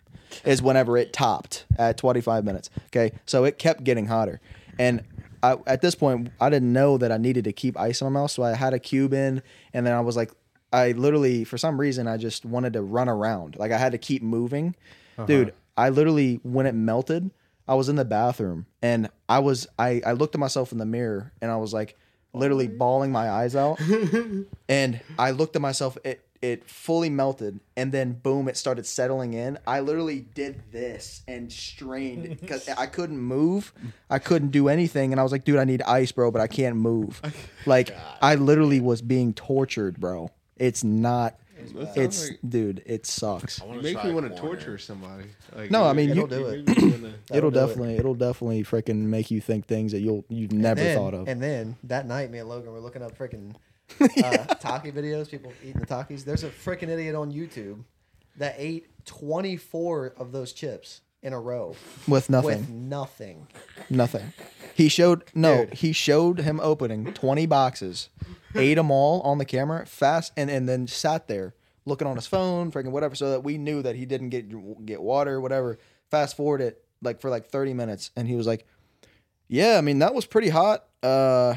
Is 0.44 0.62
whenever 0.62 0.96
it 0.96 1.12
topped 1.12 1.66
at 1.76 1.98
twenty 1.98 2.20
five 2.20 2.44
minutes. 2.44 2.70
Okay, 2.86 3.12
so 3.26 3.44
it 3.44 3.58
kept 3.58 3.84
getting 3.84 4.06
hotter, 4.06 4.40
and 4.78 5.02
I, 5.42 5.56
at 5.66 5.82
this 5.82 5.94
point 5.94 6.30
I 6.40 6.48
didn't 6.48 6.72
know 6.72 6.96
that 6.96 7.12
I 7.12 7.18
needed 7.18 7.44
to 7.44 7.52
keep 7.52 7.78
ice 7.78 8.00
in 8.00 8.06
my 8.06 8.20
mouth, 8.20 8.30
so 8.30 8.42
I 8.42 8.54
had 8.54 8.72
a 8.72 8.78
cube 8.78 9.12
in, 9.12 9.42
and 9.74 9.86
then 9.86 9.92
I 9.92 10.00
was 10.00 10.16
like, 10.16 10.30
I 10.72 10.92
literally 10.92 11.44
for 11.44 11.58
some 11.58 11.78
reason 11.78 12.06
I 12.06 12.16
just 12.16 12.44
wanted 12.44 12.72
to 12.74 12.82
run 12.82 13.08
around. 13.08 13.56
Like 13.58 13.72
I 13.72 13.78
had 13.78 13.92
to 13.92 13.98
keep 13.98 14.22
moving, 14.22 14.74
uh-huh. 15.18 15.26
dude. 15.26 15.54
I 15.76 15.88
literally 15.90 16.40
when 16.42 16.66
it 16.66 16.74
melted. 16.74 17.30
I 17.68 17.74
was 17.74 17.88
in 17.88 17.94
the 17.94 18.04
bathroom 18.04 18.66
and 18.82 19.08
I 19.28 19.38
was 19.38 19.68
I, 19.78 20.02
I 20.04 20.12
looked 20.12 20.34
at 20.34 20.40
myself 20.40 20.72
in 20.72 20.78
the 20.78 20.84
mirror 20.84 21.32
and 21.40 21.50
I 21.50 21.56
was 21.56 21.72
like 21.72 21.96
literally 22.32 22.66
bawling 22.66 23.12
my 23.12 23.30
eyes 23.30 23.54
out. 23.54 23.80
and 24.68 25.00
I 25.18 25.30
looked 25.30 25.54
at 25.54 25.62
myself, 25.62 25.96
it 26.04 26.26
it 26.42 26.68
fully 26.68 27.08
melted, 27.08 27.60
and 27.76 27.92
then 27.92 28.12
boom, 28.14 28.48
it 28.48 28.56
started 28.56 28.84
settling 28.84 29.32
in. 29.32 29.58
I 29.66 29.78
literally 29.80 30.20
did 30.34 30.60
this 30.72 31.22
and 31.28 31.50
strained 31.52 32.28
because 32.40 32.68
I 32.68 32.86
couldn't 32.86 33.18
move. 33.20 33.72
I 34.10 34.18
couldn't 34.18 34.50
do 34.50 34.68
anything. 34.68 35.12
And 35.12 35.20
I 35.20 35.22
was 35.22 35.30
like, 35.32 35.44
dude, 35.44 35.58
I 35.58 35.64
need 35.64 35.82
ice, 35.82 36.10
bro, 36.12 36.30
but 36.32 36.40
I 36.40 36.48
can't 36.48 36.76
move. 36.76 37.22
Like 37.64 37.96
I 38.20 38.34
literally 38.34 38.80
was 38.80 39.02
being 39.02 39.34
tortured, 39.34 40.00
bro. 40.00 40.30
It's 40.56 40.82
not 40.82 41.38
That 41.74 41.96
it's 41.96 42.28
like- 42.30 42.40
dude, 42.46 42.82
it 42.86 43.06
sucks. 43.06 43.60
You 43.60 43.80
make 43.80 44.02
me 44.04 44.12
want 44.12 44.28
to 44.28 44.36
torture 44.40 44.78
somebody. 44.78 45.26
Like, 45.54 45.70
No, 45.70 45.84
I 45.84 45.92
mean, 45.92 46.10
It'll 46.10 46.22
you- 46.24 46.28
do 46.28 46.46
it. 46.48 46.66
wanna- 46.68 47.14
it'll 47.32 47.52
do 47.52 47.58
it. 47.58 47.66
definitely 47.66 47.96
it'll 47.98 48.14
definitely 48.16 48.64
freaking 48.64 48.96
make 49.04 49.30
you 49.30 49.40
think 49.40 49.66
things 49.66 49.92
that 49.92 50.00
you'll 50.00 50.24
you've 50.28 50.50
never 50.50 50.80
then, 50.82 50.96
thought 50.98 51.14
of. 51.14 51.28
And 51.28 51.40
then 51.40 51.76
that 51.84 52.04
night, 52.06 52.32
me 52.32 52.38
and 52.38 52.48
Logan 52.48 52.72
were 52.72 52.80
looking 52.80 53.00
up 53.02 53.16
freaking 53.16 53.54
uh, 54.00 54.06
Paqui 54.62 54.92
videos, 54.92 55.30
people 55.30 55.52
eating 55.62 55.80
the 55.80 55.86
Takis. 55.86 56.24
There's 56.24 56.44
a 56.44 56.50
freaking 56.50 56.88
idiot 56.88 57.14
on 57.14 57.32
YouTube 57.32 57.84
that 58.36 58.54
ate 58.58 58.88
24 59.04 60.14
of 60.16 60.32
those 60.32 60.52
chips 60.52 61.00
in 61.22 61.32
a 61.32 61.40
row 61.40 61.76
with 62.08 62.28
nothing. 62.28 62.46
with 62.60 62.68
nothing. 62.68 63.46
Nothing. 63.88 64.32
He 64.74 64.88
showed 64.88 65.24
no. 65.34 65.66
Dude. 65.66 65.74
He 65.74 65.92
showed 65.92 66.40
him 66.40 66.58
opening 66.60 67.12
twenty 67.12 67.46
boxes, 67.46 68.08
ate 68.54 68.74
them 68.74 68.90
all 68.90 69.20
on 69.20 69.38
the 69.38 69.44
camera 69.44 69.86
fast, 69.86 70.32
and 70.36 70.50
and 70.50 70.68
then 70.68 70.86
sat 70.86 71.28
there 71.28 71.54
looking 71.84 72.06
on 72.08 72.16
his 72.16 72.26
phone, 72.26 72.72
freaking 72.72 72.90
whatever, 72.90 73.14
so 73.14 73.30
that 73.30 73.44
we 73.44 73.58
knew 73.58 73.82
that 73.82 73.96
he 73.96 74.06
didn't 74.06 74.30
get 74.30 74.84
get 74.84 75.00
water, 75.00 75.40
whatever. 75.40 75.78
Fast 76.10 76.36
forward 76.36 76.60
it 76.60 76.82
like 77.02 77.20
for 77.20 77.30
like 77.30 77.48
thirty 77.50 77.74
minutes, 77.74 78.10
and 78.16 78.26
he 78.26 78.34
was 78.34 78.46
like, 78.46 78.66
"Yeah, 79.46 79.76
I 79.78 79.80
mean 79.80 80.00
that 80.00 80.14
was 80.14 80.26
pretty 80.26 80.48
hot, 80.48 80.86
uh, 81.02 81.54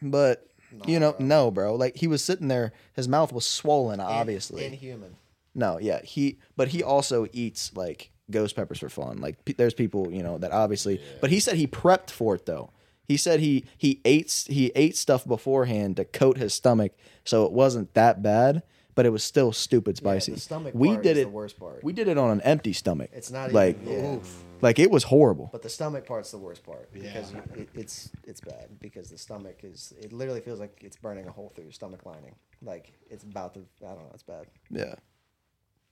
but 0.00 0.46
you 0.86 0.98
know, 1.00 1.14
no, 1.18 1.50
bro. 1.50 1.74
Like 1.74 1.96
he 1.96 2.06
was 2.06 2.22
sitting 2.24 2.48
there, 2.48 2.72
his 2.94 3.08
mouth 3.08 3.32
was 3.32 3.46
swollen, 3.46 4.00
obviously. 4.00 4.64
Inhuman. 4.64 5.16
No, 5.54 5.78
yeah, 5.78 6.00
he 6.02 6.38
but 6.56 6.68
he 6.68 6.82
also 6.82 7.26
eats 7.32 7.76
like 7.76 8.10
ghost 8.30 8.56
peppers 8.56 8.78
for 8.78 8.88
fun. 8.88 9.18
Like 9.18 9.44
pe- 9.44 9.52
there's 9.54 9.74
people, 9.74 10.10
you 10.10 10.22
know, 10.22 10.38
that 10.38 10.50
obviously. 10.52 11.00
But 11.20 11.30
he 11.30 11.40
said 11.40 11.56
he 11.56 11.66
prepped 11.66 12.10
for 12.10 12.34
it 12.34 12.46
though. 12.46 12.70
He 13.06 13.16
said 13.16 13.40
he 13.40 13.64
he 13.76 14.00
ate 14.04 14.46
he 14.48 14.72
ate 14.74 14.96
stuff 14.96 15.26
beforehand 15.26 15.96
to 15.96 16.04
coat 16.04 16.38
his 16.38 16.54
stomach, 16.54 16.92
so 17.24 17.44
it 17.44 17.52
wasn't 17.52 17.92
that 17.94 18.22
bad, 18.22 18.62
but 18.94 19.04
it 19.04 19.10
was 19.10 19.22
still 19.22 19.52
stupid 19.52 19.96
Yeah, 19.96 20.00
spicy. 20.12 20.32
the 20.32 20.40
stomach 20.40 20.72
we 20.74 20.88
part 20.90 21.02
did 21.02 21.16
is 21.16 21.22
it. 21.22 21.24
the 21.24 21.30
worst 21.30 21.58
part. 21.58 21.84
We 21.84 21.92
did 21.92 22.08
it 22.08 22.16
on 22.16 22.30
an 22.30 22.40
empty 22.42 22.72
stomach. 22.72 23.10
It's 23.12 23.30
not 23.30 23.52
like 23.52 23.76
even. 23.82 24.14
Yeah. 24.14 24.18
Like 24.62 24.78
it 24.78 24.90
was 24.90 25.04
horrible. 25.04 25.50
But 25.52 25.62
the 25.62 25.68
stomach 25.68 26.06
part's 26.06 26.30
the 26.30 26.38
worst 26.38 26.64
part 26.64 26.90
because 26.92 27.32
you, 27.32 27.42
it, 27.54 27.68
it's 27.74 28.10
it's 28.24 28.40
bad 28.40 28.68
because 28.80 29.10
the 29.10 29.18
stomach 29.18 29.60
is 29.62 29.92
it 30.00 30.12
literally 30.12 30.40
feels 30.40 30.60
like 30.60 30.78
it's 30.82 30.96
burning 30.96 31.26
a 31.26 31.30
hole 31.30 31.52
through 31.54 31.64
your 31.64 31.72
stomach 31.72 32.06
lining. 32.06 32.34
Like 32.62 32.92
it's 33.10 33.24
about 33.24 33.54
to 33.54 33.60
I 33.84 33.88
don't 33.88 33.98
know, 34.04 34.10
it's 34.14 34.22
bad. 34.22 34.46
Yeah. 34.70 34.94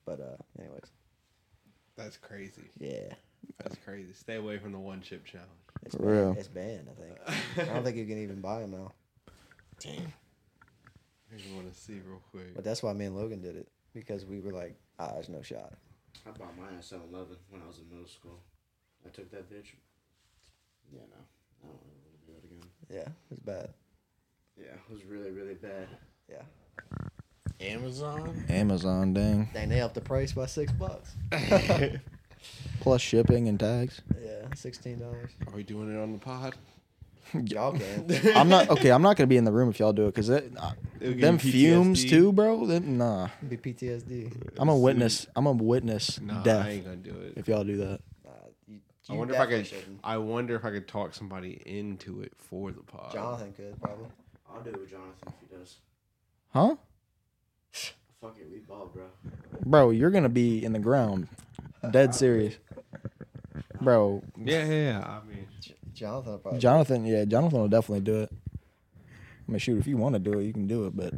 But 0.07 0.21
uh 0.21 0.37
anyways. 0.59 0.91
That's 1.97 2.17
crazy. 2.17 2.71
Yeah. 2.79 3.13
That's 3.63 3.77
crazy. 3.85 4.13
Stay 4.15 4.37
away 4.37 4.59
from 4.59 4.73
the 4.73 4.79
one 4.79 5.03
chip 5.03 5.25
challenge. 5.27 5.51
It's 5.85 5.95
For 5.97 6.03
banned. 6.03 6.17
real. 6.19 6.35
It's 6.39 6.49
banned, 6.49 6.89
I 6.91 7.03
think. 7.59 7.69
I 7.71 7.75
don't 7.75 7.85
think 7.85 7.97
you 7.97 8.07
can 8.07 8.23
even 8.23 8.41
buy 8.41 8.61
them 8.61 8.71
now. 8.71 8.93
Damn. 9.81 10.13
I 11.33 11.37
just 11.37 11.53
want 11.55 11.73
to 11.73 11.79
see 11.79 12.01
real 12.07 12.21
quick. 12.31 12.55
But 12.55 12.65
that's 12.65 12.83
why 12.83 12.93
me 12.93 13.07
and 13.07 13.17
Logan 13.17 13.41
did 13.41 13.57
it 13.57 13.69
because 13.95 14.25
we 14.25 14.41
were 14.41 14.53
like, 14.53 14.77
ah, 14.99 15.13
there's 15.15 15.29
no 15.29 15.43
shot. 15.43 15.73
I 16.27 16.31
bought 16.31 16.57
mine 16.57 16.77
at 16.77 16.85
7 16.85 17.07
Eleven 17.13 17.37
when 17.51 17.63
I 17.63 17.67
was 17.67 17.79
in 17.79 17.89
middle 17.89 18.09
school. 18.09 18.41
I 19.07 19.09
took 19.11 19.31
that 19.33 19.51
bitch. 19.51 19.67
Yeah, 20.93 21.01
no. 21.11 21.17
I 21.63 21.67
don't 21.67 21.81
ever 21.85 22.01
want 22.05 22.21
to 22.21 22.27
do 22.27 22.33
it 22.37 22.45
again. 22.45 22.69
Yeah, 22.91 23.13
it 23.13 23.31
was 23.31 23.39
bad. 23.41 23.71
Yeah, 24.59 24.65
it 24.89 24.93
was 24.93 25.05
really, 25.05 25.31
really 25.31 25.55
bad. 25.55 25.89
Yeah. 26.29 26.43
Amazon. 27.61 28.45
Amazon 28.49 29.13
dang. 29.15 29.49
Dang, 29.53 29.69
they 29.69 29.81
upped 29.81 29.95
the 29.95 30.01
price 30.01 30.33
by 30.33 30.47
six 30.47 30.73
bucks. 30.73 31.15
Plus 32.81 33.03
shipping 33.03 33.49
and 33.49 33.61
tags. 33.61 34.01
Yeah, 34.23 34.47
sixteen 34.55 34.99
dollars. 34.99 35.31
Are 35.47 35.53
we 35.55 35.63
doing 35.63 35.95
it 35.95 36.01
on 36.01 36.13
the 36.13 36.19
pod? 36.19 36.55
Y'all 37.45 37.73
can. 37.73 38.07
I'm 38.35 38.49
not 38.49 38.71
okay. 38.71 38.91
I'm 38.91 39.03
not 39.03 39.17
gonna 39.19 39.27
be 39.27 39.37
in 39.37 39.45
the 39.45 39.53
room 39.53 39.69
if 39.69 39.79
y'all 39.79 39.93
do 39.93 40.05
it 40.07 40.15
because 40.15 40.31
uh, 40.31 40.41
It'll 41.01 41.13
give 41.13 41.21
them 41.21 41.35
you 41.43 41.53
fumes 41.53 42.05
PTSD. 42.05 42.09
too, 42.09 42.33
bro. 42.33 42.67
Them, 42.67 42.97
nah, 42.99 43.29
Be 43.47 43.57
PTSD. 43.59 44.33
I'm 44.59 44.69
a 44.71 44.77
witness. 44.77 45.27
I'm 45.37 45.47
a 45.47 45.53
witness 45.53 46.19
No, 46.21 46.41
death 46.43 46.67
I 46.67 46.71
ain't 46.71 46.85
gonna 46.85 46.97
do 46.97 47.11
it. 47.11 47.35
if 47.37 47.47
y'all 47.47 47.63
do 47.65 47.77
that. 47.77 48.01
You, 49.11 49.17
I 49.17 49.19
wonder 49.19 49.35
if 49.35 49.41
I 49.41 49.47
could. 49.47 49.67
shouldn't. 49.67 50.01
I 50.05 50.17
wonder 50.19 50.55
if 50.57 50.65
I 50.65 50.71
could 50.71 50.87
talk 50.89 51.15
somebody 51.15 51.61
into 51.67 52.23
it 52.23 52.33
for 52.37 52.71
the 52.73 52.83
pod. 52.83 53.13
Jonathan 53.13 53.53
could 53.53 53.81
probably. 53.81 54.07
I'll 54.53 54.63
do 54.63 54.71
it 54.71 54.79
with 54.81 54.91
Jonathan 54.91 55.29
if 55.29 55.49
he 55.51 55.57
does. 55.57 55.77
Huh? 56.53 56.77
Fuck 58.21 58.37
it, 58.39 58.49
we 58.53 58.59
ball, 58.59 58.91
bro. 58.93 59.05
Bro, 59.65 59.91
you're 59.91 60.11
gonna 60.11 60.29
be 60.29 60.65
in 60.65 60.73
the 60.73 60.79
ground. 60.79 61.29
Dead 61.91 62.15
serious. 62.15 62.57
Bro, 63.81 64.23
Yeah, 64.37 64.65
yeah, 64.67 64.73
yeah. 64.73 64.99
I 65.23 65.27
mean, 65.27 65.47
J- 65.61 65.75
Jonathan 65.95 66.39
probably. 66.41 66.61
Jonathan, 66.61 67.05
yeah, 67.07 67.25
Jonathan 67.25 67.61
will 67.61 67.69
definitely 67.69 68.05
do 68.05 68.21
it. 68.21 68.31
I 69.49 69.51
mean, 69.53 69.59
shoot, 69.59 69.79
if 69.79 69.87
you 69.87 69.97
want 69.97 70.15
to 70.15 70.19
do 70.19 70.39
it, 70.39 70.45
you 70.45 70.53
can 70.53 70.67
do 70.67 70.87
it, 70.87 70.95
but 70.95 71.15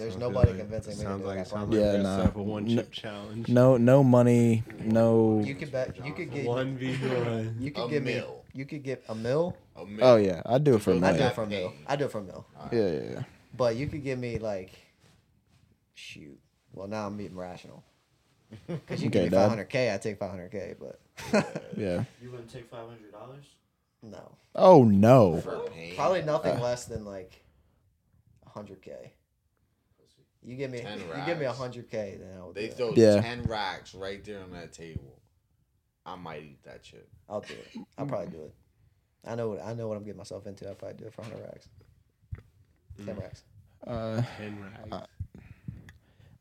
There's 0.00 0.12
sounds 0.14 0.20
nobody 0.22 0.50
like- 0.50 0.58
convincing 0.60 0.92
me 0.92 0.96
to 0.96 1.02
Sounds 1.02 1.20
do 1.22 1.26
like 1.28 1.38
it. 1.38 1.46
Sounds 1.46 1.70
like 1.70 1.80
Yeah, 1.80 1.92
we're 1.92 2.02
nah. 2.02 2.22
up 2.24 2.36
a 2.36 2.42
one 2.42 2.64
No- 2.74 2.82
challenge. 2.84 3.48
no, 3.48 3.76
no 3.76 4.02
money, 4.02 4.64
no. 4.82 5.40
You 5.44 5.54
could 5.54 5.70
bet. 5.72 6.04
You 6.04 6.12
could 6.12 6.32
get. 6.32 6.46
One 6.46 6.76
v 6.76 6.94
one. 6.96 7.56
You 7.60 7.70
could 7.70 7.84
A 7.84 7.88
give 7.88 8.02
me. 8.04 8.22
You 8.52 8.64
could 8.66 8.82
get 8.82 9.04
a 9.08 9.14
mill. 9.14 9.56
A 9.76 9.84
mil. 9.84 10.04
Oh 10.04 10.16
yeah, 10.16 10.42
I'd 10.46 10.64
do 10.64 10.74
it 10.74 10.82
for 10.82 10.92
a 10.92 10.96
I'd 10.96 11.04
I 11.04 11.12
do 11.18 11.22
it 11.24 11.34
for 11.34 11.42
a 11.42 11.46
mill. 11.46 11.72
I 11.86 11.96
do 11.96 12.04
it 12.06 12.10
for 12.10 12.18
a 12.18 12.22
mill. 12.22 12.46
Yeah, 12.72 12.86
yeah, 12.88 13.10
yeah. 13.12 13.22
But 13.56 13.76
you 13.76 13.86
could 13.86 14.02
give 14.02 14.18
me 14.18 14.38
like, 14.38 14.72
shoot. 15.94 16.38
Well, 16.72 16.88
now 16.88 17.06
I'm 17.06 17.16
being 17.16 17.36
rational. 17.36 17.84
Because 18.66 19.00
you 19.02 19.08
Okay, 19.10 19.28
give 19.28 19.32
me 19.32 19.38
Dad. 19.38 19.50
500k, 19.70 19.94
I 19.94 19.98
take 19.98 20.18
500k. 20.18 20.76
But 20.80 21.00
Yeah. 21.76 22.04
You 22.20 22.30
wouldn't 22.32 22.50
take 22.50 22.68
$500? 22.70 22.88
no, 24.02 24.32
Oh 24.56 24.82
no. 24.84 25.40
For 25.40 25.60
pain. 25.70 25.94
probably 25.94 26.22
nothing 26.22 26.56
Uh. 26.56 26.60
less 26.62 26.86
than 26.86 27.04
like 27.04 27.44
100k. 28.56 29.10
You 30.42 30.56
give 30.56 30.70
me 30.70 30.80
10 30.80 30.98
you 31.00 31.06
give 31.26 31.38
me 31.38 31.44
a 31.44 31.52
hundred 31.52 31.90
k, 31.90 32.16
then 32.18 32.30
I'll 32.38 32.52
They 32.52 32.68
throw 32.68 32.92
Yeah. 32.94 33.20
ten 33.20 33.42
racks 33.44 33.94
right 33.94 34.24
there 34.24 34.42
on 34.42 34.50
that 34.52 34.72
table. 34.72 35.18
I 36.06 36.16
might 36.16 36.42
eat 36.42 36.62
that 36.64 36.82
chip. 36.82 37.08
I'll 37.28 37.40
do 37.42 37.52
it. 37.54 37.80
I'll 37.98 38.06
probably 38.06 38.28
do 38.28 38.42
it. 38.44 38.54
I 39.26 39.34
know 39.34 39.50
what 39.50 39.62
I 39.64 39.74
know 39.74 39.86
what 39.86 39.96
I'm 39.98 40.02
getting 40.04 40.16
myself 40.18 40.46
into. 40.46 40.66
I'll 40.66 40.74
probably 40.74 40.96
do 40.96 41.04
it 41.06 41.12
for 41.14 41.22
hundred 41.22 41.42
racks. 41.42 41.68
Ten 43.04 43.14
Mm. 43.16 43.20
racks. 43.20 43.42
Uh, 43.86 44.22
Ten 44.38 44.58
rags. 44.90 45.06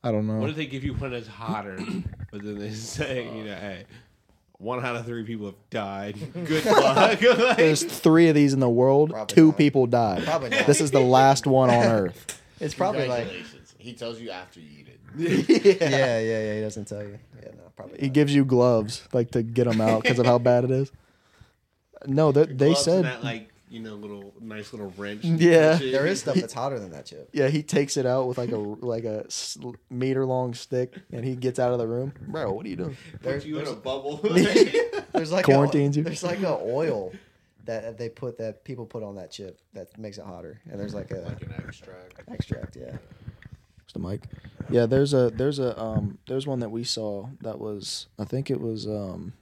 I 0.04 0.12
don't 0.12 0.28
know. 0.28 0.38
What 0.40 0.50
if 0.50 0.56
they 0.56 0.66
give 0.66 0.84
you 0.86 0.94
one 0.94 1.12
that's 1.12 1.28
hotter, 1.28 1.78
but 2.32 2.42
then 2.44 2.58
they 2.58 2.70
say, 2.72 3.26
you 3.36 3.44
know, 3.44 3.56
hey, 3.56 3.84
one 4.58 4.84
out 4.86 4.96
of 4.96 5.06
three 5.06 5.24
people 5.26 5.48
have 5.48 5.70
died. 5.70 6.16
Good 6.46 6.66
luck. 6.66 7.22
Like- 7.22 7.58
There's 7.58 7.84
three 7.84 8.30
of 8.30 8.36
these 8.36 8.54
in 8.54 8.62
the 8.62 8.70
world. 8.70 9.14
Two 9.28 9.48
not. 9.48 9.58
people 9.58 9.88
died. 9.88 10.24
Probably 10.24 10.50
not. 10.50 10.66
This 10.68 10.80
is 10.80 10.92
the 10.92 11.02
last 11.02 11.46
one 11.46 11.70
on 11.70 11.84
Earth. 11.86 12.42
It's 12.62 12.74
probably 12.74 13.08
like 13.08 13.26
Congratulations. 13.28 13.59
He 13.80 13.94
tells 13.94 14.20
you 14.20 14.30
after 14.30 14.60
you 14.60 14.68
eat 14.80 14.88
it. 14.90 15.00
yeah, 15.82 16.20
yeah, 16.20 16.20
yeah. 16.20 16.56
He 16.56 16.62
doesn't 16.62 16.86
tell 16.86 17.02
you. 17.02 17.18
Yeah, 17.42 17.50
no, 17.56 17.64
probably. 17.76 17.98
He 18.00 18.08
not. 18.08 18.14
gives 18.14 18.36
you 18.36 18.46
gloves 18.46 19.08
like 19.14 19.32
to 19.32 19.42
get 19.42 19.66
them 19.68 19.80
out 19.82 20.04
because 20.04 20.20
of 20.20 20.26
how 20.26 20.38
bad 20.38 20.66
it 20.66 20.72
is. 20.72 20.92
No, 22.06 22.32
they, 22.32 22.46
they 22.46 22.74
said 22.76 23.06
that 23.06 23.24
like 23.24 23.50
you 23.70 23.80
know 23.80 23.96
little 23.96 24.34
nice 24.42 24.74
little 24.74 24.94
wrench. 24.98 25.24
Yeah. 25.24 25.78
Shit. 25.78 25.92
there 25.94 26.06
is 26.06 26.20
stuff 26.24 26.36
that's 26.36 26.54
hotter 26.54 26.78
than 26.80 26.92
that 26.92 27.06
chip. 27.06 27.30
yeah 27.34 27.48
he 27.48 27.64
takes 27.64 27.98
it 27.98 28.06
out 28.06 28.28
with 28.28 28.38
like 28.38 28.52
a 28.52 28.58
like 28.58 29.06
a 29.06 29.26
meter 29.90 30.26
long 30.26 30.54
stick 30.54 30.94
and 31.12 31.24
he 31.24 31.36
gets 31.36 31.58
out 31.58 31.72
of 31.72 31.80
the 31.80 31.88
room. 31.88 32.14
Bro, 32.28 32.52
what 32.54 32.66
are 32.66 32.70
you 32.70 32.76
doing? 32.76 32.98
Put 33.22 33.46
you 33.46 33.60
in 33.60 33.68
a 33.68 33.74
bubble. 33.74 34.18
There's 35.14 35.32
like 35.32 35.46
Quarantines 35.46 35.96
a, 35.96 36.00
you. 36.00 36.04
There's 36.04 36.24
like 36.24 36.42
a 36.44 36.58
oil 36.62 37.14
that 37.66 37.98
they 37.98 38.10
put 38.10 38.38
that 38.40 38.64
people 38.64 38.86
put 38.86 39.04
on 39.04 39.16
that 39.16 39.32
chip 39.32 39.60
that 39.74 39.96
makes 39.98 40.18
it 40.18 40.26
hotter, 40.26 40.60
and 40.72 40.80
there's 40.80 40.96
like 40.96 41.12
a 41.12 41.20
Like 41.20 41.42
an 41.44 41.54
extract. 41.68 42.14
extract. 42.28 42.76
Yeah. 42.76 42.98
Where's 43.90 44.04
the 44.04 44.08
mic? 44.08 44.22
Yeah, 44.70 44.86
there's 44.86 45.14
a 45.14 45.32
there's 45.32 45.58
a 45.58 45.80
um 45.80 46.20
there's 46.28 46.46
one 46.46 46.60
that 46.60 46.70
we 46.70 46.84
saw 46.84 47.28
that 47.42 47.60
was 47.60 48.08
I 48.20 48.26
think 48.26 48.52
it 48.52 48.62
was 48.62 48.86
um 48.86 49.34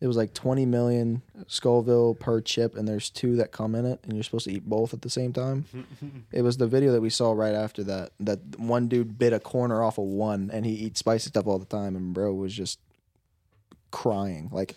it 0.00 0.06
was 0.08 0.16
like 0.16 0.34
20 0.34 0.66
million 0.66 1.22
Scoville 1.46 2.14
per 2.14 2.40
chip 2.40 2.76
and 2.76 2.86
there's 2.88 3.08
two 3.08 3.36
that 3.36 3.52
come 3.52 3.74
in 3.74 3.86
it 3.86 4.00
and 4.02 4.14
you're 4.14 4.24
supposed 4.24 4.46
to 4.46 4.52
eat 4.52 4.68
both 4.68 4.92
at 4.92 5.02
the 5.02 5.08
same 5.08 5.32
time. 5.32 5.64
it 6.32 6.42
was 6.42 6.56
the 6.56 6.66
video 6.66 6.92
that 6.92 7.00
we 7.00 7.08
saw 7.08 7.32
right 7.32 7.54
after 7.54 7.82
that 7.84 8.10
that 8.20 8.40
one 8.58 8.88
dude 8.88 9.18
bit 9.18 9.32
a 9.32 9.40
corner 9.40 9.82
off 9.82 9.96
of 9.96 10.04
one 10.04 10.50
and 10.52 10.66
he 10.66 10.72
eats 10.72 10.98
spicy 10.98 11.28
stuff 11.28 11.46
all 11.46 11.58
the 11.58 11.64
time 11.64 11.96
and 11.96 12.12
bro 12.12 12.34
was 12.34 12.52
just 12.52 12.78
crying. 13.90 14.50
Like 14.52 14.76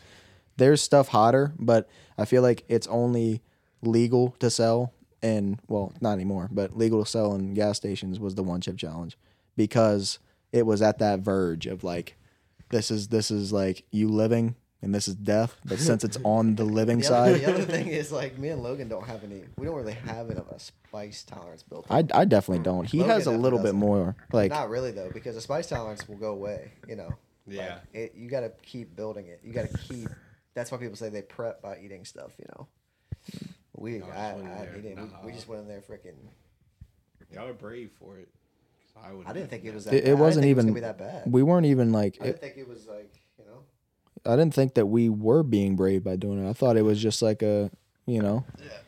there's 0.55 0.81
stuff 0.81 1.09
hotter, 1.09 1.53
but 1.59 1.89
I 2.17 2.23
feel 2.23 2.41
like 2.41 2.63
it's 2.69 2.87
only 2.87 3.41
legal 3.81 4.35
to 4.39 4.49
sell 4.49 4.93
and 5.25 5.59
well, 5.67 5.91
not 6.01 6.13
anymore, 6.13 6.47
but 6.51 6.77
legal 6.77 7.03
to 7.03 7.09
sell 7.09 7.33
in 7.33 7.55
gas 7.55 7.77
stations 7.77 8.19
was 8.19 8.35
the 8.35 8.43
one 8.43 8.61
chip 8.61 8.77
challenge 8.77 9.17
because 9.55 10.19
it 10.51 10.65
was 10.67 10.81
at 10.83 10.99
that 10.99 11.19
verge 11.19 11.65
of 11.65 11.83
like 11.83 12.15
this 12.69 12.91
is 12.91 13.07
this 13.07 13.31
is 13.31 13.51
like 13.51 13.83
you 13.91 14.07
living 14.07 14.55
and 14.83 14.93
this 14.93 15.07
is 15.07 15.15
death, 15.15 15.57
but 15.65 15.79
since 15.79 16.03
it's 16.03 16.17
on 16.23 16.55
the 16.55 16.63
living 16.63 16.99
The 16.99 17.11
other, 17.11 17.33
side, 17.33 17.41
the 17.41 17.53
other 17.53 17.63
thing 17.63 17.87
is 17.87 18.11
like 18.11 18.37
me 18.37 18.49
and 18.49 18.61
Logan 18.61 18.87
don't 18.87 19.07
have 19.07 19.23
any. 19.23 19.41
We 19.57 19.65
don't 19.65 19.75
really 19.75 19.93
have 19.93 20.29
enough 20.29 20.51
a 20.51 20.59
spice 20.59 21.23
tolerance 21.23 21.63
built. 21.63 21.87
I, 21.89 22.03
I 22.13 22.25
definitely 22.25 22.63
don't. 22.63 22.85
He 22.85 22.99
Logan 22.99 23.15
has 23.15 23.25
a 23.25 23.31
little 23.31 23.57
bit 23.57 23.73
more. 23.73 24.15
Like 24.31 24.51
Not 24.51 24.69
really 24.69 24.91
though, 24.91 25.09
because 25.11 25.33
the 25.33 25.41
spice 25.41 25.67
tolerance 25.67 26.07
will 26.07 26.17
go 26.17 26.33
away. 26.33 26.71
You 26.87 26.97
know. 26.97 27.09
Like, 27.47 27.57
Yeah. 27.57 27.77
it, 27.93 28.13
you 28.15 28.29
got 28.29 28.41
to 28.41 28.51
keep 28.61 28.95
building 28.95 29.25
it. 29.27 29.39
You 29.43 29.53
got 29.53 29.71
to 29.71 29.77
keep. 29.77 30.07
That's 30.53 30.71
why 30.71 30.77
people 30.77 30.95
say 30.95 31.09
they 31.09 31.23
prep 31.23 31.63
by 31.63 31.79
eating 31.83 32.05
stuff. 32.05 32.31
You 32.37 32.45
know. 32.55 32.67
We 33.77 33.97
Y'all 33.97 34.07
just 34.07 34.17
I, 34.17 34.33
went 34.35 34.47
in 34.47 34.53
I 34.53 34.61
there. 34.65 34.73
we, 34.75 34.81
didn't, 34.81 34.97
we, 35.01 35.03
we 35.25 35.29
Nah. 35.31 35.35
just 35.35 35.47
went 35.47 35.61
in 35.61 35.67
there 35.67 35.81
freaking. 35.81 36.15
Y'all 37.33 37.47
are 37.47 37.53
brave 37.53 37.91
for 37.99 38.17
it. 38.19 38.29
'Cause 38.93 39.03
I 39.05 39.13
would. 39.13 39.27
I 39.27 39.33
didn't 39.33 39.49
think 39.49 39.65
it 39.65 39.73
was 39.73 39.85
that. 39.85 39.93
it, 39.93 40.03
bad. 40.03 40.03
it 40.03 40.03
I 40.03 40.09
didn't 40.11 40.19
wasn't 40.21 40.43
think 40.43 40.49
even 40.51 40.67
It 40.69 40.71
was 40.73 40.81
gonna 40.81 40.95
be 40.95 40.99
that 41.03 41.23
bad. 41.23 41.31
we 41.31 41.43
weren't 41.43 41.65
even 41.65 41.91
like 41.91 42.17
I 42.21 42.25
didn't 42.25 42.39
think 42.39 42.57
it 42.57 42.67
was 42.67 42.87
like 42.87 43.11
you 43.37 43.45
know. 43.45 43.63
I 44.31 44.35
didn't 44.37 44.53
think 44.53 44.73
that 44.75 44.85
we 44.87 45.09
were 45.09 45.43
being 45.43 45.75
brave 45.75 46.03
by 46.03 46.15
doing 46.15 46.43
it. 46.45 46.49
I 46.49 46.53
thought 46.53 46.77
it 46.77 46.81
was 46.83 46.99
just 47.01 47.21
like 47.21 47.41
a, 47.43 47.69
you 48.07 48.21
know, 48.21 48.43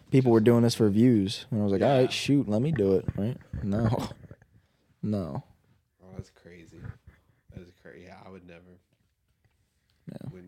people 0.10 0.32
were 0.32 0.40
doing 0.40 0.64
this 0.64 0.74
for 0.76 0.90
views, 0.90 1.46
and 1.52 1.60
I 1.60 1.64
was 1.64 1.72
like, 1.74 1.82
all 1.82 1.90
Yeah. 1.90 1.98
right, 2.00 2.12
shoot, 2.12 2.48
let 2.50 2.62
me 2.62 2.72
do 2.72 2.94
it, 2.96 3.06
right? 3.18 3.38
No, 3.62 3.90
no, 5.04 5.44
Oh, 6.02 6.08
that's 6.16 6.30
crazy. 6.32 6.80
That's 7.56 7.72
crazy. 7.82 8.06
Yeah, 8.06 8.18
I 8.26 8.30
would 8.30 8.48
never. 8.48 8.80
Yeah. 10.12 10.30
Wouldn't 10.32 10.47